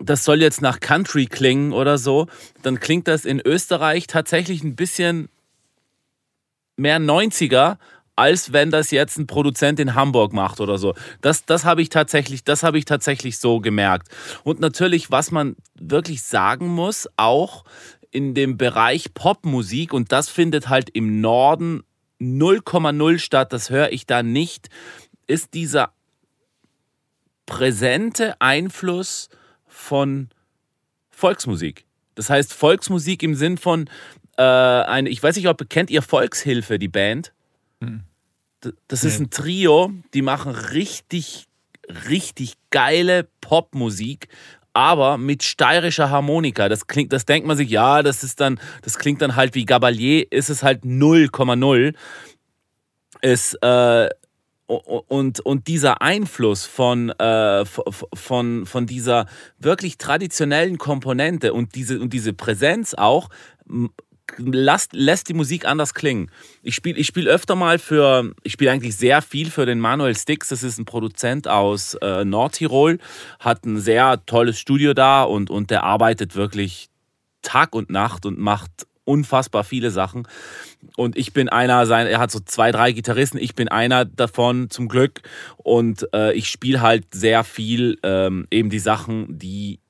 das 0.00 0.24
soll 0.24 0.40
jetzt 0.40 0.62
nach 0.62 0.80
Country 0.80 1.26
klingen 1.26 1.72
oder 1.72 1.98
so, 1.98 2.26
dann 2.62 2.80
klingt 2.80 3.08
das 3.08 3.24
in 3.24 3.40
Österreich 3.40 4.06
tatsächlich 4.06 4.62
ein 4.62 4.76
bisschen 4.76 5.28
mehr 6.76 6.98
90er, 6.98 7.76
als 8.16 8.52
wenn 8.52 8.70
das 8.70 8.90
jetzt 8.90 9.18
ein 9.18 9.26
Produzent 9.26 9.80
in 9.80 9.94
Hamburg 9.94 10.32
macht 10.32 10.60
oder 10.60 10.78
so. 10.78 10.94
Das, 11.20 11.44
das 11.44 11.64
habe 11.64 11.82
ich 11.82 11.88
tatsächlich, 11.88 12.42
habe 12.62 12.78
ich 12.78 12.84
tatsächlich 12.84 13.38
so 13.38 13.60
gemerkt. 13.60 14.08
Und 14.44 14.60
natürlich, 14.60 15.10
was 15.10 15.30
man 15.30 15.56
wirklich 15.74 16.22
sagen 16.22 16.68
muss, 16.68 17.08
auch 17.16 17.64
in 18.10 18.34
dem 18.34 18.58
Bereich 18.58 19.14
Popmusik, 19.14 19.94
und 19.94 20.12
das 20.12 20.28
findet 20.28 20.68
halt 20.68 20.90
im 20.90 21.20
Norden 21.20 21.82
0,0 22.20 23.18
statt, 23.18 23.52
das 23.52 23.70
höre 23.70 23.90
ich 23.90 24.06
da 24.06 24.22
nicht, 24.22 24.68
ist 25.26 25.54
dieser 25.54 25.92
präsente 27.46 28.40
Einfluss 28.40 29.28
von 29.82 30.28
Volksmusik. 31.10 31.84
Das 32.14 32.30
heißt 32.30 32.54
Volksmusik 32.54 33.22
im 33.22 33.34
Sinn 33.34 33.58
von 33.58 33.88
äh, 34.36 34.42
eine, 34.42 35.08
ich 35.10 35.22
weiß 35.22 35.36
nicht, 35.36 35.48
ob 35.48 35.68
kennt 35.68 35.90
ihr 35.90 36.02
Volkshilfe, 36.02 36.78
die 36.78 36.88
Band? 36.88 37.32
Hm. 37.80 38.02
Das 38.86 39.02
ist 39.02 39.18
ein 39.18 39.30
Trio, 39.30 39.92
die 40.14 40.22
machen 40.22 40.52
richtig, 40.52 41.48
richtig 42.08 42.54
geile 42.70 43.26
Popmusik, 43.40 44.28
aber 44.72 45.18
mit 45.18 45.42
steirischer 45.42 46.10
Harmonika. 46.10 46.68
Das 46.68 46.86
klingt, 46.86 47.12
das 47.12 47.26
denkt 47.26 47.48
man 47.48 47.56
sich, 47.56 47.70
ja, 47.70 48.04
das 48.04 48.22
ist 48.22 48.40
dann, 48.40 48.60
das 48.82 48.98
klingt 48.98 49.20
dann 49.20 49.34
halt 49.34 49.56
wie 49.56 49.64
Gabalier, 49.64 50.30
ist 50.30 50.48
es 50.48 50.62
halt 50.62 50.84
0,0. 50.84 51.94
Ist 53.20 53.54
äh, 53.62 54.08
und, 54.78 55.40
und 55.40 55.68
dieser 55.68 56.02
Einfluss 56.02 56.66
von, 56.66 57.10
äh, 57.10 57.64
von, 57.64 58.66
von 58.66 58.86
dieser 58.86 59.26
wirklich 59.58 59.98
traditionellen 59.98 60.78
Komponente 60.78 61.52
und 61.52 61.74
diese, 61.74 62.00
und 62.00 62.12
diese 62.12 62.32
Präsenz 62.32 62.94
auch 62.94 63.28
lässt, 64.38 64.92
lässt 64.92 65.28
die 65.28 65.34
Musik 65.34 65.66
anders 65.66 65.94
klingen. 65.94 66.30
Ich 66.62 66.74
spiele 66.74 66.98
ich 66.98 67.06
spiel 67.06 67.28
öfter 67.28 67.54
mal 67.54 67.78
für, 67.78 68.32
ich 68.42 68.52
spiele 68.52 68.70
eigentlich 68.70 68.96
sehr 68.96 69.22
viel 69.22 69.50
für 69.50 69.66
den 69.66 69.80
Manuel 69.80 70.16
Stix, 70.16 70.48
das 70.48 70.62
ist 70.62 70.78
ein 70.78 70.84
Produzent 70.84 71.48
aus 71.48 71.94
äh, 71.94 72.24
Nordtirol, 72.24 72.98
hat 73.38 73.64
ein 73.64 73.78
sehr 73.78 74.24
tolles 74.26 74.58
Studio 74.58 74.94
da 74.94 75.22
und, 75.22 75.50
und 75.50 75.70
der 75.70 75.84
arbeitet 75.84 76.34
wirklich 76.34 76.88
Tag 77.42 77.74
und 77.74 77.90
Nacht 77.90 78.24
und 78.26 78.38
macht 78.38 78.86
unfassbar 79.04 79.64
viele 79.64 79.90
Sachen. 79.90 80.28
Und 80.96 81.16
ich 81.16 81.32
bin 81.32 81.48
einer, 81.48 81.86
sein, 81.86 82.06
er 82.06 82.18
hat 82.18 82.30
so 82.30 82.40
zwei, 82.40 82.72
drei 82.72 82.92
Gitarristen, 82.92 83.38
ich 83.38 83.54
bin 83.54 83.68
einer 83.68 84.04
davon 84.04 84.70
zum 84.70 84.88
Glück. 84.88 85.22
Und 85.56 86.06
äh, 86.12 86.32
ich 86.32 86.48
spiele 86.48 86.80
halt 86.80 87.14
sehr 87.14 87.44
viel 87.44 87.98
ähm, 88.02 88.46
eben 88.50 88.70
die 88.70 88.78
Sachen, 88.78 89.38
die 89.38 89.80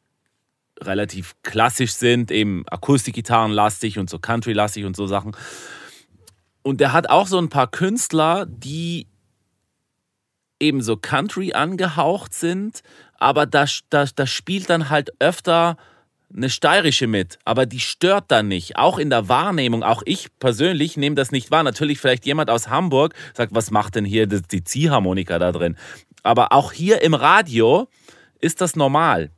relativ 0.80 1.34
klassisch 1.42 1.92
sind, 1.92 2.30
eben 2.30 2.64
Akustikgitarren 2.68 3.52
lastig 3.52 3.98
und 3.98 4.10
so 4.10 4.18
Country 4.18 4.52
lastig 4.52 4.84
und 4.84 4.96
so 4.96 5.06
Sachen. 5.06 5.36
Und 6.62 6.80
er 6.80 6.92
hat 6.92 7.10
auch 7.10 7.26
so 7.26 7.38
ein 7.38 7.48
paar 7.48 7.70
Künstler, 7.70 8.46
die 8.46 9.06
eben 10.60 10.80
so 10.80 10.96
Country 10.96 11.52
angehaucht 11.52 12.34
sind, 12.34 12.82
aber 13.18 13.46
da, 13.46 13.66
da, 13.90 14.04
da 14.14 14.26
spielt 14.26 14.70
dann 14.70 14.90
halt 14.90 15.12
öfter 15.20 15.76
eine 16.34 16.50
steirische 16.50 17.06
mit, 17.06 17.38
aber 17.44 17.66
die 17.66 17.80
stört 17.80 18.24
dann 18.28 18.48
nicht. 18.48 18.76
Auch 18.76 18.98
in 18.98 19.10
der 19.10 19.28
Wahrnehmung, 19.28 19.82
auch 19.82 20.02
ich 20.04 20.28
persönlich 20.38 20.96
nehme 20.96 21.16
das 21.16 21.32
nicht 21.32 21.50
wahr. 21.50 21.62
Natürlich 21.62 22.00
vielleicht 22.00 22.26
jemand 22.26 22.50
aus 22.50 22.68
Hamburg 22.68 23.14
sagt, 23.34 23.54
was 23.54 23.70
macht 23.70 23.96
denn 23.96 24.04
hier 24.04 24.26
die 24.26 24.64
Ziehharmonika 24.64 25.38
da 25.38 25.52
drin? 25.52 25.76
Aber 26.22 26.52
auch 26.52 26.72
hier 26.72 27.02
im 27.02 27.14
Radio 27.14 27.88
ist 28.40 28.60
das 28.60 28.76
normal. 28.76 29.30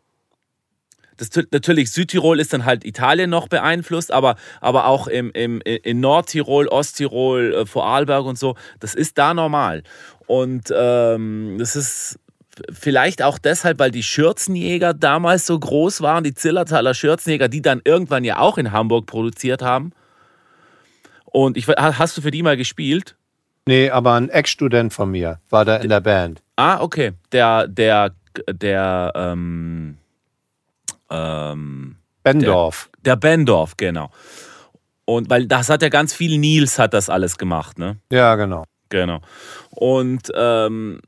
Das, 1.16 1.30
natürlich, 1.52 1.92
Südtirol 1.92 2.40
ist 2.40 2.52
dann 2.52 2.64
halt 2.64 2.84
Italien 2.84 3.30
noch 3.30 3.46
beeinflusst, 3.48 4.10
aber, 4.10 4.34
aber 4.60 4.86
auch 4.86 5.06
im, 5.06 5.30
im, 5.32 5.60
in 5.60 6.00
Nordtirol, 6.00 6.66
Osttirol, 6.66 7.54
äh, 7.54 7.66
Vorarlberg 7.66 8.24
und 8.24 8.38
so, 8.38 8.56
das 8.80 8.94
ist 8.94 9.16
da 9.16 9.32
normal. 9.32 9.84
Und 10.26 10.72
ähm, 10.76 11.56
das 11.58 11.76
ist 11.76 12.18
Vielleicht 12.70 13.22
auch 13.22 13.39
deshalb, 13.39 13.78
weil 13.78 13.90
die 13.90 14.02
Schürzenjäger 14.02 14.94
damals 14.94 15.47
so 15.47 15.59
groß 15.59 16.01
waren, 16.01 16.24
die 16.24 16.35
Zillertaler 16.35 16.94
Schürzenjäger, 16.94 17.48
die 17.48 17.62
dann 17.62 17.81
irgendwann 17.85 18.24
ja 18.24 18.39
auch 18.39 18.59
in 18.59 18.72
Hamburg 18.72 19.06
produziert 19.06 19.62
haben. 19.62 19.93
Und 21.24 21.56
ich, 21.56 21.66
hast 21.66 22.16
du 22.16 22.22
für 22.22 22.31
die 22.31 22.43
mal 22.43 22.56
gespielt? 22.56 23.16
Nee, 23.66 23.90
aber 23.90 24.14
ein 24.14 24.28
Ex-Student 24.28 24.93
von 24.93 25.10
mir 25.10 25.40
war 25.51 25.64
da 25.64 25.76
in 25.76 25.89
der 25.89 26.01
Band. 26.01 26.43
Ah, 26.56 26.81
okay. 26.81 27.12
Der, 27.32 27.66
der, 27.66 28.14
der, 28.48 29.12
ähm, 29.14 29.97
ähm, 31.10 31.97
Bendorf. 32.22 32.90
Der, 33.05 33.16
der 33.16 33.16
Bendorf, 33.16 33.76
genau. 33.76 34.10
Und 35.06 35.28
weil 35.31 35.47
das 35.47 35.68
hat 35.68 35.82
ja 35.82 35.89
ganz 35.89 36.14
viel 36.14 36.39
Nils 36.39 36.78
hat 36.78 36.94
das 36.94 37.09
alles 37.09 37.36
gemacht, 37.36 37.78
ne? 37.78 37.97
Ja, 38.10 38.36
genau. 38.36 38.64
Genau. 38.89 39.20
Und, 39.70 40.31
ähm, 40.35 41.01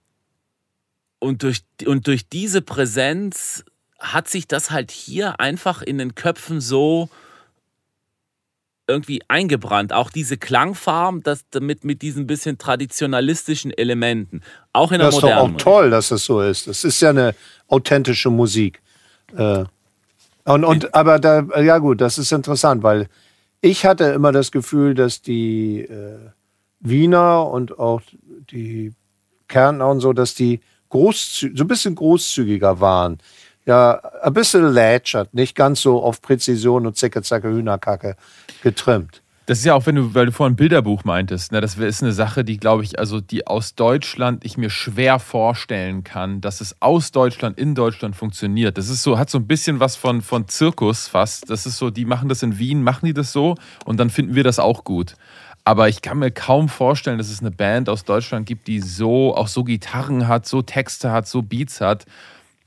und, 1.19 1.43
durch, 1.43 1.63
und 1.87 2.07
durch 2.07 2.29
diese 2.29 2.63
Präsenz 2.63 3.65
hat 3.99 4.29
sich 4.29 4.47
das 4.47 4.71
halt 4.71 4.91
hier 4.91 5.41
einfach 5.41 5.83
in 5.83 5.99
den 5.99 6.15
Köpfen 6.15 6.61
so 6.61 7.09
irgendwie 8.89 9.21
eingebrannt. 9.29 9.93
Auch 9.93 10.11
diese 10.11 10.37
Klangfarben, 10.37 11.23
das 11.23 11.45
mit, 11.61 11.85
mit 11.85 12.03
diesen 12.03 12.27
bisschen 12.27 12.59
traditionalistischen 12.59 13.73
Elementen. 13.73 14.43
Auch 14.73 14.93
in 14.93 14.99
der 14.99 15.09
Das 15.09 15.17
ist 15.17 15.23
doch 15.23 15.37
auch 15.37 15.51
toll, 15.57 15.91
dass 15.91 16.09
das 16.09 16.25
so 16.25 16.41
ist. 16.41 16.69
Das 16.69 16.85
ist 16.85 17.01
ja 17.01 17.11
eine 17.11 17.35
authentische 17.69 18.31
Musik. 18.31 18.81
Äh, 19.37 19.65
und, 20.45 20.65
und, 20.65 20.95
aber 20.95 21.19
da, 21.19 21.45
ja 21.61 21.79
gut, 21.79 22.01
das 22.01 22.19
ist 22.19 22.31
interessant, 22.31 22.85
weil 22.85 23.09
ich 23.61 23.85
hatte 23.85 24.05
immer 24.05 24.31
das 24.31 24.53
Gefühl, 24.53 24.95
dass 24.95 25.21
die 25.21 25.81
äh, 25.81 26.31
Wiener 26.79 27.49
und 27.49 27.79
auch 27.81 28.03
die 28.51 28.93
Kärntner 29.49 29.89
und 29.89 30.01
so, 30.01 30.13
dass 30.13 30.35
die 30.35 30.61
großzü 30.89 31.53
so 31.57 31.65
ein 31.65 31.69
bisschen 31.69 31.95
großzügiger 31.95 32.81
waren. 32.81 33.19
Ja, 33.67 34.01
ein 34.23 34.33
bisschen 34.33 34.73
lätschert, 34.73 35.35
nicht 35.35 35.57
ganz 35.57 35.81
so 35.81 36.03
auf 36.03 36.23
Präzision 36.23 36.87
und 36.87 36.97
zicke, 36.97 37.23
zacke, 37.23 37.49
Hühnerkacke 37.49 38.17
getrimmt. 38.63 39.23
Das 39.47 39.59
ist 39.59 39.65
ja 39.65 39.75
auch, 39.75 39.87
wenn 39.87 39.95
du, 39.95 40.13
weil 40.13 40.27
du 40.27 40.33
vorhin 40.33 40.55
ein 40.55 40.57
Bilderbuch 40.57 41.05
meintest, 41.05 41.53
ne, 41.53 41.61
das 41.61 41.77
ist 41.77 42.03
eine 42.03 42.13
Sache, 42.13 42.45
die, 42.45 42.59
glaube 42.59 42.83
ich, 42.83 42.99
also 42.99 43.21
die 43.21 43.47
aus 43.47 43.77
Deutschland 43.77 44.45
ich 44.45 44.59
mir 44.59 44.71
schwer 44.71 45.21
vorstellen 45.21 46.03
kann, 46.03 46.41
dass 46.41 46.61
es 46.61 46.75
aus 46.81 47.13
Deutschland 47.13 47.57
in 47.57 47.77
Deutschland 47.77 48.17
funktioniert. 48.17 48.77
Das 48.77 48.89
ist 48.89 49.05
so, 49.05 49.19
hat 49.19 49.31
so 49.31 49.39
ein 49.39 49.47
bisschen 49.47 49.79
was 49.79 49.95
von, 49.95 50.21
von 50.21 50.49
Zirkus 50.49 51.07
fast. 51.07 51.49
Das 51.49 51.65
ist 51.65 51.77
so, 51.77 51.91
die 51.91 52.05
machen 52.05 52.29
das 52.29 52.43
in 52.43 52.59
Wien, 52.59 52.83
machen 52.83 53.07
die 53.07 53.15
das 53.15 53.33
so 53.33 53.55
und 53.85 54.01
dann 54.01 54.11
finden 54.11 54.35
wir 54.35 54.43
das 54.43 54.59
auch 54.59 54.83
gut. 54.83 55.15
Aber 55.67 55.89
ich 55.89 56.01
kann 56.01 56.21
mir 56.21 56.31
kaum 56.31 56.69
vorstellen, 56.69 57.19
dass 57.19 57.29
es 57.29 57.41
eine 57.41 57.51
Band 57.51 57.89
aus 57.89 58.05
Deutschland 58.05 58.47
gibt, 58.47 58.69
die 58.69 58.79
so, 58.79 59.35
auch 59.35 59.49
so 59.49 59.65
Gitarren 59.65 60.29
hat, 60.29 60.47
so 60.47 60.63
Texte 60.63 61.11
hat, 61.11 61.27
so 61.27 61.43
Beats 61.43 61.81
hat, 61.81 62.05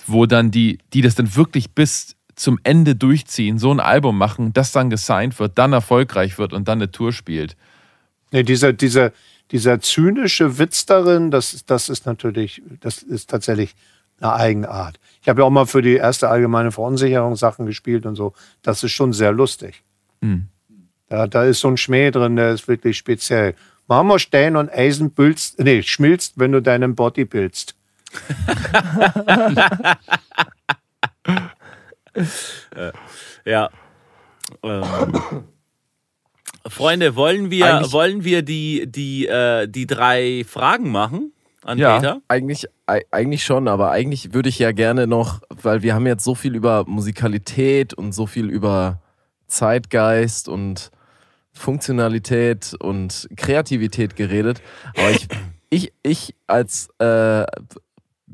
wo 0.05 0.25
dann 0.25 0.51
die, 0.51 0.79
die 0.91 1.01
das 1.01 1.15
dann 1.15 1.33
wirklich 1.33 1.71
bis 1.71 2.17
zum 2.35 2.59
Ende 2.63 2.97
durchziehen, 2.97 3.57
so 3.57 3.71
ein 3.71 3.79
Album 3.79 4.17
machen, 4.17 4.51
das 4.51 4.73
dann 4.73 4.89
gesigned 4.89 5.39
wird, 5.39 5.57
dann 5.57 5.71
erfolgreich 5.71 6.37
wird 6.37 6.51
und 6.51 6.67
dann 6.67 6.79
eine 6.79 6.91
Tour 6.91 7.13
spielt. 7.13 7.55
Nee, 8.31 8.43
dieser, 8.43 8.73
dieser, 8.73 9.13
dieser 9.51 9.79
zynische 9.79 10.59
Witz 10.59 10.85
darin, 10.85 11.31
das, 11.31 11.63
das 11.65 11.87
ist 11.87 12.05
natürlich, 12.05 12.61
das 12.81 13.01
ist 13.01 13.29
tatsächlich 13.29 13.75
eine 14.19 14.33
Eigenart. 14.33 14.99
Ich 15.21 15.29
habe 15.29 15.39
ja 15.39 15.47
auch 15.47 15.51
mal 15.51 15.67
für 15.67 15.81
die 15.81 15.95
erste 15.95 16.27
allgemeine 16.27 16.73
Verunsicherung 16.73 17.37
Sachen 17.37 17.65
gespielt 17.65 18.05
und 18.05 18.15
so. 18.15 18.33
Das 18.61 18.83
ist 18.83 18.91
schon 18.91 19.13
sehr 19.13 19.31
lustig. 19.31 19.83
Hm. 20.21 20.49
Da, 21.09 21.27
da 21.27 21.43
ist 21.43 21.59
so 21.59 21.67
ein 21.67 21.77
Schmäh 21.77 22.11
drin, 22.11 22.35
der 22.35 22.51
ist 22.51 22.67
wirklich 22.67 22.97
speziell. 22.97 23.55
Marmor, 23.87 24.19
Stein 24.19 24.55
und 24.55 24.71
Eisen 24.71 25.11
bülzt, 25.11 25.59
nee, 25.59 25.81
schmilzt, 25.81 26.33
wenn 26.37 26.51
du 26.51 26.61
deinen 26.61 26.95
Body 26.95 27.25
bildst. 27.25 27.75
ja. 33.45 33.69
Ähm. 34.63 35.43
Freunde, 36.67 37.15
wollen 37.15 37.49
wir, 37.49 37.75
eigentlich, 37.75 37.91
wollen 37.91 38.23
wir 38.23 38.43
die, 38.43 38.85
die, 38.87 39.27
äh, 39.27 39.67
die 39.67 39.87
drei 39.87 40.45
Fragen 40.47 40.91
machen 40.91 41.33
an 41.63 41.79
ja, 41.79 41.97
Peter? 41.97 42.21
Eigentlich, 42.27 42.67
eigentlich 42.85 43.43
schon, 43.43 43.67
aber 43.67 43.89
eigentlich 43.89 44.33
würde 44.33 44.49
ich 44.49 44.59
ja 44.59 44.71
gerne 44.71 45.07
noch, 45.07 45.41
weil 45.49 45.81
wir 45.81 45.95
haben 45.95 46.05
jetzt 46.05 46.23
so 46.23 46.35
viel 46.35 46.55
über 46.55 46.83
Musikalität 46.85 47.95
und 47.95 48.11
so 48.11 48.27
viel 48.27 48.49
über 48.49 49.01
Zeitgeist 49.47 50.47
und 50.47 50.91
Funktionalität 51.59 52.73
und 52.79 53.27
Kreativität 53.35 54.15
geredet. 54.15 54.61
Aber 54.97 55.11
ich, 55.11 55.27
ich, 55.69 55.93
ich 56.03 56.35
als 56.47 56.89
äh, 56.99 57.45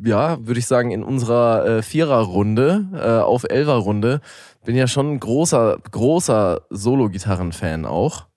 ja, 0.04 0.46
würde 0.46 0.60
ich 0.60 0.68
sagen, 0.68 0.92
in 0.92 1.04
unserer 1.04 1.66
äh, 1.66 1.82
Vierer-Runde, 1.82 2.90
äh, 2.94 3.24
auf 3.24 3.46
Elfer-Runde, 3.46 4.22
bin 4.64 4.76
ja 4.76 4.88
schon 4.88 5.14
ein 5.14 5.20
großer, 5.20 5.78
großer 5.92 6.62
Solo-Gitarren-Fan 6.70 7.86
auch. 7.86 8.28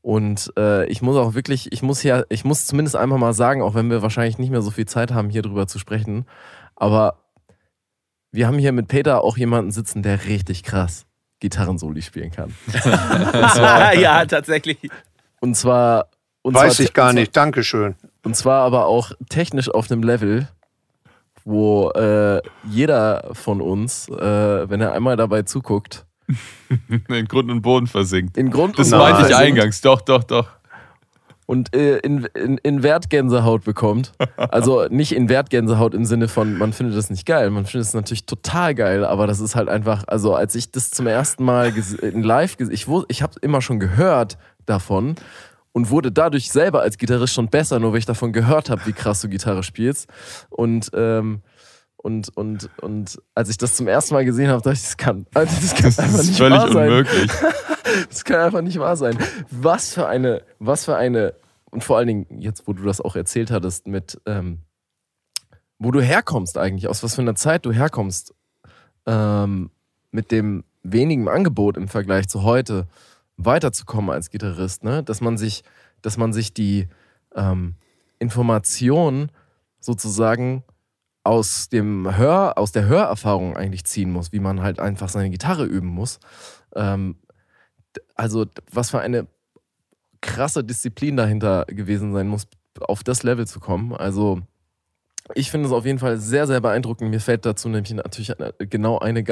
Und 0.00 0.52
äh, 0.58 0.86
ich 0.86 1.00
muss 1.00 1.16
auch 1.16 1.34
wirklich, 1.34 1.70
ich 1.72 1.82
muss 1.82 2.00
hier, 2.00 2.26
ich 2.28 2.44
muss 2.44 2.66
zumindest 2.66 2.96
einfach 2.96 3.18
mal 3.18 3.34
sagen, 3.34 3.62
auch 3.62 3.74
wenn 3.74 3.90
wir 3.90 4.02
wahrscheinlich 4.02 4.38
nicht 4.38 4.50
mehr 4.50 4.62
so 4.62 4.72
viel 4.72 4.86
Zeit 4.86 5.12
haben, 5.12 5.30
hier 5.30 5.42
drüber 5.42 5.68
zu 5.68 5.78
sprechen, 5.78 6.26
aber 6.74 7.18
wir 8.32 8.48
haben 8.48 8.58
hier 8.58 8.72
mit 8.72 8.88
Peter 8.88 9.22
auch 9.22 9.36
jemanden 9.36 9.70
sitzen, 9.70 10.02
der 10.02 10.24
richtig 10.24 10.64
krass 10.64 11.06
Gitarrensoli 11.42 12.00
spielen 12.02 12.30
kann. 12.30 12.54
zwar, 12.70 13.94
ja, 13.94 14.24
tatsächlich. 14.24 14.78
Und 15.40 15.56
zwar. 15.56 16.06
Und 16.42 16.54
Weiß 16.54 16.76
zwar, 16.76 16.86
ich 16.86 16.92
gar 16.92 17.12
nicht, 17.12 17.36
Dankeschön. 17.36 17.96
Und 18.24 18.36
zwar 18.36 18.62
aber 18.62 18.86
auch 18.86 19.12
technisch 19.28 19.68
auf 19.68 19.90
einem 19.90 20.02
Level, 20.02 20.48
wo 21.44 21.90
äh, 21.90 22.40
jeder 22.68 23.30
von 23.32 23.60
uns, 23.60 24.08
äh, 24.08 24.70
wenn 24.70 24.80
er 24.80 24.92
einmal 24.92 25.16
dabei 25.16 25.42
zuguckt, 25.42 26.06
in 26.88 27.26
Grund 27.26 27.50
und 27.50 27.62
Boden 27.62 27.86
versinkt. 27.86 28.36
In 28.36 28.50
Grund 28.50 28.78
das 28.78 28.92
und 28.92 28.98
Boden. 28.98 29.10
Das 29.10 29.20
meinte 29.20 29.30
ich 29.30 29.36
eingangs, 29.36 29.80
doch, 29.80 30.00
doch, 30.00 30.24
doch. 30.24 30.48
Und 31.52 31.76
äh, 31.76 31.98
in, 31.98 32.26
in, 32.32 32.56
in 32.56 32.82
Wertgänsehaut 32.82 33.62
bekommt. 33.62 34.12
Also 34.38 34.86
nicht 34.88 35.12
in 35.12 35.28
Wertgänsehaut 35.28 35.92
im 35.92 36.06
Sinne 36.06 36.28
von, 36.28 36.56
man 36.56 36.72
findet 36.72 36.96
das 36.96 37.10
nicht 37.10 37.26
geil. 37.26 37.50
Man 37.50 37.66
findet 37.66 37.88
es 37.88 37.92
natürlich 37.92 38.24
total 38.24 38.74
geil, 38.74 39.04
aber 39.04 39.26
das 39.26 39.38
ist 39.38 39.54
halt 39.54 39.68
einfach, 39.68 40.04
also 40.06 40.34
als 40.34 40.54
ich 40.54 40.70
das 40.70 40.90
zum 40.90 41.06
ersten 41.06 41.44
Mal 41.44 41.74
in 42.00 42.22
live 42.22 42.56
gesehen, 42.56 42.72
ich, 42.72 42.86
ich 43.08 43.22
habe 43.22 43.34
immer 43.42 43.60
schon 43.60 43.80
gehört 43.80 44.38
davon 44.64 45.14
und 45.72 45.90
wurde 45.90 46.10
dadurch 46.10 46.50
selber 46.50 46.80
als 46.80 46.96
Gitarrist 46.96 47.34
schon 47.34 47.48
besser, 47.48 47.78
nur 47.78 47.92
weil 47.92 47.98
ich 47.98 48.06
davon 48.06 48.32
gehört 48.32 48.70
habe, 48.70 48.86
wie 48.86 48.94
krass 48.94 49.20
du 49.20 49.28
Gitarre 49.28 49.62
spielst. 49.62 50.08
Und, 50.48 50.90
ähm, 50.94 51.42
und, 51.98 52.34
und, 52.34 52.70
und 52.80 53.18
als 53.34 53.50
ich 53.50 53.58
das 53.58 53.76
zum 53.76 53.88
ersten 53.88 54.14
Mal 54.14 54.24
gesehen 54.24 54.48
habe, 54.48 54.62
dachte 54.62 54.78
ich, 54.78 54.84
das 54.84 54.96
kann, 54.96 55.26
also 55.34 55.54
das 55.60 55.74
kann 55.74 55.84
das 55.84 55.98
einfach 55.98 56.22
nicht 56.22 56.38
völlig 56.38 56.58
wahr 56.58 56.72
sein. 56.72 56.88
Unmöglich. 56.88 57.30
das 58.08 58.24
kann 58.24 58.40
einfach 58.40 58.62
nicht 58.62 58.78
wahr 58.78 58.96
sein. 58.96 59.18
Was 59.50 59.92
für 59.92 60.06
eine, 60.06 60.40
was 60.58 60.86
für 60.86 60.96
eine, 60.96 61.34
und 61.72 61.82
vor 61.82 61.96
allen 61.96 62.06
Dingen 62.06 62.40
jetzt, 62.40 62.68
wo 62.68 62.74
du 62.74 62.84
das 62.84 63.00
auch 63.00 63.16
erzählt 63.16 63.50
hattest, 63.50 63.86
mit, 63.86 64.20
ähm, 64.26 64.60
wo 65.78 65.90
du 65.90 66.00
herkommst 66.00 66.58
eigentlich, 66.58 66.86
aus 66.86 67.02
was 67.02 67.14
für 67.14 67.22
einer 67.22 67.34
Zeit 67.34 67.64
du 67.64 67.72
herkommst, 67.72 68.34
ähm, 69.06 69.70
mit 70.10 70.30
dem 70.30 70.64
wenigen 70.82 71.28
Angebot 71.28 71.76
im 71.76 71.88
Vergleich 71.88 72.28
zu 72.28 72.42
heute 72.42 72.86
weiterzukommen 73.38 74.10
als 74.10 74.30
Gitarrist, 74.30 74.84
ne? 74.84 75.02
Dass 75.02 75.22
man 75.22 75.38
sich, 75.38 75.64
dass 76.02 76.18
man 76.18 76.34
sich 76.34 76.52
die 76.52 76.88
ähm, 77.34 77.74
Information 78.18 79.32
sozusagen 79.80 80.64
aus 81.24 81.70
dem 81.70 82.16
Hör, 82.16 82.58
aus 82.58 82.72
der 82.72 82.84
Hörerfahrung 82.84 83.56
eigentlich 83.56 83.84
ziehen 83.84 84.10
muss, 84.10 84.32
wie 84.32 84.40
man 84.40 84.60
halt 84.60 84.78
einfach 84.78 85.08
seine 85.08 85.30
Gitarre 85.30 85.64
üben 85.64 85.88
muss. 85.88 86.20
Ähm, 86.76 87.16
also 88.14 88.44
was 88.70 88.90
für 88.90 89.00
eine 89.00 89.26
krasse 90.22 90.64
Disziplin 90.64 91.16
dahinter 91.16 91.66
gewesen 91.66 92.14
sein 92.14 92.28
muss, 92.28 92.46
auf 92.80 93.04
das 93.04 93.22
Level 93.22 93.46
zu 93.46 93.60
kommen. 93.60 93.92
Also 93.92 94.40
ich 95.34 95.50
finde 95.50 95.66
es 95.66 95.72
auf 95.72 95.84
jeden 95.84 95.98
Fall 95.98 96.16
sehr, 96.18 96.46
sehr 96.46 96.60
beeindruckend. 96.60 97.10
Mir 97.10 97.20
fällt 97.20 97.44
dazu 97.46 97.68
nämlich 97.68 97.92
natürlich 97.92 98.32
genau 98.58 98.98
eine, 98.98 99.24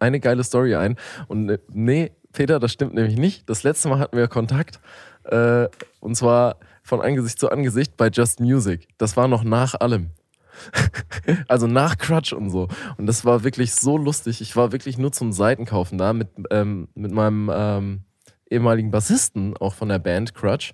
eine 0.00 0.20
geile 0.20 0.44
Story 0.44 0.74
ein. 0.74 0.96
Und 1.28 1.48
äh, 1.48 1.58
nee, 1.72 2.12
Peter, 2.32 2.58
das 2.58 2.72
stimmt 2.72 2.94
nämlich 2.94 3.16
nicht. 3.16 3.48
Das 3.48 3.62
letzte 3.62 3.88
Mal 3.88 3.98
hatten 3.98 4.16
wir 4.16 4.28
Kontakt. 4.28 4.80
Äh, 5.24 5.68
und 6.00 6.16
zwar 6.16 6.56
von 6.82 7.00
Angesicht 7.00 7.38
zu 7.38 7.50
Angesicht 7.50 7.96
bei 7.96 8.08
Just 8.08 8.40
Music. 8.40 8.88
Das 8.98 9.16
war 9.16 9.28
noch 9.28 9.44
nach 9.44 9.74
allem. 9.74 10.10
also 11.48 11.66
nach 11.66 11.98
Crutch 11.98 12.32
und 12.32 12.50
so. 12.50 12.68
Und 12.96 13.06
das 13.06 13.24
war 13.24 13.44
wirklich 13.44 13.74
so 13.74 13.96
lustig. 13.96 14.40
Ich 14.40 14.56
war 14.56 14.72
wirklich 14.72 14.98
nur 14.98 15.12
zum 15.12 15.32
Seitenkaufen 15.32 15.98
da 15.98 16.12
mit, 16.12 16.28
ähm, 16.50 16.88
mit 16.94 17.12
meinem 17.12 17.50
ähm, 17.52 18.04
ehemaligen 18.50 18.90
Bassisten, 18.90 19.56
auch 19.56 19.74
von 19.74 19.88
der 19.88 19.98
Band 19.98 20.34
Crutch. 20.34 20.72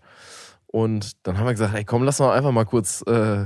Und 0.66 1.12
dann 1.26 1.38
haben 1.38 1.46
wir 1.46 1.52
gesagt, 1.52 1.74
hey 1.74 1.84
komm, 1.84 2.02
lass 2.02 2.18
mal 2.18 2.34
einfach 2.34 2.52
mal 2.52 2.64
kurz, 2.64 3.02
äh, 3.06 3.44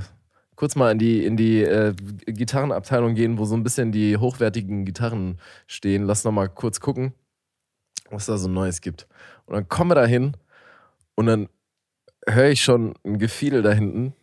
kurz 0.56 0.76
mal 0.76 0.92
in 0.92 0.98
die, 0.98 1.24
in 1.24 1.36
die 1.36 1.62
äh, 1.62 1.94
Gitarrenabteilung 2.26 3.14
gehen, 3.14 3.38
wo 3.38 3.44
so 3.44 3.55
ein 3.55 3.62
bisschen 3.62 3.92
die 3.92 4.16
hochwertigen 4.16 4.84
Gitarren 4.84 5.38
stehen. 5.66 6.05
Lass 6.05 6.24
noch 6.24 6.32
mal 6.32 6.48
kurz 6.48 6.80
gucken 6.80 7.12
was 8.10 8.26
da 8.26 8.36
so 8.36 8.48
Neues 8.48 8.80
gibt. 8.80 9.06
Und 9.46 9.55
dann 9.55 9.68
kommen 9.68 9.90
wir 9.90 9.94
da 9.94 10.05
hin 10.05 10.36
und 11.14 11.26
dann 11.26 11.48
höre 12.26 12.50
ich 12.50 12.62
schon 12.62 12.94
ein 13.05 13.18
Gefiedel 13.18 13.62
da 13.62 13.72
hinten. 13.72 14.14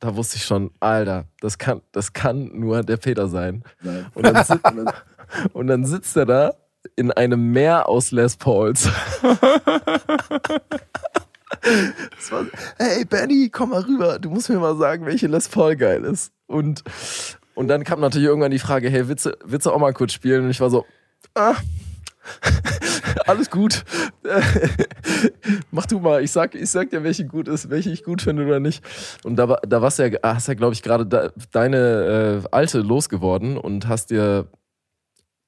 Da 0.00 0.16
wusste 0.16 0.36
ich 0.36 0.44
schon, 0.44 0.70
Alter, 0.80 1.26
das 1.40 1.58
kann, 1.58 1.80
das 1.92 2.12
kann 2.12 2.50
nur 2.58 2.82
der 2.82 2.96
Peter 2.96 3.28
sein. 3.28 3.62
Und 4.14 4.26
dann, 4.26 4.44
sitzt, 4.44 4.64
und 5.52 5.66
dann 5.68 5.84
sitzt 5.84 6.16
er 6.16 6.26
da 6.26 6.54
in 6.96 7.10
einem 7.10 7.52
Meer 7.52 7.88
aus 7.88 8.10
Les 8.10 8.36
Pauls. 8.36 8.88
war, 12.30 12.46
hey 12.78 13.04
Benny, 13.04 13.50
komm 13.50 13.70
mal 13.70 13.82
rüber. 13.82 14.18
Du 14.18 14.30
musst 14.30 14.48
mir 14.48 14.58
mal 14.58 14.76
sagen, 14.76 15.06
welche 15.06 15.26
Les 15.26 15.48
Paul 15.48 15.76
geil 15.76 16.04
ist. 16.04 16.32
Und, 16.46 16.82
und 17.54 17.68
dann 17.68 17.84
kam 17.84 18.00
natürlich 18.00 18.28
irgendwann 18.28 18.50
die 18.50 18.58
Frage, 18.58 18.90
hey, 18.90 19.08
willst 19.08 19.26
du, 19.26 19.36
willst 19.44 19.66
du 19.66 19.70
auch 19.70 19.78
mal 19.78 19.92
kurz 19.92 20.12
spielen? 20.12 20.44
Und 20.44 20.50
ich 20.50 20.60
war 20.60 20.70
so, 20.70 20.84
ah, 21.34 21.54
Alles 23.26 23.50
gut. 23.50 23.84
Mach 25.70 25.86
du 25.86 26.00
mal. 26.00 26.22
Ich 26.22 26.30
sag, 26.30 26.54
ich 26.54 26.70
sag 26.70 26.90
dir, 26.90 27.02
welche 27.04 27.26
gut 27.26 27.48
ist, 27.48 27.70
welche 27.70 27.90
ich 27.90 28.04
gut 28.04 28.22
finde 28.22 28.44
oder 28.44 28.60
nicht. 28.60 28.84
Und 29.24 29.36
da, 29.36 29.58
da 29.66 29.82
warst 29.82 29.98
ja, 29.98 30.08
hast 30.22 30.48
ja, 30.48 30.54
glaube 30.54 30.74
ich, 30.74 30.82
gerade 30.82 31.06
de, 31.06 31.30
deine 31.50 32.42
äh, 32.44 32.48
alte 32.50 32.80
losgeworden 32.80 33.56
und 33.56 33.88
hast 33.88 34.10
dir, 34.10 34.46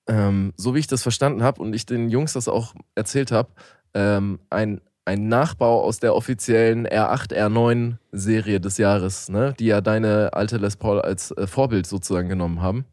ähm, 0.06 0.52
so 0.56 0.74
wie 0.74 0.80
ich 0.80 0.86
das 0.86 1.02
verstanden 1.02 1.42
habe 1.42 1.62
und 1.62 1.74
ich 1.74 1.86
den 1.86 2.08
Jungs 2.10 2.34
das 2.34 2.48
auch 2.48 2.74
erzählt 2.94 3.32
habe, 3.32 3.50
ähm, 3.94 4.38
ein 4.50 4.80
ein 5.04 5.28
Nachbau 5.28 5.82
aus 5.82 6.00
der 6.00 6.14
offiziellen 6.14 6.86
R8, 6.86 7.34
R9 7.34 7.96
Serie 8.12 8.60
des 8.60 8.78
Jahres, 8.78 9.28
ne? 9.28 9.54
die 9.58 9.66
ja 9.66 9.80
deine 9.80 10.32
alte 10.32 10.56
Les 10.56 10.76
Paul 10.76 11.00
als 11.00 11.30
äh, 11.32 11.46
Vorbild 11.46 11.86
sozusagen 11.86 12.28
genommen 12.28 12.62
haben. 12.62 12.86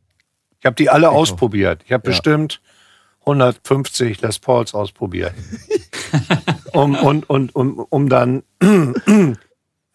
Ich 0.60 0.66
habe 0.66 0.76
die 0.76 0.90
alle 0.90 1.08
Echo. 1.08 1.16
ausprobiert. 1.16 1.82
Ich 1.86 1.92
habe 1.94 2.04
ja. 2.04 2.12
bestimmt 2.12 2.62
150 3.22 4.22
Les 4.22 4.40
Pauls 4.40 4.74
ausprobiert. 4.74 5.34
um, 6.74 6.96
und, 6.96 7.30
und, 7.30 7.56
um, 7.56 7.80
um 7.80 8.10
dann 8.10 8.44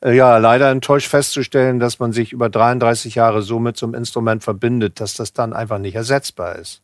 ja 0.04 0.38
leider 0.38 0.70
enttäuscht 0.70 1.08
festzustellen, 1.08 1.78
dass 1.78 1.98
man 1.98 2.12
sich 2.12 2.32
über 2.32 2.48
33 2.48 3.14
Jahre 3.14 3.42
so 3.42 3.58
mit 3.58 3.76
so 3.76 3.86
einem 3.86 3.94
Instrument 3.94 4.42
verbindet, 4.42 5.00
dass 5.00 5.14
das 5.14 5.32
dann 5.32 5.52
einfach 5.52 5.78
nicht 5.78 5.94
ersetzbar 5.94 6.56
ist. 6.56 6.82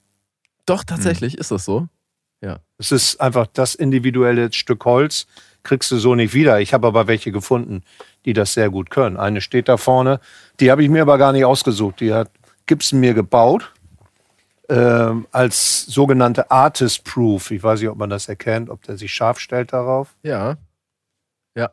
Doch, 0.66 0.84
tatsächlich 0.84 1.34
hm. 1.34 1.40
ist 1.40 1.50
das 1.50 1.64
so. 1.64 1.88
Ja. 2.40 2.58
Es 2.78 2.92
ist 2.92 3.20
einfach 3.20 3.46
das 3.46 3.74
individuelle 3.74 4.52
Stück 4.52 4.84
Holz, 4.84 5.26
kriegst 5.62 5.90
du 5.92 5.98
so 5.98 6.14
nicht 6.14 6.34
wieder. 6.34 6.60
Ich 6.60 6.74
habe 6.74 6.88
aber 6.88 7.06
welche 7.06 7.30
gefunden, 7.30 7.84
die 8.24 8.32
das 8.32 8.54
sehr 8.54 8.68
gut 8.68 8.90
können. 8.90 9.16
Eine 9.16 9.40
steht 9.40 9.68
da 9.68 9.76
vorne, 9.76 10.20
die 10.58 10.70
habe 10.70 10.82
ich 10.82 10.90
mir 10.90 11.02
aber 11.02 11.18
gar 11.18 11.32
nicht 11.32 11.44
ausgesucht. 11.44 12.00
Die 12.00 12.12
hat 12.12 12.30
Gibson 12.66 13.00
mir 13.00 13.14
gebaut 13.14 13.72
äh, 14.68 15.12
als 15.30 15.86
sogenannte 15.86 16.50
Artist 16.50 17.04
Proof. 17.04 17.50
Ich 17.50 17.62
weiß 17.62 17.80
nicht, 17.80 17.90
ob 17.90 17.98
man 17.98 18.10
das 18.10 18.28
erkennt, 18.28 18.70
ob 18.70 18.82
der 18.82 18.96
sich 18.96 19.12
scharf 19.12 19.38
stellt 19.38 19.72
darauf. 19.72 20.14
Ja. 20.22 20.56
Ja. 21.56 21.70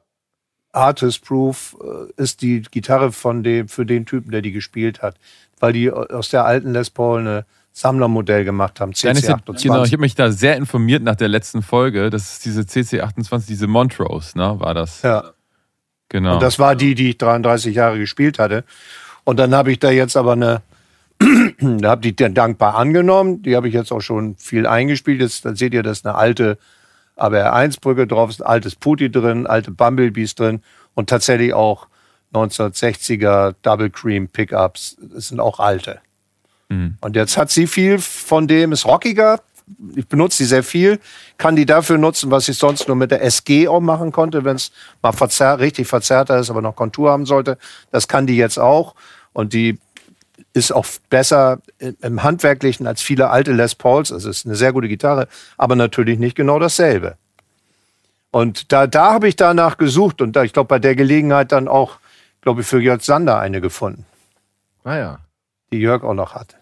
Artist 0.72 1.26
Proof 1.26 1.78
äh, 1.82 2.22
ist 2.22 2.42
die 2.42 2.62
Gitarre 2.62 3.12
von 3.12 3.44
dem, 3.44 3.68
für 3.68 3.86
den 3.86 4.06
Typen, 4.06 4.32
der 4.32 4.42
die 4.42 4.52
gespielt 4.52 5.02
hat, 5.02 5.18
weil 5.60 5.74
die 5.74 5.92
aus 5.92 6.30
der 6.30 6.46
alten 6.46 6.74
Les 6.74 6.90
Paul 6.90 7.22
eine 7.22 7.46
Sammlermodell 7.72 8.44
gemacht 8.44 8.80
haben, 8.80 8.92
CC28. 8.92 9.64
Genau, 9.64 9.84
ich 9.84 9.92
habe 9.92 10.02
mich 10.02 10.16
da 10.16 10.32
sehr 10.32 10.58
informiert 10.58 11.04
nach 11.04 11.16
der 11.16 11.28
letzten 11.28 11.62
Folge. 11.62 12.10
Das 12.10 12.34
ist 12.34 12.46
diese 12.46 12.62
CC28, 12.62 13.48
diese 13.48 13.68
Montrose, 13.68 14.38
ne, 14.38 14.56
war 14.60 14.74
das. 14.74 15.02
Ja. 15.02 15.32
Genau. 16.10 16.34
Und 16.34 16.44
das 16.44 16.60
war 16.60 16.76
die, 16.76 16.96
die 16.96 17.12
ich 17.12 17.18
33 17.18 17.76
Jahre 17.76 18.00
gespielt 18.00 18.40
hatte. 18.40 18.64
Und 19.24 19.38
dann 19.38 19.54
habe 19.54 19.72
ich 19.72 19.80
da 19.80 19.92
jetzt 19.92 20.18
aber 20.18 20.34
eine, 20.34 20.62
da 21.60 21.92
habe 21.92 22.08
ich 22.08 22.16
die 22.16 22.34
dankbar 22.34 22.76
angenommen. 22.76 23.44
Die 23.44 23.56
habe 23.56 23.68
ich 23.68 23.74
jetzt 23.74 23.92
auch 23.92 24.02
schon 24.02 24.36
viel 24.36 24.66
eingespielt. 24.66 25.22
Jetzt 25.22 25.46
dann 25.46 25.56
seht 25.56 25.74
ihr, 25.74 25.84
das 25.84 26.00
ist 26.00 26.08
eine 26.08 26.16
alte 26.16 26.58
ABR1-Brücke 27.18 28.08
drauf, 28.08 28.32
ist 28.32 28.42
ein 28.42 28.48
altes 28.48 28.76
Putti 28.76 29.12
drin, 29.12 29.46
alte 29.46 29.72
Bumblebees 29.72 30.36
drin 30.36 30.62
und 30.96 31.10
tatsächlich 31.10 31.54
auch 31.54 31.88
1960er 32.34 33.56
Double 33.62 33.90
Cream 33.90 34.28
Pickups. 34.28 34.98
Das 35.02 35.28
sind 35.28 35.40
auch 35.40 35.60
alte. 35.60 36.00
Mhm. 36.70 36.98
Und 37.02 37.16
jetzt 37.16 37.38
hat 37.38 37.52
sie 37.52 37.68
viel 37.68 38.00
von 38.00 38.48
dem, 38.48 38.72
ist 38.72 38.86
rockiger. 38.86 39.42
Ich 39.96 40.08
benutze 40.08 40.38
sie 40.38 40.46
sehr 40.46 40.64
viel, 40.64 41.00
kann 41.38 41.56
die 41.56 41.66
dafür 41.66 42.00
nutzen, 42.00 42.32
was 42.32 42.48
ich 42.48 42.58
sonst 42.58 42.88
nur 42.88 42.98
mit 42.98 43.12
der 43.12 43.22
SG 43.22 43.68
auch 43.68 43.82
machen 43.82 44.12
konnte, 44.12 44.44
wenn 44.44 44.56
es 44.56 44.72
mal 45.04 45.12
verzerr 45.12 45.60
richtig 45.60 45.88
verzerrter 45.88 46.40
ist, 46.40 46.50
aber 46.50 46.64
noch 46.64 46.76
Kontur 46.76 47.12
haben 47.12 47.28
sollte. 47.28 47.60
Das 47.92 48.08
kann 48.08 48.26
die 48.26 48.36
jetzt 48.36 48.58
auch. 48.58 48.96
Und 49.32 49.54
die 49.54 49.78
ist 50.54 50.72
auch 50.72 50.88
besser 51.10 51.60
im 52.02 52.24
Handwerklichen 52.24 52.88
als 52.88 53.02
viele 53.02 53.30
alte 53.30 53.52
Les 53.52 53.76
Pauls. 53.76 54.12
Also 54.12 54.30
ist 54.30 54.46
eine 54.46 54.56
sehr 54.56 54.74
gute 54.74 54.88
Gitarre, 54.88 55.28
aber 55.58 55.76
natürlich 55.76 56.18
nicht 56.18 56.36
genau 56.36 56.58
dasselbe. 56.58 57.18
Und 58.32 58.72
da, 58.72 58.88
da 58.88 59.14
habe 59.14 59.28
ich 59.28 59.36
danach 59.36 59.78
gesucht 59.78 60.22
und 60.22 60.36
da, 60.36 60.44
ich 60.44 60.54
glaube, 60.54 60.68
bei 60.68 60.80
der 60.80 60.96
Gelegenheit 60.96 61.52
dann 61.52 61.68
auch, 61.68 61.98
glaube 62.42 62.62
ich, 62.62 62.68
für 62.68 62.80
Jörg 62.80 63.02
Sander 63.02 63.40
eine 63.40 63.62
gefunden. 63.62 64.06
Ah 64.84 64.98
ja. 64.98 65.20
Die 65.72 65.80
Jörg 65.80 66.04
auch 66.04 66.14
noch 66.14 66.36
hat. 66.36 66.59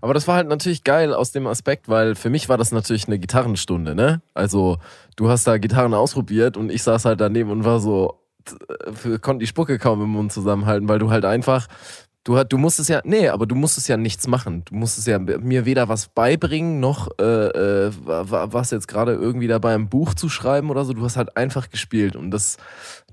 Aber 0.00 0.14
das 0.14 0.28
war 0.28 0.36
halt 0.36 0.48
natürlich 0.48 0.84
geil 0.84 1.12
aus 1.14 1.32
dem 1.32 1.46
Aspekt, 1.46 1.88
weil 1.88 2.14
für 2.14 2.30
mich 2.30 2.48
war 2.48 2.58
das 2.58 2.72
natürlich 2.72 3.06
eine 3.06 3.18
Gitarrenstunde, 3.18 3.94
ne? 3.94 4.20
Also, 4.34 4.78
du 5.16 5.28
hast 5.28 5.46
da 5.46 5.58
Gitarren 5.58 5.94
ausprobiert 5.94 6.56
und 6.56 6.70
ich 6.70 6.82
saß 6.82 7.04
halt 7.04 7.20
daneben 7.20 7.50
und 7.50 7.64
war 7.64 7.80
so, 7.80 8.20
äh, 8.50 9.18
konnte 9.18 9.40
die 9.40 9.46
Spucke 9.46 9.78
kaum 9.78 10.02
im 10.02 10.10
Mund 10.10 10.32
zusammenhalten, 10.32 10.88
weil 10.88 10.98
du 10.98 11.10
halt 11.10 11.24
einfach, 11.24 11.68
du, 12.24 12.42
du 12.44 12.58
musstest 12.58 12.90
ja, 12.90 13.00
nee, 13.04 13.28
aber 13.28 13.46
du 13.46 13.54
musstest 13.54 13.88
ja 13.88 13.96
nichts 13.96 14.26
machen. 14.26 14.64
Du 14.66 14.74
musstest 14.74 15.06
ja 15.06 15.18
mir 15.18 15.64
weder 15.64 15.88
was 15.88 16.08
beibringen, 16.08 16.80
noch 16.80 17.08
äh, 17.18 17.24
äh, 17.24 17.92
was 18.04 18.70
jetzt 18.70 18.88
gerade 18.88 19.12
irgendwie 19.12 19.48
dabei 19.48 19.74
im 19.74 19.88
Buch 19.88 20.14
zu 20.14 20.28
schreiben 20.28 20.70
oder 20.70 20.84
so. 20.84 20.92
Du 20.92 21.02
hast 21.02 21.16
halt 21.16 21.36
einfach 21.36 21.70
gespielt 21.70 22.16
und 22.16 22.30
das 22.30 22.58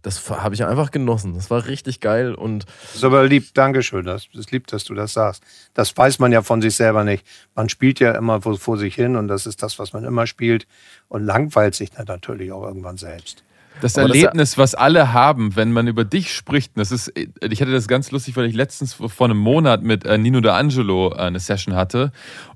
das 0.05 0.29
habe 0.29 0.53
ich 0.53 0.63
einfach 0.63 0.91
genossen. 0.91 1.33
Das 1.33 1.49
war 1.49 1.65
richtig 1.65 1.99
geil 1.99 2.35
und. 2.35 2.65
Das 2.65 2.97
ist 2.97 3.03
aber 3.03 3.25
lieb, 3.25 3.53
Dankeschön. 3.55 4.05
Das 4.05 4.27
ist 4.33 4.51
lieb, 4.51 4.67
dass 4.67 4.83
du 4.83 4.93
das 4.93 5.13
sagst. 5.13 5.43
Das 5.73 5.97
weiß 5.97 6.19
man 6.19 6.31
ja 6.31 6.43
von 6.43 6.61
sich 6.61 6.75
selber 6.75 7.03
nicht. 7.03 7.25
Man 7.55 7.69
spielt 7.69 7.99
ja 7.99 8.11
immer 8.11 8.39
vor 8.41 8.77
sich 8.77 8.93
hin 8.93 9.15
und 9.15 9.27
das 9.27 9.47
ist 9.47 9.63
das, 9.63 9.79
was 9.79 9.93
man 9.93 10.03
immer 10.03 10.27
spielt 10.27 10.67
und 11.07 11.25
langweilt 11.25 11.73
sich 11.73 11.89
dann 11.89 12.05
natürlich 12.05 12.51
auch 12.51 12.63
irgendwann 12.63 12.97
selbst. 12.97 13.43
Das 13.81 13.97
aber 13.97 14.07
Erlebnis, 14.07 14.51
das, 14.51 14.57
was 14.57 14.75
alle 14.75 15.11
haben, 15.11 15.55
wenn 15.55 15.71
man 15.71 15.87
über 15.87 16.05
dich 16.05 16.33
spricht, 16.33 16.77
das 16.77 16.91
ist, 16.91 17.11
ich 17.17 17.61
hatte 17.61 17.71
das 17.71 17.87
ganz 17.87 18.11
lustig, 18.11 18.37
weil 18.37 18.45
ich 18.45 18.55
letztens 18.55 18.93
vor 18.93 19.25
einem 19.25 19.37
Monat 19.37 19.81
mit 19.81 20.05
äh, 20.05 20.17
Nino 20.17 20.39
D'Angelo 20.39 21.13
äh, 21.13 21.17
eine 21.17 21.39
Session 21.39 21.75
hatte 21.75 22.13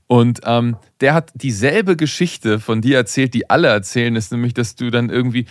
und 0.07 0.39
ähm, 0.45 0.77
der 1.01 1.13
hat 1.13 1.31
dieselbe 1.35 1.95
Geschichte 1.95 2.59
von 2.59 2.81
dir 2.81 2.97
erzählt, 2.97 3.33
die 3.33 3.49
alle 3.49 3.67
erzählen, 3.67 4.15
ist 4.15 4.31
nämlich, 4.31 4.53
dass 4.53 4.75
du 4.75 4.89
dann 4.89 5.09
irgendwie, 5.09 5.45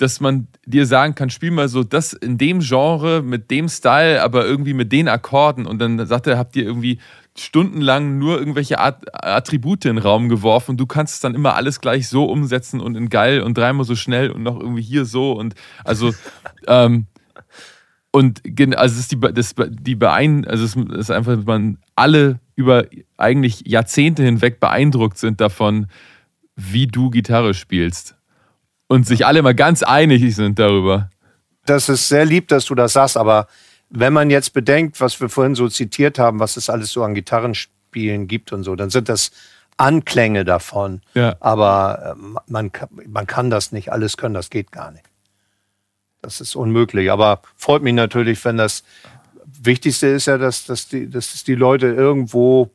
dass 0.00 0.18
man 0.18 0.48
dir 0.64 0.86
sagen 0.86 1.14
kann, 1.14 1.28
spiel 1.28 1.50
mal 1.50 1.68
so 1.68 1.84
das 1.84 2.14
in 2.14 2.38
dem 2.38 2.60
Genre, 2.60 3.22
mit 3.22 3.50
dem 3.50 3.68
Style, 3.68 4.22
aber 4.22 4.46
irgendwie 4.46 4.72
mit 4.72 4.92
den 4.92 5.08
Akkorden. 5.08 5.66
Und 5.66 5.78
dann 5.78 6.06
sagt 6.06 6.26
er, 6.26 6.38
habt 6.38 6.56
ihr 6.56 6.64
irgendwie 6.64 6.98
stundenlang 7.36 8.18
nur 8.18 8.38
irgendwelche 8.38 8.78
Attribute 8.78 9.84
in 9.84 9.96
den 9.96 10.02
Raum 10.02 10.30
geworfen. 10.30 10.78
Du 10.78 10.86
kannst 10.86 11.16
es 11.16 11.20
dann 11.20 11.34
immer 11.34 11.54
alles 11.54 11.82
gleich 11.82 12.08
so 12.08 12.24
umsetzen 12.24 12.80
und 12.80 12.96
in 12.96 13.10
geil 13.10 13.42
und 13.42 13.58
dreimal 13.58 13.84
so 13.84 13.94
schnell 13.94 14.30
und 14.30 14.42
noch 14.42 14.58
irgendwie 14.58 14.82
hier 14.82 15.04
so. 15.04 15.32
Und 15.32 15.54
also, 15.84 16.14
ähm, 16.66 17.06
und 18.10 18.40
also 18.76 18.94
es 18.94 19.00
ist 19.00 19.12
die, 19.12 19.20
das, 19.20 19.54
die 19.68 19.96
beein, 19.96 20.46
also 20.46 20.64
es 20.64 20.76
ist 20.76 21.10
einfach, 21.10 21.44
man 21.44 21.76
alle 21.94 22.40
über 22.56 22.86
eigentlich 23.18 23.64
Jahrzehnte 23.66 24.22
hinweg 24.22 24.60
beeindruckt 24.60 25.18
sind 25.18 25.42
davon, 25.42 25.88
wie 26.56 26.86
du 26.86 27.10
Gitarre 27.10 27.52
spielst 27.52 28.16
und 28.90 29.06
sich 29.06 29.24
alle 29.24 29.40
mal 29.42 29.54
ganz 29.54 29.84
einig 29.84 30.34
sind 30.34 30.58
darüber. 30.58 31.10
Das 31.64 31.88
ist 31.88 32.08
sehr 32.08 32.24
lieb, 32.24 32.48
dass 32.48 32.64
du 32.64 32.74
das 32.74 32.94
sagst, 32.94 33.16
aber 33.16 33.46
wenn 33.88 34.12
man 34.12 34.30
jetzt 34.30 34.52
bedenkt, 34.52 35.00
was 35.00 35.20
wir 35.20 35.28
vorhin 35.28 35.54
so 35.54 35.68
zitiert 35.68 36.18
haben, 36.18 36.40
was 36.40 36.56
es 36.56 36.68
alles 36.68 36.90
so 36.90 37.04
an 37.04 37.14
Gitarrenspielen 37.14 38.26
gibt 38.26 38.52
und 38.52 38.64
so, 38.64 38.74
dann 38.74 38.90
sind 38.90 39.08
das 39.08 39.30
Anklänge 39.76 40.44
davon. 40.44 41.02
Ja. 41.14 41.36
Aber 41.38 42.16
äh, 42.18 42.40
man, 42.50 42.72
man 43.06 43.26
kann 43.28 43.48
das 43.48 43.70
nicht 43.70 43.92
alles 43.92 44.16
können, 44.16 44.34
das 44.34 44.50
geht 44.50 44.72
gar 44.72 44.90
nicht. 44.90 45.04
Das 46.20 46.40
ist 46.40 46.56
unmöglich. 46.56 47.12
Aber 47.12 47.42
freut 47.56 47.82
mich 47.82 47.94
natürlich, 47.94 48.44
wenn 48.44 48.56
das 48.56 48.82
Wichtigste 49.62 50.08
ist 50.08 50.26
ja, 50.26 50.36
dass, 50.36 50.66
dass, 50.66 50.88
die, 50.88 51.08
dass 51.08 51.32
es 51.34 51.44
die 51.44 51.54
Leute 51.54 51.86
irgendwo 51.86 52.70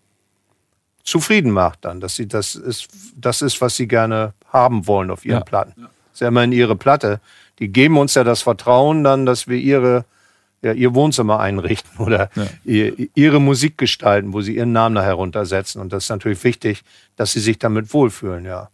zufrieden 1.03 1.51
macht 1.51 1.83
dann, 1.83 1.99
dass 1.99 2.15
sie 2.15 2.27
das 2.27 2.55
ist, 2.55 2.87
das 3.17 3.41
ist, 3.41 3.59
was 3.59 3.75
sie 3.75 3.87
gerne 3.87 4.33
haben 4.53 4.87
wollen 4.87 5.11
auf 5.11 5.25
ihren 5.25 5.39
ja. 5.39 5.43
Platten. 5.43 5.73
Ja 5.77 5.89
ist 6.15 6.21
ja 6.21 6.29
immerhin 6.29 6.53
ihre 6.53 6.77
Platte. 6.77 7.19
Die 7.59 7.67
geben 7.67 7.97
uns 7.97 8.15
ja 8.15 8.23
das 8.23 8.41
Vertrauen 8.41 9.03
dann, 9.03 9.25
dass 9.25 9.47
wir 9.47 9.57
ihre, 9.57 10.05
ja, 10.61 10.71
ihr 10.71 10.95
Wohnzimmer 10.95 11.41
einrichten 11.41 11.99
oder 11.99 12.29
ja. 12.35 12.47
ihr, 12.63 13.07
ihre 13.15 13.41
Musik 13.41 13.77
gestalten, 13.77 14.31
wo 14.31 14.41
sie 14.41 14.55
ihren 14.55 14.71
Namen 14.71 14.95
da 14.95 15.03
heruntersetzen. 15.03 15.81
Und 15.81 15.91
das 15.91 16.05
ist 16.05 16.09
natürlich 16.09 16.43
wichtig, 16.43 16.83
dass 17.17 17.33
sie 17.33 17.41
sich 17.41 17.59
damit 17.59 17.93
wohlfühlen, 17.93 18.45
ja. 18.45 18.69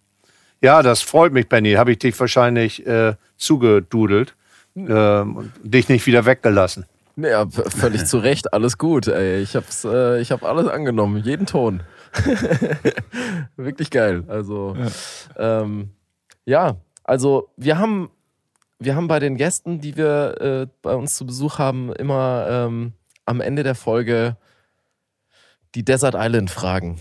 Ja, 0.62 0.84
das 0.84 1.02
freut 1.02 1.34
mich, 1.34 1.50
Benny. 1.50 1.74
Habe 1.74 1.92
ich 1.94 1.98
dich 1.98 2.20
wahrscheinlich 2.20 2.86
äh, 2.86 3.16
zugedudelt 3.38 4.36
äh, 4.76 5.22
und 5.22 5.52
dich 5.64 5.90
nicht 5.90 6.06
wieder 6.06 6.26
weggelassen. 6.26 6.86
Ja, 7.16 7.48
völlig 7.50 8.06
zu 8.06 8.20
Recht, 8.20 8.54
alles 8.54 8.78
gut. 8.78 9.08
Ey. 9.08 9.42
Ich 9.42 9.56
habe 9.56 10.20
äh, 10.20 10.24
hab 10.24 10.44
alles 10.44 10.68
angenommen, 10.68 11.18
jeden 11.24 11.48
Ton. 11.48 11.82
Wirklich 13.58 13.90
geil. 13.90 14.24
Also, 14.28 14.78
ja, 14.78 15.62
ähm, 15.62 15.90
ja 16.46 16.78
also 17.04 17.50
wir 17.58 17.78
haben, 17.78 18.10
wir 18.80 18.96
haben 18.96 19.08
bei 19.08 19.20
den 19.20 19.38
Gästen, 19.38 19.82
die 19.82 19.98
wir 19.98 20.42
äh, 20.42 20.68
bei 20.82 20.96
uns 20.96 21.16
zu 21.16 21.26
Besuch 21.26 21.60
haben, 21.60 21.94
immer 21.94 22.48
ähm, 22.50 22.94
am 23.26 23.42
Ende 23.42 23.64
der 23.64 23.76
Folge 23.76 24.38
die 25.76 25.86
Desert 25.86 26.16
Island 26.18 26.52
Fragen. 26.52 27.00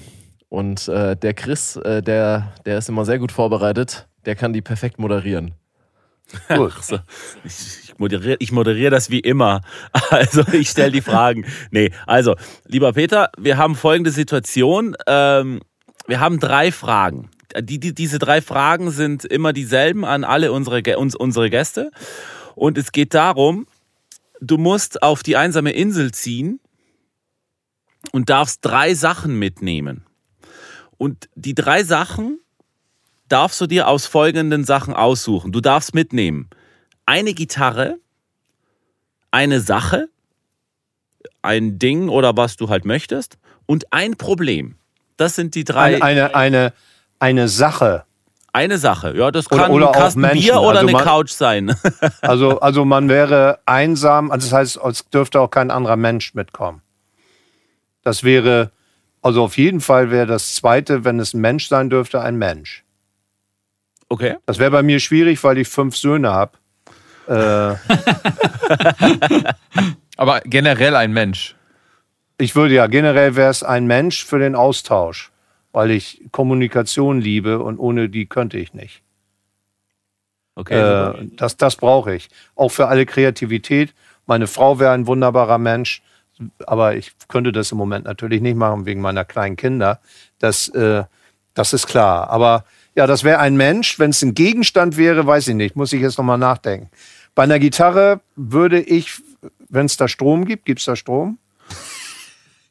Und 0.49 0.89
äh, 0.89 1.17
der 1.17 1.35
Chris, 1.35 1.77
äh, 1.77 2.03
der, 2.03 2.53
der 2.65 2.79
ist 2.79 2.89
immer 2.89 3.05
sehr 3.05 3.19
gut 3.19 3.33
vorbereitet, 3.33 4.09
der 4.27 4.37
kann 4.37 4.53
die 4.53 4.63
perfekt 4.63 4.99
moderieren. 4.99 5.55
Gut. 6.49 6.73
ich, 7.45 7.99
moderiere, 7.99 8.37
ich 8.39 8.53
moderiere 8.53 8.91
das 8.91 9.11
wie 9.11 9.21
immer. 9.21 9.63
Also 10.11 10.43
ich 10.53 10.71
stelle 10.71 10.91
die 10.91 11.01
Fragen. 11.01 11.47
Nee, 11.71 11.93
also, 12.07 12.35
lieber 12.67 12.93
Peter, 12.93 13.31
wir 13.39 13.57
haben 13.57 13.77
folgende 13.77 14.11
Situation. 14.11 14.97
Ähm, 15.07 15.61
wir 16.07 16.21
haben 16.21 16.41
drei 16.41 16.73
Fragen. 16.73 17.31
Die, 17.61 17.79
die, 17.79 17.95
diese 17.95 18.19
drei 18.19 18.43
Fragen 18.43 18.91
sind 18.91 19.25
immer 19.25 19.53
dieselben 19.53 20.05
an 20.05 20.25
alle 20.25 20.53
unsere, 20.53 20.99
uns, 20.99 21.15
unsere 21.15 21.51
Gäste. 21.51 21.91
Und 22.55 22.79
es 22.79 22.93
geht 22.93 23.15
darum, 23.15 23.67
du 24.41 24.59
musst 24.59 25.03
auf 25.03 25.23
die 25.23 25.37
einsame 25.37 25.73
Insel 25.73 26.13
ziehen 26.13 26.61
und 28.13 28.31
darfst 28.31 28.65
drei 28.65 28.95
Sachen 28.95 29.39
mitnehmen. 29.39 30.05
Und 30.97 31.29
die 31.35 31.55
drei 31.55 31.85
Sachen 31.85 32.39
darfst 33.29 33.61
du 33.61 33.67
dir 33.67 33.89
aus 33.89 34.07
folgenden 34.07 34.65
Sachen 34.65 34.95
aussuchen. 34.95 35.53
Du 35.53 35.61
darfst 35.61 35.95
mitnehmen 35.95 36.51
eine 37.07 37.35
Gitarre, 37.35 37.99
eine 39.31 39.61
Sache, 39.61 40.09
ein 41.43 41.79
Ding 41.79 42.09
oder 42.09 42.37
was 42.37 42.57
du 42.57 42.69
halt 42.69 42.85
möchtest 42.85 43.39
und 43.67 43.93
ein 43.93 44.17
Problem. 44.17 44.77
Das 45.17 45.35
sind 45.35 45.55
die 45.55 45.65
drei. 45.65 46.03
Eine, 46.03 46.35
eine, 46.35 46.35
eine, 46.35 46.73
eine 47.21 47.49
Sache. 47.49 48.05
Eine 48.53 48.79
Sache, 48.79 49.17
ja, 49.17 49.31
das 49.31 49.49
kann 49.49 49.71
oder 49.71 49.89
ein 49.89 49.95
Kasten 49.95 50.23
Menschen. 50.23 50.41
Bier 50.41 50.61
oder 50.61 50.81
also 50.81 50.81
eine 50.81 50.93
man, 50.93 51.05
Couch 51.05 51.31
sein. 51.31 51.73
Also, 52.21 52.59
also 52.61 52.85
man 52.85 53.09
wäre 53.09 53.61
einsam, 53.65 54.33
also 54.33 54.49
das 54.49 54.53
heißt, 54.53 54.81
es 54.85 55.09
dürfte 55.09 55.41
auch 55.41 55.51
kein 55.51 55.71
anderer 55.71 55.95
Mensch 55.95 56.35
mitkommen. 56.35 56.83
Das 58.03 58.25
wäre, 58.25 58.73
also 59.23 59.45
auf 59.45 59.57
jeden 59.57 59.81
Fall 59.81 60.11
wäre 60.11 60.27
das 60.27 60.57
zweite, 60.57 61.05
wenn 61.05 61.21
es 61.21 61.33
ein 61.33 61.41
Mensch 61.41 61.69
sein 61.69 61.91
dürfte, 61.91 62.21
ein 62.21 62.37
Mensch. 62.37 62.85
Okay. 64.09 64.37
Das 64.47 64.59
wäre 64.59 64.73
bei 64.73 64.83
mir 64.83 64.99
schwierig, 64.99 65.43
weil 65.45 65.59
ich 65.59 65.69
fünf 65.69 65.97
Söhne 65.97 66.33
habe. 66.33 66.59
Äh, 67.29 67.77
Aber 70.17 70.41
generell 70.41 70.97
ein 70.97 71.13
Mensch. 71.13 71.55
ich 72.39 72.57
würde 72.57 72.75
ja, 72.75 72.89
generell 72.89 73.37
wäre 73.37 73.51
es 73.51 73.63
ein 73.63 73.87
Mensch 73.87 74.25
für 74.25 74.41
den 74.41 74.57
Austausch, 74.57 75.31
weil 75.73 75.91
ich 75.91 76.23
Kommunikation 76.33 77.21
liebe 77.21 77.61
und 77.61 77.79
ohne 77.79 78.09
die 78.09 78.27
könnte 78.27 78.59
ich 78.59 78.75
nicht. 78.75 79.03
Okay. 80.55 80.75
Äh, 80.75 81.29
das 81.37 81.57
das 81.57 81.77
brauche 81.77 82.15
ich. 82.15 82.29
Auch 82.55 82.71
für 82.71 82.89
alle 82.89 83.07
Kreativität. 83.07 83.95
Meine 84.27 84.47
Frau 84.47 84.79
wäre 84.79 84.93
ein 84.93 85.07
wunderbarer 85.07 85.59
Mensch, 85.59 86.03
aber 86.67 86.97
ich 86.97 87.13
könnte 87.29 87.53
das 87.53 87.73
im 87.73 87.79
Moment 87.79 88.05
natürlich 88.05 88.41
nicht 88.41 88.57
machen 88.57 88.87
wegen 88.87 89.01
meiner 89.01 89.25
kleinen 89.25 89.57
Kinder. 89.57 90.01
Das, 90.39 90.69
äh, 90.69 91.05
das 91.55 91.73
ist 91.73 91.87
klar. 91.87 92.31
Aber 92.31 92.65
ja, 92.95 93.07
das 93.07 93.25
wäre 93.25 93.39
ein 93.39 93.57
Mensch. 93.57 93.99
Wenn 93.99 94.11
es 94.11 94.23
ein 94.23 94.35
Gegenstand 94.35 94.97
wäre, 94.97 95.27
weiß 95.27 95.49
ich 95.49 95.55
nicht. 95.55 95.77
Muss 95.77 95.93
ich 95.93 96.01
jetzt 96.01 96.19
nochmal 96.19 96.39
nachdenken. 96.39 96.91
Bei 97.35 97.45
einer 97.45 97.59
Gitarre 97.59 98.21
würde 98.37 98.81
ich, 98.81 99.23
wenn 99.69 99.87
es 99.87 99.97
da 99.97 100.09
Strom 100.09 100.45
gibt, 100.45 100.65
gibt 100.65 100.81
es 100.81 100.87
da 100.87 100.97
Strom? 100.97 101.39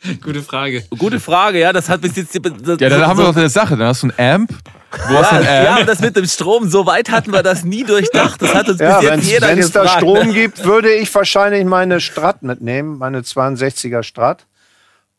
Gute 0.22 0.42
Frage. 0.42 0.84
Gute 0.98 1.20
Frage, 1.20 1.60
ja, 1.60 1.74
das 1.74 1.90
hat 1.90 2.02
bis 2.02 2.16
jetzt. 2.16 2.34
Das, 2.34 2.80
Ja, 2.80 2.90
dann 2.90 3.06
haben 3.06 3.20
wir 3.20 3.26
doch 3.26 3.36
eine 3.36 3.50
Sache. 3.50 3.76
Dann 3.76 3.88
hast 3.88 4.04
du 4.04 4.08
ein 4.08 4.14
Amp. 4.18 4.50
Du 4.92 5.18
hast 5.18 5.34
ein 5.34 5.44
ja, 5.44 5.70
Amp. 5.72 5.80
ja, 5.80 5.86
das 5.86 6.00
mit 6.00 6.16
dem 6.16 6.26
Strom, 6.26 6.70
so 6.70 6.86
weit 6.86 7.12
hatten 7.12 7.32
wir 7.32 7.44
das 7.44 7.64
nie 7.64 7.84
durchdacht. 7.84 8.42
Das 8.42 8.56
hat 8.56 8.70
uns 8.70 8.80
Ja, 8.80 9.00
bis 9.00 9.10
jetzt 9.10 9.28
jeder 9.30 9.48
wenn 9.50 9.60
es 9.60 9.72
da. 9.72 9.88
Strom 9.88 10.34
gibt, 10.34 10.64
würde 10.64 10.92
ich 10.94 11.14
wahrscheinlich 11.14 11.66
meine 11.66 12.00
Strat 12.00 12.44
mitnehmen, 12.44 12.98
meine 12.98 13.22
62er 13.22 14.04
Strat. 14.04 14.46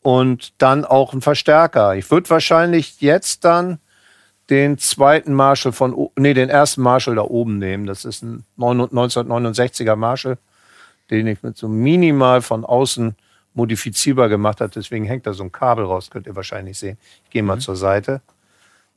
Und 0.01 0.53
dann 0.57 0.83
auch 0.83 1.11
einen 1.11 1.21
Verstärker. 1.21 1.95
Ich 1.95 2.09
würde 2.09 2.29
wahrscheinlich 2.31 3.01
jetzt 3.01 3.45
dann 3.45 3.77
den 4.49 4.79
zweiten 4.79 5.33
Marshall 5.33 5.73
von, 5.73 6.09
nee, 6.17 6.33
den 6.33 6.49
ersten 6.49 6.81
Marshall 6.81 7.15
da 7.15 7.21
oben 7.21 7.59
nehmen. 7.59 7.85
Das 7.85 8.03
ist 8.03 8.23
ein 8.23 8.43
1969er 8.57 9.95
Marshall, 9.95 10.39
den 11.11 11.27
ich 11.27 11.43
mit 11.43 11.55
so 11.55 11.67
minimal 11.67 12.41
von 12.41 12.65
außen 12.65 13.15
modifizierbar 13.53 14.29
gemacht 14.29 14.61
habe. 14.61 14.71
Deswegen 14.73 15.05
hängt 15.05 15.27
da 15.27 15.33
so 15.33 15.43
ein 15.43 15.51
Kabel 15.51 15.85
raus, 15.85 16.09
könnt 16.09 16.27
ihr 16.27 16.35
wahrscheinlich 16.35 16.77
sehen. 16.77 16.97
Ich 17.23 17.29
gehe 17.29 17.43
mal 17.43 17.59
zur 17.59 17.75
Seite. 17.75 18.21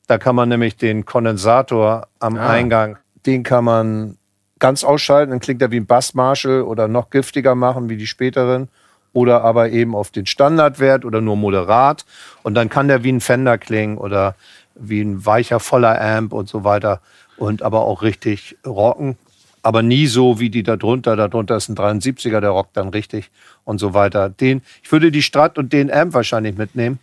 Da 0.06 0.18
kann 0.18 0.36
man 0.36 0.48
nämlich 0.48 0.76
den 0.76 1.04
Kondensator 1.04 2.08
am 2.18 2.36
Eingang, 2.36 2.98
den 3.24 3.42
kann 3.42 3.64
man 3.64 4.18
ganz 4.58 4.84
ausschalten, 4.84 5.30
dann 5.30 5.40
klingt 5.40 5.62
er 5.62 5.70
wie 5.70 5.78
ein 5.78 5.86
Bass 5.86 6.14
Marshall 6.14 6.62
oder 6.62 6.88
noch 6.88 7.10
giftiger 7.10 7.54
machen 7.54 7.88
wie 7.88 7.96
die 7.96 8.06
späteren. 8.06 8.68
Oder 9.12 9.44
aber 9.44 9.70
eben 9.70 9.94
auf 9.94 10.10
den 10.10 10.26
Standardwert 10.26 11.04
oder 11.04 11.20
nur 11.20 11.36
moderat. 11.36 12.04
Und 12.42 12.54
dann 12.54 12.68
kann 12.68 12.88
der 12.88 13.04
wie 13.04 13.12
ein 13.12 13.20
Fender 13.20 13.58
klingen 13.58 13.96
oder 13.96 14.34
wie 14.74 15.02
ein 15.02 15.24
weicher, 15.24 15.60
voller 15.60 16.00
Amp 16.00 16.32
und 16.32 16.48
so 16.48 16.64
weiter. 16.64 17.00
Und 17.36 17.62
aber 17.62 17.82
auch 17.82 18.02
richtig 18.02 18.56
rocken. 18.66 19.16
Aber 19.64 19.82
nie 19.82 20.06
so 20.06 20.38
wie 20.40 20.50
die 20.50 20.62
da 20.62 20.76
drunter. 20.76 21.16
Da 21.16 21.26
drunter 21.26 21.56
ist 21.56 21.70
ein 21.70 21.74
73er, 21.74 22.40
der 22.40 22.50
rockt 22.50 22.76
dann 22.76 22.90
richtig 22.90 23.30
und 23.64 23.78
so 23.78 23.94
weiter. 23.94 24.28
Den, 24.28 24.60
ich 24.82 24.92
würde 24.92 25.10
die 25.10 25.22
Strat 25.22 25.56
und 25.56 25.72
den 25.72 25.90
Amp 25.90 26.12
wahrscheinlich 26.12 26.58
mitnehmen, 26.58 26.98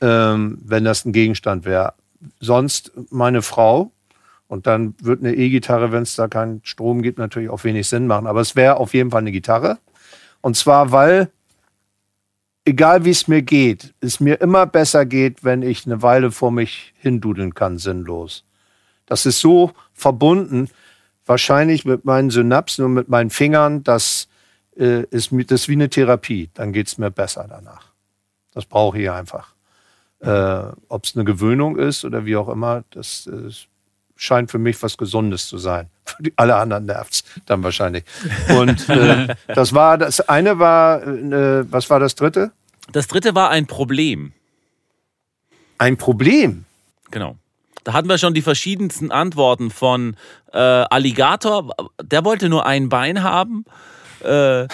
ähm, 0.00 0.56
wenn 0.64 0.82
das 0.82 1.04
ein 1.04 1.12
Gegenstand 1.12 1.66
wäre. 1.66 1.92
Sonst 2.40 2.92
meine 3.10 3.42
Frau. 3.42 3.92
Und 4.48 4.66
dann 4.66 4.94
wird 5.02 5.20
eine 5.20 5.34
E-Gitarre, 5.34 5.92
wenn 5.92 6.04
es 6.04 6.16
da 6.16 6.26
keinen 6.26 6.62
Strom 6.64 7.02
gibt, 7.02 7.18
natürlich 7.18 7.50
auch 7.50 7.64
wenig 7.64 7.86
Sinn 7.86 8.06
machen. 8.06 8.26
Aber 8.26 8.40
es 8.40 8.56
wäre 8.56 8.78
auf 8.78 8.94
jeden 8.94 9.10
Fall 9.10 9.20
eine 9.20 9.30
Gitarre. 9.30 9.76
Und 10.40 10.56
zwar, 10.56 10.92
weil, 10.92 11.30
egal 12.64 13.04
wie 13.04 13.10
es 13.10 13.28
mir 13.28 13.42
geht, 13.42 13.92
es 14.00 14.20
mir 14.20 14.40
immer 14.40 14.64
besser 14.64 15.04
geht, 15.04 15.44
wenn 15.44 15.60
ich 15.60 15.84
eine 15.84 16.00
Weile 16.00 16.30
vor 16.30 16.50
mich 16.50 16.94
hindudeln 16.98 17.52
kann, 17.52 17.76
sinnlos. 17.76 18.44
Das 19.04 19.26
ist 19.26 19.40
so 19.40 19.72
verbunden, 19.92 20.70
wahrscheinlich 21.30 21.84
mit 21.84 22.04
meinen 22.04 22.28
Synapsen 22.30 22.84
und 22.84 22.92
mit 22.92 23.08
meinen 23.08 23.30
Fingern, 23.30 23.84
das 23.84 24.28
äh, 24.76 25.04
ist, 25.04 25.30
das 25.32 25.62
ist 25.62 25.68
wie 25.68 25.74
eine 25.74 25.88
Therapie. 25.88 26.50
Dann 26.54 26.72
geht 26.72 26.88
es 26.88 26.98
mir 26.98 27.12
besser 27.12 27.46
danach. 27.48 27.86
Das 28.52 28.66
brauche 28.66 29.00
ich 29.00 29.08
einfach. 29.08 29.54
Äh, 30.18 30.72
Ob 30.88 31.04
es 31.04 31.14
eine 31.14 31.24
Gewöhnung 31.24 31.78
ist 31.78 32.04
oder 32.04 32.26
wie 32.26 32.36
auch 32.36 32.48
immer, 32.48 32.82
das 32.90 33.28
äh, 33.28 33.48
scheint 34.16 34.50
für 34.50 34.58
mich 34.58 34.82
was 34.82 34.98
Gesundes 34.98 35.46
zu 35.46 35.56
sein. 35.56 35.88
Für 36.04 36.24
die, 36.24 36.32
alle 36.34 36.56
anderen 36.56 36.86
nervt's 36.86 37.22
dann 37.46 37.62
wahrscheinlich. 37.62 38.02
Und 38.58 38.88
äh, 38.88 39.36
das 39.46 39.72
war 39.72 39.98
das 39.98 40.20
eine 40.28 40.58
war, 40.58 41.06
äh, 41.06 41.70
was 41.70 41.88
war 41.88 42.00
das 42.00 42.16
dritte? 42.16 42.50
Das 42.90 43.06
dritte 43.06 43.36
war 43.36 43.50
ein 43.50 43.66
Problem. 43.66 44.32
Ein 45.78 45.96
Problem. 45.96 46.64
Genau. 47.12 47.36
Da 47.84 47.92
hatten 47.92 48.08
wir 48.08 48.18
schon 48.18 48.34
die 48.34 48.42
verschiedensten 48.42 49.10
Antworten 49.10 49.70
von 49.70 50.16
äh, 50.52 50.58
Alligator, 50.58 51.74
der 52.02 52.24
wollte 52.24 52.48
nur 52.48 52.66
ein 52.66 52.88
Bein 52.88 53.22
haben. 53.22 53.64
Äh, 54.24 54.66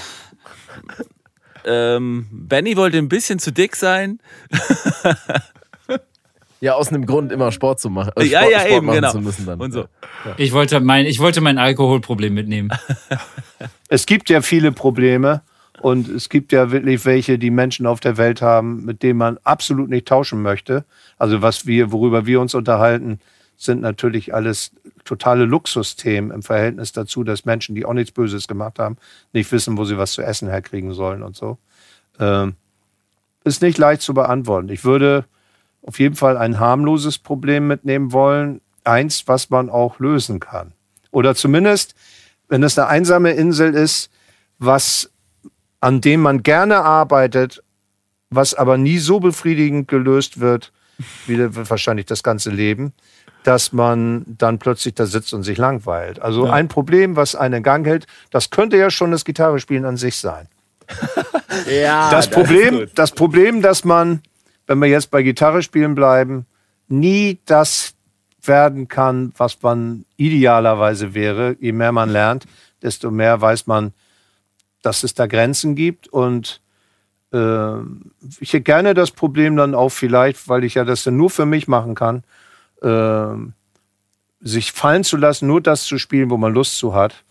ähm, 1.65 2.27
Benny 2.31 2.77
wollte 2.77 2.99
ein 2.99 3.09
bisschen 3.09 3.39
zu 3.39 3.53
dick 3.53 3.77
sein. 3.77 4.21
Ja, 6.61 6.75
aus 6.75 6.89
einem 6.89 7.05
Grund 7.05 7.33
immer 7.33 7.53
Sport 7.53 7.81
zu 7.81 7.91
machen. 7.91 8.13
äh, 8.17 8.25
Ja, 8.25 8.41
Sport, 8.41 8.53
ja, 8.53 8.59
Sport 8.61 8.73
eben, 8.73 8.87
machen 8.87 8.97
genau. 8.97 9.13
zu 9.13 9.21
müssen 9.21 9.47
dann. 9.47 9.61
Und 9.61 9.73
so. 9.73 9.85
Ich 10.39 10.53
wollte 10.53 10.81
mein, 10.81 11.05
ich 11.07 11.19
wollte 11.21 11.41
mein 11.41 11.59
Alkoholproblem 11.59 12.35
mitnehmen. 12.35 12.71
Es 13.89 14.07
gibt 14.07 14.31
ja 14.31 14.41
viele 14.43 14.73
Probleme 14.73 15.43
und 15.81 16.09
es 16.09 16.29
gibt 16.29 16.51
ja 16.51 16.73
wirklich 16.73 17.05
welche, 17.05 17.39
die 17.39 17.53
Menschen 17.53 17.87
auf 17.87 18.01
der 18.01 18.17
Welt 18.17 18.43
haben, 18.43 18.85
mit 18.85 19.05
denen 19.05 19.17
man 19.19 19.39
absolut 19.45 19.91
nicht 19.91 20.09
tauschen 20.09 20.43
möchte. 20.43 20.85
Also 21.17 21.43
was 21.43 21.67
wir, 21.67 21.93
worüber 21.93 22.27
wir 22.27 22.41
uns 22.41 22.55
unterhalten, 22.55 23.21
sind 23.57 23.81
natürlich 23.81 24.35
alles 24.35 24.73
totale 25.05 25.45
Luxusthemen 25.45 26.31
im 26.31 26.43
Verhältnis 26.43 26.93
dazu, 26.93 27.25
dass 27.25 27.45
Menschen, 27.45 27.75
die 27.75 27.87
auch 27.87 27.95
nichts 27.95 28.13
Böses 28.13 28.49
gemacht 28.49 28.79
haben, 28.79 28.97
nicht 29.33 29.51
wissen, 29.51 29.79
wo 29.79 29.85
sie 29.85 29.97
was 29.97 30.13
zu 30.13 30.23
essen 30.23 30.49
herkriegen 30.49 30.93
sollen 30.93 31.23
und 31.23 31.37
so. 31.37 31.59
Ähm, 32.19 32.55
ist 33.45 33.63
nicht 33.63 33.79
leicht 33.79 34.03
zu 34.03 34.13
beantworten. 34.13 34.69
Ich 34.69 34.85
würde 34.85 35.25
auf 35.83 35.99
jeden 35.99 36.17
Fall 36.17 36.37
ein 36.37 36.59
harmloses 36.59 37.19
Problem 37.19 37.67
mitnehmen 37.67 38.13
wollen. 38.13 38.61
Eins, 38.85 39.27
was 39.27 39.51
man 39.51 39.71
auch 39.71 39.99
lösen 39.99 40.41
kann. 40.41 40.73
Oder 41.11 41.35
zumindest, 41.35 41.95
wenn 42.49 42.63
es 42.63 42.79
eine 42.79 42.89
einsame 42.89 43.33
Insel 43.33 43.75
ist, 43.75 44.11
was, 44.59 45.11
an 45.81 46.01
dem 46.01 46.21
man 46.21 46.43
gerne 46.43 46.79
arbeitet, 46.79 47.63
was 48.31 48.55
aber 48.55 48.77
nie 48.77 48.99
so 48.99 49.21
befriedigend 49.21 49.89
gelöst 49.89 50.41
wird, 50.41 50.73
wie 51.27 51.39
wahrscheinlich 51.39 52.07
das 52.07 52.23
ganze 52.23 52.51
Leben, 52.51 52.93
dass 53.45 53.73
man 53.73 54.25
dann 54.27 54.59
plötzlich 54.59 54.95
da 54.95 55.07
sitzt 55.07 55.33
und 55.33 55.43
sich 55.43 55.59
langweilt. 55.59 56.21
Also 56.21 56.47
ein 56.47 56.69
Problem, 56.69 57.17
was 57.17 57.35
einen 57.35 57.55
in 57.55 57.63
Gang 57.63 57.87
hält, 57.87 58.07
das 58.31 58.51
könnte 58.51 58.77
ja 58.77 58.91
schon 58.91 59.13
das 59.13 59.25
Gitarrespielen 59.25 59.85
an 59.85 59.97
sich 59.97 60.17
sein. 60.17 60.49
Ja, 61.71 62.11
Das 62.11 62.29
Problem, 62.29 62.87
das 62.95 63.13
Problem, 63.13 63.63
dass 63.63 63.83
man, 63.83 64.21
wenn 64.67 64.79
wir 64.79 64.89
jetzt 64.89 65.11
bei 65.11 65.23
Gitarre 65.23 65.63
spielen 65.63 65.95
bleiben, 65.95 66.45
nie 66.89 67.41
das 67.47 67.95
werden 68.43 68.89
kann, 68.89 69.33
was 69.37 69.63
man 69.63 70.05
idealerweise 70.17 71.15
wäre. 71.15 71.57
Je 71.61 71.73
mehr 71.73 71.93
man 71.93 72.11
lernt, 72.11 72.45
desto 72.83 73.11
mehr 73.11 73.41
weiß 73.41 73.67
man, 73.67 73.93
dass 74.83 75.03
es 75.03 75.15
da 75.15 75.27
Grenzen 75.27 75.75
gibt. 75.75 76.09
Und 76.09 76.61
äh, 76.61 76.66
ich 77.33 78.53
hätte 78.53 78.63
gerne 78.63 78.95
das 78.95 79.11
Problem 79.11 79.57
dann 79.57 79.75
auch 79.75 79.91
vielleicht, 79.91 80.49
weil 80.49 80.65
ich 80.65 80.75
ja 80.75 80.85
das 80.85 81.05
dann 81.05 81.17
nur 81.17 81.31
für 81.31 81.47
mich 81.47 81.69
machen 81.69 81.95
kann, 81.95 82.23
äh, 82.83 83.37
sich 84.41 84.73
fallen 84.73 85.05
zu 85.05 85.17
lassen, 85.17 85.47
nur 85.47 85.61
das 85.61 85.85
zu 85.85 85.99
spielen, 85.99 86.31
wo 86.31 86.37
man 86.37 86.55
Lust 86.55 86.79
zu 86.79 86.95
hat. 86.95 87.25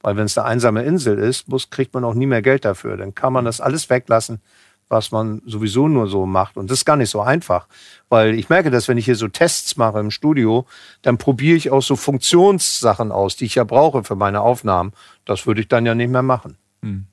Weil 0.00 0.16
wenn 0.16 0.24
es 0.24 0.36
eine 0.36 0.48
einsame 0.48 0.82
Insel 0.84 1.18
ist, 1.18 1.48
muss, 1.48 1.70
kriegt 1.70 1.94
man 1.94 2.04
auch 2.04 2.14
nie 2.14 2.26
mehr 2.26 2.42
Geld 2.42 2.64
dafür. 2.64 2.96
Dann 2.96 3.14
kann 3.14 3.32
man 3.32 3.44
das 3.44 3.60
alles 3.60 3.88
weglassen, 3.88 4.40
was 4.88 5.12
man 5.12 5.42
sowieso 5.46 5.86
nur 5.86 6.08
so 6.08 6.26
macht. 6.26 6.56
Und 6.56 6.70
das 6.70 6.78
ist 6.78 6.84
gar 6.84 6.96
nicht 6.96 7.10
so 7.10 7.20
einfach, 7.20 7.68
weil 8.08 8.34
ich 8.34 8.48
merke, 8.48 8.70
dass 8.70 8.88
wenn 8.88 8.98
ich 8.98 9.04
hier 9.04 9.16
so 9.16 9.28
Tests 9.28 9.76
mache 9.76 10.00
im 10.00 10.10
Studio, 10.10 10.66
dann 11.02 11.18
probiere 11.18 11.56
ich 11.56 11.70
auch 11.70 11.82
so 11.82 11.94
Funktionssachen 11.94 13.12
aus, 13.12 13.36
die 13.36 13.44
ich 13.44 13.54
ja 13.54 13.64
brauche 13.64 14.02
für 14.02 14.16
meine 14.16 14.40
Aufnahmen. 14.40 14.92
Das 15.24 15.46
würde 15.46 15.60
ich 15.60 15.68
dann 15.68 15.86
ja 15.86 15.94
nicht 15.94 16.10
mehr 16.10 16.22
machen. 16.22 16.56
Hm. 16.82 17.06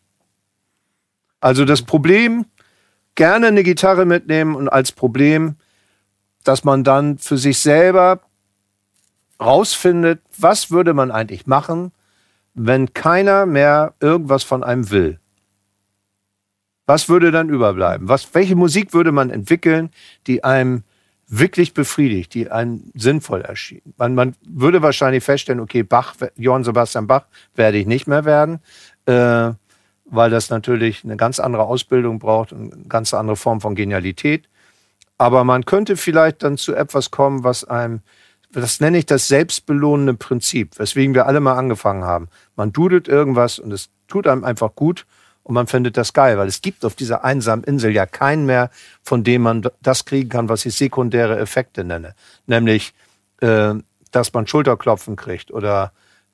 Also 1.39 1.65
das 1.65 1.81
Problem, 1.81 2.45
gerne 3.15 3.47
eine 3.47 3.63
Gitarre 3.63 4.05
mitnehmen 4.05 4.55
und 4.55 4.69
als 4.69 4.91
Problem, 4.91 5.55
dass 6.43 6.63
man 6.63 6.83
dann 6.83 7.17
für 7.17 7.37
sich 7.37 7.59
selber 7.59 8.21
rausfindet, 9.41 10.21
was 10.37 10.71
würde 10.71 10.93
man 10.93 11.11
eigentlich 11.11 11.47
machen, 11.47 11.91
wenn 12.53 12.93
keiner 12.93 13.45
mehr 13.45 13.93
irgendwas 13.99 14.43
von 14.43 14.63
einem 14.63 14.89
will. 14.89 15.19
Was 16.85 17.07
würde 17.07 17.31
dann 17.31 17.49
überbleiben? 17.49 18.09
Was, 18.09 18.33
welche 18.33 18.55
Musik 18.55 18.93
würde 18.93 19.11
man 19.11 19.29
entwickeln, 19.29 19.91
die 20.27 20.43
einem 20.43 20.83
wirklich 21.27 21.75
befriedigt, 21.75 22.33
die 22.33 22.49
einem 22.49 22.91
sinnvoll 22.95 23.41
erschien? 23.41 23.93
Man, 23.97 24.15
man 24.15 24.35
würde 24.43 24.81
wahrscheinlich 24.81 25.23
feststellen, 25.23 25.61
okay, 25.61 25.83
Bach, 25.83 26.15
Johann 26.35 26.63
Sebastian 26.63 27.05
Bach 27.05 27.25
werde 27.53 27.77
ich 27.77 27.85
nicht 27.85 28.07
mehr 28.07 28.25
werden, 28.25 28.59
äh, 29.05 29.51
weil 30.11 30.29
das 30.29 30.49
natürlich 30.49 31.03
eine 31.03 31.17
ganz 31.17 31.39
andere 31.39 31.63
Ausbildung 31.63 32.19
braucht 32.19 32.51
und 32.51 32.73
eine 32.73 32.83
ganz 32.85 33.13
andere 33.13 33.35
Form 33.35 33.61
von 33.61 33.75
Genialität. 33.75 34.47
Aber 35.17 35.43
man 35.43 35.65
könnte 35.65 35.97
vielleicht 35.97 36.43
dann 36.43 36.57
zu 36.57 36.73
etwas 36.73 37.11
kommen, 37.11 37.43
was 37.43 37.63
einem, 37.63 38.01
das 38.51 38.79
nenne 38.79 38.97
ich 38.97 39.05
das 39.05 39.27
selbstbelohnende 39.27 40.13
Prinzip, 40.13 40.79
weswegen 40.79 41.13
wir 41.13 41.27
alle 41.27 41.39
mal 41.39 41.57
angefangen 41.57 42.03
haben. 42.03 42.29
Man 42.55 42.71
dudelt 42.71 43.07
irgendwas 43.07 43.59
und 43.59 43.71
es 43.71 43.89
tut 44.07 44.27
einem 44.27 44.43
einfach 44.43 44.75
gut 44.75 45.05
und 45.43 45.53
man 45.55 45.67
findet 45.67 45.97
das 45.97 46.13
geil, 46.13 46.37
weil 46.37 46.47
es 46.47 46.61
gibt 46.61 46.85
auf 46.85 46.95
dieser 46.95 47.23
einsamen 47.23 47.63
Insel 47.63 47.91
ja 47.91 48.05
keinen 48.05 48.45
mehr, 48.45 48.69
von 49.03 49.23
dem 49.23 49.41
man 49.41 49.63
das 49.81 50.05
kriegen 50.05 50.29
kann, 50.29 50.47
was 50.47 50.65
ich 50.65 50.75
sekundäre 50.75 51.37
Effekte 51.37 51.83
nenne. 51.83 52.15
Nämlich, 52.47 52.93
äh, 53.41 53.73
dass 54.11 54.33
man 54.33 54.47
Schulterklopfen 54.47 55.15
kriegt 55.15 55.51
oder 55.51 55.91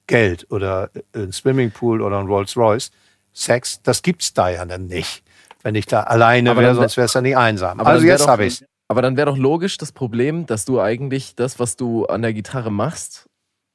Geld 0.07 0.45
oder 0.51 0.89
ein 1.13 1.31
Swimmingpool 1.31 2.01
oder 2.01 2.19
ein 2.19 2.27
Rolls 2.27 2.55
Royce. 2.55 2.91
Sex, 3.35 3.81
das 3.83 4.01
gibt's 4.01 4.33
da 4.33 4.49
ja 4.49 4.65
dann 4.65 4.87
nicht. 4.87 5.23
Wenn 5.61 5.75
ich 5.75 5.85
da 5.85 6.03
alleine 6.03 6.55
wäre, 6.55 6.73
sonst 6.75 6.95
wäre 6.97 7.05
es 7.05 7.13
ja 7.13 7.21
nicht 7.21 7.37
einsam. 7.37 7.79
also 7.79 8.05
jetzt 8.05 8.27
habe 8.27 8.45
ich's. 8.45 8.63
Aber 8.87 9.01
dann 9.01 9.17
wäre 9.17 9.25
doch 9.25 9.37
logisch 9.37 9.77
das 9.77 9.91
Problem, 9.91 10.45
dass 10.45 10.63
du 10.63 10.79
eigentlich 10.79 11.35
das, 11.35 11.59
was 11.59 11.75
du 11.75 12.05
an 12.05 12.21
der 12.21 12.33
Gitarre 12.33 12.71
machst, 12.71 13.27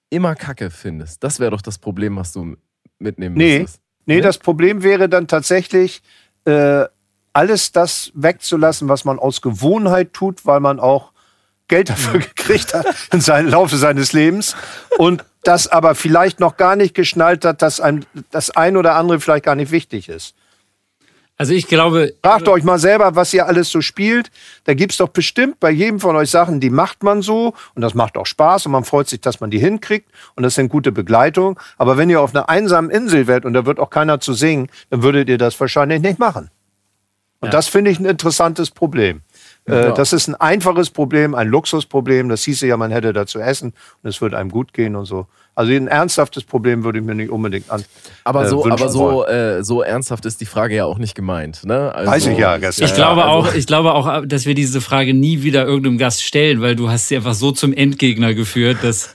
immer 0.08 0.36
Kacke 0.36 0.70
findest. 0.70 1.24
Das 1.24 1.40
wäre 1.40 1.50
doch 1.50 1.62
das 1.62 1.78
Problem, 1.78 2.16
was 2.16 2.32
du 2.32 2.56
mitnehmen 3.00 3.36
nee, 3.36 3.60
müsstest. 3.60 3.82
Nee, 4.06 4.16
ne? 4.16 4.20
das 4.22 4.38
Problem 4.38 4.84
wäre 4.84 5.08
dann 5.08 5.26
tatsächlich, 5.26 6.02
äh, 6.44 6.84
alles 7.32 7.72
das 7.72 8.10
wegzulassen, 8.14 8.88
was 8.88 9.04
man 9.04 9.18
aus 9.18 9.40
Gewohnheit 9.40 10.12
tut, 10.12 10.46
weil 10.46 10.60
man 10.60 10.80
auch 10.80 11.12
Geld 11.68 11.90
dafür 11.90 12.20
gekriegt 12.20 12.74
hat 12.74 12.86
im 13.12 13.48
Laufe 13.48 13.76
seines 13.76 14.12
Lebens 14.12 14.56
und 14.98 15.24
das 15.42 15.68
aber 15.68 15.94
vielleicht 15.94 16.40
noch 16.40 16.56
gar 16.56 16.76
nicht 16.76 16.94
geschnallt 16.94 17.44
hat, 17.44 17.62
dass 17.62 17.80
einem 17.80 18.04
das 18.30 18.50
ein 18.50 18.76
oder 18.76 18.94
andere 18.94 19.20
vielleicht 19.20 19.44
gar 19.44 19.54
nicht 19.54 19.70
wichtig 19.70 20.08
ist. 20.08 20.34
Also 21.40 21.54
ich 21.54 21.68
glaube. 21.68 22.12
Fragt 22.22 22.48
euch 22.48 22.64
mal 22.64 22.78
selber, 22.78 23.16
was 23.16 23.32
ihr 23.32 23.46
alles 23.46 23.70
so 23.70 23.80
spielt. 23.80 24.30
Da 24.64 24.74
gibt 24.74 24.92
es 24.92 24.98
doch 24.98 25.08
bestimmt 25.08 25.58
bei 25.58 25.70
jedem 25.70 25.98
von 25.98 26.14
euch 26.14 26.30
Sachen, 26.30 26.60
die 26.60 26.68
macht 26.68 27.02
man 27.02 27.22
so 27.22 27.54
und 27.74 27.80
das 27.80 27.94
macht 27.94 28.18
auch 28.18 28.26
Spaß 28.26 28.66
und 28.66 28.72
man 28.72 28.84
freut 28.84 29.08
sich, 29.08 29.22
dass 29.22 29.40
man 29.40 29.50
die 29.50 29.58
hinkriegt 29.58 30.10
und 30.34 30.42
das 30.42 30.54
sind 30.54 30.68
gute 30.68 30.92
Begleitung. 30.92 31.58
Aber 31.78 31.96
wenn 31.96 32.10
ihr 32.10 32.20
auf 32.20 32.34
einer 32.34 32.50
einsamen 32.50 32.90
Insel 32.90 33.26
wärt 33.26 33.46
und 33.46 33.54
da 33.54 33.64
wird 33.64 33.80
auch 33.80 33.88
keiner 33.88 34.20
zu 34.20 34.34
singen, 34.34 34.68
dann 34.90 35.02
würdet 35.02 35.30
ihr 35.30 35.38
das 35.38 35.58
wahrscheinlich 35.58 36.02
nicht 36.02 36.18
machen. 36.18 36.50
Und 37.40 37.46
ja. 37.46 37.52
das 37.52 37.68
finde 37.68 37.90
ich 37.90 37.98
ein 37.98 38.04
interessantes 38.04 38.70
Problem. 38.70 39.22
Äh, 39.72 39.94
das 39.94 40.12
ist 40.12 40.28
ein 40.28 40.34
einfaches 40.34 40.90
Problem, 40.90 41.34
ein 41.34 41.48
Luxusproblem. 41.48 42.28
Das 42.28 42.42
hieße 42.44 42.66
ja, 42.66 42.76
man 42.76 42.90
hätte 42.90 43.12
da 43.12 43.26
zu 43.26 43.40
essen 43.40 43.72
und 44.02 44.08
es 44.08 44.20
würde 44.20 44.38
einem 44.38 44.50
gut 44.50 44.72
gehen 44.72 44.96
und 44.96 45.04
so. 45.04 45.26
Also 45.54 45.72
ein 45.72 45.88
ernsthaftes 45.88 46.44
Problem 46.44 46.84
würde 46.84 47.00
ich 47.00 47.04
mir 47.04 47.14
nicht 47.14 47.30
unbedingt 47.30 47.70
an. 47.70 47.84
Aber 48.24 48.48
so, 48.48 48.66
äh, 48.66 48.70
aber 48.70 48.88
so, 48.88 49.26
äh, 49.26 49.62
so 49.62 49.82
ernsthaft 49.82 50.24
ist 50.24 50.40
die 50.40 50.46
Frage 50.46 50.76
ja 50.76 50.84
auch 50.86 50.98
nicht 50.98 51.14
gemeint. 51.14 51.64
Ne? 51.64 51.94
Also, 51.94 52.10
Weiß 52.10 52.26
ich 52.28 52.38
ja 52.38 52.56
gestern. 52.56 52.86
Ich 52.86 52.94
glaube 52.94 53.24
also, 53.24 53.48
auch, 53.48 53.54
ich 53.54 53.66
glaube 53.66 53.92
auch, 53.92 54.24
dass 54.24 54.46
wir 54.46 54.54
diese 54.54 54.80
Frage 54.80 55.12
nie 55.12 55.42
wieder 55.42 55.66
irgendeinem 55.66 55.98
Gast 55.98 56.22
stellen, 56.22 56.62
weil 56.62 56.76
du 56.76 56.88
hast 56.88 57.08
sie 57.08 57.16
einfach 57.16 57.34
so 57.34 57.52
zum 57.52 57.72
Endgegner 57.72 58.32
geführt, 58.32 58.78
dass 58.82 59.14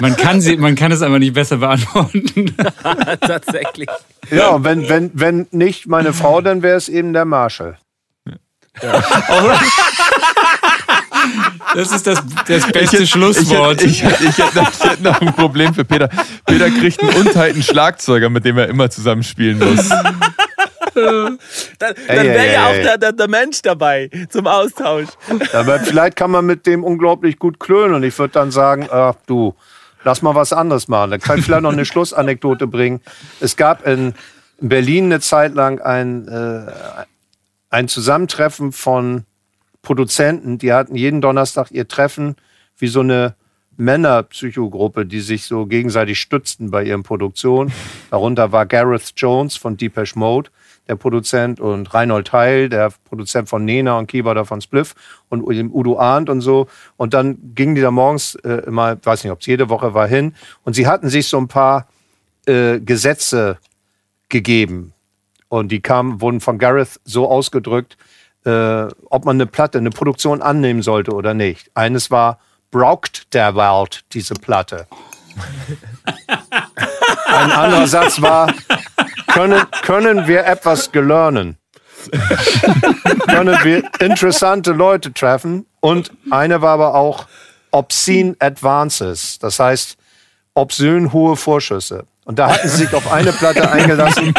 man 0.00 0.16
kann 0.16 0.40
sie, 0.40 0.56
man 0.56 0.76
kann 0.76 0.92
es 0.92 1.02
einfach 1.02 1.18
nicht 1.18 1.34
besser 1.34 1.58
beantworten. 1.58 2.54
Tatsächlich. 3.20 3.88
Ja, 4.30 4.50
und 4.50 4.64
wenn, 4.64 4.88
wenn, 4.88 5.10
wenn 5.14 5.46
nicht 5.50 5.86
meine 5.86 6.12
Frau, 6.12 6.40
dann 6.40 6.62
wäre 6.62 6.76
es 6.76 6.88
eben 6.88 7.12
der 7.12 7.24
Marshall. 7.24 7.76
Ja. 8.82 9.02
Das 11.74 11.92
ist 11.92 12.06
das, 12.06 12.22
das 12.46 12.72
beste 12.72 12.98
ich, 12.98 13.10
Schlusswort. 13.10 13.82
Ich, 13.82 14.02
ich, 14.02 14.20
ich, 14.20 14.38
hätte 14.38 14.58
noch, 14.58 14.70
ich 14.72 14.84
hätte 14.84 15.02
noch 15.02 15.20
ein 15.20 15.34
Problem 15.34 15.74
für 15.74 15.84
Peter. 15.84 16.08
Peter 16.44 16.70
kriegt 16.70 17.02
einen 17.02 17.26
unteilten 17.26 17.62
Schlagzeuger, 17.62 18.30
mit 18.30 18.44
dem 18.44 18.58
er 18.58 18.68
immer 18.68 18.88
zusammenspielen 18.90 19.58
muss. 19.58 19.88
dann, 20.96 21.38
dann 21.78 21.96
wäre 22.08 22.52
ja 22.52 22.66
auch 22.68 22.72
der, 22.72 22.98
der, 22.98 23.12
der, 23.12 23.28
Mensch 23.28 23.62
dabei 23.62 24.10
zum 24.30 24.46
Austausch. 24.46 25.08
Aber 25.52 25.80
vielleicht 25.80 26.16
kann 26.16 26.30
man 26.30 26.46
mit 26.46 26.66
dem 26.66 26.84
unglaublich 26.84 27.38
gut 27.38 27.60
klönen 27.60 27.94
und 27.94 28.02
ich 28.02 28.18
würde 28.18 28.32
dann 28.32 28.50
sagen, 28.50 28.88
ach 28.90 29.14
du, 29.26 29.54
lass 30.04 30.22
mal 30.22 30.34
was 30.34 30.52
anderes 30.52 30.88
machen. 30.88 31.10
Dann 31.10 31.20
kann 31.20 31.38
ich 31.38 31.44
vielleicht 31.44 31.62
noch 31.62 31.72
eine 31.72 31.84
Schlussanekdote 31.84 32.66
bringen. 32.66 33.00
Es 33.40 33.56
gab 33.56 33.86
in 33.86 34.14
Berlin 34.60 35.06
eine 35.06 35.20
Zeit 35.20 35.54
lang 35.54 35.80
ein, 35.80 36.28
äh, 36.28 36.72
ein 37.70 37.88
Zusammentreffen 37.88 38.72
von 38.72 39.24
Produzenten, 39.82 40.58
die 40.58 40.72
hatten 40.72 40.96
jeden 40.96 41.20
Donnerstag 41.20 41.70
ihr 41.70 41.86
Treffen 41.86 42.36
wie 42.78 42.88
so 42.88 43.00
eine 43.00 43.36
Männerpsychogruppe, 43.76 45.06
die 45.06 45.20
sich 45.20 45.44
so 45.44 45.66
gegenseitig 45.66 46.20
stützten 46.20 46.70
bei 46.70 46.82
ihren 46.82 47.02
Produktionen. 47.02 47.72
Darunter 48.10 48.52
war 48.52 48.66
Gareth 48.66 49.12
Jones 49.16 49.56
von 49.56 49.76
Deepesh 49.76 50.16
Mode, 50.16 50.50
der 50.88 50.96
Produzent, 50.96 51.60
und 51.60 51.92
Reinhold 51.92 52.32
Heil, 52.32 52.68
der 52.68 52.92
Produzent 53.04 53.48
von 53.48 53.64
Nena 53.64 53.98
und 53.98 54.06
Keyboarder 54.06 54.44
von 54.44 54.60
Spliff 54.60 54.94
und 55.28 55.42
Udo 55.42 55.98
Arndt 55.98 56.30
und 56.30 56.40
so. 56.40 56.68
Und 56.96 57.12
dann 57.12 57.38
gingen 57.54 57.74
die 57.74 57.80
da 57.80 57.90
morgens 57.90 58.34
äh, 58.36 58.62
immer, 58.66 58.96
weiß 59.02 59.24
nicht, 59.24 59.32
ob 59.32 59.40
es 59.40 59.46
jede 59.46 59.68
Woche 59.68 59.94
war, 59.94 60.08
hin. 60.08 60.34
Und 60.64 60.74
sie 60.74 60.86
hatten 60.86 61.08
sich 61.08 61.28
so 61.28 61.38
ein 61.38 61.48
paar 61.48 61.86
äh, 62.46 62.80
Gesetze 62.80 63.58
gegeben. 64.28 64.92
Und 65.56 65.72
die 65.72 65.80
kamen, 65.80 66.20
wurden 66.20 66.40
von 66.40 66.58
Gareth 66.58 67.00
so 67.04 67.30
ausgedrückt, 67.30 67.96
äh, 68.44 68.88
ob 69.08 69.24
man 69.24 69.36
eine 69.36 69.46
Platte, 69.46 69.78
eine 69.78 69.88
Produktion 69.88 70.42
annehmen 70.42 70.82
sollte 70.82 71.12
oder 71.12 71.32
nicht. 71.32 71.70
Eines 71.74 72.10
war, 72.10 72.38
braucht 72.70 73.32
der 73.32 73.56
Welt 73.56 74.04
diese 74.12 74.34
Platte? 74.34 74.86
Ein 77.26 77.52
anderer 77.52 77.86
Satz 77.86 78.20
war, 78.20 78.52
können, 79.28 79.62
können 79.82 80.26
wir 80.26 80.44
etwas 80.44 80.92
gelernen? 80.92 81.56
können 83.26 83.58
wir 83.64 83.82
interessante 83.98 84.72
Leute 84.72 85.12
treffen? 85.12 85.64
Und 85.80 86.12
eine 86.30 86.60
war 86.60 86.74
aber 86.74 86.94
auch 86.94 87.26
obscene 87.70 88.36
advances, 88.38 89.38
das 89.38 89.58
heißt 89.58 89.96
obszön 90.54 91.12
hohe 91.12 91.36
Vorschüsse. 91.36 92.04
Und 92.26 92.38
da 92.40 92.52
hatten 92.52 92.68
sie 92.68 92.78
sich 92.78 92.92
auf 92.92 93.10
eine 93.12 93.32
Platte 93.32 93.70
eingelassen. 93.70 94.34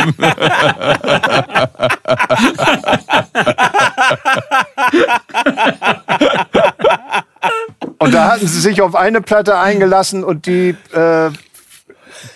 und 7.98 8.14
da 8.14 8.32
hatten 8.32 8.46
sie 8.46 8.60
sich 8.60 8.82
auf 8.82 8.94
eine 8.94 9.22
Platte 9.22 9.58
eingelassen 9.58 10.26
und 10.26 10.48
die, 10.48 10.76
äh, 10.92 11.30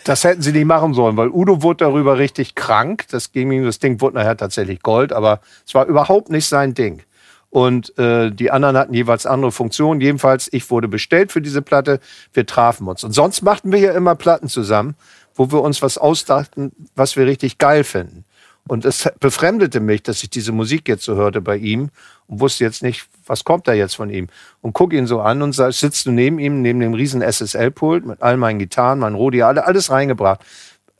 das 0.05 0.23
hätten 0.23 0.41
sie 0.41 0.53
nicht 0.53 0.63
machen 0.63 0.93
sollen, 0.93 1.17
weil 1.17 1.27
Udo 1.27 1.61
wurde 1.61 1.83
darüber 1.83 2.17
richtig 2.17 2.55
krank. 2.55 3.07
Das, 3.11 3.33
ging 3.33 3.51
ihm, 3.51 3.65
das 3.65 3.79
Ding 3.79 3.99
wurde 3.99 4.15
nachher 4.15 4.37
tatsächlich 4.37 4.81
Gold, 4.81 5.11
aber 5.11 5.41
es 5.67 5.75
war 5.75 5.85
überhaupt 5.85 6.29
nicht 6.29 6.47
sein 6.47 6.73
Ding. 6.73 7.01
Und 7.49 7.97
äh, 7.99 8.31
die 8.31 8.49
anderen 8.49 8.77
hatten 8.77 8.93
jeweils 8.93 9.25
andere 9.25 9.51
Funktionen. 9.51 9.99
Jedenfalls, 9.99 10.47
ich 10.53 10.71
wurde 10.71 10.87
bestellt 10.87 11.33
für 11.33 11.41
diese 11.41 11.61
Platte. 11.61 11.99
Wir 12.31 12.45
trafen 12.45 12.87
uns. 12.87 13.03
Und 13.03 13.11
sonst 13.11 13.41
machten 13.41 13.73
wir 13.73 13.79
ja 13.79 13.91
immer 13.91 14.15
Platten 14.15 14.47
zusammen 14.47 14.95
wo 15.35 15.51
wir 15.51 15.61
uns 15.61 15.81
was 15.81 15.97
ausdachten, 15.97 16.71
was 16.95 17.15
wir 17.15 17.25
richtig 17.25 17.57
geil 17.57 17.83
finden. 17.83 18.25
Und 18.67 18.85
es 18.85 19.09
befremdete 19.19 19.79
mich, 19.79 20.03
dass 20.03 20.23
ich 20.23 20.29
diese 20.29 20.51
Musik 20.51 20.87
jetzt 20.87 21.03
so 21.03 21.15
hörte 21.15 21.41
bei 21.41 21.57
ihm 21.57 21.89
und 22.27 22.39
wusste 22.39 22.63
jetzt 22.63 22.83
nicht, 22.83 23.07
was 23.25 23.43
kommt 23.43 23.67
da 23.67 23.73
jetzt 23.73 23.95
von 23.95 24.09
ihm. 24.09 24.27
Und 24.61 24.73
guck 24.73 24.93
ihn 24.93 25.07
so 25.07 25.19
an 25.19 25.41
und 25.41 25.53
sitzt 25.53 26.05
du 26.05 26.11
neben 26.11 26.39
ihm, 26.39 26.61
neben 26.61 26.79
dem 26.79 26.93
riesen 26.93 27.21
SSL-Pult 27.21 28.05
mit 28.05 28.21
all 28.21 28.37
meinen 28.37 28.59
Gitarren, 28.59 28.99
mein 28.99 29.15
Rodi, 29.15 29.41
alle, 29.41 29.65
alles 29.65 29.89
reingebracht. 29.89 30.41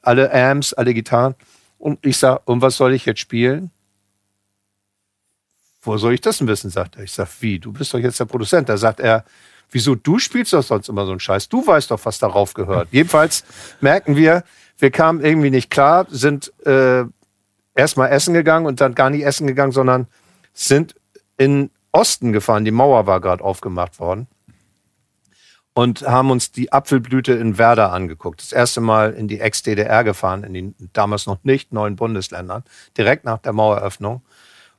Alle 0.01 0.33
Amps, 0.33 0.73
alle 0.73 0.93
Gitarren. 0.93 1.35
Und 1.77 2.03
ich 2.05 2.17
sag, 2.17 2.41
und 2.45 2.61
was 2.61 2.75
soll 2.75 2.93
ich 2.93 3.05
jetzt 3.05 3.19
spielen? 3.19 3.69
Wo 5.83 5.97
soll 5.97 6.13
ich 6.13 6.21
das 6.21 6.39
denn 6.39 6.47
wissen? 6.47 6.69
sagt 6.69 6.95
er. 6.95 7.03
Ich 7.03 7.11
sag, 7.11 7.27
wie? 7.39 7.59
Du 7.59 7.71
bist 7.71 7.93
doch 7.93 7.99
jetzt 7.99 8.19
der 8.19 8.25
Produzent. 8.25 8.69
Da 8.69 8.77
sagt 8.77 8.99
er, 8.99 9.25
Wieso 9.71 9.95
du 9.95 10.19
spielst 10.19 10.53
doch 10.53 10.63
sonst 10.63 10.89
immer 10.89 11.05
so 11.05 11.11
einen 11.11 11.19
Scheiß? 11.19 11.49
Du 11.49 11.65
weißt 11.65 11.91
doch, 11.91 11.99
was 12.03 12.19
darauf 12.19 12.53
gehört. 12.53 12.89
Jedenfalls 12.91 13.43
merken 13.79 14.15
wir, 14.15 14.43
wir 14.77 14.91
kamen 14.91 15.21
irgendwie 15.23 15.49
nicht 15.49 15.69
klar, 15.69 16.05
sind 16.09 16.51
äh, 16.65 17.05
erstmal 17.75 18.11
essen 18.11 18.33
gegangen 18.33 18.65
und 18.65 18.81
dann 18.81 18.95
gar 18.95 19.09
nicht 19.09 19.23
essen 19.23 19.47
gegangen, 19.47 19.71
sondern 19.71 20.07
sind 20.53 20.95
in 21.37 21.71
Osten 21.91 22.33
gefahren. 22.33 22.65
Die 22.65 22.71
Mauer 22.71 23.07
war 23.07 23.21
gerade 23.21 23.43
aufgemacht 23.43 23.99
worden. 23.99 24.27
Und 25.73 26.01
haben 26.01 26.31
uns 26.31 26.51
die 26.51 26.73
Apfelblüte 26.73 27.31
in 27.31 27.57
Werder 27.57 27.93
angeguckt. 27.93 28.41
Das 28.41 28.51
erste 28.51 28.81
Mal 28.81 29.13
in 29.13 29.29
die 29.29 29.39
Ex-DDR 29.39 30.03
gefahren, 30.03 30.43
in 30.43 30.53
den 30.53 30.75
damals 30.91 31.27
noch 31.27 31.37
nicht 31.43 31.71
neuen 31.71 31.95
Bundesländern, 31.95 32.65
direkt 32.97 33.23
nach 33.23 33.37
der 33.37 33.53
Maueröffnung. 33.53 34.21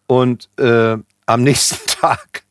Und 0.06 0.50
äh, 0.58 0.98
am 1.24 1.42
nächsten 1.42 1.86
Tag 1.86 2.42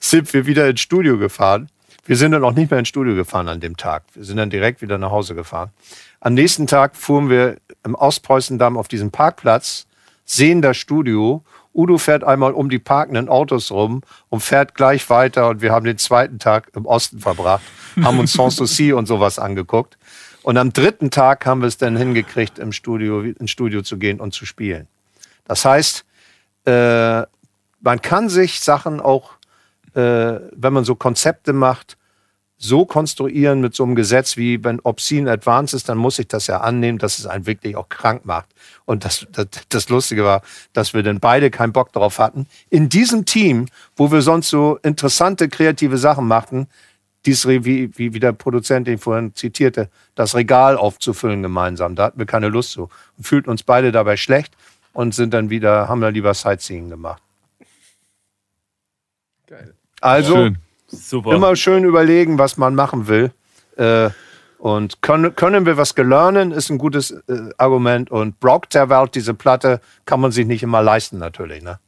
sind 0.00 0.32
wir 0.32 0.46
wieder 0.46 0.68
ins 0.68 0.80
Studio 0.80 1.18
gefahren. 1.18 1.68
Wir 2.06 2.16
sind 2.16 2.32
dann 2.32 2.44
auch 2.44 2.52
nicht 2.52 2.70
mehr 2.70 2.78
ins 2.78 2.88
Studio 2.88 3.14
gefahren 3.14 3.48
an 3.48 3.60
dem 3.60 3.76
Tag. 3.76 4.04
Wir 4.14 4.24
sind 4.24 4.36
dann 4.36 4.50
direkt 4.50 4.82
wieder 4.82 4.98
nach 4.98 5.10
Hause 5.10 5.34
gefahren. 5.34 5.70
Am 6.20 6.34
nächsten 6.34 6.66
Tag 6.66 6.96
fuhren 6.96 7.30
wir 7.30 7.56
im 7.84 7.94
Ostpreußendamm 7.94 8.76
auf 8.76 8.88
diesem 8.88 9.10
Parkplatz, 9.10 9.86
sehen 10.24 10.62
das 10.62 10.76
Studio. 10.76 11.42
Udo 11.74 11.98
fährt 11.98 12.22
einmal 12.24 12.52
um 12.52 12.70
die 12.70 12.78
parkenden 12.78 13.28
Autos 13.28 13.70
rum 13.70 14.02
und 14.28 14.40
fährt 14.40 14.74
gleich 14.74 15.08
weiter. 15.10 15.48
Und 15.48 15.60
wir 15.60 15.72
haben 15.72 15.84
den 15.84 15.98
zweiten 15.98 16.38
Tag 16.38 16.70
im 16.74 16.86
Osten 16.86 17.18
verbracht, 17.20 17.64
haben 18.02 18.18
uns 18.18 18.32
Sanssouci 18.34 18.92
und 18.92 19.06
sowas 19.06 19.38
angeguckt. 19.38 19.98
Und 20.42 20.58
am 20.58 20.72
dritten 20.74 21.10
Tag 21.10 21.46
haben 21.46 21.62
wir 21.62 21.68
es 21.68 21.78
dann 21.78 21.96
hingekriegt, 21.96 22.58
im 22.58 22.72
Studio, 22.72 23.22
ins 23.22 23.50
Studio 23.50 23.80
zu 23.80 23.96
gehen 23.96 24.20
und 24.20 24.34
zu 24.34 24.44
spielen. 24.44 24.88
Das 25.46 25.64
heißt, 25.64 26.04
äh, 26.66 27.22
man 27.80 28.00
kann 28.02 28.28
sich 28.28 28.60
Sachen 28.60 29.00
auch, 29.00 29.32
äh, 29.94 30.40
wenn 30.52 30.72
man 30.72 30.84
so 30.84 30.94
Konzepte 30.94 31.52
macht, 31.52 31.96
so 32.56 32.86
konstruieren 32.86 33.60
mit 33.60 33.74
so 33.74 33.84
einem 33.84 33.94
Gesetz 33.94 34.36
wie, 34.36 34.62
wenn 34.64 34.80
Obscene 34.80 35.30
Advance 35.30 35.76
ist, 35.76 35.88
dann 35.88 35.98
muss 35.98 36.18
ich 36.18 36.28
das 36.28 36.46
ja 36.46 36.60
annehmen, 36.60 36.98
dass 36.98 37.18
es 37.18 37.26
einen 37.26 37.46
wirklich 37.46 37.76
auch 37.76 37.88
krank 37.88 38.24
macht. 38.24 38.48
Und 38.84 39.04
das, 39.04 39.26
das, 39.32 39.48
das 39.68 39.88
Lustige 39.88 40.24
war, 40.24 40.42
dass 40.72 40.94
wir 40.94 41.02
dann 41.02 41.20
beide 41.20 41.50
keinen 41.50 41.72
Bock 41.72 41.92
darauf 41.92 42.18
hatten. 42.18 42.46
In 42.70 42.88
diesem 42.88 43.26
Team, 43.26 43.66
wo 43.96 44.10
wir 44.10 44.22
sonst 44.22 44.50
so 44.50 44.78
interessante, 44.82 45.48
kreative 45.48 45.98
Sachen 45.98 46.26
machten, 46.26 46.68
dies, 47.26 47.46
wie, 47.46 47.64
wie, 47.64 48.14
wie 48.14 48.20
der 48.20 48.32
Produzent, 48.32 48.86
den 48.86 48.96
ich 48.96 49.00
vorhin 49.00 49.34
zitierte, 49.34 49.88
das 50.14 50.34
Regal 50.34 50.76
aufzufüllen 50.76 51.42
gemeinsam. 51.42 51.96
Da 51.96 52.04
hatten 52.04 52.18
wir 52.18 52.26
keine 52.26 52.48
Lust 52.48 52.72
zu. 52.72 52.90
Und 53.16 53.26
fühlten 53.26 53.50
uns 53.50 53.62
beide 53.62 53.92
dabei 53.92 54.16
schlecht 54.16 54.54
und 54.92 55.14
sind 55.14 55.34
dann 55.34 55.50
wieder, 55.50 55.88
haben 55.88 56.00
dann 56.00 56.14
lieber 56.14 56.34
Sightseeing 56.34 56.90
gemacht. 56.90 57.22
Geil. 59.46 59.74
Also, 60.04 60.34
Schön. 60.34 60.58
Super. 60.86 61.32
Immer 61.32 61.56
schön 61.56 61.84
überlegen, 61.84 62.38
was 62.38 62.58
man 62.58 62.74
machen 62.74 63.08
will. 63.08 63.32
Äh, 63.76 64.10
und 64.58 65.00
können, 65.00 65.34
können 65.34 65.64
wir 65.64 65.78
was 65.78 65.94
gelernen, 65.94 66.52
ist 66.52 66.68
ein 66.68 66.76
gutes 66.76 67.10
äh, 67.10 67.50
Argument. 67.56 68.10
Und 68.10 68.38
Brock 68.38 68.68
der 68.70 68.90
Welt, 68.90 69.14
diese 69.14 69.32
Platte, 69.32 69.80
kann 70.04 70.20
man 70.20 70.30
sich 70.30 70.46
nicht 70.46 70.62
immer 70.62 70.82
leisten, 70.82 71.18
natürlich, 71.18 71.62
ne? 71.62 71.78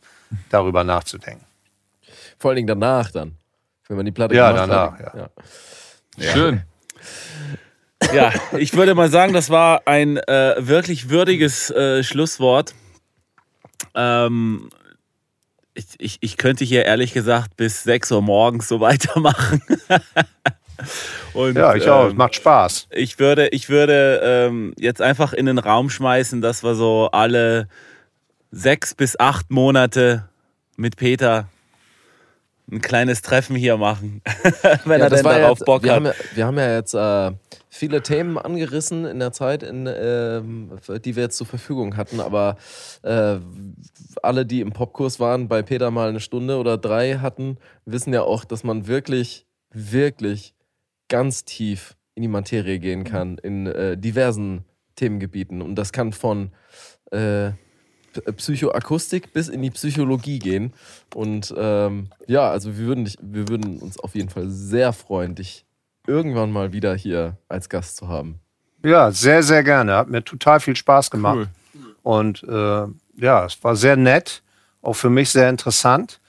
darüber 0.48 0.82
nachzudenken. 0.82 1.44
Vor 2.38 2.50
allen 2.50 2.56
Dingen 2.56 2.68
danach 2.68 3.10
dann, 3.10 3.36
wenn 3.86 3.98
man 3.98 4.06
die 4.06 4.12
Platte 4.12 4.34
ja, 4.34 4.50
danach, 4.50 4.98
hat. 4.98 5.14
Ja. 5.14 5.28
ja. 6.16 6.32
Schön. 6.32 6.62
Ja, 8.14 8.32
ich 8.56 8.74
würde 8.74 8.94
mal 8.94 9.10
sagen, 9.10 9.34
das 9.34 9.50
war 9.50 9.82
ein 9.84 10.16
äh, 10.16 10.54
wirklich 10.58 11.10
würdiges 11.10 11.70
äh, 11.70 12.02
Schlusswort. 12.02 12.74
Ähm, 13.94 14.70
ich, 15.76 15.86
ich, 15.98 16.18
ich 16.20 16.36
könnte 16.36 16.64
hier 16.64 16.84
ehrlich 16.84 17.12
gesagt 17.12 17.56
bis 17.56 17.82
6 17.84 18.12
Uhr 18.12 18.22
morgens 18.22 18.68
so 18.68 18.80
weitermachen. 18.80 19.62
Und, 21.32 21.56
ja, 21.56 21.74
ich 21.74 21.88
auch. 21.88 22.10
Ähm, 22.10 22.16
Macht 22.16 22.36
Spaß. 22.36 22.88
Ich 22.90 23.18
würde, 23.18 23.48
ich 23.48 23.68
würde 23.68 24.20
ähm, 24.22 24.74
jetzt 24.78 25.00
einfach 25.00 25.32
in 25.32 25.46
den 25.46 25.58
Raum 25.58 25.90
schmeißen, 25.90 26.40
dass 26.40 26.62
wir 26.62 26.74
so 26.74 27.10
alle 27.12 27.68
sechs 28.50 28.94
bis 28.94 29.18
acht 29.18 29.50
Monate 29.50 30.28
mit 30.76 30.96
Peter 30.96 31.48
ein 32.70 32.80
kleines 32.80 33.22
Treffen 33.22 33.56
hier 33.56 33.76
machen, 33.76 34.22
wenn 34.84 35.00
ja, 35.00 35.06
er 35.06 35.10
denn 35.10 35.22
darauf 35.22 35.58
jetzt, 35.58 35.66
Bock 35.66 35.84
wir 35.84 35.92
hat. 35.92 35.96
Haben 35.96 36.06
ja, 36.06 36.12
wir 36.34 36.46
haben 36.46 36.58
ja 36.58 36.74
jetzt 36.74 36.94
äh, 36.94 37.32
viele 37.68 38.02
Themen 38.02 38.38
angerissen 38.38 39.04
in 39.04 39.18
der 39.20 39.32
Zeit, 39.32 39.62
in, 39.62 39.86
äh, 39.86 40.42
die 41.00 41.16
wir 41.16 41.24
jetzt 41.24 41.36
zur 41.36 41.46
Verfügung 41.46 41.96
hatten, 41.96 42.20
aber 42.20 42.56
äh, 43.02 43.36
alle, 44.22 44.46
die 44.46 44.60
im 44.60 44.72
Popkurs 44.72 45.20
waren, 45.20 45.48
bei 45.48 45.62
Peter 45.62 45.90
mal 45.90 46.08
eine 46.08 46.20
Stunde 46.20 46.58
oder 46.58 46.76
drei 46.76 47.18
hatten, 47.18 47.58
wissen 47.84 48.12
ja 48.12 48.22
auch, 48.22 48.44
dass 48.44 48.64
man 48.64 48.86
wirklich, 48.86 49.46
wirklich 49.70 50.54
ganz 51.08 51.44
tief 51.44 51.96
in 52.14 52.22
die 52.22 52.28
Materie 52.28 52.78
gehen 52.78 53.04
kann, 53.04 53.38
in 53.38 53.66
äh, 53.66 53.96
diversen 53.96 54.64
Themengebieten. 54.96 55.62
Und 55.62 55.76
das 55.76 55.92
kann 55.92 56.12
von 56.12 56.50
äh, 57.12 57.50
Psychoakustik 58.20 59.32
bis 59.32 59.48
in 59.48 59.62
die 59.62 59.70
Psychologie 59.70 60.38
gehen. 60.38 60.72
Und 61.14 61.54
ähm, 61.56 62.08
ja, 62.26 62.50
also 62.50 62.76
wir 62.78 62.86
würden, 62.86 63.04
dich, 63.04 63.18
wir 63.20 63.48
würden 63.48 63.78
uns 63.78 63.98
auf 63.98 64.14
jeden 64.14 64.28
Fall 64.28 64.48
sehr 64.48 64.92
freuen, 64.92 65.34
dich 65.34 65.64
irgendwann 66.06 66.52
mal 66.52 66.72
wieder 66.72 66.94
hier 66.94 67.36
als 67.48 67.68
Gast 67.68 67.96
zu 67.96 68.08
haben. 68.08 68.40
Ja, 68.84 69.10
sehr, 69.10 69.42
sehr 69.42 69.64
gerne. 69.64 69.96
Hat 69.96 70.08
mir 70.08 70.22
total 70.24 70.60
viel 70.60 70.76
Spaß 70.76 71.10
gemacht. 71.10 71.48
Cool. 71.74 71.86
Und 72.02 72.44
äh, 72.44 72.86
ja, 73.16 73.44
es 73.44 73.62
war 73.64 73.74
sehr 73.74 73.96
nett, 73.96 74.42
auch 74.82 74.94
für 74.94 75.10
mich 75.10 75.30
sehr 75.30 75.50
interessant, 75.50 76.20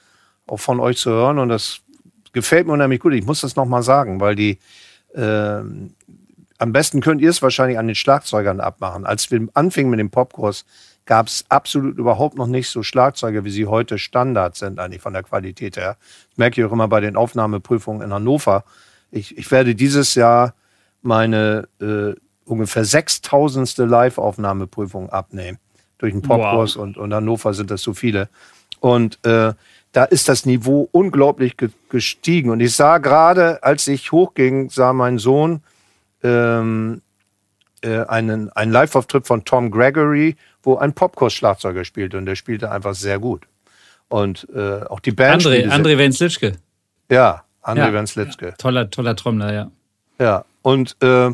auch 0.47 0.57
von 0.57 0.79
euch 0.79 0.97
zu 0.97 1.11
hören. 1.11 1.37
Und 1.37 1.49
das 1.49 1.81
gefällt 2.33 2.65
mir 2.65 2.73
unheimlich 2.73 2.99
gut. 2.99 3.13
Ich 3.13 3.25
muss 3.25 3.41
das 3.41 3.55
nochmal 3.55 3.83
sagen, 3.83 4.19
weil 4.19 4.35
die 4.35 4.57
äh, 5.13 5.61
am 6.57 6.73
besten 6.73 7.01
könnt 7.01 7.21
ihr 7.21 7.29
es 7.29 7.41
wahrscheinlich 7.41 7.77
an 7.77 7.87
den 7.87 7.95
Schlagzeugern 7.95 8.59
abmachen. 8.59 9.05
Als 9.05 9.29
wir 9.29 9.47
anfingen 9.53 9.91
mit 9.91 9.99
dem 9.99 10.09
Popkurs, 10.09 10.65
gab 11.07 11.27
es 11.27 11.45
absolut 11.49 11.97
überhaupt 11.97 12.37
noch 12.37 12.47
nicht 12.47 12.69
so 12.69 12.83
Schlagzeuge, 12.83 13.43
wie 13.43 13.49
sie 13.49 13.65
heute 13.65 13.97
Standard 13.97 14.55
sind, 14.55 14.79
eigentlich 14.79 15.01
von 15.01 15.13
der 15.13 15.23
Qualität 15.23 15.77
her. 15.77 15.97
Das 16.29 16.37
merke 16.37 16.61
ich 16.61 16.67
auch 16.67 16.71
immer 16.71 16.87
bei 16.87 16.99
den 16.99 17.15
Aufnahmeprüfungen 17.15 18.03
in 18.03 18.13
Hannover. 18.13 18.63
Ich, 19.09 19.37
ich 19.37 19.49
werde 19.49 19.73
dieses 19.73 20.13
Jahr 20.15 20.53
meine 21.01 21.67
äh, 21.81 22.13
ungefähr 22.45 22.85
sechstausendste 22.85 23.85
Live-Aufnahmeprüfung 23.85 25.09
abnehmen. 25.09 25.57
Durch 25.97 26.13
den 26.13 26.21
Popkurs 26.21 26.75
wow. 26.75 26.83
und, 26.83 26.97
und 26.97 27.13
Hannover 27.13 27.53
sind 27.53 27.71
das 27.71 27.81
so 27.81 27.93
viele. 27.93 28.29
Und 28.79 29.17
äh, 29.25 29.53
da 29.93 30.03
ist 30.03 30.29
das 30.29 30.45
Niveau 30.45 30.87
unglaublich 30.91 31.55
gestiegen. 31.89 32.51
Und 32.51 32.59
ich 32.59 32.75
sah 32.75 32.99
gerade, 32.99 33.63
als 33.63 33.87
ich 33.87 34.11
hochging, 34.11 34.69
sah 34.69 34.93
mein 34.93 35.17
Sohn 35.17 35.61
ähm, 36.21 37.01
äh, 37.81 38.05
einen, 38.05 38.49
einen 38.51 38.71
Live-Auftritt 38.71 39.25
von 39.25 39.45
Tom 39.45 39.71
Gregory, 39.71 40.35
wo 40.67 40.75
ein 40.75 40.93
Popkurs-Schlagzeuger 40.93 41.85
spielte 41.85 42.17
und 42.17 42.25
der 42.25 42.35
spielte 42.35 42.69
einfach 42.69 42.93
sehr 42.93 43.19
gut. 43.19 43.47
Und 44.09 44.47
äh, 44.53 44.81
auch 44.83 44.99
die 44.99 45.11
Band. 45.11 45.43
André, 45.43 45.67
André 45.69 45.97
Wenzlitschke. 45.97 46.57
Ja, 47.09 47.43
André 47.63 47.87
ja, 47.87 47.93
Wenzlitschke. 47.93 48.45
Ja, 48.47 48.51
toller, 48.51 48.89
toller 48.89 49.15
Trommler, 49.15 49.53
ja. 49.53 49.71
Ja, 50.19 50.45
und 50.63 50.97
äh, 51.01 51.31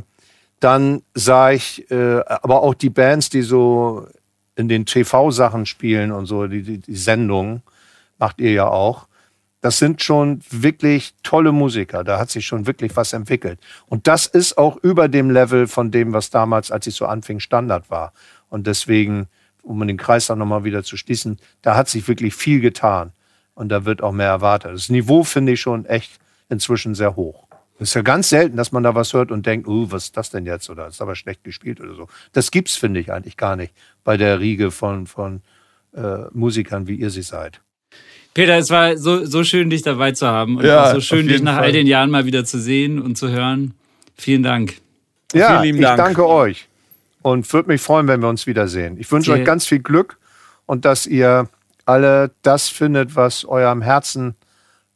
dann 0.60 1.02
sah 1.16 1.52
ich 1.52 1.90
äh, 1.90 2.20
aber 2.26 2.62
auch 2.62 2.76
die 2.76 2.92
Bands, 2.92 3.30
die 3.30 3.42
so 3.42 4.08
in 4.56 4.70
den 4.70 4.86
TV-Sachen 4.86 5.66
spielen 5.66 6.12
und 6.12 6.28
so, 6.28 6.46
die, 6.46 6.62
die, 6.62 6.78
die 6.78 6.96
Sendungen, 6.96 7.64
macht 8.20 8.40
ihr 8.40 8.52
ja 8.52 8.68
auch 8.68 9.08
das 9.64 9.80
sind 9.80 10.04
schon 10.04 10.42
wirklich 10.50 11.16
tolle 11.24 11.54
Musiker. 11.54 12.04
Da 12.04 12.20
hat 12.20 12.30
sich 12.30 12.46
schon 12.46 12.68
wirklich 12.68 12.98
was 12.98 13.14
entwickelt. 13.14 13.60
Und 13.88 14.08
das 14.08 14.26
ist 14.26 14.58
auch 14.58 14.76
über 14.84 15.08
dem 15.08 15.32
Level 15.32 15.68
von 15.68 15.90
dem, 15.90 16.12
was 16.12 16.30
damals, 16.30 16.70
als 16.70 16.86
ich 16.86 16.96
so 16.96 17.06
anfing, 17.06 17.40
Standard 17.40 17.90
war. 17.90 18.12
Und 18.54 18.68
deswegen, 18.68 19.30
um 19.64 19.80
den 19.88 19.98
Kreis 19.98 20.28
dann 20.28 20.38
nochmal 20.38 20.64
wieder 20.64 20.84
zu 20.84 20.96
schließen, 20.96 21.40
da 21.64 21.76
hat 21.76 21.90
sich 21.90 22.08
wirklich 22.08 22.36
viel 22.36 22.60
getan. 22.60 23.12
Und 23.56 23.70
da 23.70 23.84
wird 23.84 24.04
auch 24.04 24.12
mehr 24.12 24.28
erwartet. 24.28 24.76
Das 24.76 24.90
Niveau 24.90 25.24
finde 25.24 25.54
ich 25.54 25.62
schon 25.62 25.88
echt 25.88 26.20
inzwischen 26.50 26.94
sehr 26.94 27.16
hoch. 27.16 27.48
Es 27.80 27.90
ist 27.90 27.94
ja 27.96 28.04
ganz 28.04 28.30
selten, 28.30 28.56
dass 28.56 28.72
man 28.72 28.84
da 28.84 28.94
was 28.94 29.12
hört 29.12 29.32
und 29.32 29.48
denkt, 29.48 29.68
uh, 29.68 29.92
was 29.92 30.04
ist 30.04 30.18
das 30.18 30.30
denn 30.30 30.46
jetzt? 30.46 30.70
Oder 30.70 30.86
ist 30.86 31.02
aber 31.02 31.16
schlecht 31.16 31.44
gespielt 31.44 31.82
oder 31.82 31.96
so. 31.96 32.08
Das 32.32 32.52
gibt's, 32.52 32.76
finde 32.76 33.00
ich, 33.00 33.12
eigentlich 33.12 33.38
gar 33.38 33.56
nicht 33.56 33.74
bei 34.04 34.18
der 34.18 34.40
Riege 34.40 34.70
von, 34.70 35.08
von 35.08 35.42
äh, 35.96 36.26
Musikern, 36.32 36.86
wie 36.86 36.96
ihr 36.96 37.10
sie 37.10 37.24
seid. 37.24 37.60
Peter, 38.36 38.56
es 38.56 38.70
war 38.70 38.98
so, 38.98 39.26
so 39.26 39.44
schön, 39.44 39.72
dich 39.72 39.82
dabei 39.82 40.12
zu 40.12 40.28
haben. 40.28 40.58
Und 40.58 40.66
ja, 40.66 40.94
so 40.94 41.02
schön, 41.02 41.28
dich 41.28 41.42
nach 41.42 41.56
Fall. 41.56 41.64
all 41.64 41.72
den 41.72 41.88
Jahren 41.88 42.12
mal 42.12 42.26
wieder 42.26 42.46
zu 42.46 42.60
sehen 42.60 43.02
und 43.02 43.18
zu 43.18 43.30
hören. 43.30 43.74
Vielen 44.16 44.44
Dank. 44.44 44.76
Ja, 45.34 45.60
Vielen 45.60 45.78
ich 45.78 45.82
Dank. 45.82 45.98
danke 45.98 46.28
euch. 46.28 46.68
Und 47.24 47.52
würde 47.52 47.70
mich 47.70 47.82
freuen, 47.82 48.08
wenn 48.08 48.22
wir 48.22 48.30
uns 48.30 48.46
wiedersehen. 48.48 48.98
Ich 48.98 49.12
wünsche 49.12 49.32
euch 49.32 49.46
ganz 49.46 49.66
viel 49.66 49.80
Glück 49.80 50.20
und 50.66 50.86
dass 50.86 51.08
ihr 51.08 51.50
alle 51.86 52.32
das 52.44 52.70
findet, 52.70 53.16
was 53.16 53.46
eurem 53.46 53.82
Herzen 53.82 54.36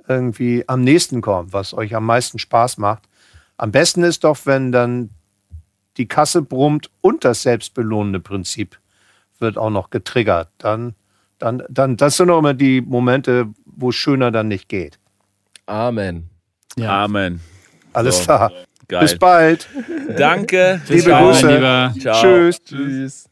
irgendwie 0.08 0.64
am 0.68 0.84
nächsten 0.84 1.22
kommt, 1.22 1.54
was 1.54 1.74
euch 1.74 1.96
am 1.96 2.06
meisten 2.06 2.40
Spaß 2.40 2.78
macht. 2.78 3.04
Am 3.58 3.72
besten 3.72 4.04
ist 4.04 4.24
doch, 4.24 4.38
wenn 4.46 4.72
dann 4.72 5.10
die 5.98 6.08
Kasse 6.08 6.42
brummt 6.42 6.90
und 7.02 7.26
das 7.26 7.42
selbstbelohnende 7.42 8.20
Prinzip 8.20 8.78
wird 9.40 9.58
auch 9.58 9.72
noch 9.72 9.90
getriggert. 9.90 10.50
Dann 10.60 10.96
dann, 11.40 11.64
dann, 11.70 11.98
das 11.98 12.18
sind 12.18 12.30
auch 12.30 12.40
immer 12.40 12.54
die 12.54 12.82
Momente, 12.82 13.48
wo 13.66 13.90
es 13.90 13.96
schöner 13.96 14.32
dann 14.32 14.48
nicht 14.48 14.70
geht. 14.70 15.00
Amen. 15.66 16.30
Ja. 16.78 17.04
Amen. 17.04 17.42
Alles 17.94 18.18
so. 18.18 18.24
klar. 18.24 18.52
Geil. 18.88 19.02
Bis 19.02 19.18
bald. 19.18 19.68
Danke. 20.18 20.82
Liebe 20.88 21.12
Grüße. 21.12 21.94
Ciao. 22.00 22.22
Tschüss. 22.22 22.64
Tschüss. 22.64 23.30